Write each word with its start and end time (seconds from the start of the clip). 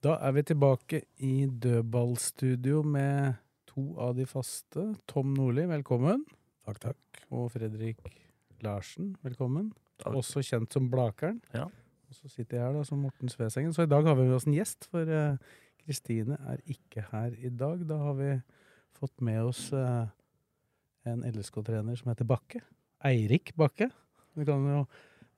Da 0.00 0.14
er 0.24 0.32
vi 0.32 0.40
tilbake 0.48 0.98
i 1.28 1.44
dødballstudio 1.60 2.78
med 2.88 3.34
to 3.68 3.82
av 4.00 4.14
de 4.16 4.24
faste. 4.24 4.86
Tom 5.04 5.34
Nordli, 5.36 5.66
velkommen. 5.68 6.22
Takk, 6.64 6.78
takk. 6.80 7.18
Og 7.36 7.50
Fredrik 7.52 8.00
Larsen, 8.64 9.10
velkommen. 9.20 9.66
Også 10.08 10.40
kjent 10.40 10.72
som 10.72 10.86
Blakeren. 10.88 11.42
Ja. 11.52 11.66
Og 12.08 12.16
så 12.16 12.32
sitter 12.32 12.56
jeg 12.56 12.64
her 12.64 12.78
da 12.78 12.86
som 12.88 13.02
Morten 13.04 13.28
Svesengen. 13.28 13.76
Så 13.76 13.84
i 13.84 13.90
dag 13.92 14.08
har 14.08 14.16
vi 14.16 14.24
med 14.24 14.38
oss 14.38 14.48
en 14.48 14.56
gjest, 14.56 14.88
for 14.88 15.04
Kristine 15.04 15.36
Kristine 15.84 16.40
er 16.48 16.64
ikke 16.64 17.04
her 17.10 17.36
i 17.36 17.52
dag. 17.52 17.84
Da 17.84 18.00
har 18.00 18.16
vi 18.16 18.32
fått 18.96 19.20
med 19.20 19.52
oss 19.52 19.66
uh, 19.76 20.08
en 21.04 21.28
LSK-trener 21.28 22.00
som 22.00 22.08
heter 22.08 22.24
Bakke. 22.24 22.64
Eirik 23.04 23.52
Bakke. 23.52 23.92
Du 24.32 24.48
kan 24.48 24.64
jo 24.64 24.86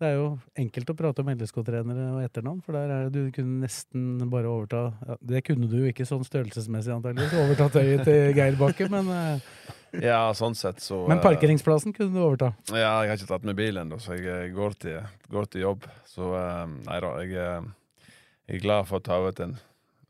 det 0.02 0.08
er 0.10 0.16
jo 0.18 0.24
enkelt 0.58 0.90
å 0.90 0.96
prate 0.98 1.22
om 1.22 1.28
LSK-trenere 1.32 2.06
og 2.16 2.22
etternavn, 2.26 2.58
for 2.66 2.74
der 2.76 2.90
er 2.90 3.04
det 3.06 3.12
du 3.14 3.30
kunne 3.36 3.60
nesten 3.62 4.18
bare 4.32 4.50
overta 4.50 4.80
ja, 5.06 5.16
Det 5.32 5.42
kunne 5.46 5.68
du 5.70 5.76
jo 5.78 5.90
ikke 5.92 6.06
sånn 6.08 6.24
størrelsesmessig, 6.26 6.90
antakeligvis, 6.96 7.36
overta 7.38 7.68
tøyet 7.76 8.02
til 8.08 8.32
Geir 8.36 8.58
Bakke, 8.60 8.88
men, 8.92 9.08
uh, 9.08 9.70
Ja, 10.02 10.20
sånn 10.36 10.56
sett 10.58 10.80
så 10.82 11.02
men 11.10 11.20
parkeringsplassen 11.22 11.92
kunne 11.94 12.14
du 12.16 12.22
overta. 12.24 12.52
eh, 12.72 12.80
Ja, 12.82 12.94
jeg 13.04 13.12
har 13.12 13.20
ikke 13.20 13.30
tatt 13.34 13.44
med 13.46 13.58
bilen, 13.58 13.84
ennå, 13.86 14.00
så 14.02 14.16
jeg 14.18 14.26
eh, 14.26 14.50
går 14.56 14.74
til, 14.82 14.98
går 15.30 15.50
til 15.52 15.66
jobb. 15.68 15.86
Så 16.08 16.32
uh, 16.34 16.66
nei 16.88 16.98
da, 17.04 17.12
jeg, 17.22 17.36
eh, 17.38 18.10
jeg 18.50 18.58
er 18.58 18.64
glad 18.66 18.88
for 18.90 18.98
å 18.98 19.04
ta 19.06 19.20
ut 19.22 19.40
en, 19.46 19.54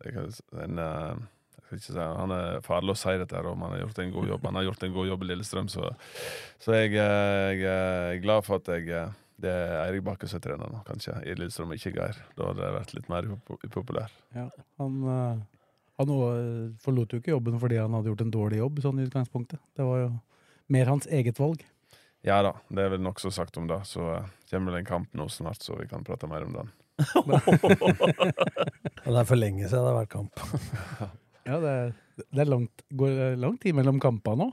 jeg, 0.07 0.15
kan- 0.17 0.65
en 0.67 0.83
uh, 0.83 1.29
Han 1.73 2.33
er 2.37 2.61
farlig 2.67 2.93
å 2.93 2.98
si 3.01 3.13
dette, 3.17 3.33
her, 3.39 3.47
om 3.48 3.63
han 3.65 3.70
har 3.73 3.83
gjort 3.87 3.98
en 4.03 4.11
god 4.13 4.27
jobb. 4.29 4.43
Han 4.45 4.59
har 4.59 4.67
gjort 4.67 4.83
en 4.85 4.93
god 4.93 5.07
jobb 5.09 5.23
i 5.25 5.29
Lillestrøm, 5.31 5.69
så, 5.73 5.87
så 6.61 6.75
jeg, 6.77 6.93
eh, 7.01 7.53
jeg 7.57 7.63
eh, 7.65 8.09
er 8.17 8.23
glad 8.25 8.45
for 8.45 8.61
at 8.61 8.69
jeg 8.75 8.91
eh, 8.93 9.09
det 9.43 9.51
er 9.53 9.73
Eirik 9.83 10.05
Bakke 10.07 10.29
som 10.31 10.39
er 10.39 10.45
trener 10.47 10.71
nå, 10.73 10.81
kanskje, 10.87 11.17
i 11.27 11.35
Lillestrøm, 11.35 11.73
ikke 11.75 11.93
Geir. 11.97 12.19
Da 12.39 12.48
hadde 12.51 12.62
jeg 12.67 12.77
vært 12.79 12.95
litt 12.97 13.09
mer 13.12 13.27
upopulær. 13.67 14.12
Ja, 14.37 14.47
han, 14.79 14.98
eh, 15.12 15.43
han 16.01 16.12
forlot 16.85 17.12
jo 17.17 17.21
ikke 17.23 17.35
jobben 17.35 17.59
fordi 17.63 17.81
han 17.83 17.95
hadde 17.98 18.13
gjort 18.13 18.25
en 18.27 18.33
dårlig 18.35 18.61
jobb, 18.63 18.81
sånn 18.85 19.01
i 19.03 19.07
utgangspunktet. 19.09 19.61
Det 19.77 19.87
var 19.89 20.05
jo 20.05 20.11
mer 20.73 20.87
hans 20.95 21.09
eget 21.11 21.41
valg. 21.43 21.65
Ja 22.23 22.37
da, 22.47 22.53
det 22.70 22.85
er 22.85 22.93
vel 22.95 23.03
nokså 23.03 23.33
sagt 23.35 23.57
om 23.59 23.67
det. 23.70 23.81
Så 23.91 24.05
eh, 24.15 24.31
kommer 24.53 24.73
det 24.77 24.85
en 24.85 24.91
kamp 24.93 25.19
nå 25.19 25.27
snart, 25.33 25.61
så 25.67 25.75
vi 25.81 25.89
kan 25.91 26.07
prate 26.07 26.31
mer 26.31 26.47
om 26.47 26.55
den. 26.61 26.70
Det 29.03 29.11
er 29.19 29.27
for 29.27 29.35
lenge 29.39 29.67
siden 29.67 29.83
det 29.83 29.91
har 29.91 29.98
vært 30.05 30.13
kamp. 30.13 30.43
Ja, 31.43 31.57
det, 31.59 31.70
er- 31.75 31.95
det 32.31 32.39
er 32.45 32.47
langt, 32.47 32.83
går 32.95 33.09
langt 33.17 33.41
lang 33.43 33.57
tid 33.59 33.75
mellom 33.75 33.97
kampene 33.98 34.45
nå. 34.45 34.53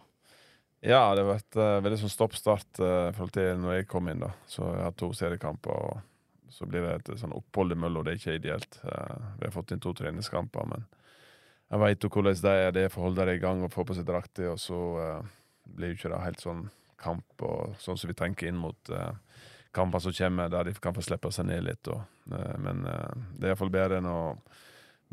Ja, 0.79 1.09
det 1.11 1.25
har 1.25 1.33
vært 1.33 1.57
uh, 1.59 1.81
veldig 1.83 1.97
sånn 1.99 2.11
stopp-start 2.13 2.79
uh, 2.79 3.09
forhold 3.15 3.33
til 3.35 3.57
når 3.59 3.81
jeg 3.81 3.87
kom 3.91 4.07
inn. 4.07 4.21
da 4.23 4.31
Så 4.47 4.63
jeg 4.63 4.85
har 4.85 4.95
to 4.95 5.09
seriekamper, 5.15 5.75
og 5.75 6.53
så 6.55 6.67
blir 6.69 6.85
det 6.85 6.93
et 6.95 7.19
sånn 7.19 7.35
opphold 7.35 7.75
imellom. 7.75 8.05
Det 8.05 8.13
er 8.13 8.21
ikke 8.21 8.37
ideelt. 8.39 8.79
Uh, 8.85 9.35
vi 9.41 9.47
har 9.47 9.55
fått 9.55 9.73
inn 9.75 9.83
to 9.83 9.91
treningskamper, 9.97 10.69
men 10.71 10.85
jeg 11.69 11.81
veit 11.83 12.05
jo 12.05 12.11
hvordan 12.13 12.39
det 12.45 12.53
er. 12.61 12.71
Det 12.75 12.85
er 12.85 12.93
for 12.93 13.03
å 13.03 13.09
holde 13.09 13.27
dem 13.27 13.35
i 13.35 13.43
gang 13.43 13.65
og 13.65 13.73
få 13.73 13.83
på 13.89 13.97
seg 13.97 14.07
drakter, 14.07 14.53
og 14.53 14.61
så 14.63 14.79
uh, 14.95 15.33
blir 15.67 15.91
jo 15.91 15.99
ikke 15.99 16.13
det 16.13 16.21
helt 16.23 16.45
sånn 16.45 16.63
kamp 16.99 17.43
og 17.47 17.75
sånn 17.79 17.99
som 17.99 18.11
vi 18.11 18.15
tenker 18.19 18.47
inn 18.47 18.59
mot 18.59 18.93
uh, 18.95 19.11
kamper 19.75 20.03
som 20.03 20.15
kommer, 20.15 20.47
der 20.51 20.69
de 20.69 20.77
kan 20.79 20.95
få 20.95 21.03
slippe 21.03 21.31
seg 21.35 21.51
ned 21.51 21.67
litt. 21.67 21.91
Og, 21.91 21.99
men 22.57 22.81
det 23.37 23.45
er 23.45 23.51
iallfall 23.51 23.69
bedre 23.69 23.99
enn 23.99 24.07
å 24.09 24.21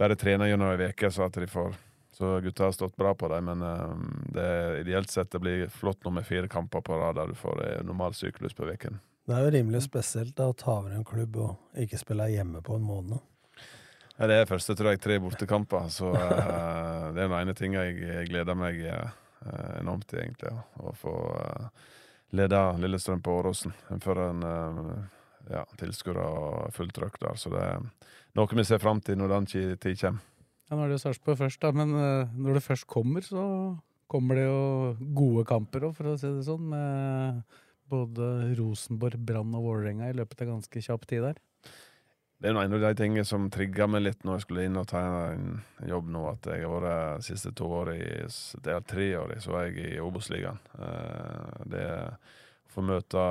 bare 0.01 0.17
trene 0.17 0.49
gjennom 0.49 0.73
ei 0.73 0.89
uke, 0.89 1.11
så 1.13 1.27
at 1.27 1.37
de 1.37 1.49
får 1.51 1.77
så 2.17 2.41
gutta 2.41 2.65
har 2.65 2.73
stått 2.73 2.97
bra 2.97 3.15
på 3.15 3.29
dem, 3.29 3.45
men 3.45 3.63
eh, 3.63 3.97
det 4.33 4.81
ideelt 4.81 5.11
sett 5.11 5.31
det 5.31 5.39
blir 5.39 5.69
flott 5.69 6.05
nå 6.05 6.11
med 6.17 6.27
fire 6.27 6.49
kamper 6.49 6.81
på 6.81 6.97
rad 6.97 7.19
der 7.19 7.29
du 7.29 7.35
får 7.37 7.61
en 7.65 7.87
normal 7.87 8.15
syklus 8.15 8.55
på 8.57 8.65
uken. 8.65 8.97
Det 9.27 9.35
er 9.35 9.43
jo 9.45 9.51
rimelig 9.53 9.83
spesielt 9.85 10.33
da, 10.39 10.47
å 10.49 10.55
ta 10.57 10.79
over 10.79 10.95
en 10.97 11.05
klubb 11.05 11.37
og 11.37 11.83
ikke 11.83 11.99
spille 12.01 12.31
hjemme 12.33 12.63
på 12.65 12.79
en 12.79 12.87
måned. 12.89 13.21
Ja, 14.17 14.31
det 14.31 14.39
er 14.39 14.49
første 14.49 14.73
tror 14.79 14.95
jeg, 14.95 15.03
tre 15.05 15.19
bortekamper, 15.21 15.91
så 15.93 16.15
uh, 16.15 17.11
det 17.13 17.21
er 17.21 17.29
den 17.29 17.35
ene 17.37 17.55
ting 17.59 17.77
jeg, 17.77 17.99
gleder 18.31 18.57
meg 18.57 18.81
uh, 18.87 19.11
enormt 19.77 20.07
til, 20.09 20.23
egentlig. 20.23 20.55
Å 20.81 20.95
få 20.97 21.13
uh, 21.37 21.91
lede 22.39 22.63
Lillestrøm 22.81 23.21
på 23.21 23.35
Åråsen 23.43 23.77
for 24.01 24.23
en 24.25 24.47
uh, 24.47 24.95
ja, 25.51 25.67
tilskuere 25.77 26.25
og 26.25 26.73
fullt 26.79 26.97
trøkk 26.97 27.21
der. 27.27 27.37
Så 27.37 27.53
det 27.53 27.61
er 27.61 27.85
noe 28.39 28.57
vi 28.57 28.65
ser 28.65 28.81
fram 28.81 29.05
til 29.05 29.21
når 29.21 29.37
den 29.37 29.51
tid 29.53 29.93
kommer. 30.01 30.25
Ja, 30.67 30.75
nå 30.75 30.83
er 30.83 30.95
det 30.95 31.03
Sarpsborg 31.03 31.39
først, 31.39 31.61
da, 31.63 31.71
men 31.77 31.95
eh, 31.95 32.33
når 32.35 32.59
det 32.59 32.65
først 32.65 32.89
kommer, 32.91 33.23
så 33.23 33.43
kommer 34.11 34.39
det 34.39 34.47
jo 34.49 35.11
gode 35.15 35.45
kamper 35.47 35.87
òg, 35.87 35.95
for 35.95 36.11
å 36.11 36.17
si 36.19 36.27
det 36.27 36.47
sånn. 36.47 36.71
Med 36.73 37.43
både 37.87 38.55
Rosenborg, 38.59 39.19
Brann 39.23 39.55
og 39.55 39.69
Vålerenga 39.69 40.09
i 40.11 40.17
løpet 40.19 40.43
av 40.43 40.57
ganske 40.57 40.83
kjapp 40.83 41.05
tid 41.07 41.23
der. 41.23 41.37
Det 42.37 42.51
er 42.51 42.59
en 42.59 42.75
av 42.77 42.83
de 42.83 42.89
tingene 42.99 43.25
som 43.25 43.47
trigga 43.49 43.87
meg 43.89 44.03
litt 44.03 44.25
når 44.27 44.37
jeg 44.37 44.45
skulle 44.45 44.65
inn 44.69 44.77
og 44.77 44.89
ta 44.91 45.01
en 45.31 45.63
jobb 45.89 46.11
nå, 46.13 46.25
at 46.35 46.49
jeg 46.51 46.67
har 46.67 46.83
vært 46.85 47.25
siste 47.25 47.53
to 47.57 47.69
år 47.79 47.93
i 47.95 48.01
Det 48.61 48.75
er 48.75 48.83
tre 48.85 49.07
år 49.23 49.37
så 49.41 49.55
var 49.55 49.69
jeg 49.71 49.95
i 49.95 50.03
Obos-ligaen. 50.03 50.59
Eh, 50.77 51.63
Det 51.73 51.87
å 51.87 52.11
få 52.75 52.85
møte 52.85 53.23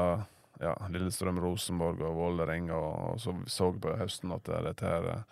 ja, 0.64 0.74
Lillestrøm, 0.90 1.38
Rosenborg 1.44 2.02
og 2.08 2.16
Vålerenga, 2.18 2.80
og 2.80 3.20
så 3.22 3.36
så 3.46 3.70
på 3.76 3.94
høsten 4.00 4.32
at 4.34 4.48
dette 4.48 4.88
her 4.88 5.26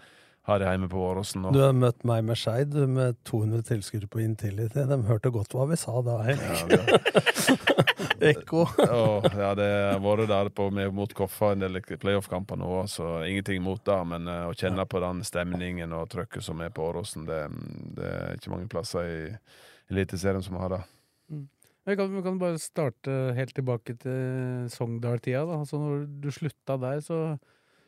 har 0.44 0.60
jeg 0.60 0.76
hjemme 0.76 0.90
på 0.92 1.00
Åråsen. 1.00 1.46
Du 1.56 1.62
har 1.64 1.76
møtt 1.78 2.04
meg 2.08 2.26
med 2.28 2.40
Skeid, 2.40 2.74
du, 2.76 2.84
med 2.92 3.16
200 3.30 3.64
tilskuere 3.70 4.10
på 4.12 4.20
Intility. 4.26 4.84
De 4.90 4.98
hørte 5.08 5.32
godt 5.32 5.56
hva 5.56 5.70
vi 5.70 5.78
sa 5.80 6.02
da, 6.04 6.18
Ja, 6.34 6.82
Ekko. 8.34 8.66
Åh, 8.80 9.26
ja, 9.40 9.52
det 9.56 9.68
har 9.68 10.02
vært 10.04 10.30
der 10.32 10.50
på, 10.56 10.68
med, 10.76 10.92
mot 10.96 11.12
Koffa 11.16 11.54
en 11.54 11.64
del 11.64 11.80
playoff-kamper 11.84 12.60
nå, 12.60 12.72
så 12.92 13.22
ingenting 13.28 13.64
mot 13.64 13.80
det. 13.88 14.00
Men 14.08 14.28
uh, 14.28 14.50
å 14.50 14.56
kjenne 14.58 14.86
på 14.88 15.00
den 15.04 15.24
stemningen 15.28 15.96
og 15.96 16.10
trøkket 16.12 16.44
som 16.46 16.64
er 16.64 16.72
på 16.76 16.90
Åråsen, 16.90 17.28
det, 17.28 17.42
det 17.98 18.12
er 18.12 18.40
ikke 18.40 18.54
mange 18.54 18.72
plasser 18.72 19.08
i 19.08 19.24
Eliteserien 19.92 20.44
som 20.44 20.60
har 20.60 20.76
det. 20.76 20.84
Vi 21.84 21.98
kan, 22.00 22.12
vi 22.16 22.22
kan 22.24 22.38
bare 22.40 22.60
starte 22.64 23.34
helt 23.36 23.56
tilbake 23.56 23.96
til 24.00 24.70
Sogndal-tida. 24.72 25.44
da. 25.48 25.60
Altså, 25.64 25.80
når 25.80 26.06
du 26.24 26.32
slutta 26.32 26.78
der, 26.80 27.02
så, 27.04 27.20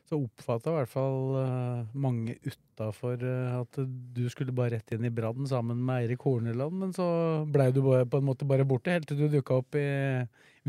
så 0.06 0.20
oppfatta 0.22 0.70
i 0.70 0.76
hvert 0.78 0.92
fall 0.92 1.38
eh, 1.42 1.80
mange 1.98 2.36
utafor 2.46 3.22
at 3.26 3.80
du 4.16 4.24
skulle 4.30 4.54
bare 4.56 4.76
rett 4.76 4.92
inn 4.94 5.08
i 5.08 5.14
brannen 5.14 5.48
sammen 5.50 5.80
med 5.86 6.04
Eirik 6.04 6.22
Horneland, 6.28 6.76
men 6.84 6.94
så 6.94 7.06
blei 7.50 7.72
du 7.74 7.82
på 7.82 8.20
en 8.20 8.28
måte 8.28 8.46
bare 8.48 8.68
borte, 8.70 8.94
helt 8.94 9.08
til 9.10 9.18
du 9.24 9.28
dukka 9.40 9.58
opp 9.64 9.78
i 9.80 9.86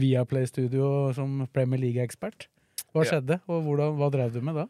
Viaplay-studio 0.01 1.13
som 1.17 1.47
Premier 1.53 1.81
League-ekspert. 1.81 2.49
Hva 2.95 3.05
Ja. 3.05 3.11
skjedde, 3.11 3.41
og 3.49 3.63
hvordan, 3.65 3.97
hva 3.99 4.11
drev 4.13 4.33
du 4.33 4.41
med 4.41 4.55
da? 4.57 4.67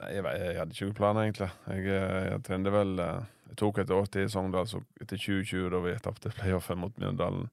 Nei, 0.00 0.14
jeg, 0.16 0.24
jeg 0.24 0.56
hadde 0.58 0.72
ikke 0.74 0.86
noen 0.88 0.96
planer, 1.00 1.22
egentlig. 1.28 1.50
Jeg, 1.68 1.84
jeg, 1.84 2.30
jeg 2.32 2.42
trente 2.48 2.72
vel 2.72 2.98
eh, 2.98 3.20
Jeg 3.50 3.56
tok 3.60 3.78
et 3.82 3.90
år 3.90 4.06
til 4.06 4.24
i 4.24 4.28
Sogndal, 4.30 4.66
så 4.70 4.78
etter 5.00 5.18
2020, 5.18 5.70
da 5.72 5.80
vi 5.84 5.94
tapte 6.04 6.30
playoffen 6.36 6.78
mot 6.78 6.92
Mjøndalen 7.02 7.48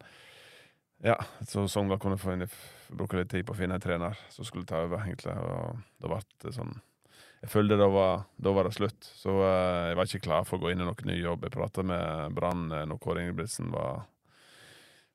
Ja, 1.05 1.17
så 1.45 1.67
Sogndal 1.69 1.99
kunne 2.01 2.17
jeg 2.17 2.49
bruke 2.89 3.19
litt 3.19 3.29
tid 3.29 3.45
på 3.45 3.53
å 3.53 3.57
finne 3.57 3.77
en 3.77 3.83
trener 3.83 4.17
som 4.33 4.45
skulle 4.47 4.65
ta 4.65 4.81
over, 4.85 5.03
egentlig. 5.05 5.35
Og 5.37 5.77
det 6.01 6.09
ble 6.11 6.53
sånn 6.55 6.77
Jeg 7.43 7.51
følte 7.53 7.77
da 7.77 7.85
var, 7.93 8.23
da 8.41 8.53
var 8.55 8.65
det 8.65 8.73
slutt. 8.73 9.05
Så 9.13 9.35
eh, 9.45 9.91
jeg 9.91 9.97
var 9.99 10.09
ikke 10.09 10.25
klar 10.25 10.45
for 10.47 10.57
å 10.57 10.65
gå 10.65 10.71
inn 10.73 10.81
i 10.81 10.87
noen 10.87 11.09
ny 11.09 11.19
jobb. 11.19 11.45
Jeg 11.45 11.53
prata 11.53 11.85
med 11.85 12.33
Brann 12.33 12.71
eh, 12.73 12.85
når 12.89 13.01
Kåre 13.03 13.21
Ingebrigtsen 13.23 13.69
var 13.73 14.07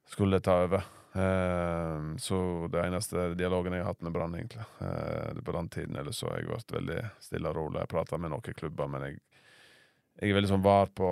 skulle 0.07 0.39
ta 0.41 0.61
over. 0.69 0.85
Eh, 1.13 2.17
så 2.23 2.69
det 2.73 2.85
eneste 2.87 3.33
dialogen 3.35 3.75
jeg 3.75 3.83
har 3.83 3.91
hatt 3.91 4.07
med 4.07 4.15
Brann, 4.15 4.35
egentlig, 4.39 4.65
eh, 4.87 5.43
på 5.43 5.53
den 5.59 5.69
tiden, 5.69 5.97
eller 5.97 6.15
så 6.15 6.31
har 6.31 6.41
jeg 6.41 6.53
vært 6.53 6.77
veldig 6.79 7.01
stille 7.21 7.51
og 7.51 7.59
rolig. 7.59 7.83
Jeg 7.83 7.93
prata 7.93 8.19
med 8.23 8.33
noen 8.33 8.59
klubber, 8.63 8.89
men 8.89 9.09
jeg, 9.09 9.19
jeg 10.21 10.31
er 10.31 10.37
veldig 10.37 10.51
sånn 10.51 10.65
var 10.65 10.91
på 10.95 11.09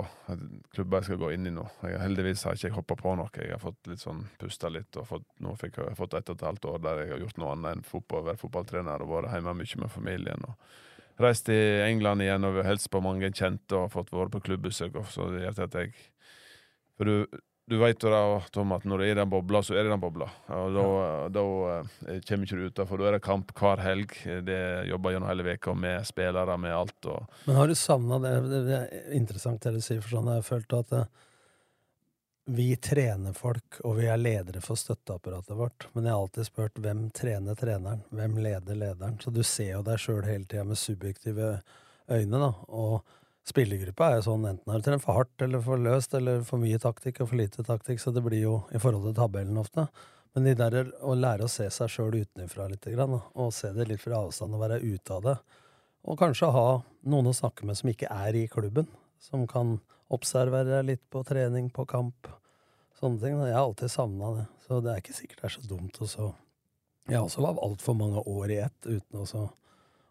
klubber 0.75 1.01
jeg 1.01 1.09
skal 1.09 1.19
gå 1.23 1.31
inn 1.35 1.49
i 1.49 1.53
nå. 1.53 1.63
Jeg, 1.83 1.97
heldigvis 2.03 2.45
har 2.45 2.55
ikke 2.55 2.67
jeg 2.67 2.75
hoppa 2.75 2.97
på 2.99 3.15
noe. 3.17 3.31
Jeg 3.35 3.55
har 3.55 3.61
fått 3.63 3.89
litt 3.89 4.03
sånn 4.03 4.21
pusta 4.39 4.69
litt, 4.71 4.93
og 5.01 5.07
fått, 5.09 5.25
nå 5.41 5.55
fikk 5.59 5.81
jeg, 5.81 5.97
fått 5.97 6.15
ett 6.19 6.29
og 6.29 6.37
et 6.37 6.45
halvt 6.47 6.67
år 6.69 6.83
der 6.85 7.01
jeg 7.01 7.13
har 7.15 7.23
gjort 7.25 7.41
noe 7.41 7.55
annet 7.55 7.75
enn 7.75 7.83
fotball, 7.87 8.23
være 8.29 8.39
fotballtrener 8.43 9.03
og 9.03 9.11
vært 9.15 9.33
hjemme 9.33 9.55
mye 9.57 9.81
med 9.83 9.93
familien. 9.95 10.47
og 10.47 11.21
Reist 11.21 11.45
til 11.49 11.83
England 11.85 12.23
igjen 12.23 12.47
og 12.47 12.61
hilst 12.65 12.91
på 12.93 13.01
mange 13.03 13.33
kjente 13.33 13.77
og 13.77 13.91
fått 13.93 14.13
vært 14.13 14.35
på 14.37 14.43
klubbbesøk. 14.47 15.01
Så 15.09 15.31
det 15.33 15.43
gjør 15.43 15.63
at 15.65 15.79
jeg 15.81 15.93
For 16.95 17.09
du, 17.09 17.41
du 17.71 17.77
vet 17.79 18.03
jo 18.03 18.11
da, 18.11 18.21
Tom, 18.51 18.73
at 18.75 18.83
når 18.83 18.99
du 18.99 19.05
er 19.05 19.13
i 19.13 19.17
den 19.21 19.29
bobla, 19.31 19.61
så 19.63 19.77
er 19.77 19.85
det 19.85 19.93
den 19.93 20.01
bobla. 20.01 20.27
Og 20.51 20.73
da, 20.75 20.85
da 21.31 21.43
eh, 21.71 22.17
kommer 22.27 22.43
ikke 22.43 22.57
du 22.59 22.65
utafor. 22.67 22.99
Da 22.99 23.07
er 23.07 23.15
det 23.15 23.23
kamp 23.23 23.53
hver 23.55 23.79
helg. 23.79 24.15
Det 24.43 24.59
jobber 24.89 25.15
gjennom 25.15 25.31
hele 25.31 25.45
veka 25.47 25.75
med 25.79 26.03
spillere, 26.09 26.57
med 26.59 26.75
alt. 26.75 27.07
Og 27.07 27.45
Men 27.47 27.59
har 27.61 27.71
du 27.71 27.75
savna 27.79 28.19
det? 28.19 28.33
Det 28.51 28.75
er 28.75 29.13
interessant 29.15 29.63
det 29.63 29.77
du 29.77 29.85
sier, 29.85 30.01
for 30.03 30.17
sånn 30.17 30.27
jeg 30.33 30.41
har 30.41 30.49
følt 30.49 30.75
at 30.81 30.91
eh, 30.99 31.07
vi 32.51 32.67
trener 32.75 33.37
folk, 33.37 33.79
og 33.87 33.95
vi 34.01 34.09
er 34.11 34.19
ledere 34.19 34.59
for 34.65 34.79
støtteapparatet 34.79 35.55
vårt. 35.55 35.87
Men 35.93 36.09
jeg 36.09 36.17
har 36.17 36.25
alltid 36.25 36.49
spurt 36.49 36.83
hvem 36.83 37.07
trener 37.15 37.55
treneren? 37.55 38.03
Hvem 38.11 38.35
leder 38.43 38.83
lederen? 38.83 39.15
Så 39.23 39.31
du 39.31 39.45
ser 39.47 39.77
jo 39.77 39.85
deg 39.87 40.01
sjøl 40.01 40.25
hele 40.27 40.43
tida 40.43 40.67
med 40.67 40.81
subjektive 40.81 41.53
øyne, 42.11 42.43
da. 42.43 42.51
Og 42.67 42.99
spillergruppa 43.47 44.09
er 44.09 44.19
jo 44.19 44.25
sånn 44.29 44.47
enten 44.49 44.71
har 44.71 44.81
du 44.81 44.85
trent 44.85 45.03
for 45.03 45.17
hardt 45.17 45.43
eller 45.45 45.63
for 45.65 45.81
løst, 45.81 46.13
eller 46.17 46.43
for 46.47 46.61
mye 46.61 46.79
taktikk 46.81 47.23
og 47.23 47.31
for 47.31 47.41
lite 47.41 47.65
taktikk, 47.65 48.01
så 48.01 48.13
det 48.13 48.23
blir 48.25 48.43
jo 48.43 48.55
i 48.71 48.81
forhold 48.81 49.07
til 49.09 49.17
tabellen 49.17 49.57
ofte. 49.61 49.87
Men 50.35 50.47
de 50.47 50.53
der 50.55 50.91
å 51.03 51.15
lære 51.17 51.47
å 51.47 51.51
se 51.51 51.65
seg 51.73 51.91
sjøl 51.91 52.21
utenfra 52.21 52.69
litt, 52.71 52.87
og 52.87 53.53
se 53.55 53.73
det 53.75 53.89
litt 53.89 54.03
fra 54.03 54.21
avstand 54.21 54.55
og 54.55 54.63
være 54.63 54.79
ute 54.79 55.17
av 55.17 55.25
det, 55.25 55.37
og 56.07 56.17
kanskje 56.17 56.53
ha 56.55 56.67
noen 57.11 57.29
å 57.29 57.35
snakke 57.35 57.67
med 57.67 57.77
som 57.77 57.91
ikke 57.91 58.09
er 58.09 58.37
i 58.37 58.47
klubben, 58.49 58.87
som 59.21 59.43
kan 59.49 59.79
observere 60.11 60.81
litt 60.85 61.03
på 61.13 61.21
trening, 61.27 61.69
på 61.69 61.85
kamp, 61.89 62.29
sånne 62.97 63.21
ting. 63.21 63.37
Jeg 63.45 63.55
har 63.55 63.67
alltid 63.67 63.91
savna 63.91 64.31
det, 64.39 64.47
så 64.65 64.79
det 64.81 64.93
er 64.93 65.03
ikke 65.03 65.17
sikkert 65.17 65.43
det 65.43 65.49
er 65.49 65.55
så 65.57 65.67
dumt. 65.67 66.01
Og 66.01 66.09
så 66.09 66.31
Jeg 67.09 67.17
har 67.17 67.25
også 67.25 67.41
vært 67.41 67.63
altfor 67.65 67.95
mange 67.97 68.21
år 68.29 68.51
i 68.53 68.57
ett 68.61 68.85
uten 68.85 69.19
å 69.19 69.25
så 69.25 69.47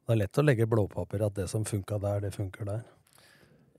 Det 0.06 0.16
er 0.16 0.18
lett 0.24 0.38
å 0.38 0.42
legge 0.42 0.66
blåpapir 0.66 1.22
at 1.22 1.36
det 1.36 1.46
som 1.48 1.64
funka 1.64 1.98
der, 2.02 2.20
det 2.20 2.34
funker 2.34 2.66
der. 2.66 2.80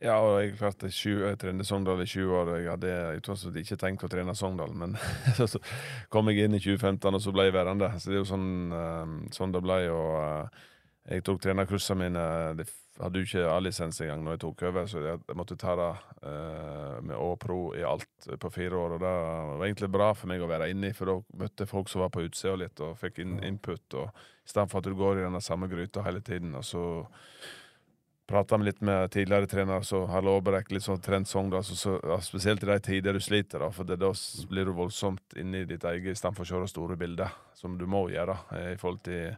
Ja, 0.02 0.16
og 0.18 0.40
jeg 0.42 0.56
klarte 0.58 0.90
sju, 0.90 1.20
jeg 1.28 1.38
trente 1.38 1.66
Sogndal 1.68 2.00
i 2.02 2.08
20 2.10 2.34
år. 2.34 2.48
og 2.50 2.62
Jeg 2.64 2.72
hadde 2.72 3.58
i 3.60 3.62
ikke 3.62 3.78
tenkt 3.78 4.06
å 4.08 4.10
trene 4.10 4.34
Sogndal, 4.34 4.74
men 4.74 4.96
så 5.38 5.62
kom 6.10 6.32
jeg 6.32 6.48
inn 6.48 6.58
i 6.58 6.62
2015, 6.64 7.14
og 7.14 7.22
så 7.22 7.34
ble 7.36 7.46
jeg 7.46 7.54
værende. 7.54 7.92
Så 8.02 8.10
det 8.10 8.18
er 8.18 8.24
jo 8.24 8.32
sånn, 8.32 8.50
eh, 8.74 9.14
sånn 9.38 9.54
det 9.54 9.62
ble. 9.62 9.78
Og 9.94 10.16
eh, 10.24 10.66
jeg 11.14 11.26
tok 11.28 11.44
trenerkursene 11.46 12.02
mine. 12.02 12.26
jeg 12.58 12.72
hadde 12.98 13.22
jo 13.22 13.30
ikke 13.30 13.46
A-lisens 13.54 14.02
engang 14.02 14.26
når 14.26 14.40
jeg 14.40 14.44
tok 14.48 14.66
over, 14.72 14.90
så 14.90 15.06
jeg, 15.06 15.22
jeg 15.30 15.38
måtte 15.38 15.62
ta 15.62 15.78
det 15.78 15.92
eh, 16.34 16.98
med 17.06 17.16
Å 17.22 17.30
pro 17.46 17.62
i 17.78 17.86
alt 17.86 18.30
på 18.42 18.54
fire 18.58 18.82
år. 18.82 18.98
Og 18.98 19.06
det 19.06 19.16
var 19.22 19.66
egentlig 19.70 19.94
bra 19.94 20.12
for 20.18 20.34
meg 20.34 20.42
å 20.42 20.50
være 20.50 20.74
inni, 20.74 20.96
for 20.98 21.14
da 21.14 21.20
møtte 21.46 21.68
jeg 21.68 21.76
folk 21.78 21.94
som 21.94 22.08
var 22.08 22.10
på 22.18 22.26
utsida 22.26 22.58
litt, 22.58 22.82
og 22.82 22.98
fikk 22.98 23.22
inn, 23.22 23.38
input. 23.46 23.86
og 23.94 24.10
I 24.10 24.50
stedet 24.50 24.70
for 24.74 24.82
at 24.82 24.90
du 24.90 24.98
går 24.98 25.22
i 25.22 25.30
den 25.30 25.42
samme 25.46 25.70
gryta 25.70 26.10
hele 26.10 26.26
tiden. 26.26 26.58
og 26.58 26.66
så 26.66 26.88
prata 28.32 28.58
litt 28.58 28.82
med 28.82 29.12
tidligere 29.12 29.50
trenere 29.52 29.86
så 29.88 30.06
har 30.10 30.24
lovbrekk 30.26 30.72
litt 30.72 30.86
sånn 30.86 31.02
trent 31.04 31.30
Sogndal, 31.30 31.64
så, 31.68 31.98
ja, 32.00 32.18
spesielt 32.24 32.64
i 32.64 32.70
de 32.70 32.78
tider 32.86 33.18
du 33.18 33.24
sliter, 33.24 33.62
da, 33.64 33.72
for 33.76 33.88
det, 33.88 34.00
da 34.02 34.12
blir 34.50 34.70
du 34.70 34.76
voldsomt 34.78 35.36
inne 35.40 35.64
i 35.64 35.70
ditt 35.70 35.84
eget 35.88 36.16
istedenfor 36.16 36.48
å 36.48 36.50
se 36.50 36.62
det 36.64 36.72
store 36.72 36.98
bildet, 37.00 37.42
som 37.58 37.78
du 37.78 37.86
må 37.90 38.06
gjøre 38.12 38.38
eh, 38.56 38.72
i 38.74 38.80
forhold 38.82 39.04
til 39.06 39.36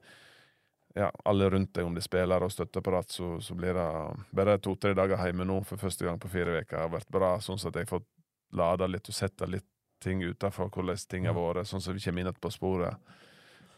ja, 0.96 1.10
alle 1.26 1.50
rundt 1.50 1.74
deg, 1.74 1.86
om 1.86 1.96
det 1.96 2.04
er 2.04 2.08
spillere 2.08 2.48
og 2.48 2.54
støtteapparat, 2.54 3.12
så, 3.12 3.36
så 3.42 3.58
blir 3.58 3.74
det 3.78 3.90
bare 4.38 4.60
to-tre 4.62 4.94
dager 4.98 5.22
hjemme 5.26 5.48
nå 5.50 5.60
for 5.66 5.82
første 5.82 6.06
gang 6.06 6.20
på 6.22 6.30
fire 6.32 6.62
uker 6.62 6.86
har 6.86 6.94
vært 6.94 7.10
bra, 7.12 7.36
sånn 7.42 7.58
at 7.58 7.72
jeg 7.72 7.88
har 7.88 7.94
fått 7.96 8.10
lada 8.54 8.88
litt 8.88 9.10
og 9.10 9.18
sett 9.18 9.42
litt 9.50 9.68
ting 10.04 10.22
utenfor 10.24 10.70
hvordan 10.70 11.00
ting 11.10 11.28
har 11.30 11.38
vært, 11.38 11.68
sånn 11.70 11.82
som 11.82 11.96
vi 11.96 12.04
kommer 12.04 12.22
inn 12.22 12.30
igjen 12.30 12.42
på 12.44 12.52
sporet. 12.54 13.14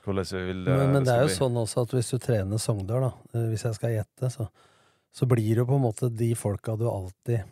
Hvordan 0.06 0.28
vi 0.32 0.44
vil 0.50 0.68
eh, 0.68 0.78
Men, 0.78 0.94
men 0.94 1.08
det 1.08 1.14
er 1.16 1.24
jo 1.24 1.32
bli. 1.32 1.38
sånn 1.40 1.60
også 1.62 1.86
at 1.86 1.94
hvis 1.96 2.12
du 2.14 2.18
trener 2.22 2.62
Sogndal, 2.62 3.08
da, 3.08 3.12
eh, 3.34 3.48
hvis 3.54 3.66
jeg 3.66 3.78
skal 3.78 3.96
gjette, 3.96 4.32
så, 4.34 4.48
så 5.16 5.28
blir 5.30 5.54
det 5.54 5.62
jo 5.64 5.70
på 5.70 5.78
en 5.80 5.86
måte 5.86 6.12
de 6.12 6.34
folka 6.36 6.76
du 6.80 6.90
alltid 6.92 7.46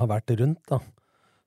har 0.00 0.08
vært 0.08 0.32
rundt, 0.40 0.62
da. 0.70 0.80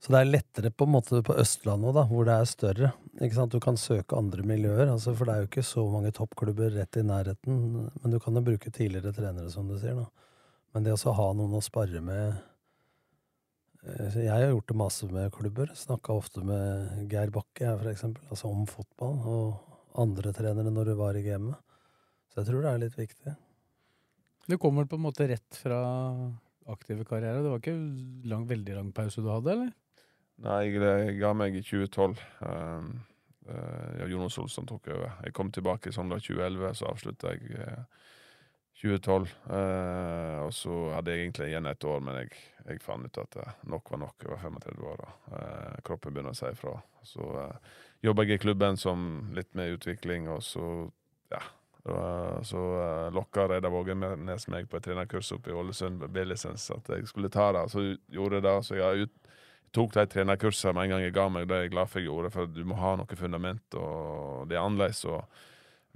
Så 0.04 0.12
det 0.12 0.20
er 0.20 0.28
lettere 0.34 0.70
på 0.76 0.84
en 0.84 0.92
måte 0.98 1.22
på 1.24 1.36
Østlandet, 1.40 1.94
da, 1.96 2.02
hvor 2.10 2.26
det 2.28 2.34
er 2.36 2.50
større. 2.50 2.90
Ikke 3.24 3.38
sant? 3.38 3.54
Du 3.56 3.64
kan 3.64 3.78
søke 3.80 4.18
andre 4.20 4.44
miljøer, 4.44 4.90
altså, 4.92 5.14
for 5.16 5.30
det 5.30 5.34
er 5.34 5.46
jo 5.46 5.48
ikke 5.48 5.64
så 5.64 5.86
mange 5.88 6.12
toppklubber 6.14 6.74
rett 6.76 7.00
i 7.00 7.06
nærheten. 7.08 7.62
Men 8.02 8.12
du 8.12 8.18
kan 8.20 8.36
jo 8.36 8.44
bruke 8.44 8.72
tidligere 8.76 9.14
trenere, 9.16 9.48
som 9.54 9.70
du 9.72 9.78
sier. 9.80 9.96
da. 9.96 10.10
Men 10.76 10.84
det 10.84 10.98
å 10.98 11.16
ha 11.16 11.30
noen 11.38 11.56
å 11.56 11.64
spare 11.64 12.02
med 12.04 12.36
eh, 13.86 14.20
Jeg 14.26 14.34
har 14.34 14.50
gjort 14.50 14.74
det 14.74 14.80
masse 14.84 15.08
med 15.08 15.32
klubber. 15.38 15.72
Snakka 15.78 16.20
ofte 16.20 16.44
med 16.44 17.08
Geir 17.08 17.32
Bakke, 17.32 17.64
jeg, 17.64 17.80
for 17.80 17.94
eksempel, 17.94 18.28
altså 18.28 18.52
om 18.52 18.68
fotball. 18.68 19.18
Og 19.24 20.04
andre 20.04 20.36
trenere 20.36 20.74
når 20.74 20.92
du 20.92 20.96
var 21.00 21.16
i 21.16 21.24
gamet. 21.24 21.56
Så 22.28 22.42
jeg 22.42 22.52
tror 22.52 22.68
det 22.68 22.74
er 22.76 22.84
litt 22.84 23.00
viktig. 23.00 23.38
Du 24.48 24.58
kom 24.58 24.76
vel 24.76 24.90
på 24.92 25.00
en 25.00 25.06
måte 25.06 25.28
rett 25.28 25.56
fra 25.56 25.80
aktive 26.68 27.06
karriere. 27.08 27.44
Det 27.44 27.52
var 27.52 27.62
ikke 27.62 27.78
lang, 28.28 28.46
veldig 28.50 28.76
lang 28.76 28.92
pause 28.96 29.24
du 29.24 29.30
hadde, 29.32 29.56
eller? 29.56 29.72
Nei, 30.44 30.60
jeg 30.68 31.18
ga 31.22 31.32
meg 31.38 31.56
i 31.56 31.64
2012. 31.64 32.18
Um, 32.44 32.90
uh, 33.48 34.04
Jonas 34.12 34.38
Olsson 34.42 34.68
tok 34.68 34.90
over. 34.92 35.14
Jeg 35.24 35.36
kom 35.38 35.52
tilbake 35.54 35.92
i 35.92 35.96
sommer 35.96 36.20
2011, 36.24 36.76
så 36.80 36.90
avslutta 36.92 37.36
jeg 37.38 37.56
uh, 37.56 38.04
2012. 38.82 39.32
Uh, 39.48 40.38
og 40.44 40.52
så 40.58 40.78
hadde 40.98 41.16
jeg 41.16 41.24
egentlig 41.24 41.50
igjen 41.54 41.72
et 41.72 41.88
år, 41.94 42.04
men 42.04 42.22
jeg, 42.24 42.44
jeg 42.68 42.84
fant 42.84 43.08
ut 43.08 43.24
at 43.24 43.40
uh, 43.40 43.58
nok 43.72 43.96
var 43.96 44.04
nok. 44.04 44.28
Jeg 44.28 44.34
var 44.34 44.44
35 44.44 44.88
år, 44.92 45.08
og 45.08 45.34
uh, 45.38 45.82
kroppen 45.88 46.16
begynner 46.16 46.36
å 46.36 46.42
si 46.42 46.52
ifra. 46.52 46.76
Så 47.08 47.32
uh, 47.32 47.76
jobba 48.04 48.28
jeg 48.28 48.42
i 48.42 48.46
klubben 48.50 48.80
som 48.82 49.30
litt 49.38 49.54
med 49.56 49.78
utvikling, 49.78 50.28
og 50.36 50.44
så, 50.44 50.68
ja 51.32 51.46
så 51.84 52.62
uh, 52.80 53.10
lokka 53.12 53.48
Reidar 53.52 53.74
Vågenes 53.74 54.48
meg 54.48 54.70
på 54.72 54.80
et 54.80 54.86
trenerkurs 54.86 55.34
oppe 55.36 55.52
i 55.52 55.56
Ålesund, 55.58 56.06
B-lisens, 56.16 56.70
at 56.72 56.88
jeg 56.96 57.10
skulle 57.10 57.32
ta 57.34 57.50
det. 57.56 57.66
Så 57.74 57.84
gjorde 58.08 58.40
jeg 58.40 58.46
det. 58.46 58.56
Så 58.64 58.78
jeg 58.80 59.08
ut, 59.08 59.34
tok 59.76 59.98
de 59.98 60.06
trenerkursene 60.08 60.74
med 60.78 60.86
en 60.86 60.94
gang 60.96 61.04
jeg 61.04 61.16
ga 61.18 61.28
meg. 61.34 61.50
Det 61.50 61.58
er 61.58 61.66
jeg 61.66 61.74
glad 61.76 61.92
for 61.92 62.00
jeg 62.00 62.08
gjorde, 62.08 62.32
for 62.32 62.48
du 62.56 62.64
må 62.70 62.80
ha 62.80 62.96
noe 63.00 63.20
fundament. 63.20 63.76
og 63.76 64.48
Det 64.48 64.56
er 64.56 64.64
annerledes 64.64 65.04
å 65.12 65.20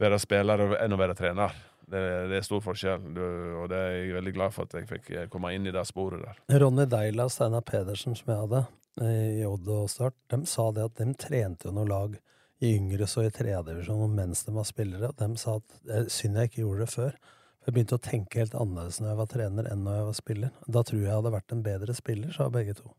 være 0.01 0.19
spiller 0.21 0.65
enn 0.81 0.95
å 0.95 0.99
være 0.99 1.17
trener. 1.17 1.55
Det, 1.87 2.01
det 2.27 2.41
er 2.41 2.43
stor 2.43 2.59
forskjell, 2.65 3.03
du, 3.15 3.23
og 3.61 3.69
det 3.71 3.77
er 3.79 3.93
jeg 3.95 4.15
veldig 4.17 4.33
glad 4.35 4.51
for 4.51 4.67
at 4.67 4.75
jeg 4.75 4.89
fikk 4.89 5.05
eh, 5.15 5.27
komme 5.31 5.53
inn 5.55 5.69
i 5.69 5.71
det 5.71 5.85
sporet 5.87 6.19
der. 6.19 6.41
Ronny 6.59 6.83
Deila 6.91 7.29
og 7.29 7.31
Steinar 7.31 7.63
Pedersen, 7.63 8.17
som 8.17 8.33
jeg 8.33 8.41
hadde 8.41 8.59
eh, 9.05 9.37
i 9.39 9.45
Odd 9.47 9.69
og 9.71 9.85
Start, 9.93 10.17
de 10.33 10.41
sa 10.51 10.67
det 10.75 10.83
at 10.89 10.99
de 10.99 11.13
trente 11.15 11.69
jo 11.69 11.71
noe 11.77 11.87
lag 11.87 12.17
i 12.63 12.73
yngre 12.75 13.05
og 13.05 13.25
i 13.25 13.33
tredjedivisjon 13.33 14.13
mens 14.17 14.43
de 14.47 14.53
var 14.55 14.67
spillere. 14.67 15.11
Og 15.11 15.17
de 15.19 15.41
sa 15.41 15.57
at 15.61 15.81
det 15.85 15.97
er 15.97 16.13
synd 16.13 16.39
jeg 16.39 16.51
ikke 16.51 16.63
gjorde 16.63 16.85
det 16.85 16.93
før. 16.93 17.17
Jeg 17.67 17.75
begynte 17.75 17.97
å 17.97 18.03
tenke 18.03 18.39
helt 18.39 18.55
annerledes 18.55 19.01
når 19.01 19.11
jeg 19.11 19.19
var 19.19 19.33
trener 19.33 19.67
enn 19.67 19.83
når 19.83 19.97
jeg 19.97 20.07
var 20.07 20.17
spiller. 20.21 20.55
Da 20.71 20.85
tror 20.87 21.01
jeg 21.01 21.09
jeg 21.09 21.19
hadde 21.19 21.33
vært 21.35 21.53
en 21.53 21.65
bedre 21.65 21.95
spiller, 21.97 22.31
sa 22.31 22.47
begge 22.53 22.77
to. 22.77 22.93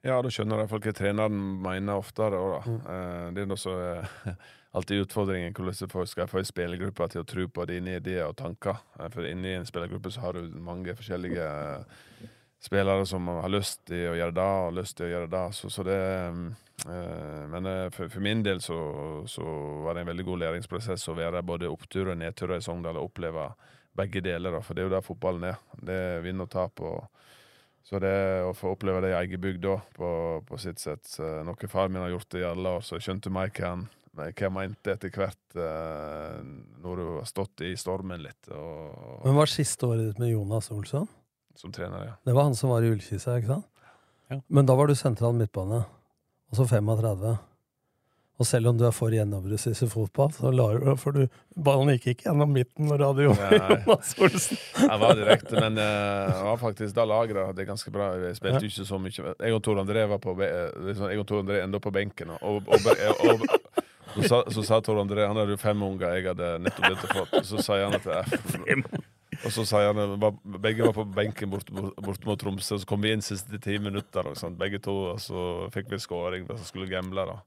Ja, 0.00 0.16
da 0.24 0.30
skjønner 0.32 0.62
jeg 0.62 0.70
folk 0.70 0.86
er 0.88 0.96
treneren 0.96 1.40
mener 1.60 2.00
oftere 2.00 2.38
òg, 2.40 2.54
da. 2.54 2.60
Mm. 2.72 3.34
Det 3.36 3.42
er 3.42 3.50
også 3.52 3.74
eh, 3.84 4.38
alltid 4.80 5.04
utfordringen 5.04 5.52
hvordan 5.56 5.92
folk 5.92 6.08
skal 6.08 6.30
få 6.30 6.40
en 6.40 6.48
spillergruppe 6.48 7.10
til 7.12 7.20
å 7.20 7.28
tro 7.28 7.44
på 7.52 7.66
dine 7.68 7.98
ideer 7.98 8.30
og 8.30 8.38
tanker. 8.40 8.80
Eh, 8.96 9.10
For 9.12 9.28
inni 9.28 9.52
en 9.58 9.68
spillergruppe 9.68 10.12
så 10.14 10.24
har 10.24 10.38
du 10.38 10.56
mange 10.56 10.96
forskjellige 10.96 11.44
eh, 11.44 12.00
spillere 12.60 13.06
som 13.06 13.28
har 13.28 13.48
lyst 13.48 13.86
til 13.88 14.10
å 14.10 14.16
gjøre 14.18 14.36
det 14.36 14.48
og 14.64 14.74
lyst 14.76 14.98
til 14.98 15.08
å 15.08 15.14
gjøre 15.14 15.30
det. 15.32 15.44
Så, 15.56 15.70
så 15.72 15.84
det 15.86 16.00
eh, 16.00 17.44
Men 17.50 17.66
eh, 17.66 17.86
for, 17.94 18.12
for 18.12 18.24
min 18.24 18.44
del 18.44 18.60
så, 18.64 18.78
så 19.28 19.44
var 19.84 19.96
det 19.96 20.04
en 20.04 20.12
veldig 20.12 20.26
god 20.28 20.42
læringsprosess 20.44 21.08
å 21.08 21.16
være 21.18 21.44
både 21.46 21.70
opptur 21.72 22.12
og 22.12 22.20
nedtur 22.20 22.56
i 22.56 22.62
Sogndal 22.64 23.00
og 23.00 23.10
oppleve 23.10 23.50
begge 23.96 24.22
deler. 24.24 24.60
For 24.64 24.76
det 24.76 24.84
er 24.84 24.90
jo 24.90 24.96
der 24.96 25.06
fotballen 25.06 25.48
er. 25.50 25.62
Det 25.80 25.96
er 25.96 26.26
vinn 26.26 26.44
og 26.44 26.50
tap. 26.52 26.84
og 26.84 27.08
så 27.82 27.98
det 27.98 28.12
å 28.44 28.52
få 28.54 28.74
oppleve 28.74 29.00
det 29.02 29.14
i 29.14 29.16
egen 29.22 29.40
bygd 29.40 29.62
da, 29.64 29.78
på, 29.96 30.10
på 30.46 30.58
sitt 30.60 30.78
sett, 30.78 31.08
noe 31.18 31.68
far 31.72 31.88
min 31.88 32.04
har 32.04 32.12
gjort 32.12 32.36
i 32.36 32.44
alle 32.46 32.74
år, 32.76 32.84
så 32.84 32.98
jeg 32.98 33.06
skjønte 33.06 33.32
meg 33.34 33.56
hva 33.56 33.72
han 33.72 33.86
hva 34.10 34.26
jeg 34.28 34.52
mente 34.52 34.92
etter 34.92 35.10
hvert 35.14 35.56
når 35.56 37.00
du 37.00 37.04
har 37.16 37.26
stått 37.26 37.64
i 37.64 37.72
stormen 37.80 38.20
litt, 38.20 38.50
og, 38.52 39.24
Men 39.24 39.38
var 39.40 39.50
siste 39.50 39.88
året 39.88 40.10
ditt 40.10 40.20
med 40.22 40.34
Jonas 40.34 40.68
Olsson? 40.74 41.08
Som 41.60 41.74
trener, 41.74 42.08
ja. 42.08 42.16
Det 42.24 42.34
var 42.36 42.48
han 42.48 42.56
som 42.58 42.72
var 42.72 42.84
i 42.84 42.90
Ullkisa, 42.92 43.36
ikke 43.38 43.54
sant? 43.54 43.68
Ja. 44.30 44.40
Men 44.48 44.68
da 44.68 44.76
var 44.78 44.88
du 44.88 44.96
sentral 44.96 45.34
midtbane, 45.36 45.84
og 46.50 46.58
så 46.58 46.66
35. 46.70 47.36
Og 48.40 48.46
selv 48.48 48.70
om 48.70 48.76
du 48.80 48.86
er 48.88 48.94
for 48.96 49.12
gjennombruddsis 49.12 49.82
i 49.84 49.86
fotball, 49.90 50.30
så 50.32 50.48
lar 50.54 50.78
du 50.80 50.86
For 50.96 51.12
du, 51.12 51.26
ballen 51.60 51.92
gikk 51.92 52.06
ikke 52.14 52.30
gjennom 52.30 52.54
midten 52.56 52.88
når 52.88 53.02
du 53.02 53.04
hadde. 53.04 53.26
Jonas 53.28 54.14
Olsen. 54.16 54.60
Jeg 54.80 55.00
var 55.02 55.18
direkte, 55.18 55.58
men 55.60 55.76
eh, 55.76 56.30
det 56.30 56.46
var 56.46 56.62
faktisk 56.62 56.96
da 56.96 57.04
lagra 57.10 57.50
det 57.52 57.66
er 57.66 57.68
ganske 57.68 57.92
bra. 57.92 58.14
Jeg 58.22 58.38
spilte 58.38 58.62
ja. 58.64 58.70
ikke 58.72 58.88
så 58.88 59.00
mye. 59.02 59.34
Jeg 59.34 59.58
og 59.58 59.60
Tor 59.66 59.82
André 59.84 60.06
var 60.08 60.22
på, 60.24 60.34
eh, 60.46 60.72
liksom, 60.88 61.10
jeg 61.12 61.20
og 61.20 61.28
Tor 61.28 61.44
André 61.44 61.60
enda 61.66 61.82
på 61.84 61.92
benken. 61.92 62.32
Og, 62.40 62.62
og, 62.64 62.88
og, 62.88 63.20
og, 63.28 63.44
så, 64.14 64.24
sa, 64.24 64.42
så 64.56 64.64
sa 64.70 64.80
Tor 64.88 65.02
André 65.04 65.28
Han 65.28 65.36
hadde 65.36 65.58
jo 65.58 65.60
fem 65.60 65.84
unger, 65.90 66.08
jeg 66.16 66.30
hadde 66.32 66.54
nettopp 66.64 66.88
begynt 66.88 67.04
å 67.04 67.12
få. 67.18 67.44
Så 67.44 67.60
sa 67.66 67.82
han 67.84 68.00
at 68.00 68.08
eh, 68.08 68.88
Og 69.38 69.52
så 69.54 69.64
sier 69.68 69.92
han 69.94 70.24
Begge 70.60 70.88
var 70.88 70.96
på 70.96 71.04
benken 71.14 71.52
borte 71.52 71.74
bort, 71.74 71.94
bort 72.02 72.26
mot 72.26 72.40
Tromsø, 72.40 72.76
og 72.76 72.82
så 72.82 72.88
kom 72.88 73.04
vi 73.04 73.12
inn 73.14 73.22
siste 73.24 73.60
ti 73.62 73.78
minutter. 73.82 74.26
Sånn, 74.38 74.58
begge 74.58 74.82
to, 74.82 74.96
og 75.12 75.22
så 75.22 75.44
fikk 75.74 75.92
vi 75.92 76.00
skåring, 76.02 76.48
og 76.50 76.58
så 76.58 76.66
skulle 76.66 76.90
gamble. 76.90 77.26
da 77.28 77.38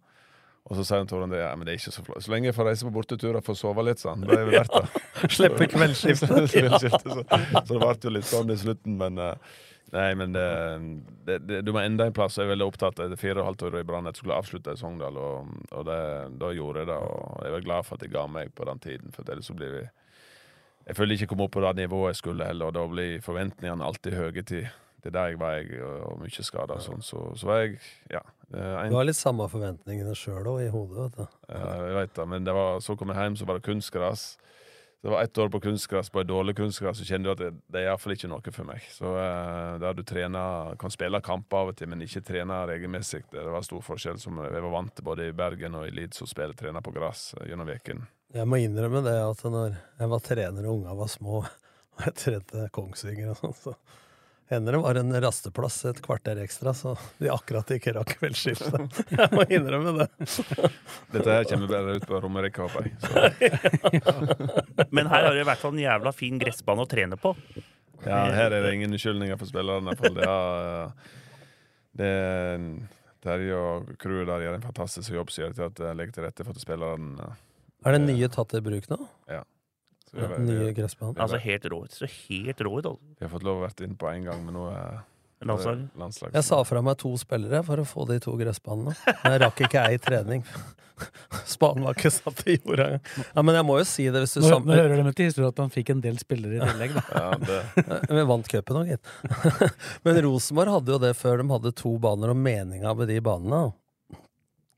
Og 0.70 0.80
så 0.80 0.88
sier 0.88 1.04
han 1.04 1.12
til 1.12 1.26
André 1.26 1.44
ja, 1.44 1.52
men 1.58 1.68
det 1.68 1.76
er 1.76 1.82
ikke 1.82 1.96
så 1.98 2.06
flott. 2.06 2.24
Så 2.24 2.34
lenge 2.34 2.50
jeg 2.50 2.58
får 2.58 2.70
reise 2.72 2.88
på 2.88 2.96
bortetur 2.96 3.40
og 3.40 3.46
få 3.46 3.58
sove 3.60 3.86
litt, 3.86 4.02
sånn, 4.04 4.24
da 4.24 4.40
er 4.40 4.48
vi 4.48 4.58
verdt 4.58 4.80
det. 4.80 5.04
Slippe 5.38 5.70
kveldsskiftet. 5.76 6.56
ja. 6.64 6.80
så, 6.80 6.98
så 7.04 7.70
det 7.70 7.84
ble 7.84 7.94
jo 8.08 8.16
litt 8.18 8.32
sånn 8.32 8.56
i 8.56 8.60
slutten, 8.64 8.98
men 9.02 9.22
eh, 9.22 9.62
Nei, 9.94 10.16
men 10.18 10.32
det, 10.34 10.46
det, 11.28 11.36
det, 11.46 11.58
du 11.68 11.70
må 11.70 11.84
enda 11.84 12.08
en 12.10 12.16
plass. 12.18 12.40
Jeg 12.40 12.48
er 12.48 12.56
veldig 12.56 12.66
opptatt 12.66 12.98
av 13.04 13.12
fire 13.22 13.36
og 13.36 13.44
et 13.44 13.50
halvt 13.52 13.66
år 13.68 13.76
i 13.78 13.84
Brann. 13.86 14.08
Jeg 14.10 14.18
skulle 14.18 14.40
avslutte 14.42 14.74
i 14.74 14.80
Sogndal, 14.80 15.20
og, 15.22 15.52
og 15.70 15.84
det, 15.86 15.98
da 16.42 16.50
gjorde 16.58 16.82
jeg 16.82 16.90
det. 16.90 16.96
Og 16.98 17.44
jeg 17.46 17.54
var 17.54 17.68
glad 17.68 17.86
for 17.86 18.00
at 18.00 18.06
jeg 18.08 18.14
ga 18.16 18.24
meg 18.40 18.56
på 18.58 18.66
den 18.66 18.82
tiden, 18.82 19.14
for 19.14 19.30
ellers 19.30 19.52
så 19.52 19.54
blir 19.60 19.76
vi 19.76 19.84
Jeg 20.88 20.98
føler 20.98 21.16
ikke 21.16 21.32
kom 21.32 21.44
opp 21.46 21.54
på 21.56 21.64
det 21.64 21.76
nivået 21.84 22.12
jeg 22.12 22.22
skulle 22.22 22.48
heller, 22.48 22.72
og 22.72 22.76
da 22.76 22.88
blir 22.92 23.22
forventningene 23.24 23.86
alltid 23.88 24.18
høye 24.20 24.44
til 24.44 24.66
det 25.04 25.12
er 25.12 25.16
der 25.18 25.32
jeg 25.34 25.40
var, 25.40 25.58
jeg, 25.60 25.82
og 25.84 26.20
mye 26.22 26.44
skader 26.48 26.78
og 26.80 26.84
sånn. 26.84 27.02
Så, 27.04 27.20
så 27.36 27.50
var 27.50 27.66
jeg 27.66 27.80
Ja. 28.12 28.24
En, 28.54 28.92
du 28.92 28.96
har 29.00 29.08
litt 29.08 29.18
samme 29.18 29.48
forventningene 29.50 30.14
sjøl 30.16 30.46
òg 30.48 30.60
i 30.62 30.70
hodet, 30.72 31.08
vet 31.08 31.16
du. 31.18 31.38
Ja, 31.50 31.72
jeg 31.88 31.96
vet 31.98 32.12
det, 32.20 32.26
men 32.30 32.46
det 32.46 32.54
var, 32.54 32.78
så 32.86 32.96
kom 32.96 33.10
jeg 33.10 33.18
hjem, 33.18 33.38
så 33.40 33.48
var 33.50 33.58
det 33.58 33.66
kunstgras. 33.66 34.26
Det 35.04 35.12
var 35.12 35.26
ett 35.26 35.38
år 35.42 35.50
på 35.52 35.60
kunstgras, 35.60 36.12
på 36.14 36.22
et 36.22 36.30
dårlig 36.30 36.54
kunstgras, 36.56 37.02
så 37.02 37.08
kjenner 37.08 37.26
du 37.26 37.32
at 37.34 37.42
det, 37.42 37.50
det 37.74 37.82
er 37.82 37.90
iallfall 37.90 38.14
ikke 38.14 38.30
noe 38.32 38.54
for 38.56 38.70
meg. 38.70 38.86
Så 38.94 39.10
uh, 39.10 39.76
Der 39.82 39.98
du 39.98 40.04
trener, 40.08 40.78
kan 40.80 40.94
spille 40.94 41.20
kamper 41.26 41.60
av 41.60 41.74
og 41.74 41.80
til, 41.82 41.90
men 41.92 42.06
ikke 42.06 42.24
trene 42.24 42.62
regelmessig, 42.70 43.26
det, 43.34 43.44
var 43.44 43.66
stor 43.68 43.84
forskjell. 43.84 44.22
Som 44.22 44.40
jeg 44.46 44.54
var 44.54 44.72
vant 44.72 44.94
til 44.96 45.04
både 45.10 45.28
i 45.28 45.36
Bergen 45.36 45.76
og 45.76 45.90
i 45.90 45.92
Leeds 45.92 46.24
å 46.24 46.30
spille 46.30 46.56
trener 46.56 46.86
på 46.86 46.94
gress 46.96 47.34
uh, 47.36 47.44
gjennom 47.50 47.74
uken. 47.74 48.06
Jeg 48.34 48.50
må 48.50 48.58
innrømme 48.58 49.04
det 49.06 49.18
at 49.22 49.44
når 49.46 49.76
jeg 50.00 50.10
var 50.10 50.22
trener 50.26 50.66
og 50.66 50.80
unga 50.80 50.96
var 50.98 51.10
små, 51.12 51.44
og 51.94 52.08
jeg 52.08 52.16
trente 52.18 52.70
Kongsvinger 52.74 53.34
og 53.34 53.38
sånn, 53.38 53.54
så 53.60 53.74
hender 54.50 54.76
det 54.76 54.80
var 54.84 54.98
en 55.00 55.14
rasteplass 55.22 55.78
et 55.90 56.00
kvarter 56.04 56.42
ekstra, 56.42 56.74
så 56.78 56.96
de 57.22 57.30
akkurat 57.32 57.70
ikke 57.76 57.94
rakk 57.96 58.16
kveldsskiftet. 58.20 58.98
Jeg 59.20 59.30
må 59.34 59.46
innrømme 59.48 59.94
det. 60.02 60.08
Dette 61.14 61.38
her 61.38 61.48
kommer 61.50 61.72
bare 61.72 61.96
ut 61.98 62.08
på 62.10 62.20
Romerike, 62.22 62.66
håper 62.66 62.90
jeg. 62.90 62.98
Men 64.96 65.10
her 65.10 65.30
har 65.30 65.34
du 65.34 65.42
i 65.42 65.48
hvert 65.48 65.62
fall 65.62 65.74
en 65.74 65.82
jævla 65.86 66.14
fin 66.14 66.42
gressbane 66.42 66.86
å 66.86 66.90
trene 66.90 67.18
på. 67.22 67.32
Ja, 68.04 68.26
her 68.36 68.52
er 68.52 68.66
det 68.66 68.74
ingen 68.76 68.94
unnskyldninger 68.94 69.40
for 69.40 69.50
spillerne. 69.50 69.96
For 69.98 70.20
det 70.20 70.28
er, 70.28 71.16
det 72.02 72.12
er 72.20 72.68
Terje 73.24 73.58
og 73.58 73.96
crewet 74.02 74.28
der 74.28 74.44
gjør 74.44 74.60
en 74.60 74.68
fantastisk 74.68 75.16
jobb, 75.16 75.32
sier 75.34 75.56
til 75.56 75.70
at 75.70 75.82
jeg 75.86 75.98
legger 75.98 76.18
til 76.18 76.28
rette 76.28 76.46
for 76.46 76.58
at 76.58 76.66
spillerne 76.66 77.32
Er 77.86 77.98
det 77.98 78.04
nye 78.06 78.30
tatt 78.32 78.54
i 78.58 78.62
bruk 78.64 78.90
nå? 78.92 79.00
Ja. 79.32 79.44
Den 80.14 80.46
nye 80.46 80.74
gressbanen. 80.78 81.18
Altså 81.18 81.40
helt 81.42 81.66
rå 81.72 81.84
ut. 81.88 81.96
Så 81.96 82.06
helt 82.06 82.62
rå 82.62 82.76
ut, 82.78 82.86
altså. 82.86 83.16
Vi 83.18 83.26
har 83.26 83.32
fått 83.34 83.48
lov 83.48 83.62
å 83.62 83.66
være 83.66 83.88
inne 83.88 83.98
på 83.98 84.12
én 84.12 84.28
gang, 84.28 84.44
men 84.46 84.54
nå 84.60 84.68
er 84.74 85.02
Landslag. 85.44 85.82
landslag. 86.00 86.32
Jeg 86.38 86.46
sa 86.48 86.62
fra 86.64 86.82
meg 86.86 86.96
to 87.02 87.10
spillere 87.20 87.60
for 87.68 87.82
å 87.82 87.84
få 87.88 88.06
de 88.08 88.16
to 88.24 88.32
gressbanene. 88.40 88.94
Jeg 89.10 89.42
rakk 89.44 89.60
ikke 89.66 89.82
ei 89.90 89.98
trening. 90.00 90.46
Spaden 91.50 91.84
var 91.84 91.98
ikke 91.98 92.12
satt 92.14 92.44
i 92.48 92.56
jorda 92.60 92.86
engang. 92.86 93.26
Ja, 93.34 93.44
men 93.44 93.58
jeg 93.58 93.66
må 93.68 93.78
jo 93.82 93.86
si 93.90 94.06
det 94.14 94.22
hvis 94.24 94.36
du 94.38 94.44
Nå, 94.46 94.60
nå 94.64 94.78
hører 94.78 94.96
det 95.00 95.06
med 95.08 95.18
til 95.18 95.28
historien 95.28 95.52
at 95.52 95.60
han 95.60 95.74
fikk 95.74 95.90
en 95.96 96.04
del 96.06 96.20
spillere 96.22 96.60
i 96.60 96.70
tillegg, 96.70 96.96
da. 96.96 97.04
Ja, 97.18 97.28
det. 97.42 98.00
Vi 98.14 98.26
vant 98.30 98.52
cupen 98.54 98.80
òg, 98.84 98.94
gitt. 98.94 99.12
Men 100.06 100.22
Rosenborg 100.28 100.78
hadde 100.78 100.96
jo 100.96 101.02
det 101.04 101.14
før 101.20 101.42
de 101.42 101.48
hadde 101.52 101.74
to 101.82 101.96
baner, 102.04 102.32
og 102.32 102.40
meninga 102.40 102.94
med 103.00 103.12
de 103.12 103.20
banene 103.26 103.64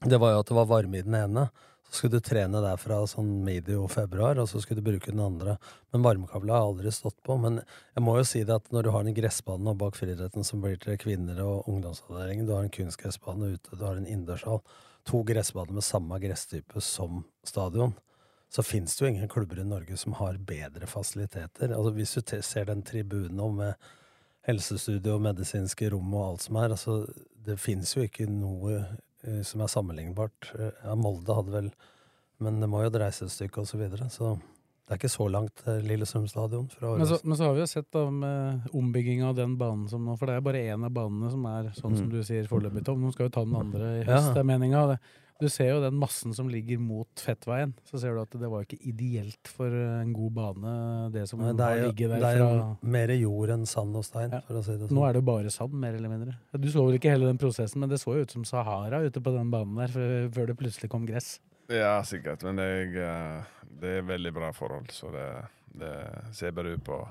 Det 0.08 0.22
var 0.24 0.38
jo 0.38 0.44
at 0.46 0.50
det 0.54 0.58
var 0.64 0.72
varme 0.72 1.02
i 1.02 1.06
den 1.06 1.20
ene. 1.20 1.50
Skulle 1.96 2.18
du 2.18 2.26
trene 2.26 2.60
derfra 2.60 2.98
sånn 3.08 3.30
medio 3.46 3.86
februar, 3.92 4.40
og 4.42 4.50
så 4.52 4.60
skulle 4.60 4.82
du 4.82 4.90
bruke 4.90 5.14
den 5.14 5.22
andre. 5.24 5.56
Men 5.96 6.04
varmekabla 6.04 6.58
har 6.58 6.68
aldri 6.68 6.92
stått 6.92 7.18
på. 7.24 7.38
Men 7.40 7.62
jeg 7.62 8.04
må 8.04 8.18
jo 8.20 8.26
si 8.28 8.42
det 8.44 8.58
at 8.58 8.68
når 8.76 8.88
du 8.88 8.90
har 8.92 9.06
den 9.08 9.16
gressbanen 9.16 9.72
og 9.72 9.80
bak 9.80 9.96
friidretten 9.96 10.44
som 10.48 10.64
blir 10.64 10.76
til 10.82 11.00
kvinner 11.00 11.40
og 11.46 11.70
ungdomsavdelingen, 11.72 12.50
du 12.50 12.52
har 12.56 12.66
en 12.66 12.74
kunstgressbane 12.74 13.54
ute, 13.56 13.78
du 13.80 13.86
har 13.86 13.96
en 13.96 14.10
innendørshall, 14.10 14.60
to 15.08 15.22
gressbaner 15.24 15.78
med 15.78 15.86
samme 15.86 16.20
gresstype 16.20 16.82
som 16.84 17.24
stadion, 17.46 17.94
så 18.52 18.64
fins 18.64 18.96
det 18.96 19.06
jo 19.06 19.12
ingen 19.14 19.32
klubber 19.32 19.60
i 19.62 19.68
Norge 19.68 19.98
som 19.98 20.18
har 20.20 20.38
bedre 20.38 20.88
fasiliteter. 20.90 21.72
Altså 21.72 21.94
Hvis 21.96 22.18
du 22.18 22.36
ser 22.42 22.68
den 22.70 22.84
tribunen 22.84 23.38
nå 23.40 23.50
med 23.56 23.88
helsestudio, 24.46 25.18
medisinske 25.20 25.90
rom 25.94 26.14
og 26.14 26.26
alt 26.26 26.46
som 26.46 26.60
er, 26.62 26.76
altså 26.76 27.00
det 27.46 27.58
fins 27.62 27.96
jo 27.96 28.06
ikke 28.06 28.28
noe 28.30 28.84
som 29.44 29.64
er 29.64 29.72
sammenlignbart. 29.72 30.52
Eh, 30.60 30.74
ja, 30.84 30.96
Molde 31.00 31.38
hadde 31.38 31.54
vel 31.54 31.72
Men 32.44 32.60
det 32.60 32.68
må 32.68 32.82
jo 32.84 32.92
dreise 32.92 33.26
et 33.26 33.32
stykke, 33.32 33.64
og 33.64 33.68
så 33.70 33.78
videre. 33.80 34.10
Så 34.12 34.34
det 34.86 34.92
er 34.92 35.00
ikke 35.00 35.10
så 35.10 35.26
langt 35.32 35.62
til 35.64 35.86
Lillestrøm 35.88 36.26
stadion. 36.28 36.68
Men 36.82 37.08
så, 37.08 37.18
men, 37.24 37.38
så, 37.38 37.46
har 37.48 37.54
vi 37.56 37.62
jo 37.64 37.68
sett 37.70 37.88
da 37.96 38.04
med 38.12 38.68
ombygginga 38.76 39.30
av 39.32 39.38
den 39.40 39.56
banen 39.58 39.88
som 39.90 40.04
nå 40.06 40.18
For 40.20 40.30
det 40.30 40.36
er 40.36 40.44
bare 40.46 40.66
én 40.74 40.84
av 40.86 40.92
banene 40.94 41.32
som 41.32 41.48
er 41.50 41.72
sånn 41.78 41.96
mm. 41.96 42.02
som 42.02 42.10
du 42.12 42.20
sier 42.28 42.50
foreløpig, 42.52 42.84
Tom. 42.86 43.00
Nå 43.02 43.14
skal 43.16 43.30
jo 43.30 43.34
ta 43.38 43.46
den 43.48 43.56
andre 43.58 43.94
i 44.02 44.04
høst, 44.04 44.34
ja. 44.34 44.44
er 44.44 44.50
meninga. 44.52 44.84
Du 45.42 45.50
ser 45.52 45.68
jo 45.74 45.80
den 45.84 45.98
massen 46.00 46.32
som 46.36 46.48
ligger 46.48 46.80
mot 46.80 47.20
Fettveien. 47.20 47.74
Så 47.84 48.00
ser 48.00 48.16
du 48.16 48.22
at 48.22 48.36
det 48.40 48.48
var 48.52 48.64
ikke 48.64 48.78
ideelt 48.88 49.50
for 49.52 49.68
en 49.68 50.14
god 50.16 50.36
bane, 50.38 50.76
det 51.12 51.26
som 51.28 51.42
det 51.44 51.50
er, 51.52 51.58
har 51.60 51.90
der. 51.92 52.14
Det 52.14 52.30
er 52.30 52.40
jo 52.40 52.92
mer 52.96 53.12
jord 53.18 53.52
enn 53.58 53.66
sand 53.68 53.98
og 54.00 54.06
stein, 54.08 54.32
ja. 54.32 54.40
for 54.48 54.62
å 54.62 54.64
si 54.64 54.78
det 54.78 54.88
sånn. 54.88 54.96
Nå 54.96 55.04
er 55.08 55.16
det 55.18 55.24
jo 55.24 55.28
bare 55.28 55.52
sand, 55.52 55.76
mer 55.82 55.98
eller 55.98 56.14
mindre. 56.14 56.38
Du 56.56 56.70
så 56.72 56.86
vel 56.88 57.00
ikke 57.00 57.12
hele 57.12 57.28
den 57.28 57.42
prosessen, 57.42 57.84
men 57.84 57.92
det 57.92 58.00
så 58.00 58.16
jo 58.16 58.24
ut 58.24 58.36
som 58.38 58.48
Sahara 58.48 59.02
ute 59.04 59.24
på 59.24 59.36
den 59.36 59.52
banen 59.52 59.76
der, 59.82 59.92
før 60.32 60.52
det 60.52 60.56
plutselig 60.62 60.92
kom 60.94 61.08
gress. 61.10 61.36
Ja, 61.68 61.98
sikkert. 62.08 62.46
Men 62.48 62.62
det 62.62 62.70
er, 63.04 63.44
det 63.82 63.98
er 64.00 64.08
veldig 64.08 64.32
bra 64.36 64.54
forhold, 64.56 64.88
så 64.96 65.12
det, 65.12 65.28
det 65.82 65.96
ser 66.38 66.56
bare 66.56 66.78
ut 66.78 66.86
på 66.86 67.02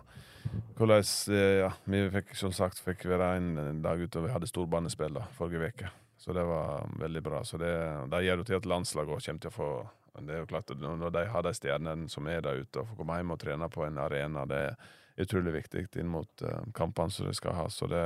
hvordan 0.78 1.04
eh, 1.32 1.58
Ja, 1.62 1.70
vi 1.88 2.02
fikk 2.12 2.34
som 2.38 2.52
sagt 2.54 2.80
fikk 2.84 3.06
være 3.08 3.34
en 3.38 3.82
dag 3.84 4.00
ute, 4.00 4.20
og 4.20 4.28
vi 4.28 4.32
hadde 4.32 4.48
storbanespill 4.48 5.16
da, 5.16 5.28
forrige 5.36 5.72
uke. 5.72 5.92
Så 6.24 6.32
det 6.32 6.44
var 6.48 6.88
veldig 6.96 7.20
bra. 7.22 7.42
Så 7.44 7.60
det, 7.60 7.70
det 8.08 8.22
gjør 8.24 8.40
jo 8.40 8.48
til 8.48 8.56
at 8.56 8.68
landslaget 8.70 9.26
kommer 9.26 9.44
til 9.44 9.52
å 9.52 9.54
få 9.58 9.70
Det 10.14 10.32
er 10.32 10.38
jo 10.40 10.48
klart 10.48 10.70
at 10.72 10.80
Når 10.80 11.10
de 11.12 11.24
har 11.28 11.42
de 11.44 11.52
stjernene 11.52 12.08
som 12.08 12.28
er 12.32 12.40
der 12.40 12.62
ute, 12.62 12.80
og 12.80 12.88
får 12.88 12.96
komme 13.00 13.18
hjem 13.20 13.34
og 13.34 13.40
trene 13.42 13.68
på 13.68 13.84
en 13.84 13.98
arena, 14.00 14.46
det 14.48 14.60
er 14.70 15.24
utrolig 15.24 15.52
viktig 15.58 15.86
inn 16.00 16.08
mot 16.10 16.44
uh, 16.46 16.62
kampene 16.74 17.12
som 17.12 17.28
de 17.28 17.34
skal 17.36 17.56
ha. 17.58 17.66
Så 17.68 17.90
det 17.90 18.04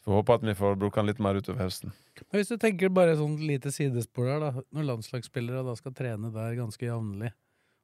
Får 0.00 0.16
håpe 0.16 0.36
at 0.38 0.44
vi 0.48 0.56
får 0.56 0.78
bruke 0.80 0.96
den 0.96 1.10
litt 1.10 1.18
mer 1.20 1.36
utover 1.36 1.66
høsten. 1.66 1.92
Hvis 2.32 2.48
du 2.48 2.56
tenker 2.60 2.92
bare 2.92 3.18
sånn 3.18 3.34
lite 3.44 3.68
sidespor 3.74 4.30
der, 4.30 4.44
da. 4.46 4.64
Når 4.72 4.86
landslagsspillere 4.94 5.64
da 5.66 5.74
skal 5.76 5.92
trene 5.96 6.30
der 6.32 6.56
ganske 6.56 6.86
jevnlig, 6.86 7.34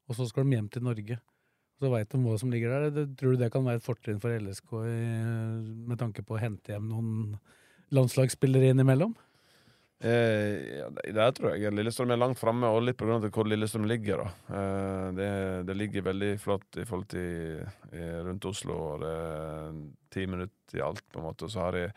og 0.08 0.16
så 0.16 0.28
skal 0.30 0.46
de 0.46 0.56
hjem 0.56 0.70
til 0.72 0.86
Norge, 0.86 1.18
så 1.76 1.90
veit 1.92 2.08
de 2.08 2.20
hva 2.24 2.38
som 2.40 2.52
ligger 2.52 2.72
der, 2.72 2.88
det, 2.94 3.04
tror 3.20 3.36
du 3.36 3.42
det 3.42 3.50
kan 3.52 3.66
være 3.66 3.82
et 3.82 3.84
fortrinn 3.84 4.22
for 4.22 4.32
LSK 4.32 4.72
i, 4.80 4.96
med 5.90 6.00
tanke 6.00 6.24
på 6.24 6.38
å 6.38 6.40
hente 6.40 6.72
hjem 6.72 6.88
noen 6.88 7.36
landslagsspillere 7.92 8.72
innimellom? 8.72 9.12
Eh, 9.98 10.76
ja, 10.78 10.88
Der 11.12 11.30
tror 11.32 11.54
jeg 11.56 11.72
Lillestrøm 11.72 12.10
er 12.12 12.20
langt 12.20 12.38
framme, 12.38 12.68
og 12.68 12.84
litt 12.84 12.98
pga. 13.00 13.16
hvor 13.32 13.48
Lillestrøm 13.48 13.86
ligger. 13.88 14.24
da. 14.24 14.58
Eh, 14.58 15.06
det, 15.16 15.30
det, 15.66 15.76
ligger 15.76 16.02
veldig 16.10 16.38
flott 16.40 16.76
i 16.76 16.84
forhold 16.84 17.08
til 17.08 17.64
i, 17.92 18.02
rundt 18.26 18.44
Oslo, 18.44 18.76
og 18.92 19.00
det 19.00 19.14
er 19.14 19.80
ti 20.10 20.26
minutter 20.26 20.78
i 20.78 20.84
alt, 20.84 21.04
på 21.12 21.20
en 21.20 21.28
måte. 21.30 21.48
Og 21.48 21.50
så 21.50 21.64
har 21.64 21.72
de 21.72 21.88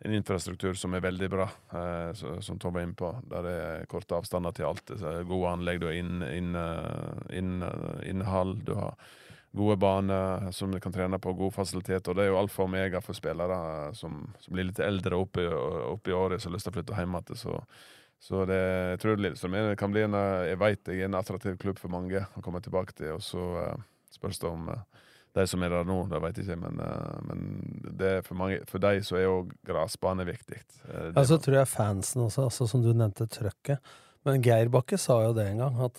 en 0.00 0.14
infrastruktur 0.16 0.78
som 0.78 0.94
er 0.94 1.04
veldig 1.04 1.28
bra, 1.28 1.48
eh, 1.76 2.12
så, 2.14 2.38
som 2.40 2.58
Tom 2.58 2.74
var 2.74 2.86
inne 2.86 2.96
på. 2.96 3.10
Der 3.28 3.42
det 3.44 3.56
er 3.64 3.88
korte 3.90 4.16
avstander 4.16 4.54
til 4.56 4.70
alt. 4.70 4.94
Så 4.96 5.18
gode 5.28 5.56
anlegg, 5.56 5.80
du 5.80 5.90
har 5.90 5.98
innhall, 5.98 6.30
inn, 7.34 7.58
inn, 7.58 7.64
inn, 8.06 8.22
inn 8.22 8.64
du 8.64 8.74
har 8.78 8.94
gode 9.52 9.76
baner 9.76 10.50
som 10.52 10.72
de 10.72 10.80
kan 10.80 10.92
trene 10.92 11.18
på, 11.18 11.32
god 11.32 11.54
fasilitet. 11.54 12.08
Og 12.08 12.16
det 12.16 12.26
er 12.26 12.30
jo 12.30 12.38
alfa 12.38 12.62
og 12.62 12.70
omega 12.70 13.00
for 13.02 13.18
spillere 13.18 13.90
som, 13.98 14.22
som 14.38 14.54
blir 14.54 14.68
litt 14.68 14.82
eldre 14.84 15.18
oppe, 15.18 15.42
i 15.42 16.14
året, 16.14 16.42
som 16.42 16.50
har 16.50 16.58
lyst 16.58 16.68
til 16.68 16.74
å 16.74 16.76
flytte 16.78 16.98
hjem 16.98 17.16
igjen. 17.18 17.40
Så, 17.40 17.58
så 18.22 18.44
det, 18.48 18.60
jeg 18.94 19.02
tror 19.02 19.22
Lillestrøm 19.24 19.58
kan 19.80 19.94
bli 19.94 20.06
en, 20.06 20.18
jeg 20.46 20.60
vet 20.60 20.92
jeg 20.92 21.02
er 21.02 21.10
en 21.10 21.18
attraktiv 21.18 21.58
klubb 21.62 21.82
for 21.82 21.92
mange 21.92 22.22
å 22.22 22.44
komme 22.44 22.62
tilbake 22.62 22.94
til. 22.94 23.16
Og 23.18 23.24
så 23.26 23.46
uh, 23.58 23.86
spørs 24.14 24.38
det 24.42 24.50
om 24.50 24.70
uh, 24.70 25.08
de 25.34 25.46
som 25.50 25.66
er 25.66 25.74
der 25.74 25.88
nå, 25.88 25.98
det 26.10 26.22
vet 26.22 26.38
jeg 26.38 26.46
ikke, 26.46 26.60
men, 26.68 26.78
uh, 26.78 27.18
men 27.26 27.44
det 27.98 28.20
for, 28.28 28.38
mange, 28.38 28.62
for 28.70 28.82
de 28.82 29.02
så 29.06 29.18
er 29.18 29.26
jo 29.26 29.36
gressbane 29.66 30.26
viktig. 30.30 30.62
Uh, 30.86 31.10
ja, 31.10 31.26
så 31.26 31.42
tror 31.42 31.62
jeg 31.62 31.74
fansen 31.74 32.28
også, 32.28 32.46
altså, 32.46 32.70
som 32.70 32.86
du 32.86 32.92
nevnte, 32.94 33.26
trøkket. 33.26 33.82
Men 34.28 34.42
Geir 34.44 34.68
Bakke 34.70 34.98
sa 35.00 35.22
jo 35.24 35.34
det 35.34 35.48
en 35.48 35.62
gang, 35.64 35.78
at 35.80 35.98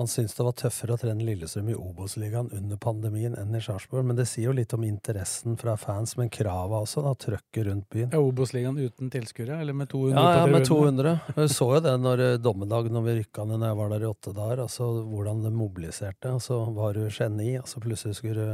han 0.00 0.08
syntes 0.08 0.32
det 0.34 0.44
var 0.46 0.54
tøffere 0.56 0.94
å 0.94 1.00
trene 1.00 1.24
Lillestrøm 1.26 1.66
i 1.68 1.74
Obos-ligaen 1.76 2.46
under 2.56 2.78
pandemien 2.80 3.34
enn 3.36 3.52
i 3.52 3.60
Sarpsborg, 3.60 4.06
men 4.08 4.16
det 4.16 4.24
sier 4.30 4.46
jo 4.46 4.54
litt 4.56 4.72
om 4.72 4.86
interessen 4.86 5.58
fra 5.60 5.74
fans, 5.76 6.14
men 6.16 6.30
krava 6.32 6.78
også, 6.80 7.02
da, 7.04 7.12
trøkket 7.20 7.66
rundt 7.66 7.88
byen. 7.92 8.08
Er 8.16 8.24
Obos-ligaen 8.24 8.78
uten 8.80 9.12
tilskuere, 9.12 9.58
eller 9.60 9.76
med 9.76 9.90
200? 9.92 10.16
Ja, 10.16 10.38
ja 10.38 10.46
med 10.48 10.64
200. 10.64 11.12
Vi 11.36 11.46
så 11.52 11.68
jo 11.74 11.84
det 11.84 11.94
når 12.00 12.24
eh, 12.30 12.38
dommedag, 12.40 12.88
når 12.96 13.06
vi 13.10 13.18
rykka 13.20 13.44
ned 13.44 13.60
når 13.60 13.74
jeg 13.74 13.80
var 13.82 13.92
der 13.92 14.06
i 14.06 14.10
åtte 14.14 14.34
dager, 14.40 14.64
altså 14.64 14.90
hvordan 15.12 15.44
det 15.44 15.54
mobiliserte. 15.60 16.32
Og 16.32 16.44
så 16.48 16.62
var 16.80 16.96
du 16.96 17.04
geni, 17.04 17.52
og 17.60 17.68
så 17.68 17.84
plutselig 17.84 18.16
skulle 18.22 18.48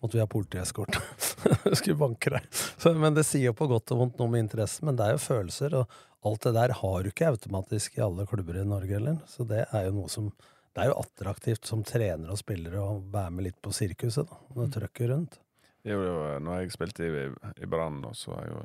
måtte 0.00 0.16
vi 0.16 0.24
ha 0.24 0.30
politieskorte. 0.40 1.04
skulle 1.82 2.00
banke 2.00 2.32
deg. 2.32 2.48
Så, 2.54 2.96
men 2.96 3.12
det 3.12 3.28
sier 3.28 3.50
jo 3.50 3.58
på 3.60 3.68
godt 3.68 3.92
og 3.92 4.06
vondt 4.06 4.20
noe 4.22 4.32
med 4.32 4.46
interessen, 4.46 4.88
men 4.88 4.96
det 4.96 5.04
er 5.04 5.18
jo 5.18 5.24
følelser, 5.28 5.82
og 5.82 6.28
alt 6.32 6.48
det 6.48 6.56
der 6.56 6.80
har 6.80 7.02
du 7.02 7.12
ikke 7.12 7.28
automatisk 7.28 7.98
i 7.98 8.06
alle 8.08 8.24
klubber 8.30 8.56
i 8.56 8.64
Norge 8.64 8.96
heller, 8.96 9.20
så 9.28 9.44
det 9.44 9.66
er 9.68 9.90
jo 9.90 9.98
noe 10.00 10.16
som 10.16 10.32
det 10.78 10.84
er 10.86 10.92
jo 10.92 11.00
attraktivt 11.02 11.66
som 11.66 11.84
trener 11.86 12.30
og 12.30 12.38
spiller 12.38 12.76
å 12.78 12.88
være 13.10 13.34
med 13.34 13.48
litt 13.48 13.58
på 13.62 13.72
sirkuset, 13.74 14.28
da, 14.30 14.38
når 14.54 14.68
mm. 14.68 14.74
trøkker 14.76 15.10
rundt. 15.12 15.40
Jo, 15.88 15.98
jo, 16.04 16.14
når 16.44 16.62
jeg 16.62 16.74
spilte 16.74 17.06
i, 17.06 17.24
i 17.64 17.70
Brann, 17.70 18.00
så 18.14 18.36
har 18.36 18.46
jeg 18.46 18.54
jo 18.54 18.62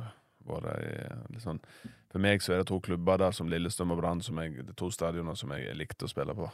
vært 0.54 1.32
i 1.32 1.40
sånn 1.40 1.62
For 2.12 2.22
meg 2.22 2.42
så 2.44 2.54
er 2.54 2.62
det 2.62 2.68
to 2.70 2.82
klubber 2.84 3.22
der 3.22 3.36
som 3.36 3.50
Lillestrøm 3.50 3.96
og 3.96 4.02
Brann, 4.02 4.22
det 4.22 4.66
er 4.66 4.76
to 4.78 4.90
stadioner 4.92 5.38
som 5.40 5.54
jeg 5.56 5.78
likte 5.78 6.06
å 6.06 6.12
spille 6.12 6.36
på. 6.38 6.50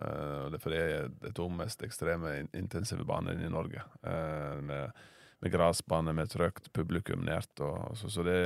Uh, 0.00 0.48
det 0.50 0.58
er 0.58 0.62
fordi 0.62 0.82
det 0.82 0.98
er 0.98 1.08
de 1.24 1.32
to 1.36 1.48
mest 1.52 1.82
ekstreme, 1.86 2.36
intensive 2.56 3.06
banene 3.08 3.48
i 3.48 3.52
Norge. 3.52 3.82
Uh, 4.04 4.60
med 4.62 5.00
med 5.40 5.52
gressbane 5.52 6.12
med 6.12 6.28
trøkt 6.30 6.68
publikum 6.76 7.22
nært. 7.24 7.60
Og, 7.64 7.96
så, 7.96 8.10
så 8.12 8.24
det, 8.26 8.40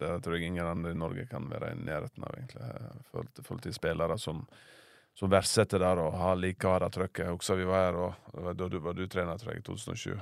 det 0.00 0.10
tror 0.24 0.36
jeg 0.36 0.50
ingen 0.50 0.68
andre 0.68 0.92
i 0.92 0.98
Norge 0.98 1.24
kan 1.30 1.48
være 1.48 1.72
i 1.72 1.78
nærheten 1.80 2.26
av, 2.28 2.34
egentlig. 2.36 2.66
I 2.68 3.06
forhold 3.44 3.62
til- 3.64 3.76
spillere 3.78 4.18
som, 4.20 4.44
som 5.18 5.30
verdsetter 5.32 5.82
der 5.82 5.98
og 5.98 6.16
har 6.20 6.36
like 6.38 6.68
harde 6.68 6.90
trøkket. 6.94 7.24
Jeg 7.26 7.34
husker 7.34 7.58
vi 7.58 7.68
var 7.68 7.88
her, 7.88 8.02
og 8.02 8.50
da 8.58 8.68
du 8.70 8.78
var 8.82 8.94
du 8.94 9.06
trener, 9.10 9.38
tror 9.40 9.54
jeg, 9.54 9.64
i 9.64 9.66
2007. 9.66 10.18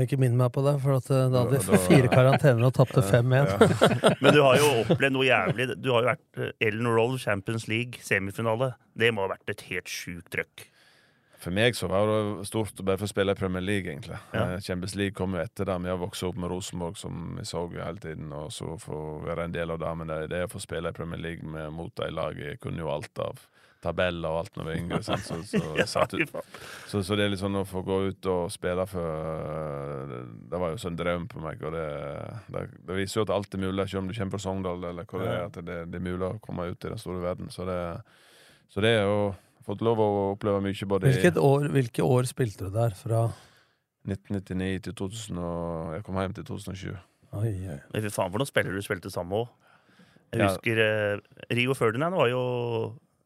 Ikke 0.00 0.16
minn 0.16 0.38
meg 0.40 0.48
på 0.54 0.62
det, 0.64 0.78
for 0.80 0.96
at, 0.96 1.08
eh, 1.12 1.28
da 1.32 1.44
hadde 1.44 1.60
vi 1.68 1.80
fire 1.90 2.08
karantener 2.12 2.64
og 2.68 2.74
tapte 2.76 3.04
5-1. 3.04 3.56
Men 4.24 4.36
du 4.36 4.40
har 4.40 4.56
jo 4.60 4.68
opplevd 4.86 5.16
noe 5.16 5.26
jævlig. 5.28 5.68
Du 5.76 5.90
har 5.92 6.04
jo 6.04 6.10
vært 6.14 6.40
eh, 6.40 6.52
Ellen 6.68 6.88
Roll 6.88 7.18
Champions 7.20 7.68
League 7.68 8.00
semifinale. 8.04 8.72
Det 8.96 9.12
må 9.12 9.26
ha 9.26 9.34
vært 9.34 9.52
et 9.52 9.64
helt 9.68 9.92
sjukt 9.92 10.30
trøkk. 10.32 10.68
For 11.42 11.52
meg 11.52 11.74
så 11.74 11.88
var 11.90 12.06
det 12.06 12.46
stort 12.46 12.78
bare 12.86 13.00
for 13.00 13.08
å 13.08 13.10
spille 13.10 13.34
i 13.34 13.38
Premier 13.38 13.64
League, 13.64 13.90
egentlig. 13.90 14.16
Ja. 14.32 14.46
Eh, 14.54 14.60
Champions 14.64 14.96
League 14.96 15.16
kom 15.18 15.36
jo 15.36 15.42
etter 15.42 15.68
det. 15.68 15.76
Vi 15.84 15.92
har 15.92 16.00
vokst 16.00 16.24
opp 16.24 16.40
med 16.40 16.52
Rosenborg, 16.52 16.96
som 17.00 17.34
vi 17.36 17.44
så 17.48 17.66
hele 17.74 18.00
tiden, 18.00 18.32
og 18.32 18.52
så 18.54 18.78
få 18.80 19.00
være 19.26 19.48
en 19.48 19.56
del 19.56 19.74
av 19.74 19.82
det. 19.82 19.96
Men 20.00 20.12
det, 20.12 20.20
det 20.32 20.44
å 20.46 20.52
få 20.54 20.62
spille 20.62 20.92
i 20.92 20.96
Premier 20.96 21.20
League 21.20 21.44
med, 21.44 21.68
mot 21.76 21.92
de 22.00 22.08
lagene 22.12 22.54
Jeg 22.54 22.62
kunne 22.64 22.80
jo 22.80 22.92
alt 22.94 23.24
av 23.24 23.44
tabeller 23.82 24.30
og 24.30 24.38
alt 24.44 24.56
når 24.60 24.68
vi 24.70 24.76
yngre. 24.80 25.00
Så, 25.02 25.16
så, 25.26 25.38
så, 26.90 27.02
så 27.02 27.16
det 27.18 27.24
er 27.26 27.32
litt 27.32 27.42
sånn 27.42 27.58
å 27.60 27.64
få 27.68 27.82
gå 27.86 27.98
ut 28.08 28.28
og 28.32 28.50
spille 28.54 28.86
for 28.90 30.08
Det, 30.12 30.20
det 30.52 30.60
var 30.62 30.72
jo 30.74 30.80
sånn 30.82 30.96
drøm 30.98 31.28
på 31.30 31.42
meg, 31.42 31.62
og 31.66 31.74
det, 31.74 31.86
det, 32.54 32.64
det 32.88 32.98
viser 32.98 33.20
jo 33.20 33.26
at 33.26 33.34
alt 33.36 33.54
er 33.58 33.62
mulig, 33.66 33.88
selv 33.90 34.04
om 34.04 34.10
du 34.10 34.16
kommer 34.16 34.36
fra 34.36 34.42
Sogndal, 34.46 34.84
eller 34.92 35.08
hvor 35.10 35.24
det 35.24 35.30
er, 35.32 35.46
at 35.50 35.58
det, 35.60 35.78
det 35.92 36.00
er 36.00 36.06
mulig 36.08 36.28
å 36.28 36.34
komme 36.44 36.68
ut 36.70 36.78
i 36.86 36.92
den 36.94 37.00
store 37.02 37.22
verden. 37.24 37.50
Så 37.54 37.66
det, 37.68 37.78
så 38.72 38.84
det 38.84 38.98
er 39.00 39.08
jo 39.08 39.22
Fått 39.62 39.78
lov 39.86 40.00
å 40.02 40.06
oppleve 40.32 40.58
mye 40.58 40.86
både 40.90 41.06
Hvilket 41.06 41.36
år, 41.38 41.68
hvilke 41.70 42.02
år 42.02 42.26
spilte 42.26 42.66
du 42.66 42.72
der? 42.74 42.96
Fra 42.98 43.20
1999 44.10 44.80
til 44.88 44.94
2000 44.98 45.38
og 45.38 45.92
Jeg 45.94 46.02
kom 46.08 46.18
hjem 46.18 46.34
til 46.34 46.46
2007. 46.48 46.88
Oi, 47.38 47.52
oi. 47.70 47.76
Fy 47.94 48.10
faen, 48.10 48.32
for 48.34 48.42
noen 48.42 48.50
spillere 48.50 48.74
du 48.74 48.82
spilte 48.82 49.12
sammen 49.14 49.30
med 49.30 49.44
òg. 49.44 49.52
Jeg 50.32 50.40
Ja. 50.42 50.48
husker 50.50 50.80
eh, 50.82 51.20
Rio 51.54 51.76
Ferdinand 51.78 52.18
var 52.18 52.26
jo 52.32 52.42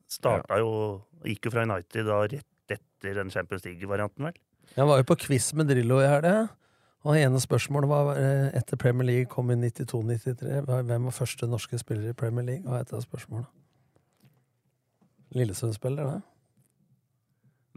Starta 0.07 0.59
jo 0.61 0.71
Gikk 1.27 1.49
jo 1.49 1.51
fra 1.55 1.65
United 1.67 2.07
da 2.07 2.21
rett 2.31 2.47
etter 2.71 3.15
den 3.19 3.31
Champions 3.31 3.65
League-varianten, 3.67 4.29
vel? 4.29 4.39
Jeg 4.77 4.87
var 4.87 5.01
jo 5.01 5.07
på 5.09 5.17
quiz 5.27 5.53
med 5.55 5.69
Drillo 5.71 5.99
i 6.03 6.07
helga. 6.11 6.49
Og 7.07 7.15
ene 7.15 7.39
spørsmålet 7.39 7.91
var 7.91 8.17
eh, 8.19 8.49
etter 8.59 8.79
Premier 8.81 9.07
League 9.07 9.31
kom 9.31 9.51
i 9.55 9.57
92-93. 9.61 10.65
Hvem 10.67 11.05
var 11.07 11.15
første 11.15 11.47
norske 11.47 11.79
spiller 11.79 12.11
i 12.11 12.17
Premier 12.19 12.47
League? 12.47 12.67
Hva 12.67 12.81
et 12.83 12.91
det 12.91 13.03
spørsmålet? 13.05 13.47
Lillesund-spiller, 15.37 16.17
det? 16.17 16.23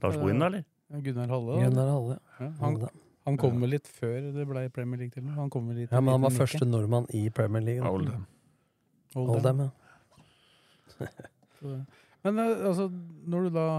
Lars 0.02 0.18
Bohin, 0.18 0.40
da, 0.40 0.50
eller? 0.50 0.66
Ja, 0.90 1.04
Gunnar 1.06 1.30
Halle. 1.36 1.62
Gunnar 1.66 1.94
Halle. 1.94 2.18
Ja, 2.40 2.50
han, 2.64 2.82
han 3.28 3.38
kom 3.38 3.62
vel 3.62 3.76
litt 3.76 3.90
før 4.00 4.32
det 4.34 4.46
ble 4.50 4.66
Premier 4.74 5.04
League 5.04 5.14
til 5.14 5.50
kom 5.54 5.70
litt 5.76 5.92
Ja, 5.92 6.02
men 6.02 6.16
han 6.16 6.26
var 6.26 6.34
første 6.34 6.66
nordmann 6.66 7.10
i 7.14 7.28
Premier 7.30 7.66
League. 7.66 7.86
Oldham. 7.86 8.26
Oldham, 9.20 9.68
ja. 9.68 9.70
Men 12.26 12.42
eh, 12.44 12.66
altså, 12.68 12.90
når 13.30 13.48
du 13.48 13.58
da 13.58 13.70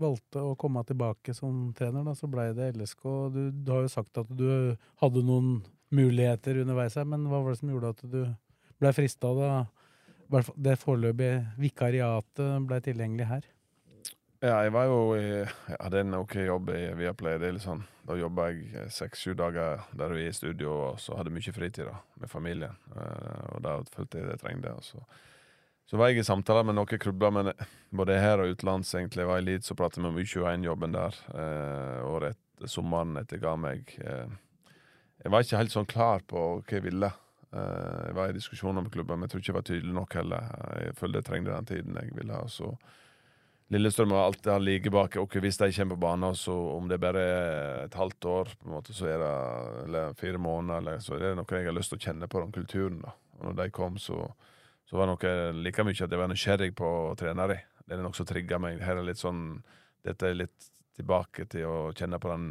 valgte 0.00 0.42
å 0.42 0.56
komme 0.58 0.82
tilbake 0.86 1.34
som 1.36 1.68
trener, 1.76 2.02
da, 2.06 2.16
så 2.18 2.28
blei 2.30 2.48
det 2.56 2.72
LSK. 2.74 3.04
Du, 3.34 3.42
du 3.54 3.72
har 3.72 3.84
jo 3.84 3.92
sagt 3.92 4.18
at 4.18 4.30
du 4.34 4.74
hadde 5.02 5.22
noen 5.26 5.60
muligheter 5.94 6.58
underveis 6.64 6.96
her, 6.98 7.06
men 7.06 7.28
hva 7.30 7.42
var 7.44 7.54
det 7.54 7.60
som 7.60 7.70
gjorde 7.70 7.92
at 7.94 8.06
du 8.10 8.20
blei 8.82 8.92
frista 8.96 9.30
da 9.38 9.50
det 10.58 10.78
foreløpige 10.80 11.44
vikariatet 11.60 12.64
blei 12.66 12.80
tilgjengelig 12.82 13.28
her? 13.28 13.44
Ja, 14.44 14.58
jeg 14.60 14.74
var 14.74 14.88
jo 14.90 14.96
i, 15.16 15.28
Jeg 15.40 15.76
hadde 15.80 16.00
en 16.02 16.16
OK 16.18 16.34
jobb 16.36 16.68
i 16.74 16.80
Viaplay. 16.98 17.38
Det 17.40 17.46
er 17.48 17.54
litt 17.56 17.64
sånn, 17.64 17.84
Da 18.04 18.16
jobba 18.18 18.50
jeg 18.52 18.90
seks-sju 18.92 19.32
dager 19.38 19.86
der 19.96 20.12
vi 20.12 20.26
er 20.26 20.34
i 20.34 20.36
studio, 20.36 20.74
og 20.90 20.98
så 21.00 21.16
hadde 21.16 21.30
jeg 21.32 21.38
mye 21.38 21.54
fritid 21.56 21.88
da, 21.88 21.94
med 22.20 22.28
familien. 22.28 22.76
Eh, 22.92 23.46
og 23.54 23.62
da 23.64 23.78
følte 23.94 24.20
jeg 24.20 24.26
det 24.26 24.34
jeg 24.34 24.42
trengte. 24.42 24.74
Og 24.76 24.84
så, 24.84 25.00
så 25.90 25.98
var 26.00 26.10
jeg 26.10 26.22
i 26.22 26.26
samtaler 26.26 26.64
med 26.64 26.78
noen 26.78 27.00
klubber, 27.00 27.32
men 27.34 27.50
både 27.94 28.16
her 28.20 28.40
og 28.40 28.54
utenlands 28.54 28.94
egentlig. 28.96 29.26
Var 29.28 29.42
i 29.42 29.44
Leeds 29.44 29.72
og 29.74 29.78
pratet 29.78 30.00
med 30.00 30.14
om 30.14 30.22
U21-jobben 30.22 30.96
der 30.96 31.18
eh, 31.34 32.00
året 32.08 32.38
etter 32.38 32.70
sommeren 32.70 33.18
etter 33.20 33.36
jeg 33.36 33.44
ga 33.44 33.52
meg. 33.60 33.92
Eh, 34.00 34.72
jeg 35.24 35.32
var 35.32 35.44
ikke 35.44 35.60
helt 35.60 35.74
sånn 35.74 35.90
klar 35.90 36.24
på 36.28 36.40
hva 36.56 36.76
jeg 36.78 36.86
ville. 36.86 37.10
Eh, 37.52 38.00
jeg 38.08 38.16
var 38.16 38.32
i 38.32 38.36
diskusjoner 38.36 38.84
med 38.84 38.94
klubber, 38.94 39.18
men 39.18 39.28
jeg 39.28 39.34
tror 39.34 39.44
ikke 39.44 39.52
jeg 39.52 39.58
var 39.60 39.70
tydelig 39.70 39.96
nok 40.00 40.18
heller. 40.20 40.52
Jeg 40.86 40.98
følte 40.98 41.20
jeg 41.20 41.28
trengte 41.28 41.54
den 41.54 41.70
tiden 41.70 42.00
jeg 42.00 42.16
ville 42.16 42.38
ha. 42.40 42.46
så 42.48 42.74
Lillestrøm 43.72 44.12
har 44.12 44.26
alltid 44.28 44.52
har 44.52 44.60
like 44.60 44.90
bak. 44.92 45.16
Ok, 45.16 45.36
Hvis 45.40 45.56
de 45.58 45.72
kommer 45.72 45.96
på 45.96 46.00
banen, 46.00 46.34
så 46.36 46.54
om 46.76 46.88
det 46.88 47.00
bare 47.00 47.20
er 47.20 47.84
et 47.84 47.94
halvt 47.94 48.24
år, 48.24 48.50
på 48.60 48.68
en 48.68 48.74
måte, 48.76 48.92
så 48.94 49.08
er 49.08 49.18
det, 49.18 49.30
eller 49.84 50.18
fire 50.20 50.38
måneder, 50.38 50.78
eller, 50.78 50.98
så 51.00 51.16
er 51.16 51.24
det 51.24 51.36
noe 51.38 51.48
jeg 51.48 51.66
har 51.66 51.74
lyst 51.74 51.94
til 51.94 51.98
å 51.98 52.04
kjenne 52.04 52.28
på 52.28 52.42
den 52.42 52.52
kulturen. 52.52 53.00
da. 53.02 53.14
Og 53.38 53.48
når 53.48 53.56
de 53.62 53.70
kom, 53.74 53.96
så, 53.98 54.20
så 54.94 54.98
var 55.00 55.08
det 55.10 55.14
noe 55.26 55.62
like 55.66 55.82
mye 55.82 55.96
at 56.04 56.12
jeg 56.12 56.18
var 56.20 56.28
nysgjerrig 56.30 56.68
på 56.78 56.86
å 56.86 57.14
trene 57.18 57.48
dem. 57.50 57.62
Det 57.82 57.96
er 57.96 58.02
noe 58.04 58.14
som 58.14 58.28
trigger 58.28 58.60
meg. 58.62 58.76
Her 58.78 59.00
er 59.00 59.08
litt 59.08 59.18
sånn, 59.18 59.56
Dette 60.06 60.28
er 60.28 60.36
litt 60.38 60.68
tilbake 60.94 61.48
til 61.50 61.66
å 61.66 61.78
kjenne 61.98 62.20
på 62.22 62.30
den 62.30 62.44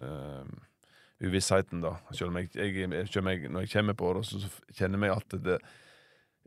uh, 0.00 0.46
uvissheten, 1.20 1.82
da. 1.84 1.98
Selv 2.08 2.30
om 2.30 2.38
jeg, 2.40 2.54
jeg, 2.56 2.88
selv 3.10 3.20
om 3.20 3.28
jeg, 3.34 3.50
når 3.52 3.66
jeg 3.66 3.72
kommer 3.74 3.98
på 4.00 4.14
det, 4.16 4.22
så 4.30 4.40
kjenner 4.78 5.10
jeg 5.10 5.18
at 5.18 5.38
det 5.44 5.58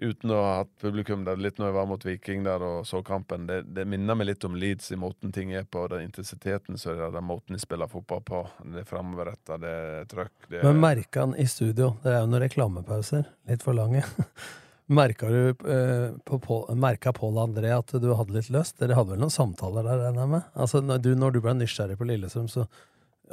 Uten 0.01 0.31
å 0.33 0.39
ha 0.41 0.55
hatt 0.63 0.71
publikum 0.81 1.21
der 1.21 1.37
litt 1.37 1.59
når 1.61 1.67
jeg 1.69 1.75
var 1.75 1.85
mot 1.85 2.05
Viking 2.07 2.41
der 2.47 2.63
og 2.65 2.87
så 2.89 3.03
kampen, 3.05 3.43
det, 3.45 3.59
det 3.77 3.85
minner 3.85 4.17
meg 4.17 4.31
litt 4.31 4.47
om 4.47 4.55
Leeds 4.57 4.89
i 4.91 4.97
måten 4.97 5.29
ting 5.31 5.53
er 5.53 5.67
på, 5.69 5.83
den 5.91 6.07
intensiteten 6.07 6.81
så 6.81 6.95
er 6.95 6.97
det 7.03 7.11
den 7.13 7.27
måten 7.29 7.53
de 7.53 7.61
spiller 7.61 7.91
fotball 7.91 8.23
på. 8.25 8.41
Det 8.73 8.81
er 8.81 8.89
framoverretta, 8.89 9.59
det 9.61 9.75
er 9.83 10.09
trøkk 10.09 10.49
det 10.49 10.63
er, 10.63 10.65
Men 10.65 10.81
merka 10.81 11.27
han 11.27 11.37
i 11.37 11.45
studio 11.45 11.91
Det 12.01 12.09
er 12.09 12.23
jo 12.23 12.33
noen 12.33 12.41
reklamepauser, 12.47 13.29
litt 13.53 13.61
for 13.61 13.77
lange. 13.77 14.01
Merka 14.91 15.29
du 15.31 15.49
eh, 15.49 16.09
på, 16.27 16.39
på, 16.43 16.57
merka 16.75 17.13
Pål 17.15 17.37
André 17.39 17.69
at 17.71 17.93
du 18.03 18.09
hadde 18.13 18.35
litt 18.35 18.49
lyst? 18.51 18.79
Dere 18.81 18.97
hadde 18.97 19.13
vel 19.15 19.21
noen 19.21 19.31
samtaler 19.31 19.85
der, 19.87 20.01
regner 20.07 20.25
jeg 20.25 20.31
med? 20.33 20.49
Altså, 20.59 20.81
når, 20.83 20.99
du, 21.05 21.13
når 21.15 21.31
du 21.31 21.39
ble 21.45 21.53
nysgjerrig 21.55 21.95
på 21.99 22.07
Lillestrøm, 22.09 22.49
så 22.51 22.65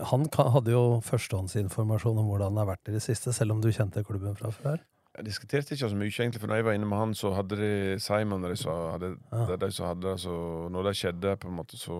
Han 0.06 0.28
kan, 0.30 0.52
hadde 0.54 0.70
jo 0.70 1.00
førstehåndsinformasjon 1.02 2.20
om 2.22 2.28
hvordan 2.30 2.54
det 2.54 2.62
har 2.62 2.68
vært 2.70 2.88
i 2.88 2.94
det 2.94 3.02
siste, 3.02 3.32
selv 3.34 3.56
om 3.56 3.60
du 3.60 3.72
kjente 3.74 4.04
klubben 4.06 4.36
fra 4.38 4.52
før. 4.54 4.78
Jeg 5.18 5.26
diskuterte 5.26 5.74
ikke 5.74 5.88
så 5.90 5.96
mye, 5.98 6.12
egentlig, 6.14 6.40
for 6.40 6.48
når 6.48 6.60
jeg 6.60 6.64
var 6.68 6.76
inne 6.78 6.86
med 6.88 7.00
han, 7.02 7.14
så 7.18 7.32
hadde 7.34 7.58
de 7.58 7.70
Simon 8.00 8.46
de 8.46 8.54
som 8.56 8.92
hadde, 8.94 9.08
Ja. 9.34 9.42
det 9.50 9.58
de 9.64 9.70
som 9.74 9.88
hadde 9.90 10.06
det, 10.06 10.14
så 10.22 10.34
når 10.70 10.86
det 10.86 10.94
skjedde, 10.96 11.36
på 11.42 11.50
en 11.50 11.56
måte, 11.58 11.76
så 11.76 11.96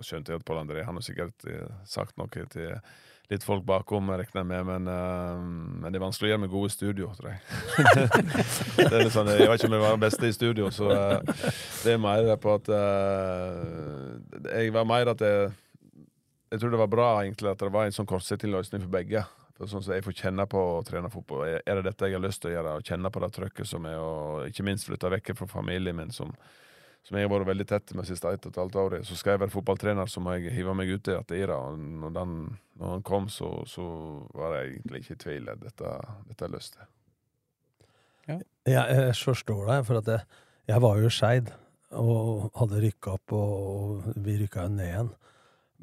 skjønte 0.00 0.32
jeg 0.32 0.40
at 0.40 0.46
Pål 0.48 0.62
André 0.64 0.84
Han 0.88 0.96
har 0.96 1.04
sikkert 1.04 1.44
eh, 1.46 1.68
sagt 1.84 2.16
noe 2.16 2.28
til 2.32 2.72
litt 3.32 3.44
folk 3.44 3.64
bakom, 3.64 4.10
regner 4.12 4.42
jeg 4.42 4.48
med, 4.48 4.66
men, 4.68 4.88
uh, 4.90 5.44
men 5.82 5.92
det 5.92 5.98
er 5.98 6.04
vanskelig 6.04 6.28
å 6.28 6.32
gjøre 6.32 6.42
med 6.42 6.52
gode 6.52 6.72
studio, 6.74 7.10
tror 7.16 7.32
jeg. 7.32 7.40
sånn, 9.14 9.30
jeg 9.32 9.48
vet 9.48 9.56
ikke 9.56 9.70
om 9.70 9.76
jeg 9.78 9.84
var 9.84 9.94
den 9.96 10.02
beste 10.04 10.28
i 10.28 10.34
studio, 10.36 10.68
så 10.74 10.90
uh, 10.90 11.46
det 11.84 11.94
er 11.94 12.02
mer 12.02 12.34
på 12.40 12.56
at 12.58 12.68
uh, 12.68 14.50
Jeg 14.52 14.74
var 14.74 14.88
mer 14.88 15.14
at 15.14 15.24
jeg 15.24 15.52
Jeg 16.52 16.60
tror 16.60 16.74
det 16.74 16.82
var 16.84 16.92
bra 16.92 17.08
egentlig 17.22 17.50
at 17.50 17.64
det 17.64 17.72
var 17.74 17.88
en 17.88 17.96
sånn 17.96 18.08
kortsiktig 18.08 18.50
løsning 18.52 18.84
for 18.84 18.92
begge. 18.92 19.24
For 19.56 19.70
sånn 19.70 19.82
at 19.82 19.96
Jeg 19.96 20.04
får 20.06 20.18
kjenne 20.18 20.46
på 20.50 20.60
å 20.76 20.82
trene 20.86 21.10
fotball. 21.10 21.46
Er 21.56 21.80
det 21.80 21.88
dette 21.88 22.10
jeg 22.10 22.18
har 22.18 22.22
lyst 22.22 22.42
til 22.42 22.52
å 22.52 22.54
gjøre? 22.58 22.76
Å 22.76 22.84
kjenne 22.84 23.10
på 23.10 23.22
det 23.24 23.32
trøkket 23.34 23.70
som 23.70 23.88
er, 23.90 23.96
og 24.02 24.50
ikke 24.50 24.66
minst 24.66 24.86
flytte 24.86 25.10
vekk 25.16 25.32
fra 25.40 25.48
familien 25.50 25.96
min, 25.98 26.12
som, 26.14 26.30
som 27.04 27.18
jeg 27.18 27.26
har 27.26 27.32
vært 27.34 27.50
veldig 27.50 27.66
tett 27.68 27.92
med 27.96 28.08
siste 28.08 28.30
ett 28.32 28.46
og 28.48 28.54
et 28.54 28.60
halvt 28.62 28.76
året. 28.80 29.04
Så 29.04 29.16
skal 29.20 29.34
jeg 29.34 29.42
være 29.44 29.52
fotballtrener, 29.52 30.08
så 30.08 30.22
må 30.24 30.38
jeg 30.38 30.54
hive 30.56 30.72
meg 30.76 30.88
uti 30.88 31.12
i 31.12 31.40
det. 31.44 31.52
Og 31.52 31.76
når, 31.76 32.14
den, 32.16 32.36
når 32.80 32.94
han 32.94 33.04
kom, 33.04 33.28
så, 33.32 33.50
så 33.68 33.84
var 34.32 34.56
jeg 34.56 34.70
egentlig 34.78 35.02
ikke 35.02 35.16
i 35.16 35.22
tvil. 35.26 35.50
Dette, 35.60 35.90
dette 36.30 36.48
løste 36.48 36.80
jeg 36.80 38.38
lyst. 38.38 38.48
Jeg, 38.64 38.72
jeg 38.72 39.16
forstår 39.20 39.66
deg, 39.68 39.84
for 39.84 40.00
at 40.00 40.08
jeg, 40.08 40.40
jeg 40.72 40.84
var 40.86 41.02
jo 41.02 41.10
Skeid 41.12 41.52
og 41.94 42.48
hadde 42.58 42.80
rykka 42.82 43.18
opp, 43.18 43.34
og, 43.36 43.52
og 43.60 44.22
vi 44.24 44.38
rykka 44.40 44.64
jo 44.64 44.72
ned 44.72 44.88
igjen. 44.88 45.10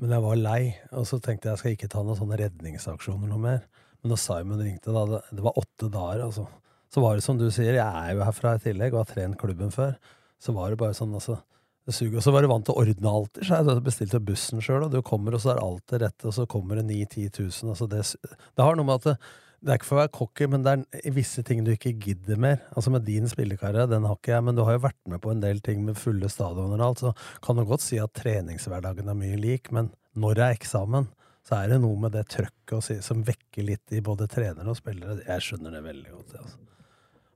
Men 0.02 0.16
jeg 0.16 0.24
var 0.26 0.40
lei, 0.40 0.62
og 0.98 1.06
så 1.06 1.20
tenkte 1.22 1.48
jeg 1.48 1.54
jeg 1.54 1.62
skal 1.62 1.76
ikke 1.78 1.92
ta 1.94 2.02
noen 2.02 2.18
sånne 2.18 2.40
redningsaksjoner 2.42 3.30
noe 3.30 3.44
mer. 3.44 3.62
Men 4.02 4.16
da 4.16 4.18
Simon 4.18 4.64
ringte, 4.64 4.90
da, 4.96 5.06
det, 5.06 5.22
det 5.38 5.46
var 5.46 5.60
åtte 5.62 5.92
dager, 5.94 6.26
altså. 6.26 6.48
Så 6.92 7.04
var 7.04 7.16
det 7.16 7.24
som 7.24 7.38
du 7.40 7.46
sier, 7.54 7.78
jeg 7.78 7.86
er 7.86 8.18
jo 8.18 8.26
herfra 8.26 8.58
i 8.58 8.64
tillegg 8.66 8.96
og 8.96 9.06
har 9.06 9.12
trent 9.14 9.38
klubben 9.40 9.70
før. 9.72 9.94
Så 10.42 10.56
var 10.56 10.72
det 10.72 10.80
bare 10.82 10.98
sånn, 10.98 11.14
altså. 11.18 11.40
Det 11.86 11.96
suger. 11.98 12.20
Og 12.20 12.26
så 12.26 12.34
var 12.34 12.46
du 12.46 12.50
vant 12.52 12.66
til 12.66 12.76
å 12.76 12.82
ordne 12.84 13.14
i 13.42 13.46
seg. 13.48 13.66
Du 13.66 13.86
bestilte 13.86 14.22
bussen 14.22 14.62
sjøl, 14.62 14.86
og 14.86 14.92
du 14.94 15.00
kommer, 15.06 15.34
og 15.34 15.42
så 15.42 15.54
er 15.54 15.62
alt 15.64 15.86
det 15.90 16.02
rette, 16.04 16.28
og 16.30 16.36
så 16.36 16.46
kommer 16.50 16.78
det 16.78 16.86
9 16.90 17.00
10 17.08 17.32
000. 17.40 17.72
Altså 17.74 17.88
det, 17.90 18.04
det 18.30 18.66
har 18.66 18.78
noe 18.78 18.86
med 18.86 19.02
at 19.02 19.08
det, 19.10 19.16
det 19.62 19.74
er 19.74 19.78
ikke 19.78 19.90
for 19.92 20.00
å 20.00 20.02
være 20.02 20.14
cocky, 20.18 20.46
men 20.50 20.64
det 20.66 20.72
er 20.98 21.14
visse 21.14 21.44
ting 21.46 21.62
du 21.66 21.72
ikke 21.74 21.94
gidder 22.02 22.40
mer. 22.42 22.62
Altså 22.74 22.94
Med 22.94 23.06
din 23.06 23.30
spillekarriere, 23.30 23.90
den 23.90 24.08
har 24.10 24.18
ikke 24.18 24.34
jeg, 24.34 24.46
men 24.48 24.58
du 24.58 24.64
har 24.66 24.78
jo 24.78 24.86
vært 24.88 25.02
med 25.10 25.22
på 25.22 25.34
en 25.34 25.44
del 25.44 25.62
ting 25.62 25.84
med 25.86 26.00
fulle 26.02 26.30
stadioner 26.34 26.82
og 26.82 26.86
alt, 26.88 27.04
så 27.04 27.42
kan 27.46 27.58
du 27.58 27.66
godt 27.70 27.86
si 27.86 28.00
at 28.02 28.14
treningshverdagen 28.18 29.10
er 29.12 29.20
mye 29.20 29.38
lik, 29.38 29.70
men 29.74 29.92
når 30.18 30.38
det 30.38 30.46
er 30.48 30.58
eksamen, 30.58 31.10
så 31.46 31.60
er 31.60 31.72
det 31.72 31.80
noe 31.84 31.98
med 32.02 32.14
det 32.18 32.26
trøkket 32.34 32.88
si, 32.88 32.98
som 33.06 33.22
vekker 33.26 33.66
litt 33.68 33.94
i 33.94 34.02
både 34.06 34.30
trenere 34.30 34.74
og 34.74 34.78
spillere. 34.78 35.22
Jeg 35.28 35.46
skjønner 35.46 35.78
det 35.78 35.86
veldig 35.86 36.14
godt. 36.16 36.36
Altså. 36.42 36.58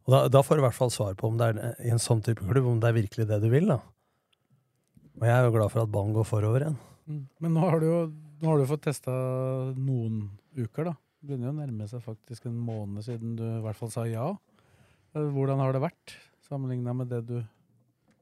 Og 0.06 0.13
da, 0.13 0.20
da 0.30 0.41
får 0.46 0.58
du 0.58 0.62
i 0.62 0.65
hvert 0.68 0.78
fall 0.78 0.94
svar 0.94 1.15
på 1.18 1.32
om 1.32 1.39
det 1.39 1.50
er 1.50 1.80
i 1.82 1.91
en 1.94 2.02
sånn 2.02 2.22
type 2.26 2.46
klubb, 2.46 2.68
om 2.70 2.82
det 2.82 2.91
er 2.91 3.00
virkelig 3.00 3.26
det 3.30 3.39
du 3.41 3.50
vil. 3.50 3.72
da. 3.72 3.80
Og 5.15 5.26
jeg 5.26 5.34
er 5.34 5.48
jo 5.48 5.56
glad 5.56 5.72
for 5.74 5.86
at 5.86 5.91
ballen 5.94 6.13
går 6.13 6.28
forover 6.30 6.65
igjen. 6.65 6.78
Mm. 7.10 7.24
Men 7.41 7.56
nå 7.56 7.65
har 7.65 7.82
du 7.82 7.88
jo 7.88 8.00
nå 8.41 8.52
har 8.52 8.60
du 8.60 8.68
fått 8.70 8.84
testa 8.89 9.13
noen 9.74 10.26
uker, 10.58 10.89
da. 10.89 10.94
Det 11.18 11.30
begynner 11.30 11.50
jo 11.50 11.54
å 11.56 11.60
nærme 11.62 11.88
seg 11.89 12.04
faktisk 12.04 12.50
en 12.50 12.58
måned 12.62 13.06
siden 13.06 13.38
du 13.39 13.46
i 13.48 13.62
hvert 13.63 13.80
fall 13.80 13.91
sa 13.94 14.04
ja. 14.10 14.28
Eh, 15.15 15.30
Hvordan 15.34 15.62
har 15.63 15.74
det 15.74 15.82
vært, 15.86 16.18
sammenligna 16.46 16.94
med 16.94 17.10
det 17.10 17.24
du 17.26 17.39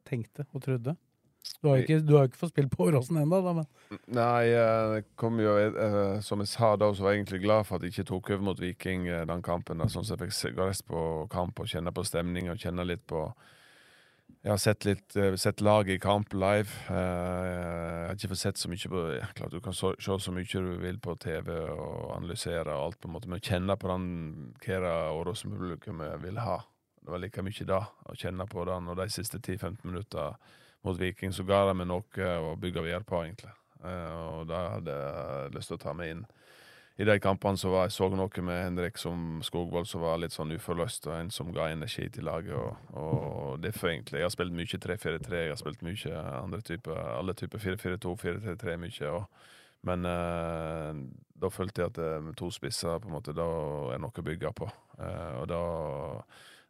tenkte 0.07 0.45
og 0.53 0.63
trodde? 0.63 0.95
Du 1.63 1.67
har 1.67 1.79
jo 1.79 1.83
ikke, 1.83 1.97
ikke 2.27 2.39
fått 2.39 2.53
spilt 2.53 2.71
på 2.71 2.85
Åråsen 2.87 3.17
ennå, 3.19 3.39
da, 3.43 3.51
men 3.57 3.99
Nei, 4.15 4.45
det 4.93 5.01
kom 5.19 5.39
jo 5.43 5.53
eh, 5.59 6.19
Som 6.23 6.39
jeg 6.43 6.51
sa 6.53 6.73
da, 6.79 6.87
så 6.95 7.03
var 7.03 7.13
jeg 7.13 7.23
egentlig 7.23 7.41
glad 7.43 7.67
for 7.67 7.77
at 7.77 7.83
jeg 7.83 7.93
ikke 7.97 8.07
tok 8.13 8.29
over 8.31 8.45
mot 8.47 8.61
Viking 8.63 9.09
eh, 9.11 9.25
den 9.27 9.43
kampen. 9.43 9.83
Da, 9.83 9.89
sånn 9.91 10.07
at 10.07 10.23
jeg 10.23 10.31
fikk 10.31 10.61
rest 10.61 10.85
på 10.87 11.01
kamp 11.31 11.59
og 11.59 11.67
kjenne 11.71 11.91
på 11.95 12.05
stemninga 12.07 12.55
og 12.55 12.63
kjenne 12.63 12.87
litt 12.87 13.03
på 13.11 13.25
Jeg 14.43 14.51
har 14.53 14.59
sett 14.63 14.87
litt 14.87 15.15
eh, 15.19 15.35
sett 15.39 15.63
laget 15.63 15.97
i 15.97 16.03
kamp 16.03 16.33
live. 16.35 16.71
Eh, 16.87 17.51
Jeg 17.51 18.07
har 18.07 18.17
ikke 18.17 18.31
fått 18.33 18.43
sett 18.45 18.63
så 18.63 18.71
mye 18.71 18.93
på 18.95 19.03
Klart 19.35 19.51
du 19.55 19.61
kan 19.63 19.75
se 19.75 19.93
så 19.99 20.35
mye 20.35 20.47
du 20.67 20.73
vil 20.83 20.99
på 21.03 21.15
TV 21.19 21.51
og 21.75 22.15
analysere 22.17 22.71
og 22.71 22.87
alt, 22.87 22.99
på 23.03 23.11
en 23.11 23.15
måte, 23.19 23.31
men 23.31 23.43
kjenne 23.43 23.75
på 23.79 23.91
den 23.91 24.09
hva 24.63 24.95
Åråsen-publikummet 25.19 26.19
vil 26.23 26.39
ha. 26.43 26.61
Det 27.03 27.11
var 27.11 27.19
like 27.19 27.43
mye 27.43 27.67
da, 27.67 27.83
å 28.07 28.15
kjenne 28.15 28.47
på 28.47 28.63
den. 28.67 28.87
Og 28.87 28.99
de 28.99 29.09
siste 29.11 29.39
10-15 29.43 29.79
minutter 29.83 30.35
mot 30.83 30.99
Viking, 30.99 31.33
så 31.35 31.45
ga 31.47 31.63
de 31.69 31.75
meg 31.79 31.89
noe 31.89 32.31
å 32.39 32.55
bygge 32.59 32.85
videre 32.85 33.07
på, 33.07 33.23
egentlig. 33.25 33.53
Eh, 33.83 34.15
og 34.37 34.47
da 34.51 34.63
hadde 34.77 34.95
jeg 34.97 35.53
lyst 35.57 35.71
til 35.71 35.79
å 35.79 35.83
ta 35.85 35.95
meg 35.97 36.15
inn 36.15 36.25
i 36.95 37.05
de 37.05 37.15
kampene 37.19 37.57
så 37.57 37.71
var 37.73 37.87
jeg 37.87 37.95
så 37.95 38.07
noe 38.13 38.41
med 38.45 38.59
Henrik 38.61 38.99
som 39.01 39.39
Skogvold 39.41 39.87
som 39.89 40.03
var 40.03 40.19
litt 40.21 40.35
sånn 40.35 40.53
uforløst, 40.53 41.07
og 41.09 41.15
en 41.17 41.31
som 41.33 41.49
ga 41.53 41.71
energi 41.73 42.05
til 42.13 42.27
laget. 42.29 42.53
Og, 42.53 42.93
og 42.93 43.63
derfor 43.63 43.89
egentlig. 43.89 44.19
Jeg 44.21 44.27
har 44.27 44.35
spilt 44.35 44.53
mye 44.53 44.79
3-4-3, 44.85 45.39
jeg 45.41 45.53
har 45.55 45.61
spilt 45.61 45.81
mye 45.85 46.21
andre 46.37 46.61
typer, 46.61 47.01
alle 47.17 47.33
typer 47.37 47.63
4-4-2, 47.65 48.13
4-3-3 48.27 48.77
mye. 48.83 49.09
Og, 49.09 49.49
men 49.89 50.05
eh, 50.11 51.01
da 51.41 51.51
følte 51.51 51.81
jeg 51.81 51.93
at 51.95 52.01
eh, 52.03 52.19
med 52.27 52.37
to 52.37 52.51
spisser, 52.53 53.01
på 53.01 53.09
en 53.09 53.17
måte, 53.17 53.33
da 53.33 53.49
er 53.95 54.03
noe 54.03 54.13
å 54.13 54.27
bygge 54.29 54.53
på. 54.61 54.69
Eh, 54.99 55.33
og 55.41 55.49
da 55.49 55.63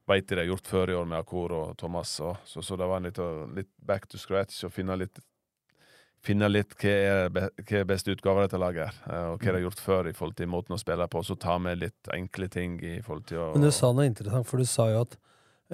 veit 0.09 0.27
de 0.27 0.37
det 0.37 0.45
er 0.45 0.49
gjort 0.51 0.69
før 0.69 0.91
i 0.91 0.97
år 0.99 1.05
med 1.09 1.19
Akor 1.19 1.53
og 1.57 1.77
Thomas. 1.79 2.15
Og, 2.23 2.39
så, 2.47 2.63
så 2.65 2.79
det 2.79 2.89
var 2.89 2.99
en 2.99 3.07
litt, 3.09 3.21
litt 3.55 3.71
back 3.83 4.09
to 4.11 4.19
scratch 4.21 4.63
og 4.67 4.75
finne 4.75 4.99
litt 5.05 5.23
Finne 6.23 6.47
litt 6.47 6.71
hva 6.79 6.91
er, 6.95 7.25
be, 7.35 7.41
hva 7.67 7.79
er 7.81 7.87
beste 7.89 8.13
utgave 8.13 8.39
av 8.39 8.45
dette 8.45 8.59
laget, 8.61 8.99
eh, 9.11 9.25
og 9.33 9.41
hva 9.41 9.49
de 9.49 9.57
har 9.57 9.65
gjort 9.65 9.81
før 9.83 10.07
i 10.07 10.13
forhold 10.15 10.37
til 10.39 10.47
måten 10.53 10.71
å 10.71 10.79
spille 10.79 11.07
på. 11.11 11.19
Og 11.19 11.27
så 11.27 11.35
ta 11.35 11.57
med 11.59 11.81
litt 11.81 12.11
enkle 12.15 12.47
ting 12.47 12.77
i 12.79 12.93
forhold 13.03 13.25
til 13.27 13.41
å 13.43 13.47
Men 13.51 13.65
du 13.67 13.73
sa 13.75 13.89
noe 13.91 14.07
interessant, 14.07 14.47
for 14.47 14.63
du 14.63 14.69
sa 14.69 14.85
jo 14.87 15.01
at 15.03 15.17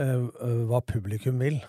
øh, 0.01 0.25
hva 0.71 0.81
publikum 0.81 1.37
vil. 1.45 1.59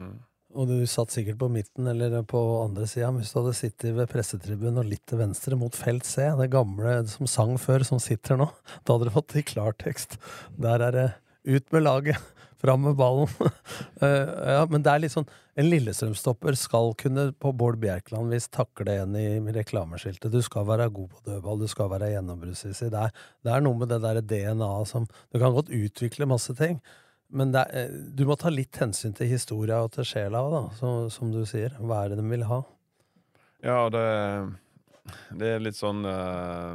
Mm. 0.00 0.14
Og 0.56 0.68
du 0.68 0.78
satt 0.88 1.12
sikkert 1.12 1.38
på 1.40 1.50
midten 1.52 1.88
eller 1.92 2.18
på 2.28 2.40
andre 2.62 2.88
sida. 2.88 3.10
Hvis 3.16 3.32
du 3.32 3.38
hadde 3.42 3.54
sittet 3.56 3.96
ved 3.96 4.08
pressetribunen 4.08 4.80
og 4.80 4.88
litt 4.88 5.04
til 5.08 5.20
venstre 5.20 5.56
mot 5.60 5.76
felt 5.76 6.08
C, 6.08 6.24
det 6.40 6.48
gamle 6.52 6.98
som 7.12 7.28
sang 7.28 7.58
før, 7.60 7.84
som 7.88 8.00
sitter 8.00 8.40
nå, 8.40 8.48
da 8.80 8.96
hadde 8.96 9.08
du 9.08 9.14
fått 9.14 9.36
i 9.40 9.44
klartekst. 9.48 10.16
Der 10.56 10.88
er 10.88 10.96
det 10.96 11.06
ut 11.44 11.72
med 11.72 11.84
laget, 11.84 12.18
fram 12.62 12.88
med 12.88 12.98
ballen. 12.98 13.28
Eh, 14.02 14.30
ja, 14.56 14.62
men 14.66 14.82
det 14.82 14.90
er 14.90 14.98
litt 15.04 15.12
sånn 15.12 15.28
En 15.54 15.68
Lillestrøm-stopper 15.68 16.56
skal 16.58 16.88
kunne 16.98 17.28
på 17.38 17.52
Bård 17.54 17.76
Bjerkland 17.78 18.32
hvis 18.32 18.48
takle 18.50 18.96
en 18.98 19.14
i 19.14 19.52
reklameskiltet. 19.54 20.32
Du 20.32 20.40
skal 20.42 20.66
være 20.66 20.88
god 20.90 21.12
på 21.12 21.22
dødball, 21.28 21.60
du 21.62 21.70
skal 21.70 21.90
være 21.92 22.08
gjennombruddssissig. 22.10 22.88
Det, 22.90 23.04
det 23.46 23.52
er 23.54 23.62
noe 23.62 23.78
med 23.78 23.92
det 23.92 24.00
der 24.02 24.18
DNA-et 24.24 24.90
som 24.90 25.06
Du 25.06 25.38
kan 25.38 25.54
godt 25.54 25.70
utvikle 25.70 26.26
masse 26.26 26.56
ting, 26.58 26.80
men 27.32 27.54
er, 27.54 27.70
eh, 27.70 27.92
du 27.92 28.24
må 28.28 28.36
ta 28.36 28.50
litt 28.52 28.76
hensyn 28.80 29.14
til 29.16 29.30
historia 29.30 29.78
og 29.84 29.94
til 29.94 30.08
sjela 30.08 30.42
da, 30.52 30.64
så, 30.76 30.92
som 31.12 31.30
du 31.32 31.44
sier. 31.48 31.76
Hva 31.80 32.02
er 32.02 32.12
det 32.12 32.20
de 32.20 32.26
vil 32.32 32.44
ha? 32.48 32.60
Ja, 33.62 33.78
det, 33.94 34.04
det 35.38 35.54
er 35.54 35.62
litt 35.62 35.78
sånn 35.78 36.02
uh, 36.02 36.74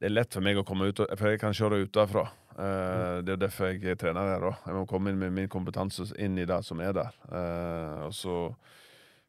Det 0.00 0.08
er 0.08 0.16
lett 0.16 0.34
for 0.34 0.44
meg 0.44 0.58
å 0.58 0.66
komme 0.66 0.90
ut, 0.90 1.00
for 1.06 1.30
jeg 1.30 1.40
kan 1.42 1.54
se 1.56 1.70
det 1.70 1.84
utenfra. 1.86 2.26
Eh, 2.58 3.20
det 3.22 3.32
er 3.32 3.36
jo 3.36 3.42
derfor 3.44 3.70
jeg 3.70 3.94
er 3.94 3.98
trener 4.00 4.34
her. 4.34 4.44
også. 4.50 4.66
Jeg 4.66 4.76
må 4.76 4.84
komme 4.90 5.12
inn 5.12 5.20
med 5.20 5.34
min 5.36 5.50
kompetanse 5.50 6.10
inn 6.18 6.38
i 6.38 6.48
det 6.48 6.60
som 6.66 6.80
er 6.82 6.94
der. 6.96 7.16
Eh, 7.30 8.06
og 8.08 8.14
så, 8.16 8.36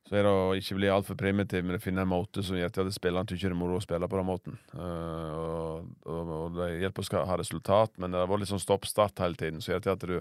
så 0.07 0.17
er 0.17 0.27
det 0.27 0.34
å 0.34 0.53
ikke 0.57 0.79
bli 0.79 0.91
altfor 0.91 1.19
primitiv, 1.19 1.65
men 1.65 1.77
å 1.77 1.84
finne 1.84 2.05
en 2.05 2.12
måte 2.12 2.43
som 2.45 2.57
gjør 2.60 2.71
at 2.71 2.95
spillerne 2.97 3.29
syns 3.29 3.45
det 3.45 3.51
er 3.51 3.60
moro 3.60 3.79
å 3.79 3.84
spille 3.84 4.10
på 4.10 4.21
den 4.21 4.29
måten. 4.29 4.60
Eh, 4.73 5.36
og, 5.41 5.91
og, 6.05 6.34
og 6.38 6.55
det 6.60 6.71
hjelper 6.81 7.21
å 7.21 7.27
ha 7.29 7.41
resultat, 7.41 7.97
men 7.97 8.13
det 8.13 8.23
har 8.23 8.31
vært 8.31 8.45
litt 8.45 8.53
sånn 8.53 8.63
stopp-start 8.63 9.23
hele 9.23 9.39
tiden, 9.39 9.62
så 9.62 9.75
gjør 9.75 9.93
at 9.95 10.10
du 10.10 10.17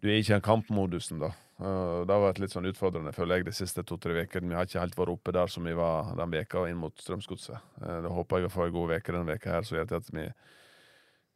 du 0.00 0.08
er 0.08 0.22
ikke 0.22 0.38
i 0.38 0.40
kampmodusen, 0.40 1.18
da. 1.20 1.28
Det 1.60 2.08
har 2.14 2.22
vært 2.22 2.38
litt 2.40 2.54
sånn 2.54 2.64
utfordrende, 2.70 3.12
føler 3.12 3.36
jeg, 3.36 3.50
de 3.50 3.52
siste 3.52 3.82
to-tre 3.84 4.22
ukene. 4.24 4.48
Vi 4.48 4.56
har 4.56 4.64
ikke 4.64 4.80
helt 4.80 4.96
vært 4.96 5.12
oppe 5.12 5.34
der 5.36 5.50
som 5.52 5.66
vi 5.68 5.74
var 5.76 6.14
den 6.16 6.32
veka 6.32 6.62
inn 6.70 6.78
mot 6.80 6.96
Strømsgodset. 7.04 7.66
Da 7.76 8.08
håper 8.08 8.40
jeg 8.40 8.48
å 8.48 8.54
få 8.54 8.64
en 8.64 8.72
god 8.78 8.94
uke 8.96 9.12
denne 9.12 9.28
veka 9.28 9.58
her, 9.58 9.68
så 9.68 9.76
gjør 9.76 9.90
det 9.90 9.98
at 10.00 10.08
vi 10.16 10.24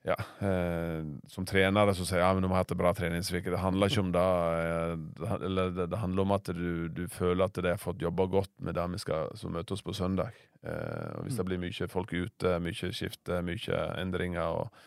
ja, 0.04 0.16
eh, 0.38 1.04
som 1.32 1.46
trenere 1.48 1.94
så 1.96 2.04
sier 2.04 2.20
jeg 2.20 2.26
ja, 2.26 2.32
men 2.36 2.44
du 2.44 2.48
må 2.50 2.58
ha 2.58 2.60
hatt 2.60 2.74
en 2.74 2.80
bra 2.80 2.90
treningsuke. 2.92 3.48
Det 3.48 3.60
handler 3.62 3.88
ikke 3.88 4.02
om 4.04 4.10
det. 4.12 4.24
eh, 4.60 4.90
det, 5.20 5.30
eller 5.48 5.70
det, 5.78 6.00
handler 6.02 6.26
om 6.26 6.34
at 6.36 6.50
du, 6.52 6.88
du 6.92 7.06
føler 7.08 7.46
at 7.46 7.56
de 7.56 7.72
har 7.72 7.80
fått 7.80 8.04
jobba 8.04 8.26
godt 8.28 8.52
med 8.60 8.76
det 8.76 8.84
vi 8.92 9.00
skal 9.00 9.32
som 9.40 9.56
møter 9.56 9.78
oss 9.78 9.84
på 9.86 9.96
søndag. 9.96 10.36
Eh, 10.60 11.08
og 11.16 11.24
Hvis 11.24 11.40
det 11.40 11.48
blir 11.48 11.62
mye 11.62 11.88
folk 11.88 12.12
ute, 12.12 12.52
mye 12.60 12.92
skifte, 12.92 13.40
mye 13.48 13.80
endringer, 14.02 14.60
og, 14.60 14.84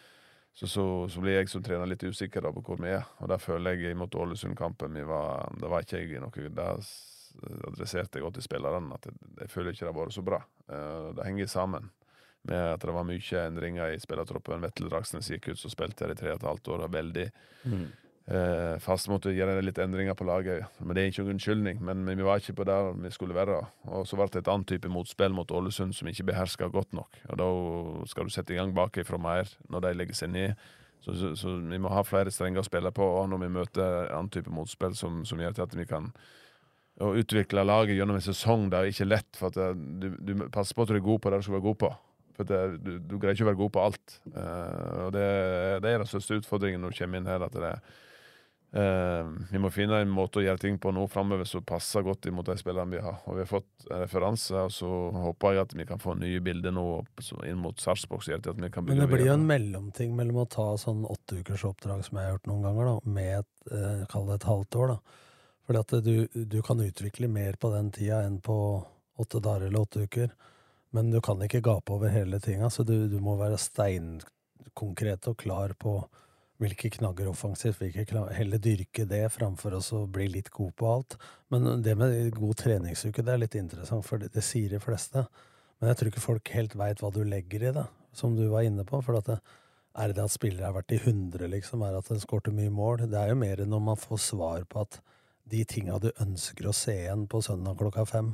så, 0.54 0.70
så, 0.70 0.86
så 1.10 1.26
blir 1.26 1.40
jeg 1.40 1.50
som 1.50 1.66
trener 1.66 1.90
litt 1.90 2.06
usikker 2.06 2.46
da 2.46 2.54
på 2.54 2.62
hvor 2.70 2.78
vi 2.86 2.94
er. 2.94 3.10
Og 3.18 3.34
der 3.34 3.42
føler 3.42 3.74
jeg 3.74 3.98
mot 3.98 4.14
Ålesund-kampen 4.14 5.02
Det 5.02 5.06
var 5.10 5.82
ikke 5.82 6.04
jeg 6.06 6.22
noe 6.22 6.50
Der 6.54 6.90
adresserte 7.74 8.18
jeg 8.18 8.26
godt 8.26 8.38
til 8.38 8.46
spillerne 8.46 8.94
at 8.94 9.10
jeg, 9.10 9.18
jeg 9.42 9.50
føler 9.50 9.74
ikke 9.74 9.86
det 9.86 9.94
har 9.96 9.98
vært 9.98 10.14
så 10.14 10.30
bra. 10.30 10.46
Eh, 10.70 11.16
det 11.18 11.26
henger 11.26 11.50
sammen 11.50 11.90
med 12.48 12.74
at 12.74 12.84
det 12.84 12.96
var 12.96 13.08
mye 13.08 13.46
endringer 13.46 13.94
i 13.94 14.02
spillertroppen. 14.02 14.64
Vetle 14.64 14.90
Dragsnes 14.92 15.30
gikk 15.34 15.52
ut, 15.52 15.62
så 15.62 15.72
spilte 15.72 16.06
jeg 16.06 16.16
i 16.16 16.20
tre 16.20 16.34
og 16.34 16.42
et 16.42 16.48
halvt 16.48 16.72
år. 16.74 16.86
Og 16.86 16.94
veldig 16.94 17.26
eh, 17.28 18.78
fast 18.84 19.10
måtte 19.12 19.34
gjøre 19.36 19.60
litt 19.66 19.82
endringer 19.84 20.18
på 20.18 20.28
laget. 20.28 20.80
Men 20.80 20.96
Det 20.96 21.04
er 21.04 21.12
ikke 21.12 21.26
noen 21.26 21.36
unnskyldning, 21.36 21.84
men, 21.84 22.06
vi 22.10 22.28
var 22.28 22.42
ikke 22.42 22.58
på 22.62 22.68
der 22.70 22.92
vi 23.04 23.14
skulle 23.14 23.38
være. 23.38 23.60
Og 23.92 24.08
så 24.08 24.20
ble 24.20 24.30
det 24.32 24.44
et 24.44 24.52
annet 24.54 24.72
type 24.74 24.92
motspill 24.92 25.36
mot 25.36 25.52
Ålesund 25.52 25.96
som 25.96 26.08
ikke 26.12 26.30
beherska 26.32 26.72
godt 26.74 26.94
nok. 26.98 27.22
Og 27.30 27.40
da 27.44 27.52
skal 28.12 28.28
du 28.28 28.36
sette 28.36 28.56
i 28.56 28.60
gang 28.60 28.76
bakifra 28.76 29.20
mer 29.22 29.52
når 29.70 29.88
de 29.88 29.96
legger 30.02 30.22
seg 30.24 30.34
ned. 30.34 30.68
Så, 31.06 31.14
så, 31.14 31.36
så 31.38 31.54
vi 31.62 31.78
må 31.80 31.92
ha 31.94 32.02
flere 32.04 32.34
strenger 32.34 32.64
å 32.64 32.68
spille 32.68 32.90
på 32.92 33.06
og 33.06 33.30
når 33.30 33.46
vi 33.46 33.54
møter 33.54 34.10
annen 34.10 34.32
type 34.34 34.52
motspill 34.52 34.96
som, 34.98 35.22
som 35.30 35.40
gjør 35.40 35.54
til 35.56 35.68
at 35.68 35.76
vi 35.78 35.86
kan 35.88 36.10
utvikle 36.98 37.64
laget 37.64 37.98
gjennom 37.98 38.18
en 38.18 38.26
sesong. 38.26 38.70
Det 38.72 38.80
er 38.80 38.92
ikke 38.92 39.08
lett, 39.08 39.30
for 39.38 39.54
at 39.54 39.78
du, 39.78 40.10
du 40.18 40.48
passer 40.54 40.76
på 40.76 40.86
at 40.86 40.92
du 40.92 40.98
er 40.98 41.06
god 41.06 41.22
på 41.22 41.32
det 41.32 41.40
du 41.40 41.46
skal 41.46 41.58
være 41.60 41.68
god 41.70 41.80
på. 41.86 41.92
For 42.38 42.48
det, 42.48 42.58
du, 42.86 42.98
du 43.02 43.16
greier 43.18 43.34
ikke 43.34 43.48
å 43.48 43.52
være 43.52 43.62
god 43.64 43.74
på 43.74 43.86
alt. 43.88 44.18
Uh, 44.30 45.08
og 45.08 45.16
det, 45.16 45.30
det 45.84 45.94
er 45.94 46.04
den 46.04 46.10
største 46.10 46.38
utfordringen 46.38 46.84
når 46.84 46.94
du 46.94 47.00
kommer 47.02 47.20
inn 47.20 47.30
her. 47.32 47.46
at 47.48 47.58
det 47.58 47.72
uh, 48.78 49.32
Vi 49.50 49.62
må 49.64 49.72
finne 49.74 50.04
en 50.04 50.14
måte 50.14 50.38
å 50.38 50.46
gjøre 50.46 50.62
ting 50.62 50.78
på 50.82 50.94
nå 50.94 51.08
framover 51.10 51.50
som 51.50 51.66
passer 51.66 52.06
godt 52.06 52.30
imot 52.30 52.52
de 52.52 52.58
spillerne 52.62 52.94
vi 52.94 53.02
har. 53.02 53.18
Og 53.26 53.40
vi 53.40 53.44
har 53.44 53.50
fått 53.50 53.88
en 53.90 54.04
referanse, 54.04 54.54
og 54.54 54.74
så 54.76 54.94
håper 55.18 55.58
jeg 55.58 55.66
at 55.66 55.78
vi 55.82 55.88
kan 55.90 56.04
få 56.04 56.14
nye 56.22 56.44
bilder 56.46 56.76
nå 56.78 56.88
inn 57.48 57.58
mot 57.64 57.82
Sarpsborg. 57.82 58.28
Men 58.54 59.02
det 59.02 59.10
blir 59.10 59.26
jo 59.26 59.38
en 59.38 59.48
mellomting 59.50 60.14
mellom 60.18 60.44
å 60.44 60.50
ta 60.52 60.70
sånn 60.78 61.08
åtteukersoppdrag 61.08 61.42
ukers 61.42 61.70
oppdrag, 61.72 62.06
som 62.06 62.22
jeg 62.22 62.30
har 62.30 62.38
gjort 62.38 62.52
noen 62.52 62.68
ganger, 62.70 62.92
da, 62.92 63.16
med 63.18 63.40
et, 63.40 63.56
eh, 63.74 64.04
kall 64.14 64.30
det 64.30 64.38
et 64.38 64.52
halvt 64.52 64.84
år. 64.84 64.94
da. 64.94 65.24
Fordi 65.68 65.80
at 65.84 66.04
du, 66.06 66.46
du 66.46 66.62
kan 66.64 66.80
utvikle 66.80 67.28
mer 67.28 67.58
på 67.60 67.74
den 67.74 67.90
tida 67.92 68.22
enn 68.24 68.40
på 68.40 68.56
åtte 69.20 69.42
dager 69.44 69.68
eller 69.68 69.84
åtte 69.84 70.06
uker. 70.06 70.30
Men 70.98 71.12
du 71.14 71.20
kan 71.22 71.42
ikke 71.46 71.62
gape 71.62 71.94
over 71.94 72.10
hele 72.10 72.40
tinga, 72.42 72.72
så 72.74 72.82
du, 72.82 72.96
du 73.06 73.20
må 73.22 73.36
være 73.38 73.60
steinkonkret 73.62 75.28
og 75.30 75.38
klar 75.38 75.76
på 75.78 76.00
hvilke 76.58 76.90
knagger 76.96 77.30
offensivt, 77.30 77.78
hvilke 77.84 78.08
knagger, 78.10 78.34
heller 78.34 78.62
dyrke 78.62 79.06
det 79.06 79.28
framfor 79.30 79.76
å 79.78 80.00
bli 80.10 80.26
litt 80.40 80.50
god 80.56 80.74
på 80.80 80.88
alt. 80.90 81.18
Men 81.54 81.84
det 81.86 81.94
med 82.00 82.32
god 82.34 82.58
treningsuke, 82.64 83.22
det 83.22 83.36
er 83.36 83.44
litt 83.44 83.58
interessant, 83.60 84.08
for 84.08 84.18
det, 84.18 84.32
det 84.34 84.42
sier 84.46 84.74
de 84.74 84.82
fleste. 84.82 85.22
Men 85.78 85.92
jeg 85.92 86.00
tror 86.00 86.12
ikke 86.12 86.24
folk 86.24 86.52
helt 86.56 86.74
veit 86.82 87.04
hva 87.04 87.12
du 87.14 87.22
legger 87.22 87.68
i 87.68 87.76
det, 87.78 87.86
som 88.18 88.34
du 88.34 88.48
var 88.50 88.66
inne 88.66 88.88
på. 88.90 89.04
For 89.06 89.20
at 89.20 89.30
det, 89.30 89.38
er 90.02 90.16
det 90.18 90.26
at 90.26 90.34
spillere 90.34 90.66
har 90.66 90.76
vært 90.80 90.98
i 90.98 91.00
100, 91.04 91.46
liksom? 91.54 91.86
Er 91.86 91.94
det 91.94 92.02
at 92.02 92.12
en 92.16 92.26
skårte 92.26 92.56
mye 92.58 92.74
mål? 92.74 93.06
Det 93.06 93.22
er 93.22 93.36
jo 93.36 93.38
mer 93.44 93.62
når 93.70 93.86
man 93.92 94.02
får 94.02 94.24
svar 94.32 94.66
på 94.70 94.82
at 94.82 94.98
de 95.48 95.62
tinga 95.70 96.02
du 96.02 96.10
ønsker 96.26 96.68
å 96.68 96.76
se 96.76 96.98
igjen 97.06 97.30
på 97.30 97.46
søndag 97.46 97.78
klokka 97.78 98.10
fem, 98.10 98.34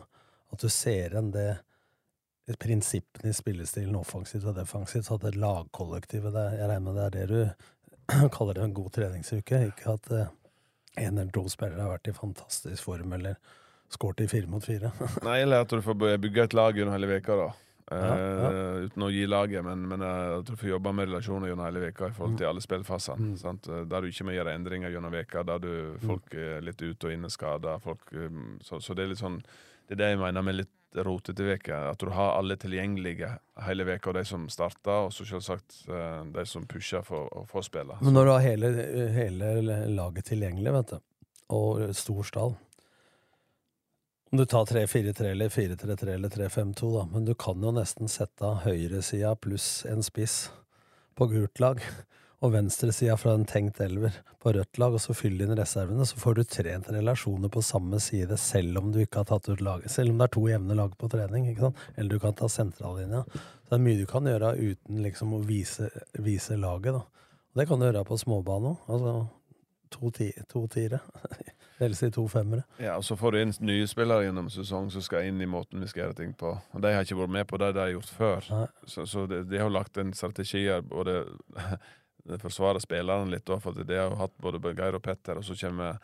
at 0.56 0.64
du 0.64 0.72
ser 0.72 1.12
igjen 1.12 1.36
det 1.36 1.50
prinsippene 2.60 3.32
i 3.32 3.34
spillestilen 3.34 3.96
offensivt 3.96 4.46
og 4.52 4.56
defensivt, 4.58 5.06
så 5.08 5.16
at 5.16 5.22
det 5.30 5.36
lagkollektivet 5.40 6.34
det, 6.36 6.46
Jeg 6.60 6.70
regner 6.70 6.86
med 6.92 6.96
det 7.00 7.06
er 7.06 7.16
det 7.16 7.28
du 7.32 8.28
kaller 8.36 8.54
det 8.54 8.64
en 8.64 8.74
god 8.76 8.92
treningsuke, 8.92 9.62
ikke 9.72 9.94
at 9.96 10.10
én 10.12 11.08
en 11.08 11.18
eller 11.18 11.32
to 11.32 11.48
spillere 11.50 11.82
har 11.82 11.96
vært 11.96 12.12
i 12.12 12.14
fantastisk 12.14 12.84
form 12.84 13.14
eller 13.14 13.36
skåret 13.90 14.22
i 14.22 14.28
fire 14.28 14.48
mot 14.52 14.64
fire. 14.66 14.92
Nei, 15.28 15.40
eller 15.42 15.64
at 15.64 15.70
du 15.72 15.82
får 15.82 15.96
bygge 16.22 16.44
et 16.44 16.54
lag 16.58 16.76
gjennom 16.78 16.94
hele 16.94 17.08
veka 17.16 17.38
da. 17.40 17.52
Ja, 17.92 18.12
Ja, 18.16 18.50
Uten 18.88 19.04
å 19.06 19.10
gi 19.12 19.26
laget, 19.28 19.64
men, 19.66 19.84
men 19.88 20.02
eh, 20.02 20.22
jeg 20.34 20.46
tror 20.48 20.56
du 20.56 20.62
får 20.62 20.70
jobbe 20.70 20.94
med 20.98 21.10
relasjoner 21.10 21.50
gjennom 21.52 21.66
hele 21.68 21.82
veka 21.84 22.08
i 22.10 22.14
forhold 22.16 22.38
til 22.40 22.48
alle 22.50 22.64
spillfasene. 22.64 23.34
Mm. 23.34 23.60
Eh, 23.70 23.82
Der 23.92 24.02
du 24.02 24.08
ikke 24.08 24.26
må 24.28 24.36
gjøre 24.36 24.54
endringer 24.56 24.94
gjennom 24.94 25.14
veka, 25.14 25.44
der 25.48 25.60
du, 25.64 25.74
folk 26.04 26.34
er 26.34 26.64
litt 26.64 26.82
ute 26.82 27.10
og 27.10 27.14
inne 27.14 27.30
skada. 27.30 27.76
Så, 28.64 28.80
så 28.82 28.96
det 28.96 29.04
er 29.04 29.12
litt 29.14 29.22
sånn 29.22 29.42
Det 29.88 29.98
er 29.98 30.00
det 30.00 30.10
jeg 30.14 30.22
mener 30.24 30.46
med 30.48 30.58
litt 30.62 30.72
rotete 30.96 31.56
uke. 31.56 31.78
At 31.94 32.00
du 32.00 32.12
har 32.14 32.38
alle 32.38 32.58
tilgjengelige 32.60 33.32
hele 33.68 33.88
veka, 33.88 34.12
og 34.12 34.18
de 34.20 34.26
som 34.28 34.46
starter, 34.52 35.08
og 35.08 35.14
så 35.14 35.26
selvsagt 35.28 35.84
eh, 35.90 36.22
de 36.36 36.46
som 36.50 36.68
pusher 36.70 37.06
for 37.06 37.32
å 37.34 37.46
få 37.50 37.64
spille. 37.66 37.98
Men 38.02 38.18
når 38.18 38.30
du 38.30 38.34
har 38.34 38.46
hele, 38.46 38.72
hele 39.16 39.80
laget 39.94 40.30
tilgjengelig, 40.32 40.76
vet 40.78 40.94
du, 40.94 41.02
og 41.54 41.82
stor 41.96 42.24
stall 42.26 42.56
Om 44.32 44.40
du 44.40 44.46
tar 44.50 44.66
3-4-3 44.66 45.28
eller 45.30 45.50
4-3-3 45.54 46.14
eller 46.16 46.30
3-5-2, 46.34 46.88
da, 46.96 47.04
men 47.12 47.26
du 47.28 47.36
kan 47.38 47.62
jo 47.62 47.74
nesten 47.76 48.10
sette 48.10 48.50
høyresida 48.64 49.36
pluss 49.38 49.84
en 49.86 50.02
spiss 50.02 50.48
på 51.14 51.28
gult 51.30 51.62
lag, 51.62 51.84
og 52.44 52.52
venstresida 52.52 53.16
fra 53.18 53.38
en 53.38 53.46
tenkt 53.48 53.80
elver 53.84 54.18
på 54.44 54.52
rødt 54.52 54.80
lag, 54.82 54.96
og 54.96 55.00
så 55.02 55.16
fyll 55.16 55.40
inn 55.46 55.56
reservene, 55.56 56.04
så 56.06 56.20
får 56.20 56.36
du 56.36 56.44
trent 56.44 56.90
relasjoner 56.92 57.52
på 57.52 57.64
samme 57.64 58.00
side, 58.04 58.36
selv 58.38 58.82
om 58.82 58.92
du 58.92 59.00
ikke 59.04 59.22
har 59.22 59.30
tatt 59.30 59.48
ut 59.48 59.64
laget. 59.64 59.92
Selv 59.92 60.12
om 60.12 60.20
det 60.20 60.28
er 60.28 60.34
to 60.36 60.44
jevne 60.52 60.76
lag 60.76 60.98
på 61.00 61.08
trening? 61.14 61.48
Eller 61.54 62.10
du 62.12 62.20
kan 62.20 62.36
ta 62.36 62.50
sentrallinja. 62.52 63.24
Så 63.32 63.72
det 63.72 63.80
er 63.80 63.86
mye 63.86 64.02
du 64.02 64.06
kan 64.10 64.28
gjøre 64.28 64.58
uten 64.60 65.00
liksom 65.06 65.38
å 65.38 65.40
vise, 65.48 65.88
vise 66.20 66.60
laget, 66.60 67.00
da. 67.00 67.30
Og 67.54 67.62
det 67.62 67.68
kan 67.70 67.80
du 67.80 67.88
gjøre 67.88 68.04
på 68.10 68.20
småbane 68.20 68.74
òg. 68.74 68.92
Altså 68.92 69.16
to, 69.94 70.12
ti, 70.12 70.32
to 70.50 70.68
tiere. 70.68 71.00
Eller 71.80 71.96
si 71.98 72.12
to 72.12 72.28
femmere. 72.28 72.64
Ja, 72.78 72.98
og 72.98 73.04
så 73.06 73.16
får 73.18 73.34
du 73.34 73.40
inn 73.42 73.56
nye 73.66 73.88
spillere 73.90 74.28
gjennom 74.28 74.50
sesong 74.54 74.92
som 74.94 75.04
skal 75.04 75.28
inn 75.30 75.42
i 75.42 75.50
måten 75.50 75.82
vi 75.84 75.90
skal 75.90 76.06
gjøre 76.06 76.20
ting 76.20 76.36
på. 76.38 76.54
Og 76.54 76.84
de 76.84 76.94
har 76.94 77.06
ikke 77.06 77.18
vært 77.20 77.34
med 77.40 77.48
på 77.50 77.60
det 77.62 77.74
de 77.76 77.82
har 77.82 77.92
gjort 77.96 78.14
før. 78.14 78.48
Nei. 78.54 78.68
Så, 78.86 79.08
så 79.10 79.26
de, 79.32 79.42
de 79.48 79.60
har 79.60 79.74
lagt 79.74 79.98
en 80.02 80.14
strategi 80.16 80.68
her, 80.68 80.84
både 80.86 81.24
det 82.30 82.40
forsvarer 82.42 82.84
spillerne 82.84 83.32
litt, 83.34 83.46
da, 83.48 83.60
for 83.60 83.76
de 83.76 83.98
har 83.98 84.12
jo 84.12 84.20
hatt 84.20 84.36
både 84.42 84.62
Geir 84.78 84.98
og 84.98 85.04
Petter, 85.04 85.40
og 85.40 85.48
så 85.48 85.58
kommer 85.60 85.98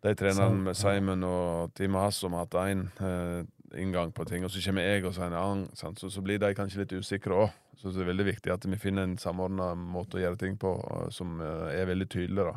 de 0.00 0.12
trenerne 0.16 0.68
med 0.70 0.78
Simon 0.78 1.24
og 1.28 1.74
Timo 1.76 2.00
Hass 2.00 2.22
som 2.22 2.36
har 2.36 2.46
hatt 2.46 2.56
én 2.62 2.86
eh, 3.04 3.42
inngang 3.80 4.12
på 4.12 4.24
ting, 4.28 4.44
og 4.44 4.52
så 4.52 4.62
kommer 4.64 4.86
jeg 4.86 5.04
og 5.04 5.14
så 5.14 5.26
en 5.26 5.36
annen, 5.36 5.66
sant? 5.78 6.00
Så, 6.00 6.10
så 6.10 6.22
blir 6.24 6.40
de 6.40 6.54
kanskje 6.56 6.82
litt 6.82 6.94
usikre 6.96 7.44
òg. 7.44 7.58
Så 7.80 7.92
det 7.94 8.02
er 8.02 8.10
veldig 8.10 8.26
viktig 8.26 8.52
at 8.52 8.64
vi 8.68 8.76
finner 8.76 9.06
en 9.06 9.16
samordna 9.20 9.70
måte 9.74 10.18
å 10.18 10.20
gjøre 10.20 10.40
ting 10.40 10.56
på 10.60 10.74
eh, 10.78 11.06
som 11.14 11.38
eh, 11.44 11.68
er 11.80 11.88
veldig 11.90 12.08
tydelig. 12.12 12.46
da. 12.50 12.56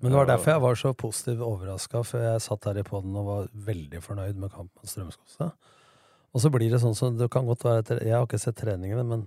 Men 0.00 0.14
det 0.14 0.20
var 0.22 0.30
derfor 0.30 0.54
jeg 0.54 0.64
var 0.64 0.80
så 0.80 0.94
positivt 0.96 1.44
overraska, 1.44 2.02
for 2.08 2.24
jeg 2.24 2.44
satt 2.44 2.70
her 2.70 2.80
i 2.80 2.86
poden 2.86 3.16
og 3.20 3.28
var 3.28 3.52
veldig 3.68 4.00
fornøyd 4.04 4.40
med 4.40 4.52
kampen 4.54 4.80
mot 4.80 4.88
Strømskose. 4.88 5.50
Og 6.30 6.42
så 6.44 6.50
blir 6.54 6.72
det 6.72 6.80
sånn 6.80 6.96
som 6.96 7.18
det 7.18 7.28
kan 7.32 7.48
godt 7.48 7.66
være 7.66 7.82
at 7.82 7.90
Jeg 7.98 8.14
har 8.14 8.24
ikke 8.24 8.38
sett 8.40 8.56
treningene, 8.60 9.04
men 9.04 9.26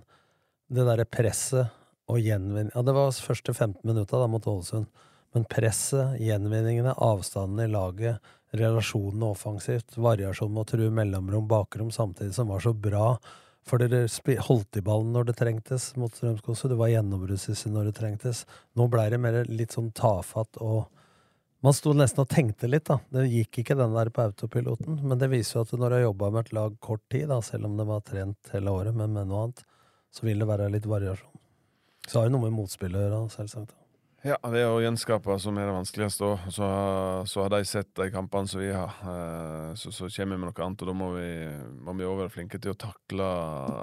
det 0.72 0.86
derre 0.88 1.04
presset 1.06 1.70
og 2.10 2.20
gjenvinning 2.20 2.72
Ja, 2.74 2.82
det 2.84 2.94
var 2.96 3.12
første 3.12 3.54
15 3.54 3.80
minutta 3.86 4.20
da 4.20 4.28
mot 4.30 4.46
Ålesund. 4.46 4.88
Men 5.34 5.46
presset, 5.50 6.18
gjenvinningene, 6.22 6.92
avstanden 7.02 7.64
i 7.64 7.70
laget, 7.72 8.20
relasjonene 8.54 9.32
offensivt, 9.32 9.96
variasjon 9.98 10.60
å 10.60 10.66
true 10.68 10.92
mellomrom, 10.94 11.48
bakrom 11.50 11.90
samtidig, 11.90 12.36
som 12.36 12.52
var 12.52 12.62
så 12.62 12.70
bra. 12.70 13.16
For 13.66 13.80
dere 13.80 14.06
holdt 14.46 14.78
i 14.78 14.84
ballen 14.84 15.14
når 15.14 15.30
det 15.30 15.36
trengtes 15.40 15.88
mot 15.98 16.12
Strømskose. 16.14 16.68
Du 16.70 16.76
var 16.78 16.92
gjennombruddssyssel 16.92 17.72
når 17.74 17.88
det 17.88 17.96
trengtes. 17.98 18.44
Nå 18.76 18.86
blei 18.92 19.08
det 19.10 19.18
mer 19.18 19.40
litt 19.48 19.74
sånn 19.74 19.92
tafatt 19.96 20.60
og 20.62 20.90
Man 21.64 21.72
sto 21.72 21.94
nesten 21.96 22.20
og 22.20 22.28
tenkte 22.28 22.68
litt, 22.68 22.84
da. 22.84 22.98
Det 23.08 23.22
gikk 23.24 23.62
ikke 23.62 23.76
den 23.78 23.94
der 23.96 24.10
på 24.12 24.20
autopiloten. 24.20 24.98
Men 25.00 25.16
det 25.16 25.30
viser 25.32 25.56
jo 25.56 25.62
at 25.64 25.70
når 25.72 25.94
du 25.94 25.96
har 25.96 26.02
jobba 26.02 26.28
med 26.34 26.42
et 26.42 26.52
lag 26.58 26.74
kort 26.76 27.00
tid, 27.08 27.24
da, 27.30 27.38
selv 27.40 27.70
om 27.70 27.78
det 27.78 27.86
var 27.88 28.02
trent 28.04 28.52
hele 28.52 28.74
året, 28.82 28.92
men 28.92 29.16
med 29.16 29.30
noe 29.30 29.46
annet, 29.46 29.64
så 30.12 30.28
vil 30.28 30.44
det 30.44 30.50
være 30.50 30.68
litt 30.74 30.84
variasjon. 30.84 31.40
Så 32.08 32.20
har 32.20 32.28
det 32.28 32.34
noe 32.34 32.46
med 32.46 32.54
motspillet 32.56 33.00
å 33.00 33.06
gjøre, 33.06 33.24
selvsagt. 33.32 33.74
Ja, 34.24 34.38
det 34.48 34.62
er 34.62 34.70
å 34.72 34.80
gjenskape 34.80 35.34
som 35.36 35.58
er 35.60 35.66
det 35.68 35.74
vanskeligste. 35.76 36.30
Så, 36.48 36.66
så 37.28 37.42
har 37.42 37.50
de 37.52 37.58
sett 37.68 37.90
de 37.98 38.06
kampene 38.12 38.48
som 38.48 38.62
vi 38.62 38.70
har. 38.72 38.94
Eh, 39.04 39.74
Så, 39.76 39.90
så 39.92 40.08
kommer 40.08 40.36
vi 40.36 40.40
med 40.40 40.48
noe 40.48 40.64
annet, 40.64 40.82
og 40.82 40.88
da 40.88 40.94
må 40.96 41.08
vi, 41.18 41.28
må 41.84 41.92
vi 41.98 42.06
være 42.08 42.32
flinke 42.32 42.60
til 42.62 42.72
å 42.72 42.78
takle 42.86 43.26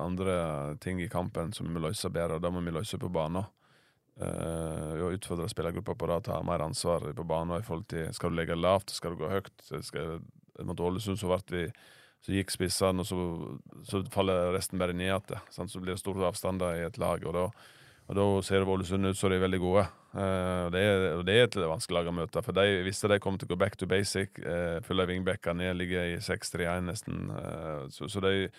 andre 0.01 0.36
ting 0.81 1.01
i 1.01 1.10
kampen 1.12 1.53
som 1.53 1.67
vi 1.67 1.75
må 1.75 1.84
løse 1.84 2.10
bedre, 2.10 2.39
og 2.39 2.45
da 2.45 2.49
må 2.49 2.63
vi 2.65 2.73
løse 2.73 2.97
på 2.97 3.12
banen. 3.13 3.45
Uh, 4.21 4.97
har 4.99 5.13
utfordre 5.15 5.47
spillergruppa 5.49 5.95
på 5.97 6.10
det, 6.10 6.17
ta 6.27 6.39
mer 6.45 6.62
ansvar 6.65 7.05
på 7.17 7.25
banen. 7.25 7.62
i 7.62 7.65
forhold 7.65 7.88
til 7.89 8.10
Skal 8.13 8.34
du 8.34 8.38
legge 8.38 8.57
lavt, 8.57 8.89
skal 8.93 9.13
du 9.13 9.21
gå 9.21 9.29
høyt? 9.29 9.53
Skal, 9.81 10.19
mot 10.65 10.79
Ålesund 10.79 11.17
så 11.17 11.29
ble 11.29 11.41
vi 11.53 11.63
så 12.21 12.34
gikk 12.34 12.51
spissene, 12.53 13.01
og 13.01 13.07
så, 13.10 13.19
så 13.88 14.03
faller 14.13 14.51
resten 14.53 14.81
bare 14.81 14.93
ned 14.93 15.10
igjen. 15.10 15.45
Så 15.53 15.81
blir 15.81 15.95
det 15.95 16.01
store 16.01 16.27
avstander 16.29 16.81
i 16.81 16.86
et 16.86 16.99
lag. 17.01 17.23
og 17.25 17.38
da 17.38 17.45
og 18.12 18.17
da 18.17 18.24
ser 18.43 18.67
Ålesund 18.67 19.08
ut 19.08 19.15
som 19.15 19.32
de 19.32 19.38
er 19.38 19.45
veldig 19.45 19.60
gode. 19.63 19.86
Uh, 20.12 20.67
og, 20.67 20.74
det 20.74 20.82
er, 20.84 21.04
det 21.24 21.36
er 21.38 21.45
et 21.45 21.56
vanskelig 21.56 21.95
lag 21.95 22.10
å 22.12 22.13
møte. 22.17 22.41
For 22.43 22.58
de 22.58 22.82
visste 22.84 23.08
de 23.08 23.21
kom 23.24 23.38
til 23.39 23.47
å 23.47 23.54
gå 23.54 23.58
back 23.62 23.78
to 23.80 23.88
basic. 23.88 24.36
Uh, 24.43 24.84
Følge 24.84 25.06
vingbekker 25.13 25.56
ned, 25.56 25.78
ligger 25.80 26.10
i 26.10 26.17
6-3-1 26.19 26.89
nesten. 26.89 27.30
Uh, 27.32 27.86
så, 27.93 28.10
så 28.12 28.24
de, 28.26 28.50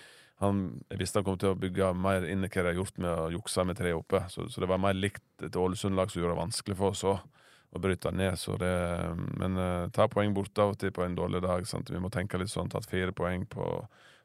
han, 0.41 0.62
visste 0.97 1.21
han 1.21 1.27
kom 1.27 1.37
til 1.37 1.53
å 1.53 1.59
bygge 1.61 1.91
mer 1.93 2.25
inn 2.33 2.47
i 2.47 2.49
hva 2.49 2.65
de 2.65 2.71
har 2.71 2.81
gjort 2.81 3.03
med 3.05 3.12
å 3.12 3.27
jukse 3.35 3.67
med 3.69 3.77
tre 3.77 3.93
oppe. 3.99 4.23
Så, 4.33 4.47
så 4.49 4.65
det 4.65 4.71
var 4.73 4.81
mer 4.81 4.97
likt 4.97 5.45
et 5.45 5.61
Ålesund-lag 5.61 6.09
som 6.09 6.23
gjorde 6.23 6.33
det 6.33 6.41
vanskelig 6.41 6.79
for 6.81 6.97
oss 6.97 7.05
òg. 7.12 7.21
Å 7.73 7.81
bryte 7.81 8.11
ned. 8.17 8.41
Så 8.41 8.57
det, 8.61 8.73
men 9.41 9.61
uh, 9.61 9.93
ta 9.93 10.09
poeng 10.12 10.33
borte 10.37 10.65
av 10.65 10.73
og 10.73 10.81
til 10.81 10.97
på 10.97 11.05
en 11.05 11.19
dårlig 11.21 11.45
dag. 11.45 11.69
Sant? 11.69 11.93
Vi 11.93 12.01
må 12.01 12.09
tenke 12.12 12.41
litt 12.41 12.53
sånn. 12.53 12.73
Tatt 12.73 12.88
fire 12.88 13.12
poeng 13.17 13.45
på 13.53 13.69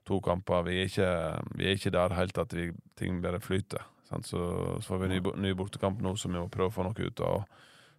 to 0.07 0.23
kamper. 0.23 0.63
Vi 0.71 0.79
er 0.79 0.87
ikke, 0.87 1.11
vi 1.59 1.67
er 1.67 1.75
ikke 1.75 1.95
der 1.99 2.15
helt 2.15 2.39
at 2.39 2.55
vi, 2.55 2.69
ting 2.95 3.19
bare 3.23 3.43
flyter. 3.43 3.83
Så, 4.07 4.19
så 4.23 4.81
får 4.87 5.01
vi 5.01 5.07
en 5.07 5.15
ny, 5.15 5.21
ny 5.43 5.53
bortekamp 5.57 6.01
nå 6.01 6.15
som 6.19 6.33
vi 6.33 6.39
må 6.39 6.49
prøve 6.51 6.71
å 6.71 6.75
få 6.75 6.85
noe 6.87 7.07
ut 7.07 7.23
av. 7.25 7.47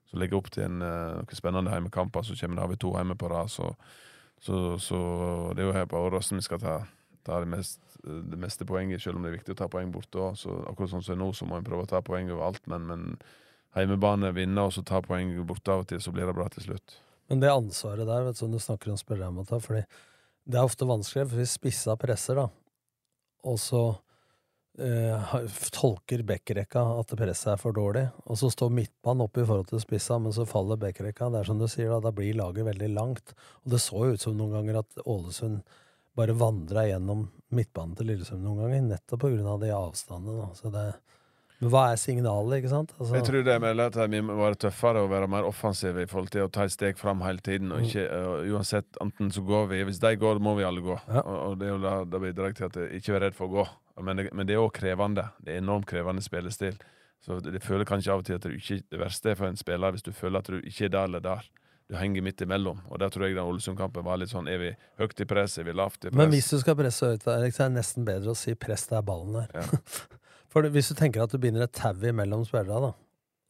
Så 0.08 0.20
legge 0.20 0.38
opp 0.38 0.48
til 0.52 0.64
en, 0.64 0.82
eh, 0.82 1.16
noen 1.20 1.36
spennende 1.36 1.72
heimekamper. 1.72 2.24
Så 2.24 2.36
kommer 2.40 2.56
det, 2.56 2.64
har 2.64 2.70
vi 2.72 2.78
to 2.80 2.92
hjemme 2.96 3.16
på 3.18 3.28
rad. 3.32 3.50
Så, 3.52 3.72
så, 4.40 4.78
så 4.80 5.00
det 5.56 5.64
er 5.64 5.68
jo 5.68 5.76
her 5.76 5.90
på 5.90 6.00
Åråsen 6.00 6.40
vi 6.40 6.46
skal 6.46 6.62
ta, 6.62 6.78
ta 7.28 7.42
det, 7.44 7.50
mest, 7.52 7.82
det 8.04 8.38
meste 8.40 8.66
poenget, 8.68 9.02
selv 9.04 9.18
om 9.18 9.26
det 9.26 9.34
er 9.34 9.38
viktig 9.40 9.56
å 9.56 9.60
ta 9.60 9.68
poeng 9.72 9.92
borte 9.92 10.22
òg. 10.22 10.40
Akkurat 10.70 10.94
sånn 10.94 11.04
som 11.04 11.20
nå, 11.20 11.28
så 11.36 11.48
må 11.48 11.60
vi 11.60 11.68
prøve 11.68 11.84
å 11.84 11.92
ta 11.92 12.00
poeng 12.04 12.32
overalt. 12.32 12.64
Men, 12.72 12.88
men 12.88 13.04
heimebane 13.76 14.32
vinner, 14.36 14.70
og 14.70 14.74
så 14.76 14.86
ta 14.86 15.02
poeng 15.04 15.34
borte 15.48 15.74
av 15.74 15.84
og 15.84 15.92
til, 15.92 16.00
så 16.00 16.14
blir 16.14 16.28
det 16.28 16.36
bra 16.38 16.48
til 16.54 16.70
slutt. 16.70 16.96
Men 17.28 17.42
det 17.42 17.52
ansvaret 17.52 18.08
der, 18.08 18.24
vet 18.24 18.40
du, 18.40 18.46
du 18.48 18.62
snakker 18.62 18.94
om 18.94 18.96
spillere 18.96 19.34
må 19.34 19.44
ta, 19.44 19.60
fordi 19.60 19.84
det 20.48 20.56
er 20.56 20.64
ofte 20.64 20.88
vanskelig, 20.88 21.26
for 21.28 21.42
hvis 21.42 21.58
spissa 21.58 21.96
presser, 22.00 22.40
da, 22.40 22.46
og 23.44 23.58
så 23.60 23.82
tolker 25.74 26.22
backrekka 26.22 26.82
at 27.00 27.14
presset 27.18 27.50
er 27.54 27.60
for 27.60 27.74
dårlig, 27.74 28.04
og 28.30 28.38
så 28.38 28.50
står 28.52 28.70
midtbanen 28.74 29.24
oppe 29.24 29.42
i 29.42 29.48
forhold 29.48 29.70
til 29.72 29.82
spissa, 29.82 30.20
men 30.22 30.34
så 30.34 30.46
faller 30.48 30.78
backrekka. 30.80 31.30
Det 31.34 31.40
er 31.40 31.50
som 31.50 31.58
du 31.58 31.66
sier, 31.70 31.90
da, 31.90 31.98
da 32.04 32.12
blir 32.14 32.38
laget 32.38 32.68
veldig 32.68 32.90
langt. 32.94 33.34
Og 33.64 33.74
det 33.74 33.82
så 33.82 34.06
jo 34.06 34.14
ut 34.14 34.24
som 34.24 34.38
noen 34.38 34.54
ganger 34.58 34.80
at 34.82 35.02
Ålesund 35.04 35.60
bare 36.18 36.34
vandra 36.38 36.86
gjennom 36.86 37.28
midtbanen 37.54 37.98
til 37.98 38.10
Lillesund 38.10 38.42
noen 38.44 38.64
ganger, 38.64 38.86
nettopp 38.92 39.22
på 39.22 39.32
grunn 39.34 39.50
av 39.50 39.60
de 39.62 39.70
avstandene. 39.74 40.48
Så 40.58 40.70
det, 40.74 40.86
men 41.58 41.72
hva 41.72 41.88
er 41.90 41.98
signalet, 41.98 42.60
ikke 42.60 42.70
sant? 42.70 42.92
Altså, 43.00 43.16
Jeg 43.16 43.24
tror 43.26 43.44
det 43.46 43.54
er 43.56 43.80
at 43.82 43.96
vi 44.12 44.20
må 44.22 44.36
være 44.38 44.60
tøffere 44.62 45.00
og 45.02 45.10
være 45.10 45.26
mer 45.30 45.46
offensive 45.48 46.04
i 46.04 46.06
forhold 46.06 46.30
til 46.30 46.44
å 46.46 46.50
ta 46.54 46.68
et 46.68 46.74
steg 46.74 47.00
fram 47.00 47.24
hele 47.26 47.42
tiden. 47.42 47.72
Og 47.74 47.82
ikke, 47.82 48.04
uh, 48.06 48.44
uansett, 48.54 48.86
enten 49.02 49.32
så 49.34 49.42
går 49.42 49.66
vi 49.72 49.82
Hvis 49.88 49.98
de 49.98 50.14
går, 50.16 50.38
må 50.38 50.54
vi 50.54 50.66
alle 50.68 50.84
gå. 50.84 50.94
Ja. 51.08 51.24
Og, 51.24 51.38
og 51.48 51.58
det 51.58 51.66
er 51.66 51.74
jo 51.74 51.80
da, 51.82 51.96
da 52.06 52.22
bidrar 52.22 52.54
til 52.54 52.68
at 52.68 52.78
jeg 52.78 53.02
ikke 53.02 53.16
er 53.16 53.26
redd 53.26 53.38
for 53.38 53.50
å 53.50 53.56
gå. 53.56 53.66
Men 54.06 54.20
det, 54.20 54.28
men 54.32 54.46
det 54.46 54.54
er 54.54 54.62
òg 54.62 54.70
krevende. 54.78 55.26
Det 55.42 55.56
er 55.56 55.58
enormt 55.64 55.88
krevende 55.90 56.22
spillestil. 56.22 56.78
Så 57.26 57.40
det, 57.42 57.56
det 57.56 57.64
føler 57.66 57.88
kanskje 57.88 58.14
av 58.14 58.22
og 58.22 58.28
til 58.28 58.38
at 58.38 58.46
det 58.46 58.54
ikke, 58.54 58.82
det 58.94 59.00
verste 59.02 59.32
er 59.32 59.40
for 59.40 59.50
en 59.50 59.58
spiller 59.58 59.96
hvis 59.96 60.06
du 60.06 60.12
føler 60.14 60.38
at 60.38 60.52
du 60.52 60.60
ikke 60.60 60.86
er 60.86 60.94
der 60.94 61.10
eller 61.10 61.24
der. 61.24 61.50
Du 61.88 61.96
henger 61.96 62.22
midt 62.22 62.42
imellom. 62.44 62.84
Og 62.92 63.00
der 63.00 63.10
tror 63.10 63.26
jeg 63.26 63.34
den 63.34 63.48
Ålesund-kampen 63.48 64.04
var 64.04 64.20
litt 64.20 64.30
sånn 64.30 64.46
Er 64.46 64.60
vi 64.60 64.70
høyt 65.00 65.22
i 65.24 65.26
press? 65.26 65.56
Er 65.58 65.66
vi 65.66 65.74
lavt 65.74 66.04
i 66.04 66.10
press? 66.10 66.18
Men 66.20 66.30
hvis 66.34 66.50
du 66.52 66.58
skal 66.60 66.76
presse 66.78 67.08
høyt, 67.08 67.26
Erik, 67.32 67.56
så 67.56 67.64
er 67.64 67.72
det 67.72 67.80
nesten 67.80 68.06
bedre 68.06 68.34
å 68.34 68.38
si 68.38 68.54
'press 68.54 68.86
der 68.92 69.02
ballen 69.02 69.42
er'. 69.42 69.54
Ja. 69.56 69.64
For 70.48 70.68
hvis 70.72 70.88
du 70.92 70.96
tenker 70.98 71.24
at 71.24 71.32
du 71.34 71.38
binder 71.42 71.66
et 71.66 71.74
tau 71.76 71.92
imellom 72.08 72.46
spillerne, 72.48 72.90
da. 72.90 72.94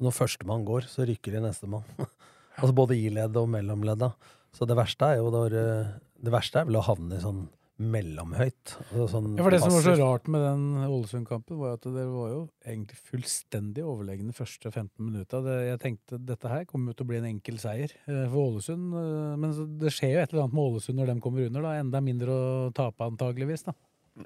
Når 0.03 0.15
førstemann 0.15 0.65
går, 0.67 0.87
så 0.91 1.07
rykker 1.07 1.35
de 1.37 1.43
nestemann. 1.43 1.87
altså 2.59 2.75
både 2.75 2.99
i 2.99 3.09
leddet 3.11 3.39
og 3.41 3.51
mellomledda. 3.51 4.13
Så 4.55 4.67
det 4.67 4.77
verste 4.79 5.13
er 5.13 5.21
jo 5.21 5.31
når 5.35 5.55
eh, 5.59 5.89
Det 6.19 6.33
verste 6.35 6.59
er 6.61 6.67
vel 6.67 6.79
å 6.81 6.87
havne 6.87 7.19
i 7.19 7.23
sånn 7.23 7.45
mellomhøyt. 7.79 8.73
Altså 8.91 9.07
sånn 9.13 9.27
Ja, 9.39 9.45
for 9.47 9.55
Det 9.55 9.61
som 9.63 9.75
var 9.75 9.85
så 9.87 9.95
rart 10.01 10.27
med 10.35 10.43
den 10.43 10.65
Ålesund-kampen, 10.89 11.59
var 11.61 11.77
at 11.77 11.85
dere 11.87 12.09
var 12.11 12.31
jo 12.33 12.41
egentlig 12.67 12.99
fullstendig 13.11 13.85
overlegne 13.87 14.35
første 14.35 14.73
15 14.73 14.91
minutta. 14.99 15.43
Jeg 15.63 15.79
tenkte 15.85 16.19
dette 16.27 16.51
her 16.51 16.67
kommer 16.67 16.91
jo 16.91 16.99
til 16.99 17.07
å 17.07 17.11
bli 17.13 17.21
en 17.21 17.29
enkel 17.31 17.61
seier 17.63 17.95
eh, 17.95 18.25
for 18.33 18.41
Ålesund. 18.49 18.89
eh, 18.99 19.37
Men 19.45 19.55
det 19.79 19.95
skjer 19.95 20.17
jo 20.17 20.25
et 20.25 20.35
eller 20.35 20.47
annet 20.49 20.59
med 20.59 20.65
Ålesund 20.73 20.99
når 20.99 21.13
de 21.13 21.19
kommer 21.29 21.47
under. 21.47 21.69
da, 21.69 21.77
Enda 21.85 22.03
mindre 22.03 22.35
å 22.35 22.73
tape, 22.75 23.07
antageligvis. 23.13 23.67
da. 23.71 23.77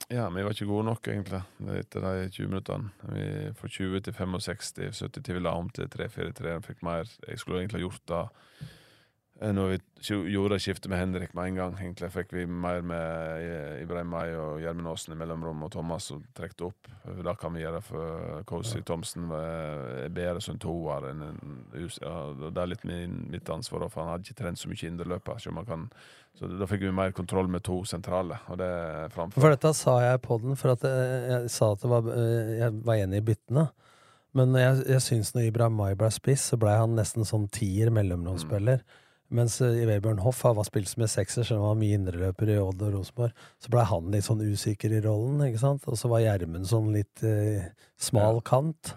Ja, 0.09 0.29
vi 0.33 0.43
var 0.43 0.55
ikke 0.55 0.67
gode 0.71 0.87
nok, 0.89 1.09
egentlig, 1.09 1.43
etter 1.77 2.01
de 2.05 2.29
20 2.33 2.49
minuttene. 2.49 2.93
Vi 3.13 3.27
Fra 3.59 3.69
20 3.69 4.01
til 4.07 4.15
65, 4.17 4.73
70 5.01 5.23
til 5.25 5.35
vi 5.37 5.41
la 5.45 5.53
om 5.59 5.69
til 5.69 5.89
3-4-3. 5.93 6.55
Fikk 6.65 6.83
mer. 6.87 7.11
Jeg 7.29 7.39
skulle 7.43 7.61
egentlig 7.61 7.81
ha 7.83 7.87
gjort 7.89 8.07
det 8.09 8.23
Eh, 9.43 9.51
Når 9.53 9.69
vi 9.73 9.79
gjorde 10.31 10.59
skiftet 10.61 10.91
med 10.93 10.99
Henrik 11.01 11.35
med 11.35 11.49
en 11.49 11.57
gang, 11.57 11.73
egentlig 11.81 12.11
fikk 12.15 12.33
vi 12.37 12.45
mer 12.47 12.83
med 12.87 13.43
eh, 13.43 13.83
Ibrahim 13.83 14.07
May 14.13 14.35
og 14.39 14.61
Gjermund 14.63 14.87
Aasen 14.93 15.15
i 15.15 15.19
mellomrom, 15.19 15.65
og 15.67 15.73
Thomas 15.75 16.05
som 16.13 16.23
trekte 16.37 16.69
opp. 16.69 16.91
Da 17.25 17.35
kan 17.35 17.55
vi 17.57 17.65
gjøre 17.65 17.81
for 17.83 18.43
Cozy 18.47 18.83
Thomsen 18.87 19.31
er 19.35 20.09
bedre 20.15 20.41
som 20.45 20.61
toer 20.63 21.09
enn 21.11 21.25
en 21.27 21.57
ja, 21.75 22.15
Det 22.39 22.53
er 22.63 22.71
litt 22.71 22.85
min, 22.87 23.17
mitt 23.33 23.51
ansvar, 23.51 23.89
for 23.91 24.05
han 24.05 24.13
hadde 24.13 24.29
ikke 24.29 24.43
trent 24.45 24.61
så 24.63 24.71
mye 24.71 24.89
indreløper. 24.93 25.41
Så, 25.43 25.51
man 25.51 25.67
kan- 25.67 25.89
så 26.39 26.49
da 26.59 26.67
fikk 26.71 26.87
vi 26.87 26.93
mer 26.97 27.13
kontroll 27.13 27.49
med 27.53 27.63
to 27.67 27.83
sentrale, 27.89 28.39
og 28.49 28.57
det 28.59 28.67
er 28.67 29.13
framfor. 29.13 29.41
For 29.43 29.53
dette 29.53 29.73
sa 29.77 29.99
jeg 30.01 30.23
på 30.25 30.39
den, 30.43 30.57
for 30.57 30.73
jeg, 30.73 30.93
jeg 31.29 31.51
sa 31.53 31.73
at 31.75 31.85
det 31.85 31.91
var, 31.93 32.09
eh, 32.17 32.53
jeg 32.63 32.79
var 32.89 33.03
enig 33.05 33.21
i 33.21 33.27
byttene. 33.33 33.67
Men 34.33 34.55
jeg, 34.57 34.79
jeg 34.89 35.05
syns 35.05 35.35
når 35.35 35.51
Ibrahim 35.51 35.75
Mai 35.77 35.93
ble 36.01 36.09
spiss, 36.15 36.47
så 36.49 36.57
blei 36.61 36.73
han 36.81 36.95
nesten 36.97 37.27
sånn 37.29 37.51
tier 37.53 37.91
mellomromsspiller. 37.93 38.81
Mens 39.33 39.59
eh, 39.65 39.83
Vebjørn 39.89 40.23
Hoff 40.25 40.41
han 40.49 40.57
var 40.57 40.65
spilt 40.69 40.89
som 40.89 41.05
en 41.05 41.13
sekser, 41.13 41.45
selv 41.45 41.61
om 41.61 41.67
han 41.67 41.75
var 41.75 41.81
mye 41.85 41.99
indreløper 42.01 42.51
i 42.55 42.59
Odd 42.61 42.81
og 42.85 42.97
Rosenborg. 42.97 43.45
Så 43.61 43.73
blei 43.73 43.85
han 43.93 44.09
litt 44.13 44.27
sånn 44.27 44.41
usikker 44.45 44.93
i 44.97 45.03
rollen, 45.05 45.41
ikke 45.47 45.61
sant. 45.63 45.85
Og 45.89 46.01
så 46.01 46.09
var 46.13 46.25
Gjermund 46.25 46.69
sånn 46.69 46.91
litt 46.97 47.25
eh, 47.29 47.69
smal 48.01 48.41
kant. 48.49 48.95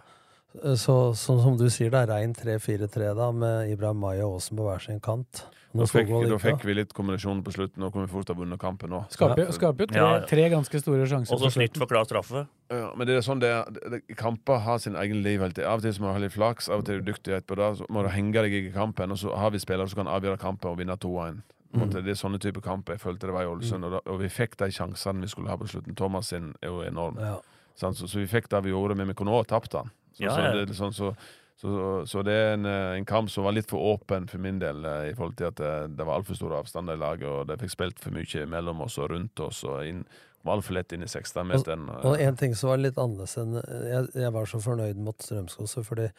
Eh, 0.64 0.76
Så 0.80 0.96
sånn 1.20 1.44
som 1.44 1.60
du 1.60 1.68
sier, 1.68 1.92
da, 1.92 2.06
rein 2.08 2.32
3-4-3 2.36 3.12
da, 3.20 3.30
med 3.36 3.76
Ibrahim 3.76 4.00
Mai 4.08 4.18
og 4.24 4.38
Aasen 4.40 4.56
på 4.60 4.68
hver 4.70 4.84
sin 4.88 5.04
kant. 5.04 5.44
Når 5.76 5.90
fikk, 5.92 6.08
nå 6.30 6.38
fikk 6.40 6.64
vi 6.64 6.74
litt 6.78 6.94
kombinasjon 6.96 7.42
på 7.44 7.52
slutten, 7.52 7.82
nå 7.84 7.90
kunne 7.92 8.06
vi 8.08 8.12
fort 8.14 8.30
ha 8.32 8.36
vunnet 8.38 8.60
kampen 8.62 8.90
òg. 8.96 9.10
Skaper, 9.12 9.42
jo- 9.46 9.52
skaper 9.58 9.84
jo 9.84 9.88
tre, 9.92 9.98
Ja, 10.00 10.12
ja. 10.20 10.26
tre 10.30 10.46
ganske 10.50 10.80
store 10.80 11.06
sjanser. 11.12 11.34
Og 11.36 11.42
så 11.42 11.52
snitt 11.52 11.76
for 11.78 11.86
klar 11.92 12.06
straffe. 12.08 12.46
Ja, 12.72 12.94
men 12.96 13.06
det 13.08 13.18
er 13.18 13.22
sånn 13.26 13.40
det, 13.44 13.50
er- 13.52 13.72
det, 13.76 13.84
det 14.08 14.16
Kamper 14.18 14.60
har 14.64 14.78
sin 14.80 14.96
egen 14.96 15.22
liv. 15.22 15.40
hele 15.42 15.52
tiden. 15.52 15.68
Av 15.68 15.78
og 15.78 15.82
til 15.82 15.92
så 15.92 16.00
må 16.00 16.08
du 16.08 16.14
ha 16.14 16.20
litt 16.24 16.32
flaks, 16.34 16.70
av 16.70 16.80
og 16.80 16.86
til 16.86 16.96
er 16.96 17.02
du 17.02 17.12
dyktig 17.12 17.34
etterpå. 17.36 17.56
Da 17.58 17.74
Så 17.76 17.86
må 17.90 18.04
du 18.04 18.10
henge 18.10 18.32
deg 18.34 18.54
i 18.54 18.72
kampen, 18.72 19.12
og 19.12 19.18
så 19.18 19.36
har 19.36 19.52
vi 19.52 19.58
spillere 19.60 19.90
som 19.90 20.06
kan 20.06 20.08
avgjøre 20.22 20.40
kampen 20.40 20.72
og 20.72 20.78
vinne 20.78 20.96
2-1. 20.98 21.42
Mm. 21.76 21.90
Det 21.92 22.08
er 22.08 22.16
sånne 22.16 22.40
type 22.40 22.62
kamper 22.64 22.94
jeg 22.96 23.02
følte 23.02 23.28
det 23.28 23.34
var 23.36 23.44
i 23.44 23.52
Ålesund. 23.52 23.84
Og, 23.84 23.92
da, 23.92 24.00
og 24.10 24.20
vi 24.22 24.30
fikk 24.30 24.56
de 24.56 24.72
sjansene 24.72 25.20
vi 25.20 25.28
skulle 25.28 25.50
ha 25.50 25.58
på 25.58 25.68
slutten. 25.68 25.94
Thomas 25.96 26.28
sin 26.32 26.54
er 26.64 26.70
jo 26.70 26.80
enorm. 26.88 27.18
Ja. 27.20 27.36
Så, 27.76 27.92
så 28.08 28.16
vi 28.16 28.26
fikk 28.32 28.48
det 28.48 28.64
vi 28.64 28.70
gjorde, 28.72 28.96
men 28.96 29.08
vi 29.08 29.14
kunne 29.14 29.32
ha 29.36 29.44
tapt 29.44 29.72
den. 29.72 29.92
Så, 30.16 30.24
Ja, 30.24 30.32
så, 30.32 30.66
det, 30.66 30.74
sånn, 30.78 30.94
så, 30.96 31.16
så, 31.56 32.04
så 32.06 32.22
det 32.28 32.34
er 32.36 32.54
en, 32.54 32.66
eh, 32.68 32.98
en 32.98 33.06
kamp 33.08 33.32
som 33.32 33.46
var 33.48 33.56
litt 33.56 33.70
for 33.72 33.80
åpen 33.94 34.28
for 34.28 34.44
min 34.44 34.60
del, 34.60 34.84
eh, 34.86 35.10
i 35.12 35.16
forhold 35.16 35.38
til 35.40 35.48
at 35.48 35.60
det, 35.62 35.74
det 35.96 36.08
var 36.08 36.20
altfor 36.20 36.36
store 36.36 36.60
avstander 36.60 36.98
i 36.98 37.00
laget, 37.00 37.28
og 37.32 37.48
det 37.48 37.60
fikk 37.62 37.72
spilt 37.72 38.02
for 38.04 38.16
mye 38.16 38.48
mellom 38.52 38.84
oss 38.84 38.98
og 39.00 39.14
rundt 39.14 39.44
oss, 39.46 39.64
og 39.64 39.88
inn, 39.88 40.04
kom 40.42 40.52
altfor 40.58 40.76
lett 40.76 40.92
inn 40.96 41.06
i 41.06 41.10
16-meteren. 41.10 41.88
Og 42.04 42.20
en 42.20 42.40
ting 42.40 42.58
som 42.60 42.74
var 42.74 42.84
litt 42.84 43.00
annerledes 43.02 43.38
enn 43.40 43.56
Jeg, 43.56 44.10
jeg 44.26 44.34
var 44.36 44.52
så 44.52 44.60
fornøyd 44.68 45.00
mot 45.08 45.24
Strømskose, 45.24 45.86
fordi 45.88 46.10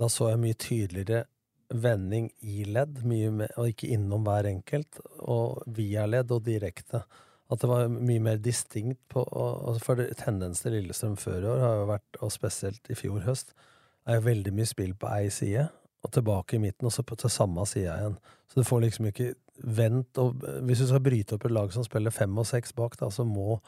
da 0.00 0.08
så 0.12 0.32
jeg 0.32 0.42
mye 0.44 0.60
tydeligere 0.60 1.24
vending 1.72 2.28
i 2.44 2.66
ledd, 2.68 3.00
mer, 3.08 3.48
og 3.56 3.72
ikke 3.72 3.94
innom 3.94 4.26
hver 4.26 4.48
enkelt, 4.50 5.00
og 5.24 5.62
via 5.72 6.04
ledd 6.04 6.32
og 6.34 6.44
direkte. 6.44 7.00
At 7.52 7.64
det 7.64 7.68
var 7.68 7.88
mye 7.92 8.20
mer 8.22 8.38
distinkt 8.40 9.00
på 9.12 9.24
og, 9.24 9.64
og 9.68 9.80
For 9.84 10.00
tendensen 10.16 10.68
til 10.68 10.78
Lillestrøm 10.78 11.18
før 11.20 11.42
i 11.42 11.50
år 11.52 11.64
har 11.64 11.78
jo 11.80 11.88
vært, 11.90 12.20
og 12.20 12.32
spesielt 12.32 12.92
i 12.92 12.96
fjor 12.96 13.24
høst, 13.24 13.56
er 14.08 14.18
jo 14.18 14.26
veldig 14.26 14.52
mye 14.56 14.68
spill 14.68 14.96
på 14.98 15.10
ei 15.14 15.30
side, 15.34 15.68
og 16.02 16.10
tilbake 16.14 16.56
i 16.56 16.62
midten, 16.62 16.88
og 16.88 16.94
så 16.94 17.04
til 17.06 17.30
samme 17.30 17.64
side 17.66 17.92
igjen. 17.92 18.18
Så 18.50 18.58
du 18.58 18.66
får 18.66 18.82
liksom 18.82 19.06
ikke 19.08 19.32
vent 19.62 20.18
og 20.18 20.42
Hvis 20.66 20.80
du 20.80 20.86
skal 20.88 21.02
bryte 21.04 21.36
opp 21.36 21.44
et 21.46 21.54
lag 21.54 21.72
som 21.72 21.84
spiller 21.84 22.10
fem 22.10 22.38
og 22.38 22.46
seks 22.48 22.72
bak, 22.74 22.96
da, 22.98 23.10
så 23.10 23.24
må 23.24 23.60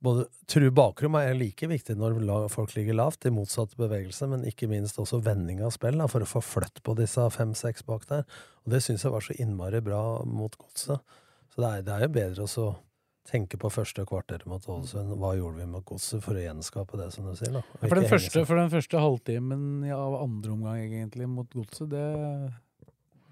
både 0.00 0.26
True 0.48 0.70
bakrom 0.70 1.16
er 1.18 1.34
like 1.34 1.66
viktig 1.68 1.96
når 1.96 2.48
folk 2.52 2.74
ligger 2.76 2.94
lavt, 2.94 3.26
i 3.26 3.32
motsatt 3.32 3.76
bevegelse, 3.76 4.28
men 4.28 4.44
ikke 4.48 4.68
minst 4.70 4.98
også 5.00 5.20
vending 5.24 5.62
av 5.64 5.74
spill, 5.74 5.98
da, 5.98 6.08
for 6.08 6.24
å 6.24 6.30
få 6.30 6.42
flytt 6.44 6.82
på 6.84 6.96
disse 6.98 7.24
fem-seks 7.32 7.86
bak 7.88 8.08
der. 8.08 8.26
Og 8.64 8.72
det 8.72 8.82
syns 8.84 9.04
jeg 9.04 9.12
var 9.12 9.24
så 9.24 9.36
innmari 9.40 9.80
bra 9.84 10.02
mot 10.24 10.56
godset. 10.56 11.00
Så 11.52 11.62
det 11.62 11.70
er, 11.70 11.86
det 11.86 11.94
er 11.94 12.06
jo 12.06 12.16
bedre 12.16 12.46
å 12.46 12.50
så 12.50 12.66
tenke 13.26 13.58
på 13.60 13.70
første 13.72 14.04
kvarter 14.08 14.44
mot 14.48 14.62
Ålesund. 14.70 15.14
Hva 15.20 15.32
gjorde 15.36 15.60
vi 15.60 15.66
med 15.70 15.84
godset, 15.88 16.22
for 16.24 16.38
å 16.38 16.44
gjenskape 16.44 17.00
det, 17.00 17.08
som 17.14 17.26
du 17.26 17.34
sier. 17.38 17.52
da. 17.58 17.62
Ja, 17.80 17.88
For 17.88 17.98
den, 17.98 18.08
første, 18.10 18.44
for 18.48 18.60
den 18.60 18.70
første 18.72 19.02
halvtimen 19.02 19.66
av 19.90 20.06
av 20.06 20.22
andre 20.22 20.54
omgang 20.54 20.78
egentlig 20.84 21.28
mot 21.30 21.50
Godset, 21.52 21.90
det 21.90 22.06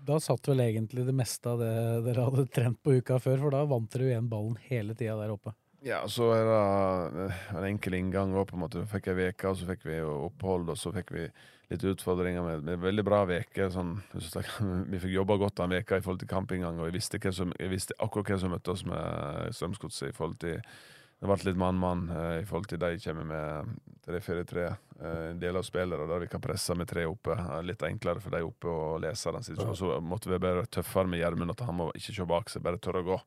Da 0.05 0.19
satt 0.21 0.49
vel 0.51 0.61
egentlig 0.61 1.07
det 1.07 1.15
meste 1.17 1.49
av 1.49 1.63
det 1.63 1.75
dere 2.05 2.27
hadde 2.27 2.43
trent 2.53 2.77
på 2.85 2.99
uka 2.99 3.17
før, 3.23 3.39
for 3.41 3.55
da 3.55 3.63
vant 3.65 3.89
dere 3.93 4.05
jo 4.05 4.11
igjen 4.13 4.29
ballen 4.29 4.59
hele 4.69 4.93
tida 4.99 5.15
der 5.17 5.33
oppe. 5.33 5.55
Ja, 5.85 6.03
så 6.09 6.31
er 6.33 6.45
det 6.49 7.25
eh, 7.25 7.41
en 7.57 7.67
enkel 7.71 7.97
inngang 7.97 8.35
òg, 8.37 8.49
på 8.51 8.59
en 8.59 8.65
måte. 8.65 8.85
Fikk 8.89 9.09
ei 9.13 9.31
uke, 9.31 9.49
og 9.49 9.57
så 9.61 9.69
fikk 9.69 9.87
vi 9.89 10.01
opphold, 10.05 10.69
og 10.73 10.81
så 10.81 10.93
fikk 10.93 11.13
vi 11.17 11.25
litt 11.73 11.85
utfordringer 11.85 12.43
med, 12.45 12.65
med 12.67 12.83
veldig 12.83 13.05
bra 13.07 13.23
uke. 13.29 13.69
Sånn, 13.73 13.95
vi 14.91 15.01
fikk 15.03 15.15
jobba 15.17 15.37
godt 15.41 15.57
den 15.63 15.77
veka 15.77 15.99
i 15.99 16.05
forhold 16.05 16.21
til 16.25 16.31
kampinngang, 16.31 16.81
og 16.81 16.91
jeg 16.91 16.99
visste, 16.99 17.21
hva 17.23 17.33
som, 17.33 17.55
jeg 17.61 17.73
visste 17.73 17.97
akkurat 18.05 18.35
hvem 18.35 18.43
som 18.43 18.53
møtte 18.55 18.75
oss 18.75 18.85
med 18.89 19.55
Strømsgodset 19.57 20.15
forhold 20.17 20.39
til 20.45 20.61
Det 21.25 21.29
ble 21.31 21.37
litt 21.47 21.57
mann-mann 21.57 22.09
eh, 22.13 22.41
i 22.43 22.45
forhold 22.45 22.67
til 22.69 22.81
de 22.83 22.99
kommer 23.01 23.25
med 23.25 23.77
3-4-3. 24.05 24.65
eh, 25.01 25.31
En 25.31 25.39
del 25.41 25.57
av 25.57 25.63
spillere 25.65 26.09
der 26.11 26.21
vi 26.21 26.29
kan 26.29 26.43
presse 26.43 26.75
med 26.77 26.89
tre 26.91 27.07
oppe. 27.09 27.33
eh, 27.39 27.63
Litt 27.65 27.81
enklere 27.87 28.21
for 28.21 28.35
de 28.35 28.43
oppe 28.45 28.69
å 28.69 28.99
lese 29.01 29.33
den 29.33 29.47
situasjonen. 29.47 29.79
Så 29.79 30.01
måtte 30.05 30.29
vi 30.29 30.41
være 30.43 30.67
tøffere 30.67 31.09
med 31.09 31.23
Gjermund, 31.23 31.55
at 31.55 31.65
han 31.65 31.79
må 31.79 31.87
ikke 31.95 32.13
se 32.19 32.27
bak 32.29 32.51
seg, 32.53 32.67
bare 32.67 32.83
tørre 32.83 33.01
å 33.01 33.09
gå. 33.09 33.19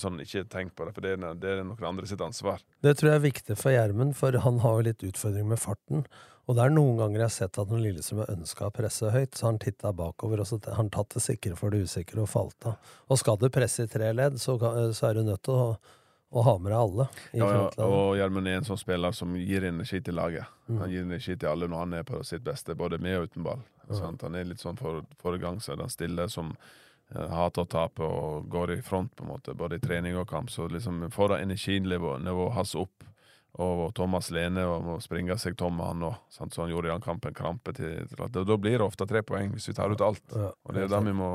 Sånn, 0.00 0.18
Ikke 0.24 0.46
tenk 0.48 0.74
på 0.74 0.86
det, 0.88 0.94
for 0.96 1.04
det 1.04 1.12
er, 1.12 1.34
det 1.36 1.50
er 1.52 1.62
noen 1.62 1.84
andre 1.84 2.06
sitt 2.08 2.22
ansvar. 2.24 2.62
Det 2.82 2.96
tror 2.96 3.10
jeg 3.12 3.20
er 3.20 3.26
viktig 3.28 3.56
for 3.60 3.70
Gjermund, 3.74 4.16
for 4.16 4.32
han 4.32 4.58
har 4.64 4.78
jo 4.80 4.86
litt 4.88 5.04
utfordringer 5.04 5.52
med 5.52 5.60
farten. 5.60 6.06
Og 6.50 6.56
det 6.58 6.64
er 6.64 6.72
noen 6.74 6.98
ganger 6.98 7.20
jeg 7.20 7.28
har 7.28 7.34
sett 7.36 7.58
at 7.62 7.70
når 7.70 7.82
Lillestrøm 7.84 8.20
har 8.24 8.32
ønska 8.34 8.66
å 8.66 8.74
presse 8.74 9.10
høyt, 9.14 9.36
så 9.36 9.46
har 9.46 9.52
han 9.52 9.60
titta 9.62 9.92
bakover, 9.94 10.42
og 10.42 10.48
så 10.48 10.58
har 10.64 10.78
han 10.80 10.90
tatt 10.90 11.14
det 11.14 11.22
sikre 11.22 11.54
for 11.58 11.70
det 11.70 11.84
usikre 11.86 12.24
og 12.24 12.30
falt 12.32 12.66
av. 12.66 12.94
Og 13.06 13.20
skal 13.20 13.38
du 13.38 13.46
presse 13.52 13.86
i 13.86 13.90
tre 13.90 14.10
ledd, 14.16 14.40
så, 14.42 14.56
så 14.58 15.08
er 15.08 15.20
du 15.20 15.22
nødt 15.28 15.44
til 15.46 15.54
å, 15.54 15.68
å 16.34 16.44
ha 16.48 16.56
med 16.58 16.72
deg 16.72 16.78
alle. 16.80 17.06
Ja, 17.38 17.50
ja, 17.54 17.68
og 17.86 18.16
Gjermund 18.18 18.50
er 18.50 18.58
en 18.58 18.66
sånn 18.66 18.80
spiller 18.80 19.14
som 19.14 19.36
gir 19.38 19.68
energi 19.70 20.02
til 20.02 20.18
laget. 20.18 20.50
Mm. 20.66 20.80
Han 20.82 20.94
gir 20.96 21.06
energi 21.06 21.36
til 21.36 21.52
alle 21.52 21.70
når 21.70 21.84
han 21.84 21.96
er 22.00 22.08
på 22.10 22.24
sitt 22.26 22.42
beste, 22.46 22.74
både 22.78 22.98
med 22.98 23.20
og 23.20 23.30
uten 23.30 23.46
ball. 23.46 23.62
Sant? 23.92 24.26
Han 24.26 24.34
er 24.34 24.48
litt 24.48 24.62
sånn 24.62 24.80
for, 24.80 25.04
foregangsser. 25.22 25.78
Han 25.78 25.92
stille 25.92 26.26
som 26.32 26.50
eh, 26.56 27.28
hater 27.30 27.62
å 27.62 27.70
tape 27.70 28.02
og 28.02 28.50
går 28.50 28.78
i 28.78 28.82
front, 28.82 29.14
på 29.14 29.26
en 29.26 29.34
måte, 29.36 29.54
både 29.54 29.78
i 29.78 29.84
trening 29.84 30.18
og 30.18 30.26
kamp. 30.30 30.50
Så 30.50 30.66
liksom 30.72 31.04
får 31.14 31.36
han 31.36 31.46
energinivået 31.46 32.26
nivået 32.26 32.56
hans 32.58 32.74
opp. 32.82 33.06
Og 33.60 33.90
Thomas 33.92 34.30
Lene 34.32 34.62
og 34.64 34.84
må 34.86 34.94
springe 35.04 35.34
seg 35.36 35.58
tom 35.60 35.74
med 35.76 35.84
han 35.84 36.04
òg, 36.08 36.14
så 36.32 36.46
han 36.62 36.70
gjorde 36.72 36.88
i 36.88 36.92
den 36.94 37.02
kampen 37.04 37.34
krampe 37.36 37.74
til, 37.76 38.06
til 38.08 38.22
at, 38.24 38.38
Da 38.48 38.56
blir 38.56 38.78
det 38.78 38.86
ofte 38.86 39.04
tre 39.08 39.20
poeng 39.28 39.52
hvis 39.52 39.68
vi 39.68 39.74
tar 39.76 39.92
ut 39.92 40.00
alt. 40.00 40.22
Ja, 40.32 40.52
Og 40.64 40.72
det 40.72 40.86
er 40.86 40.88
da 40.88 41.00
vi 41.04 41.12
må, 41.12 41.28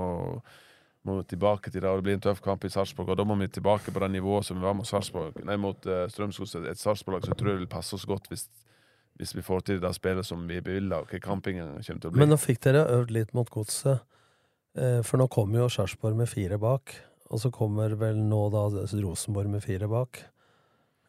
må 1.05 1.17
tilbake 1.29 1.69
til 1.69 1.83
det. 1.83 1.91
Og 1.91 1.99
det 1.99 2.07
blir 2.07 2.17
en 2.17 2.23
tøff 2.25 2.41
kamp 2.41 2.65
i 2.65 2.71
Sarpsborg, 2.73 3.11
og 3.13 3.19
da 3.19 3.25
må 3.27 3.37
vi 3.37 3.49
tilbake 3.53 3.93
på 3.93 4.01
det 4.01 4.09
nivået 4.15 4.47
som 4.47 4.57
vi 4.57 4.65
var 4.65 4.73
mot 4.73 4.89
Sarpsborg. 4.89 5.37
Nei, 5.45 5.59
mot 5.61 5.85
uh, 5.85 6.07
Strømsgodset. 6.09 6.65
Et 6.71 6.81
Sarpsborg-lag 6.81 7.27
som 7.27 7.37
jeg 7.37 7.59
vil 7.61 7.69
passe 7.69 7.93
oss 7.93 8.07
godt 8.09 8.31
hvis, 8.31 8.47
hvis 9.21 9.35
vi 9.37 9.43
får 9.45 9.67
til 9.67 9.83
det 9.83 9.91
spillet 9.93 10.25
som 10.25 10.47
vi 10.49 10.57
bevilger, 10.57 11.03
og 11.03 11.13
hva 11.13 11.19
campingen 11.21 11.75
kommer 11.75 12.01
til 12.01 12.09
å 12.09 12.15
bli. 12.15 12.23
Men 12.23 12.33
nå 12.33 12.39
fikk 12.41 12.63
dere 12.65 12.87
øvd 12.95 13.13
litt 13.13 13.35
mot 13.37 13.51
godset, 13.53 14.01
eh, 14.73 15.03
for 15.05 15.21
nå 15.21 15.29
kommer 15.29 15.67
jo 15.67 15.69
Sarpsborg 15.77 16.17
med 16.17 16.33
fire 16.33 16.57
bak. 16.57 16.97
Og 17.29 17.45
så 17.45 17.53
kommer 17.53 17.93
vel 17.99 18.17
nå 18.25 18.41
da 18.49 18.65
Rosenborg 19.03 19.53
med 19.53 19.61
fire 19.61 19.85
bak. 19.91 20.23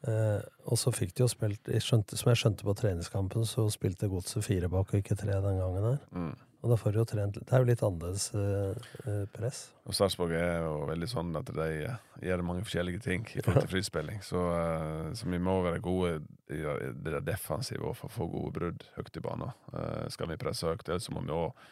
Eh, 0.06 0.42
og 0.70 0.78
så 0.78 0.92
fikk 0.94 1.16
de 1.16 1.24
jo 1.24 1.30
spilt 1.30 1.66
skjønte, 1.82 2.14
Som 2.14 2.30
jeg 2.30 2.38
skjønte 2.38 2.66
på 2.66 2.74
treningskampen, 2.78 3.46
så 3.48 3.64
spilte 3.74 4.10
Godset 4.10 4.46
fire 4.46 4.70
bak 4.70 4.92
og 4.92 5.00
ikke 5.00 5.18
tre 5.18 5.40
den 5.42 5.58
gangen 5.58 5.88
her. 5.88 5.98
Mm. 6.14 6.36
Og 6.58 6.72
da 6.72 6.76
får 6.78 6.94
de 6.94 6.98
jo 6.98 7.06
trent. 7.06 7.36
Det 7.38 7.54
er 7.54 7.62
jo 7.62 7.68
litt 7.68 7.82
annerledes 7.86 8.24
eh, 8.34 8.86
eh, 9.06 9.26
press. 9.30 9.60
Og 9.86 9.94
Sarpsborg 9.94 10.34
er 10.34 10.64
jo 10.64 10.88
veldig 10.88 11.08
sånn 11.10 11.30
at 11.38 11.52
de 11.54 11.66
eh, 11.86 12.00
gjør 12.26 12.42
mange 12.46 12.64
forskjellige 12.66 13.02
ting 13.04 13.28
i 13.30 13.44
forhold 13.44 13.62
til 13.62 13.72
frispilling. 13.76 14.18
Så, 14.26 14.42
eh, 14.56 15.12
så 15.18 15.30
vi 15.30 15.38
må 15.42 15.54
være 15.62 15.82
gode 15.84 16.16
i 16.50 16.62
det 17.04 17.22
defensive 17.28 17.86
og 17.86 17.94
for 18.00 18.10
å 18.10 18.16
få 18.16 18.26
gode 18.32 18.54
brudd 18.56 18.88
høyt 18.96 19.20
i 19.20 19.22
banen. 19.22 19.54
Eh, 19.70 20.08
skal 20.14 20.32
vi 20.32 20.40
presse 20.40 20.66
høyt, 20.66 20.90
så 20.98 21.14
må 21.14 21.22
vi 21.22 21.36
òg 21.36 21.68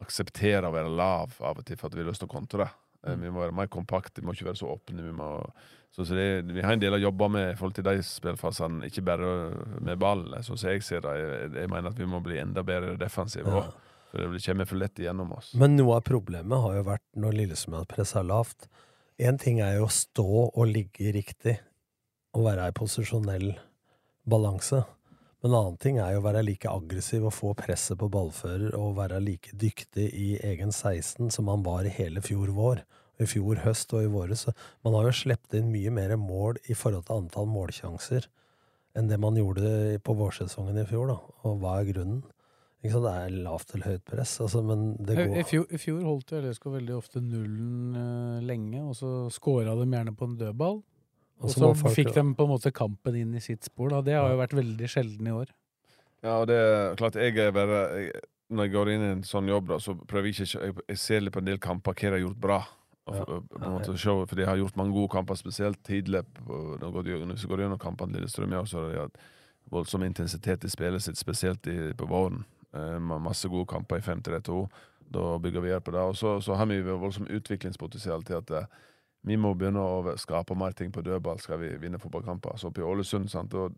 akseptere 0.00 0.70
å 0.70 0.76
være 0.78 0.94
lav 0.94 1.34
av 1.42 1.58
og 1.58 1.66
til 1.66 1.80
for 1.80 1.90
at 1.90 1.98
vi 1.98 2.04
har 2.04 2.12
lyst 2.12 2.22
til 2.22 2.30
å 2.30 2.36
kontre. 2.36 2.70
Eh, 3.06 3.16
Vi 3.16 3.30
må 3.32 3.40
være 3.44 3.56
mer 3.56 3.68
kompakte, 3.72 4.20
vi 4.20 4.26
må 4.28 4.34
ikke 4.36 4.50
være 4.50 4.60
så 4.60 4.70
åpne. 4.74 5.02
Vi, 5.06 5.12
må, 5.16 5.28
så, 5.94 6.04
så 6.04 6.14
det, 6.18 6.26
vi 6.52 6.62
har 6.64 6.72
en 6.76 6.82
del 6.82 6.96
å 6.98 7.02
jobbe 7.02 7.28
med 7.32 7.52
i 7.52 7.56
forhold 7.58 7.74
til 7.78 7.86
de 7.88 7.94
spillfasene, 8.06 8.86
ikke 8.90 9.04
bare 9.06 9.30
med 9.80 9.98
ballen. 10.02 10.42
Sånn 10.46 10.58
som 10.60 10.70
jeg 10.72 10.82
ser 10.86 11.00
det. 11.06 11.14
Jeg, 11.20 11.52
jeg 11.62 11.70
mener 11.72 11.90
at 11.94 11.98
vi 12.00 12.08
må 12.10 12.20
bli 12.24 12.38
enda 12.42 12.62
bedre 12.66 12.96
defensive 13.00 13.48
Ja. 13.50 13.68
For 14.10 14.18
det 14.26 14.40
kommer 14.42 14.66
for 14.66 14.74
lett 14.80 14.98
igjennom 14.98 15.28
oss. 15.36 15.52
Men 15.54 15.76
noe 15.78 16.00
av 16.00 16.02
problemet 16.02 16.58
har 16.64 16.80
jo 16.80 16.86
vært 16.88 17.04
når 17.14 17.36
Lillesund 17.36 17.76
har 17.78 17.84
pressa 17.86 18.24
lavt. 18.26 18.66
Én 19.22 19.36
ting 19.38 19.60
er 19.62 19.76
jo 19.76 19.84
å 19.86 19.92
stå 19.94 20.24
og 20.50 20.64
ligge 20.66 21.12
riktig 21.14 21.54
og 22.34 22.48
være 22.48 22.64
i 22.72 22.74
posisjonell 22.74 23.52
balanse. 24.26 24.82
Men 25.40 25.52
en 25.52 25.58
annen 25.58 25.76
ting 25.80 25.98
er 25.98 26.12
jo 26.12 26.20
å 26.20 26.26
være 26.26 26.42
like 26.44 26.68
aggressiv 26.68 27.24
og 27.24 27.32
få 27.32 27.52
presset 27.56 27.96
på 28.00 28.10
ballfører 28.12 28.74
og 28.76 28.98
være 28.98 29.22
like 29.24 29.54
dyktig 29.56 30.10
i 30.12 30.34
egen 30.44 30.72
16 30.72 31.30
som 31.32 31.48
man 31.48 31.64
var 31.64 31.88
i 31.88 31.94
hele 31.94 32.20
fjor 32.24 32.52
vår. 32.56 32.82
I 33.20 33.28
fjor 33.28 33.62
høst 33.64 33.92
og 33.96 34.04
i 34.04 34.10
våre. 34.12 34.36
Så 34.36 34.52
man 34.84 34.96
har 34.96 35.08
jo 35.08 35.16
sluppet 35.16 35.58
inn 35.58 35.72
mye 35.72 35.92
mer 35.92 36.12
mål 36.20 36.60
i 36.68 36.76
forhold 36.76 37.08
til 37.08 37.22
antall 37.22 37.48
målsjanser 37.48 38.28
enn 38.98 39.08
det 39.08 39.20
man 39.22 39.36
gjorde 39.38 40.00
på 40.04 40.16
vårsesongen 40.18 40.80
i 40.82 40.86
fjor. 40.88 41.12
da. 41.12 41.18
Og 41.48 41.60
hva 41.62 41.78
er 41.78 41.90
grunnen? 41.92 42.22
Ikke 42.80 42.94
sant? 42.94 43.06
Det 43.06 43.12
er 43.12 43.34
lavt 43.44 43.74
eller 43.74 43.92
høyt 43.92 44.04
press, 44.08 44.38
altså, 44.40 44.62
men 44.64 44.84
det 44.96 45.16
går 45.18 45.34
i, 45.36 45.44
fjor, 45.44 45.66
I 45.68 45.80
fjor 45.80 46.00
holdt 46.06 46.32
jo 46.32 46.40
LSK 46.40 46.68
veldig 46.72 46.94
ofte 46.96 47.20
nullen 47.20 47.96
uh, 47.96 48.38
lenge, 48.44 48.80
og 48.80 48.96
så 48.96 49.10
skåra 49.32 49.74
de 49.76 49.84
gjerne 49.84 50.14
på 50.16 50.28
en 50.28 50.38
dødball. 50.40 50.80
Og 51.40 51.50
så 51.50 51.70
fikk 51.94 52.12
de 52.14 52.22
på 52.36 52.44
en 52.44 52.50
måte 52.52 52.72
kampen 52.72 53.14
inn 53.16 53.34
i 53.34 53.40
sitt 53.40 53.64
spor. 53.64 53.88
Da. 53.90 54.00
Det 54.04 54.14
har 54.14 54.28
jo 54.30 54.36
vært 54.42 54.52
veldig 54.58 54.88
sjelden 54.92 55.26
i 55.26 55.30
år. 55.32 55.46
Ja, 56.22 56.34
og 56.42 56.46
det 56.50 56.56
er 56.60 56.96
klart 57.00 57.14
jeg 57.16 57.36
er 57.38 57.50
bare 57.56 57.78
jeg, 57.96 58.20
Når 58.50 58.64
jeg 58.66 58.72
går 58.74 58.88
inn 58.92 59.02
i 59.06 59.10
en 59.14 59.22
sånn 59.22 59.46
jobb, 59.48 59.68
da, 59.68 59.76
så 59.78 59.94
prøver 59.94 60.26
jeg 60.28 60.34
ikke 60.34 60.60
Jeg, 60.66 60.74
jeg 60.88 60.98
ser 60.98 61.20
litt 61.22 61.32
på 61.32 61.38
en 61.38 61.44
del 61.46 61.58
kamper 61.62 61.94
hva 61.94 62.00
de 62.10 62.10
har 62.18 62.24
gjort 62.26 62.40
bra. 62.40 62.58
Og, 63.06 63.16
Ja. 63.16 63.38
en 63.64 63.72
måte 63.72 63.94
se, 63.98 64.10
for 64.26 64.36
de 64.36 64.44
har 64.46 64.56
gjort 64.60 64.76
mange 64.76 64.92
gode 64.92 65.08
kamper, 65.10 65.34
spesielt 65.34 65.82
tidlig. 65.82 66.24
på- 66.34 66.78
Når 66.80 67.02
du 67.04 67.26
går- 67.48 67.58
gjennom 67.62 67.78
kampene 67.78 68.12
til 68.12 68.20
Lillestrøm, 68.20 68.52
ja, 68.52 68.62
så 68.64 68.80
har 68.84 68.90
de 68.92 68.98
hatt 69.00 69.16
voldsom 69.70 70.02
intensitet 70.04 70.64
i 70.64 70.68
spillet 70.68 71.00
sitt, 71.02 71.16
spesielt 71.16 71.66
i, 71.66 71.92
på 71.94 72.06
våren. 72.06 72.44
Eh, 72.74 72.98
masse 72.98 73.48
gode 73.48 73.66
kamper 73.66 73.96
i 73.96 74.00
5-3-2. 74.00 74.68
Da 75.10 75.38
bygger 75.38 75.60
vi 75.62 75.68
her 75.70 75.80
på 75.80 75.90
det. 75.92 76.00
Og 76.00 76.14
så, 76.14 76.40
så 76.42 76.54
har 76.56 76.66
vi 76.66 76.82
voldsom 76.82 77.26
utviklingspotensial 77.26 78.22
til 78.24 78.34
at 78.36 78.50
eh, 78.50 78.66
vi 79.26 79.36
må 79.36 79.52
begynne 79.58 79.82
å 79.84 80.16
skape 80.20 80.56
mer 80.56 80.72
ting 80.76 80.92
på 80.92 81.02
dødball 81.04 81.40
skal 81.42 81.60
vi 81.60 81.74
vinne 81.82 82.00
fotballkamper. 82.00 82.56
Så 82.56 82.70
oppe 82.70 82.80
i 82.80 82.86
Ålesund, 82.86 83.28
sant, 83.32 83.54
og 83.54 83.74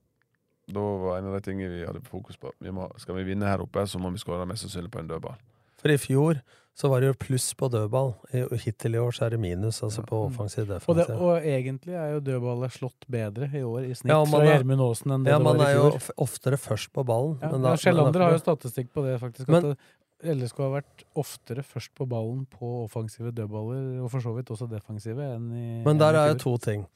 da 0.73 0.81
var 1.03 1.19
en 1.19 1.31
av 1.33 1.35
de 1.39 1.45
tingene 1.51 1.73
vi 1.75 1.87
hadde 1.87 2.05
fokus 2.07 2.39
på. 2.39 2.53
Vi 2.63 2.71
må, 2.75 2.87
skal 3.03 3.19
vi 3.19 3.27
vinne 3.33 3.49
her 3.51 3.65
oppe, 3.65 3.83
så 3.91 3.99
må 3.99 4.13
vi 4.15 4.23
skåre 4.23 4.47
mest 4.47 4.63
sannsynlig 4.67 4.93
på 4.95 5.03
en 5.03 5.11
dødball. 5.11 5.41
For 5.83 5.91
i 5.91 5.99
fjor 5.99 6.39
så 6.79 6.89
var 6.89 7.03
det 7.03 7.11
jo 7.11 7.17
pluss 7.21 7.51
på 7.59 7.69
dødball. 7.69 8.15
Hittil 8.63 8.95
i 8.97 9.01
år 9.03 9.13
så 9.13 9.27
er 9.27 9.35
det 9.35 9.41
minus, 9.43 9.83
altså 9.85 10.05
på 10.09 10.23
offensiv 10.29 10.69
defensiv. 10.71 10.95
Og, 10.95 11.01
det, 11.01 11.17
og 11.19 11.49
egentlig 11.51 11.97
er 11.99 12.15
jo 12.15 12.23
dødballet 12.25 12.73
slått 12.73 13.09
bedre 13.13 13.51
i 13.51 13.65
år 13.67 13.91
i 13.91 13.97
snitt 13.99 14.13
Ja, 14.15 14.23
fra 14.23 14.31
man 14.39 14.47
er- 14.47 14.55
Gjermund 14.55 14.85
Aasen 14.87 15.13
enn 15.17 15.27
det 15.27 15.35
Ja, 15.35 15.41
det 15.43 15.45
var 15.45 15.59
i 15.59 15.59
fjor. 15.59 15.67
Ja, 15.67 15.75
jo 15.75 15.91
er 15.91 15.99
jo 15.99 16.17
oftere 16.25 16.61
først 16.63 16.93
på 16.95 17.05
ballen. 17.05 17.35
Ja, 17.43 17.51
ja, 17.51 17.59
da- 17.59 18.25
har 18.25 18.39
jo 18.39 18.41
statistikk 18.47 18.93
på 18.95 19.05
det, 19.05 19.19
faktisk. 19.21 19.49
Men- 19.49 19.73
At 19.73 19.79
LSK 20.23 20.61
har 20.63 20.77
vært 20.77 21.03
oftere 21.19 21.65
først 21.67 21.93
på 21.99 22.07
ballen 22.09 22.45
på 22.51 22.69
offensive 22.85 23.33
dødballer, 23.35 23.99
og 24.05 24.13
for 24.13 24.25
så 24.25 24.35
vidt 24.37 24.53
også 24.55 24.69
defensive, 24.71 25.27
enn 25.37 25.51
i 25.57 25.67
Men 25.87 26.01
der 26.01 26.19
er 26.19 26.33
jo 26.33 26.39
to 26.45 26.55
ting. 26.63 26.87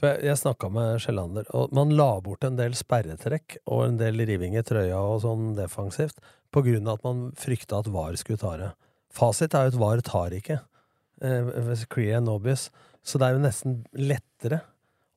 For 0.00 0.10
jeg, 0.10 0.24
jeg 0.26 0.40
snakka 0.40 0.70
med 0.74 1.02
Skjellander, 1.04 1.46
og 1.54 1.74
man 1.76 1.94
la 1.94 2.10
bort 2.24 2.44
en 2.48 2.58
del 2.58 2.74
sperretrekk 2.78 3.60
og 3.70 3.84
en 3.86 4.00
del 4.00 4.24
riving 4.26 4.56
i 4.58 4.64
trøya 4.66 4.98
og 4.98 5.22
sånn 5.22 5.52
defensivt 5.58 6.18
på 6.52 6.64
grunn 6.66 6.88
av 6.88 6.98
at 6.98 7.06
man 7.06 7.22
frykta 7.38 7.80
at 7.80 7.90
VAR 7.92 8.18
skulle 8.20 8.42
ta 8.42 8.56
det. 8.60 8.72
Fasit 9.12 9.54
er 9.54 9.68
jo 9.68 9.74
at 9.74 9.80
VAR 9.80 10.02
tar 10.04 10.34
ikke. 10.36 10.58
Eh, 11.22 11.86
clear 11.92 12.18
and 12.18 12.32
obvious. 12.32 12.70
Så 13.04 13.18
det 13.18 13.28
er 13.28 13.36
jo 13.36 13.44
nesten 13.44 13.80
lettere 13.98 14.62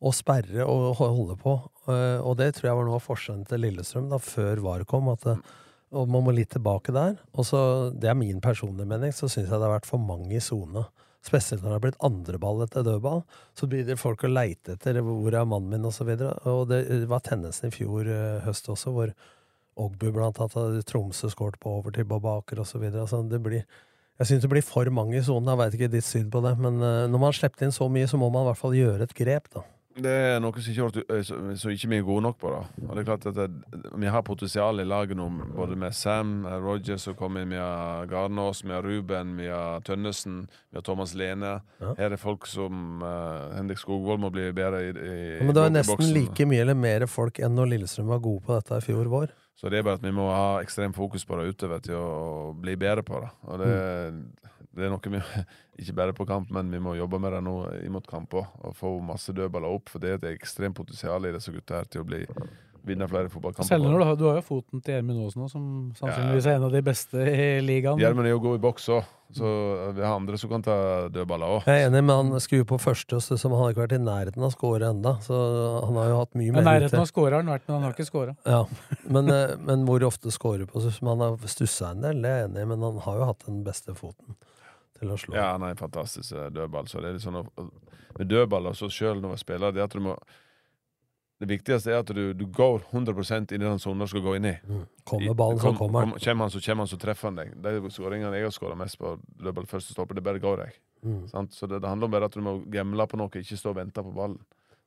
å 0.06 0.12
sperre 0.14 0.66
og 0.70 1.00
holde 1.00 1.38
på. 1.42 1.58
Eh, 1.90 2.20
og 2.22 2.38
det 2.40 2.54
tror 2.56 2.70
jeg 2.70 2.80
var 2.80 2.88
noe 2.88 3.00
av 3.00 3.06
forskjellen 3.06 3.46
til 3.50 3.64
Lillestrøm 3.66 4.10
da, 4.12 4.20
før 4.22 4.62
VAR 4.66 4.86
kom. 4.90 5.10
At 5.14 5.26
det, 5.26 5.38
og 5.94 6.10
man 6.12 6.26
må 6.26 6.34
litt 6.36 6.52
tilbake 6.56 6.94
der. 6.96 7.18
Og 7.36 7.48
så, 7.48 7.60
det 7.94 8.10
er 8.10 8.18
min 8.18 8.42
personlige 8.44 8.90
mening, 8.90 9.14
så 9.14 9.30
syns 9.30 9.50
jeg 9.50 9.54
det 9.54 9.68
har 9.68 9.76
vært 9.78 9.90
for 9.90 10.02
mange 10.02 10.34
i 10.36 10.44
sone. 10.44 10.86
Spesielt 11.26 11.64
når 11.64 11.70
det 11.70 11.76
har 11.76 11.86
blitt 11.86 12.04
andreball 12.06 12.62
etter 12.66 12.86
dødball. 12.86 13.24
Så 13.58 13.70
blir 13.70 13.86
det 13.88 13.98
folk 14.02 14.26
å 14.26 14.30
leite 14.30 14.76
etter 14.76 15.02
'hvor 15.02 15.34
er 15.34 15.46
mannen 15.46 15.72
min', 15.74 15.88
osv. 15.88 16.10
Og, 16.10 16.20
så 16.20 16.54
og 16.54 16.68
det 16.70 17.08
var 17.10 17.24
tendensen 17.26 17.70
i 17.70 17.74
fjor 17.74 18.06
eh, 18.06 18.44
høst 18.46 18.70
også, 18.70 18.94
hvor 18.94 19.14
Ogbu 19.76 20.12
blant 20.12 20.40
annet 20.40 20.86
Tromsø 20.88 21.28
skåret 21.28 21.60
på 21.60 21.82
overtid 21.82 22.08
på 22.08 22.22
baker 22.22 22.62
osv. 22.62 22.84
Altså, 22.94 23.28
det 23.28 23.42
blir 23.44 23.66
jeg 24.16 24.28
syns 24.30 24.46
det 24.46 24.50
blir 24.54 24.64
for 24.64 24.88
mange 24.96 25.18
i 25.20 25.24
sonen. 25.24 25.50
Jeg 25.52 25.60
veit 25.60 25.74
ikke 25.76 25.92
ditt 25.92 26.08
syn 26.08 26.30
på 26.32 26.40
det. 26.46 26.54
Men 26.58 26.80
eh, 26.80 27.08
når 27.12 27.20
man 27.20 27.28
har 27.28 27.36
sluppet 27.36 27.66
inn 27.66 27.76
så 27.76 27.90
mye, 27.92 28.08
så 28.08 28.18
må 28.18 28.30
man 28.32 28.46
i 28.46 28.52
hvert 28.52 28.62
fall 28.62 28.78
gjøre 28.78 29.04
et 29.04 29.18
grep, 29.18 29.50
da. 29.52 29.66
Det 29.96 30.12
er 30.12 30.42
noe 30.44 30.52
som 30.60 30.74
ikke, 30.74 30.92
som 30.92 31.04
eh, 31.16 31.22
så- 31.24 31.56
så 31.56 31.70
ikke 31.72 31.88
vi 31.90 31.98
er 31.98 32.04
gode 32.04 32.22
nok 32.24 32.38
på. 32.40 32.50
da. 32.52 32.66
Og 32.90 32.96
det 32.96 33.00
er 33.08 33.16
klart 33.16 33.26
at 33.28 33.36
det, 33.36 33.52
Vi 33.98 34.06
har 34.08 34.22
potensial 34.24 34.80
i 34.80 34.84
laget 34.84 35.16
nå, 35.16 35.30
både 35.56 35.76
med 35.78 35.94
Sam, 35.94 36.46
eh, 36.46 36.58
Roger 36.60 36.98
som 36.98 37.14
kommer 37.16 37.42
inn, 37.42 37.50
vi 37.50 37.56
har 37.56 38.06
Garnås, 38.08 38.62
vi 38.64 38.72
har 38.72 38.82
Ruben, 38.84 39.38
vi 39.38 39.48
har 39.48 39.80
Tønnesen, 39.82 40.50
vi 40.72 40.76
har 40.76 40.82
Thomas 40.82 41.14
Lene. 41.16 41.62
Ja. 41.80 41.94
Her 41.98 42.12
er 42.12 42.18
folk 42.18 42.46
som 42.46 43.02
uh, 43.02 43.56
Henrik 43.56 43.78
Skogvold 43.78 44.20
må 44.20 44.30
bli 44.32 44.52
bedre 44.52 44.82
i, 44.84 44.90
i, 44.92 45.38
Ja, 45.40 45.44
men 45.46 45.54
det 45.56 45.64
var 45.64 45.70
nesten 45.70 46.14
like 46.14 46.46
mye 46.46 46.60
eller 46.62 46.76
mer 46.76 47.08
folk 47.08 47.40
enn 47.40 47.56
når 47.56 47.70
Lillestrøm 47.70 48.08
var 48.08 48.20
gode 48.20 48.44
på 48.44 48.54
dette 48.62 48.78
i 48.78 48.82
fjor 48.92 49.06
vår. 49.08 49.30
Så 49.56 49.70
det 49.72 49.80
er 49.80 49.84
bare 49.84 49.94
at 49.96 50.02
vi 50.04 50.12
må 50.12 50.28
ha 50.30 50.60
ekstremt 50.62 50.96
fokus 50.96 51.24
på 51.24 51.38
det 51.40 51.56
utover 51.56 51.80
til 51.82 51.96
å 51.96 52.54
bli 52.60 52.76
bedre 52.76 53.02
på 53.02 53.22
det. 53.22 53.30
Og 53.48 53.60
det, 53.60 54.14
det 54.76 54.88
er 54.88 54.92
noe 54.92 55.12
vi 55.12 55.22
ikke 55.82 55.98
bare 55.98 56.16
på 56.16 56.28
kamp, 56.28 56.52
men 56.54 56.70
vi 56.72 56.82
må 56.84 56.96
jobbe 57.00 57.20
med 57.24 57.36
det 57.36 57.42
nå 57.46 57.56
imot 57.86 58.08
kamp 58.12 58.36
òg. 58.36 58.54
Og 58.68 58.78
få 58.78 58.96
masse 59.04 59.36
dødballer 59.36 59.72
opp, 59.72 59.92
for 59.92 60.04
det 60.04 60.12
er 60.12 60.22
et 60.22 60.32
ekstremt 60.36 60.78
potensial 60.78 61.28
i 61.28 61.34
disse 61.36 61.54
gutta 61.56 61.82
her 61.82 61.92
til 61.92 62.04
å 62.04 62.10
bli 62.10 62.24
vinne 62.86 63.08
flere 63.10 63.30
fotballkamper. 63.34 63.70
Selv 63.70 63.88
når 63.90 63.98
du 63.98 64.06
har, 64.06 64.18
du 64.20 64.26
har 64.30 64.40
jo 64.40 64.46
foten 64.46 64.82
til 64.84 64.98
Gjermund 64.98 65.24
Aasen 65.26 65.42
nå, 65.42 65.50
som 65.50 65.68
sannsynligvis 65.98 66.48
er 66.50 66.60
en 66.60 66.68
av 66.68 66.74
de 66.76 66.82
beste 66.86 67.28
i 67.32 67.48
ligaen. 67.66 68.02
Gjermund 68.02 68.30
er 68.30 68.36
jo 68.36 68.42
god 68.44 68.60
i 68.60 68.62
boks 68.62 68.88
òg, 68.94 69.12
så 69.40 69.52
vi 69.98 70.04
har 70.06 70.14
andre 70.14 70.38
som 70.38 70.52
kan 70.52 70.66
ta 70.66 70.78
dødballer 71.14 71.56
òg. 71.58 71.70
Jeg 71.70 71.82
er 71.82 71.90
enig, 71.90 72.04
men 72.06 72.32
han 72.34 72.44
skrur 72.46 72.66
på 72.70 72.80
første, 72.82 73.20
så 73.26 73.40
som 73.42 73.56
han 73.56 73.64
har 73.64 73.74
ikke 73.74 73.86
vært 73.86 73.98
i 73.98 74.02
nærheten 74.06 74.46
av 74.46 74.52
å 74.52 74.56
skåre 74.56 74.92
enda. 74.94 75.16
Så 75.26 75.36
han 75.88 76.02
har 76.02 76.12
jo 76.12 76.20
hatt 76.22 76.34
mye 76.38 76.52
Men 76.52 76.62
mer 76.62 76.70
nærheten 76.72 77.02
av 77.02 77.10
skåra 77.10 77.40
har 77.40 77.46
han 77.46 77.54
vært, 77.56 77.66
men 77.68 77.78
han 77.80 77.88
har 77.88 77.98
ikke 77.98 78.10
skåra. 78.12 78.36
Ja, 78.46 78.62
men, 79.10 79.32
eh, 79.34 79.56
men 79.66 79.88
hvor 79.90 80.06
ofte 80.06 80.34
skårer 80.34 80.70
på 80.70 80.84
så 80.84 80.94
Han 81.06 81.22
har 81.24 81.50
stussa 81.50 81.92
en 81.92 82.06
del, 82.06 82.22
det 82.22 82.30
er 82.30 82.44
jeg 82.44 82.52
enig 82.52 82.62
i, 82.62 82.70
men 82.74 82.86
han 82.86 83.02
har 83.08 83.22
jo 83.22 83.32
hatt 83.32 83.48
den 83.50 83.64
beste 83.66 83.98
foten 83.98 84.38
til 85.00 85.12
å 85.12 85.18
slå. 85.20 85.36
Ja, 85.36 85.52
han 85.54 85.64
er 85.64 85.76
en 85.76 85.80
fantastisk 85.84 86.32
eh, 86.34 86.50
dødball. 86.56 86.88
Så 86.88 87.02
det 87.02 87.10
er 87.10 87.14
litt 87.20 87.26
sånn 87.26 87.42
å- 87.44 87.70
Med 88.18 88.30
dødball 88.32 88.70
så 88.76 88.88
sjøl 88.90 89.20
når 89.22 89.30
man 89.36 89.38
spiller, 89.38 89.72
det 89.76 89.82
er 89.82 89.90
at 89.90 89.94
du 89.94 90.00
må 90.00 90.16
Det 91.38 91.50
viktigste 91.50 91.92
er 91.92 92.00
at 92.00 92.08
du, 92.16 92.34
du 92.34 92.46
går 92.48 92.80
100 92.94 93.52
inn 93.52 93.62
i 93.62 93.66
den 93.66 93.78
sonen 93.84 94.00
du 94.00 94.08
skal 94.08 94.22
gå 94.24 94.36
inn 94.38 94.46
i. 94.46 94.54
Mm. 94.72 94.86
Kommer 95.04 95.34
ballen, 95.36 95.58
så 95.60 95.68
Kom- 95.68 95.78
kommer 95.78 96.02
den. 96.06 96.12
kom- 96.16 96.20
Kommer 96.24 96.44
han, 96.46 96.50
så 96.54 96.62
kommer 96.64 96.86
han, 96.86 96.88
så 96.88 96.98
treffer 96.98 97.28
han 97.28 97.36
deg. 97.36 97.62
De 97.62 97.90
skåringene 97.92 98.32
jeg 98.40 98.44
har 98.48 98.52
skåra 98.56 98.78
mest 98.80 98.98
på 98.98 99.18
dødball 99.44 99.68
første 99.68 99.92
stopper, 99.92 100.16
det 100.16 100.24
bare 100.24 100.40
går 100.40 100.58
jeg. 100.64 100.74
Mm. 101.04 101.28
Sant? 101.30 101.52
Så 101.52 101.68
det, 101.68 101.82
det 101.82 101.90
handler 101.90 102.06
om 102.08 102.12
bare 102.16 102.26
at 102.32 102.32
du 102.32 102.40
må 102.42 102.64
gemle 102.72 103.06
på 103.12 103.18
noe, 103.20 103.28
ikke 103.36 103.58
stå 103.60 103.70
og 103.76 103.76
vente 103.82 104.02
på 104.02 104.16
ballen. 104.16 104.40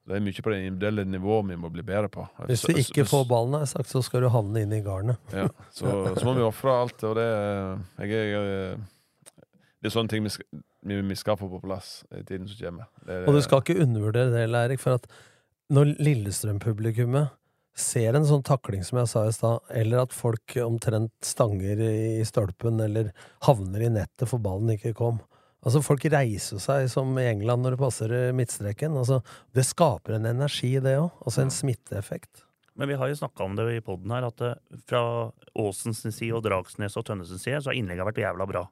Det 0.09 0.17
er 0.17 0.21
mye 0.25 0.41
på 0.41 0.51
det 0.55 0.59
individuelle 0.65 1.05
nivået 1.05 1.49
vi 1.51 1.57
må 1.61 1.69
bli 1.71 1.83
bedre 1.85 2.09
på. 2.09 2.25
Hvis 2.49 2.63
du 2.65 2.73
ikke 2.81 3.05
får 3.05 3.29
ballen, 3.29 3.61
jeg 3.61 3.69
sagt, 3.69 3.89
så 3.93 4.01
skal 4.03 4.23
du 4.25 4.31
havne 4.33 4.63
inn 4.65 4.73
i 4.73 4.81
garnet. 4.81 5.19
Ja, 5.37 5.51
så, 5.71 6.15
så 6.17 6.25
må 6.25 6.33
vi 6.35 6.47
ofre 6.49 6.73
alt, 6.81 7.05
og 7.05 7.15
det 7.21 7.29
jeg, 8.09 8.33
er- 8.33 8.79
Det 9.79 9.91
er 9.91 9.95
sånne 9.95 10.11
ting 10.11 10.25
vi 10.27 10.33
skal, 10.35 10.63
vi, 10.91 11.17
skal 11.19 11.39
få 11.39 11.49
på 11.53 11.61
plass 11.63 12.01
i 12.11 12.25
tiden 12.27 12.49
som 12.51 12.61
kommer. 12.61 12.89
Det, 13.07 13.19
Og 13.31 13.37
du 13.37 13.43
skal 13.45 13.63
ikke 13.63 13.83
undervurdere 13.85 14.33
det, 14.35 14.47
Eirik, 14.49 14.83
for 14.83 14.99
at 14.99 15.07
når 15.71 15.95
Lillestrøm-publikummet 16.01 17.35
ser 17.79 18.17
en 18.19 18.27
sånn 18.27 18.43
takling 18.43 18.83
som 18.83 18.99
jeg 18.99 19.11
sa 19.13 19.25
i 19.29 19.35
stad, 19.37 19.63
eller 19.71 20.03
at 20.03 20.17
folk 20.17 20.57
omtrent 20.65 21.15
stanger 21.23 21.83
i 21.85 22.27
stolpen 22.27 22.81
eller 22.83 23.13
havner 23.47 23.87
i 23.87 23.93
nettet 24.01 24.27
for 24.27 24.43
ballen 24.43 24.75
ikke 24.75 24.97
kom 24.99 25.21
Altså, 25.67 25.81
folk 25.83 26.05
reiser 26.07 26.61
seg 26.63 26.85
som 26.87 27.17
i 27.19 27.27
England 27.27 27.65
når 27.65 27.75
det 27.75 27.81
passer 27.81 28.13
midtstreken. 28.37 28.95
Altså, 29.01 29.19
det 29.57 29.65
skaper 29.67 30.15
en 30.15 30.29
energi, 30.31 30.77
det 30.79 30.95
òg. 31.01 31.09
Altså 31.27 31.43
en 31.43 31.51
smitteeffekt. 31.53 32.45
Men 32.79 32.93
vi 32.93 32.99
har 33.01 33.11
jo 33.11 33.19
snakka 33.19 33.43
om 33.43 33.57
det 33.59 33.67
i 33.75 33.83
poden 33.83 34.13
her, 34.15 34.29
at 34.29 34.43
eh, 34.47 34.55
fra 34.87 35.03
Åsens 35.59 36.05
side 36.07 36.31
og 36.37 36.45
Dragsnes 36.47 36.95
og 36.95 37.09
Tønnesens 37.09 37.43
side 37.43 37.59
så 37.65 37.73
har 37.73 37.79
innlegget 37.81 38.07
vært 38.07 38.23
jævla 38.23 38.47
bra. 38.47 38.63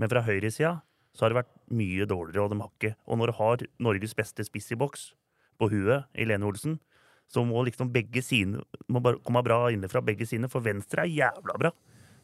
Men 0.00 0.08
fra 0.08 0.24
høyresida 0.24 0.78
så 1.12 1.24
har 1.24 1.32
det 1.32 1.40
vært 1.42 1.56
mye 1.74 2.06
dårligere, 2.08 2.46
og 2.46 2.52
de 2.52 2.60
har 2.62 2.70
ikke 2.70 2.94
Og 3.06 3.18
når 3.18 3.30
du 3.30 3.38
har 3.40 3.64
Norges 3.82 4.14
beste 4.16 4.46
spiss 4.46 4.70
i 4.72 4.78
boks 4.78 5.10
på 5.60 5.68
huet 5.68 6.06
i 6.16 6.24
Lene 6.24 6.46
Olsen, 6.48 6.78
så 7.30 7.44
må 7.46 7.62
liksom 7.66 7.92
begge 7.94 8.22
sine 8.26 8.62
må 8.90 9.02
bare 9.02 9.20
komme 9.22 9.42
bra 9.46 9.68
innenfra 9.70 10.02
begge 10.02 10.26
sine, 10.26 10.48
for 10.50 10.64
venstre 10.64 11.04
er 11.04 11.12
jævla 11.14 11.58
bra. 11.60 11.70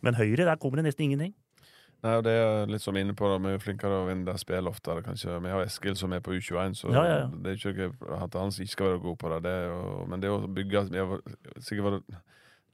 Men 0.02 0.16
høyre, 0.18 0.46
der 0.46 0.58
kommer 0.60 0.80
det 0.80 0.88
nesten 0.88 1.06
ingenting. 1.06 1.34
Nei, 2.04 2.12
og 2.18 2.24
det 2.26 2.32
er 2.36 2.68
litt 2.70 2.84
som 2.84 2.96
inne 2.98 3.14
på, 3.16 3.28
da, 3.30 3.38
vi 3.40 3.54
er 3.56 3.62
flinkere 3.62 4.02
å 4.02 4.06
vinne 4.08 4.34
spill 4.38 4.68
oftere. 4.68 5.02
kanskje. 5.06 5.38
Vi 5.42 5.52
har 5.54 5.64
Eskil 5.64 5.96
som 5.96 6.12
er 6.12 6.20
på 6.20 6.34
U21, 6.36 6.76
så 6.76 6.92
Ja, 6.92 7.04
ja, 7.06 7.16
ja. 7.22 7.28
det 7.32 7.54
er 7.54 7.72
ikke 7.72 7.88
at 8.18 8.36
han 8.36 8.52
ikke 8.52 8.74
skal 8.74 8.92
være 8.92 9.02
god 9.06 9.18
på 9.22 9.32
det. 9.32 9.42
det 9.46 9.54
jo, 9.64 9.78
men 10.10 10.20
det 10.20 10.30
å 10.30 10.40
bygge 10.46 10.84
Vi 10.90 10.98
har 10.98 11.22
sikkert 11.58 11.88
vært 11.88 12.20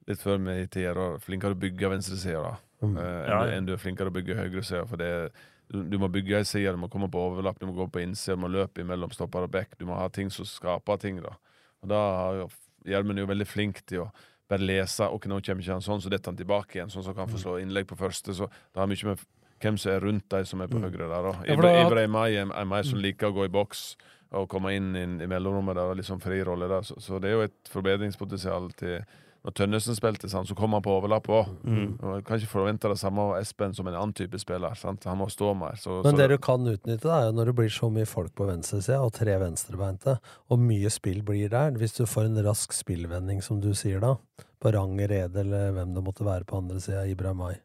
litt 0.09 0.21
før 0.21 0.43
vi 0.43 0.59
i 0.59 0.67
tida 0.67 0.95
da, 0.99 1.07
flinkere 1.23 1.55
å 1.55 1.63
bygge 1.63 1.93
venstresida 1.95 2.43
da, 2.43 2.57
Mm. 2.83 2.97
Uh, 2.97 3.03
enn, 3.03 3.29
Ja, 3.29 3.45
du- 3.45 3.51
ja. 3.51 3.57
enn 3.57 3.67
du 3.67 3.73
er 3.73 3.77
flinkere 3.79 4.11
å 4.11 4.15
bygge 4.15 4.35
høyresida. 4.37 4.87
For 4.89 4.97
det 4.97 5.07
er, 5.07 5.31
du, 5.71 5.85
du 5.85 5.99
må 5.99 6.09
bygge 6.11 6.37
ei 6.39 6.43
side, 6.45 6.73
du 6.73 6.77
må 6.83 6.89
komme 6.91 7.09
på 7.11 7.21
overlapp, 7.31 7.59
du 7.59 7.67
må 7.67 7.73
gå 7.77 7.87
på 7.91 8.03
innsida, 8.03 8.35
du 8.37 8.43
må 8.43 8.51
løpe 8.51 8.83
imellom 8.83 9.11
stopper 9.15 9.45
og 9.47 9.51
back. 9.53 9.77
Du 9.79 9.87
må 9.87 9.95
ha 9.97 10.09
ting 10.09 10.29
som 10.31 10.45
skaper 10.45 10.99
ting. 10.99 11.21
da. 11.23 11.37
Og 11.83 11.89
da 11.89 11.97
har 11.97 12.35
jo 12.43 12.51
Gjermund 12.85 13.17
er 13.19 13.23
jo 13.23 13.29
veldig 13.31 13.47
flink 13.47 13.85
til 13.87 14.01
å 14.03 14.11
bare 14.51 14.59
lese 14.67 15.07
ok, 15.07 15.27
nå 15.31 15.37
kommer 15.41 15.63
ikke 15.63 15.73
han 15.73 15.81
sånn, 15.81 16.01
så 16.03 16.11
detter 16.11 16.33
han 16.33 16.37
tilbake 16.37 16.75
igjen. 16.75 16.91
Sånn 16.91 17.05
som 17.05 17.15
kan 17.15 17.29
få 17.29 17.39
Mm. 17.39 17.43
slå 17.45 17.53
innlegg 17.63 17.87
på 17.87 17.97
første. 17.97 18.35
Så 18.35 18.49
det 18.51 18.75
har 18.81 18.87
mye 18.89 19.05
med 19.05 19.19
hvem 19.61 19.79
som 19.79 19.93
er 19.93 20.01
rundt 20.01 20.29
de 20.29 20.45
som 20.45 20.61
er 20.61 20.67
på 20.67 20.79
Mm. 20.81 20.91
høyre 20.91 21.09
der. 21.09 21.47
Ja, 21.47 21.87
Ibrahim 21.87 22.17
Ay 22.17 22.35
er 22.35 22.43
en 22.51 22.83
som 22.85 22.99
liker 22.99 23.31
å 23.31 23.33
gå 23.35 23.45
i 23.45 23.49
boks 23.49 23.95
og 24.33 24.49
komme 24.49 24.75
inn 24.75 24.97
i, 24.97 25.05
i 25.23 25.27
mellomrommet 25.29 25.77
der, 25.77 25.85
og 25.93 25.97
liksom 25.97 26.21
fri 26.21 26.43
rolle 26.43 26.67
der. 26.69 26.81
Så, 26.83 26.97
så 26.99 27.21
det 27.21 27.31
er 27.31 27.35
jo 27.35 27.43
et 27.43 27.71
forbedringspotensial 27.71 28.73
til 28.77 29.05
Når 29.43 29.55
Tønnesen 29.59 29.97
spilte, 29.99 30.29
sant, 30.31 30.47
så 30.47 30.55
kom 30.55 30.77
han 30.77 30.85
på 30.85 30.93
overlapp 30.95 31.27
òg. 31.35 31.49
Mm. 31.67 31.97
Kan 32.23 32.39
ikke 32.39 32.53
forvente 32.53 32.91
det 32.93 33.01
samme 33.01 33.25
av 33.25 33.41
Espen 33.41 33.73
som 33.75 33.89
en 33.91 33.97
annen 33.97 34.15
type 34.15 34.39
spiller. 34.39 34.77
sant? 34.79 35.03
Han 35.11 35.19
må 35.19 35.27
stå 35.33 35.51
mer. 35.59 35.75
Så, 35.83 35.97
Men 36.05 36.15
så, 36.15 36.21
det 36.21 36.29
du 36.31 36.37
kan 36.39 36.63
utnytte, 36.63 37.11
er 37.11 37.27
jo 37.27 37.35
når 37.35 37.51
det 37.51 37.57
blir 37.59 37.73
så 37.75 37.91
mye 37.91 38.07
folk 38.07 38.37
på 38.39 38.47
venstresida, 38.47 39.01
og 39.03 39.11
tre 39.17 39.35
venstrebeinte, 39.43 40.15
og 40.47 40.63
mye 40.63 40.93
spill 40.95 41.25
blir 41.27 41.51
der. 41.51 41.75
Hvis 41.81 41.99
du 41.99 42.05
får 42.07 42.29
en 42.29 42.39
rask 42.47 42.77
spillvending, 42.77 43.43
som 43.43 43.59
du 43.65 43.73
sier 43.75 43.99
da, 44.05 44.15
på 44.63 44.73
Ranger 44.77 45.11
Rede 45.11 45.43
eller 45.43 45.75
hvem 45.75 45.97
det 45.97 46.07
måtte 46.07 46.29
være 46.29 46.47
på 46.47 46.63
andre 46.63 46.79
sida, 46.85 47.03
Ibrahimai. 47.11 47.57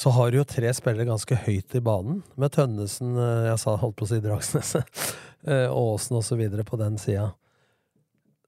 Så 0.00 0.08
har 0.16 0.30
du 0.30 0.38
jo 0.38 0.46
tre 0.48 0.70
spillere 0.72 1.04
ganske 1.04 1.36
høyt 1.44 1.76
i 1.76 1.84
banen, 1.84 2.22
med 2.40 2.54
Tønnesen, 2.56 3.12
eh, 3.20 3.50
jeg 3.50 3.60
sa 3.60 3.76
holdt 3.76 3.98
på 4.00 4.08
å 4.08 4.12
si 4.14 4.22
Dragsnes, 4.24 4.72
Åsen 5.84 6.22
så 6.24 6.40
videre 6.40 6.64
på 6.64 6.80
den 6.80 6.96
sida. 7.00 7.34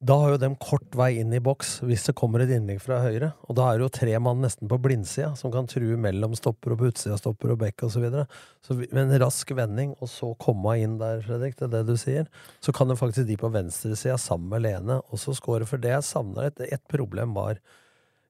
Da 0.03 0.17
har 0.19 0.33
jo 0.33 0.39
dem 0.43 0.55
kort 0.59 0.97
vei 0.99 1.13
inn 1.21 1.31
i 1.31 1.39
boks 1.39 1.77
hvis 1.87 2.09
det 2.09 2.17
kommer 2.19 2.43
et 2.43 2.51
innlegg 2.51 2.81
fra 2.83 2.97
høyre. 3.05 3.29
Og 3.47 3.55
da 3.55 3.69
er 3.69 3.79
det 3.79 3.85
jo 3.85 3.93
tre 3.95 4.17
mann 4.19 4.41
nesten 4.43 4.67
på 4.67 4.79
blindsida 4.83 5.29
som 5.39 5.53
kan 5.55 5.69
true 5.71 5.95
mellom 5.95 6.35
stopper 6.35 6.75
og 6.75 6.81
på 6.81 6.89
utsida 6.91 7.19
stopper 7.21 7.53
og 7.55 7.61
bekk 7.61 7.85
osv. 7.87 7.95
Så, 7.95 8.03
videre. 8.03 8.25
så 8.67 8.75
med 8.81 8.99
en 9.05 9.23
rask 9.23 9.53
vending, 9.55 9.93
og 10.03 10.11
så 10.11 10.33
komme 10.43 10.75
inn 10.83 10.97
der, 10.99 11.23
Fredrik, 11.23 11.55
det 11.61 11.69
er 11.69 11.75
det 11.77 11.85
du 11.87 11.95
sier, 12.01 12.27
så 12.59 12.75
kan 12.75 12.91
jo 12.91 12.99
faktisk 12.99 13.29
de 13.29 13.37
på 13.39 13.53
venstresida 13.55 14.17
sammen 14.19 14.51
med 14.51 14.65
Lene 14.67 14.99
også 15.15 15.37
score. 15.39 15.69
For 15.71 15.79
det 15.79 15.95
jeg 15.95 16.09
savna 16.09 16.49
litt, 16.49 16.65
et 16.67 16.83
problem 16.91 17.39
var 17.39 17.63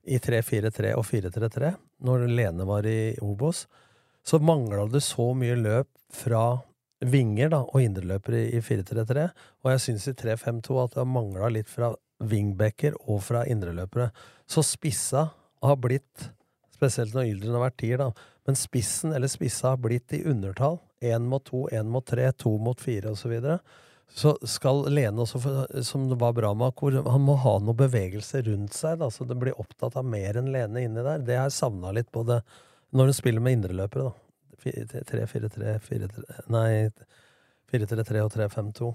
i 0.04 0.20
3-4-3 0.20 0.92
og 0.98 1.06
4-3-3, 1.08 1.72
når 2.04 2.26
Lene 2.28 2.68
var 2.68 2.84
i 2.90 3.14
Obos, 3.24 3.64
så 4.28 4.42
mangla 4.44 4.84
det 4.92 5.00
så 5.06 5.30
mye 5.38 5.56
løp 5.56 5.88
fra 6.12 6.44
vinger 7.02 7.52
da, 7.52 7.62
og 7.66 7.82
indreløpere 7.82 8.46
i 8.54 8.60
4-3-3. 8.62 9.28
Og 9.64 9.72
jeg 9.74 9.84
syns 9.86 10.08
i 10.10 10.16
3-5-2 10.18 10.78
at 10.82 10.94
det 10.94 11.02
har 11.02 11.10
mangla 11.10 11.50
litt 11.52 11.70
fra 11.70 11.92
wingbacker 12.22 12.96
og 13.10 13.22
fra 13.26 13.44
indreløpere. 13.50 14.10
Så 14.46 14.64
spissa 14.66 15.28
har 15.62 15.78
blitt, 15.82 16.28
spesielt 16.74 17.14
når 17.16 17.30
Yldren 17.30 17.56
har 17.58 17.66
vært 17.66 17.80
tier, 17.82 18.02
da, 18.02 18.10
men 18.46 18.58
spissen 18.58 19.14
eller 19.14 19.30
spissa 19.30 19.74
har 19.74 19.82
blitt 19.82 20.14
i 20.16 20.24
undertall. 20.28 20.80
Én 21.02 21.26
mot 21.30 21.42
to, 21.44 21.66
én 21.74 21.90
mot 21.90 22.06
tre, 22.06 22.28
to 22.38 22.56
mot 22.62 22.78
fire 22.80 23.10
osv. 23.10 23.22
Så, 23.22 23.30
videre. 23.30 23.58
så 24.14 24.34
skal 24.46 24.84
Lene 24.90 25.24
også, 25.24 25.40
som 25.86 26.08
det 26.10 26.18
var 26.20 26.34
bra 26.36 26.52
med 26.54 26.70
Akor, 26.70 27.00
han 27.06 27.24
må 27.26 27.36
ha 27.42 27.56
noe 27.62 27.78
bevegelse 27.78 28.44
rundt 28.46 28.74
seg. 28.78 29.00
Da, 29.02 29.10
så 29.10 29.26
det 29.26 29.38
blir 29.38 29.58
opptatt 29.58 29.98
av 29.98 30.06
mer 30.06 30.38
enn 30.38 30.52
Lene 30.54 30.84
inni 30.86 31.02
der. 31.02 31.22
Det 31.22 31.38
har 31.38 31.50
jeg 31.50 31.58
savna 31.58 31.94
litt 31.94 32.10
både 32.14 32.42
når 32.92 33.10
hun 33.10 33.16
spiller 33.16 33.42
med 33.42 33.58
indreløpere, 33.58 34.10
da. 34.10 34.21
3-4-3, 34.62 35.76
4-3 35.82 36.48
Nei, 36.52 36.88
4-3-3 37.72 38.22
og 38.24 38.32
3-5-2. 38.32 38.90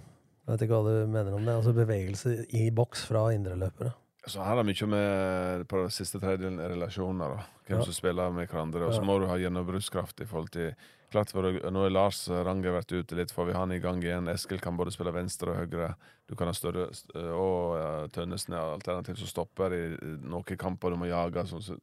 Jeg 0.48 0.54
vet 0.54 0.64
ikke 0.64 0.78
hva 0.80 0.88
du 0.88 1.08
mener 1.12 1.34
om 1.36 1.44
det. 1.44 1.56
Altså 1.60 1.74
bevegelse 1.76 2.36
i 2.56 2.70
boks 2.72 3.06
fra 3.10 3.28
indreløpere. 3.36 3.92
Så 4.28 4.44
her 4.44 4.58
er 4.58 4.64
det 4.64 4.68
mye 4.74 4.88
med 4.92 5.66
på 5.72 5.80
den 5.86 5.92
siste 5.96 6.20
tredjedelen 6.20 6.60
er 6.60 6.74
relasjoner. 6.74 7.38
da 7.38 7.46
Hvem 7.68 7.80
Ja. 7.80 7.84
som 7.84 7.94
spiller 7.94 8.32
med 8.32 8.48
hverandre. 8.48 8.86
Og 8.88 8.94
så 8.94 9.04
må 9.04 9.20
du 9.20 9.28
ha 9.28 9.36
gjennombruddskraft 9.38 10.22
i 10.22 10.26
forhold 10.26 10.50
til 10.52 10.76
Klart 11.10 11.32
for, 11.32 11.42
Nå 11.72 11.86
er 11.86 11.90
Lars 11.90 12.28
Ranger 12.28 12.74
vært 12.74 12.92
ute 12.92 13.16
litt, 13.16 13.32
får 13.32 13.46
vi 13.48 13.54
han 13.54 13.72
i 13.72 13.80
gang 13.80 14.02
igjen. 14.04 14.28
Eskil 14.28 14.60
kan 14.60 14.76
både 14.76 14.92
spille 14.92 15.14
venstre 15.14 15.52
og 15.54 15.56
høyre. 15.56 15.96
Du 16.28 16.36
kan 16.36 16.48
ha 16.48 16.54
større 16.54 16.90
Og 17.16 17.78
ja, 17.80 18.08
Tønnesen 18.12 18.54
er 18.54 18.74
alternativ 18.74 19.16
som 19.16 19.28
stopper 19.28 19.72
i 19.72 19.96
i 19.96 20.18
noen 20.28 20.44
kamper 20.58 20.90
du 20.92 20.98
må 20.98 21.08
jage. 21.08 21.46
Sånn, 21.48 21.64
så, 21.64 21.78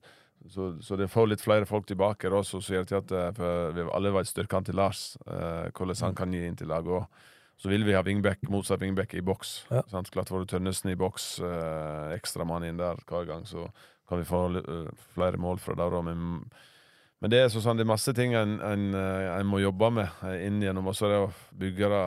så, 0.50 0.82
så 0.84 0.96
det 1.00 1.08
får 1.08 1.30
litt 1.30 1.40
flere 1.44 1.64
folk 1.64 1.86
tilbake 1.88 2.28
Og 2.28 2.44
så 2.44 2.60
sier 2.60 2.84
til 2.84 2.98
at 2.98 3.12
eh, 3.14 3.70
vi 3.72 3.86
alle 3.86 4.12
vet 4.12 4.28
styrkene 4.28 4.68
til 4.68 4.76
Lars. 4.76 5.14
Eh, 5.24 5.70
hvordan 5.72 6.02
han 6.10 6.18
kan 6.18 6.34
gi 6.34 6.42
inn 6.44 6.58
til 6.58 6.68
laget 6.68 6.98
òg. 7.00 7.22
Så 7.56 7.70
vil 7.70 7.84
vi 7.86 7.94
ha 7.94 8.02
wingback, 8.02 8.42
motsatt 8.50 8.82
wingback 8.82 9.14
i 9.14 9.22
boks. 9.22 9.64
Ja. 9.70 9.84
Sant? 9.88 10.10
Klart 10.12 10.28
får 10.28 10.42
du 10.42 10.52
Tønnesen 10.52 10.90
i 10.90 10.98
boks, 10.98 11.38
eh, 11.40 12.14
ekstra 12.16 12.44
mann 12.44 12.66
inn 12.66 12.80
der 12.80 12.98
hver 13.06 13.28
gang, 13.28 13.46
så 13.46 13.68
kan 14.08 14.20
vi 14.20 14.26
få 14.28 14.40
uh, 14.58 14.90
flere 15.14 15.38
mål 15.40 15.62
fra 15.62 15.76
der 15.78 15.94
òg. 15.96 16.04
Men, 16.04 17.30
det 17.30 17.38
er 17.40 17.46
så 17.48 17.62
sånn, 17.64 17.78
det 17.78 17.86
er 17.86 17.88
masse 17.94 18.12
ting 18.12 18.34
en, 18.36 18.58
en, 18.60 18.82
eh, 18.98 19.30
en 19.38 19.48
må 19.48 19.62
jobbe 19.62 19.88
med 19.96 20.26
inn 20.44 20.58
gjennom. 20.60 20.90
Og 20.90 20.98
så 20.98 21.06
er 21.06 21.14
det 21.14 21.20
å 21.22 21.30
bygge 21.62 21.88
det 21.94 22.02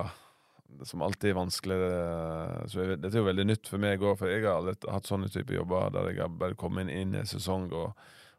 som 0.85 1.01
alltid 1.01 1.31
er 1.31 1.39
vanskelig. 1.39 1.79
Så 2.69 2.83
jeg, 2.83 2.99
dette 3.01 3.15
er 3.15 3.23
jo 3.23 3.31
veldig 3.31 3.47
nytt 3.47 3.71
for 3.71 3.81
meg 3.81 4.03
òg, 4.03 4.19
for 4.19 4.29
jeg 4.29 4.43
har 4.45 4.59
aldri 4.59 4.75
hatt 4.93 5.09
sånne 5.09 5.31
type 5.33 5.55
jobber 5.55 5.89
der 5.95 6.11
jeg 6.11 6.21
har 6.21 6.37
bare 6.43 6.59
kommet 6.59 6.85
inn, 6.85 6.93
inn 7.07 7.17
i 7.17 7.23
en 7.23 7.31
sesong 7.31 7.71
og, 7.71 7.95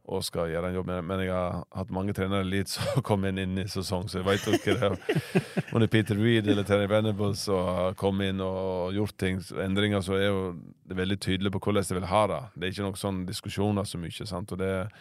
og 0.08 0.24
skal 0.24 0.48
gjøre 0.48 0.70
en 0.70 0.78
jobb. 0.78 0.88
Men, 0.88 1.04
men 1.06 1.22
jeg 1.26 1.34
har 1.34 1.60
hatt 1.76 1.92
mange 1.94 2.14
trenere 2.16 2.46
i 2.46 2.48
Leeds 2.48 2.74
som 2.78 3.04
kom 3.06 3.26
inn, 3.28 3.40
inn 3.42 3.60
i 3.60 3.66
sesong, 3.68 4.08
så 4.08 4.22
jeg 4.22 4.40
jo 4.44 4.56
ikke 4.56 4.76
det 4.78 4.88
er 4.88 4.96
om 5.72 5.82
det 5.82 5.88
er 5.88 5.92
Peter 5.92 6.18
Reed 6.18 6.48
eller 6.48 6.66
Terry 6.66 6.88
Venables 6.90 7.44
som 7.48 7.68
har 7.68 7.96
kommet 8.00 8.32
inn 8.32 8.42
og 8.44 8.96
gjort 8.96 9.16
ting, 9.20 9.40
endringer, 9.64 10.02
så 10.04 10.16
er 10.16 10.28
jo 10.28 10.42
det 10.88 10.96
veldig 10.98 11.20
tydelig 11.20 11.52
på 11.54 11.62
hvordan 11.66 11.88
de 11.88 11.98
vil 12.00 12.10
ha 12.10 12.26
det. 12.32 12.42
Det 12.54 12.66
er 12.66 12.76
ikke 12.76 12.86
noen 12.88 13.00
sånne 13.02 13.28
diskusjoner 13.28 13.88
så 13.88 14.00
mye. 14.00 14.28
sant? 14.28 14.54
Og 14.54 14.60
det 14.62 14.70
er 14.80 14.92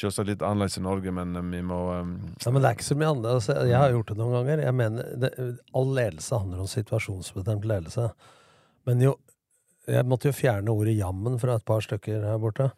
selvsagt 0.00 0.28
litt 0.30 0.44
annerledes 0.44 0.78
i 0.80 0.84
Norge, 0.84 1.12
men 1.14 1.34
eh, 1.36 1.48
vi 1.54 1.62
må 1.66 1.80
um, 2.00 2.12
Ja, 2.44 2.52
men 2.52 2.62
det 2.62 2.70
er 2.70 2.78
ikke 2.78 2.88
så 2.90 2.98
mye 3.00 3.10
annerledes. 3.14 3.50
Jeg 3.70 3.80
har 3.82 3.96
gjort 3.96 4.12
det 4.12 4.18
noen 4.20 4.36
ganger. 4.38 4.64
Jeg 4.66 4.76
mener, 4.76 5.10
det, 5.24 5.32
All 5.76 5.90
ledelse 5.96 6.40
handler 6.42 6.62
om 6.64 6.70
situasjonsbestemt 6.70 7.68
ledelse. 7.68 8.10
Men 8.88 9.04
jo 9.08 9.18
Jeg 9.88 10.06
måtte 10.06 10.28
jo 10.28 10.36
fjerne 10.36 10.70
ordet 10.70 10.92
'jammen' 10.94 11.38
fra 11.40 11.54
et 11.56 11.64
par 11.64 11.80
stykker 11.80 12.22
her 12.22 12.38
borte. 12.38 12.68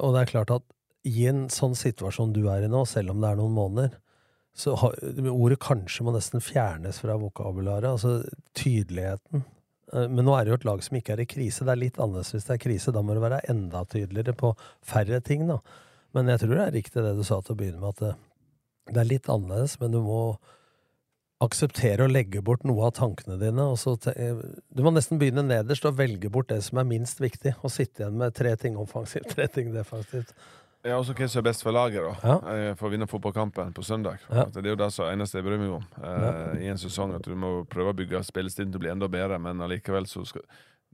Og 0.00 0.14
det 0.14 0.20
er 0.22 0.30
klart 0.30 0.50
at 0.54 0.62
i 1.04 1.26
en 1.28 1.46
sånn 1.52 1.76
situasjon 1.76 2.32
du 2.32 2.46
er 2.52 2.64
i 2.64 2.70
nå, 2.72 2.84
selv 2.88 3.12
om 3.12 3.20
det 3.20 3.30
er 3.30 3.40
noen 3.40 3.56
måneder, 3.56 3.98
så 4.54 4.76
har, 4.78 4.94
ordet 5.30 5.58
'kanskje' 5.58 6.04
må 6.06 6.14
nesten 6.14 6.40
fjernes 6.40 7.00
fra 7.02 7.16
vokabularet. 7.18 7.90
Altså 7.90 8.22
tydeligheten. 8.54 9.44
Eh, 9.92 10.08
Men 10.08 10.24
nå 10.24 10.36
er 10.36 10.44
det 10.44 10.52
jo 10.52 10.60
et 10.60 10.68
lag 10.68 10.82
som 10.82 10.96
ikke 10.96 11.14
er 11.14 11.24
i 11.24 11.30
krise. 11.30 11.64
Det 11.64 11.74
er 11.74 11.82
litt 11.82 11.98
annerledes 11.98 12.32
hvis 12.34 12.46
det 12.48 12.54
er 12.54 12.64
krise. 12.64 12.92
Da 12.94 13.02
må 13.02 13.14
det 13.14 13.24
være 13.24 13.42
enda 13.50 13.84
tydeligere 13.84 14.34
på 14.34 14.54
færre 14.82 15.20
ting, 15.20 15.46
da. 15.48 15.58
Men 16.14 16.30
jeg 16.30 16.44
tror 16.44 16.54
det 16.54 16.66
er 16.66 16.78
riktig 16.78 17.02
det 17.02 17.16
du 17.16 17.24
sa 17.26 17.40
til 17.42 17.54
å 17.54 17.58
begynne 17.58 17.80
med, 17.82 17.88
at 17.90 18.16
det, 18.92 19.00
er 19.00 19.10
litt 19.10 19.28
annerledes, 19.28 19.80
men 19.80 19.90
du 19.90 20.00
må 20.04 20.38
akseptere 21.42 22.06
å 22.06 22.10
legge 22.10 22.40
bort 22.40 22.62
noe 22.64 22.86
av 22.86 22.94
tankene 22.94 23.36
dine. 23.40 23.66
Te 23.74 24.28
du 24.70 24.82
må 24.86 24.92
nesten 24.94 25.18
begynne 25.18 25.42
nederst 25.42 25.84
og 25.84 25.98
velge 25.98 26.30
bort 26.30 26.52
det 26.52 26.60
som 26.62 26.78
er 26.78 26.86
minst 26.86 27.18
viktig, 27.20 27.56
og 27.62 27.74
sitte 27.74 28.04
igjen 28.04 28.20
med 28.20 28.36
tre 28.38 28.54
ting 28.56 28.78
offensivt, 28.78 29.28
tre 29.34 29.48
ting 29.50 29.74
defensivt. 29.74 30.30
Ja, 30.84 30.98
også 31.00 31.14
hva 31.16 31.26
som 31.32 31.40
er 31.40 31.46
best 31.46 31.62
for 31.64 31.72
laget, 31.72 32.04
da. 32.04 32.14
Ja. 32.28 32.34
Eh, 32.52 32.74
For 32.76 32.90
å 32.90 32.92
vinne 32.92 33.06
fotballkampen 33.08 33.72
på 33.72 33.84
søndag. 33.86 34.20
Ja. 34.28 34.44
Det 34.52 34.60
er 34.66 34.74
jo 34.74 34.80
det 34.82 34.90
som 34.92 35.08
eneste 35.08 35.38
jeg 35.40 35.46
bryr 35.46 35.60
meg 35.62 35.72
om 35.78 35.86
eh, 36.04 36.60
i 36.66 36.68
en 36.68 36.80
sesong. 36.80 37.14
At 37.16 37.24
du 37.24 37.32
må 37.40 37.54
prøve 37.72 37.94
å 37.94 37.96
bygge 37.96 38.20
spillestilen 38.28 38.72
til 38.74 38.82
å 38.82 38.84
bli 38.84 38.92
enda 38.92 39.08
bedre, 39.08 39.38
men 39.40 39.64
allikevel 39.64 40.04
så 40.10 40.26
skal 40.28 40.44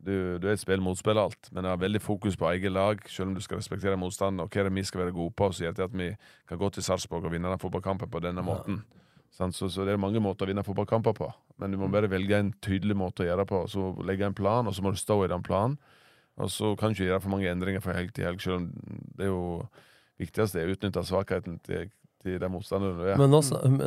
du, 0.00 0.38
du 0.40 0.46
er 0.48 0.54
et 0.54 0.62
spill 0.62 0.80
motspill 0.80 1.18
alt, 1.20 1.50
men 1.52 1.66
jeg 1.66 1.74
har 1.74 1.80
veldig 1.82 2.00
fokus 2.00 2.38
på 2.40 2.46
eget 2.54 2.72
lag, 2.72 3.02
selv 3.10 3.28
om 3.28 3.34
du 3.36 3.42
skal 3.44 3.58
respektere 3.60 3.98
motstander. 4.00 4.46
Og 4.46 4.54
hva 4.54 4.62
er 4.62 4.70
det 4.70 4.76
vi 4.78 4.86
skal 4.88 5.02
være 5.02 5.12
gode 5.18 5.34
på, 5.36 5.50
så 5.52 5.66
gjør 5.66 5.82
at 5.84 5.98
vi 5.98 6.06
kan 6.48 6.60
gå 6.62 6.70
til 6.72 6.86
Sarpsborg 6.86 7.26
og 7.28 7.34
vinne 7.34 7.50
den 7.52 7.60
fotballkampen 7.60 8.08
på 8.08 8.22
denne 8.24 8.44
måten. 8.46 8.78
Så, 9.36 9.68
så 9.68 9.84
det 9.84 9.92
er 9.94 10.00
mange 10.00 10.20
måter 10.22 10.46
å 10.46 10.50
vinne 10.50 10.64
fotballkamper 10.66 11.14
på, 11.16 11.28
men 11.60 11.72
du 11.72 11.78
må 11.80 11.90
bare 11.92 12.08
velge 12.12 12.38
en 12.38 12.50
tydelig 12.64 12.96
måte 12.98 13.24
å 13.24 13.28
gjøre 13.28 13.44
det 13.44 13.50
på. 13.52 13.60
Så 13.72 13.90
legge 14.08 14.26
en 14.26 14.34
plan, 14.36 14.66
og 14.70 14.74
så 14.76 14.82
må 14.84 14.94
du 14.94 14.98
stå 15.00 15.18
i 15.24 15.30
den 15.32 15.44
planen. 15.44 15.76
Og 16.40 16.50
så 16.52 16.74
kan 16.78 16.90
du 16.90 16.98
ikke 16.98 17.10
gjøre 17.10 17.22
for 17.24 17.34
mange 17.34 17.50
endringer 17.50 17.84
fra 17.84 17.96
helg 17.96 18.12
til 18.16 18.28
helg, 18.28 18.42
selv 18.42 18.60
om 18.60 18.68
det 19.18 19.26
er 19.26 19.32
jo 19.32 19.40
viktigste 20.20 20.60
er 20.60 20.68
å 20.68 20.76
utnytte 20.76 21.04
svakheten 21.06 21.56
til, 21.64 21.88
til 22.20 22.36
den 22.42 22.52
motstanderen 22.52 23.00
du 23.00 23.08
er. 23.08 23.18
Men 23.20 23.32
nå, 23.32 23.40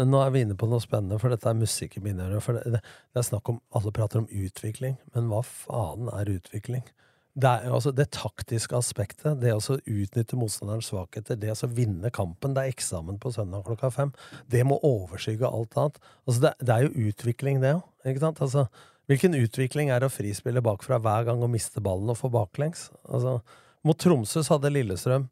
nå 0.09 0.23
er 0.23 0.33
vi 0.33 0.43
inne 0.45 0.57
på 0.57 0.69
noe 0.69 0.81
spennende, 0.83 1.19
for 1.21 1.33
dette 1.33 1.49
er 1.49 1.59
musikk 1.59 1.99
i 1.99 2.03
mine 2.05 2.25
ører. 2.27 2.43
For 2.43 2.57
det, 2.57 2.75
det, 2.75 2.81
det 3.13 3.21
er 3.21 3.29
snakk 3.29 3.53
om 3.53 3.61
Alle 3.77 3.93
prater 3.95 4.23
om 4.23 4.29
utvikling, 4.29 4.99
men 5.15 5.31
hva 5.31 5.43
faen 5.45 6.11
er 6.13 6.33
utvikling? 6.33 6.85
Det, 7.33 7.49
er, 7.49 7.71
altså, 7.73 7.89
det 7.97 8.11
taktiske 8.13 8.77
aspektet, 8.77 9.39
det 9.41 9.55
å 9.55 9.77
utnytte 9.77 10.37
motstanderens 10.37 10.91
svakheter, 10.91 11.39
det 11.41 11.55
å 11.55 11.69
vinne 11.69 12.11
kampen, 12.13 12.53
det 12.53 12.61
er 12.61 12.75
eksamen 12.75 13.17
på 13.21 13.31
søndag 13.33 13.65
klokka 13.65 13.89
fem. 13.93 14.11
Det 14.53 14.61
må 14.69 14.77
overskygge 14.85 15.49
alt 15.49 15.73
annet. 15.81 15.97
Altså, 16.27 16.51
det 16.61 16.75
er 16.75 16.85
jo 16.85 17.09
utvikling, 17.09 17.63
det 17.63 17.73
òg. 17.79 17.87
Ikke 18.05 18.21
sant? 18.21 18.41
Altså, 18.43 18.67
hvilken 19.09 19.35
utvikling 19.37 19.91
er 19.93 20.05
å 20.05 20.11
frispille 20.11 20.63
bakfra 20.63 20.99
hver 21.03 21.27
gang 21.27 21.43
og 21.43 21.51
miste 21.51 21.83
ballen 21.83 22.11
og 22.13 22.19
få 22.19 22.31
baklengs? 22.33 22.87
Altså, 23.03 23.39
mot 23.83 23.99
Tromsø 23.99 24.43
så 24.43 24.55
hadde 24.55 24.71
Lillestrøm 24.71 25.27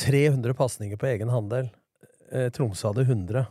300 0.00 0.56
pasninger 0.58 1.00
på 1.00 1.08
egen 1.12 1.30
handel. 1.32 1.70
Eh, 2.32 2.50
Tromsø 2.54 2.90
hadde 2.90 3.06
100. 3.06 3.46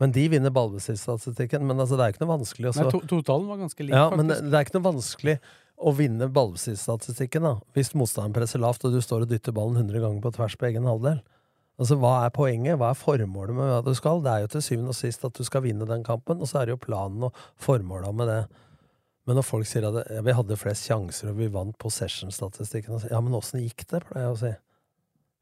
Men 0.00 0.12
de 0.12 0.24
vinner 0.28 0.52
ballbesittstatistikken. 0.52 1.64
Men 1.66 1.80
altså, 1.80 1.96
det 1.96 2.04
er 2.04 2.14
ikke 2.14 2.24
noe 2.24 2.34
vanskelig 2.34 2.72
også. 2.72 2.84
Nei, 2.84 2.92
to 2.92 3.02
totalen 3.08 3.46
var 3.48 3.62
ganske 3.62 3.86
lik, 3.86 3.94
ja, 3.96 4.10
men 4.12 4.28
det, 4.32 4.42
det 4.44 4.58
er 4.58 4.66
ikke 4.66 4.76
noe 4.78 4.90
vanskelig 4.90 5.38
å 5.76 5.92
vinne 5.92 6.28
ballbesittstatistikken 6.32 7.46
hvis 7.76 7.92
motstanderen 7.96 8.36
presser 8.36 8.62
lavt 8.62 8.84
og 8.88 8.94
du 8.96 9.02
står 9.04 9.26
og 9.26 9.32
dytter 9.32 9.54
ballen 9.56 9.76
100 9.76 10.00
ganger 10.04 10.22
på 10.24 10.32
tvers 10.36 10.56
på 10.56 10.68
egen 10.70 10.88
halvdel. 10.88 11.20
Altså, 11.76 11.98
Hva 12.00 12.12
er 12.24 12.32
poenget? 12.32 12.78
Hva 12.80 12.90
er 12.92 12.98
formålet 12.98 13.56
med 13.56 13.68
hva 13.68 13.80
du 13.84 13.92
skal? 13.96 14.22
Det 14.24 14.32
er 14.32 14.44
jo 14.44 14.52
til 14.54 14.64
syvende 14.64 14.94
og 14.94 14.96
sist 14.96 15.24
at 15.28 15.36
du 15.36 15.44
skal 15.44 15.64
vinne 15.66 15.88
den 15.88 16.04
kampen, 16.06 16.40
og 16.40 16.48
så 16.48 16.60
er 16.60 16.68
det 16.68 16.76
jo 16.76 16.84
planen 16.86 17.28
og 17.28 17.42
formålet 17.60 18.16
med 18.16 18.32
det. 18.32 18.42
Men 19.26 19.40
når 19.40 19.44
folk 19.44 19.68
sier 19.68 19.84
at 19.88 19.98
ja, 20.14 20.22
vi 20.24 20.36
hadde 20.38 20.58
flest 20.60 20.86
sjanser 20.86 21.32
og 21.32 21.40
vi 21.40 21.50
vant 21.52 21.76
possession-statistikken 21.82 23.08
Ja, 23.10 23.20
men 23.20 23.34
åssen 23.36 23.60
gikk 23.60 23.84
det, 23.90 24.04
pleier 24.06 24.28
jeg 24.28 24.36
å 24.36 24.40
si. 24.44 24.52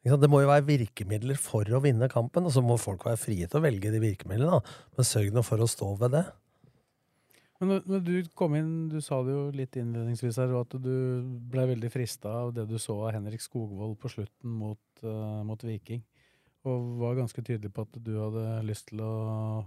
Det 0.05 0.29
må 0.29 0.43
jo 0.43 0.51
være 0.51 0.67
virkemidler 0.67 1.39
for 1.41 1.69
å 1.73 1.81
vinne 1.85 2.11
kampen, 2.13 2.45
og 2.45 2.53
så 2.53 2.61
må 2.65 2.77
folk 2.81 3.07
være 3.07 3.21
frie 3.21 3.47
til 3.49 3.61
å 3.61 3.65
velge 3.65 3.93
de 3.93 4.01
virkemidlene. 4.03 4.59
da. 4.59 4.81
Men 4.97 5.09
sørg 5.09 5.31
nå 5.33 5.45
for 5.47 5.63
å 5.65 5.69
stå 5.71 5.95
ved 6.01 6.17
det. 6.19 6.25
Men 7.63 7.79
når 7.89 8.03
du 8.05 8.15
kom 8.37 8.57
inn, 8.59 8.73
du 8.93 8.99
sa 9.05 9.23
det 9.25 9.33
jo 9.33 9.45
litt 9.55 9.79
innledningsvis 9.81 10.41
her, 10.43 10.53
at 10.59 10.75
du 10.83 10.97
ble 11.53 11.69
veldig 11.71 11.91
frista 11.93 12.33
av 12.43 12.53
det 12.57 12.67
du 12.69 12.77
så 12.83 12.99
av 13.07 13.15
Henrik 13.15 13.41
Skogvold 13.41 13.97
på 14.03 14.11
slutten 14.13 14.59
mot, 14.59 14.83
uh, 15.07 15.41
mot 15.47 15.65
Viking. 15.65 16.03
Og 16.65 16.85
var 17.01 17.19
ganske 17.19 17.43
tydelig 17.45 17.73
på 17.75 17.85
at 17.85 17.99
du 18.01 18.15
hadde 18.17 18.45
lyst 18.65 18.89
til 18.89 19.03
å, 19.05 19.15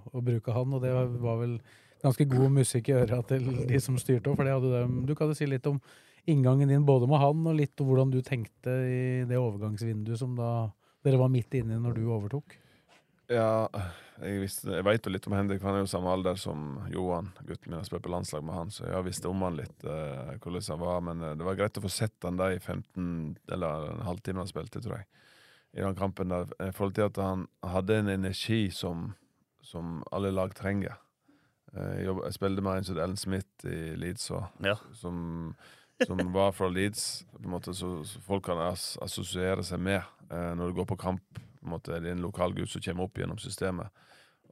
å 0.09 0.23
bruke 0.25 0.55
han, 0.55 0.73
og 0.73 0.81
det 0.81 0.93
var 0.95 1.37
vel 1.43 1.59
ganske 2.01 2.25
god 2.29 2.51
musikk 2.59 2.89
i 2.89 2.97
øra 2.97 3.21
til 3.29 3.47
de 3.69 3.79
som 3.81 3.97
styrte 4.01 4.31
òg, 4.31 4.37
for 4.37 4.47
det 4.47 4.55
hadde 4.55 4.73
de 4.73 5.05
Du 5.09 5.13
kan 5.17 5.29
jo 5.29 5.37
si 5.37 5.45
litt 5.49 5.65
om 5.69 5.79
inngangen 6.27 6.69
din 6.69 6.85
både 6.85 7.07
med 7.09 7.21
han 7.21 7.45
og 7.47 7.55
litt 7.55 7.79
om 7.81 7.89
hvordan 7.89 8.11
du 8.11 8.19
tenkte 8.25 8.73
i 8.83 9.03
det 9.29 9.39
overgangsvinduet 9.39 10.19
som 10.19 10.33
da 10.37 10.69
dere 11.05 11.19
var 11.21 11.31
midt 11.31 11.53
inne 11.55 11.77
i 11.77 11.83
når 11.83 11.95
du 11.95 12.09
overtok? 12.11 12.57
Ja, 13.31 13.67
jeg, 14.21 14.39
visste, 14.39 14.71
jeg 14.71 14.85
vet 14.87 15.07
jo 15.07 15.11
litt 15.11 15.25
om 15.27 15.35
Henrik, 15.35 15.59
for 15.59 15.69
han 15.69 15.79
er 15.79 15.83
jo 15.83 15.91
samme 15.91 16.11
alder 16.15 16.39
som 16.39 16.77
Johan. 16.91 17.27
Gutten 17.43 17.71
min 17.71 17.79
har 17.79 17.87
spilt 17.87 18.05
på 18.05 18.11
landslag 18.11 18.45
med 18.47 18.55
han, 18.55 18.71
så 18.71 18.87
jeg 18.87 19.07
visste 19.07 19.27
om 19.27 19.43
han 19.43 19.59
litt, 19.59 19.75
uh, 19.83 20.31
hvordan 20.39 20.63
han 20.71 20.81
var. 20.83 21.01
Men 21.09 21.23
uh, 21.25 21.33
det 21.35 21.47
var 21.47 21.59
greit 21.59 21.79
å 21.79 21.83
få 21.83 21.91
sett 21.91 22.27
han 22.27 22.39
da 22.39 22.49
i 22.55 22.59
15, 22.59 23.35
eller 23.51 23.89
en 23.91 24.05
halvtime 24.07 24.43
han 24.43 24.51
spilte, 24.51 24.81
tror 24.83 25.01
jeg. 25.01 25.09
I 25.73 25.81
den 25.81 25.95
kampen 25.95 26.29
der. 26.29 26.51
I 26.59 26.71
forhold 26.71 26.93
til 26.93 27.01
at 27.01 27.17
han 27.21 27.47
hadde 27.63 27.99
en 27.99 28.09
energi 28.09 28.69
som, 28.71 29.13
som 29.61 30.03
alle 30.11 30.31
lag 30.31 30.55
trenger. 30.55 30.95
Uh, 31.73 31.97
jeg, 31.99 32.15
jeg 32.25 32.33
spilte 32.33 32.61
med 32.61 32.77
en 32.77 32.83
som 32.87 32.97
Ellen 32.97 33.17
Smith 33.17 33.65
i 33.65 33.95
Leeds, 33.95 34.31
Ja. 34.63 34.75
som, 34.93 35.55
som 36.07 36.33
var 36.33 36.51
fra 36.51 36.69
Leeds, 36.69 37.25
på 37.35 37.43
en 37.43 37.51
måte, 37.51 37.73
så, 37.73 38.03
så 38.03 38.21
folk 38.21 38.45
kan 38.45 38.61
as 38.69 38.97
assosiere 39.01 39.63
seg 39.63 39.79
med 39.79 40.01
når 40.29 40.67
du 40.67 40.73
går 40.73 40.85
på 40.85 40.95
kamp 40.99 41.23
på 41.33 41.65
en 41.65 41.69
måte, 41.71 41.99
det 41.99 42.09
er 42.09 42.15
en 42.15 42.23
lokal 42.23 42.53
gutt 42.55 42.69
som 42.71 42.81
kommer 42.83 43.07
opp 43.07 43.17
gjennom 43.19 43.37
systemet. 43.39 43.87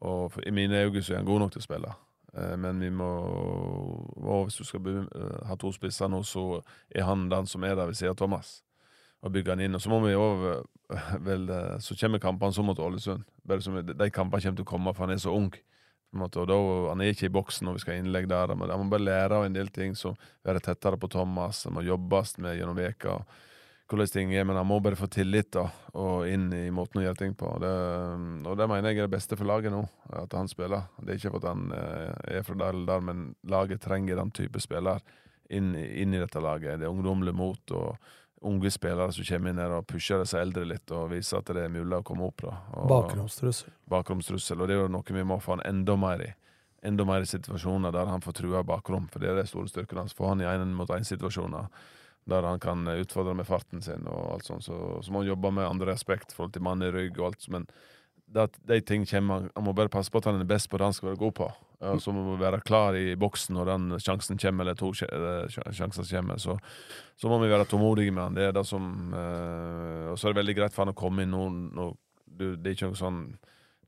Og 0.03 0.31
for, 0.31 0.43
I 0.47 0.51
mine 0.51 0.83
øyne 0.83 1.03
så 1.03 1.13
er 1.13 1.17
han 1.17 1.27
god 1.27 1.39
nok 1.39 1.51
til 1.55 1.63
å 1.63 1.65
spille. 1.65 1.91
Eh, 2.35 2.55
men 2.59 2.81
vi 2.83 2.89
må 2.91 3.09
og 4.15 4.45
Hvis 4.45 4.57
du 4.59 4.63
skal 4.63 4.79
be, 4.83 4.95
uh, 5.15 5.45
ha 5.47 5.55
to 5.55 5.71
spisser 5.71 6.09
nå, 6.11 6.23
så 6.23 6.61
er 6.89 7.05
han 7.07 7.29
den 7.29 7.47
som 7.47 7.63
er 7.63 7.75
der 7.75 7.85
ved 7.85 7.95
siden 7.95 8.15
av 8.15 8.17
Thomas. 8.19 8.63
Og 9.21 9.31
bygge 9.31 9.51
han 9.53 9.63
inn. 9.63 9.75
Og 9.75 9.81
så 9.81 9.89
må 9.89 9.99
vi 10.03 10.15
over, 10.15 10.65
vel, 11.27 11.47
uh, 11.49 11.77
Så 11.79 11.97
kommer 11.99 12.21
kampene 12.23 12.53
som 12.53 12.67
mot 12.67 12.79
Ålesund. 12.79 13.25
De 13.43 14.09
kampene 14.13 14.41
kommer 14.41 14.59
til 14.59 14.67
å 14.67 14.73
komme, 14.75 14.93
for 14.93 15.07
han 15.07 15.15
er 15.15 15.23
så 15.23 15.33
ung. 15.35 15.51
Og 16.15 16.31
da, 16.47 16.55
Han 16.89 17.01
er 17.01 17.11
ikke 17.11 17.27
i 17.27 17.33
boksen 17.33 17.67
når 17.67 17.75
vi 17.75 17.81
skal 17.83 17.95
ha 17.95 18.03
innlegg 18.03 18.29
der. 18.31 18.53
Men 18.55 18.71
han 18.71 18.85
må 18.85 18.93
bare 18.93 19.07
lære 19.07 19.39
av 19.39 19.47
en 19.47 19.57
del 19.57 19.67
ting. 19.73 19.95
som 19.95 20.15
være 20.45 20.63
tettere 20.63 20.97
på 20.97 21.11
Thomas. 21.11 21.65
Han 21.65 21.75
må 21.75 21.83
jobbes 21.83 22.37
med 22.37 22.57
gjennom 22.59 22.77
veka 22.77 23.19
hvordan 23.85 24.09
ting 24.09 24.31
er, 24.33 24.45
men 24.47 24.57
han 24.57 24.65
må 24.65 24.79
bare 24.81 24.97
få 24.97 25.07
tillit 25.13 25.51
da, 25.53 25.67
og 25.93 26.25
inn 26.25 26.47
i 26.57 26.71
måten 26.73 27.01
å 27.01 27.05
gjøre 27.05 27.19
ting 27.19 27.35
på. 27.37 27.51
Det, 27.61 27.73
og 28.49 28.57
det 28.57 28.67
mener 28.69 28.89
jeg 28.89 29.03
er 29.03 29.05
det 29.05 29.13
beste 29.13 29.37
for 29.37 29.45
laget 29.45 29.73
nå, 29.73 29.83
at 30.09 30.33
han 30.33 30.49
spiller. 30.49 30.87
Det 30.97 31.13
er 31.13 31.19
ikke 31.19 31.33
for 31.35 31.43
at 31.43 31.51
han 31.51 31.67
eh, 31.75 32.39
er 32.39 32.47
fra 32.47 32.57
der 32.63 32.73
eller 32.73 32.89
der, 32.89 33.05
men 33.05 33.27
laget 33.45 33.83
trenger 33.85 34.17
den 34.17 34.33
type 34.33 34.61
spiller 34.63 35.03
inn, 35.53 35.75
inn, 35.75 36.15
i 36.15 36.21
dette 36.21 36.41
laget. 36.41 36.79
Det 36.81 36.87
er 36.87 36.93
ungdommelig 36.93 37.35
mot 37.37 37.75
og 37.77 38.09
unge 38.45 38.71
spillere 38.71 39.11
som 39.15 39.25
kommer 39.27 39.51
inn 39.51 39.59
her 39.61 39.73
og 39.75 39.87
pusher 39.89 40.21
disse 40.21 40.39
eldre 40.39 40.65
litt 40.69 40.91
og 40.93 41.09
viser 41.11 41.41
at 41.41 41.51
det 41.55 41.65
er 41.65 41.73
mulig 41.73 41.97
å 41.97 42.05
komme 42.05 42.27
opp. 42.29 42.45
da. 42.45 42.55
Bakromstrussel. 42.89 43.73
Bakromstrussel, 43.91 44.61
og 44.61 44.69
det 44.69 44.77
er 44.77 44.83
jo 44.83 44.93
noe 44.95 45.17
vi 45.17 45.25
må 45.27 45.39
få 45.43 45.57
han 45.57 45.65
enda 45.67 45.97
mer 45.99 46.23
i. 46.25 46.31
Enda 46.85 47.05
mer 47.07 47.25
i 47.25 47.29
situasjoner 47.29 47.93
der 47.95 48.09
han 48.11 48.21
får 48.21 48.39
trua 48.41 48.63
bakrom, 48.67 49.09
for 49.11 49.23
det 49.23 49.31
er 49.31 49.39
det 49.39 49.49
store 49.49 49.71
styrkene 49.71 50.05
hans. 50.05 50.13
Får 50.17 50.33
han 50.33 50.43
i 50.43 50.49
én 50.49 50.73
mot 50.77 50.91
én-situasjoner 50.93 51.69
der 52.25 52.45
han 52.45 52.59
kan 52.59 52.87
utfordre 52.89 53.35
med 53.37 53.45
farten 53.45 53.83
sin 53.85 54.07
og 54.09 54.31
alt 54.33 54.47
sånt. 54.47 54.65
Så, 54.65 54.77
så 55.01 55.13
må 55.13 55.21
han 55.21 55.29
jobbe 55.29 55.51
med 55.53 55.67
andre 55.67 55.93
aspekt 55.93 56.33
forhold 56.33 56.55
til 56.55 56.65
mann 56.65 56.81
i 56.81 56.89
rygg 56.93 57.19
og 57.19 57.27
alt. 57.29 57.47
Men 57.53 57.67
det 58.33 58.47
de 58.65 58.79
ting 58.81 59.05
kommer, 59.09 59.49
han 59.53 59.65
må 59.65 59.73
bare 59.77 59.93
passe 59.93 60.11
på 60.11 60.21
at 60.21 60.29
han 60.31 60.41
er 60.41 60.49
best 60.49 60.69
på 60.71 60.81
det 60.81 60.89
han 60.89 60.95
skal 60.97 61.11
være 61.11 61.21
god 61.21 61.35
på. 61.37 61.51
Og 61.93 62.01
så 62.03 62.13
må 62.15 62.23
vi 62.31 62.41
være 62.41 62.61
klar 62.65 62.97
i 62.97 63.15
boksen 63.19 63.57
når 63.57 63.71
den 63.71 63.87
sjansen 64.03 64.39
kommer, 64.41 64.65
eller 64.65 64.77
to 64.79 64.91
sjanser 64.95 66.07
kommer. 66.09 66.41
Så, 66.41 66.57
så, 67.15 67.29
må 67.31 67.39
vi 67.43 67.51
være 67.51 67.67
tålmodige 67.69 68.13
med 68.15 68.23
han. 68.23 68.37
Det 68.37 68.47
er 68.49 68.55
det 68.55 68.65
som 68.67 69.13
øh, 69.13 70.11
Og 70.11 70.19
så 70.19 70.27
er 70.27 70.33
det 70.33 70.41
veldig 70.41 70.57
greit 70.61 70.75
for 70.75 70.85
han 70.85 70.95
å 70.95 70.97
komme 70.97 71.25
inn 71.25 71.33
nå. 71.35 71.43
nå 71.75 71.91
du, 72.25 72.55
det 72.55 72.71
er 72.71 72.77
ikke 72.77 72.91
noe 72.91 72.99
sånn 72.99 73.19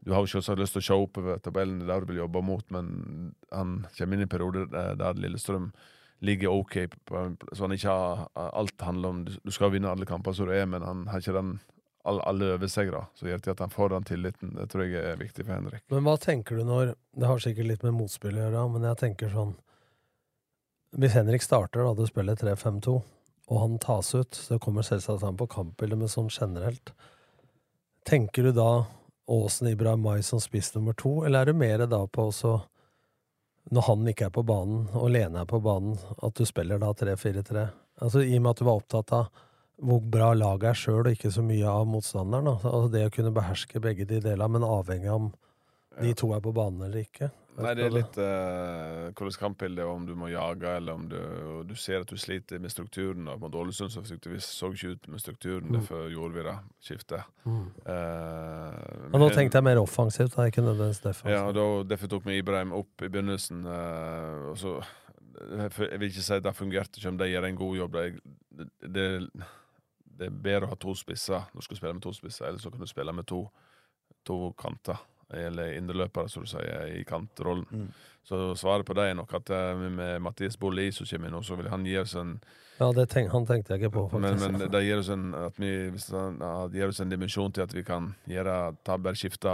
du 0.08 0.14
har 0.14 0.24
jo 0.24 0.30
selvsagt 0.38 0.62
lyst 0.62 0.78
til 0.78 0.80
å 0.80 0.86
se 0.88 0.96
oppover 0.96 1.40
tabellen, 1.44 1.82
det 1.82 1.88
er 1.88 1.90
der 1.90 2.06
du 2.06 2.12
vil 2.14 2.22
jobbe 2.22 2.40
mot, 2.46 2.64
men 2.72 3.34
han 3.52 3.74
kommer 3.98 4.16
inn 4.16 4.24
i 4.24 4.30
perioder 4.32 4.70
der 4.96 5.18
Lillestrøm 5.20 5.72
ligger 6.24 6.54
OK, 6.54 6.78
så 7.52 7.66
han 7.66 7.76
ikke 7.76 7.94
har 7.94 8.24
Alt 8.48 8.82
handler 8.82 9.10
om 9.10 9.20
Du 9.28 9.52
skal 9.54 9.74
vinne 9.74 9.90
alle 9.92 10.08
kamper 10.08 10.34
som 10.34 10.48
du 10.48 10.54
er, 10.56 10.66
men 10.66 10.86
han 10.86 11.04
har 11.12 11.22
ikke 11.22 11.36
den 11.36 11.58
alle, 12.08 12.24
alle 12.30 12.58
da. 12.58 13.04
Så 13.16 13.28
gjør 13.28 13.44
det 13.44 13.54
at 13.54 13.64
han 13.64 13.74
får 13.74 13.90
den 13.94 14.08
tilliten. 14.08 14.54
Det 14.56 14.68
tror 14.72 14.86
jeg 14.86 15.04
er 15.04 15.20
viktig 15.20 15.46
for 15.46 15.54
Henrik. 15.54 15.84
Men 15.94 16.06
hva 16.08 16.16
tenker 16.22 16.58
du 16.58 16.64
når 16.68 16.96
Det 17.18 17.28
har 17.28 17.40
sikkert 17.44 17.70
litt 17.72 17.84
med 17.84 17.98
motspill 17.98 18.38
å 18.38 18.46
gjøre, 18.46 18.68
men 18.74 18.88
jeg 18.88 19.00
tenker 19.02 19.34
sånn 19.34 19.56
Hvis 20.98 21.18
Henrik 21.18 21.44
starter, 21.44 21.84
da, 21.84 21.94
du 21.94 22.08
spiller 22.08 22.38
3-5-2, 22.40 22.96
og 23.48 23.60
han 23.62 23.78
tas 23.80 24.14
ut, 24.16 24.36
så 24.36 24.60
kommer 24.60 24.86
selvsagt 24.86 25.24
han 25.24 25.40
på 25.40 25.50
kampbildet, 25.52 26.00
men 26.00 26.12
sånn 26.12 26.32
generelt 26.32 26.94
Tenker 28.08 28.48
du 28.48 28.56
da 28.56 28.86
Åsen 29.28 29.68
Ibrahim 29.68 30.06
Mai 30.06 30.24
som 30.24 30.40
spiss 30.40 30.72
nummer 30.76 30.96
to, 30.96 31.26
eller 31.26 31.42
er 31.42 31.52
du 31.52 31.60
mer 31.60 31.84
da 31.92 32.06
på 32.08 32.30
også 32.30 32.54
når 33.68 33.84
han 33.84 34.08
ikke 34.08 34.30
er 34.30 34.32
på 34.32 34.46
banen, 34.48 34.86
og 34.96 35.10
Lene 35.12 35.42
er 35.42 35.50
på 35.50 35.60
banen, 35.60 35.98
at 36.24 36.38
du 36.40 36.46
spiller 36.48 36.80
da 36.80 36.94
3-4-3? 36.96 37.66
Altså, 38.00 38.22
I 38.24 38.38
og 38.38 38.46
med 38.46 38.54
at 38.54 38.62
du 38.62 38.64
var 38.64 38.80
opptatt 38.80 39.12
av 39.18 39.42
hvor 39.78 40.00
bra 40.02 40.32
laget 40.34 40.72
er 40.72 40.80
sjøl, 40.80 41.04
og 41.06 41.14
ikke 41.14 41.32
så 41.34 41.44
mye 41.46 41.68
av 41.70 41.90
motstanderen. 41.90 42.50
Altså, 42.54 42.88
det 42.94 43.04
å 43.08 43.14
kunne 43.14 43.34
beherske 43.36 43.82
begge 43.84 44.08
de 44.10 44.22
delene, 44.24 44.54
men 44.56 44.66
avhengig 44.66 45.12
av 45.12 45.20
om 45.22 45.28
de 45.98 46.14
to 46.18 46.32
er 46.36 46.42
på 46.46 46.54
banen 46.54 46.88
eller 46.88 47.06
ikke. 47.06 47.30
Nei, 47.58 47.72
det 47.74 47.88
er 47.88 47.94
litt 47.96 48.18
uh, 48.22 49.08
hvordan 49.18 49.38
kampbildet 49.42 49.82
er, 49.82 49.90
om 49.90 50.04
du 50.06 50.12
må 50.18 50.28
jage, 50.30 50.70
eller 50.78 50.94
om 50.94 51.08
du, 51.10 51.18
du 51.66 51.74
ser 51.80 52.04
at 52.04 52.12
du 52.12 52.20
sliter 52.22 52.62
med 52.62 52.70
strukturen. 52.70 53.26
Da. 53.26 53.34
Mot 53.42 53.56
Ålesund 53.58 53.90
så, 53.96 54.04
vi 54.06 54.42
så 54.46 54.70
ikke 54.74 54.94
ut 54.94 55.08
med 55.10 55.24
strukturen, 55.24 55.66
mm. 55.66 55.78
derfor 55.80 56.06
gjorde 56.14 56.38
vi 56.38 56.46
det 56.46 56.56
skiftet. 56.86 57.32
Mm. 57.50 57.66
Uh, 57.88 59.18
nå 59.18 59.32
tenkte 59.34 59.58
jeg 59.58 59.66
mer 59.66 59.82
offensivt, 59.82 60.36
da, 60.38 60.46
ikke 60.52 60.62
nødvendigvis 60.68 61.02
defensivt. 61.02 61.34
Ja, 61.34 61.48
og 61.50 61.58
da, 61.58 61.66
derfor 61.96 62.14
tok 62.14 62.30
vi 62.30 62.38
Ibrahim 62.44 62.76
opp 62.78 63.02
i 63.02 63.10
begynnelsen. 63.10 63.66
Uh, 63.66 64.54
og 64.54 64.62
så 64.62 64.78
Jeg 65.38 66.00
vil 66.02 66.10
ikke 66.10 66.22
si 66.26 66.34
at 66.34 66.46
det 66.46 66.56
fungerte 66.58 66.98
ikke, 66.98 67.10
om 67.10 67.18
de 67.18 67.30
gjør 67.30 67.46
en 67.46 67.58
god 67.58 67.76
jobb. 67.78 67.98
Det, 67.98 68.70
det, 68.86 69.10
det 70.18 70.30
er 70.30 70.40
bedre 70.48 70.68
å 70.68 70.74
ha 70.74 70.80
to 70.80 70.96
spisser 70.98 71.46
når 71.52 71.62
du 71.62 71.68
skal 71.68 71.80
spille 71.80 71.98
med 71.98 72.06
to 72.06 72.14
spisser, 72.16 72.48
eller 72.50 72.62
så 72.62 72.72
kan 72.74 72.82
du 72.82 72.90
spille 72.90 73.14
med 73.16 73.28
to, 73.30 73.44
to 74.28 74.40
kanter 74.60 75.00
eller 75.34 75.74
indreløpere, 75.76 76.30
som 76.32 76.46
du 76.46 76.48
sier, 76.48 76.86
i 76.96 77.04
kantrollen. 77.04 77.66
Mm. 77.72 77.90
Så 78.28 78.56
svaret 78.56 78.88
på 78.88 78.96
det 78.96 79.10
er 79.10 79.18
nok 79.18 79.34
at 79.40 79.50
uh, 79.52 79.76
med 79.76 80.22
Mathias 80.24 80.58
Bolli 80.60 80.90
som 80.96 81.08
kommer 81.08 81.34
nå, 81.34 81.42
så 81.44 81.58
vil 81.60 81.68
han 81.72 81.84
gi 81.88 81.98
oss 82.00 82.16
en 82.20 82.38
Ja, 82.78 82.92
tenk, 82.94 83.32
han 83.34 83.48
tenkte 83.50 83.74
jeg 83.74 83.84
ikke 83.84 83.94
på, 83.98 84.06
faktisk. 84.14 84.46
Men, 84.46 84.58
men 84.60 84.72
det 84.72 84.84
gir 84.86 85.02
oss 85.02 85.12
en, 85.12 85.28
at 85.36 85.60
vi, 85.60 85.74
han, 86.14 86.40
det 86.72 86.80
gir 86.80 86.94
oss 86.94 87.04
en 87.04 87.12
dimensjon 87.12 87.56
til 87.56 87.66
at 87.66 87.76
vi 87.76 87.84
kan 87.88 88.14
gjøre 88.30 88.58
ta 88.88 88.98
bare 89.02 89.20
skifte 89.20 89.54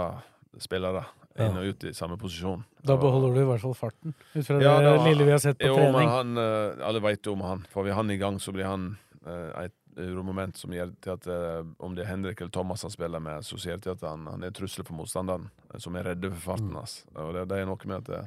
spillere 0.62 1.06
inn 1.34 1.56
og 1.58 1.66
ut 1.66 1.86
i 1.88 1.94
samme 1.96 2.14
posisjon. 2.20 2.60
Da 2.86 2.94
beholder 3.00 3.32
du 3.34 3.40
i 3.42 3.46
hvert 3.48 3.62
fall 3.64 3.74
farten, 3.74 4.14
ut 4.34 4.44
fra 4.46 4.60
ja, 4.62 4.76
det 4.78 4.92
da, 4.92 5.06
lille 5.08 5.26
vi 5.26 5.32
har 5.34 5.40
sett 5.42 5.58
på 5.58 5.70
jo, 5.72 5.78
trening. 5.80 6.10
Han, 6.12 6.36
uh, 6.38 6.84
alle 6.86 7.02
vet 7.02 7.26
jo 7.26 7.34
om 7.34 7.42
han. 7.42 7.64
Får 7.72 7.88
vi 7.88 7.96
han 7.96 8.12
i 8.14 8.18
gang, 8.20 8.38
så 8.42 8.54
blir 8.54 8.68
han 8.68 8.92
eh, 9.26 9.64
et 9.64 9.74
uromoment 9.96 10.56
som 10.58 10.72
gjør 10.74 10.94
til 11.02 11.12
at 11.14 11.28
uh, 11.30 11.60
om 11.84 11.94
det 11.94 12.04
er 12.04 12.10
Henrik 12.12 12.40
eller 12.40 12.54
Thomas 12.54 12.82
han 12.86 12.92
spiller 12.94 13.22
med, 13.22 13.44
så 13.46 13.58
sier 13.60 13.78
det 13.78 13.86
til 13.86 13.94
at 13.94 14.02
han, 14.08 14.26
han 14.30 14.42
er 14.42 14.52
en 14.52 14.56
trussel 14.56 14.86
for 14.86 14.96
motstanderen, 14.98 15.46
uh, 15.70 15.78
som 15.82 15.96
er 15.98 16.10
redde 16.10 16.32
for 16.32 16.50
farten 16.54 16.72
mm. 16.72 16.80
hans. 16.80 16.98
Og 17.14 17.30
det, 17.36 17.46
det, 17.52 17.60
er 17.60 17.70
noe 17.70 17.90
med 17.90 17.96
at 18.00 18.10
det, 18.10 18.24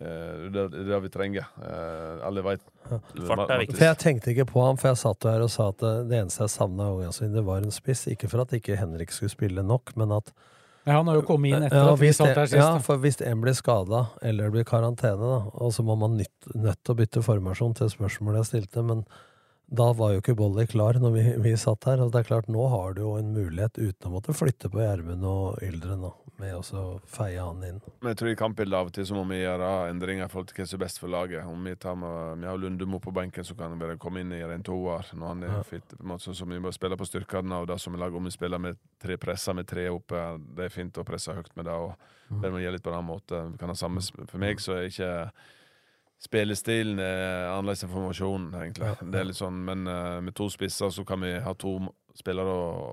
uh, 0.00 0.46
det, 0.54 0.64
er 0.64 0.88
det 0.90 1.02
vi 1.04 1.12
trenger. 1.18 1.52
alle 2.24 2.46
veit 2.46 2.64
Fart 2.88 3.46
er 3.48 3.64
viktig. 3.64 3.78
For 3.78 3.86
jeg 3.88 4.00
tenkte 4.02 4.34
ikke 4.34 4.48
på 4.54 4.64
ham, 4.64 4.80
for 4.80 4.92
jeg 4.92 5.02
satt 5.04 5.28
her 5.30 5.44
og 5.44 5.52
sa 5.52 5.70
at 5.74 5.86
det 6.10 6.18
eneste 6.22 6.44
jeg 6.44 6.56
savna, 6.56 6.90
det 7.36 7.46
var 7.46 7.62
en 7.62 7.74
spiss. 7.74 8.08
Ikke 8.12 8.30
for 8.32 8.44
at 8.44 8.56
ikke 8.56 8.80
Henrik 8.80 9.14
skulle 9.14 9.32
spille 9.32 9.64
nok, 9.64 9.96
men 10.00 10.12
at 10.14 10.34
ja, 10.84 10.92
Han 10.92 11.08
har 11.08 11.14
jo 11.16 11.22
kommet 11.24 11.54
inn 11.54 11.62
etter 11.64 11.80
ja, 11.80 11.92
at 11.94 12.00
vi 12.00 12.10
satt 12.12 12.34
der 12.36 12.48
sist. 12.48 12.58
Ja, 12.60 12.72
for 12.84 13.00
hvis 13.00 13.16
en 13.24 13.40
blir 13.40 13.54
skada 13.56 14.02
eller 14.20 14.50
blir 14.52 14.66
karantene, 14.68 15.16
da, 15.16 15.38
og 15.56 15.70
så 15.72 15.84
må 15.86 15.96
man 15.96 16.18
nødt 16.18 16.80
til 16.84 16.92
å 16.92 16.96
bytte 16.98 17.22
formasjon 17.24 17.78
til 17.78 17.88
spørsmålet 17.88 18.42
jeg 18.42 18.50
stilte, 18.50 18.84
men 18.84 19.00
da 19.66 19.92
var 19.96 20.12
jo 20.12 20.20
ikke 20.20 20.36
Bolly 20.36 20.66
klar 20.68 20.98
når 21.00 21.14
vi, 21.14 21.22
vi, 21.46 21.54
satt 21.58 21.86
her. 21.88 22.02
Og 22.04 22.12
det 22.12 22.22
er 22.22 22.28
klart, 22.28 22.50
nå 22.52 22.66
har 22.72 22.94
du 22.96 23.04
jo 23.04 23.14
en 23.18 23.32
mulighet 23.34 23.78
uten 23.80 24.10
å 24.10 24.12
måtte 24.12 24.36
flytte 24.36 24.70
på 24.70 24.82
Gjermund 24.82 25.24
og 25.28 25.64
Yldren, 25.64 26.04
med 26.42 26.56
å 26.58 26.84
feie 27.08 27.40
han 27.40 27.62
inn. 27.64 27.80
Men 28.02 28.12
jeg 28.12 28.20
tror 28.20 28.30
i 28.32 28.38
kampbildet 28.38 28.76
av 28.76 28.90
og 28.90 28.94
til 28.96 29.06
så 29.08 29.16
må 29.16 29.22
vi 29.30 29.40
gjøre 29.40 29.70
endringer 29.88 30.26
i 30.26 30.32
forhold 30.32 30.50
til 30.50 30.58
hva 30.58 30.66
som 30.68 30.78
er 30.78 30.82
best 30.84 31.00
for 31.00 31.12
laget. 31.14 31.46
Om 31.48 31.68
Vi 31.70 31.74
tar 31.80 31.96
med, 31.98 32.42
vi 32.42 32.50
har 32.50 32.60
Lundemo 32.60 33.00
på 33.00 33.14
benken, 33.14 33.46
så 33.46 33.56
kan 33.56 33.72
han 33.72 33.80
bare 33.80 33.98
komme 34.02 34.24
inn 34.24 34.34
i 34.34 34.42
en 34.42 34.66
toer 34.66 35.14
når 35.14 35.32
han 35.32 35.46
er 35.46 35.54
ja. 35.54 35.62
fit. 35.66 35.86
på 35.94 36.02
en 36.02 36.12
måte, 36.12 36.34
så 36.34 36.50
Vi 36.50 36.60
må 36.60 36.72
spille 36.74 36.98
på 37.00 37.08
styrkene 37.08 37.62
og 37.62 37.70
det 37.70 37.78
som 37.80 37.94
er 37.94 38.04
laget. 38.04 38.18
Om 38.20 38.30
vi 38.30 38.36
spiller 38.36 38.58
med 38.58 38.78
tre 39.00 39.16
presser 39.16 39.54
med 39.54 39.70
tre 39.70 39.88
oppe, 39.94 40.26
det 40.58 40.68
er 40.68 40.74
fint 40.74 40.98
å 40.98 41.06
presse 41.06 41.32
høyt 41.32 41.54
med 41.56 41.70
det. 41.70 41.72
og 41.72 41.94
mm. 42.30 42.40
Det 42.42 42.52
må 42.52 42.62
gjøre 42.62 42.78
litt 42.78 42.86
på 42.86 42.94
den 42.94 43.10
måten. 43.10 43.58
Kan 43.58 43.72
ha 43.72 43.78
samme, 43.78 44.02
for 44.02 44.42
meg 44.42 44.60
så 44.60 44.78
er 44.78 44.90
ikke 44.90 45.12
Spillestilen 46.22 47.00
er 47.02 47.50
annerledes 47.50 47.84
informasjon, 47.84 48.46
egentlig. 48.56 48.86
Ja, 48.86 48.94
ja. 48.96 49.08
Det 49.12 49.20
er 49.20 49.26
litt 49.28 49.38
sånn, 49.38 49.58
Men 49.66 49.88
uh, 49.90 50.20
med 50.24 50.36
to 50.38 50.46
spisser 50.52 50.92
så 50.94 51.04
kan 51.04 51.20
vi 51.24 51.34
ha 51.42 51.52
to 51.58 51.76
spillere 52.14 52.52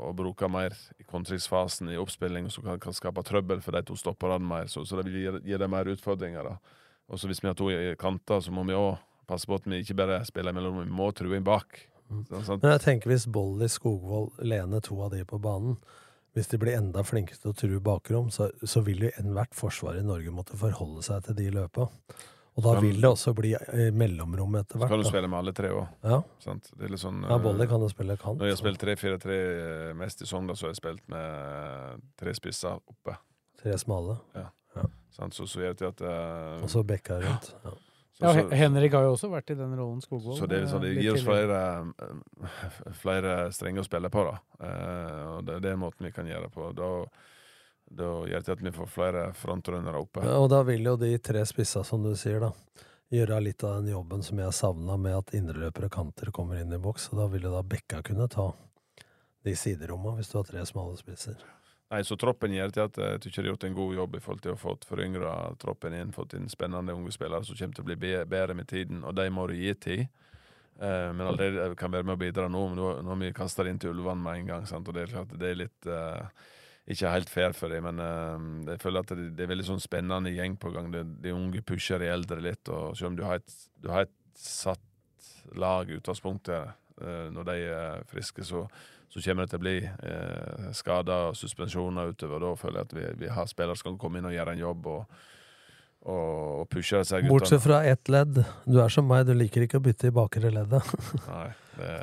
Å 0.09 0.11
bruke 0.17 0.49
mer 0.49 0.73
i 0.97 1.05
kontringsfasen 1.05 1.91
i 1.93 1.99
oppspilling, 2.01 2.49
så 2.49 2.63
kan, 2.65 2.79
kan 2.81 2.95
skape 2.97 3.23
trøbbel 3.23 3.61
for 3.61 3.77
de 3.77 3.83
to 3.87 3.95
stopperne 3.99 4.41
mer. 4.43 4.67
Så, 4.71 4.83
så 4.89 4.99
det 4.99 5.13
gir, 5.13 5.37
gir 5.45 5.61
dem 5.61 5.71
mer 5.71 5.87
utfordringer. 5.93 6.49
da. 6.49 6.81
Og 7.07 7.21
så 7.21 7.29
Hvis 7.29 7.43
vi 7.43 7.51
har 7.51 7.55
to 7.59 7.69
i 7.71 7.95
kanter, 7.99 8.41
så 8.41 8.51
må 8.51 8.65
vi 8.67 8.75
òg 8.75 8.95
passe 9.29 9.47
på 9.47 9.55
at 9.55 9.69
vi 9.69 9.79
ikke 9.83 9.99
bare 10.01 10.23
spiller 10.27 10.55
mellom, 10.57 10.81
vi 10.81 10.91
må 10.91 11.11
true 11.15 11.37
inn 11.37 11.45
bak. 11.47 11.85
Sånn, 12.09 12.43
sånn. 12.43 12.59
Men 12.63 12.73
jeg 12.73 12.83
tenker 12.83 13.13
Hvis 13.13 13.29
Bolly, 13.31 13.69
Skogvold, 13.71 14.41
lener 14.43 14.81
to 14.83 14.97
av 15.05 15.13
de 15.13 15.23
på 15.23 15.39
banen 15.39 15.77
hvis 16.31 16.47
de 16.47 16.59
blir 16.61 16.77
enda 16.77 17.03
flinkere 17.03 17.41
til 17.41 17.51
å 17.51 17.57
true 17.59 17.81
bakrom, 17.83 18.29
så, 18.31 18.47
så 18.63 18.79
vil 18.85 19.03
jo 19.03 19.09
enhvert 19.19 19.55
forsvar 19.55 19.97
i 19.99 20.05
Norge 20.05 20.31
måtte 20.31 20.59
forholde 20.59 21.03
seg 21.03 21.25
til 21.25 21.35
de 21.35 21.49
løpa. 21.57 21.89
Og 22.59 22.63
da 22.65 22.73
vil 22.83 22.97
det 22.99 23.07
også 23.07 23.31
bli 23.35 23.53
eh, 23.55 23.91
mellomrom 23.95 24.57
etter 24.59 24.75
hvert. 24.77 24.89
Så 24.89 24.95
kan 24.95 24.99
du 25.03 25.07
spille 25.07 25.27
med 25.31 25.39
alle 25.39 25.53
tre 25.55 25.69
òg. 25.71 25.85
Ja. 26.03 26.17
Sånn 26.43 27.21
Ja, 27.23 27.37
Bolle 27.39 27.67
kan 27.69 27.79
jo 27.79 27.87
spille 27.91 28.17
kant. 28.19 28.41
Når 28.41 28.49
jeg 28.49 28.57
har 28.57 28.59
spilt 28.59 28.81
3-4-3 28.83 29.37
eh, 29.37 29.93
mest 29.95 30.21
i 30.21 30.27
Sogndal, 30.27 30.57
så 30.59 30.67
har 30.67 30.73
jeg 30.73 30.81
spilt 30.81 31.05
med 31.13 31.21
eh, 31.21 31.93
tre 32.19 32.33
spisser 32.35 32.75
oppe. 32.81 33.15
Tre 33.61 33.77
smale. 33.79 34.17
Sant? 35.11 35.33
Så, 35.35 35.47
så 35.47 35.59
vet 35.63 35.79
det 35.79 35.87
at 35.93 36.01
eh, 36.07 36.59
Og 36.63 36.69
så 36.71 36.83
bekka 36.87 37.21
rundt. 37.23 37.53
Ja. 37.63 37.71
så- 37.71 37.79
Ja, 38.21 38.31
Henrik 38.55 38.93
har 38.93 39.03
jo 39.07 39.15
også 39.15 39.31
vært 39.31 39.49
i 39.49 39.55
den 39.57 39.71
rollen, 39.75 40.01
Skogvold. 40.03 40.37
Så 40.37 40.47
det, 40.47 40.59
er 40.61 40.67
sånn, 40.71 40.83
det 40.83 40.91
eh, 40.97 41.01
gir 41.03 41.15
oss 41.15 41.23
flere, 41.25 41.61
eh, 42.03 42.91
flere 42.99 43.33
strenger 43.55 43.81
å 43.83 43.87
spille 43.87 44.11
på, 44.13 44.23
da. 44.27 44.35
Eh, 44.59 45.25
og 45.37 45.45
det, 45.47 45.61
det 45.63 45.71
er 45.71 45.79
måten 45.81 46.05
vi 46.05 46.11
kan 46.15 46.27
gjøre 46.27 46.47
det 46.49 46.51
på. 46.53 46.67
Da, 46.77 46.91
da 47.97 48.09
gjør 48.27 48.39
det 48.39 48.47
til 48.47 48.55
at 48.55 48.63
vi 48.65 48.73
får 48.75 48.89
flere 48.91 49.23
frontrunnere 49.37 49.99
oppe. 49.99 50.23
Ja, 50.25 50.37
og 50.39 50.49
da 50.53 50.61
vil 50.67 50.85
jo 50.87 50.95
de 50.99 51.11
tre 51.19 51.43
spissa, 51.49 51.83
som 51.87 52.03
du 52.05 52.13
sier, 52.19 52.43
da, 52.43 52.51
gjøre 53.11 53.39
litt 53.43 53.63
av 53.67 53.81
den 53.81 53.91
jobben 53.91 54.23
som 54.23 54.39
jeg 54.39 54.55
savna 54.55 54.97
med 54.97 55.17
at 55.17 55.33
indreløpere 55.35 55.89
og 55.91 55.95
kanter 55.95 56.31
kommer 56.35 56.61
inn 56.61 56.71
i 56.71 56.79
boks. 56.81 57.09
Og 57.11 57.19
da 57.19 57.29
vil 57.33 57.47
jo 57.49 57.55
da 57.55 57.63
Bekka 57.63 58.01
kunne 58.07 58.29
ta 58.31 58.51
de 59.43 59.55
sideromma, 59.57 60.15
hvis 60.17 60.31
du 60.31 60.37
har 60.39 60.47
tre 60.47 60.63
smale 60.69 60.95
spisser. 60.99 61.41
Nei, 61.91 62.05
så 62.07 62.15
troppen 62.15 62.53
gjør 62.55 62.71
til 62.71 62.85
at 62.85 62.97
jeg 63.03 63.19
tror 63.19 63.31
de 63.31 63.41
har 63.41 63.49
gjort 63.49 63.63
en 63.67 63.75
god 63.75 63.95
jobb 63.97 64.13
i 64.15 64.21
forhold 64.23 64.43
til 64.45 64.53
å 64.53 64.59
få 64.59 64.77
foryngra 64.87 65.31
troppen 65.59 65.95
inn, 65.97 66.13
fått 66.15 66.37
inn 66.37 66.47
spennende 66.49 66.95
unge 66.95 67.11
spillere 67.11 67.43
som 67.43 67.57
kommer 67.59 67.75
til 67.75 67.83
å 67.83 67.89
bli 67.89 67.97
bedre 68.31 68.55
med 68.55 68.69
tiden, 68.69 69.01
og 69.03 69.17
de 69.17 69.25
må 69.33 69.49
du 69.49 69.57
gi 69.59 69.73
tid. 69.75 70.05
Eh, 70.79 71.09
men 71.11 71.27
allerede 71.27 71.75
kan 71.75 71.91
være 71.91 72.07
med 72.07 72.15
å 72.15 72.21
bidra 72.21 72.47
nå, 72.47 72.61
men 72.71 72.79
nå 72.79 73.11
har 73.11 73.19
vi 73.19 73.33
kasta 73.35 73.65
det 73.65 73.73
inn 73.73 73.81
til 73.83 73.91
ulvene 73.91 74.23
med 74.23 74.39
en 74.39 74.47
gang. 74.53 74.69
Sant? 74.69 74.87
Og 74.87 74.95
det 74.95 75.03
er 75.03 75.11
klart 75.17 75.35
det 75.35 75.51
er 75.51 75.59
litt 75.65 75.89
eh, 75.89 76.47
ikke 76.89 77.11
helt 77.13 77.29
fair 77.29 77.53
for 77.53 77.69
dem, 77.69 77.85
men 77.85 78.01
uh, 78.01 78.71
jeg 78.71 78.81
føler 78.81 79.03
at 79.03 79.11
det, 79.13 79.27
det 79.37 79.45
er 79.45 79.51
veldig 79.51 79.67
sånn 79.67 79.83
spennende 79.83 80.33
gjeng 80.33 80.57
på 80.59 80.71
gang. 80.73 80.89
De, 80.93 81.03
de 81.23 81.33
unge 81.35 81.61
pusher 81.65 82.01
de 82.01 82.09
eldre 82.09 82.41
litt, 82.41 82.71
og 82.73 82.95
selv 82.97 83.11
om 83.11 83.19
du 83.19 83.25
har 83.27 83.41
et, 83.41 83.59
du 83.81 83.91
har 83.93 84.07
et 84.07 84.15
satt 84.41 84.81
lag 85.57 85.89
i 85.89 85.99
utgangspunktet 85.99 86.73
uh, 87.03 87.27
når 87.33 87.51
de 87.51 87.57
er 87.69 88.07
friske, 88.09 88.45
så, 88.47 88.65
så 89.11 89.23
kommer 89.25 89.45
det 89.45 89.53
til 89.53 89.61
å 89.61 89.65
bli 89.65 89.75
uh, 89.85 90.71
skader 90.77 91.29
og 91.29 91.37
suspensjoner 91.37 92.15
utover. 92.15 92.41
Da 92.43 92.55
føler 92.59 92.81
jeg 92.81 92.89
at 92.89 92.97
vi, 92.97 93.05
vi 93.25 93.35
har 93.37 93.51
spillere 93.51 93.77
som 93.77 93.91
kan 93.91 94.01
komme 94.01 94.21
inn 94.21 94.31
og 94.31 94.35
gjøre 94.35 94.57
en 94.57 94.65
jobb 94.65 94.91
og, 94.95 95.23
og, 96.09 96.65
pushe 96.71 97.03
disse 97.03 97.19
guttene. 97.19 97.35
Bortsett 97.35 97.65
fra 97.65 97.83
ett 97.85 98.09
ledd. 98.09 98.41
Du 98.65 98.81
er 98.81 98.93
som 98.93 99.05
meg, 99.09 99.27
du 99.29 99.35
liker 99.37 99.67
ikke 99.67 99.81
å 99.81 99.85
bytte 99.85 100.09
i 100.09 100.15
bakre 100.15 100.53
leddet. 100.53 100.95
Nei, 101.27 101.49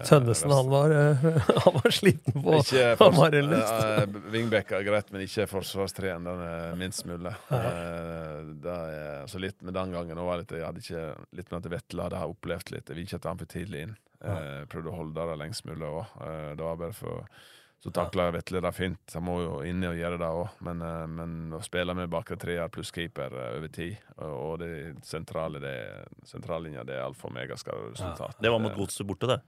Tønnesen, 0.09 0.53
han 0.55 0.71
var, 0.73 0.93
eh, 0.95 1.25
han 1.65 1.77
var 1.79 1.95
sliten 1.95 2.37
på 2.45 2.57
Ikke 2.59 2.85
lyst. 3.47 3.73
eh, 3.73 4.31
Wingback 4.35 4.73
er 4.79 4.87
greit, 4.87 5.13
men 5.15 5.25
ikke 5.27 5.47
forsvarstreen. 5.51 6.27
Den 6.29 6.43
er 6.49 6.75
minst 6.81 7.07
mulig. 7.09 7.35
Ja. 7.51 7.63
så 9.31 9.41
litt 9.43 9.63
med 9.63 9.75
den 9.79 9.93
gangen 9.95 10.19
litt, 10.43 10.53
Jeg 10.57 10.67
hadde 10.67 10.85
ikke 10.85 11.07
litt 11.39 11.51
med 11.53 11.61
at 11.65 11.73
Vetle 11.77 12.07
hadde 12.09 12.23
opplevd 12.35 12.75
litt. 12.75 12.89
Jeg 12.89 12.97
vil 12.99 13.07
ikke 13.09 13.21
at 13.23 13.31
han 13.33 13.41
for 13.41 13.51
tidlig 13.55 13.87
inn. 13.87 13.97
Ja. 14.19 14.35
prøvde 14.67 14.91
å 14.91 14.97
holde 14.99 15.15
det 15.15 15.39
lengst 15.39 15.67
mulig 15.69 15.87
òg. 15.87 16.17
Eh, 16.27 16.51
det 16.59 16.65
var 16.65 16.81
bare 16.81 16.97
for 16.97 17.29
så 17.79 17.93
takla 17.95 18.31
Vetle 18.35 18.61
det 18.61 18.73
fint. 18.75 19.15
Han 19.15 19.23
må 19.23 19.37
jo 19.43 19.59
inn 19.63 19.85
i 19.85 19.87
og 19.87 19.99
gjøre 19.99 20.19
det 20.19 20.29
òg. 20.35 20.61
Men, 20.67 20.83
eh, 20.83 21.07
men 21.07 21.55
å 21.55 21.61
spille 21.63 21.95
med 21.95 22.11
bakre 22.11 22.39
treer 22.41 22.71
pluss 22.75 22.91
keeper 22.95 23.35
eh, 23.39 23.53
over 23.59 23.71
tid, 23.71 23.97
og, 24.19 24.59
det 24.65 24.73
sentrale 25.07 25.63
det, 25.63 25.77
sentrallinja, 26.27 26.83
det 26.89 26.99
er 26.99 27.07
alfa 27.07 27.31
og 27.31 27.39
Ja. 27.39 28.31
Det 28.41 28.51
var 28.51 28.59
mot 28.59 28.75
godset 28.75 29.07
borte, 29.07 29.31
det. 29.31 29.41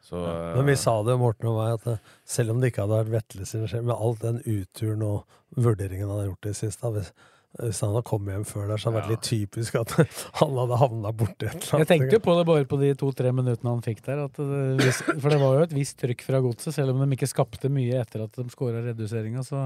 Så, 0.00 0.16
ja. 0.16 0.54
Men 0.56 0.66
vi 0.66 0.76
sa 0.78 1.02
det, 1.02 1.16
Morten 1.18 1.50
og 1.50 1.58
meg, 1.58 1.78
at 1.78 1.86
eh, 1.86 2.12
selv 2.26 2.54
om 2.54 2.60
det 2.60 2.72
ikke 2.72 2.86
hadde 2.86 3.00
vært 3.00 3.14
Vetle 3.14 3.46
sin 3.46 3.66
skjell, 3.70 3.86
med 3.86 3.98
all 3.98 4.18
den 4.22 4.38
uturen 4.46 5.02
og 5.06 5.40
vurderingen 5.58 6.10
han 6.10 6.22
har 6.22 6.30
gjort 6.30 6.46
i 6.46 6.52
det 6.52 6.58
siste 6.58 6.92
hvis, 6.94 7.10
hvis 7.56 7.80
han 7.80 7.94
hadde 7.94 8.04
kommet 8.06 8.34
hjem 8.34 8.44
før 8.46 8.66
der, 8.68 8.80
så 8.80 8.90
hadde 8.90 8.98
det 8.98 9.04
vært 9.06 9.12
litt 9.14 9.28
typisk 9.28 9.78
at 9.80 9.94
han 10.40 10.58
hadde 10.60 10.80
havna 10.82 11.12
borti 11.16 11.46
et 11.48 11.54
eller 11.56 11.78
annet. 11.78 11.80
Jeg 11.80 11.88
tenkte 11.90 12.18
jo 12.18 12.24
på 12.26 12.34
det 12.36 12.42
bare 12.50 12.66
på 12.68 12.80
de 12.82 12.90
to-tre 13.00 13.32
minuttene 13.34 13.72
han 13.72 13.84
fikk 13.84 14.02
der. 14.04 14.26
At 14.26 14.36
det, 14.36 14.90
for 15.08 15.32
det 15.32 15.38
var 15.40 15.56
jo 15.56 15.62
et 15.64 15.72
visst 15.76 15.96
trykk 16.02 16.26
fra 16.26 16.42
godset, 16.44 16.76
selv 16.76 16.92
om 16.92 17.00
de 17.02 17.16
ikke 17.16 17.30
skapte 17.30 17.72
mye 17.72 18.02
etter 18.02 18.26
at 18.26 18.36
de 18.36 18.44
skåra 18.52 18.84
reduseringa, 18.84 19.42
så, 19.46 19.64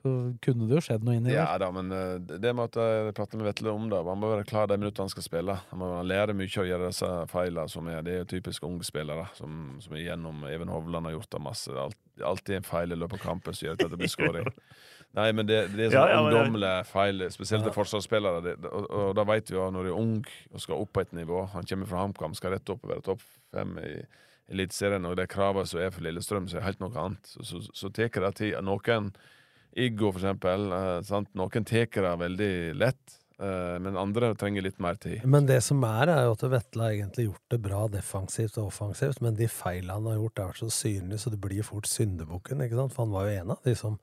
så 0.00 0.14
kunne 0.42 0.70
det 0.70 0.78
jo 0.78 0.82
skjedd 0.88 1.04
noe 1.04 1.18
inni 1.20 1.36
Ja 1.36 1.44
der. 1.52 1.66
da, 1.66 1.70
men 1.76 1.92
eh, 1.94 2.40
det 2.40 2.56
måtte 2.56 2.80
med 2.80 2.88
at 2.88 3.12
jeg 3.12 3.16
prater 3.20 3.42
med 3.42 3.50
Vetle 3.52 3.76
om 3.76 3.86
det 3.92 4.02
Han 4.08 4.22
må 4.24 4.32
være 4.32 4.48
klar 4.48 4.72
de 4.72 4.80
minuttene 4.80 5.06
han 5.06 5.14
skal 5.14 5.28
spille. 5.28 5.60
Han 5.68 5.82
må 5.84 5.92
lære 6.08 6.36
mye 6.38 6.48
å 6.64 6.68
gjøre 6.72 6.88
disse 6.88 7.14
feilene 7.30 7.68
som 7.70 7.92
er 7.92 8.02
Det 8.08 8.18
er 8.22 8.28
typisk 8.32 8.64
unge 8.66 8.88
spillere, 8.88 9.28
som, 9.36 9.76
som 9.84 10.00
igjennom 10.00 10.48
Even 10.48 10.72
Hovland 10.72 11.12
har 11.12 11.20
gjort 11.20 11.34
det 11.36 11.44
masse. 11.52 11.76
Det 11.76 12.24
er 12.24 12.30
alltid 12.32 12.62
en 12.62 12.70
feil 12.72 12.96
i 12.96 12.98
løpet 12.98 13.20
av 13.20 13.26
kampen 13.34 13.54
som 13.54 13.68
gjør 13.68 13.82
at 13.82 13.92
det 13.92 14.00
blir 14.00 14.16
skåring. 14.16 14.48
Nei, 15.16 15.30
men 15.32 15.48
det, 15.48 15.56
det 15.72 15.86
er 15.86 15.92
sånn 15.94 16.10
Ja, 16.12 16.20
ungdommelige 16.20 16.84
feil, 16.86 17.24
spesielt 17.32 17.64
til 17.64 17.74
forsvarsspillere. 17.74 18.42
Det, 18.44 18.54
og, 18.68 18.84
og 18.92 19.14
da 19.16 19.24
vet 19.30 19.50
vi 19.50 19.56
jo 19.56 19.70
når 19.72 19.88
du 19.88 19.90
er 19.90 19.98
ung 19.98 20.16
og 20.52 20.62
skal 20.62 20.82
opp 20.84 20.92
på 20.94 21.02
et 21.06 21.14
nivå 21.16 21.46
Han 21.54 21.66
kommer 21.66 21.88
fra 21.88 22.02
HamKam, 22.04 22.36
skal 22.36 22.54
rett 22.54 22.74
opp 22.74 22.84
og 22.84 22.92
være 22.92 23.06
topp 23.08 23.24
fem 23.54 23.72
i 23.80 23.92
Eliteserien, 24.48 25.04
og 25.04 25.16
de 25.18 25.26
kravene 25.28 25.68
som 25.68 25.80
er 25.82 25.90
for 25.92 26.04
Lillestrøm, 26.06 26.46
så 26.48 26.56
er 26.56 26.62
det 26.62 26.68
helt 26.70 26.84
noe 26.84 27.00
annet. 27.02 27.28
Så, 27.28 27.44
så, 27.44 27.60
så 27.76 27.90
tar 27.92 28.08
det 28.14 28.34
tid. 28.38 28.54
Noen 28.64 29.10
Iggo, 29.76 30.12
for 30.12 30.22
eksempel. 30.22 30.70
eh, 30.72 31.00
sant? 31.04 31.28
Noen 31.36 31.66
tar 31.68 31.88
det 31.92 32.12
veldig 32.22 32.52
lett, 32.80 33.18
eh, 33.38 33.74
men 33.84 33.98
andre 34.00 34.32
trenger 34.40 34.64
litt 34.64 34.80
mer 34.80 34.96
tid. 35.00 35.26
Men 35.28 35.46
det 35.50 35.60
som 35.66 35.84
er, 35.84 36.14
er 36.14 36.24
jo 36.24 36.36
at 36.38 36.46
Vetle 36.54 36.86
har 36.86 36.96
egentlig 36.96 37.28
gjort 37.28 37.52
det 37.52 37.60
bra 37.66 37.82
defensivt 37.92 38.56
og 38.56 38.70
offensivt, 38.72 39.20
men 39.24 39.36
de 39.36 39.50
feilene 39.52 39.98
han 39.98 40.08
har 40.08 40.16
gjort, 40.22 40.44
er 40.46 40.62
så 40.62 40.70
synlige, 40.72 41.20
så 41.20 41.34
det 41.34 41.42
blir 41.44 41.66
fort 41.66 41.90
syndebukken, 41.90 42.64
ikke 42.64 42.80
sant? 42.80 42.96
For 42.96 43.04
han 43.04 43.14
var 43.18 43.28
jo 43.28 43.42
en 43.42 43.54
av 43.58 43.68
de 43.68 43.76
som 43.76 44.00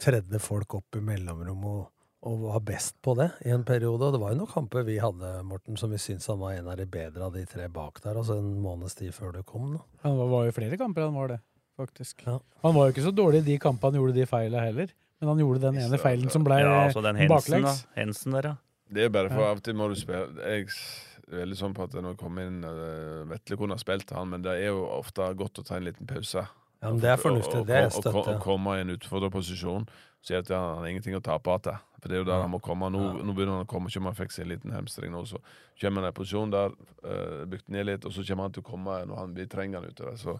tredde 0.00 0.40
folk 0.42 0.76
opp 0.78 0.98
i 0.98 1.02
mellomrom 1.04 1.64
og, 1.70 1.80
og 2.28 2.44
var 2.50 2.62
best 2.68 2.96
på 3.04 3.14
det 3.18 3.30
i 3.46 3.52
en 3.54 3.64
periode. 3.66 4.08
Og 4.08 4.16
det 4.16 4.20
var 4.22 4.34
jo 4.34 4.40
noen 4.42 4.52
kamper 4.52 4.86
vi 4.86 4.98
hadde, 5.02 5.32
Morten, 5.48 5.78
som 5.80 5.92
vi 5.92 6.00
syntes 6.02 6.28
han 6.32 6.40
var 6.42 6.56
en 6.56 6.70
av 6.72 6.78
de 6.80 6.86
bedre 6.90 7.28
av 7.28 7.36
de 7.36 7.44
tre 7.48 7.68
bak 7.72 8.02
der, 8.04 8.18
altså 8.18 8.38
en 8.40 8.54
måneds 8.62 8.98
tid 8.98 9.14
før 9.16 9.38
du 9.38 9.42
kom, 9.46 9.72
da. 9.78 9.84
Han 10.06 10.20
var, 10.20 10.30
var 10.34 10.46
jo 10.50 10.58
flere 10.58 10.80
kamper 10.80 11.08
han 11.08 11.16
var 11.16 11.34
det, 11.34 11.40
faktisk. 11.80 12.22
Ja. 12.28 12.38
Han 12.66 12.76
var 12.76 12.88
jo 12.88 12.96
ikke 12.96 13.08
så 13.08 13.14
dårlig 13.14 13.44
i 13.44 13.50
de 13.52 13.58
kampene 13.62 13.94
han 13.94 14.02
gjorde 14.02 14.18
de 14.20 14.28
feila 14.30 14.62
heller, 14.66 14.92
men 15.20 15.32
han 15.32 15.42
gjorde 15.42 15.64
den 15.64 15.82
ene 15.86 16.00
feilen 16.00 16.32
som 16.32 16.44
ble 16.44 16.60
Ja, 16.60 16.78
altså 16.86 17.02
den 17.04 17.24
Hensen, 17.24 17.64
da. 17.64 17.74
Hensen 17.96 18.36
der, 18.36 18.52
ja. 18.52 18.56
Det 18.86 19.02
er 19.02 19.10
bare 19.10 19.32
for 19.32 19.42
av 19.42 19.58
og 19.58 19.64
til 19.66 19.74
må 19.74 19.88
du 19.90 19.96
spille 19.98 20.28
Jeg 20.46 20.68
er 20.68 21.40
veldig 21.40 21.56
sånn 21.58 21.72
på 21.74 21.86
at 21.88 21.96
når 21.96 22.12
jeg 22.12 22.20
kommer 22.20 22.46
inn 22.46 22.60
uh, 22.62 23.24
Vetle 23.26 23.58
kunne 23.58 23.74
ha 23.74 23.82
spilt 23.82 24.12
han, 24.14 24.28
men 24.30 24.44
det 24.44 24.52
er 24.60 24.68
jo 24.68 24.84
ofte 24.86 25.26
godt 25.38 25.58
å 25.58 25.64
ta 25.66 25.80
en 25.80 25.88
liten 25.88 26.06
pause. 26.06 26.44
Ja, 26.86 26.92
men 26.92 27.00
det 27.02 27.08
er 27.10 27.18
fornuftig, 27.18 27.64
det 27.66 27.80
støtter 27.90 28.14
jeg. 28.14 28.36
Og 28.38 28.44
komme 28.44 28.76
i 28.78 28.84
en 28.84 28.92
utfordret 28.94 29.34
posisjon 29.34 29.88
og 30.26 30.46
det 30.46 30.54
at 30.54 30.58
han 30.58 30.80
har 30.80 30.88
ingenting 30.90 31.16
å 31.18 31.22
tape 31.22 31.50
igjen. 31.54 31.74
For 32.00 32.10
det 32.10 32.16
er 32.16 32.22
jo 32.22 32.26
der 32.28 32.42
han 32.42 32.50
må 32.50 32.58
komme. 32.62 32.88
Nå, 32.90 33.00
nå 33.22 33.34
begynner 33.34 33.60
han 33.60 33.66
å 33.66 33.70
komme. 33.70 33.90
kommer 33.90 34.02
om 34.02 34.08
han 34.10 34.16
fikk 34.18 34.34
seg 34.34 34.44
en 34.44 34.52
liten 34.52 34.74
hamstring 34.74 35.12
nå, 35.14 35.24
så 35.26 35.40
kommer 35.80 36.02
han 36.02 36.08
i 36.08 36.12
en 36.12 36.16
posisjon 36.16 36.54
der, 36.54 36.74
uh, 37.06 37.44
bygd 37.50 37.70
ned 37.74 37.86
litt, 37.88 38.06
og 38.06 38.14
så 38.14 38.24
kommer 38.26 38.48
han 38.48 38.56
til 38.56 38.64
å 38.64 38.68
komme 38.70 38.96
når 39.06 39.20
han 39.22 39.36
blir 39.36 39.50
trenger 39.50 39.82
han 39.82 39.94
utover. 39.94 40.18
Så, 40.20 40.36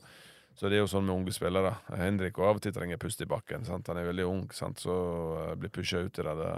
så 0.56 0.70
det 0.70 0.78
er 0.78 0.84
jo 0.84 0.90
sånn 0.90 1.04
med 1.04 1.14
unge 1.18 1.34
spillere. 1.36 1.74
Henrik 2.00 2.38
og 2.40 2.50
av 2.50 2.60
og 2.60 2.64
til 2.64 2.72
trenger 2.76 3.00
pust 3.00 3.20
i 3.20 3.28
bakken. 3.28 3.66
Sant? 3.68 3.88
Han 3.92 4.00
er 4.00 4.08
veldig 4.08 4.26
ung, 4.28 4.44
sant? 4.56 4.80
så 4.80 4.94
uh, 5.36 5.54
blir 5.60 5.72
pusha 5.72 6.00
ut 6.06 6.20
i 6.20 6.24
det. 6.24 6.34
det 6.40 6.52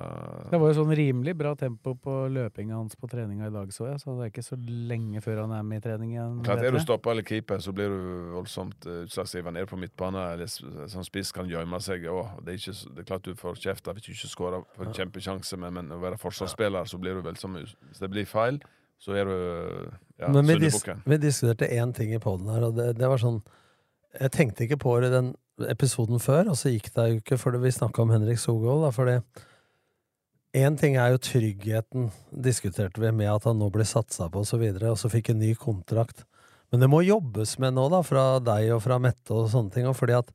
Det 0.53 0.61
var 0.63 0.71
jo 0.71 0.77
sånn 0.81 0.95
rimelig 0.99 1.35
bra 1.39 1.55
tempo 1.59 1.97
på 1.99 2.19
løpinga 2.33 2.79
hans 2.79 2.99
på 2.99 3.11
treninga 3.11 3.51
i 3.51 3.55
dag, 3.55 3.73
så 3.75 3.89
jeg. 3.89 4.03
Så 4.03 4.15
det 4.19 4.29
er 4.29 4.33
ikke 4.35 4.47
så 4.47 4.59
lenge 4.61 5.23
før 5.25 5.45
han 5.45 5.57
er 5.59 5.67
med 5.67 5.83
i 5.83 5.87
trening 5.89 6.15
igjen. 6.15 6.39
Klart, 6.47 6.63
Er 6.63 6.77
du 6.77 6.83
stoppa 6.83 7.15
eller 7.15 7.27
keeper, 7.27 7.63
så 7.65 7.75
blir 7.75 7.91
du 7.91 8.01
voldsomt 8.37 8.79
utslagsgiver 8.79 9.29
utslagsgivende. 9.29 9.61
Er 9.61 9.67
på 9.67 9.79
midtbane 9.79 10.25
eller 10.35 10.49
sånn 10.49 11.07
spiss 11.07 11.33
kan 11.33 11.49
gjemme 11.49 11.81
seg 11.81 12.07
òg. 12.09 12.41
Det, 12.45 12.55
er 12.55 12.59
ikke 12.59 12.95
det 12.95 13.03
er 13.03 13.09
klart 13.11 13.25
du 13.25 13.35
får 13.39 13.61
kjeft 13.63 13.89
hvis 13.89 14.05
du 14.05 14.13
ikke 14.13 14.33
skårer 14.33 14.67
på 14.77 14.85
en 14.85 14.95
kjempesjanse, 14.95 15.57
men, 15.57 15.75
men 15.75 15.93
å 15.93 16.01
være 16.03 16.19
forsvarsspiller, 16.21 16.89
så 16.89 16.99
blir 16.99 17.19
du 17.19 17.23
veldig 17.23 17.41
som 17.41 17.57
Hvis 17.59 18.01
det 18.01 18.11
blir 18.11 18.27
feil, 18.29 18.61
så 18.99 19.15
er 19.15 19.25
du 19.25 19.39
ja, 20.19 20.29
Men 20.29 20.47
vi, 20.47 20.59
dis 20.59 20.83
vi 21.05 21.19
diskuterte 21.19 21.69
én 21.71 21.93
ting 21.95 22.13
i 22.15 22.19
poden 22.19 22.49
her, 22.51 22.69
og 22.69 22.77
det, 22.77 22.93
det 22.99 23.09
var 23.09 23.21
sånn 23.23 23.41
Jeg 24.17 24.33
tenkte 24.33 24.65
ikke 24.65 24.81
på 24.81 24.95
det 25.03 25.11
i 25.11 25.17
den 25.19 25.35
episoden 25.69 26.23
før, 26.23 26.53
og 26.53 26.57
så 26.57 26.73
gikk 26.73 26.89
det 26.95 27.07
jo 27.11 27.21
ikke 27.21 27.39
fordi 27.41 27.61
vi 27.61 27.75
snakka 27.75 28.03
om 28.03 28.15
Henrik 28.15 28.41
Sogold. 28.41 28.87
fordi 28.95 29.21
Én 30.57 30.79
ting 30.81 30.97
er 30.97 31.13
jo 31.13 31.21
tryggheten, 31.21 32.09
diskuterte 32.33 33.01
vi, 33.03 33.11
med 33.13 33.29
at 33.29 33.45
han 33.45 33.59
nå 33.61 33.69
blir 33.71 33.85
satsa 33.85 34.31
på, 34.33 34.41
og 34.41 34.49
så 34.49 34.57
videre, 34.57 34.91
og 34.91 34.99
så 34.99 35.11
fikk 35.13 35.31
en 35.31 35.43
ny 35.43 35.53
kontrakt. 35.55 36.25
Men 36.73 36.81
det 36.81 36.89
må 36.89 37.03
jobbes 37.05 37.59
med 37.61 37.77
nå, 37.77 37.85
da, 37.93 38.01
fra 38.03 38.39
deg 38.41 38.73
og 38.73 38.81
fra 38.85 38.97
Mette 39.03 39.35
og 39.35 39.51
sånne 39.53 39.75
ting, 39.75 39.89
og 39.89 39.97
fordi 39.99 40.17
at 40.17 40.33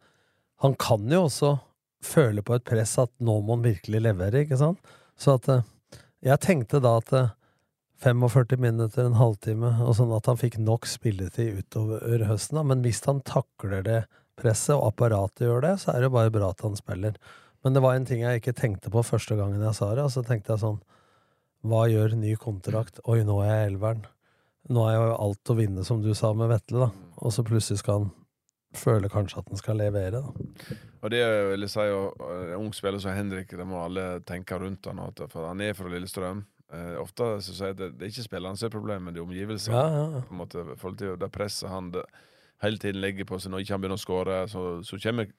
han 0.62 0.78
kan 0.80 1.10
jo 1.10 1.26
også 1.26 1.56
føle 2.04 2.44
på 2.46 2.56
et 2.56 2.66
press 2.68 2.98
at 3.02 3.12
nå 3.24 3.40
må 3.42 3.58
han 3.58 3.66
virkelig 3.66 4.04
levere, 4.06 4.44
ikke 4.46 4.60
sant? 4.60 4.94
Så 5.18 5.38
at 5.40 5.50
eh, 5.50 5.66
Jeg 6.24 6.40
tenkte 6.40 6.80
da 6.84 6.98
at 7.02 7.14
eh, 7.18 7.34
45 8.04 8.60
minutter, 8.60 9.06
en 9.06 9.16
halvtime, 9.16 9.70
og 9.86 9.96
sånn 9.98 10.12
at 10.16 10.28
han 10.28 10.40
fikk 10.40 10.58
nok 10.60 10.88
spilletid 10.90 11.62
utover 11.62 12.26
høsten. 12.28 12.60
Da. 12.60 12.66
Men 12.68 12.84
hvis 12.84 13.00
han 13.08 13.22
takler 13.24 13.86
det 13.86 14.02
presset, 14.40 14.76
og 14.76 14.90
apparatet 14.90 15.48
gjør 15.48 15.64
det, 15.64 15.74
så 15.84 15.94
er 15.94 16.02
det 16.02 16.10
jo 16.10 16.18
bare 16.18 16.34
bra 16.34 16.50
at 16.52 16.64
han 16.66 16.76
spiller. 16.76 17.16
Men 17.64 17.78
det 17.78 17.84
var 17.86 17.96
en 17.96 18.08
ting 18.08 18.26
jeg 18.26 18.42
ikke 18.42 18.56
tenkte 18.58 18.92
på 18.92 19.06
første 19.08 19.38
gangen 19.40 19.64
jeg 19.64 19.78
sa 19.78 19.94
det, 19.96 20.04
og 20.04 20.12
så 20.12 20.24
tenkte 20.26 20.52
jeg 20.56 20.64
sånn 20.66 20.82
Hva 21.64 21.86
gjør 21.88 22.18
ny 22.20 22.34
kontrakt? 22.36 23.00
Oi, 23.08 23.22
nå 23.24 23.38
er 23.46 23.54
jeg 23.54 23.70
elveren. 23.72 24.04
Nå 24.74 24.84
er 24.88 24.98
jo 24.98 25.14
alt 25.16 25.52
å 25.52 25.56
vinne, 25.56 25.86
som 25.88 26.02
du 26.04 26.12
sa 26.16 26.34
med 26.36 26.52
Vetle, 26.52 26.90
da. 26.90 27.08
Og 27.24 27.32
så 27.36 27.46
plutselig 27.48 27.80
skal 27.80 28.02
han 28.02 28.12
føle 28.76 29.10
kanskje 29.12 29.40
at 29.40 29.52
han 29.52 29.62
skal 29.62 29.80
levere, 29.80 30.20
da. 30.20 30.78
Og 31.04 31.12
det 31.12 31.22
vil 31.52 31.66
jeg 31.66 31.72
si, 31.72 31.86
og, 31.94 32.20
uh, 32.20 32.56
ung 32.58 32.72
spiller 32.76 33.00
som 33.04 33.16
Henrik, 33.16 33.52
det 33.52 33.68
må 33.68 33.80
alle 33.84 34.22
tenke 34.28 34.60
rundt 34.60 34.88
han. 34.90 35.02
For 35.24 35.48
han 35.48 35.64
er 35.64 35.76
fra 35.78 35.92
Lillestrøm. 35.92 36.44
Eh, 36.74 36.94
ofte 37.02 37.30
så 37.46 37.54
sier 37.54 37.74
jeg 37.74 37.80
det, 37.80 37.90
det 38.00 38.08
er 38.08 38.14
ikke 38.14 38.28
spillerne 38.28 38.60
som 38.60 38.68
er 38.68 38.74
problemet, 38.74 39.06
men 39.06 39.16
det 39.16 39.22
er 39.22 39.28
omgivelsene. 39.28 39.78
Ja, 39.78 40.06
ja. 40.18 40.22
På 40.28 40.36
en 40.36 40.42
måte, 40.42 40.64
forhold 40.82 41.00
til 41.02 41.18
det 41.22 41.30
presset 41.34 41.70
han 41.70 41.92
det, 41.94 42.06
hele 42.64 42.80
tiden 42.82 43.02
legger 43.04 43.28
på 43.30 43.38
seg 43.42 43.54
når 43.54 43.66
ikke 43.66 43.76
han 43.76 43.84
begynner 43.84 44.00
å 44.00 44.04
skåre, 44.04 44.40
så, 44.50 44.64
så 44.88 45.00
kommer 45.04 45.30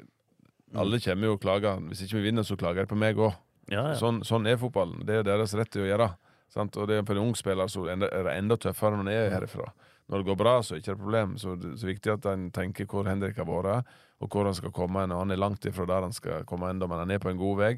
alle 0.75 0.99
kommer 0.99 1.29
jo 1.31 1.37
og 1.37 1.43
klager. 1.43 1.83
Hvis 1.91 2.05
ikke 2.05 2.19
vi 2.19 2.29
vinner, 2.29 2.47
så 2.47 2.57
klager 2.59 2.85
de 2.85 2.91
på 2.91 2.99
meg 2.99 3.19
òg. 3.21 3.35
Ja, 3.71 3.93
ja. 3.93 3.97
Sånn, 3.99 4.21
sånn 4.27 4.47
er 4.51 4.59
fotballen. 4.61 5.05
Det 5.07 5.21
er 5.21 5.27
deres 5.27 5.55
rett 5.57 5.71
til 5.73 5.85
å 5.85 5.89
gjøre. 5.89 6.09
Sant? 6.53 6.77
Og 6.79 6.89
det 6.91 6.99
er 6.99 7.07
for 7.07 7.19
en 7.19 7.29
ung 7.29 7.37
spiller 7.39 7.71
så 7.71 7.87
er 7.91 8.03
det 8.03 8.35
enda 8.35 8.59
tøffere 8.61 8.99
når 8.99 9.07
en 9.07 9.13
er 9.13 9.35
herifra. 9.35 9.71
Når 10.11 10.21
det 10.21 10.29
går 10.29 10.37
bra, 10.37 10.55
så 10.61 10.75
er 10.75 10.81
det 10.81 10.85
ikke 10.85 10.97
et 10.97 11.05
problem. 11.05 11.37
Så 11.41 11.55
det 11.61 11.71
er 11.73 11.93
viktig 11.95 12.13
at 12.13 12.27
en 12.29 12.49
tenker 12.55 12.89
hvor 12.91 13.09
Henrik 13.09 13.39
har 13.41 13.49
vært, 13.49 13.95
og 14.21 14.31
hvor 14.31 14.47
han 14.47 14.57
skal 14.57 14.73
komme 14.75 15.07
Når 15.09 15.23
han 15.23 15.33
er 15.35 15.41
langt 15.41 15.65
ifra 15.67 15.87
der 15.89 16.05
han 16.07 16.13
skal 16.15 16.45
komme 16.49 16.69
ennå, 16.71 16.89
men 16.91 17.03
han 17.03 17.15
er 17.15 17.23
på 17.23 17.33
en 17.33 17.41
god 17.41 17.63
vei. 17.63 17.73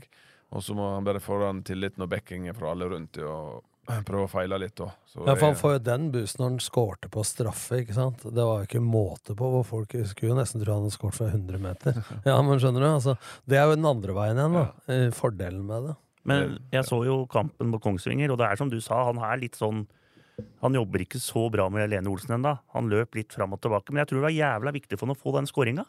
Og 0.55 0.63
så 0.63 0.75
må 0.79 0.93
han 0.95 1.07
bare 1.07 1.23
få 1.23 1.41
den 1.43 1.63
tilliten 1.67 2.05
og 2.05 2.11
backingen 2.13 2.55
fra 2.55 2.71
alle 2.73 2.87
rundt 2.93 3.13
til 3.17 3.27
å 3.27 3.39
prøve 4.07 4.27
å 4.27 4.31
feile 4.31 4.59
litt. 4.59 4.79
Så 5.07 5.23
Ja, 5.27 5.35
for 5.35 5.47
han 5.49 5.59
får 5.59 5.73
jo 5.77 5.83
den 5.87 6.09
boosten 6.15 6.43
når 6.43 6.49
han 6.53 6.63
skårte 6.63 7.11
på 7.13 7.23
straffe, 7.27 7.83
ikke 7.83 7.95
sant. 7.95 8.23
Det 8.25 8.47
var 8.47 8.63
jo 8.63 8.69
ikke 8.69 8.83
måte 8.83 9.37
på 9.39 9.51
hvor 9.53 9.67
folk 9.67 9.95
skulle 10.11 10.33
jo 10.33 10.39
nesten 10.39 10.63
tro 10.63 10.75
han 10.75 10.87
hadde 10.87 10.95
skåret 10.97 11.19
fra 11.19 11.29
100 11.31 11.63
meter. 11.63 12.01
Ja, 12.29 12.39
men 12.43 12.59
skjønner 12.63 12.83
du? 12.83 12.89
Altså, 12.89 13.17
det 13.47 13.61
er 13.61 13.69
jo 13.69 13.77
den 13.79 13.87
andre 13.91 14.17
veien 14.17 14.41
igjen, 14.43 14.59
da. 14.59 14.99
Fordelen 15.15 15.67
med 15.69 15.91
det. 15.91 15.97
Men 16.27 16.57
jeg 16.75 16.83
så 16.89 16.99
jo 17.07 17.21
kampen 17.31 17.71
på 17.77 17.79
Kongsvinger, 17.85 18.33
og 18.35 18.41
det 18.41 18.49
er 18.49 18.59
som 18.59 18.71
du 18.71 18.81
sa, 18.83 19.05
han 19.07 19.21
er 19.23 19.39
litt 19.45 19.55
sånn 19.59 19.85
Han 20.61 20.75
jobber 20.75 21.01
ikke 21.01 21.17
så 21.23 21.47
bra 21.49 21.65
med 21.73 21.89
Lene 21.89 22.11
Olsen 22.13 22.35
ennå. 22.37 22.51
Han 22.75 22.91
løp 22.93 23.15
litt 23.17 23.33
fram 23.33 23.55
og 23.55 23.61
tilbake, 23.65 23.89
men 23.89 24.03
jeg 24.03 24.11
tror 24.11 24.19
det 24.19 24.27
var 24.27 24.35
jævla 24.35 24.73
viktig 24.75 24.99
for 24.99 25.07
han 25.07 25.15
å 25.15 25.21
få 25.21 25.33
den 25.39 25.47
skåringa. 25.49 25.85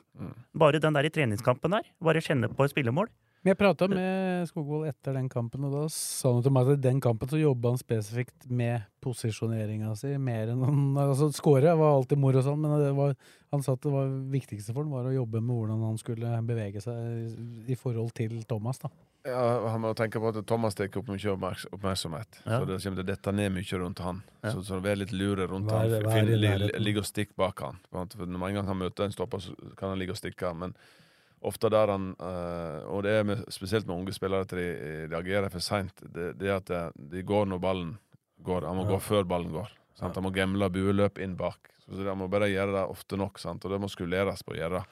Bare 0.55 0.79
den 0.79 0.95
der 0.95 1.03
i 1.03 1.11
treningskampen 1.11 1.73
der. 1.75 1.89
Bare 1.99 2.21
kjenne 2.23 2.47
på 2.47 2.63
et 2.63 2.71
spillemål. 2.71 3.09
Men 3.47 3.53
jeg 3.53 3.59
prata 3.61 3.87
med 3.87 4.47
Skogvold 4.49 4.89
etter 4.89 5.15
den 5.15 5.29
kampen, 5.31 5.63
og 5.63 5.71
da 5.71 5.83
sa 5.93 6.33
han 6.35 6.43
til 6.43 6.51
meg 6.51 6.67
at 6.67 6.81
i 6.81 6.83
den 6.89 6.97
kampen 6.99 7.29
så 7.31 7.39
jobba 7.39 7.71
han 7.71 7.79
spesifikt 7.79 8.49
med 8.51 8.83
posisjoneringa 9.05 9.93
si, 9.95 10.11
mer 10.19 10.51
enn 10.51 10.65
han 10.67 10.81
Altså, 10.99 11.29
skåre 11.31 11.71
var 11.79 11.93
alltid 11.95 12.19
moro 12.19 12.41
sånn, 12.43 12.59
men 12.59 12.73
det 12.81 12.89
var, 12.97 13.13
han 13.55 13.63
sa 13.63 13.77
at 13.77 13.85
det 13.87 13.93
var 13.93 14.11
viktigste 14.33 14.75
for 14.75 14.83
han 14.83 14.91
var 14.91 15.07
å 15.07 15.15
jobbe 15.15 15.39
med 15.39 15.55
hvordan 15.61 15.85
han 15.87 16.01
skulle 16.01 16.33
bevege 16.49 16.83
seg 16.83 17.71
i, 17.71 17.77
forhold 17.79 18.11
til 18.19 18.41
Thomas, 18.51 18.83
da. 18.83 18.91
Ja, 19.27 19.39
Han 19.71 19.81
må 19.83 19.93
tenke 19.97 20.19
på 20.23 20.29
at 20.33 20.41
Thomas 20.47 20.75
tar 20.75 20.91
opp 20.99 21.07
mye 21.11 21.31
oppmerks- 21.33 21.65
oppmerksomhet. 21.71 22.41
Ja. 22.45 22.59
Så 22.59 22.67
det 22.67 22.77
kommer 22.83 22.99
til 23.01 23.05
å 23.07 23.09
dette 23.13 23.33
ned 23.35 23.51
mye 23.55 23.79
rundt 23.81 23.99
han. 24.03 24.21
Ja. 24.43 24.51
Så, 24.53 24.61
så 24.67 24.77
vær 24.83 24.99
litt 24.99 25.11
lure 25.15 25.47
rundt 25.51 25.71
Vær- 25.71 25.87
han. 25.87 26.03
vær 26.05 26.13
Finn, 26.19 26.29
i 26.31 26.37
li, 26.37 26.47
nærheten. 26.51 26.83
ligge 26.83 27.03
og 27.03 27.07
stikk 27.09 27.33
bak 27.39 27.59
han. 27.63 27.79
For 27.91 28.23
Når 28.27 28.47
en 28.51 28.59
gang 28.61 28.67
han 28.71 28.79
møter 28.83 29.07
en 29.07 29.15
stopper, 29.15 29.39
så 29.43 29.55
kan 29.79 29.89
han 29.95 29.99
ligge 29.99 30.15
og 30.15 30.19
stikke. 30.21 30.53
Men 30.55 30.75
ofte 31.47 31.69
der 31.73 31.87
han 31.93 32.09
eh, 32.19 32.83
Og 32.91 33.03
det 33.07 33.15
er 33.19 33.23
med, 33.27 33.45
spesielt 33.53 33.87
med 33.87 33.95
unge 33.97 34.13
spillere 34.15 34.45
at 34.45 34.53
de 34.53 34.67
reagerer 35.11 35.49
for 35.53 35.63
seint. 35.63 36.03
Det, 36.03 36.33
det 36.39 36.51
at 36.53 36.71
de 36.95 37.23
går 37.23 37.47
når 37.49 37.63
ballen 37.63 37.95
går. 38.43 38.67
Han 38.67 38.77
må 38.77 38.85
Ja. 38.85 38.93
gå 38.95 39.01
før 39.01 39.25
ballen 39.27 39.51
går. 39.55 39.71
Sant? 39.97 40.15
Han 40.15 40.27
må 40.27 40.33
gemle 40.35 40.69
bueløp 40.69 41.17
inn 41.23 41.35
bak. 41.39 41.71
Så 41.87 42.03
Han 42.03 42.19
må 42.19 42.27
bare 42.29 42.51
gjøre 42.51 42.75
det 42.75 42.85
ofte 42.91 43.17
nok, 43.17 43.39
sant? 43.39 43.63
og 43.65 43.71
det 43.71 43.79
må 43.81 43.87
skuleres 43.89 44.43
på 44.43 44.53
å 44.53 44.59
gjøre. 44.59 44.83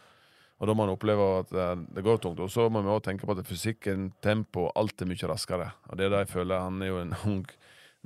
Og 0.55 0.67
da 0.69 0.73
må 0.73 0.85
han 0.85 0.93
oppleve 0.95 1.23
at 1.41 1.51
eh, 1.51 1.75
det 1.93 2.03
går 2.03 2.17
tungt. 2.23 2.39
Og 2.39 2.49
så 2.49 2.69
må 2.71 2.81
vi 2.81 2.87
også 2.89 3.09
tenke 3.11 3.27
på 3.27 3.35
at 3.35 3.45
fysikken, 3.45 4.13
tempo, 4.23 4.69
alt 4.75 5.01
er 5.03 5.09
mye 5.11 5.27
raskere. 5.29 5.67
Og 5.91 5.97
det 5.99 6.05
er 6.07 6.13
det 6.13 6.21
jeg 6.25 6.33
føler. 6.37 6.63
Han 6.63 6.81
er 6.81 6.87
jo 6.93 7.01
en 7.03 7.15
ung 7.31 7.45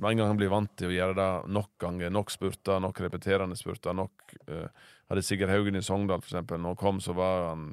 Med 0.00 0.12
en 0.12 0.16
gang 0.16 0.30
han 0.32 0.38
blir 0.40 0.48
vant 0.48 0.70
til 0.80 0.88
å 0.88 0.94
gjøre 0.94 1.14
det 1.14 1.52
nok 1.52 1.70
ganger, 1.78 2.08
nok 2.10 2.30
spurter, 2.32 2.80
nok 2.80 3.00
repeterende 3.04 3.56
spurter, 3.58 3.92
nok 3.92 4.32
uh, 4.48 4.64
Hadde 5.10 5.22
Sigurd 5.22 5.50
Haugen 5.52 5.76
i 5.76 5.82
Sogndal, 5.84 6.22
for 6.22 6.30
eksempel, 6.30 6.56
når 6.56 6.72
han 6.72 6.78
kom, 6.80 7.00
så 7.04 7.12
var 7.12 7.50
han 7.50 7.66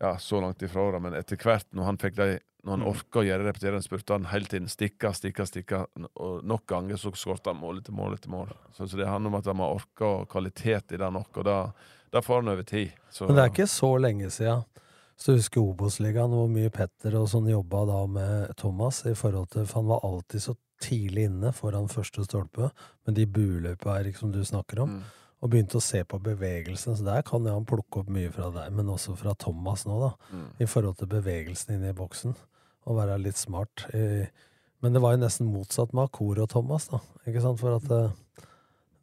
ja, 0.00 0.14
så 0.18 0.40
langt 0.40 0.62
ifra 0.64 0.90
det. 0.94 1.02
Men 1.04 1.16
etter 1.18 1.40
hvert, 1.40 1.68
når 1.76 1.90
han 1.90 2.00
fikk 2.00 2.16
de 2.20 2.30
når 2.60 2.74
han 2.74 2.82
orka 2.90 3.22
å 3.22 3.24
gjøre 3.24 3.46
repeterende 3.46 3.84
spurter, 3.84 4.18
han 4.18 4.28
hele 4.28 4.48
tiden 4.50 4.68
stikka, 4.68 5.14
stikka, 5.16 5.46
stikka, 5.48 5.78
og 6.20 6.42
nok 6.44 6.66
ganger 6.68 6.98
så 7.00 7.12
skåret 7.16 7.48
han 7.48 7.56
mål 7.60 7.80
etter 7.80 7.94
mål 7.96 8.18
etter 8.18 8.32
mål. 8.32 8.50
Så, 8.76 8.88
så 8.90 9.00
det 9.00 9.08
handler 9.08 9.32
om 9.32 9.38
at 9.38 9.48
han 9.48 9.56
må 9.56 9.68
orke 9.78 10.08
og 10.08 10.26
kvalitet 10.28 10.92
i 10.92 11.00
det 11.00 11.08
nok, 11.14 11.30
og 11.40 11.46
da, 11.48 11.56
da 12.12 12.22
får 12.24 12.42
han 12.42 12.52
over 12.52 12.66
tid. 12.68 12.92
Så, 13.08 13.30
Men 13.30 13.38
det 13.38 13.46
er 13.46 13.54
ikke 13.54 13.70
så 13.72 13.90
lenge 14.04 14.28
siden. 14.34 14.66
Så 15.20 15.36
husker 15.36 15.60
Obos-ligaen, 15.60 16.32
hvor 16.32 16.48
mye 16.52 16.72
Petter 16.72 17.16
og 17.20 17.28
sånn 17.28 17.48
jobba 17.50 17.84
da 17.88 18.00
med 18.08 18.52
Thomas. 18.60 19.02
i 19.04 19.16
forhold 19.16 19.50
til, 19.52 19.66
For 19.68 19.82
han 19.82 19.90
var 19.90 20.04
alltid 20.08 20.44
så 20.44 20.54
tidlig 20.80 21.26
inne 21.28 21.52
foran 21.52 21.90
første 21.92 22.24
stolpe, 22.24 22.70
med 23.06 23.16
de 23.16 23.26
bueløpa 23.28 23.98
Erik, 23.98 24.16
som 24.16 24.32
du 24.32 24.40
snakker 24.44 24.80
om. 24.84 25.00
Og 25.40 25.48
begynte 25.52 25.78
å 25.78 25.84
se 25.84 26.02
på 26.04 26.18
bevegelsen. 26.20 26.98
Så 26.98 27.06
der 27.06 27.24
kan 27.26 27.46
han 27.48 27.64
plukke 27.68 28.02
opp 28.02 28.12
mye 28.12 28.30
fra 28.34 28.50
deg, 28.52 28.74
men 28.76 28.92
også 28.92 29.16
fra 29.16 29.32
Thomas 29.40 29.86
nå, 29.88 29.96
da. 30.02 30.10
Mm. 30.36 30.46
I 30.60 30.68
forhold 30.68 30.98
til 31.00 31.08
bevegelsen 31.14 31.78
inne 31.78 31.94
i 31.94 31.96
boksen. 31.96 32.36
Og 32.84 32.98
være 32.98 33.16
litt 33.22 33.40
smart. 33.40 33.86
Men 34.80 34.96
det 34.96 35.02
var 35.04 35.14
jo 35.14 35.22
nesten 35.22 35.48
motsatt 35.52 35.94
med 35.96 36.08
Akor 36.08 36.40
og 36.40 36.50
Thomas, 36.52 36.88
da. 36.92 37.00
Ikke 37.28 37.42
sant? 37.44 37.60
For 37.60 37.76
at 37.76 37.90
eh, 37.92 38.44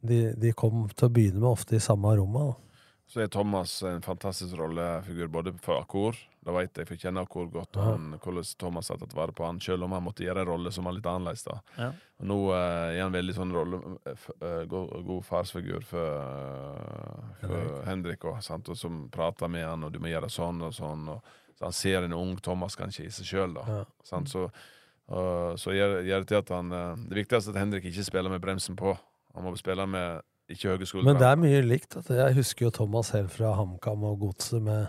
de, 0.06 0.20
de 0.38 0.54
kom 0.54 0.86
til 0.94 1.08
å 1.08 1.14
begynne 1.14 1.42
med 1.42 1.50
ofte 1.50 1.78
i 1.78 1.82
samme 1.82 2.14
rommet. 2.18 2.52
da. 2.52 2.67
Så 3.08 3.22
er 3.24 3.30
Thomas 3.32 3.82
en 3.82 4.02
fantastisk 4.04 4.52
rollefigur 4.58 5.30
både 5.32 5.54
for 5.64 5.80
Akor, 5.80 6.16
da 6.44 6.52
vet 6.52 6.76
jeg, 6.76 6.84
for 6.84 6.92
jeg 6.92 7.06
kjenner 7.06 7.24
Akor 7.24 7.46
godt, 7.48 7.78
han, 7.80 8.10
hvordan 8.20 8.44
Thomas 8.60 8.90
har 8.92 9.00
tatt 9.00 9.14
vare 9.16 9.32
på 9.32 9.46
han, 9.46 9.60
selv 9.64 9.86
om 9.86 9.94
han 9.96 10.04
måtte 10.04 10.26
gjøre 10.26 10.44
en 10.44 10.50
rolle 10.50 10.72
som 10.76 10.84
var 10.84 10.96
litt 10.96 11.08
annerledes. 11.08 11.46
da. 11.46 11.56
Ja. 11.78 11.88
Og 12.20 12.28
nå 12.28 12.38
uh, 12.50 12.58
er 12.92 13.00
han 13.00 13.16
veldig 13.16 13.36
sånn 13.38 13.56
rolle, 13.56 13.80
uh, 14.04 14.62
god, 14.68 14.94
god 15.08 15.24
farsfigur 15.24 15.88
for, 15.88 16.20
uh, 16.20 17.34
for 17.40 17.82
Henrik, 17.88 18.28
og, 18.28 18.42
sant? 18.44 18.68
og 18.68 18.76
som 18.76 19.06
prater 19.14 19.48
med 19.56 19.64
han, 19.64 19.88
og 19.88 19.94
du 19.94 20.02
må 20.04 20.12
gjøre 20.12 20.28
sånn 20.32 20.60
og 20.68 20.76
sånn. 20.76 21.08
og 21.16 21.34
så 21.56 21.70
Han 21.70 21.80
ser 21.80 22.04
en 22.04 22.16
ung 22.20 22.36
Thomas 22.44 22.76
kanskje 22.76 23.08
i 23.08 23.12
seg 23.12 23.32
sjøl, 23.32 23.56
da. 23.56 23.68
Ja. 23.72 23.82
Sant? 24.04 24.28
Så, 24.28 24.50
uh, 25.08 25.56
så 25.56 25.72
gjør, 25.72 26.02
gjør 26.04 26.26
det 26.26 26.34
til 26.34 26.42
at 26.44 26.58
han 26.58 26.80
Det 27.08 27.22
viktigste 27.22 27.54
er 27.54 27.56
at 27.56 27.64
Henrik 27.64 27.88
ikke 27.88 28.04
spiller 28.04 28.36
med 28.36 28.44
bremsen 28.44 28.76
på. 28.76 28.98
Han 29.32 29.48
må 29.48 29.56
spille 29.56 29.88
med 29.88 30.20
ikke 30.48 30.72
høye 30.72 30.88
skuldre. 30.88 31.06
Men 31.10 31.20
det 31.20 31.28
er 31.28 31.40
mye 31.40 31.60
likt. 31.66 31.98
At 32.00 32.08
jeg 32.12 32.38
husker 32.38 32.68
jo 32.68 32.74
Thomas 32.80 33.12
helt 33.16 33.32
fra 33.34 33.52
HamKam 33.58 34.06
og 34.08 34.18
Godset 34.22 34.64
med 34.64 34.88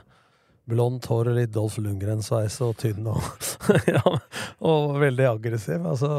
blondt 0.70 1.08
hår 1.10 1.32
og 1.32 1.38
litt 1.40 1.54
Dolph 1.54 1.80
Lundgren-sveis 1.82 2.60
og 2.62 2.76
tynn 2.78 3.08
og, 3.10 3.24
ja, 3.90 4.04
og 4.66 5.00
veldig 5.02 5.26
aggressiv. 5.32 5.86
Altså, 5.88 6.12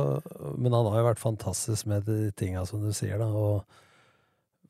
men 0.59 0.75
han 0.75 0.89
har 0.91 1.01
jo 1.01 1.07
vært 1.07 1.23
fantastisk 1.23 1.89
med 1.91 2.09
de 2.09 2.33
tinga 2.37 2.65
som 2.69 2.83
du 2.83 2.91
sier, 2.97 3.21
da. 3.21 3.31
Og 3.31 3.63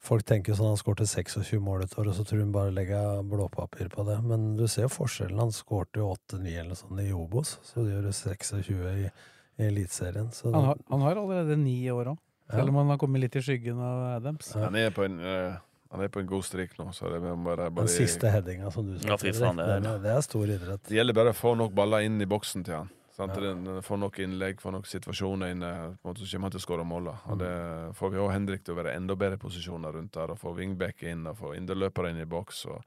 folk 0.04 0.24
tenker 0.28 0.56
sånn 0.56 0.72
han 0.72 0.80
skårte 0.80 1.08
26 1.08 1.60
mål 1.64 1.86
et 1.86 1.98
år, 1.98 2.12
og 2.12 2.16
så 2.16 2.26
tror 2.28 2.44
hun 2.44 2.54
bare 2.54 2.74
legger 2.76 3.24
blåpapir 3.26 3.90
på 3.92 4.04
det. 4.08 4.20
Men 4.26 4.54
du 4.60 4.66
ser 4.68 4.86
jo 4.86 4.94
forskjellen. 5.00 5.40
Han 5.40 5.54
skårte 5.56 6.02
jo 6.02 6.12
8-9 6.14 6.56
eller 6.64 6.78
sånn 6.78 7.04
i 7.04 7.10
Obos, 7.16 7.56
så 7.66 7.84
det 7.84 7.96
gjør 7.96 8.10
det 8.10 8.16
26 8.20 8.74
i, 8.94 9.12
i 9.60 9.70
Eliteserien. 9.70 10.32
Han 10.44 10.72
har, 10.72 10.84
han 10.92 11.08
har 11.08 11.24
allerede 11.24 11.58
ni 11.60 11.80
år 11.92 12.14
òg. 12.14 12.20
Selv 12.50 12.68
om 12.68 12.74
han 12.82 12.88
har 12.94 12.98
kommet 12.98 13.20
litt 13.20 13.36
i 13.36 13.42
skyggen 13.42 13.78
av 13.80 14.16
Adams. 14.18 14.52
Han 14.54 14.76
er 14.76 14.90
på 14.90 15.04
en, 15.04 15.18
eh, 15.20 15.56
han 15.90 16.00
er 16.04 16.08
på 16.08 16.20
en 16.20 16.26
god 16.26 16.44
strik 16.44 16.76
nå, 16.78 16.90
så 16.94 17.10
det 17.10 17.18
er 17.22 17.36
bare, 17.36 17.70
bare 17.70 17.86
den 17.86 17.88
siste 17.88 18.30
headinga 18.30 18.70
som 18.72 18.86
du 18.86 18.98
sa, 18.98 19.08
Ja, 19.08 19.16
fy 19.16 19.32
faen, 19.32 19.56
det 19.56 19.66
er- 19.86 19.98
det, 19.98 20.22
stor 20.24 20.46
idrett. 20.46 20.82
Det 20.88 20.96
gjelder 20.96 21.14
bare 21.14 21.30
å 21.34 21.36
få 21.36 21.56
nok 21.56 21.74
baller 21.74 22.00
inn 22.06 22.20
i 22.20 22.26
boksen 22.26 22.64
til 22.64 22.74
han. 22.74 22.90
Sant? 23.16 23.34
Ja. 23.34 23.40
Den- 23.40 23.82
Få 23.82 23.98
nok 23.98 24.16
innlegg, 24.18 24.60
få 24.60 24.70
nok 24.72 24.86
situasjoner 24.86 25.50
inne, 25.50 25.96
på 26.00 26.08
en 26.08 26.14
måte 26.14 26.24
så 26.24 26.30
kommer 26.36 26.48
han 26.48 26.50
til 26.52 26.60
å 26.60 26.66
skåre 26.66 26.86
mål. 26.86 27.04
da. 27.04 27.12
Mm. 27.26 27.30
Og 27.32 27.38
det 27.38 27.96
får 27.98 28.10
vi 28.10 28.16
òg 28.18 28.32
Henrik 28.32 28.64
til 28.64 28.74
å 28.74 28.82
være 28.82 28.94
enda 28.96 29.14
bedre 29.16 29.36
posisjoner 29.36 29.92
rundt 29.92 30.12
der, 30.12 30.30
og 30.30 30.38
få 30.38 30.54
wingback 30.56 31.02
inn, 31.02 31.26
og 31.26 31.36
få 31.36 31.54
inderløpere 31.56 32.10
inn 32.10 32.20
i 32.20 32.24
boks, 32.24 32.64
og 32.66 32.82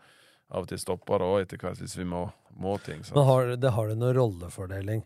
av 0.50 0.64
og 0.64 0.68
til 0.70 0.78
stopper 0.78 1.20
òg 1.20 1.42
etter 1.44 1.58
hvert, 1.58 1.78
hvis 1.78 1.96
vi 1.98 2.04
må, 2.06 2.32
må 2.58 2.82
ting. 2.82 3.04
sant? 3.04 3.16
Men 3.16 3.26
har, 3.26 3.56
det 3.58 3.72
har 3.72 3.88
det 3.88 3.98
noen 3.98 4.16
rollefordeling? 4.16 5.04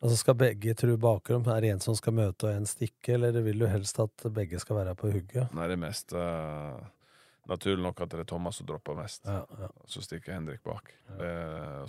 Altså 0.00 0.16
Skal 0.16 0.36
begge 0.40 0.72
tru 0.74 0.94
bakrom? 0.96 1.44
Er 1.52 1.60
det 1.60 1.74
en 1.74 1.82
som 1.84 1.96
skal 1.98 2.14
møte 2.16 2.48
og 2.48 2.56
en 2.56 2.66
stikke, 2.68 3.18
eller 3.18 3.36
vil 3.44 3.60
du 3.60 3.66
helst 3.68 4.00
at 4.00 4.24
begge 4.32 4.60
skal 4.62 4.78
være 4.80 4.94
på 4.96 5.10
hugget? 5.12 5.52
Nei, 5.52 5.66
det 5.68 5.76
er 5.76 5.82
mest 5.82 6.14
uh, 6.16 6.78
naturlig 7.50 7.84
nok 7.84 8.00
at 8.00 8.14
det 8.14 8.22
er 8.22 8.28
Thomas 8.30 8.56
som 8.56 8.68
dropper 8.70 8.96
mest. 8.96 9.28
Ja, 9.28 9.42
ja. 9.60 9.68
Så 9.90 10.00
stikker 10.06 10.32
Henrik 10.38 10.62
bak. 10.64 10.88
Det, 11.18 11.34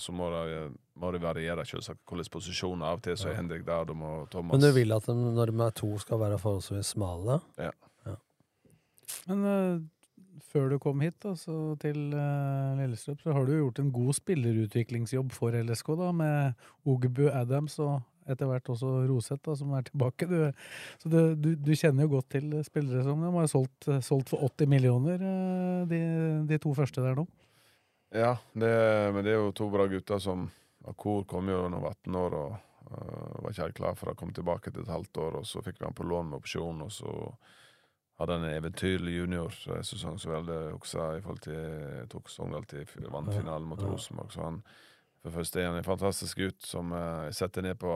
så 0.03 0.11
må 0.11 0.27
det, 0.33 0.57
må 0.99 1.13
det 1.15 1.21
variere 1.23 1.63
selvsagt 1.69 2.03
hvilke 2.11 2.35
posisjoner. 2.35 2.89
Av 2.89 2.99
og 2.99 3.05
til 3.07 3.15
så 3.15 3.29
er 3.29 3.37
Ja. 3.37 3.39
Henrik 3.39 3.63
der, 3.69 3.87
da 3.87 3.95
må 3.95 4.11
Thomas 4.33 4.57
Men 4.57 4.65
du 4.67 4.71
vil 4.75 4.91
at 4.91 5.07
de, 5.07 5.15
når 5.15 5.53
de 5.53 5.63
er 5.69 5.79
to, 5.79 5.93
skal 6.03 6.19
være 6.19 6.41
forholdsvis 6.41 6.91
smale? 6.97 7.39
Ja. 7.61 7.71
Men 9.27 9.45
eh, 9.45 9.81
før 10.51 10.69
du 10.71 10.77
kom 10.83 11.01
hit 11.03 11.17
da, 11.23 11.33
til 11.81 11.99
uh, 12.13 12.77
Lillestrøm, 12.79 13.19
så 13.23 13.35
har 13.35 13.47
du 13.47 13.55
gjort 13.55 13.81
en 13.81 13.91
god 13.95 14.15
spillerutviklingsjobb 14.19 15.33
for 15.35 15.55
LSK, 15.55 15.93
da, 15.99 16.13
med 16.15 16.65
Ogbu 16.91 17.27
Adams 17.31 17.79
og 17.81 17.99
etter 18.29 18.49
hvert 18.49 18.69
også 18.69 18.89
Roseth, 19.09 19.41
da, 19.47 19.55
som 19.57 19.73
er 19.75 19.85
tilbake. 19.87 20.27
Du, 20.29 20.37
så 21.01 21.11
du, 21.11 21.19
du, 21.35 21.51
du 21.57 21.71
kjenner 21.77 22.05
jo 22.05 22.15
godt 22.15 22.31
til 22.35 22.53
spillere 22.67 23.03
som 23.05 23.23
de 23.23 23.31
har 23.35 23.49
solgt, 23.51 23.89
solgt 24.05 24.33
for 24.33 24.43
80 24.51 24.69
millioner, 24.71 25.23
eh, 25.25 25.79
de, 25.89 26.01
de 26.49 26.59
to 26.61 26.73
første 26.77 27.03
der 27.03 27.17
nå. 27.17 27.25
Ja, 28.11 28.35
det, 28.53 28.73
men 29.15 29.23
det 29.23 29.33
er 29.33 29.39
jo 29.39 29.55
to 29.55 29.69
bra 29.71 29.87
gutter 29.87 30.19
som 30.19 30.49
Akor 30.89 31.23
kom 31.29 31.47
jo 31.51 31.63
var 31.69 31.93
18 31.93 32.15
år 32.17 32.35
og 32.35 32.53
uh, 32.89 33.41
var 33.43 33.51
ikke 33.53 33.67
helt 33.67 33.77
klar 33.77 33.97
for 33.99 34.11
å 34.11 34.15
komme 34.17 34.35
tilbake 34.35 34.71
etter 34.71 34.83
et 34.83 34.91
halvt 34.91 35.19
år. 35.23 35.39
Og 35.41 35.47
så 35.47 35.61
fikk 35.63 35.79
vi 35.79 35.87
han 35.87 35.95
på 35.97 36.07
lån 36.09 36.31
med 36.31 36.41
opsjon, 36.41 36.81
og 36.83 36.91
så 36.91 37.13
hadde 38.21 38.37
en 38.39 38.47
eventyrlig 38.51 39.17
juniorsesong 39.17 40.21
som 40.21 40.33
veldig 40.35 40.61
også 40.77 41.09
i 41.17 41.25
forhold 41.25 41.43
til 41.45 42.07
tok 42.11 42.31
Sogndal 42.31 42.65
til 42.69 42.85
vannfinalen 42.85 43.13
vant 43.17 43.35
finalen 43.35 43.69
mot. 43.69 43.83
Rosenborg. 43.83 44.31
Så 44.33 44.45
han 44.45 44.63
for 45.21 45.29
det 45.29 45.37
første 45.37 45.61
er 45.61 45.69
han 45.69 45.77
en 45.77 45.85
fantastisk 45.85 46.39
gutt 46.41 46.65
som 46.65 46.93
øh, 46.97 47.27
jeg 47.27 47.37
setter 47.37 47.61
ned 47.61 47.77
på 47.77 47.93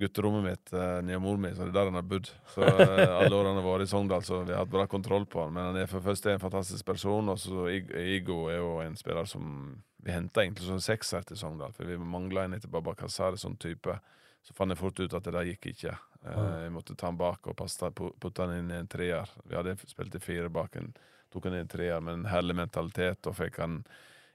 gutterommet 0.00 0.46
mitt 0.46 0.70
nede 0.72 1.18
hos 1.18 1.20
mor 1.20 1.36
mi, 1.36 1.50
så 1.52 1.66
det 1.66 1.74
er 1.74 1.76
der 1.76 1.90
han 1.90 1.98
har 1.98 2.06
bodd. 2.08 2.30
Så 2.54 2.64
eh, 2.64 3.02
alle 3.20 3.36
årene 3.36 3.52
han 3.52 3.60
har 3.60 3.66
vært 3.66 3.84
i 3.84 3.90
Sogndal, 3.90 4.24
så 4.24 4.38
vi 4.40 4.54
har 4.54 4.62
hatt 4.62 4.72
bra 4.72 4.86
kontroll 4.88 5.26
på 5.28 5.42
han. 5.44 5.52
Men 5.52 5.68
han 5.68 5.80
er 5.82 5.90
for 5.90 6.00
det 6.00 6.08
første 6.08 6.32
en 6.32 6.40
fantastisk 6.40 6.86
person, 6.88 7.28
og 7.28 7.40
så 7.40 7.66
Igo 7.68 8.46
er 8.48 8.62
jo 8.62 8.78
en 8.80 8.96
spiller 8.96 9.28
som 9.28 9.74
vi 10.02 10.14
henta 10.14 10.42
egentlig 10.42 10.70
som 10.70 10.80
sekser 10.80 11.28
til 11.28 11.36
Sogndal, 11.38 11.76
for 11.76 11.84
vi 11.84 12.00
mangla 12.00 12.46
en 12.46 12.56
etter 12.56 12.72
Baba 12.72 12.96
Kazar, 12.96 13.36
sånn 13.36 13.58
type. 13.60 13.98
Så 14.42 14.54
fant 14.58 14.74
jeg 14.74 14.80
fort 14.80 14.98
ut 14.98 15.14
at 15.14 15.26
det 15.26 15.34
der 15.36 15.48
gikk 15.52 15.68
ikke. 15.70 15.96
Eh, 16.26 16.54
jeg 16.64 16.74
måtte 16.74 16.96
ta 16.98 17.10
den 17.10 17.18
bak 17.20 17.46
og 17.46 17.58
putte 17.58 18.46
den 18.46 18.56
inn 18.58 18.72
i 18.72 18.80
en 18.80 18.90
treer. 18.90 19.30
Vi 19.46 19.58
hadde 19.58 19.76
spilt 19.86 20.16
i 20.18 20.22
fire 20.22 20.50
bak 20.52 20.76
en, 20.80 20.90
tok 21.30 21.46
han 21.46 21.54
inn 21.54 21.62
i 21.62 21.66
en 21.66 21.70
treer 21.70 22.02
med 22.02 22.18
en 22.18 22.30
herlig 22.30 22.58
mentalitet, 22.58 23.26
og 23.30 23.38
fikk 23.38 23.60
han 23.62 23.82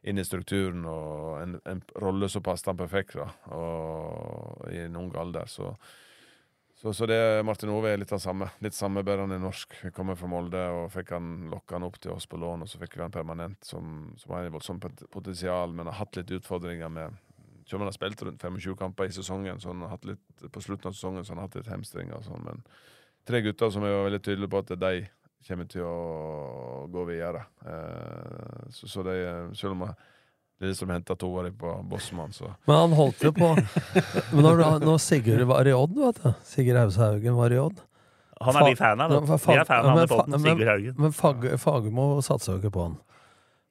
inn 0.07 0.21
i 0.21 0.25
strukturen 0.25 0.85
og 0.87 1.41
en, 1.41 1.55
en 1.67 1.81
rolle 1.99 2.29
som 2.31 2.43
passet 2.45 2.69
han 2.71 2.79
perfekt 2.79 3.17
da, 3.17 3.27
og 3.51 4.67
i 4.71 4.79
en 4.85 4.95
ung 4.95 5.09
alder. 5.19 5.49
Så, 5.51 5.73
så, 6.77 6.93
så 6.95 7.07
det 7.09 7.19
Martin 7.43 7.73
Ove 7.73 7.91
er 7.91 7.99
litt 7.99 8.13
av 8.15 8.21
samme. 8.23 8.47
Litt 8.63 8.77
samme, 8.77 9.03
bare 9.03 9.25
han 9.25 9.35
er 9.35 9.43
norsk. 9.43 9.79
Jeg 9.83 9.95
kommer 9.97 10.15
fra 10.15 10.29
Molde 10.31 10.63
og 10.77 10.91
fikk 10.93 11.11
han 11.17 11.49
lokka 11.51 11.75
han 11.75 11.87
opp 11.89 11.99
til 11.99 12.15
oss 12.15 12.29
på 12.29 12.39
lån, 12.39 12.63
og 12.63 12.71
så 12.71 12.79
fikk 12.79 12.95
vi 12.95 13.03
han 13.03 13.15
permanent, 13.15 13.59
som, 13.67 14.13
som 14.21 14.35
har 14.37 14.47
et 14.47 14.55
voldsomt 14.55 14.87
potensial, 15.11 15.75
men 15.75 15.91
har 15.91 15.99
hatt 15.99 16.21
litt 16.21 16.35
utfordringer 16.39 16.93
med 16.93 17.23
Selv 17.67 17.81
om 17.81 17.83
han 17.83 17.91
har 17.91 17.97
spilt 17.97 18.21
rundt 18.23 18.41
25 18.41 18.77
kamper 18.79 19.09
i 19.09 19.11
sesongen, 19.11 19.59
så 19.59 19.73
han 19.73 19.81
har 19.83 19.97
hatt 19.97 20.05
litt, 20.07 20.23
på 20.51 20.61
slutten 20.63 20.87
av 20.87 20.95
sesongen 20.95 21.25
så 21.25 21.33
han 21.33 21.41
har 21.41 21.49
hatt 21.49 21.57
litt 21.59 21.71
hamstringer 21.71 22.21
sånn, 22.23 22.45
men 22.45 22.61
tre 23.27 23.41
gutter 23.43 23.71
som 23.73 23.83
er 23.83 23.97
veldig 24.05 24.21
tydelige 24.23 24.51
på 24.53 24.61
at 24.63 24.71
de 24.79 24.91
kommer 25.47 25.67
til 25.71 25.83
å 25.83 26.85
gå 26.91 27.03
videre. 27.09 27.43
Eh, 27.67 28.69
så, 28.71 28.87
så 28.87 29.03
de, 29.03 29.17
selv 29.59 29.75
om 29.75 29.83
jeg, 29.83 29.97
det 30.57 30.65
er 30.65 30.71
de 30.71 30.77
som 30.79 30.93
henta 30.95 31.17
dem 31.19 31.57
på 31.59 31.73
Bossmann, 31.91 32.31
så 32.33 32.53
Men 32.65 32.79
han 32.85 32.95
holdt 32.97 33.27
jo 33.27 33.33
på 33.35 33.51
Men 34.33 34.47
når, 34.47 34.63
når 34.81 35.03
Sigurd 35.03 35.43
var 35.51 35.67
i 35.67 35.75
Odd, 35.75 35.99
vet 35.99 36.23
du 36.23 36.31
Sigurd 36.47 36.79
Haushaugen 36.81 37.35
var 37.37 37.53
i 37.53 37.59
Odd 37.61 37.83
Han 38.41 38.57
er 38.61 38.69
vi 38.71 38.79
fan 38.79 39.03
av. 39.03 39.13
Vi 39.13 39.35
er 39.35 39.67
fan 39.67 39.91
av 39.91 40.15
han 40.15 40.39
i 40.39 40.41
Sigurd 40.41 40.71
Haugen. 40.71 40.95
Men 41.03 41.13
Fag, 41.13 41.45
Fagermo 41.61 42.07
satsa 42.25 42.55
jo 42.55 42.63
ikke 42.63 42.73
på 42.79 42.87
han. 42.87 42.97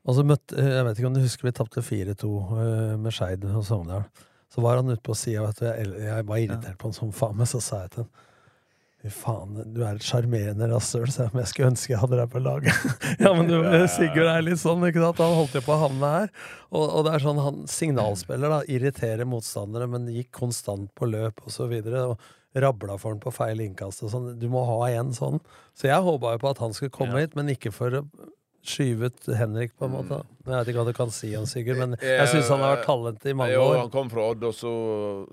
Og 0.06 0.14
så 0.14 0.22
møtte, 0.26 0.54
Jeg 0.54 0.86
vet 0.86 1.00
ikke 1.00 1.10
om 1.10 1.16
du 1.16 1.24
husker 1.24 1.48
vi 1.48 1.56
tapte 1.56 1.82
4-2 1.82 2.30
eh, 2.62 2.94
med 3.00 3.14
Skeid 3.14 3.44
og 3.50 3.64
Sogndal. 3.66 4.06
Så 4.52 4.62
var 4.62 4.78
han 4.78 4.88
ute 4.92 5.02
på 5.02 5.16
sida, 5.18 5.42
vet 5.48 5.58
du. 5.58 5.66
Jeg, 5.66 6.06
jeg 6.06 6.26
var 6.28 6.38
irritert 6.42 6.78
på 6.78 6.88
han 6.88 6.96
som 6.96 7.12
faen, 7.12 7.36
men 7.36 7.50
så 7.50 7.60
sa 7.60 7.82
jeg 7.84 7.96
til 7.96 8.06
han 8.06 8.14
Fy 8.96 9.10
faen, 9.12 9.58
du 9.74 9.82
er 9.84 9.98
et 9.98 10.06
sjarmerende 10.06 10.66
rasshøl, 10.70 11.04
sa 11.12 11.26
jeg, 11.26 11.32
men 11.34 11.42
jeg 11.42 11.50
skulle 11.50 11.68
ønske 11.74 11.92
jeg 11.92 12.00
hadde 12.00 12.16
deg 12.16 12.30
på 12.32 12.40
laget. 12.40 12.86
ja, 13.22 13.32
men 13.36 13.50
du, 13.50 13.58
Sigurd 13.92 14.30
er 14.32 14.46
litt 14.46 14.62
sånn, 14.62 14.86
ikke 14.88 15.02
sant? 15.02 15.20
Han 15.20 15.36
holdt 15.36 15.58
jo 15.58 15.62
på 15.66 15.74
å 15.74 15.82
havne 15.82 16.12
her. 16.14 16.32
Og, 16.70 16.86
og 16.86 17.04
det 17.06 17.12
er 17.12 17.26
sånn, 17.26 17.42
han 17.44 17.60
signalspiller, 17.70 18.54
da. 18.54 18.62
Irriterer 18.72 19.28
motstandere, 19.28 19.86
men 19.92 20.08
gikk 20.14 20.32
konstant 20.40 20.88
på 20.96 21.10
løp, 21.12 21.44
og 21.44 21.52
så 21.52 21.68
videre. 21.70 22.06
Og 22.14 22.62
rabla 22.64 22.96
for 22.96 23.12
han 23.12 23.20
på 23.20 23.34
feil 23.36 23.60
innkast 23.66 24.02
og 24.06 24.14
sånn. 24.14 24.32
Du 24.40 24.48
må 24.50 24.64
ha 24.64 24.80
en 24.96 25.12
sånn. 25.14 25.42
Så 25.76 25.90
jeg 25.90 26.00
håpa 26.08 26.32
jo 26.34 26.42
på 26.42 26.50
at 26.54 26.64
han 26.64 26.74
skulle 26.76 26.94
komme 26.94 27.20
hit, 27.20 27.36
men 27.36 27.52
ikke 27.52 27.74
for 27.76 28.00
å 28.00 28.02
skyve 28.70 29.10
ut 29.10 29.28
Henrik, 29.38 29.72
på 29.78 29.86
en 29.86 29.94
måte. 29.94 30.18
Jeg 30.46 30.52
vet 30.52 30.70
ikke 30.70 30.80
hva 30.82 30.90
du 30.90 30.96
kan 30.96 31.12
si 31.14 31.30
om 31.38 31.46
Sigurd, 31.48 31.78
men 31.80 31.96
jeg 32.00 32.28
syns 32.30 32.50
han 32.52 32.62
har 32.64 32.76
vært 32.76 32.86
talent 32.88 33.26
i 33.26 33.34
mange 33.36 33.54
jo, 33.54 33.62
år. 33.66 33.78
Han 33.82 33.92
kom 33.94 34.10
fra 34.12 34.26
Odd, 34.30 34.44
og 34.48 34.54
så 34.56 34.72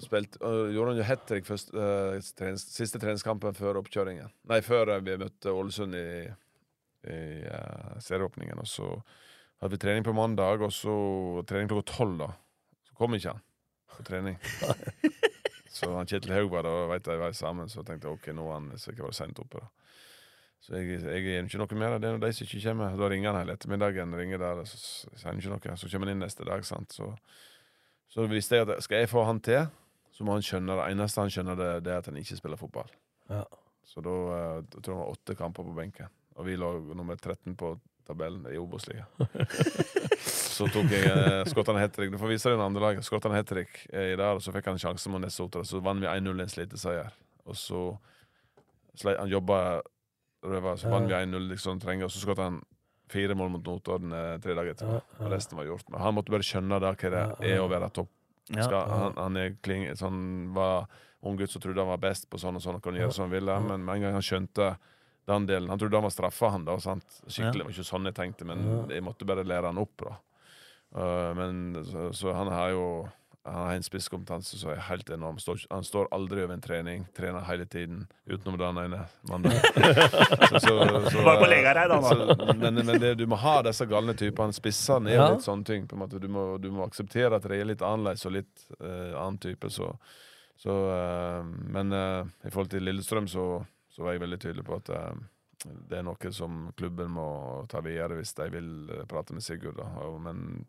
spilte, 0.04 0.40
uh, 0.42 0.72
gjorde 0.74 0.94
han 0.94 1.02
jo 1.02 1.08
hat 1.08 1.26
trick 1.30 1.50
først, 1.50 1.74
uh, 1.78 2.18
trens, 2.40 2.66
siste 2.76 3.02
treningskampen 3.02 3.58
før 3.58 3.82
oppkjøringen. 3.84 4.32
Nei, 4.52 4.60
før 4.66 4.96
vi 5.06 5.18
møtte 5.22 5.54
Ålesund 5.54 5.98
i, 6.00 6.08
i 7.10 7.20
uh, 7.46 7.94
serieåpningen. 8.04 8.64
Og 8.64 8.70
så 8.70 8.90
hadde 9.64 9.76
vi 9.76 9.84
trening 9.86 10.08
på 10.08 10.16
mandag, 10.18 10.66
og 10.66 10.74
så 10.76 10.96
trening 11.50 11.72
klokka 11.72 11.90
tolv, 11.94 12.18
da. 12.26 12.32
Så 12.90 12.98
kom 13.00 13.20
ikke 13.20 13.36
han 13.36 13.46
på 13.94 14.08
trening. 14.08 14.42
så 15.76 15.94
han 15.94 16.10
Kjetil 16.10 16.34
Haug 16.36 16.52
var 16.54 16.66
der, 16.66 16.84
og 16.86 16.92
veit 16.94 17.08
jeg 17.08 17.22
var 17.22 17.38
sammen, 17.38 17.70
så 17.72 17.86
tenkte 17.86 18.10
jeg 18.10 18.18
ok, 18.18 18.34
nå 18.38 18.50
er 18.50 18.60
han 18.60 18.74
sikkert 18.82 19.18
sendt 19.18 19.42
oppe. 19.44 19.62
da. 19.62 19.83
Så 20.64 20.78
jeg, 20.80 21.02
jeg 21.04 21.24
gjør 21.26 21.48
ikke 21.50 21.60
noe 21.60 21.80
mer. 21.82 21.98
Det 22.00 22.08
er 22.08 22.20
de 22.24 22.32
som 22.32 22.48
ikke 22.48 22.62
kommer. 22.70 22.94
Da 23.00 23.08
ringer 23.12 23.34
han 23.34 23.42
hele 23.42 23.56
ettermiddagen. 23.58 24.16
ringer 24.16 24.40
der, 24.40 24.62
og 24.64 24.70
så 24.70 24.80
sier 25.12 25.36
ikke 25.36 25.52
noe. 25.52 25.78
Så 25.80 25.90
kommer 25.92 26.08
han 26.08 26.16
inn 26.16 26.24
neste 26.24 26.48
dag. 26.48 26.64
sant? 26.64 26.96
Så, 26.96 27.10
så 28.14 28.28
visste 28.32 28.62
jeg 28.62 28.70
at 28.70 28.86
skal 28.86 29.04
jeg 29.04 29.12
få 29.12 29.26
han 29.28 29.42
til, 29.44 29.66
så 30.16 30.24
må 30.24 30.38
han 30.38 30.46
skjønne 30.46 30.78
det. 30.80 30.86
eneste 30.94 31.26
han 31.26 31.34
skjønner, 31.34 31.60
det, 31.60 31.72
det 31.84 31.92
er 31.92 32.00
at 32.00 32.08
han 32.08 32.20
ikke 32.22 32.40
spiller 32.40 32.62
fotball. 32.62 32.94
Ja. 33.34 33.44
Så 33.84 34.04
da, 34.06 34.14
eh, 34.38 34.60
da 34.64 34.80
tror 34.80 34.94
jeg 34.94 34.96
han 34.96 35.04
var 35.04 35.18
åtte 35.18 35.36
kamper 35.36 35.68
på 35.68 35.76
benken. 35.76 36.14
Og 36.40 36.48
vi 36.48 36.56
lå 36.56 36.72
nummer 36.96 37.20
13 37.20 37.58
på 37.60 37.76
tabellen 38.08 38.48
i 38.48 38.56
Obos-ligaen. 38.60 39.36
så 40.56 40.68
tok 40.72 40.96
jeg 40.96 41.12
eh, 41.12 41.44
Skottan 41.52 41.80
hat 41.82 41.92
trick. 41.96 42.14
Du 42.14 42.20
får 42.22 42.32
vise 42.32 42.48
deg 42.48 42.62
det 42.62 42.70
andre 42.72 42.88
laget. 42.88 43.08
Skottan 43.08 43.36
hat 43.36 43.52
trick 43.52 43.84
i 43.92 44.16
dag, 44.16 44.38
og 44.38 44.44
så 44.46 44.56
fikk 44.56 44.72
han 44.72 44.80
sjansen 44.80 45.12
mot 45.12 45.24
Nessotra. 45.24 45.68
Så 45.68 45.84
vant 45.84 46.00
vi 46.00 46.08
1-0 46.08 46.32
i 46.32 46.48
en 46.48 46.56
sliteseier. 46.56 47.12
Og 47.44 47.60
så 47.60 47.86
Han 49.04 49.28
jobba 49.28 49.82
røva, 50.44 50.76
så 50.78 50.90
vant 50.92 51.08
vi 51.10 51.14
1-0 51.18 51.50
liksom 51.54 51.80
trenger, 51.84 52.06
og 52.06 52.12
så 52.14 52.20
skåret 52.24 52.44
han 52.44 52.62
fire 53.14 53.36
mål 53.38 53.50
mot 53.56 53.64
Notodden 53.68 54.12
eh, 54.16 54.38
tre 54.44 54.56
dager 54.58 54.74
etterpå. 54.74 54.98
Ja, 55.00 55.02
ja. 55.20 55.26
Og 55.26 55.32
resten 55.32 55.58
var 55.60 55.66
gjort. 55.70 55.90
Men 55.94 56.02
han 56.02 56.16
måtte 56.18 56.32
bare 56.34 56.46
skjønne 56.48 56.80
da 56.82 56.92
hva 56.94 57.10
det 57.14 57.24
Ja, 57.24 57.32
ja. 57.40 57.56
er 57.56 57.64
å 57.64 57.70
være 57.72 57.90
topp. 57.94 58.10
Ja, 58.52 58.64
Skal, 58.68 58.80
ja. 58.80 58.98
han, 59.04 59.14
han 59.18 59.38
er 59.40 59.54
kling, 59.64 59.86
sånn, 59.96 60.22
var 60.56 60.88
ung 61.24 61.38
gutt 61.40 61.52
som 61.54 61.62
trodde 61.64 61.80
han 61.80 61.88
var 61.94 62.02
best 62.04 62.26
på 62.30 62.40
sånn 62.42 62.58
og 62.60 62.62
sånn 62.66 62.76
og 62.76 62.84
kunne 62.84 63.00
gjøre 63.00 63.14
som 63.16 63.28
han 63.30 63.32
ville, 63.38 63.54
men 63.64 63.86
med 63.86 63.96
en 63.96 64.02
gang 64.08 64.18
han 64.18 64.26
skjønte 64.26 64.74
den 65.30 65.46
delen 65.48 65.70
Han 65.72 65.80
trodde 65.80 65.96
han 65.96 66.04
var 66.04 66.12
straffa, 66.12 66.50
han 66.52 66.66
da. 66.68 66.74
Sant? 66.84 67.06
Skikkelig, 67.32 67.62
det 67.62 67.68
var 67.70 67.72
ikke 67.78 67.88
sånn 67.88 68.10
jeg 68.10 68.16
tenkte, 68.18 68.44
men 68.50 68.66
Ja. 68.68 68.80
jeg 68.98 69.04
måtte 69.06 69.24
bare 69.30 69.46
lære 69.48 69.72
han 69.72 69.78
opp. 69.80 69.96
da 70.04 70.18
Uh, 70.94 71.34
Men 71.34 71.74
så, 71.88 72.12
så 72.14 72.34
han 72.38 72.52
har 72.54 72.70
jo 72.70 72.84
Han 73.46 73.56
har 73.56 73.74
en 73.76 73.84
spisskompetanse 73.84 74.56
som 74.58 74.70
er 74.72 74.78
helt 74.88 75.10
enorm. 75.12 75.36
Står, 75.40 75.66
han 75.70 75.84
står 75.84 76.08
aldri 76.16 76.44
over 76.46 76.54
en 76.56 76.62
trening. 76.64 77.02
Trener 77.18 77.44
hele 77.44 77.66
tiden, 77.68 78.06
utenom 78.26 78.56
den 78.62 78.78
ene 78.86 79.02
mandagen. 79.28 79.60
Så- 80.50 80.60
så- 80.60 81.10
så- 81.12 81.24
Bare 81.26 81.40
på 81.42 81.50
Legareid, 81.52 81.92
han, 81.92 82.04
da. 82.04 82.10
så- 82.10 82.56
Men, 82.56 82.76
men 82.86 83.00
det, 83.02 83.16
du 83.20 83.26
må 83.28 83.36
ha 83.36 83.62
disse 83.62 83.86
galne 83.86 84.14
typene. 84.16 84.54
Spissene 84.56 85.12
er 85.12 85.16
Ja. 85.16 85.26
litt 85.34 85.44
sånne 85.44 85.66
ting. 85.66 85.88
På 85.88 85.96
en 85.96 86.00
måte. 86.06 86.20
Du, 86.24 86.28
må, 86.32 86.58
du 86.58 86.70
må 86.72 86.86
akseptere 86.88 87.36
at 87.36 87.44
de 87.44 87.60
er 87.60 87.66
litt 87.66 87.82
annerledes 87.84 88.26
og 88.26 88.32
litt 88.32 88.64
uh, 88.80 89.12
annen 89.20 89.38
type. 89.44 89.70
Så, 89.70 89.92
så 90.58 90.72
uh, 90.72 91.44
Men 91.44 91.92
uh, 91.92 92.24
i 92.48 92.50
forhold 92.50 92.70
til 92.72 92.84
Lillestrøm 92.88 93.28
så, 93.28 93.66
så 93.92 94.04
var 94.08 94.14
jeg 94.16 94.22
veldig 94.24 94.40
tydelig 94.40 94.64
på 94.66 94.76
at 94.80 94.94
det 95.64 95.98
er 96.00 96.04
noe 96.04 96.32
som 96.36 96.72
klubben 96.76 97.12
må 97.16 97.66
ta 97.72 97.80
videre 97.82 98.18
hvis 98.20 98.34
de 98.36 98.50
vil 98.52 98.72
prate 99.08 99.34
med 99.36 99.44
Sigurd. 99.44 99.78
Da. 99.80 99.86
Men 100.20 100.66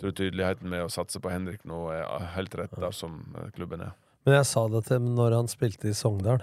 tror 0.00 0.14
tydeligheten 0.16 0.70
med 0.72 0.84
å 0.84 0.92
satse 0.92 1.20
på 1.22 1.32
Henrik 1.32 1.64
nå 1.68 1.86
er 1.94 2.30
helt 2.36 2.54
rett 2.58 2.74
der 2.76 2.94
som 2.94 3.20
eh, 3.36 3.50
klubben 3.56 3.84
er. 3.86 3.94
Men 4.26 4.40
jeg 4.40 4.48
sa 4.50 4.66
det 4.68 4.84
til 4.88 4.98
ham 4.98 5.12
når 5.16 5.36
han 5.38 5.50
spilte 5.50 5.90
i 5.90 5.96
Sogndal. 5.96 6.42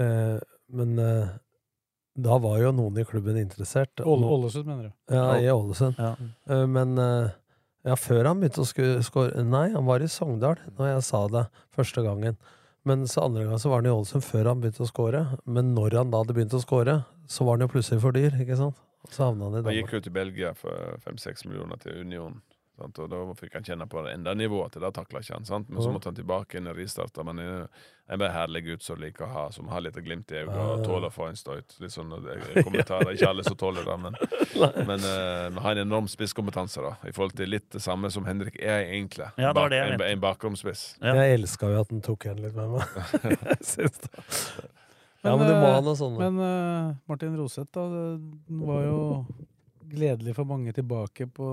Eh, 0.00 0.36
men 0.76 0.98
eh, 1.00 1.32
da 2.20 2.38
var 2.42 2.58
jo 2.60 2.72
noen 2.76 2.98
i 3.00 3.06
klubben 3.08 3.38
interessert. 3.40 4.02
Ålesund, 4.04 4.66
mener 4.68 4.90
du? 4.90 5.14
Ja, 5.14 5.26
i 5.40 5.50
Ålesund. 5.50 5.98
Ja. 5.98 6.14
Eh, 6.50 6.66
men 6.68 6.98
eh, 7.00 7.30
ja, 7.88 7.96
før 7.96 8.28
han 8.28 8.42
begynte 8.42 8.64
å 8.64 9.02
skåre 9.06 9.44
Nei, 9.46 9.70
han 9.72 9.86
var 9.88 10.04
i 10.04 10.10
Sogndal 10.10 10.60
når 10.76 10.94
jeg 10.94 11.06
sa 11.08 11.22
det 11.32 11.46
første 11.76 12.04
gangen. 12.04 12.36
Men 12.88 13.06
så 13.08 13.24
andre 13.26 13.46
gang 13.48 13.60
så 13.60 13.72
var 13.72 13.82
han 13.82 13.88
i 13.88 13.94
Ålesund 13.94 14.24
før 14.24 14.52
han 14.52 14.60
begynte 14.60 14.84
å 14.84 14.90
skåre. 14.90 15.24
Men 15.44 15.74
når 15.76 15.98
han 16.00 16.12
da 16.12 16.22
hadde 16.22 16.36
begynt 16.36 16.56
å 16.56 16.62
skåre, 16.62 17.00
så 17.30 17.46
var 17.46 17.56
han 17.58 17.66
jo 17.66 17.72
plutselig 17.72 18.02
for 18.04 18.16
dyr, 18.16 18.36
ikke 18.40 18.56
sant? 18.60 18.78
Så 19.08 19.24
havna 19.24 19.48
han 19.48 19.60
i 19.60 19.64
Han 19.64 19.78
gikk 19.78 19.94
jo 19.96 20.02
til 20.04 20.12
Belgia 20.12 20.52
for 20.56 21.00
fem-seks 21.04 21.46
millioner 21.48 21.80
til 21.80 22.02
Union. 22.04 22.40
Sant? 22.80 22.98
Og 23.04 23.12
da 23.12 23.22
fikk 23.38 23.60
han 23.60 23.68
kjenne 23.68 23.86
på 23.90 24.02
det 24.06 24.16
enda 24.16 24.34
nivået 24.34 24.72
at 24.72 24.82
det 24.82 24.92
takla 24.96 25.22
ikke 25.22 25.36
han. 25.38 25.48
Sant? 25.48 25.68
Men 25.70 25.84
så 25.84 25.92
måtte 25.92 26.10
han 26.10 26.18
tilbake 26.18 26.58
inn 26.58 26.70
og 26.70 26.80
ristarte. 26.80 27.24
Men 27.26 27.42
en 28.10 28.18
bare 28.18 28.32
herlig 28.34 28.64
gutt 28.66 28.82
som 28.82 28.98
liker 28.98 29.22
å 29.22 29.30
ha 29.30 29.42
Som 29.54 29.68
har 29.70 29.84
litt 29.84 29.94
glimt 30.02 30.32
i 30.32 30.40
øyet 30.40 30.50
og 30.50 30.82
tåler 30.82 31.06
å 31.10 31.14
få 31.14 31.28
en 31.30 31.38
støyt. 31.38 31.76
Litt 31.78 31.94
sånn 31.94 32.10
eh, 32.18 32.58
kommentarer. 32.64 33.12
Ikke 33.14 33.28
alle 33.30 33.44
som 33.46 33.54
tåler 33.58 33.86
det, 33.86 33.96
men, 34.02 34.16
men 34.90 35.06
uh, 35.06 35.60
har 35.62 35.76
en 35.76 35.84
enorm 35.84 36.08
spisskompetanse 36.10 36.82
da 36.82 36.96
i 37.06 37.14
forhold 37.14 37.36
til 37.38 37.52
litt 37.54 37.68
det 37.70 37.82
samme 37.84 38.10
som 38.10 38.26
Henrik 38.26 38.58
er 38.58 38.88
egentlig. 38.88 39.28
Ja, 39.36 39.52
det 39.52 39.62
var 39.62 39.70
det 39.70 39.78
jeg 39.78 39.92
en, 39.92 39.96
mente. 39.98 40.10
en 40.10 40.24
bakromspiss. 40.24 40.84
Ja. 40.98 41.14
Jeg 41.20 41.38
elska 41.38 41.70
jo 41.70 41.84
at 41.84 41.94
han 41.94 42.02
tok 42.06 42.26
igjen 42.26 42.42
litt 42.42 42.58
med 42.58 42.74
meg. 42.74 42.98
Jeg 43.50 43.70
synes 43.76 44.02
det. 44.02 44.26
Ja, 45.20 45.36
Men, 45.36 45.44
men 45.44 45.46
du 45.46 45.54
må 45.54 45.68
eh, 45.68 45.74
ha 45.76 45.80
noe 45.84 45.98
sånt. 46.00 46.18
Men 46.18 46.42
eh, 46.42 46.92
Martin 47.10 47.38
Roseth 47.38 47.70
da, 47.76 47.86
var 48.64 48.84
jo 48.88 49.00
gledelig 49.90 50.34
for 50.36 50.48
mange 50.48 50.72
tilbake 50.76 51.26
på 51.34 51.46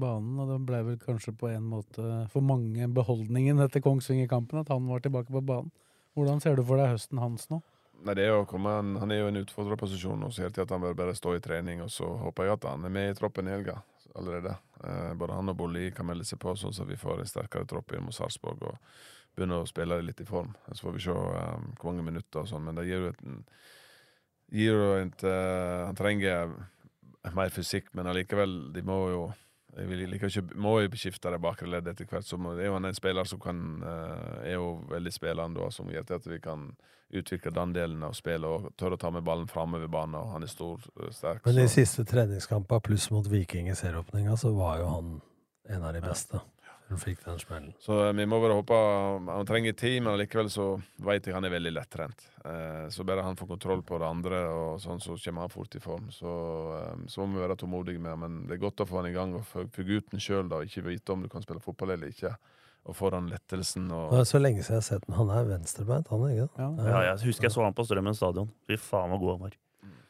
banen, 0.00 0.38
og 0.42 0.50
det 0.50 0.58
ble 0.68 0.80
vel 0.88 0.98
kanskje 1.02 1.34
på 1.36 1.50
en 1.50 1.66
måte 1.72 2.06
for 2.32 2.44
mange 2.44 2.88
beholdningen 2.94 3.62
etter 3.64 3.82
Kongsvinger-kampen 3.84 4.62
at 4.62 4.72
han 4.72 4.88
var 4.90 5.04
tilbake 5.04 5.32
på 5.32 5.42
banen. 5.44 5.70
Hvordan 6.18 6.42
ser 6.42 6.58
du 6.58 6.64
for 6.66 6.80
deg 6.80 6.90
høsten 6.90 7.20
hans 7.22 7.46
nå? 7.52 7.60
Nei, 8.00 8.14
det 8.16 8.24
er 8.24 8.32
jo 8.32 8.42
å 8.42 8.48
komme, 8.48 8.72
han, 8.80 9.12
er 9.12 9.20
jo 9.20 9.28
i 9.28 9.32
en 9.34 9.42
utfordrerposisjon 9.42 10.22
nå, 10.22 10.30
så 10.32 10.46
hele 10.46 10.54
tiden 10.54 10.66
at 10.66 10.74
han 10.74 10.84
bør 10.86 10.98
bare 10.98 11.16
stå 11.16 11.36
i 11.36 11.42
trening. 11.44 11.82
Og 11.84 11.90
så 11.92 12.08
håper 12.22 12.48
jeg 12.48 12.56
at 12.56 12.68
han 12.70 12.86
er 12.88 12.94
med 12.94 13.10
i 13.10 13.16
troppen 13.18 13.48
i 13.48 13.54
helga 13.54 13.76
allerede. 14.18 14.56
Eh, 14.82 15.12
både 15.20 15.36
han 15.36 15.52
og 15.52 15.58
Bolli 15.58 15.90
kan 15.94 16.08
melde 16.08 16.26
seg 16.26 16.40
på, 16.42 16.56
sånn 16.58 16.72
at 16.72 16.88
vi 16.88 16.98
får 16.98 17.20
en 17.20 17.28
sterkere 17.28 17.68
tropp 17.68 17.92
inn 17.94 18.06
mot 18.06 18.16
Sarpsborg. 18.16 18.64
Og 18.72 19.36
begynner 19.36 19.62
å 19.62 19.68
spille 19.68 20.00
litt 20.02 20.22
i 20.24 20.28
form. 20.28 20.54
Så 20.72 20.86
får 20.86 20.96
vi 20.96 21.04
se 21.04 21.14
eh, 21.14 21.68
hvor 21.76 21.90
mange 21.92 22.06
minutter 22.08 22.42
og 22.42 22.50
sånn. 22.50 22.64
Men 22.66 22.80
det 22.80 22.88
gir 22.88 23.04
jo 23.04 23.12
et 23.12 23.22
gir 24.50 24.74
jo 24.74 24.90
et, 24.98 25.24
eh, 25.24 25.86
Han 25.86 25.96
trenger 25.96 26.56
mer 27.36 27.52
fysikk, 27.52 27.92
men 27.94 28.08
allikevel, 28.10 28.72
de 28.74 28.82
må 28.86 29.00
jo 29.12 29.22
jeg 29.76 29.86
vil, 29.86 30.00
liker 30.10 30.30
ikke, 30.30 30.56
må 30.58 30.72
jo 30.82 30.88
skifte 30.98 31.30
det 31.30 31.38
bakre 31.42 31.68
leddet 31.70 31.94
etter 31.94 32.08
hvert. 32.10 32.26
Så 32.26 32.38
det 32.58 32.64
er 32.64 32.72
jo 32.72 32.78
en 32.78 32.96
spiller 32.96 33.28
som 33.28 33.40
kan 33.42 33.60
eh, 33.86 34.48
er 34.50 34.56
jo 34.56 34.80
veldig 34.90 35.12
spillende, 35.14 35.62
og 35.62 35.74
som 35.74 35.90
gjør 35.90 36.08
til 36.08 36.18
at 36.18 36.26
vi 36.26 36.40
kan 36.42 36.64
utvikle 37.10 37.52
den 37.54 37.74
delen 37.74 38.02
av 38.06 38.14
spillet 38.18 38.46
og 38.46 38.70
tørre 38.78 38.98
å 38.98 39.00
ta 39.00 39.10
med 39.14 39.24
ballen 39.26 39.48
framover 39.50 39.90
banen. 39.90 40.18
Og 40.18 40.34
han 40.34 40.46
er 40.46 40.50
stor, 40.50 40.82
eh, 40.98 41.12
sterk. 41.14 41.44
Men 41.46 41.60
de 41.62 41.68
siste 41.70 42.04
treningskampene 42.08 42.86
pluss 42.86 43.10
mot 43.14 43.26
Viking 43.30 43.70
i 43.70 43.78
serieåpninga, 43.78 44.36
så 44.38 44.52
var 44.56 44.82
jo 44.82 44.90
han 44.94 45.20
en 45.70 45.86
av 45.86 45.94
de 45.94 46.02
beste. 46.02 46.42
Hun 46.90 46.98
fikk 46.98 47.20
den 47.22 47.38
smellen. 47.38 47.72
Så 47.78 47.94
eh, 48.08 48.12
vi 48.18 48.24
må 48.26 48.40
bare 48.42 48.56
håpe 48.58 48.76
Han 49.30 49.46
trenger 49.46 49.76
tid, 49.78 50.00
men 50.02 50.18
likevel 50.18 50.48
så 50.50 50.72
vet 51.06 51.28
jeg 51.28 51.36
han 51.36 51.46
er 51.46 51.52
veldig 51.54 51.72
lettrent. 51.76 52.24
Eh, 52.44 52.88
så 52.90 53.06
bare 53.06 53.22
han 53.22 53.38
får 53.38 53.46
kontroll 53.52 53.84
på 53.86 54.00
det 54.02 54.08
andre, 54.08 54.40
og 54.50 54.80
sånn, 54.82 54.98
så 55.02 55.14
kommer 55.22 55.46
han 55.46 55.52
fort 55.52 55.76
i 55.78 55.82
form. 55.82 56.08
Så, 56.14 56.32
eh, 56.80 57.04
så 57.12 57.22
må 57.22 57.38
vi 57.38 57.44
være 57.44 57.58
tålmodige 57.62 58.02
med. 58.02 58.18
Men 58.18 58.40
det 58.48 58.58
er 58.58 58.64
godt 58.64 58.82
å 58.82 58.88
få 58.90 58.98
han 59.00 59.10
i 59.12 59.14
gang, 59.14 59.36
og 59.38 59.46
for, 59.46 59.70
for 59.70 59.86
gutten 59.86 60.22
sjøl, 60.22 60.48
da. 60.50 60.64
Ikke 60.66 60.82
vite 60.88 61.14
om 61.14 61.22
du 61.22 61.30
kan 61.30 61.46
spille 61.46 61.62
fotball 61.62 61.94
eller 61.94 62.10
ikke. 62.10 62.34
Og 62.88 62.96
få 62.96 63.10
han 63.12 63.26
lettelsen 63.28 63.90
og 63.92 64.14
Det 64.14 64.22
er 64.22 64.28
så 64.30 64.38
lenge 64.40 64.62
siden 64.64 64.78
jeg 64.78 64.80
har 64.80 64.86
sett 64.88 65.06
den. 65.06 65.14
Han 65.18 65.30
er 65.34 65.46
venstrebeint, 65.50 66.08
han, 66.10 66.26
ikke 66.32 66.48
sant? 66.56 66.80
Ja, 66.88 67.02
jeg 67.10 67.26
husker 67.28 67.46
jeg 67.46 67.54
så 67.54 67.66
han 67.66 67.76
på 67.76 67.84
Strømmen 67.86 68.16
stadion. 68.16 68.50
Fy 68.66 68.78
faen 68.80 69.12
hvor 69.12 69.20
god 69.20 69.34
han 69.36 69.42
var. 69.44 69.58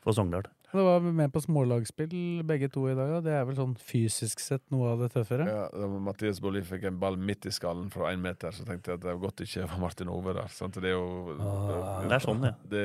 For 0.00 0.16
Sogndal. 0.16 0.46
Det 0.70 0.82
var 0.86 1.00
med 1.02 1.32
på 1.34 1.40
smålagsspill 1.42 2.44
begge 2.46 2.68
to 2.70 2.84
i 2.86 2.94
dag. 2.94 3.08
Da. 3.16 3.20
Det 3.24 3.32
er 3.34 3.46
vel 3.48 3.56
sånn 3.58 3.72
fysisk 3.74 4.38
sett 4.38 4.62
noe 4.70 4.92
av 4.92 5.00
det 5.02 5.08
tøffere? 5.16 5.46
Ja, 5.48 5.64
da 5.74 5.88
Mathias 6.06 6.38
Bolli 6.42 6.62
fikk 6.62 6.84
en 6.86 7.00
ball 7.02 7.16
midt 7.18 7.48
i 7.50 7.52
skallen 7.54 7.88
fra 7.90 8.12
én 8.14 8.22
meter, 8.22 8.54
så 8.54 8.62
tenkte 8.68 8.92
jeg 8.92 9.00
at 9.00 9.02
det 9.02 9.10
var 9.10 9.18
godt 9.24 9.42
ikke 9.42 9.64
var 9.66 9.80
Martin 9.82 10.12
Ove 10.14 10.34
der. 10.36 10.52
Sant? 10.54 10.78
Det 10.78 10.92
er 10.92 10.94
jo 10.94 11.34
Ah. 11.40 12.04
Det 12.06 12.14
er 12.14 12.22
sånn, 12.22 12.44
ja. 12.46 12.52
det, 12.70 12.84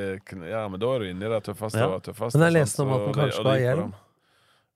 ja, 0.50 0.64
men 0.72 0.82
da 0.82 0.90
er 0.96 1.06
du 1.06 1.10
inne 1.12 1.30
i 1.30 1.34
det 1.36 1.44
tøffeste 1.46 1.78
Ja. 1.84 1.92
det 1.94 2.10
tøffeste. 2.10 2.40
Men 2.40 2.48
jeg 2.50 2.58
leste 2.58 2.82
om 2.82 2.94
at 2.96 3.06
han 3.06 3.14
kanskje 3.20 3.38
og 3.38 3.46
skal 3.46 3.52
ha 3.52 3.58
hjelm. 3.62 3.94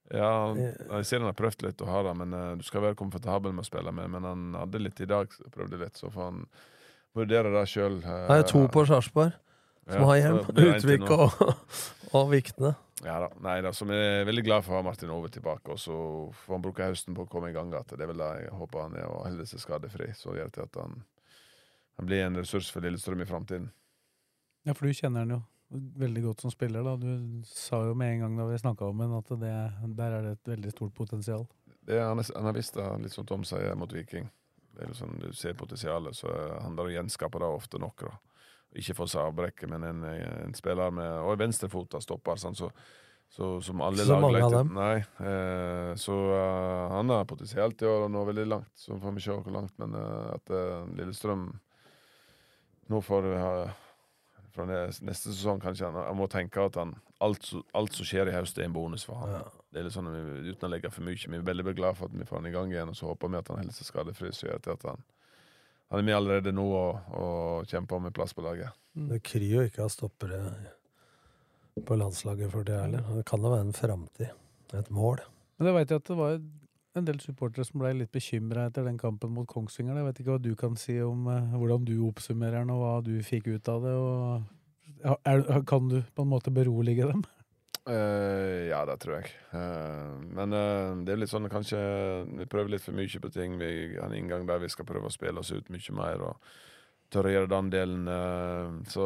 Ja, 0.09 0.31
jeg 0.55 1.05
ser 1.05 1.19
han 1.21 1.29
har 1.29 1.37
prøvd 1.37 1.65
litt 1.67 1.81
å 1.85 1.89
ha 1.89 1.99
det, 2.07 2.13
men 2.17 2.33
uh, 2.33 2.55
du 2.57 2.63
skal 2.65 2.81
være 2.81 2.97
komfortabel 2.97 3.53
med 3.53 3.61
å 3.65 3.69
spille 3.69 3.91
med. 3.93 4.09
Men 4.09 4.25
han 4.25 4.45
hadde 4.57 4.81
litt 4.81 5.01
i 5.01 5.09
dag, 5.09 5.29
prøvde 5.53 5.77
litt, 5.81 5.97
så 6.01 6.09
får 6.13 6.23
han 6.29 6.45
vurdere 7.17 7.51
det 7.53 7.65
sjøl. 7.69 7.99
Det 8.01 8.37
er 8.37 8.45
to 8.49 8.63
på 8.73 8.85
Sarpsborg 8.89 9.33
som 9.89 10.05
har 10.09 10.17
hjelm. 10.21 10.45
Utvik 10.49 11.09
og, 11.13 11.41
og 12.13 12.29
Vikne. 12.33 12.75
Ja 13.05 13.19
da. 13.23 13.29
Nei 13.43 13.59
da, 13.63 13.71
så 13.75 13.85
vi 13.87 13.95
er 13.95 14.25
veldig 14.27 14.43
glad 14.43 14.65
for 14.65 14.75
å 14.75 14.81
ha 14.81 14.87
Martin 14.89 15.11
Ove 15.13 15.29
tilbake. 15.31 15.71
Og 15.71 15.79
så 15.79 15.95
får 16.41 16.55
han 16.57 16.65
bruke 16.65 16.89
høsten 16.89 17.15
på 17.15 17.25
å 17.25 17.29
komme 17.31 17.51
i 17.51 17.55
gang 17.55 17.71
igjen. 17.71 17.87
Det 17.91 18.03
er 18.03 18.11
vel 18.11 18.23
det 18.23 18.31
jeg 18.41 18.57
håper 18.59 18.85
han 18.85 18.97
er, 18.99 19.07
og 19.07 19.23
holder 19.27 19.47
seg 19.49 19.63
skadefri. 19.63 20.09
Så 20.17 20.35
gjør 20.35 20.49
det 20.49 20.57
til 20.57 20.65
at 20.67 20.81
han, 20.81 20.97
han 21.99 22.09
blir 22.09 22.25
en 22.25 22.41
ressurs 22.41 22.71
for 22.73 22.83
Lillestrøm 22.83 23.23
i 23.23 23.29
framtiden. 23.29 23.69
Ja, 24.67 24.75
for 24.75 24.89
du 24.89 24.97
kjenner 24.97 25.23
han 25.23 25.37
jo 25.37 25.41
veldig 26.03 26.25
godt 26.25 26.43
som 26.43 26.51
spiller. 26.51 26.83
da. 26.83 26.97
Du 26.99 27.41
sa 27.47 27.83
jo 27.87 27.95
med 27.95 28.15
en 28.15 28.25
gang 28.25 28.37
da 28.37 28.49
vi 28.49 28.59
snakka 28.59 28.89
om 28.89 29.05
han, 29.05 29.15
at 29.21 29.31
det, 29.39 29.55
der 29.95 30.17
er 30.17 30.27
det 30.27 30.35
et 30.37 30.51
veldig 30.55 30.73
stort 30.75 30.95
potensial. 30.97 31.47
Det, 31.79 32.01
han, 32.01 32.19
er, 32.19 32.31
han 32.35 32.49
har 32.49 32.57
visst 32.57 32.75
det, 32.75 32.89
litt 33.03 33.15
som 33.15 33.27
Tom 33.29 33.45
sier 33.47 33.77
mot 33.79 33.93
Viking. 33.93 34.27
Det 34.75 34.83
er 34.85 34.91
liksom, 34.91 35.15
du 35.21 35.31
ser 35.35 35.55
potensialet, 35.57 36.15
så 36.15 36.31
handler 36.63 36.83
det 36.83 36.87
om 36.87 36.91
å 36.91 36.97
gjenskape 36.97 37.41
det 37.41 37.53
ofte 37.61 37.79
nok. 37.81 38.03
da. 38.05 38.17
Ikke 38.77 38.93
for 38.97 39.09
Sabrekke, 39.09 39.67
men 39.67 39.83
en, 39.87 40.03
en 40.05 40.53
spiller 40.53 40.91
med 40.93 41.07
Og 41.23 41.33
en 41.33 41.39
venstrefota 41.41 42.01
stopper, 42.03 42.37
sånn, 42.37 42.57
så, 42.57 42.69
så, 43.33 43.55
som 43.65 43.81
alle 43.81 44.05
så 44.05 44.13
lag 44.13 44.21
mange 44.27 44.43
av 44.45 44.53
dem. 44.53 44.71
Nei, 44.77 44.99
eh, 45.25 45.93
så 45.97 46.13
uh, 46.13 46.93
han 46.93 47.09
har 47.15 47.25
potensial 47.29 47.73
til 47.77 48.05
å 48.05 48.11
nå 48.11 48.23
veldig 48.29 48.45
langt. 48.45 48.71
Så 48.77 48.99
får 49.01 49.17
vi 49.17 49.25
se 49.25 49.33
hvor 49.37 49.55
langt. 49.55 49.73
Men 49.81 49.97
uh, 49.97 50.35
at 50.35 50.53
uh, 50.53 50.85
Lillestrøm 50.97 51.49
nå 52.89 53.01
får 53.05 53.27
fra 54.53 54.65
neste 54.65 55.29
sesong 55.29 55.61
kanskje 55.61 55.87
han, 55.87 55.97
han 56.07 56.17
må 56.17 56.27
tenke 56.31 56.63
at 56.63 56.77
han, 56.79 56.95
alt, 57.23 57.51
alt 57.77 57.95
som 57.95 58.07
skjer 58.07 58.31
i 58.31 58.35
høst, 58.35 58.57
er 58.57 58.67
en 58.67 58.75
bonus 58.75 59.05
for 59.07 59.21
han. 59.21 59.35
Ja. 59.37 59.43
Det 59.69 59.81
er 59.81 59.87
litt 59.87 59.95
sånn, 59.95 60.09
vi- 60.09 60.49
Uten 60.49 60.67
å 60.67 60.71
legge 60.73 60.91
for 60.91 61.05
mye. 61.05 61.15
Vi 61.15 61.37
er 61.37 61.45
veldig 61.45 61.75
glad 61.77 61.97
for 61.97 62.09
at 62.09 62.17
vi 62.17 62.25
får 62.25 62.41
han 62.41 62.49
i 62.49 62.55
gang 62.55 62.73
igjen, 62.73 62.89
og 62.89 62.97
så 62.97 63.11
håper 63.11 63.29
vi 63.29 63.37
at 63.37 63.51
han 63.51 63.61
holder 63.61 63.77
seg 63.77 63.89
skadefri. 63.91 64.31
Så 64.33 64.47
gjør 64.47 64.57
det 64.57 64.63
til 64.65 64.73
at 64.73 64.87
han, 64.89 65.03
han 65.89 66.01
er 66.01 66.05
med 66.05 66.15
allerede 66.15 66.53
nå 66.53 66.65
og, 66.69 67.13
og 67.17 67.69
kjemper 67.69 67.97
om 67.97 68.09
en 68.09 68.13
plass 68.13 68.35
på 68.37 68.45
laget. 68.45 68.75
Det 69.09 69.21
kryr 69.25 69.47
jo 69.47 69.65
ikke 69.65 69.85
av 69.85 69.93
stoppere 69.93 70.39
på 71.85 71.97
landslaget 71.97 72.51
for 72.53 72.67
det 72.67 72.77
heller. 72.77 73.05
Det 73.17 73.25
kan 73.29 73.41
da 73.41 73.53
være 73.55 73.67
en 73.67 73.75
framtid. 73.75 74.33
Et 74.77 74.89
mål. 74.93 75.21
Men 75.57 75.71
jeg 75.71 75.77
vet 75.79 75.91
jo 75.91 75.97
at 75.99 76.09
det 76.09 76.17
var 76.19 76.35
en 76.99 77.07
del 77.07 77.19
supportere 77.23 77.65
som 77.65 77.81
ble 77.81 77.95
litt 77.97 78.13
bekymra 78.13 78.67
etter 78.69 78.85
den 78.85 78.99
kampen 79.01 79.33
mot 79.33 79.49
Kongsvinger. 79.49 79.97
Jeg 79.97 80.07
vet 80.09 80.21
ikke 80.21 80.35
hva 80.35 80.43
du 80.43 80.53
kan 80.59 80.77
si 80.79 80.99
om 81.01 81.27
eh, 81.31 81.57
hvordan 81.57 81.87
du 81.87 81.95
oppsummerer 82.09 82.61
den, 82.61 82.73
og 82.75 82.83
hva 82.83 82.93
du 83.05 83.13
fikk 83.25 83.49
ut 83.49 83.71
av 83.71 83.85
det. 83.85 83.95
Og 83.97 85.17
er, 85.25 85.43
kan 85.69 85.89
du 85.89 86.01
på 86.15 86.25
en 86.25 86.31
måte 86.31 86.53
berolige 86.53 87.09
dem? 87.09 87.25
Eh, 87.87 88.67
ja, 88.69 88.81
det 88.85 88.97
tror 89.01 89.19
jeg. 89.19 89.31
Uh, 89.53 90.19
men 90.35 90.53
uh, 90.53 90.97
det 91.05 91.13
er 91.13 91.21
litt 91.21 91.31
sånn 91.31 91.49
kanskje 91.49 91.79
Vi 92.27 92.47
prøver 92.49 92.75
litt 92.75 92.83
for 92.83 92.97
mye 92.97 93.23
på 93.23 93.31
ting. 93.33 93.57
Vi 93.61 93.71
har 93.95 94.09
en 94.09 94.17
inngang 94.17 94.45
der 94.49 94.61
vi 94.61 94.71
skal 94.71 94.87
prøve 94.89 95.09
å 95.09 95.13
spille 95.13 95.41
oss 95.41 95.53
ut 95.55 95.71
mye 95.73 95.95
mer 95.97 96.25
og 96.27 96.49
tørre 97.09 97.31
å 97.31 97.35
gjøre 97.37 97.51
den 97.55 97.69
delen. 97.73 98.09
så 98.85 99.05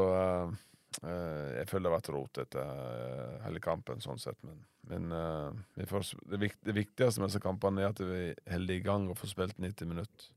jeg 1.03 1.65
føler 1.69 1.87
det 1.87 1.89
har 1.89 1.95
vært 1.95 2.09
rot 2.13 2.39
uh, 2.59 3.37
hele 3.45 3.61
kampen, 3.63 4.03
sånn 4.03 4.19
sett. 4.19 4.37
Men, 4.43 4.59
men 4.91 5.87
får, 5.87 6.11
det, 6.27 6.37
vik, 6.41 6.57
det 6.67 6.75
viktigste 6.75 7.23
med 7.23 7.31
disse 7.31 7.41
kampene 7.41 7.81
er 7.81 7.93
at 7.93 8.01
vi 8.03 8.25
holder 8.51 8.75
i 8.75 8.83
gang 8.83 9.07
og 9.09 9.17
får 9.21 9.31
spilt 9.31 9.61
90 9.63 9.89
minutter. 9.89 10.27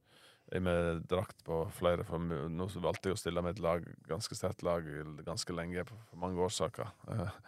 Med 0.62 1.02
drakt 1.10 1.42
på 1.44 1.64
flere 1.74 2.04
for 2.06 2.22
Nå 2.22 2.68
valgte 2.78 3.10
jeg 3.10 3.16
å 3.16 3.18
stille 3.18 3.42
med 3.42 3.56
et 3.56 3.62
lag, 3.64 3.86
ganske 4.06 4.38
sterkt 4.38 4.62
lag 4.62 4.86
ganske 5.26 5.56
lenge, 5.58 5.82
for, 5.88 5.98
mange 6.22 6.38
årsaker. 6.46 6.92
Eh, 7.10 7.40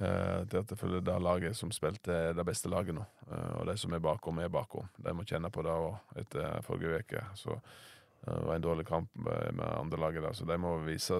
Eh, 0.00 0.44
til 0.48 0.56
at 0.62 0.70
jeg 0.72 0.78
føler 0.80 1.02
det 1.04 1.18
laget 1.20 1.56
som 1.56 1.70
spilte, 1.70 2.12
er 2.12 2.32
det 2.32 2.46
beste 2.48 2.70
laget 2.72 2.94
nå. 2.96 3.04
Eh, 3.28 3.50
og 3.60 3.66
de 3.68 3.74
som 3.76 3.92
er 3.92 4.00
bakom, 4.00 4.38
er 4.40 4.48
bakom. 4.48 4.88
De 4.96 5.12
må 5.12 5.24
kjenne 5.28 5.50
på 5.52 5.62
det 5.66 5.74
òg 5.74 5.98
etter 6.22 6.62
forrige 6.64 7.02
uke. 7.02 7.24
Så 7.36 7.52
eh, 7.52 8.32
det 8.32 8.46
var 8.48 8.56
en 8.56 8.64
dårlig 8.64 8.86
kamp 8.88 9.10
med 9.14 9.52
med 9.58 9.66
andre 9.68 10.00
laget 10.00 10.22
der, 10.24 10.32
så 10.32 10.46
de 10.48 10.56
må 10.58 10.78
vise, 10.86 11.18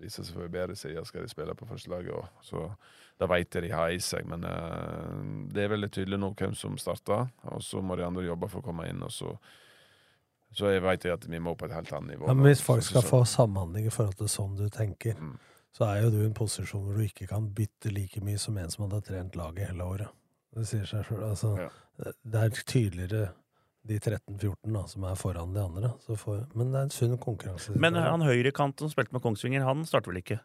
vise 0.00 0.24
seg 0.24 0.34
for 0.38 0.48
bedre 0.48 0.76
sider 0.76 1.04
skal 1.04 1.22
de 1.26 1.28
spille 1.28 1.54
på 1.54 1.68
første 1.68 1.90
laget 1.92 2.16
òg. 2.16 2.30
Så 2.42 2.64
det 3.20 3.28
vet 3.30 3.54
jeg 3.54 3.62
de 3.68 3.74
har 3.76 3.92
i 3.92 4.00
seg, 4.02 4.24
men 4.26 4.40
det 5.52 5.62
er 5.62 5.68
veldig 5.76 5.92
tydelig 5.92 6.18
nå 6.18 6.32
hvem 6.34 6.54
som 6.58 6.78
starter. 6.80 7.28
Og 7.52 7.60
så 7.62 7.82
må 7.84 7.94
de 7.96 8.06
andre 8.08 8.24
jobbe 8.24 8.48
for 8.48 8.64
å 8.64 8.64
komme 8.70 8.88
inn, 8.88 9.02
og 9.04 9.12
så 9.12 9.36
så 10.54 10.70
jeg 10.70 10.82
jeg 10.82 11.12
at 11.12 11.24
vi 11.26 11.38
må 11.38 11.56
på 11.58 11.64
et 11.66 11.72
helt 11.74 11.92
annet 11.92 12.14
nivå. 12.14 12.28
Ja, 12.28 12.34
men 12.34 12.46
hvis 12.46 12.62
folk 12.62 12.82
Så- 12.82 12.90
skal 12.90 13.02
så- 13.02 13.08
få 13.10 13.24
samhandling 13.26 13.86
i 13.86 13.90
forhold 13.90 14.14
til 14.16 14.26
sånn 14.28 14.56
du 14.56 14.68
tenker, 14.68 15.14
Mm. 15.18 15.36
Så 15.74 15.88
er 15.88 16.02
jo 16.04 16.10
du 16.14 16.20
i 16.22 16.26
en 16.28 16.36
posisjon 16.36 16.84
hvor 16.86 16.98
du 16.98 17.02
ikke 17.06 17.26
kan 17.30 17.48
bytte 17.54 17.90
like 17.90 18.20
mye 18.24 18.38
som 18.38 18.58
en 18.62 18.70
som 18.70 18.86
hadde 18.86 19.02
trent 19.08 19.34
laget 19.38 19.72
hele 19.72 19.86
året. 19.86 20.12
Det 20.54 20.66
sier 20.70 20.86
seg 20.86 21.08
sjøl. 21.08 21.24
Altså, 21.30 21.56
Ja. 21.58 21.70
Det 22.26 22.40
er 22.42 22.48
tydeligere 22.66 23.28
de 23.86 23.98
13-14 24.00 24.88
som 24.90 25.04
er 25.06 25.14
foran 25.14 25.52
de 25.54 25.60
andre. 25.62 25.92
Så 26.02 26.16
får, 26.18 26.40
men 26.54 26.72
det 26.72 26.78
er 26.80 26.88
en 26.88 26.90
sunn 26.90 27.18
konkurranse. 27.18 27.76
Men 27.78 27.94
han 27.94 28.24
høyrekant 28.26 28.80
som 28.82 28.90
spilte 28.90 29.14
med 29.14 29.22
Kongsvinger, 29.22 29.62
han 29.62 29.84
starter 29.86 30.10
vel 30.10 30.18
ikke? 30.22 30.40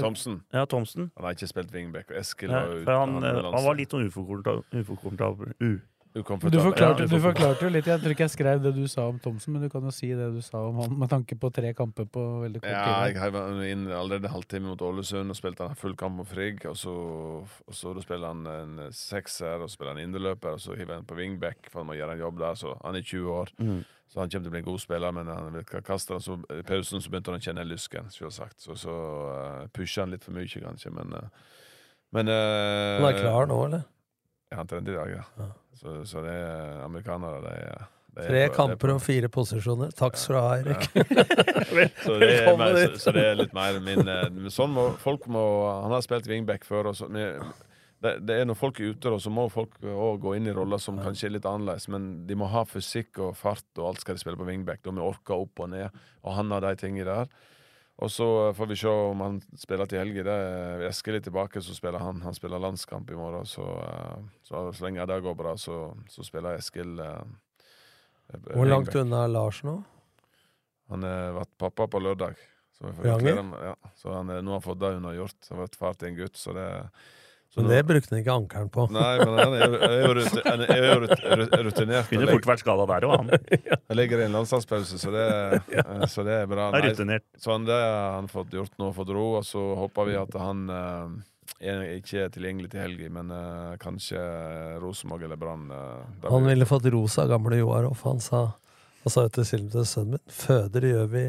Thomsen. 0.00 0.42
Ja, 0.52 0.64
Thomsen. 0.64 1.10
Han 1.16 1.24
har 1.24 1.36
ikke 1.36 1.48
spilt 1.48 1.72
wingback. 1.72 2.10
og 2.10 2.16
Eskil 2.20 2.50
Nei, 2.52 2.62
for 2.84 2.92
han, 3.00 3.14
han 3.20 3.24
eh, 3.24 3.42
han 3.52 3.64
var 3.66 3.76
litt 3.76 3.92
sånn 3.92 4.06
uforkomfortabel. 4.08 5.80
Du, 6.16 6.58
forklarte, 6.62 7.04
Ja, 7.04 7.08
du 7.10 7.20
forklarte 7.20 7.66
jo 7.66 7.70
litt. 7.72 7.86
Jeg 7.90 8.00
tror 8.00 8.14
ikke 8.14 8.24
jeg 8.24 8.32
skrev 8.32 8.62
det 8.64 8.72
du 8.76 8.86
sa 8.88 9.04
om 9.10 9.18
Thomsen, 9.20 9.52
men 9.52 9.62
du 9.62 9.68
kan 9.72 9.84
jo 9.84 9.90
si 9.92 10.08
det 10.16 10.28
du 10.32 10.40
sa 10.44 10.62
om 10.68 10.78
han, 10.80 10.94
med 10.98 11.10
tanke 11.12 11.36
på 11.36 11.50
tre 11.52 11.72
kamper 11.76 12.06
på 12.08 12.22
veldig 12.46 12.62
kort 12.62 12.70
tid. 12.70 12.72
Ja, 12.72 13.24
jeg 13.26 13.34
var 13.34 13.60
inn 13.68 13.84
allerede 13.92 14.30
halvtime 14.32 14.70
mot 14.70 14.82
Ålesund 14.86 15.30
og 15.34 15.36
spilte 15.36 15.66
han 15.68 15.76
full 15.76 15.96
kamp 15.98 16.16
mot 16.22 16.28
Frigg. 16.30 16.64
Og 16.70 16.76
så, 16.80 16.94
og 17.44 17.74
så 17.76 17.92
da 17.96 18.04
spiller 18.04 18.32
han 18.32 18.46
en 18.48 18.86
sekser 18.96 19.60
og 19.60 19.68
spiller 19.72 19.94
han 19.96 20.06
indreløper, 20.06 20.56
og 20.56 20.62
så 20.64 20.78
hiver 20.78 21.00
han 21.00 21.04
på 21.08 21.18
wingback 21.18 21.68
for 21.70 21.82
han 21.82 21.90
må 21.90 21.98
gjøre 21.98 22.16
en 22.16 22.24
jobb 22.24 22.40
der. 22.40 22.54
Så 22.62 22.72
han 22.84 22.96
er 22.96 23.04
20 23.04 23.32
år, 23.36 23.52
Mm. 23.58 23.82
så 24.08 24.20
han 24.20 24.30
kommer 24.30 24.44
til 24.46 24.50
å 24.50 24.54
bli 24.54 24.62
en 24.62 24.70
god 24.70 24.80
spiller, 24.80 25.12
men 25.12 25.26
han 25.26 25.52
vil 25.52 25.82
kaste 25.84 26.14
den. 26.14 26.20
Så 26.24 26.38
I 26.54 26.62
pausen 26.62 27.00
så 27.02 27.10
begynte 27.10 27.32
han 27.34 27.40
å 27.40 27.44
kjenne 27.44 27.66
lysken, 27.66 28.08
selvsagt. 28.14 28.60
Så, 28.62 28.76
så 28.78 28.94
uh, 28.94 29.66
pusher 29.74 30.02
han 30.06 30.14
litt 30.14 30.24
for 30.24 30.32
mye, 30.36 30.46
kanskje, 30.48 30.94
men 30.94 31.12
uh, 31.12 31.28
Men 32.14 32.28
uh, 32.30 33.02
Han 33.02 33.08
er 33.10 33.20
klar 33.20 33.46
nå, 33.50 33.60
eller? 33.66 33.82
Ja, 34.50 34.60
han 34.60 34.68
trente 34.70 34.92
i 34.92 34.94
dag, 34.94 35.10
ja. 35.10 35.24
Ja. 35.42 35.48
Så, 35.76 36.00
så 36.08 36.24
det 36.24 36.32
er 36.32 36.80
amerikanere, 36.86 37.42
de 37.44 37.54
er 37.66 37.84
Tre 38.16 38.46
er 38.46 38.52
kamper 38.54 38.94
og 38.94 39.02
fire 39.04 39.28
posisjoner. 39.28 39.90
Takk 39.92 40.16
skal 40.16 40.36
du 40.36 40.40
ha, 40.40 40.54
Eirik. 40.56 40.86
så, 42.06 42.14
det 42.16 42.30
er, 42.32 42.46
så, 42.48 43.00
så 43.02 43.12
det 43.12 43.24
er 43.28 43.36
litt 43.36 43.52
mer 43.56 43.76
min 43.84 44.08
eh, 44.08 44.46
Sånn 44.52 44.72
må 44.72 44.86
folk 45.02 45.26
må 45.28 45.42
Han 45.82 45.92
har 45.92 46.04
spilt 46.04 46.28
wingback 46.30 46.64
før. 46.64 46.88
Og 46.92 46.96
så, 46.96 47.10
men 47.12 47.44
det, 48.00 48.14
det 48.24 48.38
er 48.38 48.48
når 48.48 48.56
folk 48.56 48.80
er 48.80 48.94
ute, 48.94 49.12
og 49.12 49.20
så 49.20 49.32
må 49.32 49.46
folk 49.52 49.76
òg 49.84 50.22
gå 50.24 50.32
inn 50.38 50.48
i 50.48 50.54
roller 50.56 50.80
som 50.80 51.00
kanskje 51.02 51.28
er 51.28 51.36
litt 51.36 51.48
annerledes. 51.48 51.90
Men 51.92 52.08
de 52.28 52.38
må 52.40 52.48
ha 52.52 52.64
fysikk 52.68 53.20
og 53.26 53.36
fart, 53.36 53.68
og 53.76 53.90
alt 53.90 54.00
skal 54.04 54.16
de 54.16 54.24
spille 54.24 54.40
på 54.40 54.48
wingback. 54.48 54.80
Da 54.84 54.96
må 54.96 55.04
orke 55.04 55.36
opp 55.36 55.66
og 55.66 55.74
ned. 55.74 56.00
Og 56.24 56.38
han 56.38 56.56
har 56.56 56.64
de 56.64 56.72
tingene 56.80 57.08
der. 57.10 57.52
Og 57.96 58.10
så 58.12 58.26
får 58.52 58.66
vi 58.68 58.76
se 58.76 58.90
om 58.92 59.22
han 59.24 59.38
spiller 59.56 59.88
til 59.88 60.02
helga. 60.02 60.34
Eskil 60.90 61.16
er 61.16 61.22
tilbake, 61.24 61.62
så 61.64 61.74
spiller 61.76 62.02
han. 62.04 62.20
Han 62.26 62.36
spiller 62.36 62.60
landskamp 62.60 63.10
i 63.10 63.16
morgen. 63.16 63.46
Så, 63.48 63.64
eh, 63.64 64.18
så, 64.44 64.66
så 64.76 64.84
lenge 64.84 65.06
det 65.08 65.22
går 65.24 65.36
bra, 65.38 65.54
så, 65.56 65.94
så 66.12 66.26
spiller 66.26 66.60
Eskil 66.60 67.00
eh, 67.00 67.22
Hvor 68.50 68.68
langt 68.68 68.92
unna 69.00 69.24
er 69.24 69.32
Lars 69.32 69.62
nå? 69.64 69.78
Han 70.92 71.08
har 71.08 71.32
vært 71.38 71.54
pappa 71.58 71.88
på 71.90 72.02
lørdag. 72.04 72.36
Så, 72.76 72.92
ja. 73.08 73.72
så 73.96 74.12
han, 74.12 74.28
nå 74.28 74.52
har 74.52 74.58
han 74.58 74.64
fått 74.66 74.82
det 74.82 74.92
unnagjort. 74.98 75.38
Har 75.48 75.62
vært 75.64 75.78
far 75.80 75.96
til 75.96 76.10
en 76.10 76.18
gutt. 76.20 76.36
Så, 76.36 76.52
det, 76.52 76.66
Men 77.56 77.68
det 77.72 77.78
brukte 77.88 78.12
han 78.14 78.20
ikke 78.22 78.34
ankeren 78.36 78.68
på. 78.72 78.84
Nei, 78.92 79.12
men 79.22 79.38
han 79.38 79.54
er 79.56 79.62
jo- 79.64 79.78
er 79.80 79.94
jo 79.96 80.10
er 80.66 80.82
jo 80.86 80.96
ruti- 81.06 81.62
rutinert. 81.66 82.08
kunne 82.10 82.26
Han 82.26 82.34
fort 82.36 82.48
vært 82.50 82.62
skada 82.64 82.86
der 82.90 83.06
òg, 83.08 83.14
han. 83.16 83.30
Han 83.88 83.96
ligger 83.96 84.20
i 84.20 84.26
en 84.26 84.36
landslagspause, 84.36 84.98
så 85.00 85.12
det, 85.14 85.24
så 86.12 86.24
det 86.26 86.34
er 86.42 86.50
bra. 86.50 86.68
Er 86.68 86.82
Nei, 86.82 86.90
rutinert. 86.90 87.24
Så 87.40 87.52
han, 87.54 87.64
det 87.64 87.72
har 87.78 88.18
han 88.18 88.28
fått 88.28 88.52
gjort 88.52 88.74
nå, 88.78 88.90
fått 88.96 89.14
ro, 89.16 89.24
og 89.40 89.44
så 89.48 89.62
håper 89.80 90.10
vi 90.10 90.16
at 90.20 90.36
han 90.40 90.62
eh, 90.70 91.70
er 91.72 91.82
ikke 91.96 92.26
er 92.26 92.32
tilgjengelig 92.34 92.70
til 92.74 92.82
helga, 92.82 93.08
men 93.16 93.30
uh, 93.32 93.76
kanskje 93.80 94.20
Rosenborg 94.82 95.24
eller 95.24 95.38
Brann. 95.40 95.70
Uh, 95.72 96.28
Han 96.28 96.44
ville 96.50 96.66
fått 96.68 96.84
ros 96.92 97.16
av 97.22 97.30
gamle 97.32 97.56
Joar 97.62 97.86
Hoff. 97.88 98.02
Han 98.04 98.20
sa, 98.20 98.42
han 99.06 99.14
sa 99.14 99.28
til 99.32 99.46
til 99.48 99.86
sønnen 99.88 100.18
min 100.18 100.34
føder 100.44 100.90
gjør 100.90 101.06
vi 101.14 101.24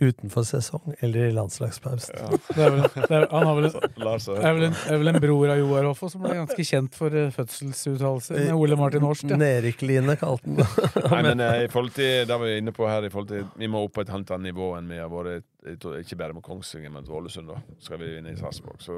utenfor 0.00 0.44
sesong 0.48 0.94
eller 1.00 1.28
i 1.28 1.32
landslagspausen. 1.36 2.16
Ja. 2.16 2.38
Det 2.56 2.68
vel, 3.10 3.26
han 3.30 3.46
har 3.46 3.58
vel, 3.58 3.68
Lars 4.06 4.28
har 4.30 4.40
er 4.40 4.56
vel, 4.56 4.66
en, 4.70 4.76
er 4.88 5.00
vel 5.02 5.12
en 5.12 5.20
bror 5.22 5.52
av 5.52 5.60
Joar 5.60 5.88
Hoff 5.90 6.02
som 6.12 6.24
ble 6.24 6.34
ganske 6.38 6.66
kjent 6.66 6.96
for 6.96 7.14
uh, 7.14 7.28
fødselsuttalelser 7.34 8.40
med 8.40 8.52
Ole 8.56 8.78
Martin 8.80 9.04
Horst. 9.06 9.28
Ja. 9.28 9.38
Nerik-Line 9.40 10.16
kalte 10.20 10.48
han 10.48 10.60
det. 10.62 10.68
Nei, 11.04 11.22
men 11.28 11.44
eh, 11.44 11.64
i 11.66 11.70
forhold 11.72 11.94
til 11.96 12.28
det 12.28 12.40
vi 12.40 12.52
er 12.54 12.62
inne 12.62 12.74
på 12.76 12.88
her, 12.88 13.06
i 13.06 13.12
forhold 13.12 13.32
til, 13.32 13.46
vi 13.60 13.70
må 13.70 13.84
opp 13.84 13.98
på 13.98 14.04
et 14.06 14.12
halvt 14.12 14.36
annet 14.36 14.54
nivå 14.54 14.72
enn 14.78 14.90
vi 14.90 15.00
har 15.02 15.12
vært 15.12 15.44
ikke 15.60 16.16
bare 16.16 16.32
med 16.32 16.42
Kongsvinger, 16.42 16.90
men 16.92 17.04
til 17.04 17.14
Ålesund. 17.18 17.48
da, 17.50 17.58
skal 17.82 17.98
vi 18.00 18.08
vinne 18.14 18.32
i 18.32 18.36
Sarpsborg. 18.38 18.80
Så 18.80 18.94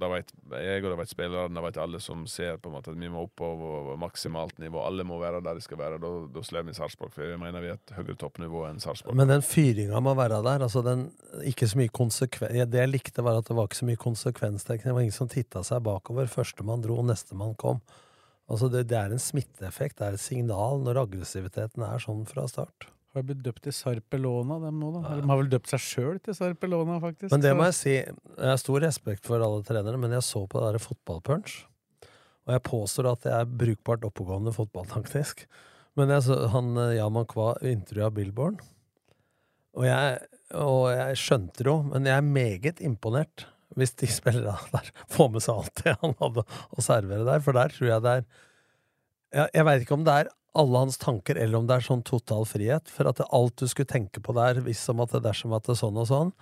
da 0.00 0.08
vet 0.08 0.32
jeg 0.56 0.84
og 0.84 0.90
da 0.90 0.98
vet 1.00 1.10
spillerne, 1.10 1.54
da 1.54 1.64
vet 1.64 1.80
alle 1.82 2.00
som 2.00 2.24
ser 2.26 2.56
på 2.56 2.70
en 2.70 2.76
måte 2.76 2.92
at 2.94 3.00
vi 3.00 3.10
må 3.12 3.26
opp 3.26 3.34
på 3.36 3.96
maksimalt 4.00 4.58
nivå. 4.62 4.80
Alle 4.86 5.04
må 5.04 5.18
være 5.20 5.42
der 5.44 5.58
de 5.58 5.64
skal 5.64 5.80
være. 5.80 5.98
Da, 6.02 6.12
da 6.32 6.44
slår 6.46 6.68
vi 6.68 6.76
Sarpsborg, 6.78 7.12
for 7.12 7.26
jeg 7.26 7.40
mener 7.40 7.64
vi 7.64 7.72
er 7.72 7.80
et 7.80 7.94
høyere 7.96 8.16
toppnivå 8.20 8.64
enn 8.70 8.80
Sarpsborg. 8.82 9.18
Men 9.18 9.32
den 9.32 9.44
fyringa 9.44 10.00
må 10.00 10.14
være 10.18 10.40
der. 10.44 10.64
altså 10.68 10.84
den, 10.86 11.10
ikke 11.44 11.68
så 11.68 11.80
mye 11.80 11.92
konsekven 11.92 12.56
ja, 12.56 12.64
Det 12.64 12.80
jeg 12.80 12.92
likte, 12.92 13.24
var 13.24 13.42
at 13.42 13.50
det 13.50 13.58
var 13.58 13.68
ikke 13.68 13.82
så 13.82 13.90
mye 13.90 14.00
konsekvenstenkning. 14.00 14.88
Det 14.88 14.96
var 14.96 15.08
ingen 15.08 15.18
som 15.18 15.28
titta 15.32 15.64
seg 15.66 15.84
bakover. 15.84 16.30
Førstemann 16.30 16.84
dro, 16.84 17.02
nestemann 17.04 17.54
kom. 17.60 17.84
Altså 18.50 18.68
det, 18.72 18.86
det 18.90 18.98
er 18.98 19.12
en 19.12 19.22
smitteeffekt, 19.22 19.98
det 20.00 20.08
er 20.08 20.16
et 20.16 20.20
signal 20.20 20.82
når 20.82 21.04
aggressiviteten 21.06 21.84
er 21.86 22.02
sånn 22.02 22.26
fra 22.28 22.48
start. 22.50 22.88
Har 23.12 23.24
blitt 23.28 23.42
døpt 23.44 23.66
til 23.66 23.74
Sarpelona, 23.76 24.56
dem 24.62 24.78
nå, 24.80 24.90
da. 24.94 25.02
Ja. 25.04 25.16
de 25.20 25.28
har 25.28 25.40
vel 25.42 25.50
døpt 25.52 25.68
seg 25.74 25.82
sjøl 25.84 26.20
til 26.24 26.36
Sarpelona, 26.36 26.96
faktisk. 27.02 27.28
Men 27.34 27.44
det 27.44 27.52
må 27.58 27.66
jeg 27.68 27.76
si, 27.76 27.92
jeg 27.98 28.48
har 28.48 28.60
stor 28.60 28.80
respekt 28.86 29.28
for 29.28 29.44
alle 29.44 29.60
trenere, 29.68 30.00
men 30.00 30.14
jeg 30.16 30.24
så 30.24 30.46
på 30.48 30.62
det 30.62 30.70
der 30.72 30.84
fotballpunch, 30.86 31.58
og 32.46 32.56
jeg 32.56 32.64
påstår 32.66 33.10
at 33.12 33.26
det 33.26 33.34
er 33.36 33.52
brukbart 33.62 34.06
oppegående 34.08 34.54
fotballtaktisk. 34.56 35.44
Men 36.00 36.14
jeg 36.14 36.24
så, 36.24 36.38
han 36.54 36.72
eh, 36.80 36.96
Yaman 36.96 37.28
Kwa 37.28 37.52
intervjua 37.68 38.08
Billborn, 38.16 38.56
og 39.76 39.86
jeg, 39.88 40.16
og 40.56 40.86
jeg 40.92 41.20
skjønte 41.20 41.64
det 41.64 41.68
jo, 41.68 41.78
men 41.92 42.08
jeg 42.08 42.16
er 42.16 42.32
meget 42.32 42.80
imponert 42.84 43.46
hvis 43.76 43.94
de 44.00 44.08
spillerne 44.18 44.56
der 44.72 44.88
får 45.12 45.30
med 45.32 45.44
seg 45.44 45.60
alt 45.60 45.82
det 45.84 45.94
han 46.02 46.16
hadde 46.20 46.44
å 46.44 46.84
servere 46.84 47.28
der, 47.28 47.44
for 47.44 47.56
der 47.56 47.72
tror 47.76 47.88
jeg 47.88 48.04
det 48.04 48.16
er 48.18 48.24
Jeg, 49.32 49.48
jeg 49.56 49.64
veit 49.64 49.84
ikke 49.84 49.96
om 49.96 50.02
det 50.04 50.16
er 50.20 50.32
alle 50.58 50.82
hans 50.84 50.98
tanker, 51.00 51.38
eller 51.40 51.58
om 51.58 51.68
det 51.68 51.78
er 51.78 51.86
sånn 51.86 52.02
total 52.04 52.44
frihet. 52.48 52.90
For 52.92 53.08
at 53.08 53.22
alt 53.28 53.56
du 53.60 53.68
skulle 53.70 53.88
tenke 53.88 54.20
på 54.24 54.34
der, 54.36 54.60
hvis 54.64 54.82
som 54.84 55.00
at 55.04 55.14
det 55.14 55.22
dersom 55.24 55.54
at 55.56 55.64
det 55.66 55.76
er 55.76 55.80
sånn 55.80 56.00
og 56.02 56.08
sånn. 56.10 56.34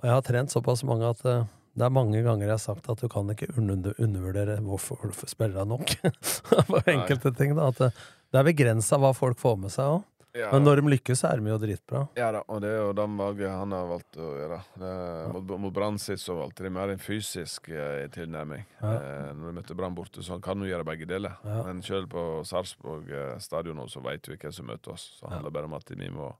Og 0.00 0.08
jeg 0.08 0.16
har 0.16 0.24
trent 0.26 0.54
såpass 0.54 0.84
mange 0.88 1.10
at 1.12 1.22
eh, 1.28 1.44
det 1.74 1.86
er 1.86 1.94
mange 1.94 2.22
ganger 2.22 2.46
jeg 2.46 2.54
har 2.54 2.62
sagt 2.62 2.88
at 2.90 3.00
du 3.02 3.08
kan 3.10 3.30
ikke 3.32 3.50
undervurdere 3.58 4.60
hvorfor 4.62 5.00
hvorfor 5.02 5.30
spiller 5.30 5.62
jeg 5.62 5.70
nok. 5.72 5.94
på 6.70 6.82
enkelte 6.94 7.34
ting, 7.36 7.54
da. 7.58 7.70
At 7.72 7.82
det, 7.82 7.90
det 8.30 8.40
er 8.40 8.48
begrensa 8.48 8.98
hva 9.02 9.12
folk 9.16 9.40
får 9.40 9.60
med 9.64 9.74
seg 9.74 9.96
òg. 9.96 10.04
Ja. 10.34 10.48
Men 10.50 10.64
når 10.66 10.80
de 10.80 10.90
lykkes, 10.90 11.20
er 11.28 11.38
de 11.38 11.52
jo 11.52 11.56
dritbra. 11.62 12.00
Ja 12.18 12.32
da, 12.34 12.40
og 12.50 12.62
det 12.64 12.72
er 12.74 12.80
jo 12.80 12.94
den 12.98 13.12
valget 13.20 13.52
han 13.54 13.74
har 13.76 13.84
valgt 13.86 14.16
å 14.18 14.30
gjøre. 14.34 14.56
Det, 14.82 14.94
mot, 15.30 15.52
mot 15.62 15.74
Brann 15.76 15.98
sist 16.02 16.26
så 16.26 16.34
valgte 16.34 16.66
de 16.66 16.72
mer 16.74 16.90
en 16.90 17.02
fysisk 17.02 17.70
eh, 17.70 18.08
tilnærming. 18.14 18.64
Ja. 18.80 18.94
Eh, 18.96 19.28
når 19.38 19.52
de 19.52 19.54
møtte 19.60 19.76
Brann 19.78 19.94
borte, 19.94 20.24
så 20.26 20.34
han 20.34 20.42
kan 20.42 20.58
jo 20.58 20.66
gjøre 20.66 20.88
begge 20.90 21.06
deler. 21.06 21.38
Ja. 21.46 21.60
Men 21.68 21.84
selv 21.86 22.10
på 22.14 22.24
Sarpsborg 22.50 23.14
eh, 23.14 23.36
stadion 23.44 23.78
nå, 23.78 23.86
så 23.92 24.02
vet 24.02 24.26
vi 24.26 24.40
hvem 24.40 24.56
som 24.58 24.66
møter 24.72 24.96
oss. 24.96 25.06
Så 25.20 25.28
det 25.28 25.36
handler 25.36 25.54
bare 25.54 25.70
om 25.70 25.78
at 25.78 25.94
vi 25.94 26.10
må 26.10 26.32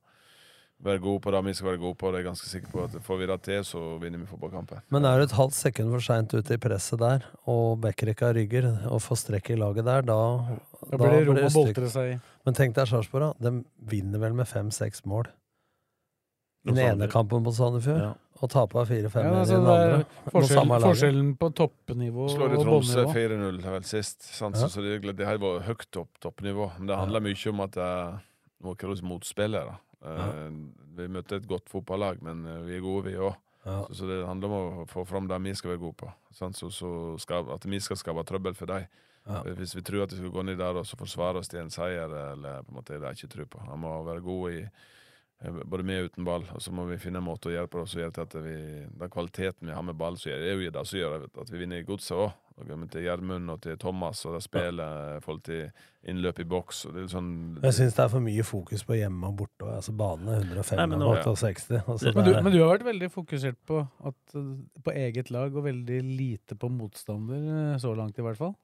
være 0.84 1.00
gode 1.02 1.20
på 1.24 1.32
det 1.34 1.40
vi 1.46 1.54
skal 1.56 1.68
være 1.72 1.80
gode 1.82 1.96
på. 2.00 2.10
Det 2.12 2.18
er 2.18 2.22
jeg 2.22 2.28
ganske 2.28 2.48
sikker 2.50 2.72
på 2.72 2.82
at 2.84 2.96
Får 3.06 3.20
vi 3.20 3.28
det 3.30 3.38
til, 3.46 3.62
så 3.64 3.82
vinner 4.02 4.20
vi 4.22 4.26
fotballkampen. 4.30 4.82
Men 4.94 5.04
er 5.08 5.18
du 5.20 5.24
et 5.26 5.36
halvt 5.38 5.56
sekund 5.56 5.92
for 5.94 6.04
seint 6.04 6.34
ute 6.34 6.56
i 6.56 6.60
presset 6.60 7.00
der, 7.00 7.24
og 7.50 7.80
Bekkerika 7.84 8.32
rygger, 8.36 8.68
og 8.90 9.00
får 9.04 9.22
strekk 9.24 9.50
i 9.54 9.60
laget 9.60 9.84
der, 9.88 10.04
da 10.04 10.18
Da 10.90 10.98
blir 11.00 11.16
det 11.16 11.22
rom 11.28 11.40
å 11.40 11.54
boltre 11.54 11.88
seg 11.92 12.12
i. 12.14 12.18
Men 12.44 12.58
tenk 12.58 12.76
deg 12.76 12.90
Sarpsborg, 12.90 13.32
da. 13.40 13.50
De 13.50 13.64
vinner 13.94 14.20
vel 14.20 14.36
med 14.36 14.48
fem-seks 14.50 15.04
mål. 15.08 15.30
I 16.64 16.72
den 16.72 16.80
ene 16.80 17.08
kampen 17.12 17.42
mot 17.44 17.52
Sandefjord, 17.54 18.00
Ja. 18.00 18.12
og 18.40 18.50
taper 18.50 18.86
fire-fem 18.88 19.24
Ja, 19.26 19.32
i 19.32 19.40
altså, 19.42 19.56
den 19.58 19.66
er 19.66 19.94
andre. 19.94 20.04
Forskjell, 20.32 20.70
forskjellen 20.84 21.32
på 21.36 21.50
toppnivå 21.60 22.28
Slår 22.32 22.54
i 22.54 22.62
Tromsø 22.62 23.04
4-0 23.12 23.58
vel 23.64 23.84
sist. 23.84 24.22
Sant? 24.22 24.56
Ja. 24.56 24.68
Så, 24.68 24.80
så 24.80 24.84
det, 24.84 25.16
det 25.16 25.26
her 25.28 25.36
var 25.42 25.60
høyt 25.60 25.84
topp, 25.92 26.08
toppnivå. 26.24 26.70
Men 26.78 26.88
det 26.88 26.96
handler 26.96 27.20
mye 27.20 27.50
om 27.52 27.60
at 27.66 27.72
det 27.76 27.84
er 27.84 28.22
noen 28.64 29.04
motspillere. 29.10 29.76
Eh, 30.04 30.58
Vi 30.94 31.08
møter 31.10 31.40
et 31.40 31.48
godt 31.50 31.70
fotballag, 31.72 32.20
men 32.22 32.44
eh, 32.46 32.60
vi 32.68 32.76
er 32.76 32.84
gode, 32.84 33.08
vi 33.08 33.16
òg. 33.18 33.34
Ja. 33.64 33.80
Så, 33.88 33.94
så 34.02 34.06
det 34.10 34.18
handler 34.28 34.52
om 34.52 34.82
å 34.82 34.86
få 34.86 35.06
fram 35.08 35.26
det 35.30 35.38
vi 35.42 35.54
skal 35.56 35.72
være 35.72 35.82
gode 35.86 35.96
på. 36.04 36.10
Så, 36.36 36.50
så 36.70 36.90
skal, 37.18 37.48
at 37.54 37.64
vi 37.64 37.80
skal 37.80 37.96
skape 37.96 38.24
trøbbel 38.28 38.54
for 38.58 38.70
dem. 38.70 38.84
Ja. 39.24 39.40
Hvis 39.56 39.72
vi 39.74 39.82
tror 39.82 40.04
at 40.04 40.12
vi 40.12 40.20
skal 40.20 40.34
gå 40.34 40.42
ned 40.44 40.58
der 40.60 40.76
og 40.76 40.84
så 40.84 40.98
forsvare 41.00 41.40
oss 41.40 41.48
til 41.48 41.62
en 41.62 41.72
seier, 41.72 42.12
eller 42.34 42.66
på 42.66 42.74
en 42.74 42.76
måte, 42.76 42.98
det 43.00 43.08
er 43.08 43.16
ikke 43.16 43.32
tro 43.32 43.46
på. 43.54 43.62
Han 43.70 43.80
må 43.80 43.94
være 44.04 44.20
god 44.26 44.52
i 44.52 44.60
eh, 44.66 45.62
både 45.64 45.86
med 45.88 46.02
og 46.02 46.10
uten 46.12 46.28
ball, 46.28 46.44
og 46.52 46.60
så 46.60 46.74
må 46.76 46.84
vi 46.90 47.00
finne 47.00 47.22
en 47.22 47.28
måte 47.30 47.48
å 47.48 47.54
gjøre 47.56 47.72
på 47.72 47.86
som 47.88 48.02
gjør 48.04 48.12
at 48.26 48.36
vi, 48.44 48.56
den 49.00 49.14
kvaliteten 49.16 49.70
vi 49.72 49.78
har 49.78 49.86
med 49.88 49.96
ball, 49.96 50.20
så 50.20 50.34
er 50.36 50.52
jo 50.52 50.68
det 50.76 50.84
som 50.90 51.00
gjør 51.00 51.24
at 51.32 51.54
vi 51.54 51.62
vinner 51.64 51.80
i 51.80 51.88
godset 51.88 52.20
òg. 52.20 52.36
Til 52.54 53.02
Gjermund 53.02 53.50
og 53.50 53.62
til 53.64 53.78
Thomas 53.82 54.20
og 54.28 54.36
da 54.36 54.40
spiller 54.42 55.20
folk 55.24 55.42
til 55.48 55.64
innløp 56.06 56.38
i 56.38 56.46
boks. 56.46 56.84
Og 56.86 56.94
det 56.94 57.02
er 57.02 57.08
sånn, 57.10 57.30
Jeg 57.64 57.74
syns 57.74 57.96
det 57.96 58.04
er 58.04 58.12
for 58.12 58.22
mye 58.22 58.44
fokus 58.46 58.84
på 58.86 58.98
hjemme 58.98 59.26
og 59.26 59.40
borte. 59.40 59.66
Altså, 59.66 59.94
banen 59.98 60.30
er 60.30 60.44
105 60.44 60.78
Nei, 60.78 60.86
men 60.92 61.02
og 61.02 61.16
68. 61.18 61.66
Ja. 61.74 61.82
Altså, 61.82 62.12
Men 62.14 62.28
du, 62.28 62.32
men 62.46 62.54
du 62.54 62.60
har 62.60 62.76
vært 62.76 62.86
veldig 62.86 63.08
fokusert 63.10 63.58
på, 63.66 63.80
at, 63.82 64.36
på 64.86 64.94
eget 64.94 65.32
lag, 65.34 65.50
og 65.50 65.66
veldig 65.66 66.02
lite 66.06 66.54
på 66.54 66.70
motstander, 66.70 67.48
uh, 67.74 67.80
så 67.82 67.94
langt 67.98 68.20
i 68.22 68.26
hvert 68.26 68.38
fall. 68.38 68.54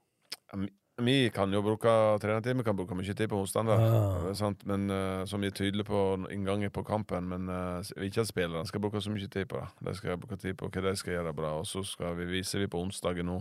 Vi 1.00 1.30
kan 1.32 1.52
jo 1.52 1.62
bruke 1.64 1.90
trenertid, 2.20 2.56
vi 2.56 2.64
kan 2.66 2.76
bruke 2.76 2.94
mye 2.94 3.14
tid 3.14 3.28
på 3.30 3.40
motstander. 3.40 3.80
Ja. 3.80 4.52
Men 4.68 4.90
uh, 4.90 5.24
Som 5.26 5.40
vi 5.40 5.50
er 5.50 5.56
tydelige 5.56 5.88
på 5.88 6.26
inngangen 6.30 6.70
på 6.70 6.84
kampen. 6.86 7.26
Men 7.28 7.48
uh, 7.48 8.04
ikke 8.04 8.20
at 8.20 8.30
spillerne 8.30 8.66
skal 8.66 8.80
bruke 8.80 9.00
så 9.00 9.10
mye 9.10 9.26
tid 9.26 9.48
på 9.50 9.58
det. 9.58 9.88
De 9.88 9.96
skal 9.96 10.20
bruke 10.20 10.36
tid 10.36 10.54
på 10.54 10.68
hva 10.68 10.84
de 10.90 10.94
skal 10.96 11.18
gjøre 11.18 11.34
bra. 11.34 11.56
Og 11.58 11.66
så 11.66 11.82
skal 11.82 12.14
vi 12.20 12.28
vise 12.36 12.58
vi 12.58 12.70
på 12.70 12.80
onsdagen 12.80 13.26
nå 13.26 13.40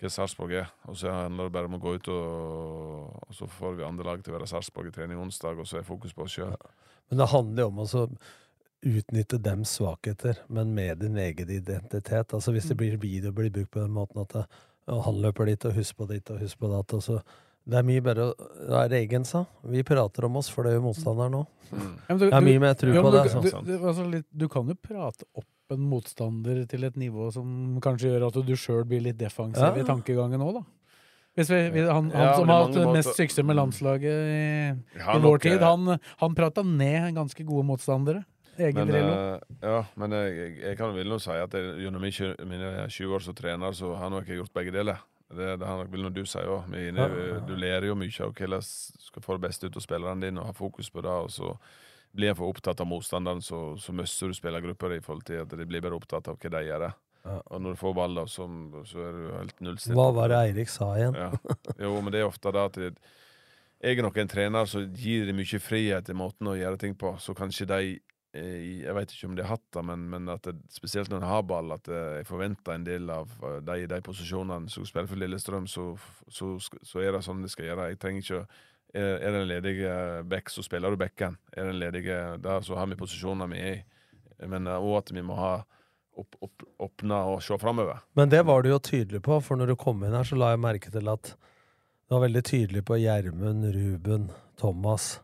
hva 0.00 0.10
Sarpsborg 0.12 0.56
er. 0.60 0.72
Og 0.90 0.98
så 1.00 1.12
handler 1.12 1.48
det 1.48 1.54
bare 1.56 1.70
om 1.70 1.76
å 1.78 1.82
gå 1.82 1.94
ut, 1.96 2.10
og, 2.12 3.20
og 3.26 3.36
så 3.36 3.48
får 3.50 3.78
vi 3.78 3.86
andre 3.86 4.08
lag 4.08 4.24
til 4.24 4.34
å 4.34 4.38
være 4.38 4.48
Sarpsborg 4.50 4.90
i 4.90 4.96
trening 4.96 5.20
onsdag, 5.22 5.60
og 5.60 5.68
så 5.68 5.80
er 5.80 5.88
fokus 5.88 6.14
på 6.16 6.26
oss 6.26 6.36
sjøl. 6.36 6.52
Men 7.10 7.22
det 7.22 7.30
handler 7.32 7.64
jo 7.64 7.70
om 7.72 7.80
å 7.84 7.88
så 7.90 8.04
utnytte 8.86 9.40
dems 9.42 9.72
svakheter, 9.78 10.42
men 10.52 10.74
med 10.76 11.00
din 11.02 11.16
egen 11.18 11.50
identitet. 11.50 12.34
Altså 12.36 12.52
Hvis 12.54 12.68
det 12.70 12.76
blir 12.78 13.00
video 13.00 13.32
blir 13.32 13.50
brukt 13.50 13.72
på 13.72 13.82
den 13.82 13.94
måten 13.96 14.22
at 14.22 14.34
det, 14.36 14.44
og 14.92 15.02
han 15.08 15.18
løper 15.24 15.48
dit, 15.48 15.64
og 15.66 15.74
husk 15.74 15.96
på 15.98 16.06
ditt, 16.12 16.30
og 16.30 16.44
husk 16.44 16.60
på 16.60 16.70
datt, 16.70 16.94
og 16.94 17.02
så 17.02 17.20
Det 17.66 17.80
er 17.80 17.82
mye 17.82 17.98
bedre 17.98 18.28
å 18.30 18.34
være 18.70 19.00
egen, 19.00 19.24
sa. 19.26 19.40
Vi 19.66 19.80
prater 19.82 20.28
om 20.28 20.36
oss, 20.38 20.46
for 20.46 20.62
det 20.62 20.76
gjør 20.76 20.84
motstanderen 20.84 21.32
nå. 21.34 21.40
Ja, 22.06 22.14
Det 22.14 22.28
er 22.30 22.44
mye 22.46 22.60
mer 22.62 22.76
tro 22.78 22.92
på 22.94 23.10
det. 23.10 23.24
Du, 23.26 23.38
altså. 23.40 23.40
du, 23.42 23.72
du, 23.72 23.86
altså 23.88 24.04
litt, 24.06 24.26
du 24.30 24.46
kan 24.46 24.68
jo 24.70 24.76
prate 24.78 25.26
opp 25.34 25.48
en 25.74 25.84
motstander 25.90 26.64
til 26.70 26.86
et 26.88 26.96
nivå 27.00 27.30
som 27.34 27.78
kanskje 27.84 28.12
gjør 28.12 28.28
at 28.28 28.40
du 28.46 28.54
sjøl 28.58 28.84
blir 28.88 29.02
litt 29.04 29.18
defensiv 29.20 29.62
Ja. 29.62 29.74
i 29.82 29.86
tankegangen 29.86 30.42
òg, 30.44 30.60
da. 30.60 30.64
Hvis 31.36 31.50
vi, 31.52 31.58
vi, 31.74 31.82
han, 31.84 32.08
han 32.14 32.22
Ja, 32.22 32.36
som 32.38 32.48
har 32.48 32.62
hatt 32.64 32.92
mest 32.96 33.12
suksess 33.16 33.44
med 33.44 33.58
landslaget 33.58 34.04
i, 34.08 34.38
Ja, 34.96 35.10
i 35.12 35.18
nok, 35.20 35.26
vår 35.26 35.42
tid, 35.44 35.58
eh, 35.60 35.66
han, 35.66 35.98
han 36.22 36.34
prata 36.38 36.62
ned 36.64 37.12
ganske 37.14 37.44
gode 37.44 37.66
motstandere. 37.68 38.24
Egen 38.56 38.88
Men, 38.88 38.94
eh, 39.04 39.38
ja, 39.60 39.82
men 40.00 40.12
jeg, 40.16 40.54
jeg, 40.62 40.76
kan 40.78 40.94
vel 40.96 41.10
nå 41.12 41.18
si 41.20 41.34
at 41.36 41.52
jeg, 41.52 41.74
gjennom 41.84 42.00
mine 42.00 42.32
mine 42.48 42.70
20 42.88 43.18
år 43.18 43.26
som 43.26 43.36
trener, 43.36 43.76
så 43.76 43.92
har 44.00 44.08
nok 44.10 44.28
jeg 44.28 44.40
gjort 44.40 44.54
begge 44.56 44.72
deler. 44.72 45.02
Det, 45.28 45.58
det 45.60 45.66
har 45.66 45.76
nok 45.82 45.90
vel 45.92 46.06
nå 46.06 46.12
du 46.14 46.22
sier 46.24 46.48
òg. 46.48 46.70
Du 47.44 47.52
lærer 47.58 47.88
jo 47.90 47.98
mye 47.98 48.14
av 48.22 48.32
hvordan 48.32 48.62
du 48.62 49.04
skal 49.10 49.24
få 49.24 49.36
det 49.36 49.48
beste 49.48 49.68
ut 49.68 49.76
av 49.76 49.84
spillerne 49.84 50.22
dine, 50.22 50.40
og 50.40 50.54
ha 50.54 50.56
fokus 50.56 50.88
på 50.88 51.04
det. 51.04 51.16
Og 51.26 51.30
så 51.34 51.52
blir 52.16 52.32
en 52.32 52.38
for 52.38 52.50
opptatt 52.52 52.80
av 52.82 52.88
motstanderen, 52.90 53.42
så, 53.44 53.60
så 53.80 53.92
mister 53.96 54.32
du 54.32 54.36
spillergrupper 54.38 54.96
i 54.96 55.02
forhold 55.04 55.26
til 55.28 55.42
at 55.44 55.52
de 55.56 55.66
blir 55.68 55.84
bare 55.84 55.98
opptatt 55.98 56.28
av 56.32 56.38
hva 56.40 56.52
de 56.56 56.64
gjør. 56.68 56.86
Ja. 57.26 57.36
Og 57.50 57.62
når 57.62 57.74
du 57.74 57.80
får 57.80 57.94
ball, 57.98 58.16
da, 58.20 58.24
så, 58.30 58.44
så 58.86 59.00
er 59.02 59.14
du 59.16 59.22
helt 59.34 59.60
nullstilt. 59.66 59.96
Hva 59.98 60.08
var 60.14 60.30
det 60.30 60.40
Eirik 60.44 60.70
sa 60.70 60.92
igjen? 60.98 61.16
Ja. 61.18 61.30
Jo, 61.82 61.96
men 62.00 62.14
det 62.14 62.20
er 62.22 62.28
ofte 62.28 62.52
det 62.54 62.66
at 62.70 62.76
det, 62.80 62.90
jeg 63.82 63.98
er 63.98 64.06
nok 64.06 64.16
en 64.22 64.30
trener 64.30 64.68
som 64.70 64.84
gir 64.96 65.26
dem 65.28 65.36
mye 65.36 65.58
frihet 65.60 66.08
i 66.08 66.14
måten 66.16 66.48
å 66.48 66.54
gjøre 66.56 66.78
ting 66.80 66.94
på. 66.98 67.10
Så 67.20 67.34
kanskje 67.36 67.66
de 67.68 67.80
eh, 67.90 68.62
Jeg 68.86 68.94
vet 68.96 69.12
ikke 69.12 69.28
om 69.28 69.34
de 69.36 69.44
har 69.44 69.52
hatt 69.58 69.66
det, 69.76 69.82
men, 69.90 70.06
men 70.14 70.30
det, 70.30 70.54
spesielt 70.72 71.10
når 71.12 71.20
de 71.26 71.28
har 71.28 71.42
ball, 71.50 71.74
at 71.76 71.90
eh, 71.92 72.14
jeg 72.22 72.28
forventer 72.30 72.72
en 72.78 72.86
del 72.86 73.10
av 73.12 73.34
eh, 73.42 73.58
de 73.66 73.76
i 73.84 73.90
de 73.90 73.98
posisjonene 74.06 74.72
som 74.72 74.86
spiller 74.88 75.10
for 75.10 75.20
Lillestrøm, 75.20 75.66
så, 75.68 75.90
så, 76.32 76.54
så 76.62 77.02
er 77.04 77.12
det 77.18 77.24
sånn 77.26 77.44
de 77.44 77.52
skal 77.52 77.68
gjøre. 77.72 77.90
Jeg 77.92 78.00
trenger 78.06 78.24
ikke 78.24 78.40
å- 78.40 78.48
er 78.96 79.20
er 79.20 79.32
det 79.34 79.40
en 79.42 79.48
ledig 79.50 79.76
eh, 79.84 80.22
back, 80.28 80.50
så 80.50 80.64
spiller 80.64 80.90
du 80.90 81.00
backen. 81.00 81.36
Er 81.52 81.68
det 81.68 81.74
en 81.74 81.80
ledig 81.84 82.04
der, 82.06 82.60
så 82.64 82.78
har 82.78 82.88
vi 82.90 82.98
posisjoner 82.98 83.50
vi 83.52 83.62
er 83.62 83.74
i. 83.74 83.80
Men 84.48 84.68
òg 84.68 84.98
at 84.98 85.12
vi 85.16 85.24
må 85.24 85.36
ha 85.38 85.54
opp, 86.16 86.36
opp, 86.40 86.64
åpne 86.88 87.18
og 87.32 87.42
se 87.44 87.56
framover. 87.60 88.00
Men 88.16 88.32
det 88.32 88.42
var 88.48 88.64
du 88.64 88.70
jo 88.70 88.80
tydelig 88.82 89.22
på, 89.24 89.38
for 89.44 89.60
når 89.60 89.72
du 89.72 89.76
kom 89.80 90.02
inn 90.04 90.16
her, 90.16 90.26
så 90.26 90.38
la 90.38 90.52
jeg 90.54 90.64
merke 90.64 90.92
til 90.92 91.12
at 91.12 91.32
du 92.06 92.14
var 92.14 92.22
veldig 92.22 92.42
tydelig 92.46 92.84
på 92.86 93.00
Gjermund, 93.02 93.66
Ruben, 93.74 94.28
Thomas. 94.60 95.16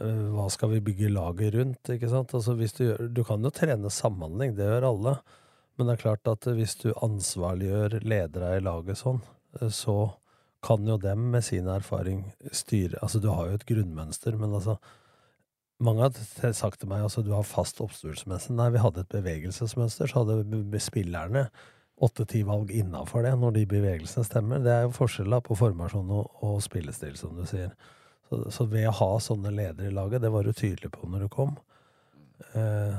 Eh, 0.00 0.26
hva 0.34 0.48
skal 0.50 0.72
vi 0.72 0.82
bygge 0.84 1.12
laget 1.12 1.54
rundt? 1.54 1.90
ikke 1.92 2.10
sant? 2.10 2.34
Altså 2.34 2.56
Du 2.56 2.64
gjør, 2.64 3.08
du 3.12 3.22
kan 3.24 3.44
jo 3.44 3.52
trene 3.54 3.90
samhandling, 3.92 4.56
det 4.56 4.66
gjør 4.66 4.88
alle. 4.90 5.16
Men 5.76 5.86
det 5.86 5.96
er 5.96 6.04
klart 6.04 6.30
at 6.30 6.46
hvis 6.56 6.76
du 6.82 6.92
ansvarliggjør 6.94 7.98
ledere 8.06 8.56
i 8.56 8.62
laget 8.64 9.02
sånn, 9.02 9.20
eh, 9.60 9.68
så 9.68 10.14
kan 10.64 10.88
jo 10.88 10.98
dem 11.00 11.30
med 11.34 11.44
sin 11.44 11.68
erfaring 11.70 12.24
styre 12.52 13.00
Altså, 13.02 13.20
du 13.20 13.30
har 13.32 13.50
jo 13.50 13.58
et 13.58 13.66
grunnmønster, 13.68 14.38
men 14.40 14.54
altså 14.56 14.78
mange 15.84 16.06
har 16.06 16.52
sagt 16.56 16.80
til 16.80 16.88
meg 16.88 17.02
altså 17.04 17.22
du 17.24 17.32
har 17.34 17.46
fast 17.46 17.80
oppstyrsmønster, 17.82 18.54
Nei, 18.56 18.70
vi 18.72 18.82
hadde 18.82 19.02
et 19.04 19.14
bevegelsesmønster, 19.14 20.08
så 20.08 20.22
hadde 20.22 20.80
spillerne 20.80 21.48
åtte-ti 22.02 22.42
valg 22.46 22.72
innafor 22.74 23.22
det 23.26 23.34
når 23.38 23.58
de 23.58 23.66
bevegelsene 23.70 24.26
stemmer. 24.26 24.62
Det 24.62 24.72
er 24.72 24.86
jo 24.86 24.94
forskjell 24.96 25.36
på 25.46 25.58
formasjon 25.58 26.10
og, 26.10 26.40
og 26.46 26.56
spillestil, 26.64 27.14
som 27.18 27.36
du 27.38 27.44
sier. 27.48 27.74
Så, 28.28 28.40
så, 28.54 28.66
ved 28.70 28.88
å 28.88 28.96
ha 28.98 29.10
sånne 29.22 29.52
ledere 29.54 29.90
i 29.90 29.94
laget, 29.94 30.24
det 30.24 30.32
var 30.34 30.46
du 30.46 30.52
tydelig 30.56 30.90
på 30.94 31.06
når 31.10 31.26
du 31.26 31.28
kom, 31.32 31.54
eh, 32.56 32.96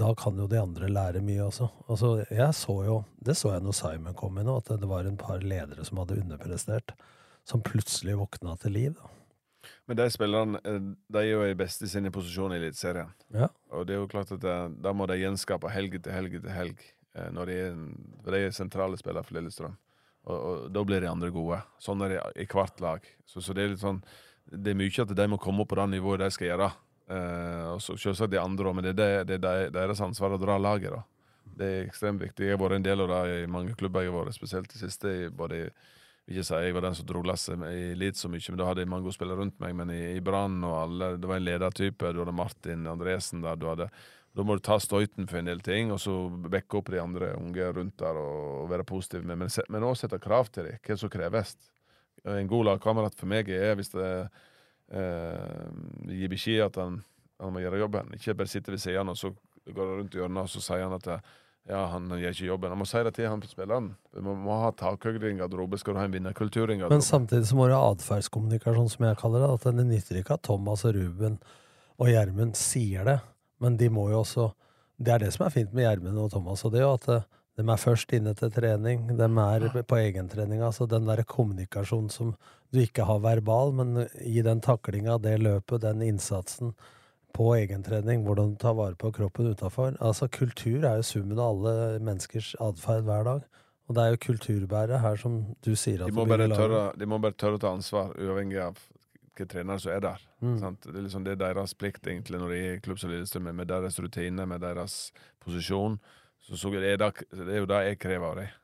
da 0.00 0.10
kan 0.16 0.38
jo 0.40 0.48
de 0.48 0.58
andre 0.60 0.88
lære 0.88 1.22
mye 1.24 1.44
også. 1.46 1.68
Altså, 1.92 2.10
jeg 2.30 2.56
så 2.56 2.76
jo, 2.86 2.98
Det 3.20 3.36
så 3.36 3.54
jeg 3.54 3.64
når 3.64 3.76
Simon 3.76 4.16
kom 4.16 4.38
inn, 4.40 4.48
at 4.48 4.68
det 4.80 4.88
var 4.88 5.04
en 5.06 5.18
par 5.20 5.44
ledere 5.44 5.84
som 5.84 6.00
hadde 6.00 6.20
underprestert, 6.22 6.94
som 7.44 7.62
plutselig 7.62 8.16
våkna 8.16 8.56
til 8.60 8.72
liv. 8.72 8.94
da. 8.96 9.10
Men 9.86 9.98
de 9.98 10.06
spillerne 10.10 10.60
eh, 10.64 10.80
de 11.12 11.20
er 11.20 11.32
jo 11.32 11.42
i 11.44 11.58
beste 11.58 11.84
i 11.84 11.90
sine 11.92 12.12
posisjoner 12.14 12.56
i 12.56 12.64
Eliteserien. 12.64 13.12
Ja. 13.34 13.50
Og 13.74 13.86
det 13.86 13.96
er 13.96 14.00
jo 14.00 14.08
klart 14.10 14.32
at 14.32 14.44
da 14.80 14.92
må 14.96 15.06
de 15.10 15.18
gjenskape 15.20 15.72
helg 15.72 15.98
etter 15.98 16.14
helg 16.16 16.40
etter 16.40 16.54
helg. 16.54 16.82
Eh, 17.14 17.30
når 17.34 17.50
de 17.50 17.56
er, 17.66 17.78
de 18.24 18.42
er 18.46 18.54
sentrale 18.56 18.98
spillere 19.00 19.26
for 19.26 19.36
Lillestrøm. 19.36 19.76
Og, 20.28 20.36
og, 20.36 20.64
da 20.72 20.84
blir 20.86 21.02
de 21.02 21.10
andre 21.10 21.30
gode. 21.34 21.60
Sånn 21.82 22.04
er 22.04 22.14
det 22.14 22.20
i 22.44 22.48
hvert 22.48 22.80
lag. 22.84 23.04
Så, 23.26 23.42
så, 23.42 23.56
det 23.56 23.64
er 23.64 23.74
litt 23.74 23.82
sånn 23.82 24.02
Det 24.50 24.72
er 24.72 24.78
mye 24.78 25.04
at 25.04 25.16
de 25.16 25.26
må 25.30 25.40
komme 25.40 25.64
opp 25.64 25.72
på 25.72 25.78
det 25.80 25.88
nivået 25.94 26.22
de 26.24 26.30
skal 26.34 26.52
gjøre. 26.52 26.70
Eh, 27.10 27.64
og 27.72 27.80
selvsagt 27.82 28.30
de 28.30 28.38
andre 28.40 28.70
òg, 28.70 28.76
men 28.78 28.86
det 28.86 29.06
er, 29.06 29.24
det, 29.26 29.40
det 29.42 29.50
er 29.50 29.72
deres 29.74 30.02
ansvar 30.04 30.36
å 30.36 30.40
dra 30.40 30.58
laget. 30.62 30.94
da. 30.94 31.02
Det 31.60 31.70
er 31.70 31.88
ekstremt 31.88 32.22
viktig. 32.22 32.46
Jeg 32.46 32.56
har 32.56 32.62
vært 32.62 32.78
en 32.78 32.86
del 32.86 33.02
av 33.04 33.10
det 33.10 33.40
i 33.40 33.48
mange 33.50 33.74
klubber. 33.78 34.04
Jeg 34.04 34.14
har 34.14 34.22
vært 34.24 34.38
spesielt 34.38 34.70
det 34.70 34.78
siste 34.80 35.10
Jeg, 35.10 35.32
både 35.36 35.64
ikke 36.30 36.44
si 36.46 36.60
jeg 36.62 36.76
var 36.76 36.84
den 36.86 36.94
som 36.94 37.08
dro 37.08 37.24
lasset 37.26 37.58
i 37.66 37.90
Leeds 37.98 38.22
så 38.22 38.30
mye, 38.30 38.52
men 38.52 38.60
da 38.60 38.68
hadde 38.68 38.84
jeg 38.84 38.90
mange 38.92 39.08
gode 39.08 39.16
spillere 39.16 39.42
rundt 39.42 39.58
meg. 39.62 39.74
Men 39.76 39.90
i, 39.90 40.00
i 40.14 40.22
Brann 40.22 40.60
og 40.62 40.76
alle 40.84 41.10
Det 41.18 41.28
var 41.28 41.40
en 41.40 41.48
ledertype. 41.48 42.12
Du 42.14 42.22
hadde 42.22 42.36
Martin 42.36 42.86
Andresen 42.86 43.42
der. 43.42 43.58
du 43.58 43.66
hadde 43.72 43.90
da 44.30 44.44
må 44.46 44.54
du 44.54 44.62
ta 44.62 44.76
støyten 44.78 45.26
for 45.26 45.40
en 45.40 45.48
del 45.50 45.58
ting, 45.64 45.90
og 45.90 45.98
så 45.98 46.12
backe 46.30 46.78
opp 46.78 46.92
de 46.92 47.00
andre 47.02 47.32
unge 47.34 47.64
rundt 47.74 47.96
der 47.98 48.18
og, 48.20 48.68
være 48.70 48.86
positiv. 48.86 49.24
Men, 49.26 49.42
òg 49.42 49.96
sette 49.98 50.20
krav 50.22 50.52
til 50.54 50.68
dem, 50.68 50.78
hva 50.86 50.96
som 51.00 51.10
kreves. 51.10 51.56
En 52.28 52.50
god 52.50 52.68
lagkamerat 52.68 53.16
for 53.18 53.30
meg 53.30 53.50
er 53.50 53.74
hvis 53.74 53.90
det 53.90 54.06
eh, 54.90 55.68
gir 56.10 56.32
beskjed 56.32 56.64
at 56.66 56.80
han, 56.80 57.00
han, 57.40 57.54
må 57.54 57.62
gjøre 57.62 57.82
jobben. 57.84 58.10
Ikke 58.16 58.36
bare 58.38 58.50
sitte 58.50 58.74
ved 58.74 58.82
siden 58.82 59.12
og 59.12 59.18
så 59.18 59.32
går 59.70 59.96
rundt 60.00 60.16
hjørnet 60.16 60.46
og 60.46 60.50
så 60.50 60.62
sier 60.64 60.86
han 60.86 60.98
at 60.98 61.08
ja, 61.68 61.84
han 61.92 62.08
gjør 62.08 62.34
ikke 62.34 62.48
jobben. 62.48 62.72
Han 62.72 62.80
må 62.80 62.86
si 62.88 63.02
det 63.04 63.12
til 63.14 63.28
han 63.28 63.42
spilleren. 63.46 63.90
Du 64.14 64.22
må, 64.24 64.34
må 64.34 64.56
ha 64.62 64.70
takhøyde 64.74 65.28
i 65.28 65.34
en 65.34 65.42
garderobe, 65.42 65.78
skal 65.78 65.94
du 65.94 66.00
ha 66.00 66.06
en 66.08 66.14
vinnerkultur 66.14 66.70
i 66.70 66.78
garderoben. 66.78 66.98
Men 66.98 67.06
samtidig 67.06 67.50
så 67.50 67.58
må 67.58 67.68
du 67.68 67.76
ha 67.76 67.82
atferdskommunikasjon, 67.92 68.88
som 68.90 69.06
jeg 69.06 69.18
kaller 69.20 69.44
det. 69.44 69.50
At 69.54 69.76
det 69.78 69.86
nytter 69.86 70.20
ikke 70.22 70.38
at 70.38 70.46
Thomas 70.48 70.86
og 70.88 70.96
Ruben 70.96 71.36
og 72.00 72.08
Gjermund 72.08 72.56
sier 72.58 73.04
det, 73.06 73.18
men 73.60 73.76
de 73.80 73.90
må 73.92 74.08
jo 74.10 74.22
også 74.24 74.50
Det 75.00 75.12
er 75.14 75.22
det 75.22 75.30
som 75.32 75.46
er 75.46 75.52
fint 75.54 75.70
med 75.72 75.86
Gjermund 75.86 76.18
og 76.20 76.32
Thomas, 76.32 76.60
og 76.64 76.74
det 76.74 76.82
er 76.82 76.84
jo 76.84 76.96
at 76.98 77.06
eh, 77.08 77.22
de 77.60 77.66
er 77.68 77.80
først 77.80 78.12
inne 78.16 78.32
til 78.38 78.52
trening, 78.54 79.10
de 79.18 79.26
er 79.26 79.82
på 79.84 79.98
egentreninga. 80.00 80.70
Altså 80.70 80.86
den 80.88 81.08
der 81.08 81.22
kommunikasjonen 81.28 82.08
som 82.12 82.32
du 82.72 82.80
ikke 82.80 83.04
har 83.04 83.20
verbal, 83.20 83.74
men 83.76 84.06
i 84.24 84.42
den 84.46 84.62
taklinga, 84.64 85.18
det 85.18 85.36
løpet, 85.42 85.82
den 85.82 86.02
innsatsen 86.06 86.72
på 87.36 87.52
egentrening, 87.54 88.24
hvordan 88.26 88.54
du 88.54 88.60
tar 88.62 88.76
vare 88.78 88.96
på 88.98 89.12
kroppen 89.14 89.52
utafor. 89.52 89.94
Altså, 90.00 90.28
kultur 90.32 90.84
er 90.84 90.98
jo 90.98 91.06
summen 91.06 91.38
av 91.38 91.52
alle 91.52 91.74
menneskers 92.02 92.54
atferd 92.62 93.06
hver 93.06 93.26
dag. 93.28 93.44
Og 93.90 93.96
det 93.96 94.02
er 94.02 94.14
jo 94.14 94.22
kulturbærere 94.22 95.00
her 95.02 95.18
som 95.18 95.40
du 95.66 95.74
sier 95.74 96.04
at 96.04 96.10
de 96.10 96.14
må, 96.14 96.24
bare 96.30 96.46
tørre, 96.52 96.82
de 96.98 97.08
må 97.10 97.18
bare 97.22 97.34
tørre 97.34 97.58
å 97.58 97.62
ta 97.62 97.72
ansvar, 97.74 98.12
uavhengig 98.18 98.60
av 98.62 98.78
hvilke 98.78 99.48
trenere 99.50 99.82
som 99.82 99.92
er 99.94 100.04
der. 100.04 100.22
Mm. 100.40 100.56
Det, 100.62 100.92
er 100.92 101.04
liksom, 101.06 101.24
det 101.26 101.34
er 101.34 101.40
deres 101.42 101.74
plikt 101.74 102.06
egentlig 102.06 102.38
når 102.38 102.54
de 102.54 102.60
er 102.60 102.76
i 102.76 102.80
Klubbs 102.84 103.04
og 103.06 103.10
Lillestrøm, 103.10 103.50
med 103.56 103.70
deres 103.70 103.98
rutine, 103.98 104.46
med 104.46 104.62
deres 104.62 105.00
posisjon. 105.42 105.98
Så, 106.50 106.58
så 106.58 106.72
er 106.74 106.98
det, 106.98 107.10
det, 107.30 107.46
er 107.46 107.62
jo 107.62 107.68
det 107.70 107.82
jeg 107.86 108.00
krever 108.02 108.26
av 108.32 108.40
dem. 108.40 108.56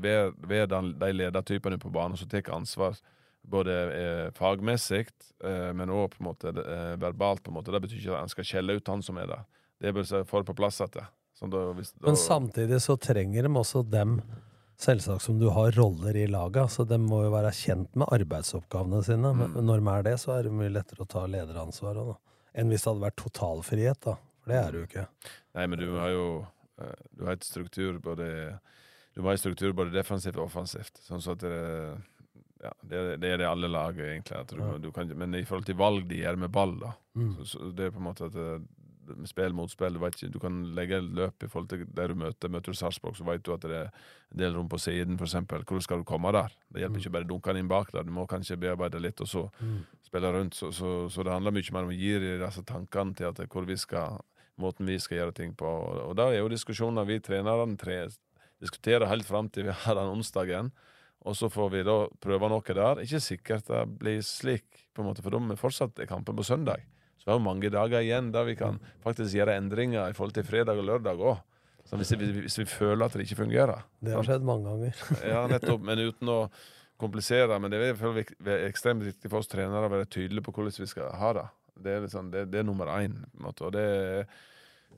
Ved, 0.00 0.36
vær 0.48 0.68
de 0.70 1.12
ledertypene 1.12 1.78
på 1.80 1.92
banen 1.92 2.16
som 2.16 2.28
tar 2.30 2.48
ansvar 2.56 2.96
både 3.42 3.74
eh, 4.02 4.30
fagmessig, 4.32 5.08
eh, 5.44 5.72
men 5.74 5.90
òg 5.90 6.12
på 6.14 6.22
en 6.22 6.28
måte 6.28 6.52
eh, 6.52 6.94
verbalt. 7.00 7.42
på 7.42 7.50
en 7.50 7.58
måte. 7.58 7.72
Det 7.74 7.82
betyr 7.82 7.98
ikke 7.98 8.14
at 8.14 8.26
en 8.26 8.32
skal 8.32 8.46
skjelle 8.46 8.78
ut 8.78 8.88
han 8.88 9.02
som 9.02 9.18
er 9.18 9.28
der. 9.30 9.44
Det 9.80 9.90
er 9.90 9.96
bare 9.96 10.22
få 10.28 10.44
på 10.46 10.56
plass 10.56 10.80
igjen. 10.84 11.10
Sånn 11.38 11.52
men 12.04 12.16
samtidig 12.16 12.78
så 12.84 12.94
trenger 13.00 13.48
de 13.48 13.50
også 13.58 13.82
dem, 13.82 14.20
selvsagt 14.78 15.24
som 15.24 15.40
du 15.40 15.48
har 15.50 15.72
roller 15.74 16.16
i 16.16 16.28
laget. 16.30 16.70
Så 16.70 16.86
de 16.86 16.98
må 17.02 17.24
jo 17.24 17.32
være 17.34 17.50
kjent 17.56 17.96
med 17.98 18.12
arbeidsoppgavene 18.14 19.02
sine. 19.02 19.32
Mm. 19.34 19.56
Men 19.56 19.66
når 19.66 19.82
de 19.82 19.94
er 19.94 20.06
det, 20.06 20.16
så 20.22 20.36
er 20.36 20.46
det 20.46 20.54
mye 20.54 20.70
lettere 20.70 21.02
å 21.02 21.10
ta 21.10 21.24
lederansvaret 21.26 22.14
enn 22.52 22.68
hvis 22.68 22.84
det 22.84 22.90
hadde 22.92 23.06
vært 23.08 23.18
totalfrihet. 23.18 24.00
da. 24.04 24.14
For 24.42 24.52
det 24.52 24.58
er 24.60 24.70
det 24.70 24.78
jo 24.78 24.86
ikke. 24.90 25.06
Nei, 25.56 25.66
men 25.72 25.80
du 25.80 25.88
har 25.96 26.12
jo 26.12 26.26
du 27.12 27.26
har 27.26 27.36
et 27.36 27.44
struktur 27.44 27.98
både 28.02 28.28
du 29.14 29.20
må 29.20 29.32
ha 29.32 29.36
struktur 29.36 29.74
både 29.76 29.92
defensivt 29.92 30.38
og 30.40 30.46
offensivt. 30.48 31.00
Sånn 31.04 31.20
så 31.20 31.34
at 31.36 31.42
det, 31.44 31.56
ja, 32.62 32.70
det, 32.80 33.00
det, 33.20 33.32
er 33.32 33.42
det 33.42 33.48
alle 33.48 33.68
lag, 33.68 33.98
egentlig. 33.98 34.44
Du, 34.48 34.60
ja. 34.60 34.76
du 34.80 34.92
kan, 34.94 35.10
men 35.18 35.36
i 35.36 35.44
forhold 35.48 35.68
til 35.68 35.76
valg 35.80 36.06
de 36.08 36.22
gjør 36.22 36.38
med 36.44 36.52
ball, 36.54 36.78
da 36.80 36.94
mm. 37.18 37.34
så, 37.40 37.48
så, 37.52 37.72
Det 37.76 37.88
er 37.88 37.92
på 37.92 38.00
en 38.00 38.06
måte 38.06 38.30
at 38.30 38.38
eh, 38.40 38.64
spill 39.28 39.56
mot 39.56 39.70
spill. 39.70 39.98
Du, 39.98 40.06
ikke, 40.08 40.30
du 40.32 40.38
kan 40.40 40.62
legge 40.78 41.02
løp 41.04 41.44
i 41.44 41.50
forhold 41.50 41.68
til 41.74 41.84
der 41.92 42.14
du 42.14 42.22
møter. 42.22 42.52
Møter 42.52 42.72
du 42.72 42.78
Sarpsborg, 42.78 43.18
så 43.18 43.28
vet 43.28 43.44
du 43.44 43.52
at 43.52 43.68
det 43.68 43.80
er 43.82 43.92
en 44.32 44.42
del 44.44 44.56
rom 44.56 44.72
på 44.72 44.80
siden, 44.80 45.20
f.eks. 45.20 45.36
Hvor 45.68 45.84
skal 45.84 46.00
du 46.00 46.08
komme 46.08 46.32
der? 46.32 46.56
Det 46.72 46.86
hjelper 46.86 46.96
mm. 46.96 47.04
ikke 47.04 47.14
bare 47.18 47.28
å 47.28 47.32
dunke 47.34 47.52
den 47.52 47.64
inn 47.66 47.72
bak 47.72 47.92
der. 47.92 48.08
Du 48.08 48.16
må 48.16 48.24
kanskje 48.30 48.60
bearbeide 48.62 49.02
litt, 49.02 49.20
og 49.20 49.28
så 49.28 49.44
mm. 49.60 49.78
spille 50.08 50.32
rundt. 50.38 50.56
Så, 50.56 50.72
så, 50.72 50.94
så, 51.12 51.26
det 51.26 51.36
handler 51.36 51.58
mye 51.58 51.76
mer 51.76 51.90
om 51.90 51.92
å 51.92 52.00
gi 52.00 52.16
disse 52.46 52.64
tankene 52.72 53.18
til 53.18 53.28
at 53.28 53.44
hvor 53.52 53.68
vi 53.68 53.76
skal 53.80 54.22
måten 54.62 54.88
vi 54.88 54.98
skal 55.02 55.20
gjøre 55.20 55.36
ting 55.36 55.52
på. 55.58 55.66
Og, 55.66 56.00
og 56.10 56.16
da 56.18 56.30
er 56.30 56.40
jo 56.40 56.52
diskusjoner 56.52 57.06
vi 57.08 57.20
trenerne 57.24 57.76
tre, 57.80 58.04
diskuterer 58.62 59.10
helt 59.10 59.26
fram 59.28 59.50
til 59.52 59.68
vi 59.68 59.76
har 59.84 59.98
den 59.98 60.14
onsdagen. 60.14 60.72
Og 61.22 61.36
så 61.38 61.46
får 61.52 61.68
vi 61.70 61.84
da 61.86 61.96
prøve 62.22 62.50
noe 62.50 62.74
der. 62.74 63.04
Ikke 63.04 63.20
sikkert 63.22 63.68
det 63.70 63.84
blir 64.00 64.24
slik, 64.26 64.66
på 64.92 65.02
en 65.02 65.10
måte, 65.10 65.22
for 65.22 65.34
da 65.34 65.38
er 65.38 65.60
fortsatt 65.60 66.02
kampen 66.10 66.36
på 66.38 66.46
søndag. 66.46 66.82
Så 67.22 67.28
vi 67.28 67.34
har 67.36 67.44
mange 67.44 67.70
dager 67.70 68.02
igjen 68.02 68.32
der 68.34 68.48
vi 68.48 68.56
kan 68.58 68.80
faktisk 69.04 69.36
gjøre 69.36 69.54
endringer 69.54 70.10
i 70.10 70.16
forhold 70.16 70.34
til 70.34 70.46
fredag 70.46 70.80
og 70.80 70.88
lørdag 70.88 71.22
òg. 71.22 71.42
Hvis, 71.92 72.14
hvis, 72.16 72.58
vi 72.58 72.64
føler 72.64 73.04
at 73.04 73.14
det 73.14 73.26
ikke 73.26 73.42
fungerer. 73.42 73.82
Det 74.00 74.14
har 74.14 74.24
skjedd 74.26 74.46
mange 74.46 74.70
ganger. 74.70 75.02
ja, 75.32 75.42
nettopp. 75.50 75.82
Men 75.84 76.00
uten 76.00 76.30
å 76.32 76.38
komplisere. 76.98 77.58
Men 77.62 77.70
det 77.74 77.82
er 77.82 78.66
ekstremt 78.66 79.04
viktig 79.06 79.30
for 79.30 79.42
oss 79.42 79.50
trenere 79.50 79.86
å 79.86 79.92
være 79.92 80.08
tydelige 80.10 80.46
på 80.46 80.54
hvordan 80.56 80.78
vi 80.82 80.88
skal 80.90 81.12
ha 81.20 81.32
det. 81.36 81.46
Det 81.82 81.92
er, 81.92 82.02
liksom, 82.06 82.30
det, 82.32 82.46
det 82.52 82.62
er 82.62 82.66
nummer 82.66 82.90
én. 82.94 83.14
Og 83.42 83.70
det, 83.74 83.86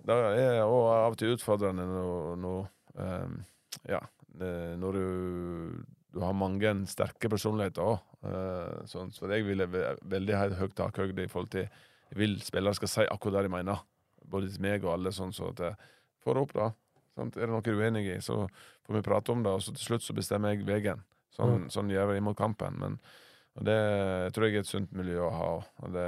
det 0.05 0.15
er 0.15 0.63
også 0.65 0.95
av 0.95 1.15
og 1.15 1.19
til 1.21 1.35
utfordrende 1.37 1.87
når, 1.89 2.37
når, 2.43 2.71
um, 2.99 3.37
ja, 3.89 4.01
når 4.81 4.99
du 4.99 5.05
du 6.15 6.21
har 6.23 6.37
mange 6.37 6.71
sterke 6.91 7.29
personligheter 7.31 7.83
òg. 7.83 8.03
Uh, 8.25 8.85
sånn, 8.89 9.11
så 9.13 9.29
jeg 9.33 9.45
vil 9.49 9.65
veldig 9.67 10.37
ha 10.39 10.47
høyt 10.61 10.77
takhøyde 10.79 11.27
i 11.27 11.31
forhold 11.31 11.51
til 11.53 11.67
Jeg 11.67 12.21
vil 12.21 12.37
spillere 12.45 12.77
skal 12.79 12.91
si 12.93 13.05
akkurat 13.11 13.41
det 13.41 13.49
de 13.49 13.55
mener. 13.57 13.81
Både 14.31 14.49
til 14.53 14.63
meg 14.63 14.85
og 14.85 14.93
alle. 14.93 15.11
sånn 15.13 15.33
så 15.35 15.49
at 15.51 15.63
jeg 15.65 15.75
får 16.23 16.39
opp 16.39 16.53
da. 16.55 16.69
Sant? 17.17 17.37
Er 17.37 17.49
det 17.49 17.55
noe 17.55 17.65
du 17.65 17.73
er 17.73 17.81
uenig 17.81 18.05
i, 18.13 18.21
så 18.23 18.45
får 18.87 18.95
vi 18.95 19.03
prate 19.03 19.33
om 19.33 19.43
det, 19.43 19.51
og 19.51 19.63
så 19.65 19.75
til 19.75 19.87
slutt 19.89 20.05
så 20.05 20.15
bestemmer 20.15 20.55
jeg 20.55 20.67
veien. 20.69 21.03
Sånn, 21.35 21.65
mm. 21.65 21.67
sånn 21.75 21.91
gjør 21.91 22.13
vi 22.13 22.21
imot 22.21 22.39
kampen. 22.39 22.79
Men 22.79 23.01
og 23.55 23.67
det 23.69 23.79
tror 24.35 24.49
jeg 24.49 24.59
er 24.59 24.65
et 24.65 24.71
sunt 24.71 24.95
miljø 24.99 25.21
å 25.23 25.31
ha. 25.31 25.51
Det, 25.95 26.07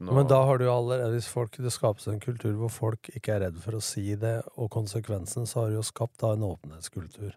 Men 0.00 0.28
da 0.30 0.38
har 0.48 0.60
du 0.60 0.64
allerede, 0.70 1.12
hvis 1.12 1.28
folk, 1.28 1.58
det 1.60 1.72
skapes 1.74 2.08
en 2.08 2.22
kultur 2.22 2.54
hvor 2.56 2.72
folk 2.72 3.10
ikke 3.12 3.34
er 3.34 3.42
redd 3.46 3.58
for 3.60 3.76
å 3.76 3.82
si 3.84 4.14
det, 4.20 4.38
og 4.56 4.70
konsekvensen, 4.72 5.44
så 5.50 5.60
har 5.60 5.72
du 5.72 5.78
jo 5.78 5.84
skapt 5.84 6.22
da 6.24 6.32
en 6.32 6.46
åpenhetskultur 6.48 7.34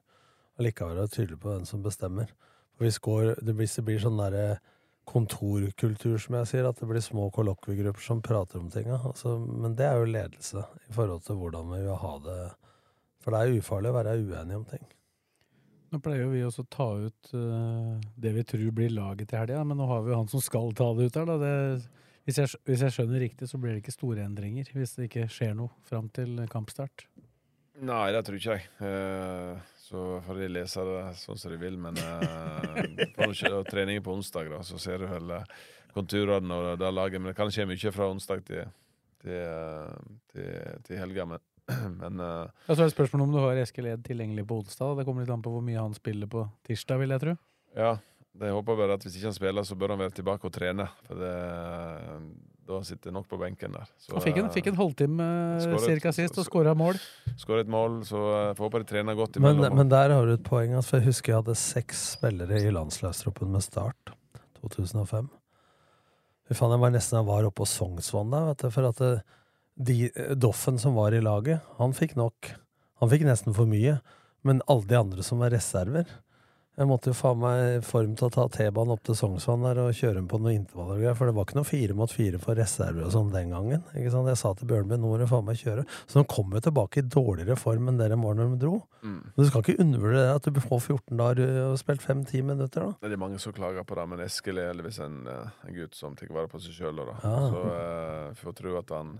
allikevel 0.58 0.98
være 0.98 1.14
tydelig 1.14 1.42
på 1.42 1.52
hvem 1.52 1.68
som 1.70 1.84
bestemmer. 1.86 2.32
For 2.78 2.88
hvis 2.88 3.02
går, 3.04 3.36
det, 3.44 3.54
blir, 3.58 3.70
det 3.70 3.86
blir 3.86 4.02
sånn 4.02 4.20
derre 4.20 4.48
kontorkultur, 5.08 6.18
som 6.20 6.40
jeg 6.40 6.50
sier, 6.52 6.68
at 6.68 6.80
det 6.82 6.88
blir 6.90 7.04
små 7.04 7.30
kollokviegrupper 7.36 8.04
som 8.04 8.24
prater 8.24 8.62
om 8.62 8.72
tinga. 8.72 9.00
Altså, 9.12 9.38
men 9.40 9.76
det 9.78 9.88
er 9.88 10.02
jo 10.02 10.12
ledelse 10.12 10.64
i 10.88 10.96
forhold 10.96 11.24
til 11.28 11.40
hvordan 11.40 11.72
vi 11.76 11.84
vil 11.86 12.00
ha 12.04 12.14
det. 12.26 12.40
For 13.24 13.34
det 13.34 13.44
er 13.44 13.60
ufarlig 13.62 13.92
å 13.92 13.98
være 14.00 14.18
uenig 14.24 14.60
om 14.60 14.66
ting. 14.68 14.88
Nå 15.88 16.02
pleier 16.04 16.28
vi 16.28 16.42
også 16.44 16.66
å 16.66 16.72
ta 16.72 16.88
ut 17.00 17.30
uh, 17.32 17.96
det 18.20 18.34
vi 18.36 18.44
tror 18.48 18.74
blir 18.76 18.92
laget 18.92 19.30
til 19.32 19.40
helga, 19.40 19.64
men 19.68 19.80
nå 19.80 19.88
har 19.88 20.04
vi 20.04 20.12
jo 20.12 20.20
han 20.20 20.28
som 20.32 20.44
skal 20.44 20.74
ta 20.76 20.90
det 20.98 21.08
ut 21.08 21.20
her. 21.20 21.30
Da. 21.30 21.38
Det, 21.40 21.54
hvis, 22.28 22.42
jeg, 22.42 22.60
hvis, 22.68 22.84
jeg, 22.84 22.96
skjønner 22.98 23.24
riktig, 23.24 23.48
så 23.48 23.60
blir 23.62 23.76
det 23.76 23.86
ikke 23.86 23.96
store 23.96 24.26
endringer 24.28 24.68
hvis 24.76 24.98
det 24.98 25.08
ikke 25.08 25.30
skjer 25.32 25.56
noe 25.56 25.72
fram 25.88 26.12
til 26.12 26.44
kampstart. 26.52 27.08
Nei, 27.88 28.10
det 28.12 28.24
tror 28.26 28.40
ikke 28.40 28.58
jeg. 28.58 28.68
Uh, 28.82 29.74
så 29.88 30.04
får 30.26 30.42
de 30.42 30.52
lese 30.52 30.86
det 30.90 31.02
sånn 31.22 31.40
som 31.40 31.54
de 31.54 31.62
vil, 31.62 31.80
men 31.80 31.96
uh, 32.04 32.84
på 33.16 33.32
noe- 33.32 33.64
treningen 33.70 34.04
på 34.04 34.18
onsdag, 34.18 34.52
da, 34.52 34.64
så 34.68 34.82
ser 34.82 35.00
du 35.06 35.08
vel 35.08 35.38
konturene 35.96 36.58
og 36.58 36.82
det 36.82 36.92
laget. 36.92 37.22
Men 37.22 37.32
det 37.32 37.38
kan 37.40 37.54
skje 37.54 37.70
mye 37.70 37.94
fra 37.96 38.10
onsdag 38.12 38.44
til, 38.50 38.74
til, 39.24 39.96
til, 40.34 40.84
til 40.90 41.00
helga. 41.00 41.32
Men, 41.32 41.46
men 42.02 42.20
uh, 42.24 42.48
Ja, 42.68 42.74
så 42.76 42.82
er 42.82 42.86
det 42.88 42.94
spørsmål 42.96 43.26
om 43.28 43.34
du 43.36 43.40
har 43.44 43.60
Eskil 43.64 43.90
Ed 43.92 44.04
tilgjengelig 44.08 44.46
på 44.48 44.62
onsdag. 44.62 44.98
Det 45.00 45.06
kommer 45.08 45.26
litt 45.26 45.34
an 45.34 45.42
på 45.44 45.52
hvor 45.52 45.66
mye 45.66 45.80
han 45.82 45.96
spiller 45.98 46.30
på 46.32 46.46
tirsdag, 46.68 47.02
vil 47.04 47.16
jeg 47.16 47.26
tro. 47.26 47.38
ja, 47.78 47.98
jeg 48.38 48.54
håper 48.54 48.76
bare 48.78 48.94
at 48.94 49.02
hvis 49.02 49.16
ikke 49.18 49.32
han 49.32 49.34
spiller, 49.34 49.66
så 49.66 49.74
bør 49.76 49.96
han 49.96 50.00
være 50.04 50.14
tilbake 50.20 50.46
og 50.46 50.52
trene. 50.54 50.84
For 51.08 51.18
det, 51.18 51.32
da 52.68 52.82
sitter 52.86 53.14
nok 53.16 53.26
på 53.32 53.40
benken 53.42 53.74
der. 53.74 53.88
Så, 53.98 54.12
Han 54.14 54.22
fikk 54.22 54.38
en, 54.38 54.46
eh, 54.46 54.54
fikk 54.54 54.68
en 54.70 54.76
halvtime 54.78 55.26
ca. 55.64 55.80
cirka 55.82 56.12
sist 56.14 56.38
og 56.38 56.46
skåra 56.46 56.76
mål. 56.78 57.00
Skåra 57.42 57.64
et 57.64 57.72
mål, 57.72 58.04
så 58.06 58.22
jeg 58.36 58.58
får 58.60 58.68
håpe 58.68 58.82
de 58.84 58.90
trener 58.92 59.18
godt 59.18 59.40
Men, 59.40 59.56
imellom. 59.56 59.76
men 59.80 59.90
der 59.90 60.14
har 60.14 60.26
du 60.30 60.34
et 60.36 60.44
poeng. 60.46 60.76
Altså, 60.76 60.90
for 60.92 60.98
jeg 61.00 61.08
husker 61.08 61.34
jeg 61.34 61.40
hadde 61.42 61.56
seks 61.56 62.04
spillere 62.20 62.62
i 62.62 62.70
landslagstroppen 62.76 63.50
med 63.52 63.66
start 63.66 64.14
2005. 64.62 65.30
Fy 66.48 66.54
faen, 66.62 66.72
jeg 66.78 66.84
var 66.86 66.94
nesten 66.94 67.18
jeg 67.18 67.28
var 67.28 67.50
oppe 67.50 67.64
på 67.64 67.68
Sognsvann 67.74 68.30
da, 68.32 68.46
vet 68.52 68.62
du, 68.68 68.70
for 68.70 68.92
at 68.92 69.02
det, 69.02 69.12
de, 69.78 70.10
Doffen 70.36 70.80
som 70.82 70.98
var 70.98 71.14
i 71.14 71.22
laget, 71.22 71.62
han 71.78 71.94
fikk 71.94 72.18
nok. 72.18 72.54
Han 73.02 73.12
fikk 73.12 73.28
nesten 73.28 73.56
for 73.58 73.70
mye. 73.70 74.00
Men 74.48 74.62
alle 74.68 74.88
de 74.88 74.96
andre 74.96 75.24
som 75.26 75.42
var 75.42 75.52
reserver 75.52 76.08
Jeg 76.78 76.86
måtte 76.88 77.10
jo 77.10 77.18
faen 77.18 77.40
meg 77.42 77.60
i 77.72 77.78
form 77.82 78.12
til 78.16 78.28
å 78.28 78.34
ta 78.36 78.44
T-banen 78.54 78.94
opp 78.94 79.02
til 79.08 79.16
Sognsvann 79.18 79.64
der 79.66 79.80
og 79.82 79.96
kjøre 79.98 80.20
dem 80.20 80.28
på 80.30 80.38
noen 80.38 80.60
intervaller 80.60 81.00
og 81.00 81.02
greier, 81.02 81.16
for 81.18 81.26
det 81.26 81.34
var 81.34 81.48
ikke 81.48 81.58
noe 81.58 81.66
fire 81.66 81.96
mot 81.98 82.12
fire 82.14 82.38
for 82.44 82.60
reserver 82.60 83.08
og 83.08 83.16
sånn 83.16 83.32
den 83.34 83.50
gangen. 83.50 83.82
Ikke 83.98 84.12
sant? 84.14 84.30
Jeg 84.30 84.38
sa 84.38 84.52
til 84.54 84.70
Bjørnby 84.70 85.00
nå 85.02 85.10
må 85.10 85.18
du 85.18 85.26
faen 85.26 85.48
meg 85.48 85.58
kjøre. 85.58 85.88
Så 86.06 86.22
de 86.22 86.30
kom 86.30 86.54
jo 86.54 86.62
tilbake 86.62 87.02
i 87.02 87.08
dårligere 87.18 87.58
form 87.58 87.90
enn 87.90 87.98
det 87.98 88.12
de 88.14 88.20
var 88.22 88.38
når 88.38 88.54
de 88.54 88.62
dro. 88.62 88.76
Mm. 89.02 89.18
Men 89.26 89.40
du 89.42 89.50
skal 89.50 89.66
ikke 89.66 89.88
undervurdere 89.88 90.38
at 90.38 90.52
du 90.54 90.62
får 90.68 90.84
14 90.84 91.24
dager 91.24 91.58
og 91.64 91.82
spilt 91.82 92.06
5-10 92.06 92.46
minutter, 92.52 92.86
da. 92.86 93.10
Det 93.10 93.18
er 93.18 93.26
mange 93.26 93.42
som 93.42 93.58
klager 93.58 93.90
på 93.90 93.98
det, 93.98 94.06
men 94.14 94.24
Eskil 94.28 94.62
er 94.62 94.70
heldigvis 94.70 95.02
en, 95.08 95.18
eh, 95.34 95.60
en 95.66 95.78
gutt 95.82 95.98
som 95.98 96.14
tar 96.20 96.30
vare 96.30 96.54
på 96.54 96.62
seg 96.62 96.78
sjøl. 96.78 97.02
Ja. 97.10 97.36
Så 97.50 97.66
eh, 97.74 98.38
får 98.38 98.58
tro 98.62 98.78
at 98.84 98.94
han 98.94 99.18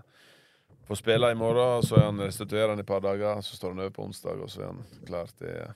får 0.88 0.94
spille 0.94 1.30
i 1.30 1.34
morgen, 1.34 1.82
så 1.82 1.96
er 1.96 2.06
han 2.08 2.20
restituerende 2.20 2.80
i 2.80 2.86
et 2.86 2.88
par 2.88 3.00
dager. 3.04 3.40
Så 3.40 3.56
står 3.56 3.74
han 3.74 3.84
over 3.84 3.90
på 3.90 4.04
onsdag, 4.08 4.40
og 4.40 4.50
så 4.50 4.62
er 4.62 4.70
han 4.70 4.80
klar 5.06 5.32
til, 5.36 5.74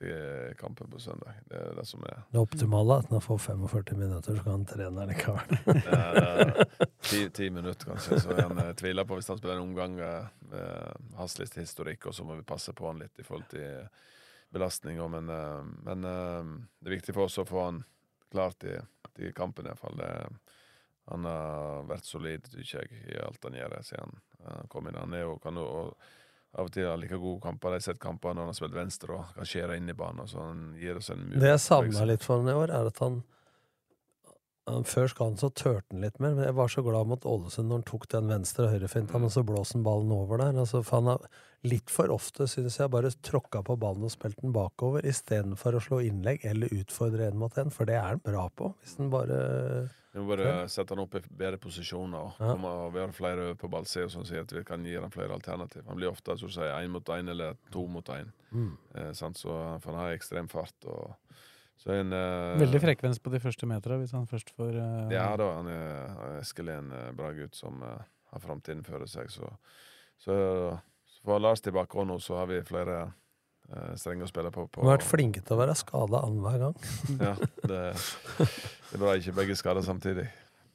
til 0.00 0.54
kampen 0.60 0.88
på 0.90 1.00
søndag. 1.04 1.36
Det 1.50 1.60
er 1.60 1.76
det 1.76 1.84
som 1.88 2.04
er 2.08 2.22
Det 2.32 2.40
optimale 2.40 2.96
er 2.96 3.04
at 3.04 3.10
når 3.10 3.20
han 3.20 3.26
får 3.26 3.42
45 3.44 3.98
minutter, 4.00 4.38
så 4.38 4.46
kan 4.46 4.56
han 4.56 4.64
trene 4.70 5.06
likevel. 5.10 5.60
Eh, 5.84 6.64
ti, 7.10 7.20
ti 7.36 7.50
minutter, 7.50 7.92
kanskje. 7.92 8.22
Så 8.24 8.38
han 8.40 8.58
eh, 8.64 8.72
tviler 8.80 9.04
på 9.04 9.20
hvis 9.20 9.28
han 9.28 9.40
spiller 9.40 9.60
en 9.60 9.68
omgang 9.68 10.00
eh, 10.00 10.32
med 10.48 11.14
hans 11.20 11.38
litt 11.38 11.60
historikk, 11.60 12.08
og 12.08 12.16
så 12.16 12.24
må 12.24 12.40
vi 12.40 12.48
passe 12.48 12.72
på 12.72 12.88
han 12.88 13.04
litt 13.04 13.20
i 13.20 13.26
forhold 13.26 13.50
til 13.52 13.84
belastninger. 14.54 15.12
Men, 15.12 15.28
eh, 15.28 15.62
men 15.84 16.08
eh, 16.08 16.52
det 16.80 16.88
er 16.88 16.96
viktig 16.96 17.16
for 17.16 17.28
oss 17.28 17.40
å 17.42 17.48
få 17.48 17.68
han 17.68 17.84
klar 18.32 18.56
til, 18.56 18.80
til 19.12 19.36
kampen, 19.36 19.68
iallfall. 19.68 20.00
Han 21.12 21.26
har 21.28 21.84
vært 21.84 22.08
solid, 22.08 22.48
syns 22.48 22.78
jeg, 22.78 23.02
i 23.12 23.20
alt 23.20 23.44
han 23.44 23.60
gjør 23.60 23.76
siden 23.84 24.22
han 24.46 24.70
kom 24.72 24.88
inn. 24.88 24.98
Han 25.00 25.16
er 25.16 25.24
jo, 25.24 25.36
kan 25.42 25.58
og, 25.60 25.94
av 26.54 26.68
og 26.68 26.74
til 26.74 26.88
ha 26.88 26.96
like 27.00 27.18
gode 27.18 27.42
kamper. 27.42 27.74
Jeg 27.74 27.82
har 27.82 27.86
sett 27.90 28.02
kamper 28.02 28.34
når 28.34 28.46
han 28.46 28.52
har 28.52 28.58
spilt 28.58 28.76
venstre 28.76 29.16
og 29.16 29.36
kan 29.36 29.48
skjære 29.48 29.78
inn 29.80 29.90
i 29.90 29.96
banen. 29.98 30.28
Så 30.30 30.42
han 30.42 30.66
gir 30.80 31.00
oss 31.00 31.10
en 31.14 31.22
mulighet. 31.22 31.42
Det 31.42 31.54
jeg 31.54 31.64
savna 31.66 32.08
litt 32.10 32.26
for 32.26 32.42
ham 32.42 32.50
i 32.50 32.58
år, 32.64 32.74
er 32.74 32.90
at 32.92 33.00
han 33.04 33.22
Før 34.64 35.10
skal 35.12 35.26
han 35.28 35.34
så 35.36 35.50
tørte 35.52 35.92
han 35.92 36.00
litt 36.00 36.16
mer, 36.24 36.32
men 36.38 36.46
jeg 36.46 36.54
var 36.56 36.70
så 36.72 36.80
glad 36.86 37.08
mot 37.10 37.24
Ålesund 37.28 37.68
når 37.68 37.82
han 37.82 37.88
tok 37.90 38.06
den 38.14 38.30
venstre 38.32 38.64
og 38.64 38.72
høyrefinten, 38.72 39.20
men 39.20 39.32
så 39.32 39.42
blåser 39.44 39.76
han 39.76 39.84
ballen 39.84 40.12
over 40.16 40.40
der. 40.40 40.56
Altså, 40.62 40.80
han 40.88 41.10
har 41.10 41.26
litt 41.68 41.92
for 41.92 42.08
ofte, 42.12 42.46
syns 42.48 42.78
jeg, 42.80 42.88
bare 42.92 43.10
tråkka 43.24 43.60
på 43.66 43.76
ballen 43.80 44.06
og 44.08 44.12
spilt 44.14 44.40
den 44.40 44.54
bakover, 44.56 45.04
istedenfor 45.04 45.76
å 45.76 45.82
slå 45.84 45.98
innlegg 46.06 46.46
eller 46.48 46.72
utfordre 46.80 47.28
en 47.28 47.36
mot 47.40 47.60
en, 47.60 47.72
for 47.72 47.84
det 47.88 47.98
er 48.00 48.08
han 48.14 48.24
bra 48.24 48.46
på. 48.56 48.72
Hvis 48.80 48.96
han 49.02 49.12
bare 49.12 49.38
Vi 50.14 50.22
må 50.22 50.28
bare 50.30 50.68
sette 50.70 50.94
han 50.94 51.02
opp 51.02 51.16
i 51.18 51.22
bedre 51.28 51.58
posisjoner 51.58 52.20
og, 52.20 52.36
Ja. 52.40 52.54
vi 52.94 53.00
har 53.02 53.12
flere 53.12 53.54
på 53.58 53.68
ballsida 53.68 54.08
som 54.08 54.24
sier 54.24 54.46
at 54.46 54.52
vi 54.52 54.62
kan 54.64 54.84
gi 54.86 54.94
han 54.96 55.10
flere 55.10 55.34
alternativ. 55.34 55.82
Han 55.88 55.96
blir 55.98 56.08
ofte 56.08 56.38
så 56.38 56.46
å 56.46 56.52
si 56.54 56.60
én 56.60 56.88
mot 56.88 57.04
én 57.04 57.28
eller 57.28 57.56
to 57.70 57.84
mot 57.86 58.06
én. 58.14 58.30
Mm. 58.52 58.76
Eh, 58.94 59.12
så, 59.12 59.32
for 59.82 59.90
han 59.92 60.00
har 60.00 60.14
ekstrem 60.14 60.48
fart. 60.48 60.76
Og, 60.86 61.16
en, 61.92 62.12
uh, 62.12 62.60
Veldig 62.60 62.80
frekvens 62.80 63.20
på 63.20 63.32
de 63.34 63.40
første 63.42 63.68
meterne, 63.68 64.00
hvis 64.00 64.14
han 64.16 64.28
først 64.30 64.54
får 64.56 64.78
uh, 64.78 65.12
Ja 65.12 65.28
da, 65.40 65.50
han 65.58 65.68
er, 65.68 66.14
Eskil 66.40 66.70
er 66.72 66.80
en 66.80 66.92
uh, 66.94 67.10
bra 67.16 67.32
gutt 67.36 67.58
som 67.58 67.82
eh, 67.84 68.06
har 68.32 68.42
framtiden 68.42 68.84
foran 68.86 69.10
seg. 69.10 69.28
Så, 69.30 69.50
så, 70.18 70.36
så 71.10 71.26
får 71.28 71.42
Lars 71.44 71.64
tilbake 71.64 72.00
og 72.00 72.08
nå, 72.08 72.18
så 72.22 72.38
har 72.40 72.48
vi 72.50 72.62
flere 72.66 73.02
uh, 73.04 73.92
strenger 74.00 74.26
å 74.26 74.30
spille 74.30 74.54
på. 74.54 74.66
på 74.68 74.80
du 74.80 74.88
har 74.88 74.96
vært 74.96 75.10
flinke 75.10 75.44
til 75.44 75.56
å 75.56 75.60
være 75.60 75.76
skada 75.78 76.22
annenhver 76.24 76.62
gang. 76.64 76.88
ja, 77.28 77.34
det, 77.66 77.82
det 78.40 78.96
er 78.96 79.04
bra 79.04 79.18
ikke 79.20 79.36
begge 79.42 79.58
skader 79.60 79.84
samtidig. 79.86 80.30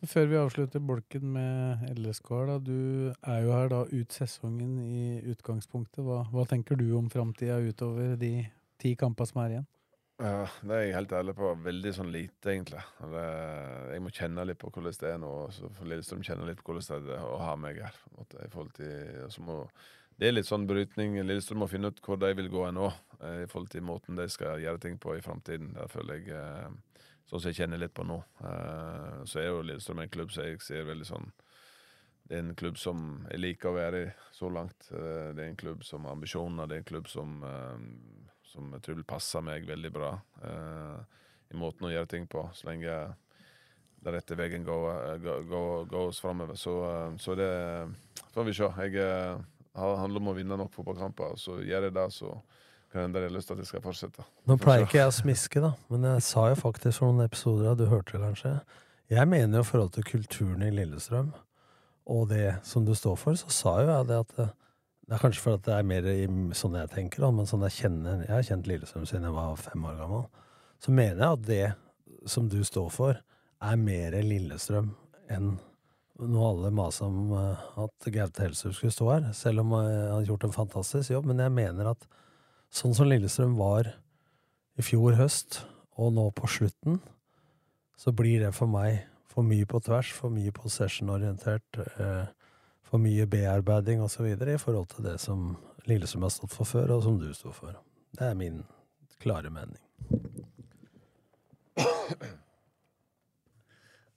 Før 0.07 0.29
vi 0.31 0.37
avslutter 0.39 0.79
bolken 0.79 1.33
med 1.33 1.89
LSK, 1.99 2.29
da, 2.47 2.53
du 2.63 3.11
er 3.11 3.41
jo 3.43 3.49
her 3.51 3.73
da 3.73 3.81
ut 3.89 4.15
sesongen 4.15 4.77
i 4.79 5.17
utgangspunktet. 5.33 5.99
Hva, 6.05 6.21
hva 6.31 6.45
tenker 6.47 6.79
du 6.79 6.85
om 6.95 7.09
framtida 7.11 7.57
utover 7.59 8.13
de 8.21 8.45
ti 8.79 8.93
kampene 8.95 9.27
som 9.27 9.41
er 9.43 9.57
igjen? 9.57 9.67
Ja, 10.19 10.49
det 10.67 10.75
er 10.75 10.81
jeg 10.83 10.95
helt 10.97 11.13
ærlig 11.15 11.33
på. 11.37 11.49
Veldig 11.63 11.91
sånn 11.95 12.09
lite, 12.11 12.51
egentlig. 12.51 12.81
Jeg 12.99 14.01
må 14.03 14.11
kjenne 14.11 14.43
litt 14.49 14.59
på 14.59 14.67
hvordan 14.67 14.97
det 14.99 15.11
er 15.13 15.21
nå. 15.21 15.29
Så 15.55 15.69
får 15.77 15.87
Lillestrøm 15.87 16.25
kjenne 16.27 16.47
litt 16.49 16.59
på 16.59 16.73
hvordan 16.73 17.05
det 17.05 17.13
er 17.15 17.23
å 17.23 17.37
ha 17.39 17.53
meg 17.55 17.79
her. 17.85 17.99
måte, 18.17 18.49
til, 18.75 19.45
må, 19.47 19.61
Det 20.19 20.27
er 20.27 20.35
litt 20.35 20.49
sånn 20.49 20.67
brytning. 20.67 21.15
Lillestrøm 21.23 21.63
må 21.63 21.69
finne 21.71 21.93
ut 21.93 22.01
hvor 22.03 22.19
de 22.19 22.33
vil 22.35 22.51
gå 22.51 22.65
nå, 22.75 22.89
eh, 23.21 23.45
i 23.45 23.47
forhold 23.47 23.71
til 23.71 23.85
måten 23.87 24.19
de 24.19 24.27
skal 24.27 24.59
gjøre 24.59 24.81
ting 24.83 24.99
på 24.99 25.15
i 25.15 25.23
framtiden. 25.23 25.71
Det 25.77 25.87
føler 25.91 26.19
jeg 26.19 26.35
eh, 26.35 26.69
Sånn 27.29 27.43
som 27.43 27.51
jeg 27.51 27.59
kjenner 27.59 27.77
litt 27.77 27.93
på 27.93 28.03
nå. 28.09 28.17
Eh, 28.41 29.19
Så 29.29 29.39
er 29.39 29.51
jo 29.53 29.61
Lillestrøm 29.63 30.01
en 30.03 30.11
klubb 30.11 30.33
som 30.35 30.43
jeg 30.49 30.59
ser 30.65 30.83
veldig 30.89 31.07
sånn 31.07 31.31
det 32.29 32.37
er 32.37 32.43
en 32.43 32.55
klubb 32.55 32.75
som 32.77 32.99
jeg 33.31 33.39
liker 33.39 33.71
å 33.71 33.73
være 33.73 33.99
i 34.03 34.09
så 34.37 34.51
langt. 34.53 34.85
Det 34.91 35.41
er 35.41 35.47
en 35.47 35.55
klubb 35.57 35.81
som 35.81 36.03
har 36.05 36.13
ambisjoner. 36.13 36.67
Det 36.69 36.75
er 36.75 36.81
en 36.83 36.85
klubb 36.91 37.07
som, 37.09 37.39
som 38.49 38.69
jeg 38.75 38.85
tror 38.85 38.99
vil 38.99 39.07
passe 39.07 39.41
meg 39.45 39.67
veldig 39.67 39.91
bra 39.93 40.13
eh, 40.45 41.17
i 41.53 41.57
måten 41.59 41.87
å 41.87 41.91
gjøre 41.93 42.09
ting 42.09 42.25
på. 42.29 42.43
Så 42.57 42.69
lenge 42.69 42.95
den 43.99 44.15
rette 44.15 44.37
veien 44.39 44.65
går, 44.65 45.19
går, 45.23 45.43
går, 45.49 45.85
går 45.91 46.11
framover. 46.17 46.57
Så, 46.57 46.75
eh, 46.89 47.17
så 47.21 47.35
det 47.37 47.51
får 48.33 48.47
vi 48.47 48.55
se. 48.57 48.69
Jeg 48.85 49.03
eh, 49.03 49.43
handler 49.77 50.23
om 50.23 50.31
å 50.31 50.37
vinne 50.37 50.57
nok 50.59 50.73
fotballkamper. 50.75 51.37
Så 51.39 51.59
gjør 51.61 51.89
jeg 51.89 51.95
det, 51.97 52.07
så 52.15 52.33
kan 52.89 53.05
hende 53.05 53.21
jeg 53.21 53.29
har 53.29 53.35
lyst 53.35 53.51
til 53.51 53.57
at 53.57 53.63
jeg 53.63 53.69
skal 53.69 53.83
fortsette. 53.85 54.25
Nå 54.49 54.57
pleier 54.61 54.87
ikke 54.87 54.97
jeg 54.97 55.11
å 55.11 55.17
smiske, 55.19 55.61
da, 55.61 55.75
men 55.93 56.07
jeg 56.09 56.25
sa 56.25 56.47
jo 56.49 56.57
faktisk 56.57 57.01
for 57.01 57.11
noen 57.11 57.27
episoder, 57.27 57.77
du 57.77 57.85
hørte 57.91 58.17
det 58.17 58.23
kanskje 58.23 58.53
Jeg 59.13 59.29
mener 59.29 59.59
jo 59.59 59.65
i 59.65 59.67
forhold 59.67 59.91
til 59.93 60.07
kulturen 60.07 60.63
i 60.65 60.71
Lillestrøm, 60.73 61.29
og 62.09 62.23
det 62.31 62.55
som 62.65 62.85
du 62.85 62.95
står 62.97 63.19
for, 63.21 63.37
så 63.37 63.53
sa 63.53 63.75
jo 63.83 63.91
jeg 63.91 64.09
det 64.09 64.17
at 64.23 64.41
det, 65.09 65.15
er 65.15 65.21
kanskje 65.23 65.41
fordi 65.41 65.65
det 65.65 65.75
er 65.75 65.87
mer 65.89 66.07
i, 66.11 66.27
sånn 66.57 66.77
jeg 66.77 66.91
tenker, 66.93 67.25
men 67.33 67.47
sånn 67.49 67.65
jeg 67.65 67.77
kjenner 67.79 68.21
Jeg 68.27 68.35
har 68.35 68.45
kjent 68.45 68.69
Lillestrøm 68.69 69.07
siden 69.09 69.25
jeg 69.25 69.35
var 69.35 69.57
fem 69.57 69.87
år 69.89 69.97
gammel. 69.97 70.27
Så 70.79 70.93
mener 70.93 71.23
jeg 71.23 71.39
at 71.39 71.47
det 71.47 72.29
som 72.29 72.49
du 72.51 72.59
står 72.67 72.91
for, 72.93 73.17
er 73.59 73.81
mer 73.81 74.15
Lillestrøm 74.23 74.93
enn 75.33 75.57
når 76.19 76.45
alle 76.49 76.69
maser 76.75 77.07
om 77.07 77.31
eh, 77.31 77.67
at 77.79 78.07
Gaute 78.11 78.43
Helsrud 78.43 78.75
skulle 78.75 78.91
stå 78.91 79.05
her, 79.07 79.27
selv 79.35 79.63
om 79.63 79.73
eh, 79.77 79.85
han 79.87 80.17
har 80.17 80.25
gjort 80.27 80.49
en 80.49 80.55
fantastisk 80.55 81.13
jobb. 81.13 81.29
Men 81.31 81.39
jeg 81.45 81.55
mener 81.55 81.93
at 81.93 82.07
sånn 82.75 82.95
som 82.97 83.07
Lillestrøm 83.07 83.55
var 83.59 83.93
i 84.79 84.83
fjor 84.83 85.15
høst, 85.19 85.61
og 85.99 86.13
nå 86.15 86.29
på 86.35 86.47
slutten, 86.47 86.99
så 87.99 88.11
blir 88.15 88.43
det 88.45 88.53
for 88.55 88.71
meg 88.71 89.01
for 89.29 89.47
mye 89.47 89.67
på 89.69 89.81
tvers, 89.83 90.11
for 90.15 90.33
mye 90.33 90.51
possession-orientert, 90.55 91.79
eh, 91.79 92.27
for 92.89 93.01
mye 93.01 93.27
bearbeiding 93.29 94.01
osv. 94.01 94.25
i 94.33 94.57
forhold 94.57 94.89
til 94.95 95.05
det 95.05 95.19
som 95.21 95.53
Lillesund 95.89 96.25
har 96.25 96.33
stått 96.33 96.53
for 96.53 96.65
før, 96.67 96.95
og 96.97 97.05
som 97.05 97.19
du 97.21 97.29
står 97.33 97.53
for. 97.55 97.79
Det 98.17 98.25
er 98.25 98.37
min 98.37 98.63
klare 99.21 99.51
mening. 99.53 99.81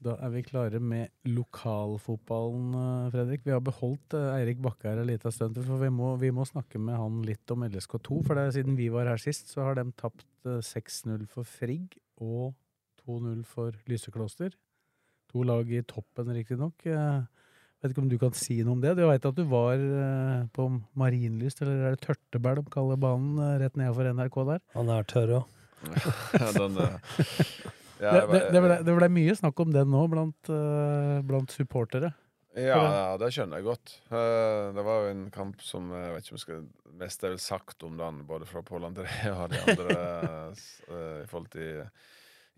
Da 0.02 0.16
er 0.18 0.32
vi 0.34 0.40
klare 0.42 0.80
med 0.82 1.12
lokalfotballen, 1.30 2.72
eh, 2.74 3.10
Fredrik. 3.12 3.44
Vi 3.46 3.52
har 3.54 3.60
beholdt 3.62 4.16
eh, 4.18 4.32
Eirik 4.40 4.58
Bakke 4.58 4.88
her 4.88 4.98
en 4.98 5.06
liten 5.06 5.30
stund, 5.30 5.60
for 5.62 5.78
vi 5.78 5.92
må, 5.94 6.16
vi 6.18 6.32
må 6.34 6.42
snakke 6.48 6.80
med 6.82 6.98
han 6.98 7.20
litt 7.22 7.54
om 7.54 7.62
LSK2. 7.68 8.18
For 8.26 8.34
det, 8.34 8.48
siden 8.56 8.74
vi 8.80 8.88
var 8.90 9.06
her 9.06 9.22
sist, 9.22 9.52
så 9.52 9.68
har 9.68 9.78
de 9.78 9.84
tapt 9.94 10.26
eh, 10.48 10.58
6-0 10.58 11.28
for 11.30 11.46
Frigg 11.46 11.94
og 12.18 12.56
2-0 13.04 13.44
for 13.46 13.78
Lysekloster. 13.86 14.56
To 15.30 15.46
lag 15.46 15.70
i 15.70 15.84
toppen, 15.86 16.34
riktignok. 16.34 16.82
Eh, 16.82 17.22
Vet 17.82 17.90
ikke 17.90 18.02
om 18.04 18.10
du 18.12 18.18
kan 18.20 18.34
si 18.38 18.60
noe 18.62 18.76
om 18.76 18.82
det? 18.82 18.92
Du 18.94 19.02
veit 19.08 19.24
at 19.26 19.34
du 19.38 19.42
var 19.50 19.74
eh, 19.74 20.44
på 20.54 20.68
Marienlyst, 20.98 21.64
eller 21.64 21.88
er 21.88 21.96
det 21.96 22.04
Tørtebæl 22.04 22.60
de 22.60 22.70
kaller 22.70 23.00
banen, 23.02 23.34
eh, 23.42 23.56
rett 23.64 23.78
nedenfor 23.78 24.06
NRK 24.14 24.36
der? 24.52 24.62
Han 24.76 24.92
er 24.94 25.08
tørr 25.10 25.32
òg. 25.40 25.58
Ja, 25.82 26.50
den, 26.54 26.76
eh, 26.78 27.16
ja, 28.04 28.12
det, 28.14 28.26
det, 28.30 28.42
det, 28.54 28.62
ble, 28.62 28.76
det 28.86 28.94
ble 29.00 29.08
mye 29.18 29.34
snakk 29.34 29.64
om 29.64 29.74
den 29.74 29.90
nå 29.90 30.04
blant, 30.12 30.52
blant 31.26 31.54
supportere. 31.54 32.12
Ja, 32.52 32.76
ja, 32.84 33.04
det 33.16 33.32
skjønner 33.32 33.58
jeg 33.58 33.64
godt. 33.64 33.94
Eh, 34.12 34.70
Det 34.76 34.82
var 34.84 35.02
jo 35.02 35.12
en 35.14 35.26
kamp 35.32 35.62
som 35.64 35.90
jeg 35.96 36.14
vet 36.14 36.26
ikke 36.26 36.34
om 36.34 36.38
jeg 36.38 36.46
skal 36.46 36.64
mest 37.02 37.24
er 37.24 37.32
vel 37.32 37.40
sagt 37.42 37.82
om 37.88 37.94
den, 37.98 38.18
både 38.28 38.46
fra 38.46 38.60
Pål 38.62 38.90
André 38.90 39.08
og 39.32 39.46
de 39.50 39.62
andre, 39.64 39.94
i 41.24 41.26
forhold 41.30 41.48
til 41.54 41.86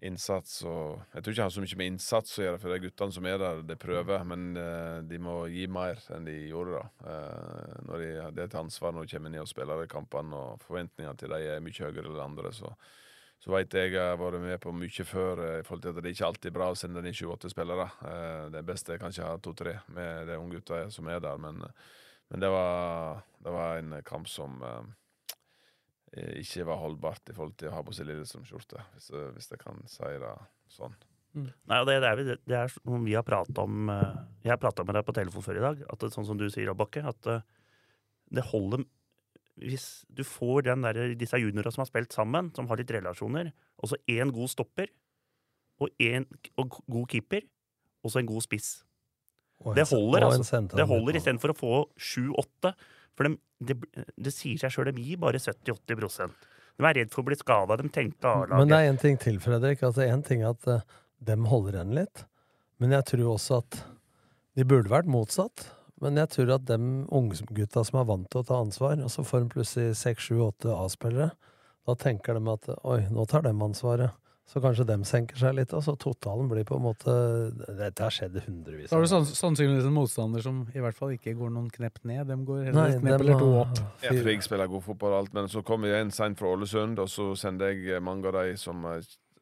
innsats 0.02 0.62
og 0.66 1.02
Jeg 1.14 1.22
tror 1.22 1.32
ikke 1.32 1.38
det 1.38 1.44
har 1.44 1.54
så 1.54 1.62
mye 1.62 1.78
med 1.78 1.90
innsats 1.92 2.38
å 2.38 2.42
gjøre, 2.44 2.58
for 2.60 2.70
det 2.70 2.76
er 2.76 2.84
guttene 2.88 3.14
som 3.14 3.28
er 3.30 3.38
der, 3.40 3.62
de 3.68 3.76
prøver. 3.78 4.26
Men 4.28 4.58
uh, 4.58 4.98
de 5.06 5.20
må 5.22 5.36
gi 5.52 5.68
mer 5.70 6.02
enn 6.14 6.26
de 6.28 6.34
gjorde, 6.50 6.80
da. 6.80 7.06
Uh, 7.06 7.78
Når 7.88 8.02
de, 8.02 8.10
det 8.34 8.44
er 8.44 8.50
et 8.50 8.60
ansvar 8.60 8.94
når 8.94 9.06
de 9.06 9.14
kommer 9.14 9.34
ned 9.34 9.44
og 9.44 9.50
spiller 9.50 9.84
i 9.84 9.90
kampene, 9.90 10.34
og 10.36 10.66
forventningene 10.66 11.16
til 11.20 11.34
dem 11.34 11.48
er 11.54 11.64
mye 11.64 11.88
høyere 11.88 12.06
enn 12.10 12.22
andre. 12.28 12.52
så 12.54 12.74
så 13.44 13.50
veit 13.52 13.74
jeg 13.76 13.90
jeg 13.92 14.00
har 14.00 14.16
vært 14.16 14.40
med 14.40 14.56
på 14.62 14.70
mye 14.72 15.04
før 15.04 15.40
eh, 15.44 15.58
i 15.60 15.64
forhold 15.66 15.82
til 15.84 15.90
at 15.90 15.98
det 16.00 16.12
ikke 16.14 16.28
alltid 16.30 16.46
er 16.48 16.54
bra 16.54 16.68
å 16.72 16.76
sende 16.80 17.02
inn 17.04 17.12
28 17.12 17.50
spillere. 17.52 17.84
Det 18.54 18.62
beste 18.64 18.94
er 18.94 19.02
kanskje 19.02 19.20
å 19.20 19.34
ha 19.34 19.40
to-tre 19.42 19.74
med 19.92 20.30
de 20.30 20.38
unge 20.40 20.62
gutta 20.62 20.78
som 20.94 21.10
er 21.12 21.20
der, 21.20 21.36
men, 21.42 21.60
men 22.32 22.40
det, 22.40 22.48
var, 22.48 23.20
det 23.44 23.52
var 23.52 23.82
en 23.82 23.98
kamp 24.06 24.30
som 24.32 24.64
ikke 26.14 26.64
var 26.68 26.78
holdbart 26.82 27.30
i 27.30 27.34
forhold 27.34 27.56
til 27.58 27.70
å 27.70 27.74
ha 27.74 27.82
på 27.86 27.94
seg 27.96 28.06
Lillestrøm-skjorte, 28.10 28.82
hvis, 28.94 29.08
hvis 29.34 29.50
jeg 29.50 29.60
kan 29.62 29.80
si 29.90 30.10
det 30.22 30.32
sånn. 30.74 30.94
Nei, 31.34 31.78
det, 31.88 31.96
det, 32.04 32.08
er, 32.12 32.18
vel- 32.20 32.42
det 32.46 32.58
er 32.60 32.68
som 32.70 33.02
vi 33.02 33.16
har 33.16 33.24
pratet 33.26 33.58
om 33.58 33.88
eh, 33.90 34.12
Jeg 34.44 34.52
har 34.52 34.60
prata 34.62 34.84
med 34.86 34.94
deg 34.94 35.02
på 35.08 35.14
telefon 35.16 35.42
før 35.42 35.56
i 35.58 35.64
dag, 35.64 35.80
at 35.90 35.98
det, 36.04 36.12
sånn 36.14 36.28
som 36.28 36.38
du 36.38 36.44
sier, 36.54 36.70
Bakke, 36.78 37.02
at 37.10 37.26
eh, 37.26 37.40
det 38.38 38.44
holder 38.52 38.84
Hvis 39.58 40.04
du 40.14 40.22
får 40.26 40.62
den 40.68 40.86
der, 40.86 41.00
disse 41.18 41.40
juniorene 41.42 41.72
som 41.74 41.82
har 41.82 41.90
spilt 41.90 42.14
sammen, 42.14 42.52
som 42.54 42.68
har 42.70 42.78
litt 42.78 42.92
relasjoner, 42.94 43.50
og 43.82 43.90
så 43.90 43.98
én 44.10 44.30
god 44.34 44.52
stopper, 44.54 44.92
og 45.82 45.90
én 46.02 46.28
og 46.58 46.78
god 46.86 47.08
keeper, 47.10 47.42
og 48.06 48.12
så 48.14 48.20
en 48.22 48.30
god 48.30 48.42
spiss. 48.46 48.84
Det 49.74 49.86
holder, 49.90 50.20
en 50.22 50.30
altså. 50.30 50.60
Det 50.78 50.86
holder 50.90 51.18
istedenfor 51.18 51.50
å 51.54 51.56
få 51.58 51.72
sju-åtte. 51.98 52.74
For 53.14 53.28
de, 53.28 53.36
det, 53.62 54.04
det 54.18 54.32
sier 54.34 54.60
seg 54.60 54.74
sjøl, 54.74 54.90
de 54.94 55.04
gir 55.06 55.20
bare 55.22 55.40
70-80% 55.42 56.48
De 56.80 56.88
er 56.88 56.98
redd 56.98 57.12
for 57.14 57.22
å 57.22 57.28
bli 57.28 57.38
skada. 57.38 57.78
De 57.78 57.90
tenkte 57.94 58.30
A-laget. 58.30 58.58
Men 58.58 58.72
det 58.72 58.80
er 58.80 58.90
en 58.90 59.00
ting 59.00 59.20
til, 59.22 59.38
Fredrik. 59.42 59.84
Altså, 59.86 60.06
en 60.08 60.24
ting 60.26 60.42
er 60.42 60.54
at 60.54 60.68
uh, 60.70 60.98
dem 61.22 61.46
holder 61.50 61.78
igjen 61.78 61.94
litt. 62.00 62.24
Men 62.82 62.96
jeg 62.96 63.06
tror 63.12 63.36
også 63.36 63.60
at 63.62 63.80
de 64.58 64.66
burde 64.66 64.90
vært 64.90 65.10
motsatt. 65.10 65.68
Men 66.02 66.18
jeg 66.18 66.32
tror 66.34 66.56
at 66.56 66.66
de 66.68 66.78
unggutta 67.14 67.84
som 67.86 68.00
er 68.00 68.08
vant 68.08 68.26
til 68.30 68.42
å 68.42 68.46
ta 68.48 68.58
ansvar, 68.60 68.98
og 69.00 69.12
så 69.12 69.22
får 69.24 69.44
de 69.44 69.52
plutselig 69.54 69.94
seks, 70.00 70.26
sju, 70.26 70.40
åtte 70.44 70.74
A-spillere, 70.74 71.30
da 71.84 71.94
tenker 72.00 72.36
de 72.36 72.50
at 72.52 72.68
oi, 72.82 73.00
nå 73.12 73.24
tar 73.30 73.44
de 73.46 73.52
ansvaret. 73.54 74.12
Så 74.44 74.60
kanskje 74.60 74.84
dem 74.86 75.06
senker 75.08 75.38
seg 75.40 75.54
litt, 75.56 75.72
og 75.72 75.80
så 75.86 75.94
totalen 75.96 76.50
blir 76.50 76.66
på 76.68 76.76
en 76.76 76.84
måte 76.84 77.12
Dette 77.78 78.04
har 78.04 78.12
skjedd 78.12 78.36
hundrevis 78.44 78.90
Så 78.90 78.98
har 78.98 79.06
du 79.06 79.30
sannsynligvis 79.30 79.88
en 79.88 79.96
motstander 79.96 80.44
som 80.44 80.58
i 80.74 80.82
hvert 80.84 80.98
fall 80.98 81.14
ikke 81.16 81.32
går 81.38 81.54
noen 81.54 81.70
knepp 81.72 82.02
ned. 82.04 82.26
De 82.28 82.36
går 82.44 82.66
heller 82.68 82.76
Nei, 82.76 82.88
et 82.92 83.00
knepp 83.00 83.24
eller 83.24 83.40
to 83.40 83.52
opp. 83.62 83.80
Ja, 84.04 84.16
Frigg 84.20 84.44
spiller 84.44 84.68
god 84.70 84.84
fotball 84.84 85.16
og 85.16 85.22
alt, 85.22 85.36
men 85.36 85.48
så 85.52 85.64
kom 85.66 85.88
jeg 85.88 86.04
inn 86.04 86.12
seint 86.14 86.40
fra 86.40 86.52
Ålesund, 86.52 87.00
og 87.00 87.08
så 87.10 87.30
sendte 87.40 87.72
jeg 87.72 87.96
eh, 87.96 88.04
mange 88.04 88.28
av 88.28 88.36
de 88.42 88.58
som 88.60 88.84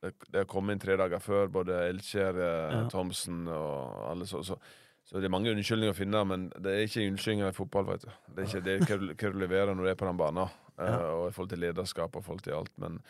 det 0.02 0.40
har 0.40 0.46
kom 0.50 0.70
inn 0.72 0.80
tre 0.82 0.96
dager 0.98 1.20
før, 1.22 1.50
både 1.60 1.82
Elkjær, 1.90 2.38
eh, 2.38 2.78
Ja. 2.78 2.86
Thomsen 2.90 3.44
og 3.50 4.06
alle 4.10 4.26
så, 4.26 4.42
så 4.46 4.58
så 5.02 5.18
det 5.18 5.26
er 5.26 5.32
mange 5.34 5.50
unnskyldninger 5.50 5.92
å 5.92 5.96
finne, 5.98 6.20
men 6.24 6.44
det 6.62 6.72
er 6.72 6.86
ikke 6.86 7.02
unnskyldninger 7.10 7.50
i 7.50 7.56
fotball. 7.56 7.88
vet 7.90 8.04
du. 8.06 8.12
Det 8.32 8.42
er 8.42 8.46
ikke 8.48 8.62
det 8.64 8.76
hva 8.86 9.32
du, 9.34 9.38
leverer 9.42 9.74
når 9.74 9.84
du 9.84 9.90
er 9.90 9.98
på 9.98 10.06
den 10.08 10.20
banen, 10.20 10.52
ja. 10.78 10.84
uh, 10.86 11.08
og 11.18 11.24
i 11.26 11.34
forhold 11.34 11.50
til 11.50 11.60
lederskap 11.60 12.16
og 12.16 12.22
i 12.22 12.26
forhold 12.28 12.44
til 12.46 12.56
alt. 12.56 12.72
Men 12.80 13.00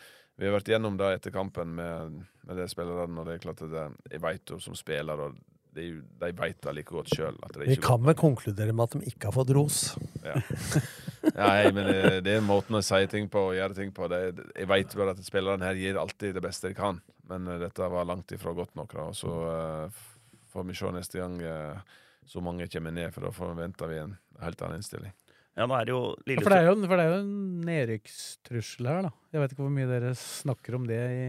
vi 0.41 0.49
har 0.49 0.55
vært 0.57 0.71
gjennom 0.73 0.97
det 0.99 1.09
etter 1.19 1.35
kampen 1.35 1.75
med, 1.77 2.21
med 2.49 2.59
de 2.59 2.69
spillerne, 2.71 3.21
og 3.21 3.29
det 3.29 3.37
er 3.37 3.43
klart 3.43 3.65
at 3.65 3.73
det, 3.73 3.89
jeg 4.15 4.23
vet 4.25 4.55
jo 4.55 4.61
som 4.63 4.77
spiller, 4.79 5.21
og 5.27 5.37
de, 5.77 5.87
de 6.21 6.31
veit 6.37 6.59
det 6.61 6.75
like 6.77 6.93
godt 6.93 7.13
sjøl. 7.15 7.39
Vi 7.65 7.77
kan 7.81 8.03
vel 8.05 8.17
konkludere 8.19 8.75
med 8.77 8.91
at 8.91 8.97
de 8.99 9.13
ikke 9.13 9.31
har 9.31 9.37
fått 9.37 9.53
ros. 9.57 9.79
ja. 10.27 10.37
Nei, 11.37 11.71
men 11.73 11.87
det, 11.87 12.21
det 12.27 12.37
er 12.37 12.45
måten 12.45 12.77
å 12.77 12.83
si 12.85 13.01
ting 13.11 13.29
på 13.33 13.47
og 13.53 13.57
gjøre 13.57 13.77
ting 13.79 13.93
på. 13.95 14.09
Det, 14.11 14.21
jeg 14.59 14.69
vet 14.69 14.97
bare 14.99 15.15
at 15.15 15.25
spillerne 15.25 15.69
her 15.69 15.79
gir 15.79 16.01
alltid 16.01 16.37
det 16.37 16.45
beste 16.45 16.73
de 16.73 16.77
kan, 16.77 17.01
men 17.31 17.49
eh, 17.49 17.61
dette 17.63 17.89
var 17.93 18.09
langt 18.09 18.35
ifra 18.35 18.55
godt 18.57 18.75
nok. 18.79 18.97
Da. 18.99 19.07
Så 19.17 19.33
uh, 19.47 20.03
får 20.53 20.69
vi 20.69 20.77
se 20.77 20.93
neste 20.97 21.23
gang 21.23 21.39
uh, 21.41 22.01
så 22.29 22.43
mange 22.45 22.69
kommer 22.73 22.95
ned, 22.95 23.13
for 23.15 23.29
da 23.29 23.33
forventer 23.37 23.93
vi 23.93 24.03
en 24.03 24.17
helt 24.43 24.67
annen 24.67 24.83
innstilling. 24.83 25.15
Ja, 25.53 25.67
nå 25.69 25.75
er 25.77 25.85
det 25.85 25.93
jo 25.93 26.01
Ja, 26.25 26.39
for, 26.41 26.49
det 26.55 26.59
er 26.63 26.67
jo, 26.71 26.75
for 26.89 26.97
det 26.97 27.05
er 27.05 27.11
jo 27.13 27.19
en 27.21 27.33
nedrykkstrussel 27.69 28.89
her, 28.89 29.03
da. 29.05 29.11
Jeg 29.35 29.43
vet 29.43 29.53
ikke 29.53 29.65
hvor 29.67 29.75
mye 29.75 29.89
dere 29.91 30.13
snakker 30.17 30.77
om 30.79 30.87
det 30.89 31.01
i 31.13 31.27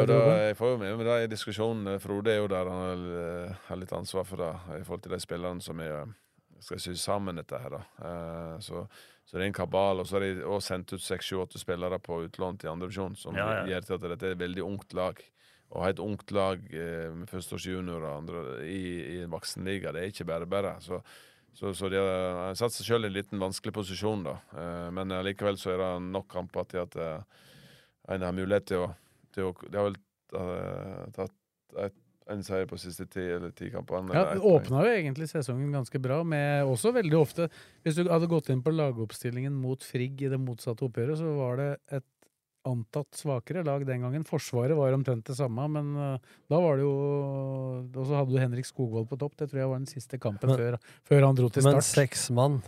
og 0.00 0.06
da, 0.08 0.18
jeg 0.46 0.56
får 0.56 0.72
jo 0.74 0.78
med 0.80 0.96
meg 0.96 1.06
det 1.10 1.18
i 1.26 1.30
diskusjonen. 1.34 2.00
Frode 2.00 2.32
er 2.32 2.40
jo 2.40 2.48
der, 2.48 2.70
han 2.72 2.82
har, 2.86 3.04
eh, 3.68 3.76
litt 3.82 3.92
ansvar 3.96 4.24
for 4.28 4.40
det 4.40 4.50
i 4.80 4.84
forhold 4.86 5.04
til 5.04 5.12
de 5.12 5.20
spillerne 5.20 5.60
som 5.64 5.80
er 5.84 5.92
eh, 5.98 6.14
skal 6.60 6.80
sy 6.80 6.94
sammen 7.00 7.36
dette 7.40 7.60
her. 7.60 7.76
da. 7.76 7.82
Eh, 8.00 8.56
Så, 8.64 8.86
så 9.28 9.36
det 9.36 9.44
er 9.44 9.50
en 9.50 9.58
kabal. 9.60 10.00
Og 10.00 10.08
så 10.08 10.16
har 10.18 10.24
de 10.24 10.40
også 10.44 10.72
sendt 10.74 10.92
ut 10.96 11.04
seks, 11.04 11.28
sju, 11.28 11.40
åtte 11.44 11.60
spillere 11.60 12.00
på 12.00 12.22
utlån 12.26 12.58
til 12.60 12.72
andredivisjon, 12.72 13.16
som 13.16 13.36
Ja, 13.36 13.60
ja. 13.60 13.66
gjør 13.74 13.86
til 13.86 13.94
at 14.00 14.08
dette 14.14 14.26
er 14.26 14.36
et 14.38 14.44
veldig 14.44 14.64
ungt 14.64 14.92
lag. 14.96 15.20
Å 15.70 15.84
ha 15.84 15.90
et 15.92 16.00
ungt 16.02 16.32
lag 16.34 16.64
eh, 16.74 17.12
med 17.14 17.28
førsteårsjuniorer 17.30 18.64
i, 18.66 18.80
i 19.18 19.18
en 19.22 19.30
voksenliga, 19.30 19.92
det 19.94 20.00
er 20.02 20.08
ikke 20.10 20.26
bare 20.26 20.48
bare. 20.50 20.72
Så, 20.82 20.98
så, 21.54 21.72
så 21.76 21.88
de 21.92 21.98
har 22.00 22.54
satt 22.58 22.72
seg 22.74 22.86
sjøl 22.86 23.06
i 23.06 23.10
en 23.10 23.16
liten 23.16 23.42
vanskelig 23.42 23.74
posisjon, 23.76 24.22
da. 24.26 24.36
Eh, 24.56 24.90
Men 24.96 25.12
likevel 25.26 25.58
så 25.60 25.74
er 25.74 25.82
det 25.82 25.90
nok 26.10 26.28
kamper 26.32 26.68
til 26.70 26.84
at 26.84 26.96
eh, 26.96 27.40
en 28.14 28.22
har 28.26 28.36
mulighet 28.36 28.68
til 28.70 28.84
å, 28.86 28.92
til 29.34 29.50
å 29.50 29.56
De 29.66 29.76
har 29.76 29.90
vel 29.90 29.98
eh, 30.40 31.02
tatt 31.16 31.36
et, 31.86 31.98
en 32.30 32.44
seier 32.46 32.68
på 32.70 32.78
siste 32.78 33.08
ti 33.10 33.22
eller 33.34 33.50
ti 33.56 33.72
kampene. 33.72 34.14
Ja, 34.14 34.28
Det 34.30 34.38
et 34.38 34.46
åpna 34.46 34.84
jo 34.86 34.94
egentlig 34.94 35.26
sesongen 35.32 35.72
ganske 35.74 35.98
bra, 36.02 36.20
med 36.22 36.68
også 36.70 36.92
veldig 36.94 37.18
ofte 37.18 37.48
Hvis 37.82 37.98
du 37.98 38.04
hadde 38.06 38.30
gått 38.30 38.52
inn 38.54 38.62
på 38.62 38.70
lagoppstillingen 38.74 39.56
mot 39.58 39.82
Frigg 39.82 40.22
i 40.22 40.30
det 40.30 40.38
motsatte 40.38 40.86
oppgjøret, 40.86 41.18
så 41.18 41.34
var 41.38 41.58
det 41.60 41.70
et 41.98 42.06
antatt 42.68 43.16
svakere 43.16 43.64
lag 43.64 43.86
den 43.88 44.02
gangen. 44.04 44.24
Forsvaret 44.28 44.76
var 44.76 44.92
omtrent 44.92 45.24
det 45.30 45.36
samme, 45.38 45.64
men 45.72 45.94
uh, 45.96 46.34
da 46.50 46.60
var 46.60 46.76
det 46.76 46.84
jo 46.84 46.92
Og 47.94 48.04
så 48.04 48.18
hadde 48.18 48.34
du 48.34 48.40
Henrik 48.42 48.68
Skogvold 48.68 49.08
på 49.08 49.18
topp. 49.20 49.36
Det 49.40 49.50
tror 49.50 49.62
jeg 49.62 49.70
var 49.72 49.80
den 49.80 49.88
siste 49.90 50.20
kampen 50.20 50.52
Men- 50.52 50.58
før, 50.60 50.78
før 51.08 51.26
han 51.26 51.34
dro 51.38 51.48
til 51.48 51.64
Men 51.64 51.80
start. 51.80 52.04
seks 52.04 52.28
mann 52.36 52.60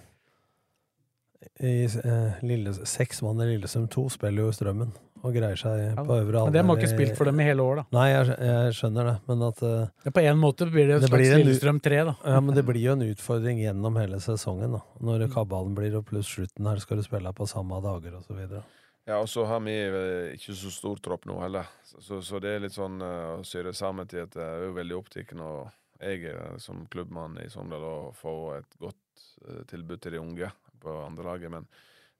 i 1.60 1.84
eh, 1.84 2.42
Lille, 2.46 2.72
Seks 2.86 3.22
mann 3.22 3.40
i 3.42 3.46
Lillesund 3.48 3.90
2 3.90 4.04
spiller 4.14 4.46
jo 4.46 4.52
Strømmen 4.54 4.92
og 5.22 5.34
greier 5.36 5.58
seg 5.58 5.96
på 5.98 6.16
øvre 6.18 6.44
Men 6.48 6.54
det 6.54 6.62
har 6.66 6.78
ikke 6.80 6.90
spilt 6.90 7.16
for 7.18 7.28
dem 7.30 7.38
i 7.42 7.46
hele 7.46 7.62
år, 7.62 7.80
da. 7.82 7.84
Nei, 7.94 8.06
jeg, 8.10 8.36
jeg 8.42 8.76
skjønner 8.78 9.08
det, 9.10 9.14
men 9.30 9.42
at 9.46 9.62
uh, 9.62 9.84
Ja, 10.06 10.12
på 10.16 10.22
en 10.26 10.38
måte 10.42 10.66
blir 10.70 10.88
det 10.90 10.96
et 10.96 11.04
Det 11.04 11.10
slags 11.10 11.18
blir 11.20 11.34
en- 11.34 11.42
Lillestrøm 11.44 11.80
3, 11.82 12.00
da. 12.08 12.14
Ja, 12.26 12.40
men 12.42 12.56
det 12.58 12.64
blir 12.66 12.82
jo 12.82 12.96
en 12.96 13.04
utfordring 13.06 13.60
gjennom 13.62 13.98
hele 14.00 14.18
sesongen, 14.22 14.74
da. 14.78 14.82
Mm. 14.98 15.06
Når 15.10 15.26
kabalen 15.34 15.76
blir, 15.78 15.94
og 15.98 16.06
pluss 16.10 16.30
slutten 16.30 16.66
her 16.66 16.82
skal 16.82 16.98
du 16.98 17.06
spille 17.06 17.34
på 17.38 17.46
samme 17.50 17.78
dager 17.84 18.16
og 18.18 18.24
så 18.26 18.34
videre. 18.38 18.64
Ja, 19.04 19.18
og 19.18 19.28
så 19.28 19.44
har 19.50 19.62
vi 19.66 19.74
eh, 19.74 20.32
ikke 20.36 20.54
så 20.54 20.70
stor 20.70 21.00
tropp 21.02 21.24
nå 21.26 21.34
heller. 21.42 21.66
Så, 21.82 22.20
så, 22.22 22.38
det 22.42 22.52
er 22.54 22.62
litt 22.62 22.76
sånn 22.76 23.02
eh, 23.02 23.40
å 23.40 23.42
det 23.66 23.74
sammen 23.74 24.06
til 24.10 24.22
at 24.22 24.36
jeg 24.38 24.66
er 24.68 24.76
veldig 24.76 24.98
opptatt 25.00 25.32
og 25.42 25.72
jeg 26.02 26.34
som 26.62 26.84
klubbmann 26.90 27.36
i 27.42 27.48
Sogndal 27.50 27.84
å 27.86 27.96
få 28.14 28.34
et 28.56 28.78
godt 28.78 29.24
eh, 29.48 29.64
tilbud 29.70 30.02
til 30.02 30.16
de 30.16 30.22
unge 30.22 30.50
på 30.82 30.94
andre 31.02 31.26
laget. 31.26 31.50
Men 31.50 31.66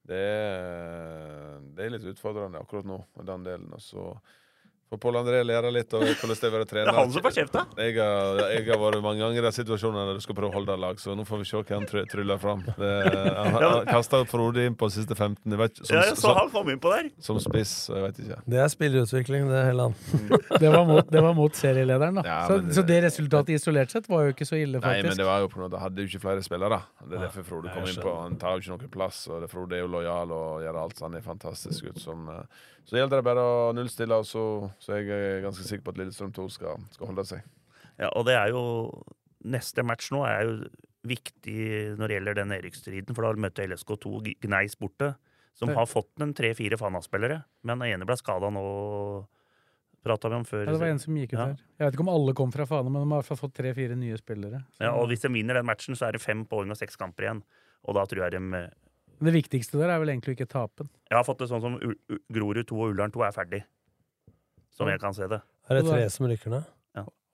det 0.07 0.19
er, 0.19 1.63
det 1.71 1.85
er 1.85 1.95
litt 1.95 2.09
utfordrende 2.11 2.59
akkurat 2.59 2.87
nå, 2.87 2.99
den 3.31 3.47
delen. 3.47 3.71
Og 3.75 3.83
så 3.83 4.07
får 4.93 5.01
Pål 5.03 5.19
André 5.23 5.41
lærer 5.45 5.73
litt 5.75 5.93
om 5.97 6.03
hvordan 6.05 6.33
det 6.37 6.47
er 6.47 6.53
å 6.53 6.55
være 6.57 6.69
trener. 6.69 6.89
Det 6.93 6.93
er 6.93 6.99
han 7.01 7.11
som 7.15 7.23
får 7.25 7.35
kjeft, 7.39 7.53
da! 7.57 7.63
Jeg 7.83 7.95
har, 7.97 8.41
jeg 8.53 8.65
har 8.69 8.79
vært 8.81 9.03
mange 9.03 9.21
ganger 9.23 9.41
i 9.41 9.45
den 9.47 9.55
situasjonen 9.55 9.99
der 10.11 10.19
du 10.19 10.23
skal 10.23 10.37
prøve 10.37 10.51
å 10.53 10.55
holde 10.59 10.75
lag, 10.79 10.99
så 11.01 11.15
nå 11.17 11.25
får 11.27 11.41
vi 11.43 11.47
se 11.49 11.59
hva 11.59 11.77
han 11.79 11.87
try- 11.89 12.05
tryller 12.11 12.39
fram. 12.41 12.61
Det, 12.77 12.91
han 13.39 13.57
han 13.63 13.87
kasta 13.89 14.21
Frode 14.29 14.65
inn 14.69 14.75
på 14.79 14.89
siste 14.93 15.15
15. 15.17 15.41
Jeg 15.53 15.61
vet, 15.63 15.81
som, 15.81 15.95
Ja, 15.97 16.03
jeg 16.09 16.17
så 16.17 16.27
som, 16.29 16.37
han 16.39 16.51
kom 16.53 16.69
inn 16.73 16.81
på 16.83 16.91
der! 16.93 17.09
som 17.23 17.39
spiss, 17.43 17.73
jeg 17.91 18.03
vet 18.07 18.21
ikke. 18.23 18.39
Det 18.53 18.61
er 18.63 18.71
spillerutvikling, 18.73 19.49
det, 19.51 19.63
Helland. 19.69 19.97
Det 20.63 20.69
var 20.71 20.85
mot, 20.87 21.07
det 21.11 21.21
var 21.25 21.33
mot 21.35 21.55
serielederen, 21.57 22.19
da. 22.19 22.23
Ja, 22.27 22.37
så, 22.47 22.59
det, 22.61 22.75
så 22.77 22.83
det 22.87 22.99
resultatet 23.07 23.57
isolert 23.57 23.91
sett 23.91 24.05
var 24.11 24.27
jo 24.27 24.33
ikke 24.35 24.45
så 24.47 24.55
ille, 24.59 24.79
faktisk. 24.83 25.03
Nei, 25.03 25.09
men 25.09 25.19
det 25.19 25.25
var 25.27 25.41
jo 25.43 25.49
på 25.51 25.59
noe, 25.63 25.69
det 25.73 25.81
hadde 25.81 26.03
jo 26.05 26.11
ikke 26.11 26.21
flere 26.23 26.43
spillere. 26.45 26.79
Det 27.03 27.17
er 27.17 27.25
derfor 27.25 27.47
Frode 27.47 27.73
kom 27.73 27.87
inn 27.89 27.99
på. 28.03 28.13
Han 28.21 28.37
tar 28.41 28.55
jo 28.59 28.63
ikke 28.63 28.75
noen 28.77 28.93
plass, 28.93 29.23
og 29.31 29.41
det 29.43 29.49
Frode 29.51 29.77
er 29.79 29.83
jo 29.83 29.89
lojal 29.95 30.31
og 30.35 30.63
gjør 30.63 30.79
alt. 30.83 31.01
Han 31.03 31.17
er 31.19 31.25
fantastisk 31.25 31.89
ut 31.89 31.99
Som, 32.03 32.29
eh, 32.31 32.63
så 32.85 32.97
gjelder 32.99 33.19
det 33.21 33.25
bare 33.27 33.43
å 33.43 33.73
nullstille, 33.75 34.15
og 34.19 34.25
så, 34.27 34.43
så 34.83 34.95
er 34.97 35.03
jeg 35.07 35.43
ganske 35.45 35.63
sikker 35.67 35.83
på 35.85 35.93
at 35.93 35.99
Lillestrøm 36.01 36.33
2 36.35 36.47
skal, 36.51 36.81
skal 36.91 37.07
holde 37.11 37.25
seg. 37.29 37.43
Ja, 38.01 38.09
og 38.17 38.25
det 38.27 38.35
er 38.39 38.49
jo 38.53 38.63
Neste 39.43 39.83
match 39.83 40.07
nå 40.13 40.21
er 40.23 40.45
jo 40.47 40.53
viktig 41.03 41.97
når 41.99 42.07
det 42.07 42.15
gjelder 42.15 42.37
den 42.37 42.53
Erikstriden, 42.55 43.11
for 43.15 43.25
da 43.27 43.33
møtte 43.43 43.65
LSK2 43.67 44.35
Gneis 44.45 44.77
borte, 44.79 45.09
som 45.53 45.67
har 45.75 45.85
fått 45.85 46.23
en 46.23 46.31
tre-fire 46.33 46.77
Fana-spillere. 46.79 47.41
Men 47.67 47.81
den 47.83 47.91
ene 47.91 48.07
ble 48.07 48.15
skada 48.15 48.47
nå, 48.55 48.63
prata 50.03 50.31
vi 50.31 50.37
om 50.39 50.45
før. 50.47 50.63
Ja, 50.63 50.71
det 50.71 50.79
var 50.79 50.93
en 50.93 51.01
som 51.03 51.15
gikk 51.19 51.33
ut 51.35 51.39
Ja. 51.39 51.45
her. 51.51 51.57
Jeg 51.79 51.85
vet 51.89 51.97
ikke 51.97 52.05
om 52.07 52.13
alle 52.15 52.33
kom 52.33 52.51
fra 52.55 52.65
Fana, 52.65 52.89
men 52.89 53.01
de 53.03 53.11
har 53.11 53.19
i 53.19 53.21
hvert 53.21 53.29
fall 53.33 53.41
fått 53.43 53.53
tre-fire 53.59 53.95
nye 53.99 54.17
spillere. 54.17 54.63
Så 54.77 54.87
Ja, 54.87 54.93
og 54.95 55.07
hvis 55.11 55.21
de 55.21 55.29
vinner 55.35 55.59
den 55.59 55.65
matchen, 55.67 55.95
så 55.95 56.07
er 56.07 56.13
det 56.15 56.21
fem 56.23 56.45
poeng 56.45 56.71
og 56.71 56.77
seks 56.79 56.95
kamper 56.95 57.23
igjen. 57.27 57.43
Og 57.83 57.95
da 57.95 58.05
tror 58.05 58.23
jeg 58.23 58.31
de 58.31 58.71
Det 59.23 59.33
viktigste 59.33 59.79
der 59.79 59.89
er 59.93 59.99
vel 60.03 60.09
egentlig 60.13 60.33
å 60.33 60.37
ikke 60.37 60.49
tape 60.51 60.83
den. 60.83 60.89
Jeg 61.09 61.17
har 61.17 61.23
fått 61.27 61.39
det 61.39 61.47
sånn 61.49 61.61
som 61.63 61.75
U- 61.79 61.95
U- 62.11 62.19
Grorud 62.33 62.65
2 62.67 62.75
og 62.81 62.93
Ullern 62.93 63.11
2 63.13 63.23
er 63.27 63.31
ferdig. 63.35 63.63
Som 64.73 64.87
jeg 64.89 64.99
kan 64.99 65.13
se 65.13 65.27
det. 65.29 65.41
Er 65.69 65.79
det 65.79 65.85
tre 65.87 66.09
som 66.09 66.27
rykker 66.27 66.49
ned? 66.57 66.63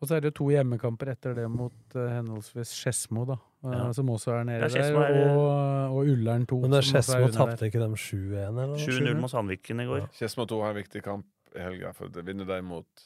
Og 0.01 0.07
så 0.07 0.15
er 0.15 0.21
det 0.23 0.29
jo 0.29 0.35
to 0.37 0.45
hjemmekamper 0.53 1.09
etter 1.11 1.33
det 1.35 1.43
mot 1.51 1.73
uh, 1.99 2.05
henholdsvis 2.07 2.69
Skedsmo, 2.71 3.25
da. 3.27 3.35
Uh, 3.65 3.73
Ja. 3.73 3.91
Som 3.91 4.07
også 4.13 4.31
er 4.31 4.45
nede 4.47 4.61
Ja, 4.63 4.69
der. 4.71 4.93
er- 4.95 5.35
Og, 5.35 5.97
og 5.97 6.07
Ullern 6.07 6.45
2. 6.47 6.59
Men 6.61 6.71
Skedsmo 6.81 7.27
tapte 7.35 7.67
ikke 7.67 7.81
dem 7.83 7.95
7-1, 7.99 8.47
eller 8.47 8.67
noe? 8.71 8.77
7-0 8.79 9.19
mot 9.19 9.29
Sandviken 9.29 9.81
i 9.83 9.85
går. 9.89 10.05
Skedsmo 10.15 10.45
2 10.47 10.61
har 10.63 10.69
en 10.71 10.77
viktig 10.79 11.03
kamp 11.03 11.25
i 11.53 11.59
helga, 11.59 11.91
for 11.91 12.07
det 12.07 12.23
vinner 12.25 12.47
de 12.47 12.61
mot 12.63 13.03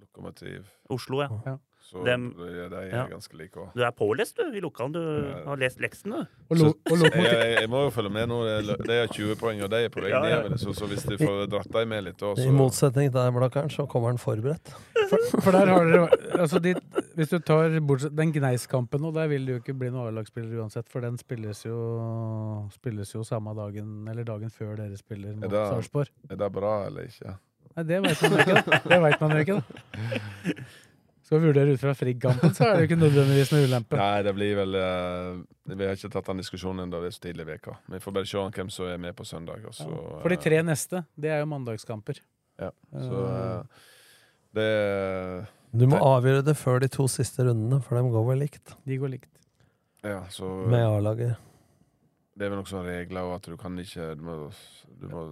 Lokomotiv. 0.00 0.64
Oslo, 0.88 1.20
ja. 1.26 1.28
Ja. 1.44 1.56
Så 1.84 2.00
Dem- 2.06 2.30
det, 2.38 2.70
de 2.72 2.76
er 2.80 2.86
ja. 2.96 3.02
ganske 3.10 3.36
like 3.36 3.60
òg. 3.60 3.74
Du 3.76 3.82
er 3.84 3.90
pålest, 3.92 4.38
du, 4.40 4.54
i 4.56 4.60
lokalen. 4.64 4.94
Du 4.96 5.00
har 5.50 5.58
lest 5.60 5.78
leksen, 5.84 6.14
du. 6.16 6.22
Og, 6.48 6.56
lo, 6.56 6.70
og 6.72 7.02
Jeg, 7.04 7.12
jeg, 7.28 7.50
jeg 7.60 7.68
må 7.70 7.82
jo 7.84 7.90
følge 7.92 8.10
med 8.14 8.30
nå. 8.30 8.38
De 8.88 8.96
har 9.02 9.12
20 9.12 9.36
poeng, 9.36 9.60
og 9.66 9.70
de 9.70 9.82
er 9.84 9.92
på 9.92 10.00
vei 10.00 10.10
Ja, 10.14 10.22
ja. 10.24 10.38
nedover. 10.42 10.56
Så, 10.64 10.72
så 10.78 10.88
hvis 10.88 11.04
de 11.04 11.18
får 11.20 11.44
dratt 11.52 11.68
dem 11.76 11.92
med 11.92 12.06
litt, 12.08 12.16
da, 12.24 12.32
I 12.40 12.48
motsetning 12.56 13.12
til 13.12 13.18
deg, 13.20 13.34
Blakkaren, 13.36 13.70
så 13.70 13.84
kommer 13.86 14.14
han 14.14 14.18
forberedt. 14.22 14.72
For, 15.04 15.20
for 15.44 15.52
der 15.52 15.68
har 15.68 15.84
dere 15.84 16.40
altså 16.40 16.58
de, 16.64 16.72
Hvis 17.14 17.28
du 17.28 17.36
tar 17.44 17.74
bortsett 17.84 18.14
den 18.16 18.32
Gneis-kampen 18.32 19.02
nå, 19.04 19.10
der 19.14 19.28
vil 19.28 19.44
det 19.44 19.52
jo 19.58 19.60
ikke 19.60 19.74
bli 19.76 19.90
noen 19.92 20.08
A-lagsspiller 20.08 20.62
uansett, 20.64 20.88
for 20.90 21.04
den 21.04 21.18
spilles 21.20 21.60
jo, 21.66 21.76
spilles 22.72 23.12
jo 23.12 23.22
samme 23.28 23.52
dagen, 23.54 24.08
eller 24.08 24.24
dagen 24.24 24.48
før 24.50 24.78
dere 24.80 24.96
spiller 24.96 25.36
mot 25.36 25.50
det- 25.52 25.66
Sarpsborg. 25.68 26.08
er 26.30 26.40
det 26.40 26.48
bra 26.56 26.86
eller 26.88 27.10
ikke? 27.12 27.36
Nei, 27.76 27.82
det 27.90 28.00
veit 28.04 28.20
man 28.22 28.32
jo 28.32 28.38
ikke. 28.38 28.54
da. 28.64 28.78
Det 28.88 28.98
vet 29.02 29.20
man 29.20 29.30
jo 29.34 29.38
ikke, 29.44 29.54
da. 29.60 30.54
Skal 31.24 31.40
vi 31.40 31.48
vurdere 31.48 31.72
ut 31.72 31.80
fra 31.80 31.94
Frigg-kampen, 31.96 32.52
så 32.52 32.66
er 32.66 32.74
det 32.74 32.82
jo 32.82 32.88
ikke 32.90 33.00
nødvendigvis 33.00 33.52
noe 33.54 33.64
ulempe. 33.64 33.96
Nei, 33.96 34.20
det 34.26 34.34
blir 34.36 34.58
vel 34.58 34.76
uh, 34.76 35.38
Vi 35.72 35.86
har 35.88 35.96
ikke 35.96 36.10
tatt 36.12 36.28
den 36.28 36.42
diskusjonen 36.42 36.84
ennå, 36.84 37.00
det 37.00 37.08
er 37.08 37.16
så 37.16 37.22
tidlig 37.24 37.46
i 37.46 37.48
veka. 37.54 37.78
Vi 37.94 38.00
får 38.04 38.16
bare 38.18 38.28
se 38.28 38.44
hvem 38.58 38.72
som 38.74 38.90
er 38.92 39.00
med 39.00 39.16
på 39.16 39.24
søndag. 39.24 39.64
Og 39.70 39.76
så, 39.78 39.88
For 40.20 40.34
de 40.34 40.38
tre 40.44 40.60
neste, 40.66 41.00
det 41.16 41.32
er 41.32 41.40
jo 41.40 41.48
mandagskamper. 41.54 42.20
Ja, 42.60 42.70
så 42.92 43.24
Eh, 43.24 43.56
eh, 43.56 43.80
det 44.54 45.78
Du 45.80 45.88
må 45.90 45.98
avgjøre 45.98 46.44
det 46.46 46.54
før 46.60 46.84
de 46.84 46.92
to 46.92 47.08
siste 47.10 47.48
rundene, 47.48 47.80
for 47.82 47.98
de 47.98 48.12
går 48.12 48.28
vel 48.28 48.44
likt 48.44 48.76
De 48.86 48.98
går 49.00 49.16
likt. 49.16 49.32
Ja, 50.04 50.20
så 50.30 50.46
med 50.68 50.84
A-laget. 50.84 51.40
Det 52.36 52.46
er 52.46 52.52
vel 52.52 52.60
noen 52.60 52.84
regler 52.86 53.24
og 53.24 53.38
at 53.38 53.48
du 53.48 53.56
kan 53.56 53.78
ikke 53.80 54.12
Du 54.18 54.22
må, 54.28 54.36
du 55.00 55.08
må 55.08 55.24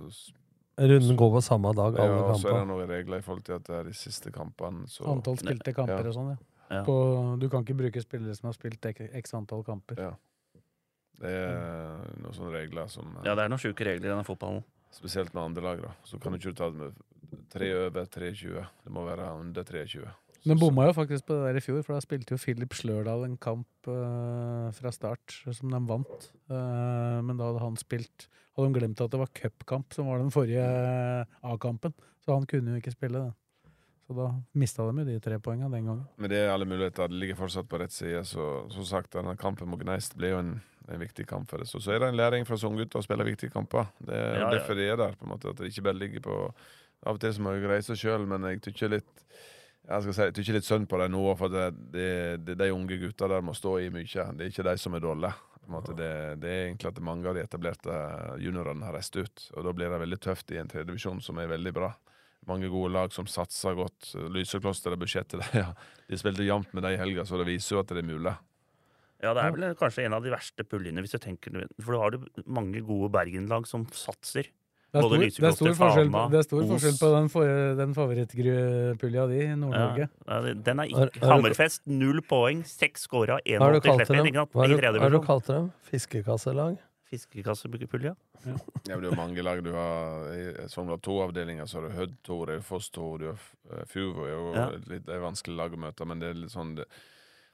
Runden 0.78 1.16
går 1.20 1.30
på 1.34 1.40
samme 1.44 1.72
dag, 1.76 1.98
alle 2.00 2.16
ja, 2.16 2.22
og 2.32 2.38
så 2.40 2.48
er 2.48 2.60
det 2.62 2.68
noen 2.70 2.88
regler 2.88 3.20
i 3.20 3.24
forhold 3.26 3.44
til 3.44 3.58
at 3.58 3.66
det 3.66 3.74
er 3.76 3.88
de 3.90 3.92
siste 3.96 4.32
kampene. 4.32 4.86
Så, 4.88 5.04
Antall 5.10 5.36
spilte 5.36 5.74
kamper 5.76 6.00
Ja. 6.00 6.08
og 6.08 6.14
sånn, 6.16 6.30
ja. 6.32 6.38
Ja. 6.72 6.82
På, 6.86 6.94
du 7.38 7.48
kan 7.52 7.66
ikke 7.66 7.76
bruke 7.76 8.00
spillere 8.00 8.34
som 8.34 8.48
har 8.48 8.54
spilt 8.56 8.80
x 8.88 9.34
antall 9.36 9.62
kamper. 9.66 9.98
Ja. 10.00 10.12
Det 11.20 11.28
er 11.28 12.06
noen 12.22 12.34
sånne 12.34 12.54
regler 12.56 12.88
som 12.90 13.10
eh, 13.18 13.26
Ja, 13.28 13.34
det 13.36 13.44
er 13.44 13.52
noen 13.52 13.60
sjuke 13.60 13.84
regler 13.84 14.08
i 14.08 14.12
denne 14.14 14.24
fotballen. 14.24 14.64
Spesielt 14.92 15.34
med 15.36 15.42
andre 15.44 15.62
lag, 15.62 15.82
da. 15.84 15.92
Så 16.08 16.18
kan 16.20 16.32
du 16.32 16.38
ikke 16.40 16.56
ta 16.56 16.70
det 16.72 16.80
med 16.80 16.96
tre 17.52 17.68
over 17.76 18.08
23. 18.08 18.64
Det 18.84 18.92
må 18.92 19.04
være 19.06 19.28
under 19.38 19.64
23. 19.68 20.08
Men 20.48 20.58
bomma 20.58 20.88
jo 20.88 20.94
faktisk 20.96 21.26
på 21.28 21.36
det 21.38 21.44
der 21.48 21.58
i 21.60 21.62
fjor, 21.62 21.82
for 21.86 21.94
da 21.94 22.02
spilte 22.02 22.34
jo 22.34 22.40
Philip 22.42 22.74
Slørdal 22.74 23.26
en 23.28 23.36
kamp 23.40 23.88
uh, 23.90 24.70
fra 24.74 24.90
start 24.94 25.36
som 25.54 25.70
de 25.70 25.80
vant. 25.86 26.30
Uh, 26.50 27.20
men 27.22 27.36
da 27.38 27.50
hadde 27.50 27.62
han 27.62 27.78
spilt 27.80 28.28
Hadde 28.52 28.68
de 28.68 28.76
glemt 28.82 29.00
at 29.00 29.08
det 29.08 29.16
var 29.16 29.30
cupkamp 29.32 29.94
som 29.96 30.10
var 30.10 30.18
den 30.20 30.28
forrige 30.28 30.60
A-kampen, 31.40 31.94
så 32.20 32.34
han 32.36 32.44
kunne 32.44 32.74
jo 32.74 32.82
ikke 32.82 32.92
spille 32.92 33.22
det. 33.22 33.70
Så 34.04 34.16
da 34.18 34.26
mista 34.60 34.84
de 34.84 35.00
jo 35.00 35.06
de 35.08 35.14
tre 35.24 35.38
poengene 35.40 35.70
den 35.72 35.86
gangen. 35.88 36.02
Men 36.20 36.28
det 36.28 36.42
er 36.42 36.50
alle 36.52 36.66
muligheter. 36.68 37.08
Det 37.08 37.16
ligger 37.16 37.38
fortsatt 37.38 37.70
på 37.70 37.80
rett 37.80 37.94
side. 37.94 38.20
Så 38.28 38.48
som 38.74 38.84
sagt, 38.84 39.14
denne 39.16 39.32
kampen 39.40 39.70
mot 39.72 39.80
Gneist 39.80 40.18
blir 40.18 40.34
jo 40.34 40.42
en, 40.42 40.52
en 40.84 41.00
viktig 41.00 41.24
kamp 41.30 41.48
for 41.48 41.62
det. 41.62 41.70
Så, 41.70 41.80
så 41.80 41.94
er 41.94 42.02
det 42.02 42.10
en 42.12 42.18
læring 42.20 42.44
fra 42.44 42.58
gutter 42.60 43.00
å 43.00 43.06
spille 43.06 43.24
viktige 43.24 43.54
kamper. 43.54 43.88
Det 44.04 44.18
er 44.18 44.34
Ja, 44.34 44.42
ja. 44.44 44.50
derfor 44.58 44.76
de 44.76 44.84
er 44.90 45.00
der. 45.00 45.16
på 45.16 45.24
en 45.24 45.32
måte, 45.32 45.48
At 45.48 45.56
det 45.62 45.72
ikke 45.72 45.86
bare 45.88 46.00
ligger 46.02 46.20
på 46.28 46.36
Av 47.06 47.16
og 47.16 47.20
til 47.20 47.32
så 47.34 47.42
må 47.42 47.56
jeg 47.56 47.66
reise 47.66 47.96
sjøl, 47.96 48.26
men 48.30 48.44
jeg 48.46 48.60
tykker 48.62 48.92
litt 48.92 49.24
jeg 49.82 50.04
skal 50.04 50.14
si, 50.14 50.26
jeg 50.28 50.34
tykker 50.36 50.56
litt 50.58 50.66
synd 50.66 50.88
på 50.90 50.98
dem 51.00 51.14
nå, 51.14 51.22
for 51.38 51.52
det, 51.52 51.64
det, 51.94 52.10
det, 52.46 52.54
de 52.60 52.70
unge 52.74 52.98
gutta 53.00 53.28
der 53.30 53.42
må 53.44 53.54
stå 53.56 53.78
i 53.82 53.88
mye. 53.94 54.28
Det 54.36 54.46
er 54.46 54.52
ikke 54.52 54.66
de 54.68 54.76
som 54.78 54.94
er 54.94 55.02
dårlige. 55.02 55.32
På 55.62 55.70
en 55.70 55.74
måte, 55.76 55.94
det, 55.98 56.12
det 56.42 56.50
er 56.50 56.64
egentlig 56.68 56.90
at 56.90 57.02
mange 57.06 57.28
av 57.30 57.36
de 57.38 57.42
etablerte 57.44 57.98
juniorene 58.42 58.86
har 58.86 58.96
reist 58.98 59.18
ut. 59.18 59.44
Og 59.56 59.66
da 59.66 59.74
blir 59.74 59.92
det 59.92 60.00
veldig 60.02 60.20
tøft 60.22 60.54
i 60.54 60.58
en 60.62 60.70
tredjedivisjon 60.70 61.22
som 61.22 61.38
er 61.38 61.50
veldig 61.50 61.74
bra. 61.76 61.92
Mange 62.50 62.70
gode 62.70 62.90
lag 62.94 63.12
som 63.14 63.28
satser 63.30 63.76
godt. 63.78 64.14
Lysekloster 64.34 64.94
er 64.94 65.02
budsjettet. 65.02 65.42
De, 65.42 65.62
ja. 65.62 65.68
de 66.10 66.18
spilte 66.18 66.46
jevnt 66.46 66.72
med 66.74 66.86
dem 66.86 66.96
i 66.96 67.02
helga, 67.02 67.26
så 67.26 67.38
det 67.38 67.46
viser 67.50 67.76
jo 67.76 67.82
at 67.82 67.92
det 67.94 68.02
er 68.02 68.10
mulig. 68.10 68.34
Ja, 69.22 69.30
det 69.38 69.44
er 69.44 69.54
vel 69.54 69.68
kanskje 69.78 70.08
en 70.08 70.16
av 70.16 70.24
de 70.24 70.32
verste 70.32 70.66
puljene, 70.66 71.02
hvis 71.04 71.14
du 71.14 71.22
tenker 71.22 71.54
For 71.78 71.94
da 71.94 72.00
har 72.02 72.16
du 72.16 72.42
mange 72.50 72.82
gode 72.82 73.12
Bergen-lag 73.14 73.68
som 73.70 73.86
satser. 73.94 74.50
Det 74.92 75.00
er 75.00 75.06
stor, 75.06 75.20
det 75.24 75.48
er 75.48 75.54
stor, 75.56 75.68
forskjell, 75.72 76.08
Fana, 76.12 76.28
det 76.28 76.38
er 76.38 76.44
stor 76.44 76.64
forskjell 76.68 76.96
på 77.00 77.08
den, 77.14 77.28
for, 77.32 77.52
den 77.78 77.94
favorittpulja 77.96 79.22
di 79.30 79.38
i 79.40 79.54
Nord-Norge. 79.56 80.08
Ja, 80.28 80.40
den 80.68 80.82
er 80.82 80.90
ikke 80.92 81.22
Hammerfest, 81.30 81.86
null 81.88 82.20
poeng, 82.28 82.60
seks 82.68 83.06
scora, 83.08 83.38
81 83.40 83.56
Hva 83.56 83.64
har 83.64 83.72
du 83.72 83.78
mål 83.78 83.84
til 83.86 83.92
kalt 83.92 84.12
dem? 84.12 84.28
ikke? 84.28 84.44
Hva 84.52 85.06
har 85.06 85.14
du- 85.16 85.20
kalt 85.24 85.48
dem? 85.48 85.70
Fiskekasselag? 85.88 86.76
Fiskekassepulja. 87.08 88.12
Ja, 88.44 88.52
ja, 88.88 88.96
det 88.98 89.06
er 89.06 89.08
jo 89.08 89.16
mange 89.16 89.42
lag 89.44 89.62
du 89.64 89.70
har 89.72 90.28
I 90.34 90.68
Sogndal 90.68 91.00
to-avdelinga, 91.00 91.64
så 91.70 91.80
har 91.80 91.88
du 91.88 91.96
Hødd 91.96 92.14
2, 92.26 92.38
Raufoss 92.50 92.90
2, 92.90 93.08
du 93.22 93.26
har 93.30 93.38
eh, 93.70 93.96
er 93.96 94.32
jo 94.32 94.52
det 94.88 95.08
er 95.08 95.22
vanskelig 95.22 95.56
lag 95.56 95.72
å 95.72 95.80
møte, 95.86 96.04
men 96.04 96.18
det 96.20 96.28
er 96.32 96.40
litt 96.40 96.52
sånn 96.52 96.74
det, 96.76 96.84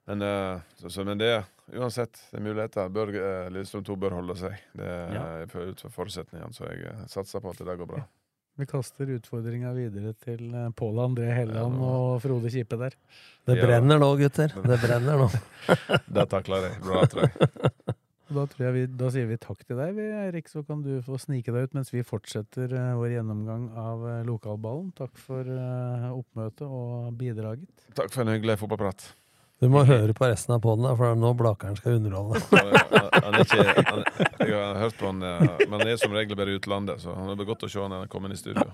men, 0.09 0.23
eh, 0.25 0.61
så, 0.81 0.91
så, 0.91 1.05
men 1.07 1.21
det 1.21 1.33
uansett, 1.77 2.17
det 2.33 2.39
er 2.41 2.45
muligheter. 2.49 2.89
Bør, 2.93 3.13
eh, 3.13 3.49
Lillestrøm 3.53 3.85
2 3.87 3.97
bør 4.01 4.17
holde 4.19 4.37
seg. 4.41 4.57
Det 4.77 4.87
er 4.89 5.13
Ja. 5.15 5.25
for- 5.53 5.69
ut 5.69 5.81
fra 5.85 5.91
forutsetningene, 6.01 6.55
så 6.57 6.65
jeg 6.73 6.87
eh, 6.89 7.05
satser 7.13 7.41
på 7.45 7.51
at 7.53 7.59
det 7.61 7.67
der 7.69 7.77
går 7.83 7.87
bra. 7.93 8.07
Vi 8.59 8.67
kaster 8.67 9.07
utfordringa 9.15 9.71
videre 9.77 10.15
til 10.19 10.49
eh, 10.51 10.71
Pål 10.75 10.97
André 11.05 11.29
Helland 11.31 11.77
og 11.79 12.17
Frode 12.25 12.51
Kippe 12.51 12.79
der. 12.81 12.97
Det 13.47 13.55
Ja. 13.61 13.67
brenner 13.69 14.01
nå, 14.03 14.09
gutter. 14.19 14.49
Det 14.73 14.81
brenner 14.83 15.21
nå. 15.21 15.29
Det 16.17 16.25
takler 16.33 16.67
jeg. 16.71 16.81
Bra, 16.83 17.05
tror 17.07 17.29
jeg. 17.29 17.95
Da, 18.29 18.43
tror 18.45 18.61
jeg 18.67 18.73
vi, 18.75 18.81
da 19.01 19.07
sier 19.09 19.25
vi 19.31 19.37
takk 19.41 19.63
til 19.65 19.79
deg, 19.79 19.95
vi, 19.97 20.03
Eirik, 20.13 20.51
så 20.53 20.61
kan 20.69 20.83
du 20.85 20.99
få 21.01 21.17
snike 21.17 21.49
deg 21.49 21.65
ut 21.71 21.73
mens 21.79 21.89
vi 21.95 22.03
fortsetter 22.05 22.75
eh, 22.77 22.91
vår 22.99 23.15
gjennomgang 23.15 23.71
av 23.73 24.03
eh, 24.05 24.19
lokalballen. 24.29 24.91
Takk 24.99 25.17
for 25.17 25.49
eh, 25.49 26.05
oppmøtet 26.13 26.67
og 26.69 27.15
bidraget. 27.17 27.87
Takk 27.97 28.13
for 28.13 28.27
en 28.27 28.35
hyggelig 28.35 28.59
fotballprat. 28.61 29.07
Du 29.59 29.67
må 29.73 29.81
høre 29.89 30.15
på 30.15 30.23
resten 30.31 30.55
av 30.55 30.61
poden, 30.63 30.87
for 30.97 31.17
nå 31.19 31.33
blaker 31.35 31.75
Blakeren 31.75 31.77
skal 31.81 31.97
underholde. 31.99 32.39
Han, 33.19 33.25
han, 33.25 33.25
han 33.25 33.35
er 33.35 33.43
ikke, 33.43 33.65
han, 33.89 34.01
jeg 34.47 34.55
har 34.55 34.77
hørt 34.79 34.95
på 35.01 35.07
han, 35.11 35.19
men 35.19 35.75
han 35.75 35.83
er 35.91 35.97
som 36.01 36.13
regel 36.15 36.37
bare 36.39 36.51
i 36.55 36.57
utlandet, 36.61 37.01
så 37.03 37.09
han 37.17 37.29
er 37.35 37.43
godt 37.49 37.65
å 37.67 37.69
se 37.71 37.79
han 37.83 37.91
når 37.93 37.99
han 38.05 38.11
kommer 38.13 38.29
inn 38.31 38.37
i 38.37 38.41
studio. 38.41 38.63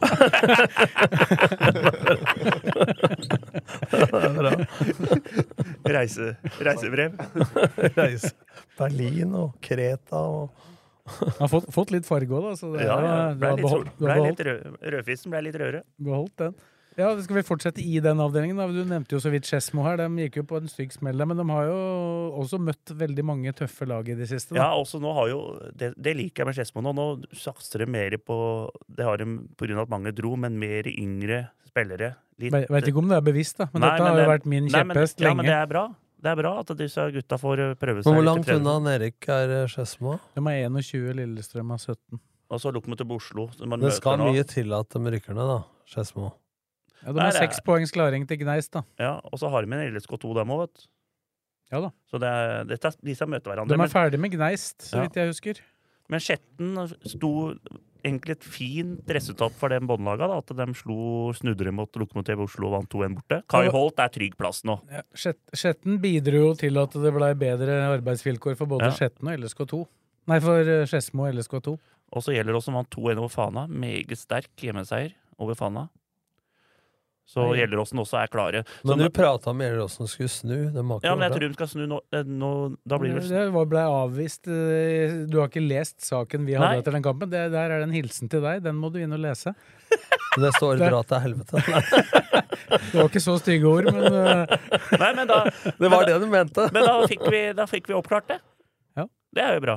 Reise, 5.85 6.37
reisebrev. 6.61 7.13
Reise 7.99 8.31
Berlin 8.79 9.35
og 9.39 9.57
Kreta 9.65 10.21
og 10.21 10.51
Jeg 11.05 11.35
har 11.39 11.51
fått, 11.53 11.67
fått 11.75 11.91
litt 11.93 12.07
farge 12.09 12.33
òg, 12.33 12.47
da. 12.49 12.53
Så 12.57 12.71
det 12.75 12.87
Ja, 12.87 12.95
ja. 13.05 13.17
du 13.35 13.39
Ble 13.43 13.51
litt, 13.57 13.65
beholdt, 13.67 13.91
du 13.99 14.05
ble 14.07 14.15
har 14.15 14.23
litt 14.25 14.39
beholdt, 14.41 14.47
rød, 14.49 14.79
rødfisen 14.95 15.35
ble 15.35 15.43
litt 15.49 15.59
rødere. 15.61 15.83
beholdt 16.01 16.37
den. 16.41 16.55
Ja, 16.97 17.09
Skal 17.21 17.37
vi 17.41 17.43
fortsette 17.43 17.83
i 17.83 17.99
den 18.01 18.21
avdelingen? 18.23 18.57
da? 18.57 18.67
Du 18.71 18.85
nevnte 18.87 19.17
jo 19.17 19.21
så 19.23 19.31
vidt 19.33 19.49
Skedsmo 19.49 19.83
her. 19.83 19.97
De 19.99 20.07
gikk 20.29 20.37
jo 20.37 20.45
på 20.47 20.61
en 20.61 20.69
stygg 20.71 20.93
smell, 20.95 21.19
men 21.27 21.37
de 21.41 21.47
har 21.51 21.67
jo 21.67 21.79
også 22.43 22.61
møtt 22.63 22.93
veldig 22.95 23.25
mange 23.27 23.53
tøffe 23.53 23.87
lag 23.91 24.09
i 24.09 24.15
det 24.15 24.29
siste. 24.31 24.55
Ja, 24.55 24.71
også 24.79 25.01
nå 25.03 25.13
har 25.17 25.29
jo 25.33 25.41
Det, 25.75 25.93
det 25.99 26.15
liker 26.17 26.45
jeg 26.45 26.47
med 26.47 26.55
Skedsmo 26.61 26.85
nå. 26.87 26.93
Nå 26.95 27.07
satser 27.35 27.83
de 27.83 27.87
mer 27.91 28.15
på 28.23 28.39
Det 28.87 29.05
har 29.05 29.19
de 29.19 29.27
av 29.75 29.83
at 29.83 29.91
mange 29.91 30.15
dro, 30.15 30.37
men 30.37 30.59
mer 30.59 30.87
yngre 30.87 31.49
spillere. 31.67 32.15
Litt- 32.39 32.53
Ve- 32.53 32.67
Vet 32.71 32.89
ikke 32.91 32.99
om 33.03 33.09
det 33.09 33.17
er 33.19 33.27
bevisst, 33.27 33.59
da, 33.59 33.69
men 33.73 33.81
Nei, 33.83 33.91
dette 33.91 34.03
har 34.07 34.15
jo 34.15 34.23
det- 34.23 34.31
vært 34.41 34.47
min 34.47 34.69
kjepphest 34.69 35.19
lenge. 35.21 35.29
Ja, 35.29 35.35
men 35.35 35.45
det 35.47 35.55
er 35.55 35.67
bra. 35.67 35.89
Det 36.25 36.31
er 36.31 36.37
bra 36.37 36.59
at 36.61 36.67
disse 36.79 37.03
gutta 37.13 37.37
får 37.37 37.59
eh, 37.59 37.75
prøve 37.75 38.03
seg. 38.03 38.07
Men 38.07 38.23
hvor 38.23 38.25
langt 38.25 38.49
unna 38.49 38.95
Erik 38.95 39.29
er 39.29 39.51
eh, 39.63 39.67
Skedsmo? 39.67 40.21
De 40.35 40.41
er 40.41 40.71
21, 40.71 41.13
Lillestrøm 41.19 41.71
er 41.75 41.77
17. 41.79 42.21
Og 42.51 42.61
så 42.61 42.73
Lokomotiv 42.73 43.11
Oslo. 43.11 43.49
Det 43.49 43.93
skal 43.93 44.19
nå. 44.19 44.31
mye 44.33 44.45
til 44.47 44.73
at 44.73 44.89
de 44.89 44.99
rykker 45.11 45.35
ned, 45.35 45.47
da. 45.51 45.65
Skedsmo. 45.87 46.33
Ja, 47.05 47.13
De 47.13 47.21
har 47.21 47.37
seks 47.37 47.61
poengs 47.65 47.93
klaring 47.95 48.27
til 48.29 48.41
Gneist, 48.41 48.73
da. 48.73 48.85
Ja, 49.01 49.15
og 49.25 49.39
så 49.41 49.51
har 49.53 49.65
de 49.67 49.73
en 49.77 49.95
LSK2 49.95 50.35
dem 50.41 50.53
òg, 50.55 50.65
vet 50.67 50.75
du. 50.83 50.91
Ja 51.73 51.81
da. 51.81 51.91
Så 52.11 52.21
det 52.23 52.29
er, 52.29 52.65
dette, 52.69 52.93
disse 53.05 53.27
møter 53.27 53.51
hverandre. 53.53 53.73
De 53.75 53.79
Men, 53.81 53.89
er 53.89 53.93
ferdig 53.93 54.21
med 54.21 54.33
Gneist, 54.37 54.91
så 54.91 55.03
vidt 55.03 55.17
jeg 55.19 55.33
husker. 55.33 55.61
men 56.13 56.21
Skjetten 56.23 56.77
sto 57.09 57.33
egentlig 58.05 58.35
et 58.37 58.45
fint 58.45 59.11
resultat 59.17 59.55
for 59.57 59.73
den 59.73 59.87
båndlaga. 59.89 60.29
At 60.37 60.53
de 60.55 60.67
slo 60.77 61.33
snudre 61.37 61.73
mot 61.73 61.89
Lokomotiv 61.97 62.43
Oslo 62.45 62.69
og 62.69 62.77
vant 62.77 62.93
2-1 62.93 63.17
borte. 63.17 63.41
Kai 63.49 63.65
Holt 63.73 63.99
er 64.05 64.13
trygg 64.13 64.37
plass 64.39 64.63
nå. 64.69 64.77
Ja, 64.93 65.03
Skjetten 65.17 65.99
bidro 66.03 66.43
jo 66.45 66.53
til 66.61 66.77
at 66.83 66.93
det 67.01 67.15
ble 67.17 67.33
bedre 67.41 67.81
arbeidsvilkår 67.97 68.59
for 68.61 68.71
både 68.77 68.93
Ja. 68.93 68.97
Skjetten 68.99 69.33
og 69.33 69.41
LSK2. 69.41 69.83
Nei, 70.31 70.39
for 70.41 70.61
eh, 70.77 70.85
Skedsmo 70.89 71.27
og 71.27 71.35
LSK2. 71.35 71.75
Og 72.15 72.23
så 72.23 72.33
gjelder 72.37 72.53
det 72.53 72.61
også 72.61 72.73
vant 72.77 72.93
2-1 72.93 73.19
over 73.19 73.33
Fana. 73.33 73.67
Meget 73.69 74.13
sterk 74.21 74.53
hjemmeseier 74.63 75.17
over 75.41 75.57
Fana. 75.59 75.89
Så. 77.27 77.45
Gjelleråsen 77.57 77.99
også 78.03 78.19
er 78.21 78.29
klare. 78.29 78.61
Så 78.83 78.91
Men 78.91 78.99
du 79.07 79.11
prata 79.17 79.49
om 79.51 79.61
Gjelleråsen 79.63 80.09
skulle 80.13 80.29
snu. 80.29 80.57
Ja, 81.03 81.15
men 81.17 81.25
jeg 81.25 81.33
tror 81.33 81.41
de 81.49 81.55
skal 81.57 81.71
snu 81.73 81.87
nå. 81.89 82.01
eh, 82.13 82.23
nå 82.29 82.51
da 82.85 82.99
blir 83.01 83.15
det 83.17 83.29
Det 83.31 83.69
ble 83.71 83.85
avvist. 83.89 84.47
eh, 84.47 85.25
Du 85.31 85.39
har 85.41 85.49
ikke 85.49 85.63
lest 85.65 86.05
saken 86.05 86.45
vi 86.45 86.53
hadde 86.53 86.69
Nei. 86.75 86.83
etter 86.83 86.93
den 86.93 87.03
kampen. 87.03 87.31
Det, 87.33 87.47
der 87.55 87.71
er 87.71 87.81
det 87.81 87.89
en 87.89 87.97
hilsen 87.97 88.29
til 88.29 88.45
deg. 88.45 88.63
Den 88.63 88.77
må 88.77 88.93
du 88.93 89.01
inn 89.01 89.13
og 89.17 89.21
lese. 89.25 89.55
Det 90.35 90.51
står 90.57 90.77
'dra 90.83 91.01
til 91.07 91.19
helvete'. 91.23 91.63
Det 92.91 92.95
var 92.99 93.07
ikke 93.09 93.21
så 93.23 93.37
stygge 93.39 93.69
ord, 93.71 93.87
men 93.95 94.05
eh, 94.05 94.57
Nei, 94.99 95.11
men 95.15 95.29
da, 95.31 95.45
Det 95.81 95.91
var 95.91 96.05
det 96.09 96.17
du 96.21 96.27
mente. 96.27 96.69
men 96.75 96.83
da, 96.85 96.95
fikk, 97.07 97.23
vi, 97.31 97.53
da 97.55 97.67
fikk 97.71 97.87
vi 97.89 97.95
oppklart 97.95 98.27
det. 98.29 98.41
Ja. 98.99 99.07
Det 99.33 99.43
er 99.47 99.55
jo 99.55 99.61
bra. 99.65 99.77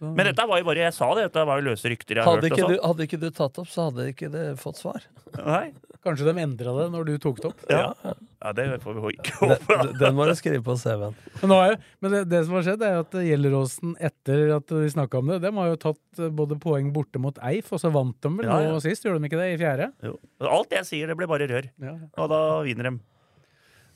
Så, 0.00 0.08
Men 0.16 0.30
dette 0.30 0.44
var 0.48 0.62
jo 0.62 0.64
bare 0.64 0.80
Jeg 0.86 0.94
sa 0.96 1.10
det, 1.12 1.26
dette 1.28 1.42
var 1.44 1.60
jo 1.60 1.66
løse 1.68 1.90
rykter 1.92 2.16
jeg 2.16 2.24
Hadde 2.24 2.40
hørt. 2.40 2.54
ikke, 2.54 2.64
og 2.64 2.70
du, 2.72 2.76
hadde 2.88 3.06
ikke 3.06 3.18
du 3.20 3.26
tatt 3.36 3.58
opp, 3.60 3.68
så 3.68 3.88
hadde 3.90 4.06
ikke 4.14 4.30
det 4.32 4.44
fått 4.62 4.78
svar. 4.80 5.04
Nei. 5.36 5.66
kanskje 6.00 6.24
de 6.30 6.40
endra 6.40 6.72
det 6.78 6.86
når 6.94 7.04
du 7.10 7.12
tok 7.20 7.42
det 7.42 7.50
opp. 7.50 7.60
Ja. 7.68 7.90
ja, 8.08 8.52
det 8.56 8.64
får 8.80 8.96
vi 8.96 9.10
ikke 9.18 9.34
håpe. 9.42 9.76
den 10.00 10.16
må 10.16 10.24
du 10.24 10.32
skrive 10.38 10.62
på 10.64 10.76
CV-en. 10.80 11.12
Men, 11.42 11.52
jo, 11.52 11.76
men 12.00 12.14
det, 12.16 12.22
det 12.32 12.40
som 12.46 12.56
har 12.56 12.64
skjedd, 12.70 12.84
er 12.88 13.02
at 13.02 13.18
Gjelleråsen, 13.28 13.92
etter 14.08 14.54
at 14.56 14.72
vi 14.72 14.88
snakka 14.96 15.20
om 15.20 15.34
det, 15.34 15.38
de 15.44 15.52
har 15.58 15.68
jo 15.74 15.76
tatt 15.84 16.22
eh, 16.24 16.32
både 16.40 16.56
poeng 16.64 16.88
borte 16.96 17.20
mot 17.20 17.36
Eif, 17.50 17.68
og 17.76 17.82
så 17.84 17.92
vant 17.92 18.16
de 18.24 18.32
vel 18.38 18.48
Ja, 18.48 18.56
ja. 18.64 18.72
nå 18.72 18.80
sist, 18.80 19.04
gjorde 19.04 19.20
de 19.20 19.28
ikke 19.28 19.42
det? 19.42 19.50
I 19.52 19.60
fjerde? 19.60 19.90
Jo. 20.08 20.16
Alt 20.48 20.72
jeg 20.80 20.88
sier, 20.88 21.12
det 21.12 21.18
blir 21.20 21.28
bare 21.28 21.50
rør. 21.52 21.68
Ja. 21.84 21.94
Og 22.16 22.32
da 22.32 22.40
vinner 22.64 22.88
de. 22.88 22.96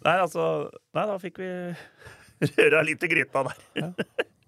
Nei, 0.04 0.18
altså 0.20 0.50
Nei, 0.92 1.08
da 1.08 1.16
fikk 1.24 1.40
vi 1.40 1.50
røra 2.60 2.84
litt 2.84 3.08
i 3.08 3.12
gryta 3.16 3.46
der. 3.48 3.94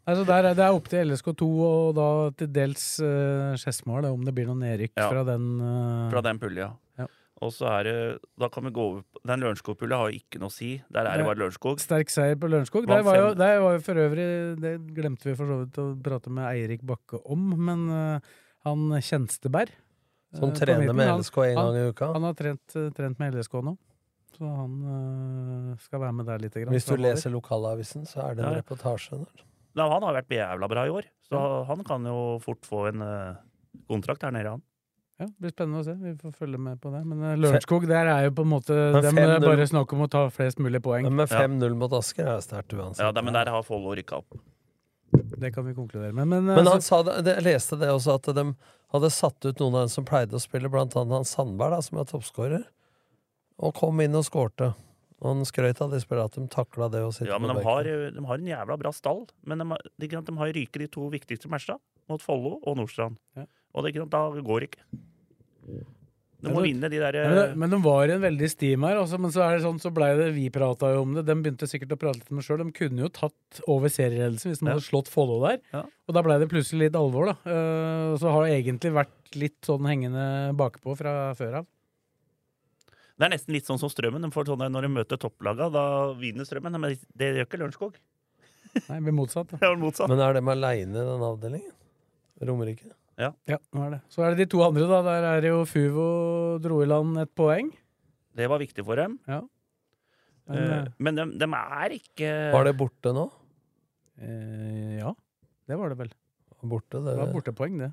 Altså 0.07 0.23
der, 0.29 0.45
er- 0.47 0.55
det 0.55 0.63
er 0.63 0.75
opp 0.77 0.87
til 0.89 1.09
LSK2 1.11 1.47
og 1.67 1.95
da 1.97 2.09
til 2.39 2.51
dels 2.55 2.83
uh, 3.03 3.57
Skedsmo, 3.59 3.97
om 4.07 4.23
det 4.27 4.35
blir 4.37 4.47
noe 4.47 4.61
nedrykk 4.61 4.93
Ja. 4.97 5.09
fra 5.11 5.25
den 5.27 5.47
uh... 5.61 6.11
Fra 6.13 6.23
den 6.23 6.39
pulja. 6.39 6.69
Ja. 7.01 7.07
Og 7.43 7.51
så 7.53 7.67
er 7.69 7.83
det 7.85 7.95
Da 8.39 8.49
kan 8.49 8.65
vi 8.65 8.71
gå 8.73 8.81
over 8.81 9.01
på 9.03 9.21
Den 9.29 9.43
Lørenskog-pulja 9.43 9.97
har 9.99 10.13
jo 10.15 10.21
ikke 10.23 10.39
noe 10.41 10.49
å 10.49 10.55
si. 10.55 10.71
Der 10.95 11.05
er 11.11 11.19
det 11.19 11.27
bare 11.27 11.41
Lørenskog. 11.43 11.83
Sterk 11.83 12.09
seier 12.15 12.39
på 12.39 12.49
Lørenskog. 12.49 12.87
Det 12.87 12.95
Der 12.95 13.03
var, 13.05 13.19
jo, 13.19 13.33
der 13.35 13.59
var 13.65 13.75
jo 13.77 13.83
for 13.89 13.99
øvrig 14.05 14.29
Det 14.63 14.73
glemte 14.95 15.29
vi 15.29 15.35
for 15.37 15.51
så 15.51 15.59
vidt 15.65 15.81
å 15.83 15.89
prate 16.07 16.31
med 16.39 16.47
Eirik 16.53 16.87
Bakke 16.87 17.21
om, 17.27 17.51
men 17.67 17.83
uh, 17.91 18.39
han 18.65 18.87
Kjensteberg 19.03 19.75
eh, 19.75 20.39
Som 20.39 20.55
trener 20.57 20.95
med 20.97 21.11
LSK 21.19 21.37
en 21.51 21.59
gang 21.61 21.77
i 21.77 21.83
uka. 21.91 22.13
Han 22.15 22.25
har 22.31 22.39
trent, 22.39 22.79
trent 22.97 23.19
med 23.21 23.35
LSK 23.37 23.59
nå, 23.67 23.75
så 24.39 24.55
han 24.55 24.79
eh, 24.95 25.75
skal 25.83 26.01
være 26.07 26.17
med 26.23 26.27
der 26.31 26.41
litt. 26.47 26.55
Grann, 26.57 26.73
Hvis 26.75 26.87
du 26.89 26.95
leser 26.99 27.31
lokalavisen, 27.35 28.07
så 28.07 28.23
er 28.31 28.35
det 28.39 28.47
en 28.47 28.55
Ja. 28.55 28.63
reportasje 28.63 29.19
der. 29.27 29.45
Nei, 29.77 29.89
han 29.93 30.07
har 30.07 30.17
vært 30.17 30.33
jævla 30.33 30.69
bra 30.73 30.87
i 30.89 30.93
år, 30.95 31.05
så 31.29 31.41
han 31.69 31.83
kan 31.85 32.07
jo 32.09 32.39
fort 32.45 32.65
få 32.65 32.87
en 32.89 33.03
eh, 33.05 33.37
kontrakt 33.91 34.25
her 34.25 34.33
nede, 34.33 34.55
han. 34.57 34.63
Ja, 35.17 35.25
det 35.31 35.41
blir 35.41 35.53
spennende 35.55 35.81
å 35.81 35.85
se. 35.87 35.95
Vi 35.97 36.13
får 36.21 36.33
følge 36.37 36.59
med 36.61 36.81
på 36.81 36.91
det. 36.93 37.01
Men 37.09 37.23
eh, 37.25 37.37
Lørenskog, 37.41 37.87
der 37.89 38.09
er 38.13 38.27
jo 38.27 38.35
på 38.37 38.45
en 38.45 38.51
måte 38.53 38.75
det 38.77 39.01
er 39.01 39.17
5-0. 39.17 39.47
bare 39.47 39.69
snakk 39.69 39.95
om 39.97 40.05
å 40.05 40.09
ta 40.13 40.27
flest 40.33 40.61
mulig 40.61 40.83
poeng. 40.85 41.07
Men 41.09 41.23
med 41.23 41.33
5-0 41.33 41.77
mot 41.81 41.93
Asker 41.97 42.27
er 42.29 42.35
det 42.41 42.45
sterkt 42.45 42.77
uansett. 42.77 43.01
Ja, 43.05 43.25
men 43.25 43.37
der 43.37 43.49
har 43.53 43.65
Follo 43.65 43.95
rykka 43.97 44.21
opp. 44.21 44.37
Det 45.41 45.53
kan 45.55 45.65
vi 45.65 45.73
konkludere 45.77 46.13
med. 46.13 46.29
Men, 46.29 46.51
eh, 46.51 46.57
Men 46.61 46.67
han 46.69 46.83
så- 46.85 46.89
sa 46.89 47.03
det, 47.03 47.25
det, 47.25 47.37
jeg 47.39 47.45
leste 47.49 47.79
det 47.81 47.89
også, 47.89 48.17
at 48.21 48.35
de 48.37 48.45
hadde 48.93 49.11
satt 49.11 49.45
ut 49.45 49.59
noen 49.61 49.75
av 49.75 49.81
dem 49.87 49.89
som 49.89 50.05
pleide 50.05 50.37
å 50.37 50.41
spille, 50.43 50.69
blant 50.69 50.97
annet 50.97 51.17
han 51.21 51.25
Sandberg, 51.25 51.71
da, 51.71 51.81
som 51.81 51.99
er 51.99 52.05
toppskårer, 52.05 52.65
og 53.59 53.75
kom 53.75 54.01
inn 54.01 54.15
og 54.15 54.25
skårte. 54.25 54.75
Og 55.27 55.33
han 55.35 55.49
skrøt 55.49 55.81
av 55.83 55.91
de 55.91 55.99
at 56.23 56.39
de 56.39 56.47
takla 56.53 56.87
det 56.93 57.03
å 57.03 57.11
sitte 57.11 57.27
Ja, 57.33 57.41
men 57.43 57.51
på 57.51 57.59
de 57.59 57.67
har, 57.67 57.91
de 58.15 58.25
har 58.31 58.39
en 58.39 58.53
jævla 58.53 58.79
bra 58.79 58.93
stall. 58.95 59.25
Men 59.43 59.65
de, 59.65 59.79
det 59.99 60.13
sant, 60.13 60.31
de 60.31 60.39
har 60.39 60.55
ryket 60.55 60.85
de 60.85 60.89
to 60.95 61.11
viktigste 61.11 61.51
matcha, 61.51 61.81
mot 62.07 62.23
Follo 62.23 62.61
og 62.63 62.79
Nordstrand. 62.79 63.19
Ja. 63.35 63.49
Og 63.75 63.85
det 63.89 63.97
da 64.13 64.23
går 64.31 64.63
det 64.63 64.71
ikke. 64.71 64.87
De 66.47 66.53
må 66.53 66.63
vinne 66.63 66.89
de 66.93 66.99
der 67.01 67.17
men, 67.33 67.55
men 67.63 67.73
de 67.73 67.79
var 67.83 68.11
i 68.11 68.15
en 68.15 68.23
veldig 68.23 68.49
stim 68.53 68.85
her, 68.87 68.99
Også, 69.01 69.19
men 69.19 69.33
så 69.35 69.43
er 69.47 69.57
det 69.57 69.65
sånn, 69.65 69.79
så 69.83 69.91
blei 69.95 70.11
det 70.19 70.29
Vi 70.37 70.47
prata 70.53 70.93
jo 70.93 71.03
om 71.07 71.15
det. 71.17 71.25
De 71.27 71.35
begynte 71.35 71.69
sikkert 71.71 71.95
å 71.97 71.99
prate 72.01 72.21
litt 72.21 72.33
med 72.35 72.45
sjøl. 72.47 72.61
De 72.61 72.75
kunne 72.77 73.07
jo 73.07 73.11
tatt 73.13 73.61
over 73.73 73.93
serieledelsen 73.93 74.53
hvis 74.53 74.61
de 74.61 74.69
Ja. 74.69 74.75
hadde 74.77 74.87
slått 74.87 75.09
Follo 75.11 75.41
der. 75.47 75.63
Ja. 75.73 75.83
Og 76.07 76.15
da 76.15 76.23
blei 76.23 76.39
det 76.39 76.51
plutselig 76.53 76.87
litt 76.91 76.99
alvor, 77.01 77.33
da. 77.33 77.37
Eh, 77.49 78.17
så 78.21 78.31
har 78.31 78.45
det 78.45 78.53
egentlig 78.61 78.93
vært 78.93 79.35
litt 79.41 79.59
sånn 79.67 79.89
hengende 79.89 80.27
bakpå 80.57 80.97
fra 81.01 81.33
før 81.35 81.63
av. 81.63 81.67
Det 83.17 83.25
er 83.25 83.33
nesten 83.33 83.55
litt 83.57 83.69
sånn 83.69 83.81
som 83.81 83.89
Strømmen. 83.93 84.25
De 84.27 84.31
får 84.35 84.51
sånn 84.51 84.67
når 84.73 84.87
de 84.87 84.93
møter 84.93 85.21
topplaga, 85.21 85.71
da 85.73 85.87
vinner 86.21 86.45
Strømmen. 86.49 86.77
Men 86.77 86.99
det 87.17 87.31
gjør 87.33 87.47
ikke 87.49 87.61
Lørenskog. 87.63 87.97
Nei, 88.91 89.01
blir 89.01 89.17
motsatt. 89.17 89.49
Da. 89.55 89.61
Det 89.63 89.71
var 89.73 89.81
motsatt. 89.81 90.13
Men 90.13 90.21
er 90.21 90.37
de 90.37 90.45
aleine 90.53 91.01
i 91.01 91.09
den 91.09 91.27
avdelingen? 91.31 91.73
Romerike? 92.45 92.93
Ja, 93.17 93.31
nå 93.73 93.87
er 93.87 93.95
det. 93.95 93.99
Så 94.13 94.21
er 94.21 94.35
det 94.35 94.45
de 94.45 94.51
to 94.53 94.61
andre, 94.67 94.85
da. 94.91 95.01
Der 95.07 95.27
er 95.31 95.41
det 95.41 95.49
jo 95.49 95.63
Fuvo 95.69 96.07
dro 96.61 96.83
i 96.85 96.89
land 96.89 97.17
et 97.23 97.33
poeng. 97.39 97.71
Det 98.37 98.49
var 98.53 98.61
viktig 98.61 98.85
for 98.85 99.01
dem. 99.01 99.19
Ja. 99.29 99.41
Men, 99.41 100.59
Eh, 100.63 100.79
eh, 100.79 100.85
Men 101.03 101.17
de, 101.17 101.25
de 101.43 101.47
er 101.59 101.95
ikke 101.97 102.29
Var 102.55 102.65
det 102.69 102.77
borte 102.79 103.11
nå? 103.11 103.25
Uh, 104.23 104.93
ja, 105.01 105.11
det 105.67 105.79
var 105.81 105.91
det 105.91 105.99
vel. 105.99 106.13
Borte, 106.63 107.01
det, 107.03 107.17
Det 107.17 107.19
var 107.19 107.33
bortepoeng, 107.35 107.81
det. 107.83 107.89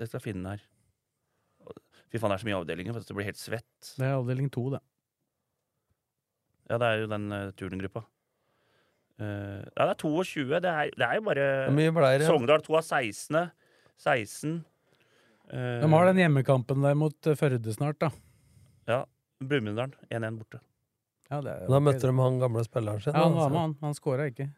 Jeg 0.00 0.08
skal 0.08 0.22
finne 0.24 0.40
den 0.40 0.48
her. 0.54 0.64
Fy 2.10 2.18
faen, 2.18 2.32
det 2.32 2.38
er 2.38 2.42
så 2.42 2.48
mye 2.48 2.60
avdelinger. 2.60 2.94
for 2.94 3.02
du, 3.02 3.10
Det 3.10 3.18
blir 3.18 3.28
helt 3.30 3.40
svett. 3.40 3.92
Det 3.96 4.06
er 4.06 4.16
avdeling 4.16 4.50
to, 4.52 4.64
det. 4.74 4.80
Ja, 6.70 6.78
det 6.78 6.86
er 6.86 7.04
jo 7.04 7.10
den 7.10 7.30
uh, 7.34 7.50
turngruppa. 7.58 8.02
Uh, 9.20 9.60
ja, 9.76 9.84
det 9.84 9.92
er 9.92 10.00
22. 10.00 10.44
Det 10.48 10.70
er, 10.70 10.90
det 10.96 11.06
er 11.06 11.18
jo 11.18 11.24
bare 11.26 12.16
det? 12.18 12.26
Sogndal 12.26 12.62
2 12.66 12.76
av 12.78 12.86
16. 12.86 13.50
16. 14.00 14.58
Uh, 15.50 15.80
De 15.82 15.92
har 15.92 16.10
den 16.10 16.22
hjemmekampen 16.22 16.82
der 16.86 16.94
mot 16.98 17.26
eh, 17.26 17.36
Førde 17.38 17.74
snart, 17.74 17.98
da. 18.00 18.10
Ja. 18.88 19.02
Brumunddal 19.40 19.94
1-1 20.10 20.38
borte. 20.38 20.60
Ja, 21.30 21.40
det 21.42 21.52
er, 21.52 21.66
Da 21.70 21.80
møtte 21.82 22.06
de 22.10 22.14
han 22.16 22.38
gamle 22.42 22.62
spilleren 22.66 23.02
sin. 23.02 23.14
Ja, 23.14 23.24
han 23.26 23.36
var 23.38 23.50
med, 23.50 23.60
han. 23.60 23.76
Han 23.82 23.96
skåra 23.98 24.26
ikke. 24.30 24.48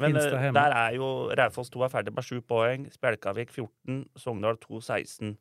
Men 0.00 0.16
eh, 0.16 0.50
der 0.52 0.74
er 0.76 0.96
jo 0.96 1.06
Raufoss 1.36 1.70
2 1.72 1.84
er 1.86 1.92
ferdig 1.92 2.14
med 2.16 2.26
7 2.26 2.40
poeng. 2.48 2.88
Spjelkavik 2.92 3.52
14. 3.52 4.02
Sogndal 4.20 4.58
2 4.60 4.80
16. 4.80 5.36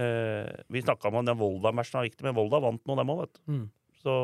Eh, 0.00 0.48
vi 0.72 0.80
snakka 0.84 1.10
om 1.10 1.20
at 1.20 1.28
den 1.28 1.38
Volda-matchen 1.40 1.98
var 2.00 2.06
viktig, 2.08 2.24
men 2.24 2.36
Volda 2.38 2.60
vant 2.64 2.80
nå, 2.88 2.96
dem 2.96 3.10
òg, 3.12 3.22
vet 3.26 3.34
du. 3.36 3.40
Mm. 3.52 3.64
Så 4.00 4.16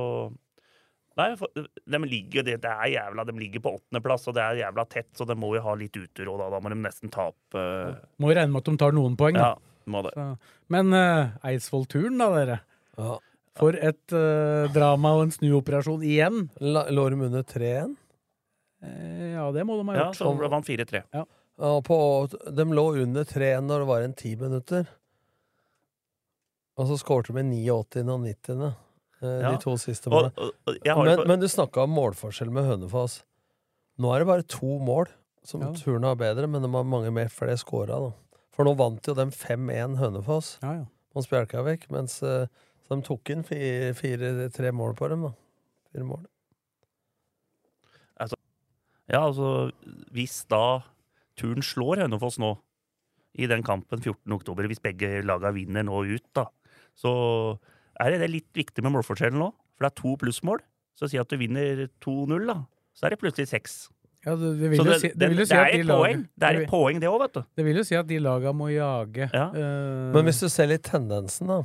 Nei, 1.17 1.31
for, 1.41 1.49
de 1.57 1.99
ligger, 2.05 2.45
det, 2.45 2.59
det 2.61 2.69
er 2.71 2.91
jævla, 2.93 3.23
de 3.25 3.33
ligger 3.41 3.63
på 3.65 3.71
åttendeplass, 3.79 4.27
og 4.29 4.35
det 4.37 4.43
er 4.45 4.59
jævla 4.59 4.83
tett, 4.93 5.07
så 5.17 5.25
de 5.25 5.33
må 5.41 5.49
jo 5.57 5.63
ha 5.65 5.73
litt 5.81 5.95
utero 5.97 6.35
da. 6.37 6.51
Da 6.53 6.59
må 6.61 6.69
de 6.69 6.77
nesten 6.77 7.09
tape. 7.09 7.57
eh, 7.57 7.95
Må 8.21 8.29
jo 8.29 8.37
regne 8.37 8.53
med 8.53 8.61
at 8.61 8.69
de 8.69 8.75
tar 8.83 8.93
noen 8.93 9.15
poeng, 9.17 9.39
da. 9.39 9.47
ja, 9.55 9.87
må 9.95 10.03
det. 10.05 10.13
Så. 10.13 10.27
Men 10.77 10.93
uh, 10.93 11.33
Eidsvoll-turen, 11.49 12.19
da, 12.21 12.29
dere. 12.37 12.59
Ja. 13.01 13.17
For 13.57 13.79
et 13.81 14.13
uh, 14.13 14.69
drama 14.77 15.15
og 15.17 15.23
en 15.25 15.33
snuoperasjon 15.39 16.05
igjen. 16.05 16.51
La- 16.61 16.85
Lå 16.93 17.07
de 17.15 17.23
under 17.31 17.47
3-1? 17.49 17.97
Eh, 18.85 19.33
ja, 19.39 19.47
det 19.57 19.65
må 19.65 19.79
de 19.81 19.89
ha 19.89 19.97
Ja, 19.97 20.05
gjort. 20.11 20.21
så 20.21 20.35
ble 20.37 20.53
vant 20.53 20.69
4-3. 20.69 21.01
Ja, 21.17 21.25
Ja, 21.57 21.73
de 22.61 22.65
lå 22.77 22.85
under 23.07 23.25
3-1 23.25 23.65
når 23.65 23.87
det 23.87 23.89
var 23.89 24.05
en 24.05 24.13
ti 24.21 24.35
minutter. 24.37 24.85
Og 26.77 26.89
så 26.91 26.99
skårte 27.01 27.33
de 27.33 27.43
i 27.57 27.63
89. 27.73 28.09
og 28.13 28.21
90. 28.27 28.67
eh. 29.23 29.47
De 29.47 29.53
to 29.63 29.77
siste 29.81 30.11
målene. 30.13 30.33
og, 30.37 30.53
og 30.69 31.05
Men, 31.07 31.23
men 31.31 31.41
du 31.41 31.47
snakka 31.49 31.87
om 31.87 31.95
målforskjell 31.97 32.51
med 32.53 32.67
Hønefoss. 32.69 33.23
Nå 33.99 34.11
er 34.13 34.21
det 34.21 34.29
bare 34.29 34.45
to 34.45 34.77
mål 34.85 35.09
som 35.47 35.63
Ja. 35.63 35.71
turene 35.73 36.11
har 36.11 36.17
bedre, 36.21 36.47
men 36.47 36.61
de 36.63 36.69
har 36.69 36.85
mange 36.85 37.11
mer 37.15 37.29
flere 37.33 37.57
scora. 37.57 38.13
For 38.53 38.65
nå 38.69 38.75
vant 38.77 39.07
jo 39.09 39.15
dem 39.15 39.31
5-1 39.31 39.97
Hønefoss 40.01 40.59
Ja, 40.63 40.73
ja. 40.83 40.85
mot 41.15 41.25
Spjelkavik, 41.25 41.89
mens 41.91 42.19
eh, 42.23 42.47
de 42.91 43.01
tok 43.03 43.31
inn 43.31 43.43
fire, 43.43 43.95
fire, 43.95 44.51
tre 44.53 44.71
mål 44.73 44.95
på 44.99 45.09
dem, 45.09 45.23
da. 45.23 45.33
Fire 45.93 46.05
mål. 46.05 46.27
Ja, 49.09 49.21
altså 49.29 49.71
Hvis 50.11 50.41
da 50.51 50.81
turen 51.39 51.63
slår 51.63 52.01
Hønefoss 52.03 52.41
nå, 52.43 52.57
i 53.39 53.47
den 53.47 53.63
kampen 53.63 54.01
14.10, 54.01 54.67
hvis 54.67 54.81
begge 54.83 55.21
laga 55.23 55.51
vinner 55.55 55.85
nå 55.87 56.01
ut, 56.09 56.25
da, 56.35 56.47
så 56.97 57.13
er 58.01 58.17
det 58.17 58.31
litt 58.33 58.49
viktig 58.57 58.85
med 58.85 58.95
målforskjellen 58.97 59.41
nå. 59.41 59.51
For 59.77 59.87
det 59.87 59.93
er 59.93 60.01
to 60.01 60.15
plussmål. 60.21 60.63
Så 60.97 61.11
si 61.13 61.21
at 61.21 61.29
du 61.29 61.37
vinner 61.41 61.85
2-0, 62.05 62.49
da. 62.49 62.63
Så 62.97 63.07
er 63.07 63.13
det 63.13 63.21
plutselig 63.21 63.51
seks. 63.51 63.77
ja 64.25 64.35
det, 64.41 64.55
det 64.61 64.71
vil 64.73 64.81
det, 64.81 64.99
si, 65.03 65.11
det 65.13 65.21
det, 65.21 65.29
vil 65.29 65.43
jo 65.43 65.45
det 65.45 65.51
si 65.51 65.59
at 65.61 65.75
de 65.77 65.87
poeng, 65.91 66.25
det 66.33 66.49
er 66.49 66.61
et 66.63 66.71
poeng, 66.71 67.01
det 67.03 67.11
òg, 67.11 67.19
vet 67.27 67.37
du. 67.37 67.43
Det 67.61 67.67
vil 67.67 67.81
jo 67.83 67.85
si 67.87 67.99
at 67.99 68.09
de 68.09 68.21
laga 68.25 68.53
må 68.57 68.71
jage. 68.73 69.29
Ja. 69.29 69.47
Uh, 69.53 70.17
Men 70.17 70.31
hvis 70.31 70.41
du 70.41 70.49
ser 70.53 70.71
litt 70.73 70.87
tendensen, 70.89 71.53
da, 71.53 71.61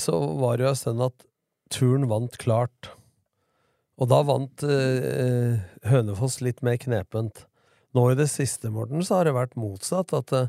så 0.00 0.16
var 0.40 0.56
det 0.56 0.64
jo 0.64 0.72
en 0.72 0.80
stund 0.80 1.04
at 1.04 1.26
turen 1.74 2.08
vant 2.08 2.38
klart. 2.40 2.94
Og 4.00 4.08
da 4.10 4.22
vant 4.26 4.64
uh, 4.64 5.60
Hønefoss 5.86 6.40
litt 6.42 6.64
mer 6.64 6.80
knepent. 6.80 7.44
Nå 7.94 8.08
i 8.10 8.16
det 8.18 8.30
siste, 8.32 8.72
Morten, 8.74 9.04
så 9.06 9.20
har 9.20 9.28
det 9.28 9.36
vært 9.36 9.60
motsatt. 9.60 10.16
At 10.16 10.32
uh, 10.32 10.48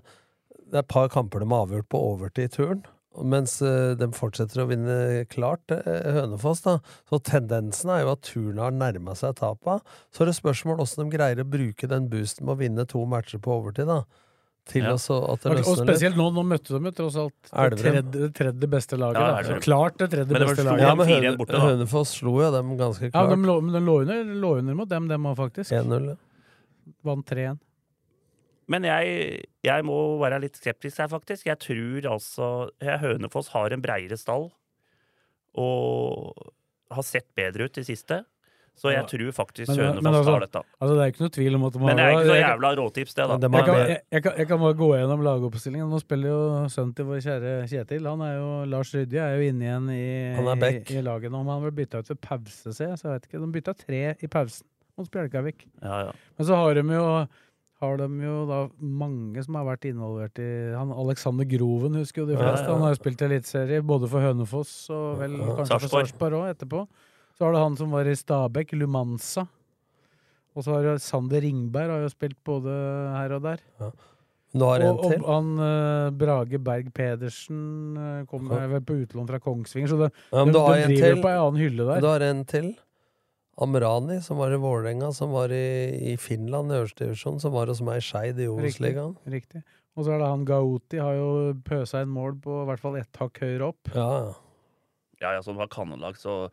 det 0.64 0.80
er 0.80 0.86
et 0.86 0.94
par 0.96 1.12
kamper 1.14 1.44
de 1.44 1.52
har 1.52 1.68
avgjort 1.68 1.92
på 1.92 2.06
overtid 2.16 2.48
i 2.48 2.56
turen. 2.56 2.86
Mens 3.24 3.62
eh, 3.62 3.94
de 3.96 4.08
fortsetter 4.12 4.64
å 4.64 4.68
vinne 4.68 5.26
klart, 5.32 5.62
eh, 5.72 6.12
Hønefoss. 6.18 6.62
da. 6.66 6.80
Så 7.10 7.22
tendensen 7.24 7.90
er 7.94 8.02
jo 8.04 8.12
at 8.12 8.22
turen 8.28 8.58
har 8.60 8.72
nærma 8.76 9.16
seg 9.16 9.36
tapa. 9.40 9.80
Så 10.12 10.22
er 10.26 10.32
det 10.32 10.36
spørsmål 10.42 10.78
hvordan 10.82 11.10
de 11.10 11.18
greier 11.18 11.40
å 11.44 11.48
bruke 11.48 11.88
den 11.88 12.10
boosten 12.12 12.46
med 12.46 12.58
å 12.58 12.60
vinne 12.60 12.86
to 12.88 13.06
matcher 13.06 13.40
på 13.40 13.56
overtid. 13.62 13.88
da. 13.88 14.04
Til 14.66 14.82
Ja. 14.82 14.94
også 14.98 15.20
at 15.32 15.42
det 15.44 15.52
og, 15.52 15.52
og 15.52 15.62
løsner 15.62 15.86
litt. 15.86 15.96
spesielt 15.96 16.16
nå, 16.18 16.34
nå 16.34 16.42
møtte 16.44 16.74
de 16.74 16.84
jo 16.90 16.92
tross 16.92 17.16
alt 17.22 17.34
det 17.70 17.78
tredje, 17.78 18.34
tredje 18.34 18.68
beste 18.68 18.98
laget. 18.98 19.22
Ja, 19.22 19.42
da. 19.54 19.60
Klart 19.62 19.98
det 20.00 20.10
tredje 20.10 20.26
Men 20.34 20.42
det 20.42 20.48
beste 20.48 20.64
laget. 20.66 20.82
Ja, 20.82 20.96
men 20.96 21.08
Høne, 21.08 21.38
borte. 21.38 21.60
Hønefoss 21.62 22.16
slo 22.18 22.34
jo 22.42 22.50
dem 22.52 22.76
ganske 22.76 23.04
Ja, 23.06 23.12
klart. 23.12 23.30
de 23.30 23.36
lå, 23.46 23.62
men 23.62 23.74
de 23.78 23.80
lå 23.86 24.02
under, 24.02 24.24
lå 24.26 24.58
under 24.58 24.74
mot 24.74 24.90
dem, 24.90 25.08
dem 25.08 25.24
òg, 25.24 25.38
faktisk. 25.38 25.70
1-0. 25.72 26.18
Vant 27.06 27.26
3-1. 27.28 27.60
Men 28.68 28.84
jeg, 28.88 29.46
jeg 29.64 29.84
må 29.86 29.98
være 30.20 30.40
litt 30.42 30.56
skeptisk 30.58 30.98
her, 31.04 31.08
faktisk. 31.12 31.46
Jeg 31.46 31.60
tror 31.62 32.08
altså 32.16 32.48
jeg, 32.82 33.00
Hønefoss 33.04 33.52
har 33.54 33.74
en 33.76 33.82
breiere 33.86 34.18
stall 34.18 34.48
og 35.56 36.48
har 36.96 37.06
sett 37.06 37.28
bedre 37.38 37.68
ut 37.70 37.78
i 37.82 37.84
siste. 37.88 38.24
Så 38.76 38.90
jeg 38.92 39.00
Ja. 39.00 39.08
tror 39.08 39.32
faktisk 39.32 39.70
Men- 39.70 39.78
Hønefoss 39.78 40.04
men 40.04 40.14
altså, 40.14 40.32
tar 40.34 40.40
dette. 40.42 40.62
Altså, 40.82 40.96
det 40.96 41.02
er 41.06 41.12
ikke 41.14 41.22
noe 41.24 41.30
tvil 41.30 41.56
om 41.56 41.64
at 41.64 41.74
de 41.74 41.80
har 41.80 41.86
Men 41.88 41.96
det 41.96 42.04
er 42.06 42.12
ikke 42.12 42.28
så 42.28 42.42
jævla 42.44 42.72
råtips, 42.76 43.14
det, 43.16 43.28
da. 43.30 43.38
Det 43.38 43.52
Jeg 43.52 43.66
kan, 43.66 43.74
være- 43.76 43.88
jeg, 43.88 44.02
jeg, 44.12 44.24
kan, 44.24 44.34
jeg 44.38 44.48
kan 44.50 44.60
bare 44.60 44.74
gå 44.74 44.90
gjennom 44.98 45.22
lagoppstillingen. 45.24 45.90
Nå 45.90 46.00
spiller 46.02 46.28
jo 46.28 46.42
sønnen 46.68 46.96
til 46.96 47.06
vår 47.06 47.22
kjære 47.24 47.70
Kjetil. 47.70 48.06
Han 48.10 48.22
er 48.22 48.34
jo, 48.36 48.66
Lars 48.66 48.92
Rydje 48.92 49.22
er 49.22 49.38
jo 49.40 49.48
inne 49.50 49.62
igjen 49.64 49.90
i, 49.96 50.92
i, 50.92 50.98
i 50.98 51.02
laget 51.02 51.32
nå. 51.32 51.40
Om 51.40 51.48
han 51.48 51.62
ble 51.62 51.72
bytta 51.86 52.00
ut 52.00 52.10
ved 52.10 52.20
pause, 52.20 52.74
se. 52.76 52.86
Så 52.98 53.04
jeg 53.08 53.14
vet 53.16 53.28
ikke. 53.30 53.40
De 53.40 53.52
bytta 53.62 53.74
tre 53.78 54.16
i 54.22 54.28
pausen 54.28 54.68
mot 54.98 55.08
Spjelkavik. 55.08 55.66
Ja, 55.82 56.00
ja. 56.08 56.12
Men 56.38 56.46
så 56.48 56.56
har 56.56 56.74
de 56.74 56.82
jo 56.82 57.28
har 57.82 57.98
de 58.00 58.08
jo 58.24 58.36
da 58.48 58.60
mange 58.80 59.44
som 59.44 59.56
har 59.60 59.66
vært 59.68 59.86
involvert 59.90 60.40
i 60.40 60.48
han 60.74 60.94
Alexander 60.96 61.46
Groven, 61.46 61.98
husker 62.00 62.24
jo 62.24 62.30
de 62.30 62.38
Ja, 62.38 62.40
fleste. 62.46 62.68
ja. 62.70 62.74
Han 62.74 62.82
har 62.86 62.94
jo 62.96 63.00
spilt 63.02 63.22
eliteserie 63.28 63.82
både 63.84 64.08
for 64.10 64.24
Hønefoss 64.24 64.90
og 64.96 65.20
vel 65.20 65.36
kanskje 65.38 65.68
kanskje 65.74 65.90
for 65.90 65.94
Sarpsborg. 66.00 66.38
Òg 66.40 66.54
etterpå. 66.56 66.86
Så 67.36 67.44
har 67.46 67.52
du 67.52 67.60
han 67.60 67.76
som 67.76 67.92
var 67.92 68.08
i 68.08 68.16
Stabæk, 68.16 68.72
Lumanza. 68.80 69.44
Og 70.56 70.64
så 70.64 70.72
har 70.78 70.98
Sander 71.04 71.42
Ringberg, 71.44 71.90
har 71.92 72.06
jo 72.06 72.10
spilt 72.14 72.38
både 72.48 72.72
her 73.18 73.34
og 73.36 73.42
der. 73.44 73.60
En 74.56 74.62
og, 74.64 75.02
og 75.04 75.26
han 75.28 75.48
eh, 75.60 76.10
Brage 76.16 76.58
Berg 76.64 76.94
Pedersen 76.96 77.98
eh, 78.00 78.22
kom 78.32 78.48
Ja. 78.48 78.62
er 78.64 78.70
vel 78.72 78.82
på 78.88 78.96
utlån 79.04 79.28
fra 79.28 79.40
Kongsvinger, 79.44 79.90
så 79.92 79.98
det, 80.00 80.14
Ja, 80.32 80.46
de, 80.46 80.52
de 80.54 80.60
driver 80.62 80.96
til. 80.96 81.22
på 81.22 81.28
ei 81.28 81.36
annen 81.42 81.60
hylle 81.60 81.88
der. 81.90 82.00
Du 82.00 82.08
har 82.08 82.24
en 82.24 82.46
til. 82.48 82.70
Amrani, 83.62 84.18
som 84.22 84.38
var 84.38 84.52
i 84.52 84.58
Vålerenga, 84.60 85.14
som 85.16 85.32
var 85.32 85.48
i, 85.56 86.14
i 86.14 86.18
Finland 86.20 86.72
i 86.72 86.76
øverste 86.82 87.06
divisjon, 87.08 87.40
som 87.40 87.54
var 87.56 87.68
hos 87.72 87.80
meg 87.82 88.02
i 88.02 88.04
Skeid 88.04 88.40
i 88.44 88.48
Obos-ligaen. 88.52 89.16
Riktig. 89.32 89.64
Og 89.96 90.04
så 90.04 90.12
er 90.12 90.20
det 90.20 90.28
han 90.28 90.44
Gauti, 90.46 90.98
har 91.00 91.14
jo 91.16 91.30
pøsa 91.64 92.02
inn 92.04 92.12
mål 92.12 92.36
på 92.44 92.58
i 92.64 92.66
hvert 92.68 92.82
fall 92.84 92.98
ett 93.00 93.16
hakk 93.22 93.40
høyere 93.40 93.70
opp. 93.72 93.94
Ja, 93.96 94.10
ja. 94.26 94.34
Ja, 95.22 95.30
ja, 95.38 95.42
som 95.42 95.56
var 95.56 95.68
kanonlag, 95.72 96.18
så 96.20 96.50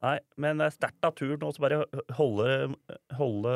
Nei, 0.00 0.14
men 0.40 0.56
det 0.56 0.64
er 0.70 0.72
sterkt 0.72 1.04
av 1.04 1.12
tur 1.12 1.34
nå, 1.36 1.50
så 1.52 1.60
bare 1.60 1.82
holde 2.16 2.70
Holde, 3.18 3.50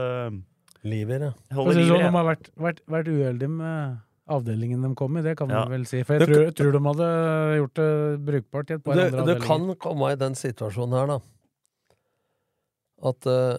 livet 0.84 1.16
i 1.16 1.22
det. 1.22 1.30
å 1.32 1.54
holde 1.56 1.72
si 1.72 1.78
det 1.78 1.84
livet. 1.86 1.94
sånn, 1.94 2.04
de 2.04 2.18
har 2.18 2.26
vært, 2.28 2.50
vært, 2.60 2.82
vært 2.92 3.08
uheldige 3.08 3.48
med 3.48 4.02
avdelingen 4.28 4.82
de 4.84 4.90
kom 5.00 5.16
i, 5.16 5.22
det 5.24 5.38
kan 5.40 5.48
Ja. 5.48 5.62
man 5.64 5.70
vel 5.72 5.86
si. 5.88 6.02
For 6.04 6.18
jeg 6.18 6.26
Det- 6.28 6.34
tror, 6.34 6.50
tror 6.52 6.72
de 6.72 6.82
hadde 6.84 7.08
gjort 7.56 7.74
det 7.80 8.24
brukbart 8.28 8.70
i 8.70 8.74
et 8.74 8.84
par 8.84 8.92
Du, 8.94 9.00
andre 9.00 9.10
du 9.10 9.22
avdelinger. 9.22 9.46
kan 9.46 9.74
komme 9.76 10.12
i 10.12 10.16
den 10.20 10.34
situasjonen 10.34 10.98
her, 11.00 11.06
da. 11.06 11.18
At 13.02 13.26
uh, 13.26 13.58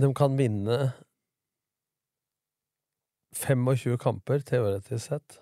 de 0.00 0.14
kan 0.16 0.36
vinne 0.38 0.92
25 3.36 3.98
kamper, 4.00 4.44
teoretisk 4.44 5.08
sett. 5.08 5.38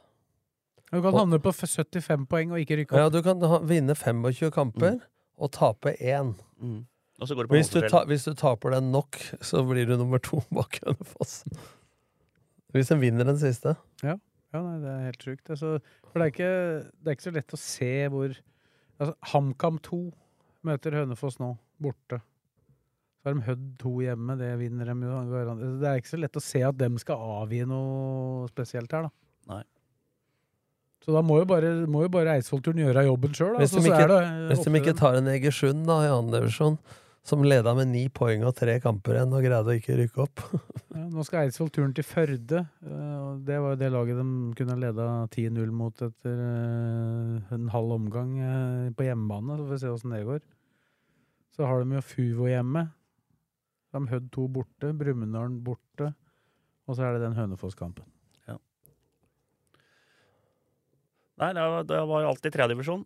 Du 0.91 0.99
kan 1.03 1.15
havne 1.15 1.39
på 1.43 1.53
75 1.55 2.27
poeng 2.31 2.55
og 2.55 2.63
ikke 2.63 2.81
rykke 2.81 2.99
Ja, 2.99 3.11
du 3.13 3.21
kan 3.23 3.43
ha, 3.47 3.61
vinne 3.63 3.95
25 3.95 4.51
kamper 4.55 4.99
og 5.39 5.53
tape 5.55 5.95
én. 5.95 6.35
Mm. 6.59 6.81
Og 7.21 7.29
så 7.29 7.37
går 7.37 7.47
det 7.47 7.51
på 7.51 7.59
Hvis 7.59 7.71
du, 7.71 7.81
ta, 7.87 8.03
hvis 8.09 8.25
du 8.27 8.35
taper 8.35 8.75
den 8.75 8.91
nok, 8.91 9.19
så 9.45 9.63
blir 9.67 9.87
du 9.87 9.97
nummer 9.97 10.19
to 10.19 10.43
bak 10.57 10.81
Hønefoss. 10.87 11.45
Hvis 12.75 12.91
de 12.91 12.99
vinner 12.99 13.27
den 13.27 13.39
siste. 13.39 13.77
Ja, 14.03 14.17
nei, 14.55 14.79
det 14.83 14.91
er 14.91 15.07
helt 15.11 15.27
sjukt. 15.27 15.51
Altså, 15.51 15.79
for 16.11 16.19
det 16.19 16.27
er, 16.27 16.33
ikke, 16.35 16.55
det 16.99 17.11
er 17.11 17.19
ikke 17.19 17.29
så 17.29 17.35
lett 17.35 17.55
å 17.55 17.61
se 17.61 17.93
hvor 18.11 18.35
altså, 18.35 19.15
HamKam 19.33 19.79
2 19.87 20.01
møter 20.67 20.97
Hønefoss 20.99 21.39
nå, 21.43 21.55
borte. 21.83 22.21
Så 23.21 23.29
har 23.29 23.37
de 23.37 23.45
Hødd 23.45 23.65
2 23.83 23.91
hjemme, 24.07 24.37
det 24.41 24.55
vinner 24.63 24.89
de 24.89 24.95
jo. 25.05 25.19
Det 25.83 25.89
er 25.91 26.01
ikke 26.01 26.15
så 26.15 26.21
lett 26.23 26.39
å 26.41 26.45
se 26.45 26.63
at 26.65 26.79
dem 26.81 26.97
skal 27.03 27.21
avgi 27.43 27.61
noe 27.69 28.47
spesielt 28.49 28.93
her, 28.97 29.11
da. 29.11 29.13
Nei. 29.53 29.63
Så 31.05 31.13
da 31.17 31.21
må 31.25 31.39
jo 31.41 31.47
bare, 31.49 31.69
må 31.89 32.03
jo 32.05 32.11
bare 32.13 32.35
Eidsvollturen 32.39 32.81
gjøre 32.83 33.07
jobben 33.07 33.37
sjøl. 33.37 33.55
Hvis, 33.61 33.73
de 33.77 33.89
ikke, 33.89 34.19
hvis 34.51 34.65
de 34.67 34.73
ikke 34.81 34.97
tar 34.97 35.17
en 35.21 35.31
Egersund 35.33 35.87
da, 35.89 36.03
i 36.05 36.11
divisjon, 36.33 36.77
som 37.25 37.43
leda 37.45 37.73
med 37.77 37.91
ni 37.93 38.07
poeng 38.13 38.45
og 38.49 38.55
tre 38.57 38.79
kamper 38.81 39.19
igjen 39.19 39.33
og 39.37 39.45
greide 39.45 39.69
å 39.69 39.77
ikke 39.77 39.97
rykke 39.99 40.23
opp 40.25 40.41
Ja, 40.97 41.03
nå 41.13 41.25
skal 41.27 41.45
Eidsvoll 41.45 41.69
turen 41.73 41.93
til 41.97 42.07
Førde. 42.09 42.63
eh, 42.81 43.27
Det 43.45 43.59
var 43.61 43.75
jo 43.75 43.81
det 43.83 43.91
laget 43.93 44.21
de 44.21 44.55
kunne 44.57 44.77
leda 44.81 45.09
10-0 45.29 45.75
mot 45.77 46.01
etter 46.07 46.41
eh, 46.47 47.53
en 47.57 47.69
halv 47.75 47.93
omgang 47.99 48.33
eh, 48.41 48.89
på 48.97 49.05
hjemmebane. 49.05 49.59
Så 49.61 49.67
får 49.69 49.75
vi 49.77 49.81
se 49.85 49.93
åssen 49.93 50.17
det 50.17 50.23
går. 50.29 50.41
Så 51.57 51.69
har 51.69 51.85
de 51.85 51.99
jo 51.99 52.03
Fuvo 52.09 52.49
hjemme. 52.49 52.87
De 53.93 54.05
Hødd 54.11 54.29
2 54.37 54.49
borte, 54.55 54.93
Brumunddal 54.95 55.55
borte. 55.67 56.13
Og 56.89 56.97
så 56.97 57.05
er 57.07 57.17
det 57.17 57.23
den 57.27 57.35
Hønefoss-kampen. 57.39 58.07
Ja. 58.49 58.57
Nei, 61.41 61.53
det 61.57 61.65
var, 61.73 61.87
det 61.89 62.01
var 62.11 62.23
jo 62.25 62.31
alltid 62.35 62.53
tredjedivisjon. 62.55 63.05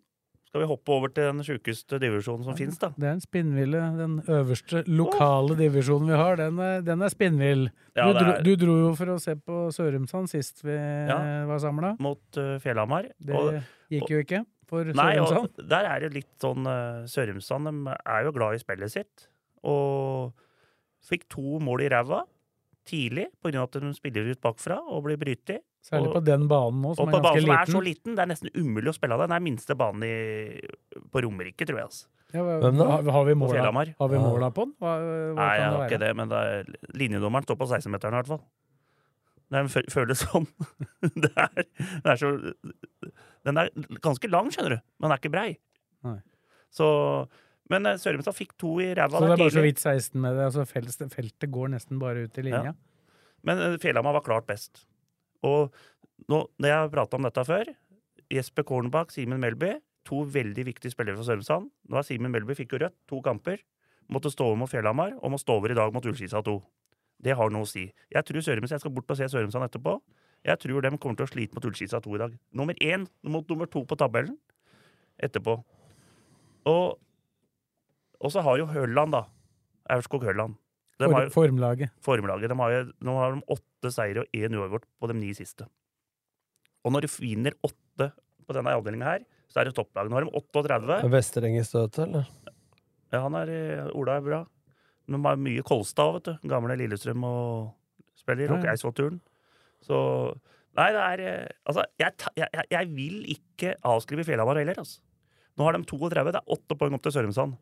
Skal 0.48 0.62
vi 0.62 0.66
hoppe 0.70 0.92
over 0.94 1.10
til 1.10 1.26
den 1.32 1.42
sjukeste 1.42 1.98
divisjonen 1.98 2.44
som 2.46 2.54
finnes, 2.58 2.76
da? 2.78 2.92
Det 2.94 3.08
er 3.08 3.16
en 3.16 3.22
spinnville. 3.22 3.80
Den 3.98 4.12
øverste 4.30 4.84
lokale 4.86 5.56
divisjonen 5.58 6.12
vi 6.12 6.18
har, 6.20 6.36
den 6.38 6.60
er, 6.62 6.84
den 6.86 7.02
er 7.02 7.10
spinnvill. 7.10 7.64
Ja, 7.98 8.06
du, 8.14 8.20
er- 8.22 8.42
du 8.46 8.52
dro 8.60 8.76
jo 8.84 8.92
for 8.98 9.14
å 9.14 9.18
se 9.22 9.34
på 9.40 9.64
Sørumsand 9.74 10.30
sist 10.30 10.62
vi 10.66 10.76
Ja. 10.76 11.18
var 11.50 11.58
samla. 11.62 11.96
Mot 12.02 12.38
uh, 12.38 12.54
Fjellhamar. 12.62 13.10
Det 13.18 13.34
Og- 13.34 13.58
gikk 13.90 14.10
jo 14.14 14.22
ikke 14.22 14.44
for 14.70 14.84
Nei, 14.94 15.10
Sørumsand. 15.18 15.58
og 15.58 15.68
der 15.74 15.90
er 15.90 16.00
det 16.06 16.12
litt 16.20 16.30
sånn 16.42 16.66
uh, 16.70 17.02
Sørumsand 17.10 17.70
de 17.70 17.98
er 18.06 18.24
jo 18.28 18.32
glad 18.38 18.54
i 18.54 18.62
spillet 18.62 18.94
sitt. 18.94 19.26
Og 19.66 20.32
fikk 21.04 21.28
to 21.32 21.58
mål 21.62 21.84
i 21.86 21.90
ræva 21.92 22.22
tidlig 22.84 23.28
pga. 23.42 23.62
at 23.64 23.78
de 23.80 23.92
spiller 23.96 24.30
ut 24.32 24.40
bakfra 24.44 24.76
og 24.80 25.04
blir 25.06 25.16
brytet. 25.20 25.62
Særlig 25.84 26.08
og- 26.08 26.14
på 26.16 26.24
den 26.24 26.48
banen 26.48 26.80
nå, 26.82 26.94
som 26.96 27.08
og 27.08 27.12
på 27.12 27.18
er 27.18 27.22
banen 27.22 27.44
ganske 27.44 27.44
som 27.44 27.54
er 27.54 27.72
så 27.72 27.84
liten, 27.84 28.16
det 28.16 28.22
er 28.24 28.30
nesten 28.32 28.50
umulig 28.56 28.88
å 28.88 28.96
spille 28.96 29.12
av 29.14 29.20
den. 29.20 29.28
Det 29.28 29.36
er 29.36 29.44
minste 29.44 29.76
banen 29.76 30.02
i, 30.02 30.60
på 31.12 31.22
Romerike, 31.24 31.66
tror 31.66 31.76
jeg. 31.80 31.84
Altså. 31.84 32.06
Ja, 32.34 32.42
Hvem 32.42 32.78
da? 32.78 32.84
Har, 32.90 33.02
har 33.14 33.24
vi 33.24 33.32
På 33.34 33.38
måla, 33.44 33.94
har 33.98 34.08
vi 34.08 34.18
måla 34.18 34.50
på 34.50 34.64
den? 34.64 34.74
Hva, 34.80 34.92
hva 34.98 35.34
Nei, 35.38 35.56
jeg 35.60 35.70
har 35.70 35.84
ikke 35.88 36.00
det, 36.02 36.16
men 36.16 36.28
det 36.28 36.38
er, 36.40 36.64
linjedommeren 36.98 37.44
står 37.46 37.56
på 37.60 37.68
16-meteren 37.68 38.16
i 38.16 38.18
hvert 38.22 38.32
fall. 38.32 38.42
Den 39.52 39.68
er, 39.68 39.90
føles 39.92 40.24
sånn. 40.24 40.48
Det 41.22 41.30
er, 41.36 41.52
det 42.02 42.10
er 42.10 42.16
så 42.16 42.32
Den 43.44 43.60
er 43.60 43.68
ganske 44.02 44.30
lang, 44.32 44.48
skjønner 44.50 44.78
du, 44.78 44.80
men 44.98 45.06
den 45.08 45.12
er 45.14 45.20
ikke 45.22 45.34
brei. 45.36 45.48
Nei. 46.02 46.18
Så 46.74 46.88
Men 47.72 47.88
eh, 47.88 48.00
Sørumsand 48.00 48.36
fikk 48.36 48.54
to 48.60 48.74
i 48.84 48.90
ræva 48.96 49.20
Så 49.20 49.28
det 49.28 49.36
er 49.36 49.42
bare 49.44 49.54
så 49.56 49.64
vidt 49.64 49.80
16 49.80 50.20
med 50.20 50.36
det. 50.36 50.48
Altså 50.50 50.66
feltet, 50.68 51.12
feltet 51.14 51.52
går 51.52 51.72
nesten 51.76 52.00
bare 52.02 52.26
ut 52.26 52.40
i 52.40 52.46
linja. 52.48 52.74
Men 53.46 53.62
eh, 53.62 53.78
Fjellhamar 53.82 54.18
var 54.18 54.26
klart 54.26 54.48
best. 54.50 54.84
Og 55.44 55.72
nå, 56.30 56.44
når 56.60 56.70
jeg 56.70 56.76
har 56.76 56.92
prata 56.92 57.18
om 57.18 57.26
dette 57.26 57.44
før 57.48 57.72
Jesper 58.32 58.66
Kornbakk, 58.68 59.12
Simen 59.14 59.42
Melby, 59.42 59.74
to 60.04 60.22
veldig 60.28 60.66
viktige 60.68 60.92
spillere 60.92 61.16
for 61.18 61.28
Sørumsand. 61.28 61.70
Nå 61.88 61.98
har 61.98 62.06
Simen 62.06 62.32
Melby 62.32 62.56
fikk 62.58 62.76
jo 62.76 62.82
rødt, 62.84 62.96
to 63.10 63.20
kamper. 63.24 63.60
Måtte 64.12 64.32
stå 64.32 64.50
over 64.50 64.60
mot 64.60 64.70
Fjellhamar, 64.70 65.14
og 65.20 65.32
må 65.32 65.40
stå 65.40 65.56
over 65.56 65.72
i 65.72 65.78
dag 65.78 65.92
mot 65.94 66.04
Ullskisa 66.04 66.42
2. 66.44 66.58
Det 67.24 67.36
har 67.38 67.52
noe 67.52 67.64
å 67.64 67.68
si. 67.68 67.86
Jeg 68.12 68.28
tror 68.28 68.44
Sørumsand, 68.44 68.76
jeg 68.76 68.84
skal 68.84 68.92
bort 68.96 69.12
og 69.12 69.20
se 69.20 69.28
Sørumsand 69.32 69.64
etterpå. 69.68 69.96
Jeg 70.44 70.60
tror 70.60 70.84
de 70.84 70.90
kommer 71.00 71.16
til 71.16 71.24
å 71.24 71.30
slite 71.30 71.56
mot 71.56 71.64
Ullskisa 71.64 72.02
2 72.04 72.16
i 72.18 72.20
dag. 72.20 72.34
Nummer 72.52 72.76
én 72.84 73.06
mot 73.22 73.48
nummer 73.48 73.70
to 73.70 73.84
på 73.88 73.96
tabellen 73.96 74.36
etterpå. 75.24 75.56
Og, 76.68 76.98
og 78.20 78.30
så 78.32 78.42
har 78.46 78.58
jo 78.60 78.66
Hølland, 78.70 79.12
da. 79.12 79.24
Aurskog 79.90 80.22
Hølland. 80.24 80.54
De 81.00 81.08
har 81.10 81.26
For, 81.28 81.42
formlaget. 81.42 81.90
formlaget. 82.06 82.48
De 82.52 82.56
har 82.60 82.70
jo, 82.72 82.82
nå 83.02 83.14
har 83.18 83.34
de 83.34 83.42
åtte 83.50 83.90
seire 83.92 84.22
og 84.22 84.26
én 84.38 84.54
uavgjort 84.54 84.84
på 85.00 85.08
de 85.10 85.14
ni 85.18 85.32
siste. 85.34 85.66
Og 86.84 86.92
når 86.94 87.06
du 87.06 87.08
vinner 87.18 87.56
åtte 87.66 88.12
på 88.46 88.54
denne 88.54 88.72
avdelinga 88.76 89.04
her, 89.08 89.24
så 89.50 89.60
er 89.60 89.64
det 89.70 89.74
topplag. 89.74 90.08
Nå 90.10 90.18
har 90.18 90.24
de 90.26 90.30
38. 90.38 90.98
Er 91.04 91.10
Vestereng 91.12 91.56
i 91.58 91.64
støtet, 91.66 92.04
eller? 92.06 92.26
Ja, 93.12 93.20
han 93.26 93.34
er 93.38 93.50
eh, 93.52 93.90
Ola 93.94 94.16
er 94.20 94.24
bra. 94.26 94.40
De 95.06 95.20
har 95.26 95.36
mye 95.36 95.62
Kolstad, 95.66 96.12
vet 96.16 96.30
du. 96.30 96.48
Gamle 96.48 96.76
Lillestrøm 96.80 97.24
og 97.28 97.74
spiller. 98.18 98.50
Og 98.54 98.64
ja. 98.64 98.72
Eidsvoll-turen. 98.74 99.20
Så 99.84 99.98
Nei, 100.74 100.88
det 100.90 101.02
er 101.06 101.20
eh, 101.22 101.48
Altså, 101.70 101.84
jeg, 102.02 102.14
jeg- 102.36 102.66
jeg 102.70 102.88
vil 102.96 103.20
ikke 103.36 103.74
avskrive 103.86 104.24
Fjellhamar 104.26 104.58
heller, 104.58 104.74
altså. 104.82 104.98
Nå 105.56 105.64
har 105.68 105.76
de 105.76 105.84
32. 105.86 106.32
Det 106.32 106.40
er 106.40 106.50
åtte 106.56 106.74
poeng 106.78 106.94
opp 106.96 107.02
til 107.04 107.12
Sørumsand. 107.14 107.54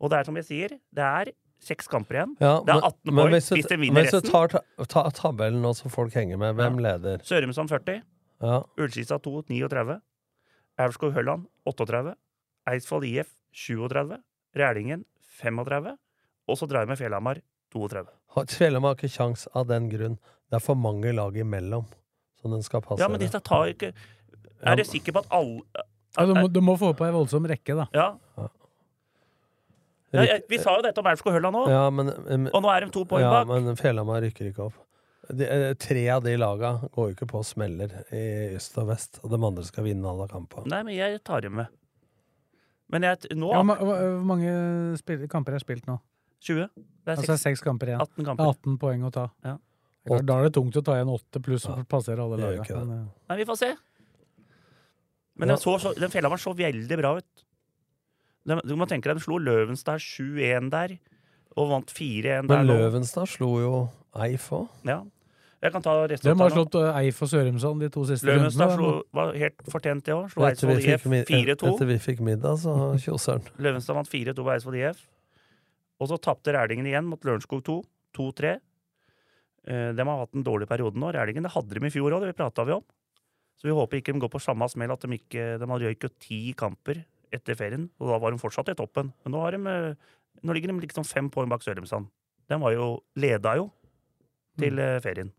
Og 0.00 0.10
det 0.10 0.18
er 0.20 0.24
som 0.28 0.36
jeg 0.40 0.46
sier, 0.48 0.68
det 0.96 1.04
er 1.06 1.32
seks 1.60 1.88
kamper 1.92 2.16
igjen. 2.16 2.30
Ja, 2.40 2.54
Det 2.64 2.72
er 2.72 2.86
18 2.88 3.10
men 3.12 3.18
poeng 3.20 3.34
hvis 3.36 3.68
de 3.68 3.76
vinner 3.76 4.06
Hvis 4.06 4.14
du 4.16 4.30
tar 4.30 4.48
ta, 4.48 4.60
ta, 4.88 5.02
tabellen 5.12 5.60
nå, 5.60 5.74
så 5.76 5.90
folk 5.92 6.14
henger 6.16 6.38
med, 6.40 6.54
hvem 6.56 6.78
leder? 6.80 7.20
Sørumsand 7.28 7.68
40. 7.68 8.00
Ja. 8.40 8.62
Ullskisa 8.80 9.18
2 9.20 9.42
39. 9.50 9.98
Aurskog 10.80 11.12
Hølland 11.12 11.44
38. 11.68 12.14
Eidsvoll 12.72 13.04
IF 13.10 13.28
37. 13.52 14.16
Rælingen 14.56 15.04
35. 15.42 15.96
Og 16.48 16.56
så 16.58 16.66
drar 16.66 16.86
vi 16.86 16.94
med 16.94 16.98
Fjellhamar 16.98 17.42
32. 17.74 18.06
Har- 18.36 18.46
Fjellhamar 18.48 18.94
har 18.94 18.96
ikke 18.96 19.12
kjangs 19.18 19.44
av 19.54 19.68
den 19.68 19.90
grunn. 19.92 20.16
Det 20.50 20.56
er 20.56 20.64
for 20.64 20.74
mange 20.74 21.12
lag 21.12 21.36
imellom 21.36 21.84
som 22.40 22.50
den 22.56 22.62
skal 22.64 22.80
passe. 22.80 23.02
Ja, 23.04 23.08
men 23.12 23.20
disse 23.20 23.38
tar 23.44 23.68
ikke 23.70 23.92
Er 24.62 24.76
du 24.76 24.82
sikker 24.84 25.12
på 25.12 25.18
at 25.20 25.28
alle 25.30 25.60
Ja, 26.18 26.24
du, 26.26 26.34
må, 26.34 26.48
du 26.50 26.60
må 26.60 26.74
få 26.80 26.90
på 26.96 27.04
ei 27.06 27.12
voldsom 27.14 27.44
rekke, 27.46 27.76
da. 27.76 27.86
Ja. 27.94 28.48
Ja 30.12 30.24
jeg, 30.26 30.42
vi 30.50 30.58
sa 30.58 30.76
jo 30.76 30.82
dette 30.82 30.98
om 31.02 31.06
Aurskog 31.06 31.32
Hølla 31.36 31.50
nå, 31.54 31.64
Ja, 31.70 31.82
men, 31.94 32.10
men, 32.26 32.48
og 32.54 32.62
nå 32.64 32.70
er 32.74 32.86
de 32.86 32.90
to 32.94 33.04
poeng 33.06 33.22
ja, 33.22 33.30
bak. 33.44 33.48
men 33.50 33.76
Fjellhamar 33.78 34.22
rykker 34.26 34.48
ikke 34.50 34.64
opp. 34.68 34.78
de, 35.30 35.46
eh, 35.46 35.74
tre 35.78 36.08
av 36.10 36.24
de 36.24 36.36
laga 36.36 36.72
går 36.90 37.10
jo 37.10 37.14
ikke 37.14 37.28
på 37.30 37.42
smeller 37.46 37.92
i 38.10 38.56
øst 38.58 38.78
og 38.82 38.88
vest, 38.90 39.20
og 39.22 39.30
de 39.30 39.38
andre 39.38 39.62
skal 39.68 39.84
vinne 39.86 40.08
alle 40.10 40.26
kampene. 40.32 40.66
Nei, 40.72 40.82
men 40.88 40.94
jeg 40.96 41.20
tar 41.22 41.40
dem 41.46 41.54
med. 41.60 41.68
Men 42.90 43.02
jeg, 43.06 43.30
nå 43.38 43.52
Ja, 43.54 43.62
Hvor 43.62 44.24
mange 44.26 44.96
spil, 44.98 45.28
kamper 45.30 45.54
er 45.54 45.62
spilt 45.62 45.86
nå? 45.86 46.00
20. 46.42 46.66
Det 46.74 47.12
er 47.12 47.16
Altså 47.20 47.36
seks, 47.36 47.42
seks 47.44 47.60
kamper 47.62 47.86
igjen. 47.92 48.00
18 48.00 48.16
Det 48.16 48.22
er 48.24 48.28
kamper. 48.32 48.50
18 48.56 48.78
poeng 48.82 49.04
å 49.06 49.12
ta. 49.14 49.28
Ja. 49.44 49.58
Det 50.02 50.10
klart, 50.10 50.26
Da 50.26 50.38
er 50.40 50.42
det 50.48 50.54
tungt 50.56 50.74
å 50.74 50.82
ta 50.82 50.96
igjen 50.96 51.12
åtte 51.12 51.42
pluss 51.44 51.66
Ja, 51.68 51.76
passere 51.84 52.24
alle 52.24 52.38
lagene. 52.40 52.80
men, 52.86 52.98
eh, 53.04 53.06
Nei, 53.28 53.36
vi 53.36 53.44
får 53.44 53.58
se. 53.60 53.70
Men 55.36 55.48
Ja. 55.48 55.54
den, 55.54 55.62
så, 55.62 55.78
så, 55.78 55.94
den 55.94 56.10
Fjellhamar 56.10 56.40
så 56.40 56.52
veldig 56.56 56.96
bra 56.98 57.16
ut. 57.18 57.44
Du 58.46 58.74
må 58.78 58.86
tenke 58.88 59.10
deg, 59.10 59.18
de 59.20 59.24
slo 59.24 59.38
Løvenstad 59.42 60.00
7-1 60.00 60.70
der, 60.72 60.96
og 61.60 61.72
vant 61.74 61.90
4-1 61.92 62.22
der 62.24 62.46
Men. 62.48 62.70
Løvenstad 62.70 63.28
slo 63.28 63.50
jo 63.60 63.72
Eif 64.24 64.48
òg. 64.56 64.68
Ja. 64.88 65.02
Jeg 65.60 65.74
kan 65.74 65.84
ta 65.84 65.92
De 66.08 66.16
Hvem 66.16 66.40
har 66.40 66.54
slått 66.54 66.76
eh, 66.80 66.98
Eif 67.02 67.18
og 67.20 67.28
Sørumsand 67.28 67.82
de 67.84 67.90
to 67.92 68.06
siste 68.08 68.24
Løvenstad 68.30 68.70
rundene. 68.72 68.78
slo, 68.80 69.18
var 69.18 69.34
helt 69.36 69.60
fortjent, 69.68 70.06
det 70.06 70.14
òg. 70.16 70.30
Slo 70.32 70.46
Eidsvoll 70.48 70.80
IF 70.80 71.04
4-2. 71.04 71.74
etter 71.74 71.90
vi 71.90 71.98
fikk 72.00 72.22
middag, 72.24 72.56
så 72.62 72.76
kjoseren. 73.04 73.44
Løvenstad 73.60 73.98
vant 73.98 74.08
4-2 74.08 74.38
på 74.40 74.54
Eidsvoll 74.54 74.80
IF. 74.80 75.04
Og 76.00 76.08
så 76.08 76.16
tapte 76.16 76.56
Rælingen 76.56 76.88
igjen 76.88 77.04
mot 77.10 77.20
Lørenskog 77.28 77.60
2. 77.66 77.76
2-3. 78.16 78.54
Eh, 79.68 79.90
de 79.92 80.08
har 80.08 80.22
hatt 80.24 80.32
en 80.34 80.46
dårlig 80.48 80.70
periode 80.70 80.96
nå. 80.96 81.12
Rælingen 81.12 81.44
det 81.44 81.52
hadde 81.52 81.76
de 81.76 81.86
i 81.86 81.92
fjor 81.92 82.16
òg, 82.16 82.24
det 82.24 82.38
prata 82.40 82.64
vi 82.64 82.78
om. 82.78 82.86
Så 83.60 83.68
vi 83.68 83.76
håper 83.76 84.00
ikke 84.00 84.16
de 84.16 84.22
går 84.24 84.32
på 84.32 84.40
samme 84.40 84.64
smell 84.72 84.94
at 84.94 85.04
de 85.04 85.18
ikke 85.18 85.58
De 85.60 85.66
har 85.68 85.82
røyket 85.84 86.14
ti 86.24 86.54
kamper 86.56 87.02
etter 87.34 87.58
ferien, 87.58 87.88
og 88.00 88.10
da 88.12 88.18
var 88.22 88.34
de 88.34 88.40
fortsatt 88.42 88.72
i 88.72 88.76
toppen. 88.78 89.12
Men 89.24 89.34
nå, 89.34 89.42
har 89.44 89.56
de, 89.56 89.60
eh, 89.70 90.40
nå 90.42 90.56
ligger 90.56 90.72
de 90.72 90.80
liksom 90.86 91.06
fem 91.06 91.30
poeng 91.30 91.50
bak 91.50 91.62
Sørumsand. 91.64 92.10
Den 92.50 92.62
var 92.62 92.74
jo 92.74 92.96
leda 93.14 93.54
jo 93.60 93.70
til 94.58 94.74
mm. 94.74 95.00
ferien. 95.04 95.32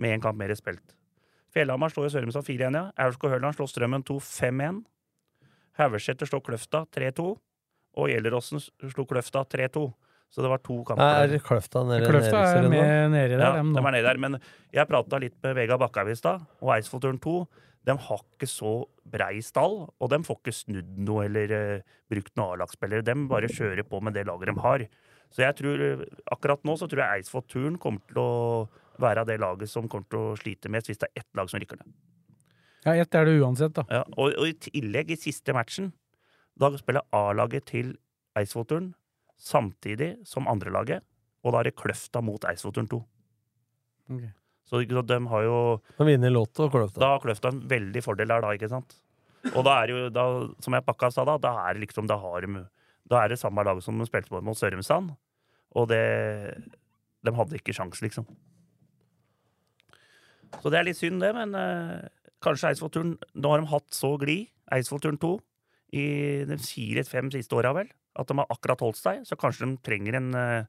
Med 0.00 0.16
én 0.16 0.22
kamp 0.24 0.38
mer 0.40 0.54
spilt. 0.56 0.96
Fjellhamar 1.52 1.92
slår 1.92 2.08
Sørumsand 2.14 2.48
4-1, 2.48 2.78
ja. 2.78 2.84
Aurskog-Hørland 3.04 3.58
slår 3.58 3.68
Strømmen 3.68 4.04
2-5-1. 4.08 4.80
Haugeseter 5.80 6.28
slår 6.28 6.44
Kløfta 6.46 6.86
3-2. 6.96 7.26
Og 8.00 8.08
Gjelleråsen 8.08 8.62
slo 8.62 9.04
Kløfta 9.08 9.44
3-2. 9.44 9.84
Så 10.32 10.40
det 10.40 10.48
var 10.48 10.62
to 10.64 10.78
kamper. 10.88 11.26
Er. 11.26 11.42
Kløfta 11.44 11.82
nede 11.84 12.08
Kløfta 12.08 12.38
er 12.54 12.68
med 12.72 13.12
nedi 13.12 13.34
der, 13.36 13.42
Ja, 13.42 13.50
de 13.60 13.82
er 13.82 13.90
nede 13.92 14.06
der. 14.06 14.20
Men 14.24 14.38
jeg 14.72 14.88
prata 14.88 15.20
litt 15.20 15.36
med 15.44 15.58
Vega 15.58 15.76
Bakkhaug 15.76 16.08
i 16.08 16.16
stad, 16.16 16.46
og 16.64 16.72
Eidsvollturen 16.72 17.20
2 17.20 17.34
de 17.88 17.94
har 17.98 18.20
ikke 18.22 18.46
så 18.46 18.72
brei 19.12 19.40
stall, 19.42 19.80
og 19.90 20.10
de 20.12 20.20
får 20.26 20.38
ikke 20.38 20.54
snudd 20.54 20.92
noe 21.02 21.24
eller 21.26 21.54
uh, 21.54 21.96
brukt 22.12 22.36
noen 22.38 22.54
A-lagsspillere. 22.54 23.06
De 23.06 23.16
bare 23.30 23.50
kjører 23.50 23.82
på 23.88 23.98
med 24.04 24.14
det 24.16 24.26
laget 24.28 24.52
de 24.52 24.62
har. 24.62 24.86
Så 25.32 25.42
jeg 25.46 25.56
tror, 25.58 25.80
eh, 25.80 26.00
akkurat 26.34 26.64
nå 26.68 26.76
så 26.76 26.86
tror 26.90 27.00
jeg 27.00 27.22
Eidsvoll 27.22 27.44
Turn 27.48 27.78
kommer 27.80 28.02
til 28.10 28.18
å 28.20 28.32
være 29.00 29.24
det 29.24 29.38
laget 29.40 29.70
som 29.72 29.88
kommer 29.88 30.04
til 30.12 30.20
å 30.20 30.34
slite 30.36 30.68
mest 30.70 30.90
hvis 30.90 31.00
det 31.00 31.08
er 31.08 31.22
ett 31.22 31.38
lag 31.38 31.48
som 31.48 31.62
rykker 31.62 31.80
ned. 31.80 31.94
Ja, 32.84 32.94
ett 32.98 33.14
er 33.16 33.24
det 33.24 33.38
uansett, 33.40 33.72
da. 33.78 33.86
Ja, 33.88 34.02
og, 34.12 34.34
og 34.36 34.50
i 34.50 34.52
tillegg, 34.60 35.14
i 35.14 35.16
siste 35.16 35.54
matchen, 35.56 35.92
da 36.60 36.68
spiller 36.76 37.06
A-laget 37.16 37.70
til 37.72 37.94
Eidsvollturen 38.36 38.92
samtidig 39.40 40.14
som 40.28 40.46
andrelaget, 40.50 41.02
og 41.42 41.54
da 41.54 41.62
er 41.62 41.70
det 41.70 41.78
Kløfta 41.80 42.20
mot 42.22 42.44
Eidsvollturen 42.46 42.90
2. 42.92 43.00
Ok. 44.12 44.28
Så 44.68 44.80
sant, 44.82 45.02
de 45.08 45.18
har 45.28 45.42
jo 45.46 45.56
De 45.98 46.06
vinner 46.06 46.32
Lotto 46.32 46.66
og 46.66 46.74
Kløfta. 46.74 47.00
Da 47.02 47.14
har 47.14 47.24
Kløfta 47.24 47.50
en 47.52 47.62
veldig 47.68 48.02
fordel 48.04 48.30
der, 48.30 48.44
da, 48.44 48.52
ikke 48.56 48.70
sant? 48.72 48.94
Og 49.52 49.64
da 49.66 49.80
er 49.82 49.90
jo, 49.90 50.06
da, 50.14 50.24
som 50.62 50.76
jeg 50.76 50.86
pakka 50.86 51.10
sa 51.10 51.24
da, 51.26 51.34
da 51.42 51.52
er 51.66 51.74
det 51.76 51.88
liksom, 51.88 52.06
da 52.10 52.16
har 52.22 52.46
de 52.46 52.64
Da 53.10 53.24
er 53.24 53.32
det 53.32 53.40
samme 53.40 53.64
lag 53.66 53.80
som 53.82 53.98
de 53.98 54.06
spilte 54.06 54.30
på 54.30 54.40
mot 54.44 54.56
Sørumsand. 54.56 55.12
Og 55.74 55.88
det 55.90 56.02
De 57.22 57.34
hadde 57.34 57.58
ikke 57.58 57.74
sjans, 57.74 58.00
liksom. 58.02 58.26
Så 60.60 60.70
det 60.70 60.78
er 60.78 60.86
litt 60.88 60.98
synd, 60.98 61.22
det, 61.22 61.32
men 61.34 61.54
eh, 61.56 62.08
kanskje 62.44 62.72
Eidsvollturen 62.72 63.14
Nå 63.38 63.52
har 63.52 63.62
de 63.62 63.70
hatt 63.70 63.96
så 63.96 64.16
glid, 64.20 64.50
Eidsvollturen 64.74 65.18
2, 65.22 65.32
i 65.96 66.04
de 66.48 66.56
fire-fem 66.60 67.30
siste 67.32 67.56
åra, 67.56 67.72
vel, 67.76 67.88
at 68.16 68.28
de 68.28 68.36
har 68.36 68.52
akkurat 68.52 68.80
holdt 68.84 69.00
seg, 69.00 69.24
så 69.28 69.36
kanskje 69.40 69.68
de 69.68 69.80
trenger 69.84 70.18
en 70.18 70.30
eh, 70.36 70.68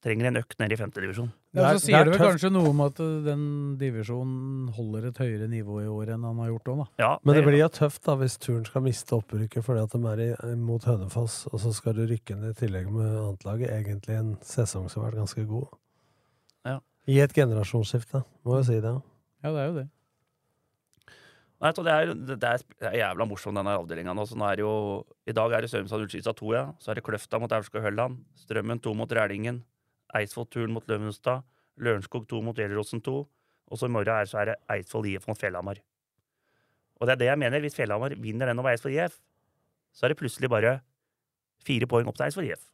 Trenger 0.00 0.30
en 0.30 0.40
økt 0.40 0.56
ned 0.56 0.72
i 0.72 0.76
femtedivisjon. 0.80 1.26
Ja, 1.52 1.66
Det 1.66 1.80
så 1.80 1.82
sier 1.84 2.06
det 2.06 2.14
det 2.14 2.20
vel 2.20 2.30
kanskje 2.30 2.50
noe 2.54 2.70
om 2.70 2.78
at 2.86 3.00
eh, 3.04 3.18
den 3.26 3.42
divisjonen 3.80 4.70
holder 4.72 5.10
et 5.10 5.20
høyere 5.20 5.48
nivå 5.52 5.82
i 5.82 5.90
år 5.92 6.14
enn 6.14 6.24
han 6.24 6.40
har 6.40 6.48
gjort 6.54 6.70
òg, 6.72 6.80
da. 6.80 6.86
Ja, 7.02 7.10
Men 7.20 7.36
det 7.36 7.44
blir 7.44 7.58
jo 7.60 7.68
tøft 7.76 8.06
da 8.08 8.14
hvis 8.16 8.38
turen 8.40 8.64
skal 8.64 8.86
miste 8.86 9.18
opprykket 9.18 9.66
fordi 9.66 9.84
at 9.84 9.92
de 9.92 10.00
er 10.14 10.24
i, 10.24 10.54
mot 10.56 10.88
Hønefoss, 10.88 11.42
og 11.52 11.60
så 11.60 11.74
skal 11.76 11.98
du 11.98 12.06
rykke 12.08 12.38
ned 12.38 12.56
i 12.56 12.60
tillegg 12.62 12.88
med 12.88 13.12
annetlaget. 13.12 13.74
Egentlig 13.76 14.16
en 14.16 14.34
sesong 14.40 14.88
som 14.88 15.02
har 15.02 15.10
vært 15.10 15.20
ganske 15.26 15.44
god. 15.52 15.68
Ja. 16.70 16.78
I 17.04 17.20
et 17.20 17.36
generasjonsskifte, 17.36 18.24
må 18.48 18.60
jo 18.62 18.68
si 18.70 18.80
det. 18.80 18.96
Ja, 19.44 19.52
det 19.52 19.58
er 19.60 19.68
jo 19.68 19.80
det. 19.82 19.88
Nei, 21.60 21.74
så 21.76 21.82
det 21.84 21.92
er, 21.92 22.14
det 22.16 22.38
er, 22.48 22.62
jævla 22.96 23.26
morsom, 23.28 23.52
denne 23.58 23.74
avdelinga 23.76 24.14
nå. 24.16 24.24
Så 24.24 24.38
nå 24.38 24.46
er 24.48 24.56
det 24.56 24.64
jo 24.64 24.72
I 25.28 25.34
dag 25.36 25.52
er 25.52 25.64
det 25.64 25.68
Sørumsand 25.68 26.06
Ullskisa 26.06 26.32
2, 26.36 26.54
ja. 26.56 26.62
Så 26.80 26.92
er 26.92 26.96
det 26.96 27.04
Kløfta 27.04 27.40
mot 27.42 27.52
Aurskog 27.52 27.84
Hølland. 27.84 28.22
Strømmen 28.46 28.80
2 28.80 28.94
mot 28.96 29.12
Rælingen. 29.12 29.60
Eidsvoll-turen 30.14 30.72
mot 30.74 30.86
Løvenstad. 30.90 31.42
Lørenskog 31.80 32.26
2 32.28 32.40
mot 32.44 32.56
Gjelleråsen 32.56 33.00
2. 33.02 33.14
Og 33.70 33.78
så 33.78 33.86
i 33.86 33.92
morgen 33.94 34.08
er, 34.20 34.26
så 34.26 34.40
er 34.42 34.50
det 34.50 34.56
Eidsvoll 34.74 35.06
IF 35.12 35.26
mot 35.30 35.38
Fjellhamar. 35.38 35.78
Og 37.00 37.06
det 37.06 37.12
er 37.14 37.20
det 37.22 37.28
jeg 37.30 37.38
mener. 37.38 37.60
Hvis 37.62 37.76
Fjellhamar 37.78 38.14
vinner 38.20 38.46
den 38.50 38.58
over 38.58 38.70
Eidsvoll 38.72 38.96
IF, 38.98 39.20
så 39.94 40.04
er 40.06 40.12
det 40.12 40.18
plutselig 40.20 40.50
bare 40.50 40.80
fire 41.64 41.86
poeng 41.86 42.08
opp 42.10 42.16
til 42.18 42.26
Eidsvoll 42.26 42.50
IF. 42.50 42.66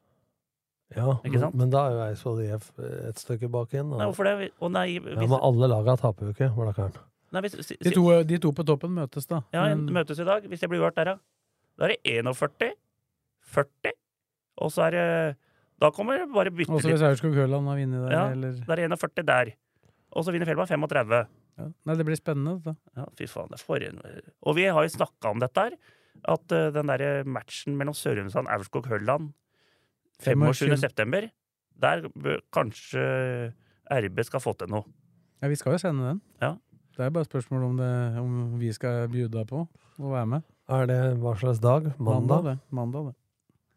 Ja, 0.96 1.16
Ikke 1.26 1.40
sant? 1.42 1.54
Men, 1.54 1.66
men 1.66 1.70
da 1.74 1.84
er 1.88 1.94
jo 1.96 2.02
Eidsvoll 2.06 2.42
IF 2.46 2.70
et 3.10 3.18
stykke 3.22 3.48
bak 3.50 3.72
igjen. 3.74 3.88
Nei, 3.90 4.06
hvorfor 4.06 4.28
det? 4.28 4.50
Og 4.62 4.70
nei, 4.72 4.86
Ja, 4.96 5.14
men 5.26 5.36
alle 5.42 5.68
laga 5.70 5.96
taper 5.98 6.28
jo 6.30 6.34
ikke, 6.34 6.50
Blakkaren. 6.54 6.98
nei, 7.34 7.40
hvis, 7.42 7.56
si- 7.66 7.76
De 7.82 7.90
to, 7.94 8.04
de 8.22 8.38
to 8.38 8.52
på 8.54 8.64
toppen 8.66 8.94
møtes, 8.94 9.26
da. 9.26 9.42
Ja, 9.52 9.64
Men- 9.74 9.88
møtes 9.92 10.20
i 10.22 10.24
dag. 10.24 10.42
Hvis 10.46 10.60
jeg 10.62 10.70
blir 10.70 10.80
hørt 10.86 10.94
der, 10.96 11.04
da. 11.04 11.16
Da 11.78 11.84
er 11.84 11.88
det 11.88 11.98
41, 12.04 12.72
40, 13.52 13.92
og 14.58 14.70
så 14.72 14.86
er 14.86 14.90
det 14.90 15.36
Da 15.80 15.90
kommer 15.92 16.18
det 16.22 16.30
bare 16.32 16.50
bytte 16.54 16.72
Også 16.72 16.88
litt. 16.88 16.96
hvis 16.96 17.04
Aurskog-Høland 17.04 17.68
har 17.68 17.76
vunnet 17.76 18.04
der, 18.06 18.12
Ja. 18.14 18.24
eller 18.32 18.48
er 18.48 18.76
det 18.76 18.86
41 18.90 19.26
der. 19.26 19.50
Og 20.16 20.24
så 20.24 20.32
vinner 20.32 20.46
Fjellberg 20.48 20.68
35. 20.68 21.26
ja. 21.58 21.66
Nei, 21.84 21.94
det 21.96 22.06
blir 22.06 22.16
spennende, 22.16 22.62
da. 22.64 22.74
Ja, 22.96 23.04
fy 23.16 23.26
faen, 23.28 23.48
det 23.50 23.60
er 23.60 23.64
for 23.64 23.76
en 23.84 24.00
Og 24.42 24.56
vi 24.56 24.64
har 24.64 24.82
jo 24.82 24.88
snakka 24.88 25.30
om 25.30 25.38
dette 25.40 25.56
her. 25.56 25.76
At 26.24 26.52
uh, 26.52 26.70
den 26.72 26.86
derre 26.88 27.24
matchen 27.28 27.76
mellom 27.76 27.92
Sørumsand 27.94 28.48
og 28.48 28.52
Aurskog-Høland 28.56 29.32
25. 30.20 30.54
25. 30.72 30.76
september, 30.80 31.30
der 31.78 32.08
bør 32.16 32.40
kanskje 32.52 33.52
RB 33.92 34.22
skal 34.24 34.40
få 34.40 34.56
til 34.56 34.68
noe. 34.72 34.84
Ja, 35.42 35.48
vi 35.48 35.58
skal 35.60 35.72
jo 35.76 35.78
sende 35.78 36.08
den. 36.08 36.20
Ja. 36.40 36.54
Det 36.96 37.04
er 37.04 37.10
bare 37.12 37.26
et 37.26 37.28
spørsmål 37.28 37.64
om, 37.66 37.76
det, 37.76 38.18
om 38.18 38.58
vi 38.58 38.72
skal 38.72 39.08
bjuda 39.12 39.44
på 39.44 39.66
å 40.00 40.12
være 40.14 40.26
med. 40.26 40.42
Er 40.72 40.86
det 40.88 41.00
hva 41.20 41.34
slags 41.36 41.60
dag? 41.60 41.92
Mandag? 42.00 42.44
det. 42.48 42.56
Mandag, 42.72 43.10
det. 43.12 43.14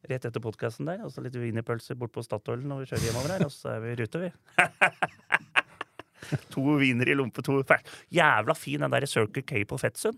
Rett 0.09 0.25
etter 0.25 0.41
podkasten 0.41 0.87
der, 0.89 1.03
og 1.05 1.13
så 1.13 1.21
litt 1.21 1.35
wienerpølse 1.37 1.93
bort 1.99 2.13
på 2.15 2.23
Statoil 2.25 2.63
når 2.65 2.81
vi 2.81 2.89
kjører 2.89 3.05
hjemover 3.05 3.33
her, 3.35 3.45
og 3.45 3.53
så 3.53 3.75
er 3.75 3.83
vi 3.83 3.91
i 3.93 3.97
rute, 3.99 4.23
vi. 4.23 4.31
to 6.53 6.63
wiener 6.81 7.11
i 7.11 7.17
lompe, 7.17 7.43
to 7.45 7.59
fæl. 7.69 7.83
Jævla 8.17 8.55
fin 8.57 8.85
den 8.85 8.95
der 8.95 9.05
Circle 9.09 9.43
K 9.45 9.61
på 9.69 9.77
Fettsund. 9.81 10.17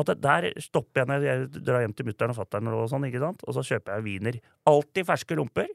At 0.00 0.10
det, 0.10 0.16
der 0.22 0.48
stopper 0.62 1.02
jeg 1.02 1.10
når 1.10 1.26
jeg 1.26 1.62
drar 1.66 1.84
hjem 1.84 1.94
til 1.98 2.06
mutter'n 2.06 2.34
og 2.34 2.38
fatter'n 2.38 2.72
og 2.72 2.88
sånn, 2.90 3.06
ikke 3.08 3.22
sant? 3.22 3.46
Og 3.46 3.56
så 3.56 3.64
kjøper 3.72 3.96
jeg 3.96 4.06
wiener. 4.06 4.40
Alltid 4.70 5.06
ferske 5.08 5.38
lomper. 5.38 5.70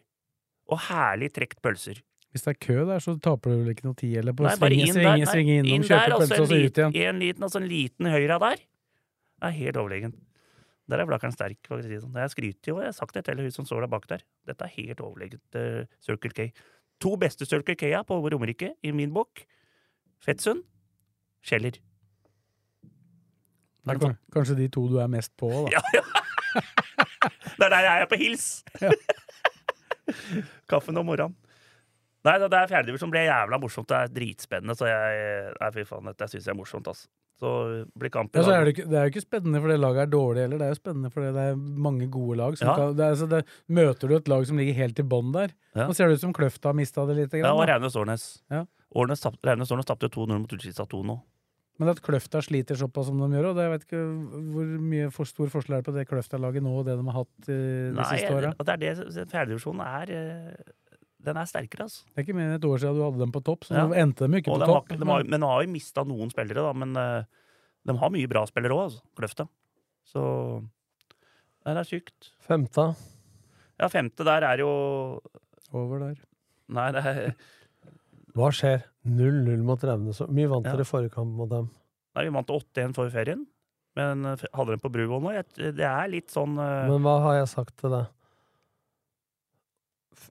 Og 0.71 0.79
herlig 0.87 1.31
trekt 1.35 1.59
pølser. 1.63 1.99
Hvis 2.35 2.43
det 2.43 2.55
er 2.55 2.59
kø 2.65 2.77
der, 2.87 2.99
så 3.03 3.15
taper 3.23 3.53
du 3.53 3.61
vel 3.61 3.71
ikke 3.71 3.85
noe 3.87 3.95
tid, 3.95 4.15
eller 4.19 4.35
på 4.35 4.43
Nei, 4.43 4.55
bare 4.59 4.75
svinge, 4.75 4.87
inn 4.87 4.95
svinge, 4.95 5.11
nei, 5.11 5.27
svinge 5.29 5.53
innom, 5.61 5.71
inn 5.71 5.85
kjøpe 5.87 6.17
pølse, 6.19 6.39
og 6.41 6.49
så 6.49 6.57
ut 6.59 6.79
igjen. 6.81 6.95
en 7.07 7.21
liten, 7.21 7.45
altså 7.47 7.61
en 7.61 7.67
liten 7.69 8.09
høyre 8.11 8.39
der. 8.43 8.63
Det 9.35 9.51
er 9.51 9.55
helt 9.61 9.79
overlegen. 9.79 10.15
Der 10.89 11.01
er 11.01 11.07
Blakkaren 11.09 11.33
sterk. 11.33 11.57
for 11.65 11.79
å 11.79 11.83
si 11.83 11.97
sånn. 11.97 12.13
Jeg 12.21 12.29
skryter 12.33 12.69
jo, 12.71 12.75
jeg 12.83 12.91
har 12.91 12.93
sagt 12.93 13.15
det 13.17 13.23
til 13.25 13.39
hun 13.41 13.51
som 13.51 13.65
står 13.65 13.81
der 13.85 13.91
bak 13.95 14.05
der. 14.11 14.21
Dette 14.45 14.67
er 14.67 14.73
helt 14.75 15.01
overlegent 15.01 15.57
uh, 15.57 15.85
Circle 16.05 16.29
K. 16.37 16.51
To 17.01 17.15
beste 17.17 17.45
Circle 17.49 17.75
K-a 17.75 18.03
på 18.05 18.19
Romerike, 18.21 18.73
i 18.85 18.91
min 18.93 19.11
bok. 19.15 19.41
Fettsund, 20.21 20.61
Kjeller. 21.45 21.79
Er 23.87 23.99
kan- 24.01 24.17
Kanskje 24.33 24.55
de 24.57 24.67
to 24.73 24.87
du 24.89 24.97
er 25.01 25.07
mest 25.11 25.33
på, 25.37 25.49
da. 25.49 25.73
Ja, 25.77 25.81
ja. 25.93 26.05
Det 27.55 27.65
er 27.65 27.69
der 27.71 27.83
jeg 27.85 28.01
er 28.01 28.07
på 28.11 28.17
hils! 28.19 28.45
Kaffen 30.69 30.97
om 30.97 31.05
morgenen. 31.07 31.35
Nei, 32.25 32.37
det 32.41 32.57
er 32.57 32.71
fjerdedivisjon 32.71 33.11
Blir 33.13 33.27
jævla 33.27 33.59
morsomt. 33.61 33.87
Det 33.91 33.97
er 33.99 34.13
dritspennende. 34.15 34.75
Så 34.77 34.87
jeg 34.89 35.53
Nei, 35.61 35.69
fy 35.75 35.85
faen, 35.85 36.09
dette 36.09 36.27
syns 36.31 36.47
jeg 36.47 36.53
er 36.55 36.57
morsomt, 36.57 36.87
altså. 36.89 37.07
Så 37.35 37.49
blir 37.99 38.09
kampen 38.13 38.39
Ja, 38.39 38.45
så 38.47 38.53
er 38.55 38.63
det, 38.63 38.71
ikke, 38.77 38.85
det 38.87 38.95
er 38.95 39.09
jo 39.09 39.11
ikke 39.11 39.25
spennende 39.25 39.59
fordi 39.59 39.75
laget 39.75 40.05
er 40.05 40.11
dårlig 40.13 40.43
heller, 40.45 40.61
det 40.61 40.67
er 40.69 40.71
jo 40.71 40.77
spennende 40.79 41.09
fordi 41.11 41.33
det 41.35 41.43
er 41.51 41.57
mange 41.59 42.05
gode 42.07 42.37
lag. 42.39 42.55
Som 42.57 42.69
Ja. 42.69 42.75
kan, 42.79 42.93
det 42.95 43.03
er, 43.09 43.17
så 43.19 43.27
det, 43.27 43.41
møter 43.67 44.07
du 44.07 44.15
et 44.15 44.29
lag 44.31 44.45
som 44.47 44.55
ligger 44.61 44.77
helt 44.79 45.01
i 45.03 45.03
bånn 45.03 45.33
der, 45.35 45.51
Ja. 45.75 45.87
nå 45.89 45.93
ser 45.97 46.07
det 46.07 46.15
ut 46.15 46.21
som 46.23 46.31
Kløfta 46.33 46.71
har 46.71 46.77
mista 46.79 47.03
det 47.05 47.17
litt. 47.17 47.33
Ja, 47.35 47.51
og 47.51 47.67
da. 47.67 47.75
Årnes. 47.99 48.41
Ja. 48.49 48.63
Årnes 48.95 49.19
tapte 49.19 50.07
2-0 50.07 50.39
mot 50.39 50.53
Ullskisa 50.55 50.87
2 50.87 51.03
nå. 51.03 51.17
Men 51.77 51.89
at 51.91 51.99
Kløfta 51.99 52.39
sliter 52.39 52.79
såpass 52.79 53.07
som 53.11 53.19
de 53.19 53.27
gjør, 53.35 53.49
og 53.51 53.55
det, 53.57 53.63
jeg 53.67 53.71
vet 53.73 53.83
ikke 53.83 54.03
hvor 54.55 54.71
mye 54.79 55.11
for 55.11 55.27
stor 55.27 55.51
forskjell 55.51 55.75
er 55.75 55.81
det 55.83 55.89
på 55.89 55.95
det 55.97 56.07
Kløfta-laget 56.07 56.63
nå 56.63 56.71
og 56.79 56.85
det 56.87 56.95
de 56.95 57.03
har 57.09 57.17
hatt 57.19 57.49
eh, 57.51 57.91
de 57.91 57.97
Nei, 57.99 58.05
siste 58.15 58.31
åra. 58.31 58.53
og 58.55 58.63
det 58.69 58.77
er 58.77 58.79
det 58.85 59.27
fjerdedivisjonen 59.27 59.83
er 59.83 60.13
eh, 60.15 60.71
den 61.25 61.37
er 61.41 61.47
sterkere, 61.49 61.87
altså. 61.87 62.05
Det 62.11 62.21
er 62.21 62.25
ikke 62.27 62.35
mer 62.37 62.49
enn 62.51 62.57
et 62.59 62.67
år 62.69 62.81
siden 62.83 62.99
du 62.99 63.03
hadde 63.05 63.21
dem 63.23 63.33
på 63.35 63.41
topp, 63.47 63.65
så 63.67 63.75
Ja. 63.75 63.87
nå 63.87 63.97
endte 63.97 64.25
dem 64.27 64.37
ikke 64.39 64.51
Og 64.53 64.59
på 64.59 64.61
de 64.61 64.69
har, 64.69 64.79
topp. 64.81 64.99
de 64.99 65.09
har, 65.09 65.23
men 65.33 65.41
nå 65.43 65.49
har 65.51 65.65
jo 65.65 65.71
mista 65.73 66.03
noen 66.07 66.31
spillere, 66.33 66.61
da. 66.65 66.73
Men 66.73 66.95
uh, 66.95 67.23
de 67.85 67.97
har 67.97 68.13
mye 68.13 68.29
bra 68.31 68.45
spillere 68.49 68.77
òg, 68.77 68.83
altså. 68.89 69.01
Kløfta. 69.19 69.47
Så 70.05 70.23
Nei, 71.65 71.73
det 71.73 71.81
er 71.81 71.89
sykt. 71.89 72.27
Femte. 72.45 72.83
Ja, 73.81 73.87
femte 73.89 74.23
der 74.27 74.43
er 74.45 74.61
jo 74.61 74.69
Over 75.73 75.99
der. 76.03 76.19
Nei, 76.69 76.91
det 76.93 77.01
er 77.05 77.35
Hva 78.35 78.51
skjer? 78.53 78.83
0-0 79.07 79.63
mot 79.65 79.81
Revne. 79.81 80.13
Så 80.13 80.27
mye 80.29 80.47
vant 80.51 80.65
Ja. 80.65 80.75
dere 80.75 80.85
forrige 80.85 81.13
kamp 81.15 81.33
mot 81.33 81.49
dem. 81.49 81.69
Nei, 82.15 82.23
vi 82.27 82.33
vant 82.35 82.47
8-1 82.53 82.93
for 82.95 83.09
ferien. 83.09 83.45
Men 83.95 84.25
eh, 84.25 84.35
hadde 84.53 84.75
dem 84.75 84.79
på 84.83 84.91
Bruvoll 84.91 85.21
nå. 85.23 85.31
Det 85.55 85.79
er 85.87 86.07
litt 86.11 86.29
sånn 86.33 86.57
uh... 86.59 86.85
Men 86.89 87.01
hva 87.05 87.15
har 87.23 87.37
jeg 87.39 87.47
sagt 87.53 87.77
til 87.79 87.93
deg? 87.95 88.09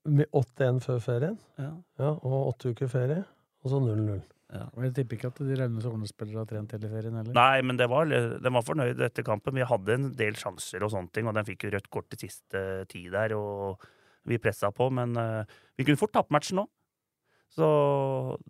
Med 0.05 0.31
8-1 0.33 0.79
før 0.85 1.01
ferien, 1.03 1.35
ja, 1.61 1.73
ja, 2.01 2.13
og 2.15 2.53
åtte 2.53 2.73
uker 2.75 2.91
ferie, 2.91 3.25
og 3.65 3.73
så 3.73 3.81
0-0. 3.83 4.23
ja. 4.55 4.63
Og 4.75 4.85
Jeg 4.85 4.95
tipper 4.99 5.19
ikke 5.19 5.31
at 5.33 5.43
de 5.43 5.57
Raunes 5.61 5.89
Årnes-spillere 5.89 6.43
har 6.43 6.49
trent 6.51 6.73
hele 6.77 6.91
ferien 6.93 7.19
heller. 7.19 7.35
Nei, 7.37 7.63
men 7.63 7.81
det 7.81 7.89
var, 7.91 8.07
de 8.09 8.53
var 8.57 8.65
fornøyd 8.67 9.01
etter 9.09 9.27
kampen. 9.27 9.57
Vi 9.59 9.67
hadde 9.67 9.97
en 9.99 10.09
del 10.19 10.39
sjanser 10.41 10.85
og 10.85 10.93
sånne 10.95 11.13
ting, 11.15 11.29
og 11.29 11.35
de 11.37 11.45
fikk 11.49 11.67
jo 11.67 11.75
rødt 11.77 11.91
kort 11.93 12.09
til 12.13 12.27
siste 12.27 12.63
tid 12.93 13.11
der, 13.15 13.37
og 13.39 13.83
vi 14.25 14.39
pressa 14.41 14.71
på, 14.73 14.89
men 14.95 15.17
eh, 15.21 15.57
vi 15.77 15.85
kunne 15.85 16.01
fort 16.01 16.15
tapt 16.17 16.33
matchen 16.33 16.63
nå. 16.63 16.69
Så 17.55 17.67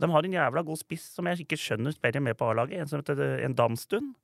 de 0.00 0.08
har 0.08 0.24
en 0.24 0.36
jævla 0.38 0.62
god 0.64 0.78
spiss 0.80 1.10
som 1.16 1.26
jeg 1.28 1.44
ikke 1.44 1.58
skjønner 1.60 1.92
spiller 1.92 2.22
med 2.24 2.38
på 2.40 2.46
A-laget. 2.48 2.80
En 2.80 2.88
som 2.88 3.02
heter 3.02 3.42
en 3.44 3.56
Damstund. 3.58 4.14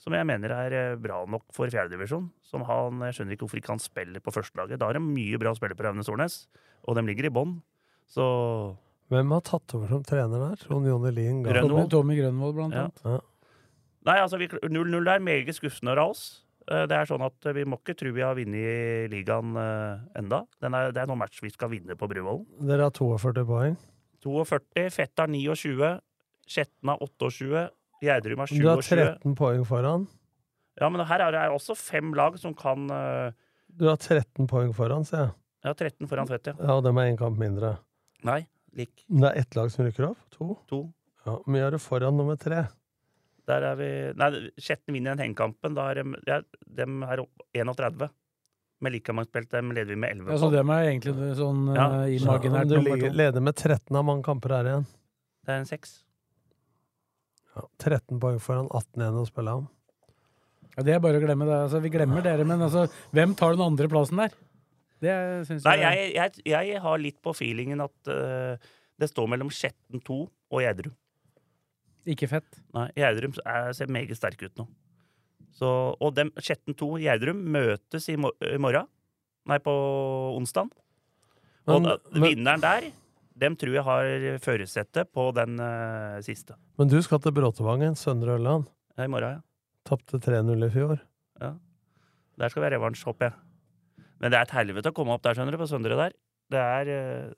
Som 0.00 0.12
jeg 0.16 0.26
mener 0.26 0.50
er 0.52 0.74
eh, 0.76 0.96
bra 1.00 1.22
nok 1.30 1.44
for 1.54 1.70
fjerdedivisjon. 1.70 2.26
Som 2.44 2.64
han, 2.68 3.00
jeg 3.08 3.14
skjønner 3.18 3.36
ikke 3.36 3.46
hvorfor 3.46 3.60
ikke 3.60 3.72
han 3.74 3.82
spiller 3.82 4.20
på 4.24 4.32
førstelaget. 4.34 4.78
Da 4.82 4.88
er 4.90 4.98
det 4.98 5.04
mye 5.06 5.38
bra 5.40 5.54
spillere 5.56 5.78
på 5.78 5.86
Raunes 5.86 6.10
Ornes, 6.12 6.40
og 6.84 6.96
de 6.98 7.04
ligger 7.06 7.28
i 7.30 7.34
bånn. 7.34 7.58
Så 8.10 8.24
Hvem 9.12 9.30
har 9.36 9.42
tatt 9.44 9.74
over 9.76 9.88
som 9.92 10.02
trener 10.04 10.40
der? 10.48 10.56
Trond 10.64 10.86
Jonny 10.88 11.10
Lien 11.14 11.42
Grønvold. 11.44 11.90
Tommy, 11.92 12.16
Grønvold, 12.18 12.54
blant 12.56 12.74
Ja. 12.74 12.86
annet. 13.04 13.22
Nei, 14.04 14.16
altså 14.20 14.36
0-0 14.36 15.08
er 15.08 15.20
meget 15.24 15.54
skuffende 15.56 15.94
av 15.96 16.10
oss. 16.10 16.42
Eh, 16.68 16.86
Det 16.86 16.92
er 16.96 17.04
sånn 17.08 17.24
at 17.24 17.54
vi 17.54 17.64
må 17.64 17.78
ikke 17.80 17.94
tro 17.96 18.12
vi 18.12 18.20
har 18.24 18.34
vunnet 18.34 19.10
ligaen 19.12 19.56
eh, 19.56 20.20
enda. 20.20 20.42
Den 20.60 20.74
er, 20.74 20.90
det 20.92 21.02
er 21.02 21.06
noen 21.06 21.18
match 21.20 21.40
vi 21.44 21.50
skal 21.52 21.68
vinne 21.70 21.96
på 21.96 22.08
Bruvollen. 22.08 22.44
Dere 22.60 22.82
har 22.88 22.90
42 22.96 23.44
poeng. 23.48 23.76
42, 24.24 24.88
Fettar 24.90 25.28
29, 25.28 26.00
Skjetna 26.48 26.96
28, 27.00 27.68
Gjerdrum 28.04 28.42
har 28.44 28.52
Du 28.52 28.68
har 28.68 28.82
13 28.82 29.34
poeng 29.38 29.64
foran. 29.68 30.06
Ja, 30.80 30.88
men 30.90 31.04
her 31.06 31.22
er 31.28 31.32
det 31.36 31.42
også 31.54 31.76
fem 31.78 32.12
lag 32.18 32.36
som 32.40 32.54
kan 32.58 32.88
uh... 32.90 33.32
Du 33.74 33.86
har 33.88 33.96
13 33.96 34.46
poeng 34.50 34.72
foran, 34.74 35.04
sier 35.08 35.26
jeg. 35.28 35.34
Ja, 35.64 35.72
13 35.72 36.08
foran 36.10 36.28
Fett, 36.28 36.46
ja. 36.50 36.54
Ja, 36.60 36.74
og 36.76 36.84
dem 36.84 36.98
er 37.00 37.08
én 37.08 37.16
kamp 37.18 37.38
mindre. 37.40 37.76
Nei, 38.26 38.42
lik. 38.76 39.04
Men 39.08 39.22
Det 39.24 39.30
er 39.30 39.40
ett 39.40 39.56
lag 39.56 39.70
som 39.72 39.86
rykker 39.86 40.10
opp? 40.10 40.18
To? 40.36 40.56
To. 40.70 40.80
Ja, 41.24 41.38
mye 41.48 41.62
er 41.64 41.72
du 41.72 41.78
foran 41.80 42.18
nummer 42.20 42.36
tre? 42.36 42.66
Der 43.48 43.64
er 43.70 43.74
vi 43.76 43.88
Nei, 44.20 44.28
Skjetten 44.60 44.92
vinner 44.96 45.14
den 45.16 45.24
hengekampen. 45.30 45.74
Da 45.76 45.88
er 45.92 46.02
de, 46.02 46.20
ja, 46.28 46.40
dem 46.76 47.02
er 47.04 47.24
opp 47.24 47.46
31. 47.56 48.10
Med 48.84 48.92
like 48.92 49.12
mange 49.16 49.30
spilt, 49.30 49.48
dem 49.54 49.72
leder 49.72 49.94
vi 49.94 49.96
med 50.04 50.18
11 50.18 50.32
Ja, 50.34 50.38
så 50.42 50.50
dem 50.52 50.70
er 50.74 50.88
egentlig 50.90 51.14
sånn 51.40 51.64
Ja. 51.74 51.86
eh, 52.04 52.18
Så 52.18 52.24
imaginært 52.28 52.68
du 52.68 52.76
ligger, 52.80 53.08
to. 53.10 53.16
leder 53.16 53.40
med 53.40 53.54
13 53.56 53.96
av 53.96 54.04
mange 54.04 54.22
kamper 54.26 54.52
her 54.58 54.64
igjen. 54.68 54.86
Det 55.46 55.52
er 55.54 55.58
en 55.62 55.66
seks. 55.70 56.03
Ja, 57.54 57.64
13 57.86 58.18
poeng 58.22 58.40
foran 58.42 58.66
18 58.70 59.02
igjen 59.04 59.20
å 59.20 59.26
spille 59.28 59.52
om. 59.60 59.68
Ja, 60.74 60.82
det 60.82 60.94
er 60.96 61.02
bare 61.04 61.20
å 61.20 61.22
glemme 61.22 61.46
det. 61.46 61.58
Altså, 61.68 61.78
vi 61.84 61.92
glemmer 61.94 62.24
dere, 62.24 62.46
men 62.48 62.62
altså, 62.66 62.88
hvem 63.14 63.34
tar 63.38 63.54
den 63.54 63.62
andre 63.62 63.86
plassen 63.92 64.18
der? 64.18 64.32
Det 65.04 65.14
syns 65.46 65.66
Nei, 65.68 65.76
jeg 65.82 65.98
jeg, 66.16 66.32
jeg, 66.48 66.68
jeg 66.72 66.80
har 66.82 66.98
litt 67.02 67.18
på 67.22 67.34
feelingen 67.36 67.82
at 67.84 68.10
uh, 68.10 68.56
det 68.98 69.08
står 69.10 69.28
mellom 69.30 69.50
Skjetten 69.52 70.02
2 70.02 70.16
og 70.24 70.62
Gjerdrum. 70.64 70.94
Ikke 72.10 72.28
fett. 72.30 72.58
Nei, 72.74 72.88
Gjerdrum 72.98 73.36
er- 73.44 73.70
ser 73.76 73.92
meget 73.92 74.18
sterk 74.18 74.42
ut 74.46 74.58
nå. 74.60 74.66
Så, 75.54 75.68
og 76.02 76.14
dem, 76.16 76.32
Skjetten 76.42 76.74
2 76.74 76.88
og 76.96 77.02
Gjerdrum 77.04 77.38
møtes 77.54 78.08
i, 78.10 78.16
mor 78.18 78.34
i 78.42 78.58
morgen. 78.60 78.88
Nei, 79.46 79.58
på 79.62 79.72
onsdag. 80.34 80.72
Og 81.68 81.78
Men- 81.80 81.86
da, 81.86 81.96
vinneren 82.24 82.64
der, 82.64 82.90
dem 83.40 83.56
tror 83.58 83.74
jeg 83.74 83.82
har 83.86 84.38
førersetet 84.44 85.08
på 85.14 85.28
den 85.34 85.56
uh, 85.58 86.20
siste. 86.22 86.54
Men 86.78 86.90
du 86.92 87.00
skal 87.02 87.18
til 87.24 87.34
Bråtevangen, 87.34 87.96
Søndre 87.98 88.36
Ørland. 88.38 88.68
Ja, 88.98 89.08
I 89.08 89.10
morgen, 89.10 89.40
ja. 89.40 89.42
Tapte 89.88 90.20
3-0 90.22 90.66
i 90.68 90.70
fjor. 90.72 91.00
ja. 91.42 91.54
Der 92.38 92.50
skal 92.50 92.64
være 92.64 92.74
revansj, 92.78 93.04
håper 93.06 93.28
jeg. 93.28 93.34
Men 94.18 94.32
det 94.32 94.38
er 94.40 94.46
et 94.48 94.54
helvete 94.56 94.90
å 94.90 94.94
komme 94.96 95.12
opp 95.14 95.22
der, 95.22 95.36
skjønner 95.38 95.54
du, 95.54 95.58
på 95.60 95.68
Søndre 95.70 95.98
der. 95.98 96.14
Det 96.50 96.58
er 96.62 96.88
uh, 96.90 97.34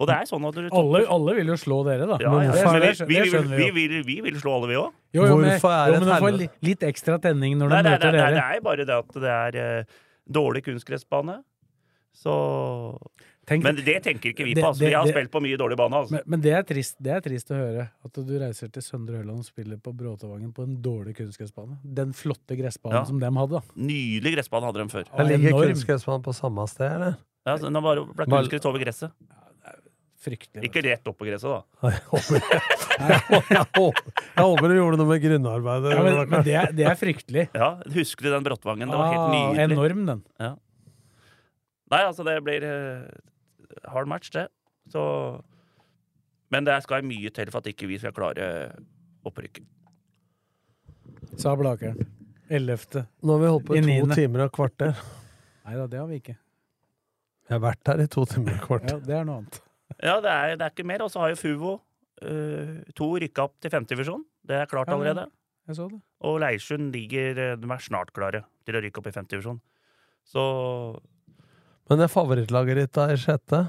Og 0.00 0.08
det 0.08 0.14
er 0.20 0.28
sånn 0.28 0.44
at 0.48 0.56
du 0.56 0.68
Alle, 0.76 1.02
alle 1.08 1.34
vil 1.40 1.50
jo 1.52 1.56
slå 1.60 1.80
dere, 1.88 2.06
da. 2.08 2.16
ja, 2.20 2.32
ja, 2.44 2.72
det, 2.80 2.92
vi, 3.08 3.18
vi, 3.20 3.30
vi, 3.32 3.42
vi, 3.56 3.68
vi 3.74 3.86
vil, 3.88 4.04
vi 4.08 4.16
vil 4.28 4.38
slå 4.40 4.54
alle, 4.58 4.70
vi 4.72 4.78
òg. 4.80 4.94
Jo, 5.16 5.26
jo, 5.28 5.36
men, 5.40 5.50
Hvorfor 5.56 5.72
er 5.72 5.90
jo, 5.90 5.98
men 5.98 6.04
du 6.08 6.14
får 6.26 6.36
li- 6.36 6.48
litt 6.68 6.84
ekstra 6.88 7.16
tenning 7.24 7.56
når 7.60 7.72
er- 7.76 7.88
møter 7.90 8.12
det, 8.12 8.20
Nei, 8.20 8.30
det 8.36 8.44
er 8.44 8.64
bare 8.64 8.88
det 8.88 8.96
at 9.00 9.20
det 9.24 9.34
er 9.36 9.60
uh, 9.84 9.98
dårlig 10.40 10.64
kunstgressbane. 10.68 11.38
Så 12.16 12.34
Tenk, 13.46 13.62
Men 13.62 13.76
det 13.78 14.00
tenker 14.02 14.32
ikke 14.32 14.42
vi 14.44 14.54
Det- 14.54 14.62
på. 14.64 14.68
Altså. 14.72 14.80
det- 14.82 14.88
Vi 14.88 14.94
har 14.94 15.04
det- 15.06 15.12
spilt 15.14 15.30
på 15.30 15.40
mye 15.40 15.56
dårlig 15.56 15.76
bane. 15.78 15.94
Altså. 15.94 16.10
men, 16.16 16.22
men 16.26 16.40
det, 16.40 16.52
er 16.52 16.62
trist, 16.66 16.96
det 17.00 17.12
er 17.14 17.20
trist 17.22 17.48
å 17.50 17.54
høre. 17.54 17.90
At 18.04 18.12
du 18.12 18.32
reiser 18.40 18.72
til 18.72 18.82
Søndre 18.82 19.20
Ørland 19.22 19.38
og 19.38 19.44
spiller 19.46 19.76
på 19.78 19.94
Bråtevangen 19.94 20.52
på 20.52 20.64
en 20.64 20.76
dårlig 20.82 21.14
kunstgressbane. 21.16 21.78
Den 21.84 22.12
flotte 22.12 22.56
gressbanen 22.58 22.92
Ja. 22.98 23.04
som 23.04 23.20
de 23.20 23.26
hadde. 23.30 23.50
da. 23.50 23.60
Nydelig 23.76 24.34
gressbane 24.34 24.64
hadde 24.66 24.82
de 24.82 24.88
før. 24.90 25.04
Det 25.16 25.26
ligger 25.30 25.50
enorm. 25.54 25.70
kunstgressbanen 25.74 26.22
på 26.24 26.34
samme 26.34 26.66
sted, 26.68 26.90
eller? 26.90 27.16
Ja, 27.46 27.56
så 27.56 27.70
den 27.72 27.82
bare 27.82 28.04
ble 28.04 28.26
kunstgress 28.26 28.66
over 28.66 28.78
gresset. 28.82 29.12
Fryktelig. 30.26 30.64
Ikke 30.66 30.82
rett 30.82 31.06
opp 31.06 31.18
på 31.18 31.26
gresset, 31.28 31.46
da. 31.46 31.62
Jeg 31.86 32.00
håper, 32.10 32.40
jeg 32.40 33.20
håper, 33.76 34.02
jeg 34.36 34.42
håper 34.42 34.68
du 34.68 34.74
gjorde 34.74 34.96
noe 34.98 35.06
med 35.06 35.22
grunnarbeidet. 35.22 35.92
Ja, 35.94 36.02
men, 36.02 36.28
men 36.30 36.42
det, 36.42 36.54
er, 36.56 36.72
det 36.72 36.86
er 36.88 36.96
fryktelig. 36.98 37.44
Ja, 37.54 37.68
Husker 37.94 38.22
du 38.26 38.30
den 38.34 38.42
Bråttvangen? 38.42 38.90
Det 38.90 38.96
var 38.98 39.12
helt 39.12 39.22
Ah, 39.22 39.52
nydelig. 39.54 39.70
enorm, 39.70 40.06
den. 40.06 40.24
Nei, 41.92 42.00
altså, 42.02 42.24
det 42.26 42.42
blir 42.42 42.64
eh, 42.66 43.02
hard 43.92 44.08
match, 44.10 44.30
det. 44.34 44.48
Så 44.92 45.02
Men 46.50 46.64
det 46.64 46.76
skal 46.84 47.02
mye 47.06 47.30
til 47.34 47.50
for 47.50 47.58
at 47.58 47.66
ikke 47.72 47.88
vi 47.90 47.98
skal 47.98 48.14
klare 48.14 48.46
opprykket. 49.26 49.64
Sa 51.36 51.56
Blakeren. 51.58 51.98
Ellevte. 52.48 53.06
Nå 53.26 53.34
har 53.34 53.40
vi 53.42 53.48
holdt 53.50 53.64
på 53.66 53.74
I 53.74 53.80
i 53.82 54.00
to 54.00 54.14
timer 54.14 54.44
og 54.44 54.50
et 54.50 54.54
kvarter. 54.54 54.92
Nei 55.66 55.74
da, 55.74 55.86
det 55.90 55.98
har 55.98 56.06
vi 56.06 56.20
ikke. 56.20 56.36
Jeg 57.46 57.54
har 57.56 57.62
vært 57.64 57.90
her 57.90 58.02
i 58.04 58.06
to 58.10 58.22
timer 58.30 58.52
og 58.54 58.60
et 58.60 58.66
kvarter. 58.68 59.00
Ja, 59.00 59.06
det 59.08 59.16
er 59.18 59.26
noe 59.26 59.40
annet. 59.42 59.58
Ja, 59.98 60.14
det 60.22 60.30
er, 60.30 60.54
det 60.58 60.66
er 60.66 60.72
ikke 60.74 60.86
mer. 60.86 61.02
Og 61.02 61.10
så 61.10 61.22
har 61.24 61.32
jo 61.34 61.40
Fuvo 61.40 61.72
uh, 61.74 62.76
to 62.98 63.08
rykka 63.22 63.48
opp 63.48 63.56
til 63.62 63.74
femtedivisjon. 63.74 64.22
Det 64.46 64.60
er 64.60 64.70
klart 64.70 64.86
Ja, 64.86 64.94
ja. 64.94 65.00
allerede. 65.00 65.26
Jeg 65.66 65.78
så 65.80 65.88
det. 65.90 65.98
Og 66.22 66.38
Leirsund 66.38 66.92
ligger 66.94 67.38
eh, 67.42 67.56
De 67.58 67.66
er 67.74 67.80
snart 67.82 68.12
klare 68.14 68.44
til 68.64 68.76
å 68.78 68.82
rykke 68.84 69.00
opp 69.02 69.08
i 69.10 69.14
femtedivisjon. 69.16 69.58
Så 70.26 70.42
Men 71.88 71.98
det 72.00 72.04
er 72.08 72.12
favorittlaget 72.12 72.76
ditt 72.80 72.92
da 72.96 73.08
i 73.12 73.16
sjette? 73.20 73.60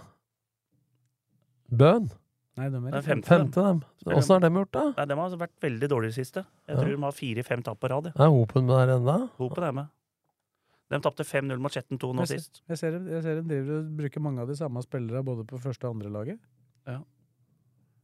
Bøn? 1.70 2.08
Nei, 2.58 2.70
de 2.74 2.80
det 2.88 2.94
er 2.98 3.04
femte. 3.06 3.28
femte. 3.30 3.62
Dem. 3.62 3.82
Åssen 4.16 4.34
har 4.40 4.40
de 4.42 4.50
gjort 4.56 4.72
det? 4.74 4.86
Nei, 4.98 5.06
de 5.12 5.18
har 5.20 5.36
vært 5.44 5.60
veldig 5.62 5.90
dårlige 5.92 6.10
i 6.10 6.16
det 6.16 6.18
siste. 6.26 6.46
Jeg 6.68 6.76
Ja. 6.76 6.82
tror 6.82 6.96
de 6.96 7.02
har 7.04 7.12
fire-fem 7.12 7.64
tap 7.64 7.80
på 7.80 7.90
rad. 7.90 8.06
ja. 8.06 8.12
Er 8.26 8.30
Hopen 8.34 8.66
med 8.66 8.76
der 8.88 8.96
ennå? 8.98 9.30
Hopen 9.38 9.64
er 9.64 9.72
med. 9.74 9.88
De 10.90 11.00
tapte 11.00 11.24
5-0 11.28 11.60
mot 11.60 11.72
Skjetten 11.72 12.00
2 12.00 12.14
nå 12.16 12.20
Jeg 12.22 12.28
ser- 12.28 12.38
sist. 12.40 12.62
Jeg 12.68 12.78
ser, 12.78 12.92
jeg 12.92 13.22
ser 13.22 13.42
de 13.42 13.48
driver 13.48 13.80
og 13.80 13.98
bruker 13.98 14.22
mange 14.22 14.40
av 14.42 14.48
de 14.48 14.54
samme 14.56 14.82
spillere 14.82 15.24
både 15.24 15.46
på 15.46 15.60
første 15.60 15.84
og 15.86 15.96
andre 15.96 16.10
laget. 16.10 16.40
Ja. 16.88 17.00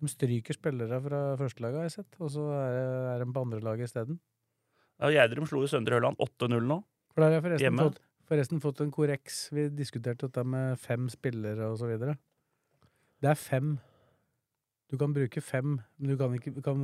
De 0.01 0.07
stryker 0.07 0.53
spillere 0.53 1.01
fra 1.01 1.37
førstelaget, 1.37 1.75
har 1.75 1.83
jeg 1.83 1.91
sett, 1.91 2.15
og 2.19 2.29
så 2.29 2.43
er, 2.51 3.15
er 3.15 3.23
de 3.25 3.31
på 3.31 3.41
andre 3.41 3.61
laget 3.61 3.87
isteden. 3.89 4.19
Ja, 4.99 5.07
Gjerdrum 5.07 5.47
slo 5.47 5.61
jo 5.61 5.67
Søndre 5.67 5.95
Ørland 5.99 6.17
8-0 6.19 6.61
nå. 6.67 6.83
For 7.15 7.21
der 7.21 7.31
har 7.31 7.41
jeg 7.41 7.43
forresten 7.43 7.71
Hjemme. 7.77 7.89
fått, 7.89 7.97
forresten 8.29 8.61
fått 8.63 8.81
en 8.83 8.91
korreks. 8.93 9.47
Vi 9.53 9.69
diskuterte 9.73 10.27
dette 10.27 10.43
med 10.47 10.77
fem 10.81 11.09
spillere 11.11 11.71
og 11.71 11.79
så 11.81 11.89
videre. 11.89 12.17
Det 13.23 13.31
er 13.31 13.39
fem. 13.39 13.75
Du 14.91 14.97
kan 15.01 15.13
bruke 15.15 15.41
fem, 15.41 15.79
men 15.97 16.11
du 16.11 16.17
kan, 16.19 16.33
ikke, 16.37 16.51
kan 16.61 16.81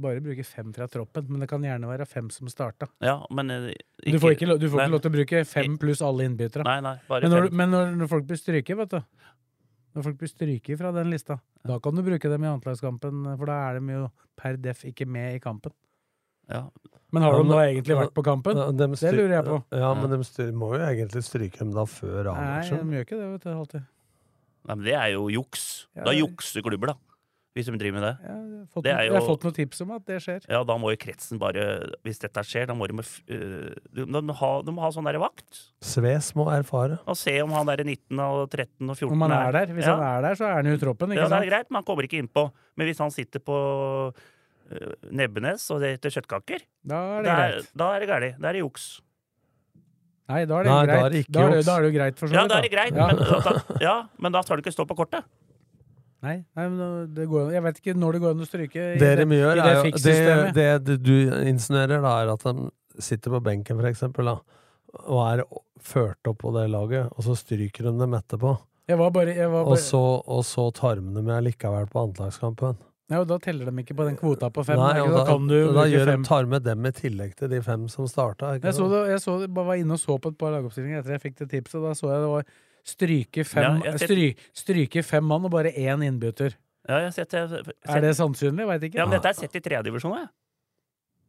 bare 0.00 0.22
bruke 0.24 0.44
fem 0.48 0.70
fra 0.72 0.86
troppen. 0.88 1.26
Men 1.28 1.42
det 1.42 1.48
kan 1.50 1.64
gjerne 1.66 1.90
være 1.90 2.06
fem 2.08 2.30
som 2.32 2.48
starta. 2.48 2.88
Ja, 3.04 3.18
men 3.36 3.50
ikke, 3.50 4.14
Du 4.14 4.20
får 4.22 4.36
ikke, 4.36 4.48
du 4.56 4.68
får 4.70 4.86
ikke 4.86 4.94
lov 4.94 5.02
til 5.04 5.10
å 5.12 5.16
bruke 5.18 5.42
fem 5.50 5.76
pluss 5.82 6.00
alle 6.06 6.24
innbyttere. 6.30 6.64
Nei, 6.64 6.78
nei, 6.86 6.94
bare 7.10 7.26
Men, 7.26 7.34
når, 7.34 7.48
fem. 7.50 7.58
men 7.60 7.74
når, 7.74 7.92
når 8.00 8.10
folk 8.14 8.30
blir 8.30 8.40
stryket, 8.40 8.78
vet 8.80 8.94
du 8.96 9.00
Når 9.98 10.06
folk 10.06 10.18
blir 10.22 10.30
stryket 10.30 10.78
fra 10.78 10.94
den 10.94 11.10
lista, 11.10 11.40
da 11.66 11.76
kan 11.82 11.98
du 11.98 12.04
bruke 12.06 12.30
dem 12.30 12.44
i 12.46 12.48
annetlagskampen, 12.48 13.24
for 13.36 13.50
da 13.50 13.56
er 13.68 13.80
de 13.80 13.96
jo 13.98 14.08
per 14.38 14.56
def 14.56 14.84
ikke 14.86 15.04
med 15.04 15.34
i 15.34 15.42
kampen. 15.42 15.74
Ja. 16.50 16.64
Men 17.10 17.24
har 17.26 17.32
Ja, 17.34 17.42
de 17.42 17.48
nå 17.50 17.58
egentlig 17.58 17.96
vært 17.98 18.12
på 18.14 18.22
kampen? 18.22 18.58
De 18.78 18.86
styr, 18.94 19.10
Det 19.10 19.18
lurer 19.18 19.32
jeg 19.40 19.44
på. 19.48 19.56
Ja, 19.74 19.94
men 19.98 20.10
de 20.12 20.18
styr, 20.28 20.52
må 20.54 20.68
jo 20.76 20.82
egentlig 20.86 21.24
stryke 21.26 21.58
dem 21.58 21.72
da 21.74 21.82
før 21.90 22.28
Nei, 22.36 22.60
de 22.70 22.78
gjør 23.00 23.06
ikke 23.06 23.18
det, 23.18 23.30
vet 23.32 23.46
du, 23.46 23.50
alltid. 23.50 23.86
Nei, 24.68 24.74
men 24.76 24.84
det 24.86 24.94
er 24.94 25.08
jo 25.16 25.28
juks. 25.32 25.64
Ja, 25.96 26.04
Da 26.06 26.12
jukser 26.14 26.62
klubber, 26.62 26.92
da. 26.92 26.94
hvis 27.56 27.66
de 27.66 27.74
driver 27.80 27.96
med 27.98 28.04
det. 28.06 28.12
Jeg 28.22 28.36
har 28.36 28.66
fått, 28.70 28.84
Det 28.84 28.92
jo, 28.94 29.02
jeg 29.08 29.14
har 29.16 29.26
fått 29.26 29.42
noen 29.48 29.56
tips 29.56 29.80
om 29.82 29.90
at 29.96 30.04
det 30.06 30.18
skjer. 30.22 30.44
Ja, 30.54 30.60
da 30.62 30.76
må 30.78 30.92
jo 30.94 30.98
kretsen 31.02 31.40
bare 31.42 31.64
Hvis 32.06 32.20
dette 32.22 32.44
skjer, 32.46 32.68
da 32.70 32.74
må 32.78 32.86
de, 32.86 32.94
øh, 33.02 33.74
de, 33.90 34.04
de, 34.06 34.20
må 34.22 34.36
ha, 34.38 34.50
de 34.62 34.70
må 34.76 34.80
ha 34.84 34.90
sånn 34.94 35.08
der 35.10 35.18
vakt. 35.18 35.64
Sves 35.82 36.30
må 36.38 36.46
erfare. 36.54 37.00
Og 37.10 37.18
se 37.18 37.34
om 37.42 37.50
han 37.58 37.66
derre 37.66 37.82
19 37.88 38.20
og 38.22 38.44
13 38.54 38.86
og 38.86 38.94
14 38.94 39.10
Om 39.16 39.26
han 39.26 39.34
er 39.34 39.50
der. 39.58 39.74
Hvis 39.74 39.88
ja. 39.90 39.96
han 39.96 40.06
er 40.06 40.28
der, 40.28 40.38
så 40.38 40.46
er 40.46 40.60
han 40.60 40.70
jo 40.70 40.76
i 40.78 40.82
troppen. 40.84 41.10
Ja, 41.10 41.24
Ikke 41.24 41.26
det 41.26 41.32
er 41.32 41.40
sant? 41.40 41.50
greit, 41.50 41.70
men 41.72 41.80
han 41.82 41.88
kommer 41.90 42.06
ikke 42.06 42.22
innpå. 42.22 42.46
Men 42.78 42.86
hvis 42.86 43.02
han 43.02 43.10
sitter 43.10 43.42
på 43.42 43.58
Nebbenes 45.10 45.64
og 45.74 45.80
det 45.82 45.96
heter 45.98 46.10
kjøttkaker, 46.20 46.60
Da 46.86 46.98
er 47.18 47.22
det 47.22 47.26
da 47.30 47.36
er, 47.36 47.54
greit. 47.56 47.70
da 47.76 47.88
er 47.94 48.00
det 48.04 48.08
galt. 48.08 48.40
Da 48.40 48.48
er 48.48 48.52
det 48.58 48.60
juks. 48.62 49.00
Nei, 50.30 50.44
da 50.46 50.60
er 50.60 50.62
det 50.62 50.70
Nei, 50.70 50.86
da 50.86 50.96
er 51.04 51.10
det 51.10 51.20
ikke 51.24 51.32
da, 51.34 51.40
er 51.42 51.50
det, 51.56 51.64
da 51.66 51.74
er 51.76 51.82
det 51.82 51.88
jo 51.90 51.94
greit, 51.98 52.18
for 52.20 52.30
så 52.30 52.34
Ja, 52.38 52.46
da 52.46 52.58
er 52.60 52.62
det 52.62 52.70
greit, 52.70 52.94
Ja. 52.94 53.06
men, 53.06 53.16
da, 53.16 53.78
ja, 53.82 53.94
men 54.18 54.32
da 54.32 54.42
skal 54.46 54.56
det 54.60 54.64
ikke 54.66 54.74
stå 54.76 54.86
på 54.86 54.96
kortet. 55.00 55.24
Nei, 56.22 56.44
nei 56.54 56.68
men 56.68 57.14
det 57.16 57.26
går, 57.28 57.50
jeg 57.56 57.62
vet 57.64 57.80
ikke 57.80 57.94
når 57.98 58.12
det 58.12 58.20
går 58.20 58.30
an 58.36 58.44
å 58.44 58.46
stryke. 58.46 58.76
i 58.76 58.98
Det 59.00 59.16
det- 59.18 59.26
de 59.28 59.34
gjør, 59.40 59.56
i 59.56 59.58
er 59.58 59.82
det 59.82 59.90
jo 59.90 59.98
det, 60.04 60.54
det, 60.54 60.84
det 60.84 61.02
du 61.02 61.16
insinuerer, 61.50 62.00
da, 62.04 62.12
er 62.22 62.32
at 62.34 62.40
de 62.44 62.70
sitter 63.00 63.30
på 63.30 63.40
benken, 63.42 63.76
for 63.80 63.88
eksempel, 63.88 64.24
da, 64.24 64.38
og 65.08 65.20
er 65.40 65.44
ført 65.80 66.18
opp 66.28 66.38
på 66.38 66.52
det 66.54 66.68
laget, 66.70 67.08
og 67.16 67.24
så 67.24 67.34
stryker 67.34 67.82
de 67.90 67.98
dem 67.98 68.12
etterpå. 68.14 68.58
Jeg 68.86 68.98
var 68.98 69.10
bare, 69.10 69.34
jeg 69.34 69.48
var 69.50 69.60
Og 69.64 69.74
bare 69.74 69.82
så, 69.82 70.22
og 70.26 70.44
så 70.44 70.72
tar 70.74 70.96
de 70.96 71.00
dem 71.14 71.24
med 71.24 71.44
likevel 71.44 71.86
på 71.88 72.04
annetlagskampen. 72.04 72.76
Ja, 73.10 73.18
og 73.18 73.26
Da 73.26 73.36
teller 73.42 73.66
de 73.66 73.82
ikke 73.82 73.96
på 73.98 74.04
den 74.06 74.16
kvota 74.18 74.48
på 74.54 74.62
fem. 74.64 74.78
Nei, 74.78 74.94
da, 75.02 75.24
kan 75.26 75.46
du 75.50 75.56
da 75.74 75.84
gjør 75.90 76.06
fem. 76.12 76.22
de, 76.22 76.28
tar 76.28 76.46
med 76.46 76.62
dem 76.62 76.86
i 76.86 76.92
tillegg 76.94 77.32
til 77.40 77.50
de 77.50 77.58
fem 77.66 77.88
som 77.90 78.06
starta. 78.10 78.52
Jeg 78.60 78.74
så 78.76 78.86
det, 78.92 79.00
jeg 79.10 79.22
så 79.24 79.36
det, 79.42 79.48
bare 79.56 79.66
var 79.72 79.80
inne 79.82 79.96
og 79.96 80.02
så 80.02 80.16
på 80.22 80.30
et 80.30 80.38
par 80.38 80.54
lagoppstillinger 80.54 81.02
etter 81.02 81.16
jeg 81.16 81.22
fikk 81.24 81.38
det 81.42 81.48
tipset. 81.56 81.80
Da 81.82 81.94
så 81.98 82.12
jeg 82.12 82.22
det 82.22 82.30
var 82.30 82.50
stryke 82.90 83.44
fem, 83.44 83.80
Ja, 83.82 83.92
jeg 83.96 84.06
stry, 84.08 84.26
stryke 84.62 85.02
fem 85.04 85.26
mann 85.26 85.44
og 85.48 85.50
bare 85.52 85.72
én 85.74 86.04
innbytter. 86.06 86.54
Ja, 86.88 87.02
jeg 87.04 87.12
sett, 87.18 87.34
jeg, 87.36 87.50
sett, 87.50 87.72
Er 87.84 88.00
det 88.06 88.14
sannsynlig? 88.16 88.66
Veit 88.70 88.86
ikke. 88.88 88.98
Ja, 89.02 89.04
men 89.06 89.18
dette 89.18 89.28
er 89.34 89.36
sett 89.42 89.58
i 89.58 89.60
tredjedivisjon, 89.60 90.14
ja. 90.16 90.30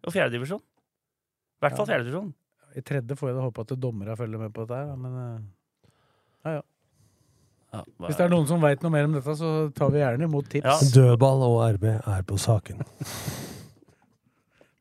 Og 0.08 0.14
fjerdedivisjon. 0.16 0.62
I 0.62 1.66
hvert 1.66 1.76
fall 1.78 1.88
Ja. 1.90 1.90
fjerdedivisjon. 1.95 2.30
I 2.78 2.82
tredje 2.88 3.18
får 3.20 3.28
jeg 3.30 3.36
da 3.36 3.41
håpe 3.49 3.66
at 3.66 3.74
dommerne 3.84 4.16
følger 4.16 4.40
med 4.40 4.53
på 4.56 4.64
dette 4.64 4.78
her, 4.80 4.86
da, 4.94 4.95
men 4.95 5.18
eh, 5.20 5.90
ja, 6.45 6.53
ja. 6.56 6.62
Ja, 7.72 7.84
Hvis 8.03 8.18
det 8.19 8.26
er 8.26 8.30
noen 8.34 8.48
som 8.49 8.60
veit 8.60 8.81
noe 8.84 8.91
mer 8.91 9.06
om 9.07 9.14
dette, 9.15 9.34
så 9.39 9.52
tar 9.73 9.91
vi 9.93 10.02
gjerne 10.02 10.27
imot 10.27 10.49
tips. 10.52 10.65
Ja. 10.68 10.91
Dødball 10.91 11.43
og 11.48 11.61
RB 11.77 11.85
er 11.93 12.22
på 12.27 12.35
saken. 12.41 12.84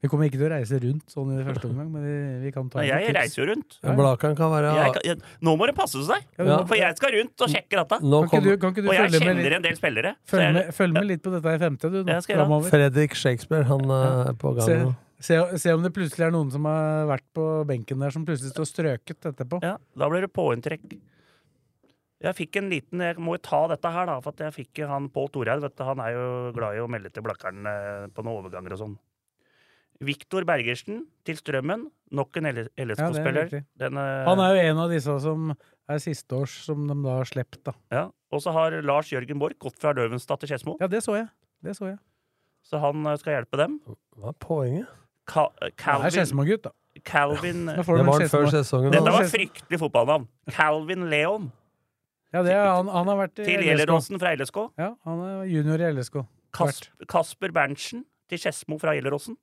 Vi 0.01 0.09
kommer 0.09 0.31
ikke 0.31 0.39
til 0.41 0.47
å 0.49 0.53
reise 0.55 0.79
rundt 0.81 1.13
sånn 1.13 1.29
i 1.37 1.43
første 1.45 1.69
omgang, 1.69 1.91
men 1.93 2.05
vi, 2.07 2.13
vi 2.47 2.51
kan 2.55 2.71
ta 2.73 2.79
Nei, 2.81 2.87
jeg 2.89 3.11
tips. 3.11 3.17
reiser 3.19 3.43
jo 3.43 3.47
rundt. 3.51 3.75
Ja. 3.85 3.93
Blakan 3.99 4.37
kan 4.39 4.49
være 4.55 4.71
Jeg, 4.79 4.93
kan- 4.97 5.05
jeg, 5.11 5.19
nå 5.45 5.53
må 5.61 5.67
det 5.69 5.75
passe 5.77 6.01
seg! 6.09 6.25
Ja, 6.41 6.57
For 6.65 6.81
jeg 6.81 6.97
skal 6.97 7.13
rundt 7.19 7.45
og 7.45 7.53
sjekke 7.53 7.77
dette. 7.83 7.99
Nå 8.01 8.21
Kan 8.31 8.41
ikke 8.41 8.47
du, 8.47 8.57
kan 8.63 8.73
ikke 8.73 8.85
du 8.87 8.89
Og 8.89 8.95
jeg 8.97 9.13
kjenner 9.13 9.43
litt, 9.43 9.57
en 9.59 9.67
del 9.69 9.77
spillere. 9.77 10.15
Følg 10.33 10.41
jeg- 10.47 10.55
med, 10.57 10.73
følge 10.79 10.93
med 10.97 11.07
litt 11.11 11.23
på 11.23 11.35
dette 11.37 11.53
i 11.53 11.61
femte, 11.61 11.93
du, 11.93 12.01
nå, 12.09 12.61
Fredrik 12.73 13.15
Shakespeare, 13.15 13.65
han 13.69 13.85
eh, 13.93 14.31
er 14.33 14.41
på 14.41 14.55
gang 14.57 14.67
Se, 14.71 14.79
nå. 14.89 14.97
se, 15.21 15.39
se 15.61 15.77
om 15.77 15.83
det 15.85 15.93
plutselig 15.93 16.27
er 16.31 16.33
noen 16.33 16.51
som 16.51 16.65
har 16.65 17.05
vært 17.13 17.27
på 17.37 17.51
benken 17.69 18.01
der, 18.01 18.11
som 18.17 18.25
plutselig 18.25 18.55
står 18.57 18.71
strøket 18.73 19.29
etterpå. 19.35 19.61
Ja, 19.63 19.77
da 20.01 20.09
blir 20.09 20.25
det 20.25 20.33
påinntrekk. 20.33 20.97
Jeg 22.21 22.37
fikk 22.37 22.59
en 22.61 22.69
liten 22.69 23.01
Jeg 23.01 23.17
må 23.23 23.39
jo 23.39 23.43
ta 23.45 23.63
dette 23.71 23.91
her, 23.93 24.09
da. 24.11 24.19
For 24.21 24.35
at 24.35 24.43
jeg 24.45 24.57
fikk 24.59 24.83
han 24.89 25.09
Pål 25.13 25.31
Toreid. 25.33 25.65
Han 25.87 26.03
er 26.05 26.17
jo 26.17 26.27
glad 26.57 26.77
i 26.77 26.83
å 26.85 26.89
melde 26.91 27.13
til 27.15 27.25
Blakkaren 27.25 27.69
eh, 27.71 28.11
på 28.13 28.25
noen 28.27 28.43
overganger 28.43 28.77
og 28.77 28.83
sånn. 28.83 28.99
Viktor 30.05 30.47
Bergersen 30.49 31.03
til 31.29 31.37
Strømmen. 31.37 31.87
Nok 32.17 32.37
en 32.41 32.49
Ja, 32.49 32.53
er 32.65 32.87
LSK-spiller. 32.87 33.53
Ja, 33.79 33.89
eh, 33.89 34.25
Han 34.29 34.41
er 34.41 34.57
jo 34.57 34.63
en 34.71 34.83
av 34.85 34.93
disse 34.93 35.17
som 35.23 35.53
er 35.91 35.99
sisteårs, 36.01 36.55
som 36.65 36.87
de 36.89 36.97
da 37.05 37.19
har 37.21 37.29
sluppet, 37.29 37.63
da. 37.65 37.75
ja. 37.93 38.09
Og 38.31 38.39
så 38.45 38.53
har 38.55 38.77
Lars 38.87 39.09
Jørgen 39.11 39.41
Borch 39.43 39.59
gått 39.59 39.81
fra 39.83 39.91
Løvenstad 39.93 40.39
til 40.39 40.53
Skedsmo. 40.53 40.77
Ja, 40.79 40.87
det 40.87 41.03
så 41.03 41.17
jeg. 41.19 41.27
Det 41.65 41.75
så 41.75 41.89
jeg. 41.89 41.99
Så 42.63 42.79
han 42.79 43.07
eh, 43.07 43.17
skal 43.21 43.39
hjelpe 43.41 43.59
dem. 43.59 43.81
Hva 44.17 44.31
er 44.31 44.37
poenget? 44.39 44.93
Ka 45.27 45.49
Calvin, 45.77 46.05
det 46.05 46.13
er 46.13 46.17
Skedsmo-gutt, 46.19 46.69
da. 46.69 46.75
Calvin 47.07 47.69
eh, 47.71 47.81
Det 47.81 48.07
var 48.07 48.27
før 48.29 48.51
sesongen. 48.53 48.93
Dette 48.95 49.13
var 49.15 49.27
fryktelig 49.31 49.81
fotballnavn. 49.83 50.29
Calvin 50.55 51.09
Leon 51.11 51.51
Ja, 52.33 52.43
det 52.47 52.53
er, 52.55 52.65
han, 52.71 52.87
han 52.95 53.09
har 53.11 53.17
vært 53.25 53.41
i 53.43 53.45
til. 53.49 53.65
Gjelleråsen 53.67 54.21
fra 54.23 54.31
LSK. 54.39 54.59
Ja, 54.79 54.93
han 55.07 55.23
er 55.27 55.45
junior 55.51 55.83
i 55.83 55.89
LSK. 55.97 56.21
Kas 56.55 56.81
Kasper 57.11 57.51
Berntsen 57.55 58.05
til 58.31 58.39
Skedsmo 58.39 58.79
fra 58.79 58.95
Gjelleråsen. 58.95 59.37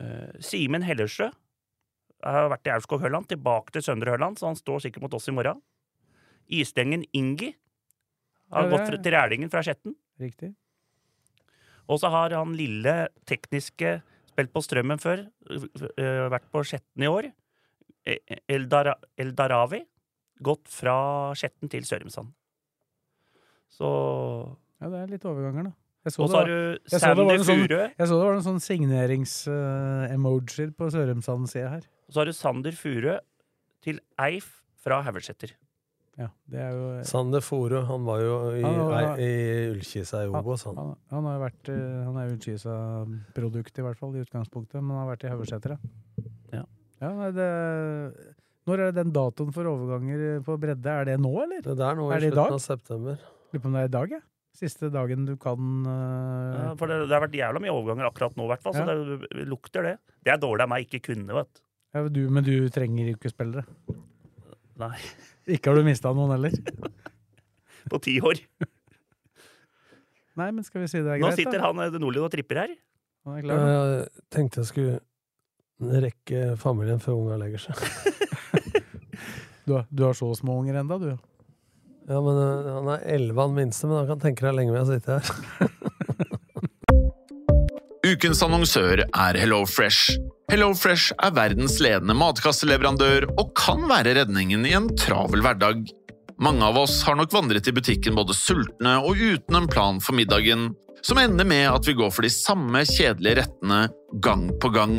Uh, 0.00 0.30
Simen 0.42 0.82
Hellersjø 0.86 1.28
har 2.24 2.48
vært 2.50 2.66
i 2.66 2.72
Aurskog 2.72 3.02
Hørland, 3.04 3.28
tilbake 3.30 3.74
til 3.74 3.84
Søndre 3.84 4.14
Hørland, 4.14 4.38
så 4.40 4.48
han 4.48 4.56
står 4.58 4.80
sikkert 4.86 5.04
mot 5.04 5.14
oss 5.18 5.28
i 5.30 5.34
morgen. 5.34 5.60
Istengen 6.50 7.04
Ingi 7.14 7.52
har 8.52 8.64
Ja, 8.64 8.70
gått 8.72 8.86
fra- 8.88 9.02
til 9.02 9.12
Rælingen 9.12 9.50
fra 9.52 9.62
Skjetten. 9.62 9.94
Riktig. 10.20 10.54
Og 11.88 12.00
så 12.00 12.08
har 12.10 12.30
han 12.32 12.54
lille 12.56 13.08
tekniske 13.26 14.02
spilt 14.30 14.52
på 14.54 14.62
Strømmen 14.64 14.98
før, 14.98 15.26
øh, 15.50 16.30
vært 16.32 16.48
på 16.50 16.64
Skjetten 16.64 17.02
i 17.04 17.10
år. 17.10 17.32
Eh, 18.06 18.18
Eldara, 18.48 18.94
Eldaravi. 19.18 19.84
Gått 20.42 20.66
fra 20.68 21.30
Skjetten 21.38 21.68
til 21.70 21.82
Sørumsand. 21.86 22.32
Så 23.70 23.86
Ja, 24.80 24.88
det 24.90 24.98
er 25.04 25.06
litt 25.14 25.24
overganger, 25.24 25.62
da. 25.70 25.74
Jeg 26.04 26.12
så, 26.12 26.20
det, 26.20 26.28
så 26.28 26.36
har 26.36 26.44
var, 26.44 26.50
du 26.50 26.52
jeg 26.52 26.60
så 26.84 26.98
det 26.98 27.00
sånn- 27.46 27.68
jeg 27.96 28.06
så 28.08 28.14
det 28.18 28.24
var 28.26 28.34
noen 28.34 28.44
sånn 28.44 28.60
signerings-emojier 28.60 30.70
på 30.76 30.84
Sørumsand-sida 30.92 31.68
her. 31.70 31.84
Og 32.08 32.12
så 32.12 32.18
har 32.20 32.26
du 32.28 32.32
Sander 32.36 32.74
Furø 32.76 33.14
til 33.84 33.96
Eif 34.20 34.48
fra 34.84 34.98
Haugeseter. 35.06 35.50
Ja, 36.20 36.28
det 36.46 36.60
er 36.60 36.70
jo 36.76 36.84
Sander 37.08 37.40
Furø, 37.42 37.80
han 37.88 38.04
var 38.06 38.18
jo 38.22 38.34
i, 38.54 38.60
Han 38.62 38.76
nei, 38.92 39.04
i 39.24 39.30
Ullkisa 39.72 40.20
i 40.26 40.28
Obos, 40.30 40.62
han. 40.68 40.76
Han, 40.78 40.92
han 41.10 41.24
har 41.26 41.38
vært 41.42 41.68
eh, 41.72 42.04
han 42.04 42.16
er 42.20 42.28
Ullkisa-produkt, 42.36 43.74
i 43.80 43.82
hvert 43.88 43.98
fall, 43.98 44.12
i 44.14 44.22
utgangspunktet, 44.22 44.78
men 44.82 44.90
han 44.94 45.00
har 45.06 45.10
vært 45.16 45.24
i 45.24 45.32
Haugeseter, 45.32 45.70
ja. 45.74 45.78
Ja. 46.60 46.64
ja 47.00 47.08
nei, 47.16 47.30
det, 47.34 47.48
når 48.68 48.80
er 48.80 48.92
det 48.92 49.02
den 49.02 49.10
datoen 49.12 49.50
for 49.54 49.68
overganger 49.68 50.38
på 50.46 50.54
bredde? 50.60 50.92
Er 51.00 51.08
det 51.10 51.16
nå, 51.20 51.32
eller? 51.42 51.60
Det 51.66 51.74
er 51.76 51.98
nå 51.98 52.06
Er 52.10 52.16
i 52.16 52.20
det 52.24 52.30
i 52.30 52.32
slutten 52.32 52.40
dag? 52.42 52.54
av 52.56 52.62
september. 52.64 53.18
Lurer 53.52 53.60
på 53.64 53.68
om 53.70 53.76
det 53.76 53.82
er 53.84 53.90
i 53.90 53.94
dag, 53.98 54.14
jeg. 54.18 54.24
Siste 54.54 54.88
dagen 54.94 55.24
du 55.26 55.32
kan 55.42 55.58
uh... 55.82 56.54
Ja, 56.54 56.68
for 56.78 56.86
det, 56.90 57.00
det 57.10 57.14
har 57.16 57.24
vært 57.24 57.34
jævla 57.34 57.60
mye 57.64 57.72
overganger 57.74 58.06
akkurat 58.06 58.36
nå, 58.38 58.46
i 58.46 58.52
hvert 58.52 58.62
fall. 58.62 58.76
Så 58.76 58.84
Ja. 58.86 58.94
det, 58.94 59.28
det 59.34 59.46
lukter 59.50 59.82
det. 59.88 59.94
Det 60.24 60.30
er 60.32 60.38
dårlig 60.40 60.62
av 60.64 60.70
meg 60.70 60.86
ikke 60.86 61.00
kunne, 61.10 61.34
vet 61.42 61.60
ja, 61.94 62.02
du, 62.10 62.20
Men 62.30 62.46
du 62.46 62.52
trenger 62.74 63.10
ikke 63.12 63.30
spillere. 63.30 63.66
Nei. 64.82 64.94
Ikke 65.54 65.70
har 65.70 65.78
du 65.78 65.84
mista 65.86 66.10
noen 66.14 66.32
heller. 66.34 66.54
På 67.92 68.00
ti 68.02 68.16
år. 68.24 68.40
Nei, 70.34 70.48
men 70.50 70.64
skal 70.66 70.82
vi 70.82 70.88
si 70.90 70.98
det 71.04 71.12
er 71.14 71.20
Nå 71.22 71.28
greit, 71.28 71.38
sitter 71.42 71.60
da? 71.60 71.68
han 71.68 71.82
eh, 71.84 71.98
Nordlien 72.00 72.24
og 72.26 72.32
tripper 72.32 72.62
her. 72.64 72.72
Han 73.28 73.36
er 73.38 73.44
klar. 73.46 73.60
Jeg 73.68 74.24
tenkte 74.34 74.62
jeg 74.64 74.70
skulle 74.72 76.00
rekke 76.02 76.46
familien 76.62 77.02
før 77.02 77.20
unga 77.20 77.38
legger 77.42 77.62
seg. 77.68 77.82
Du, 79.66 79.72
har- 79.78 79.86
du 79.90 80.02
har 80.04 80.12
så 80.14 80.28
små 80.36 80.58
unger 80.60 80.74
enda, 80.82 80.98
du. 80.98 81.10
Ja, 82.08 82.18
men 82.20 82.36
øh, 82.36 82.66
Han 82.74 82.88
er 82.92 83.04
elleve, 83.14 83.40
han 83.46 83.54
minste, 83.56 83.86
men 83.88 83.96
han 84.02 84.06
kan 84.12 84.20
tenke 84.20 84.44
deg 84.44 84.54
lenge 84.58 84.72
med 84.74 84.82
å 84.84 84.90
sitte 84.92 85.16
her. 85.16 85.24
Ukens 88.04 88.42
annonsør 88.44 89.00
er 89.08 89.38
HelloFresh. 89.40 90.18
HelloFresh 90.52 91.14
er 91.24 91.32
verdens 91.34 91.78
ledende 91.82 92.12
matkasseleverandør 92.20 93.24
og 93.40 93.54
kan 93.56 93.86
være 93.88 94.12
redningen 94.20 94.66
i 94.68 94.74
en 94.76 94.90
travel 95.00 95.40
hverdag. 95.44 95.86
Mange 96.44 96.66
av 96.66 96.76
oss 96.82 96.98
har 97.06 97.16
nok 97.16 97.32
vandret 97.32 97.68
i 97.70 97.74
butikken 97.74 98.16
både 98.18 98.36
sultne 98.36 98.98
og 99.00 99.16
uten 99.16 99.56
en 99.56 99.68
plan 99.70 100.00
for 100.04 100.16
middagen, 100.18 100.74
som 101.04 101.20
ender 101.22 101.46
med 101.48 101.64
at 101.70 101.88
vi 101.88 101.94
går 101.96 102.12
for 102.12 102.26
de 102.26 102.32
samme 102.32 102.84
kjedelige 102.88 103.40
rettene 103.40 103.86
gang 104.24 104.50
på 104.60 104.68
gang. 104.74 104.98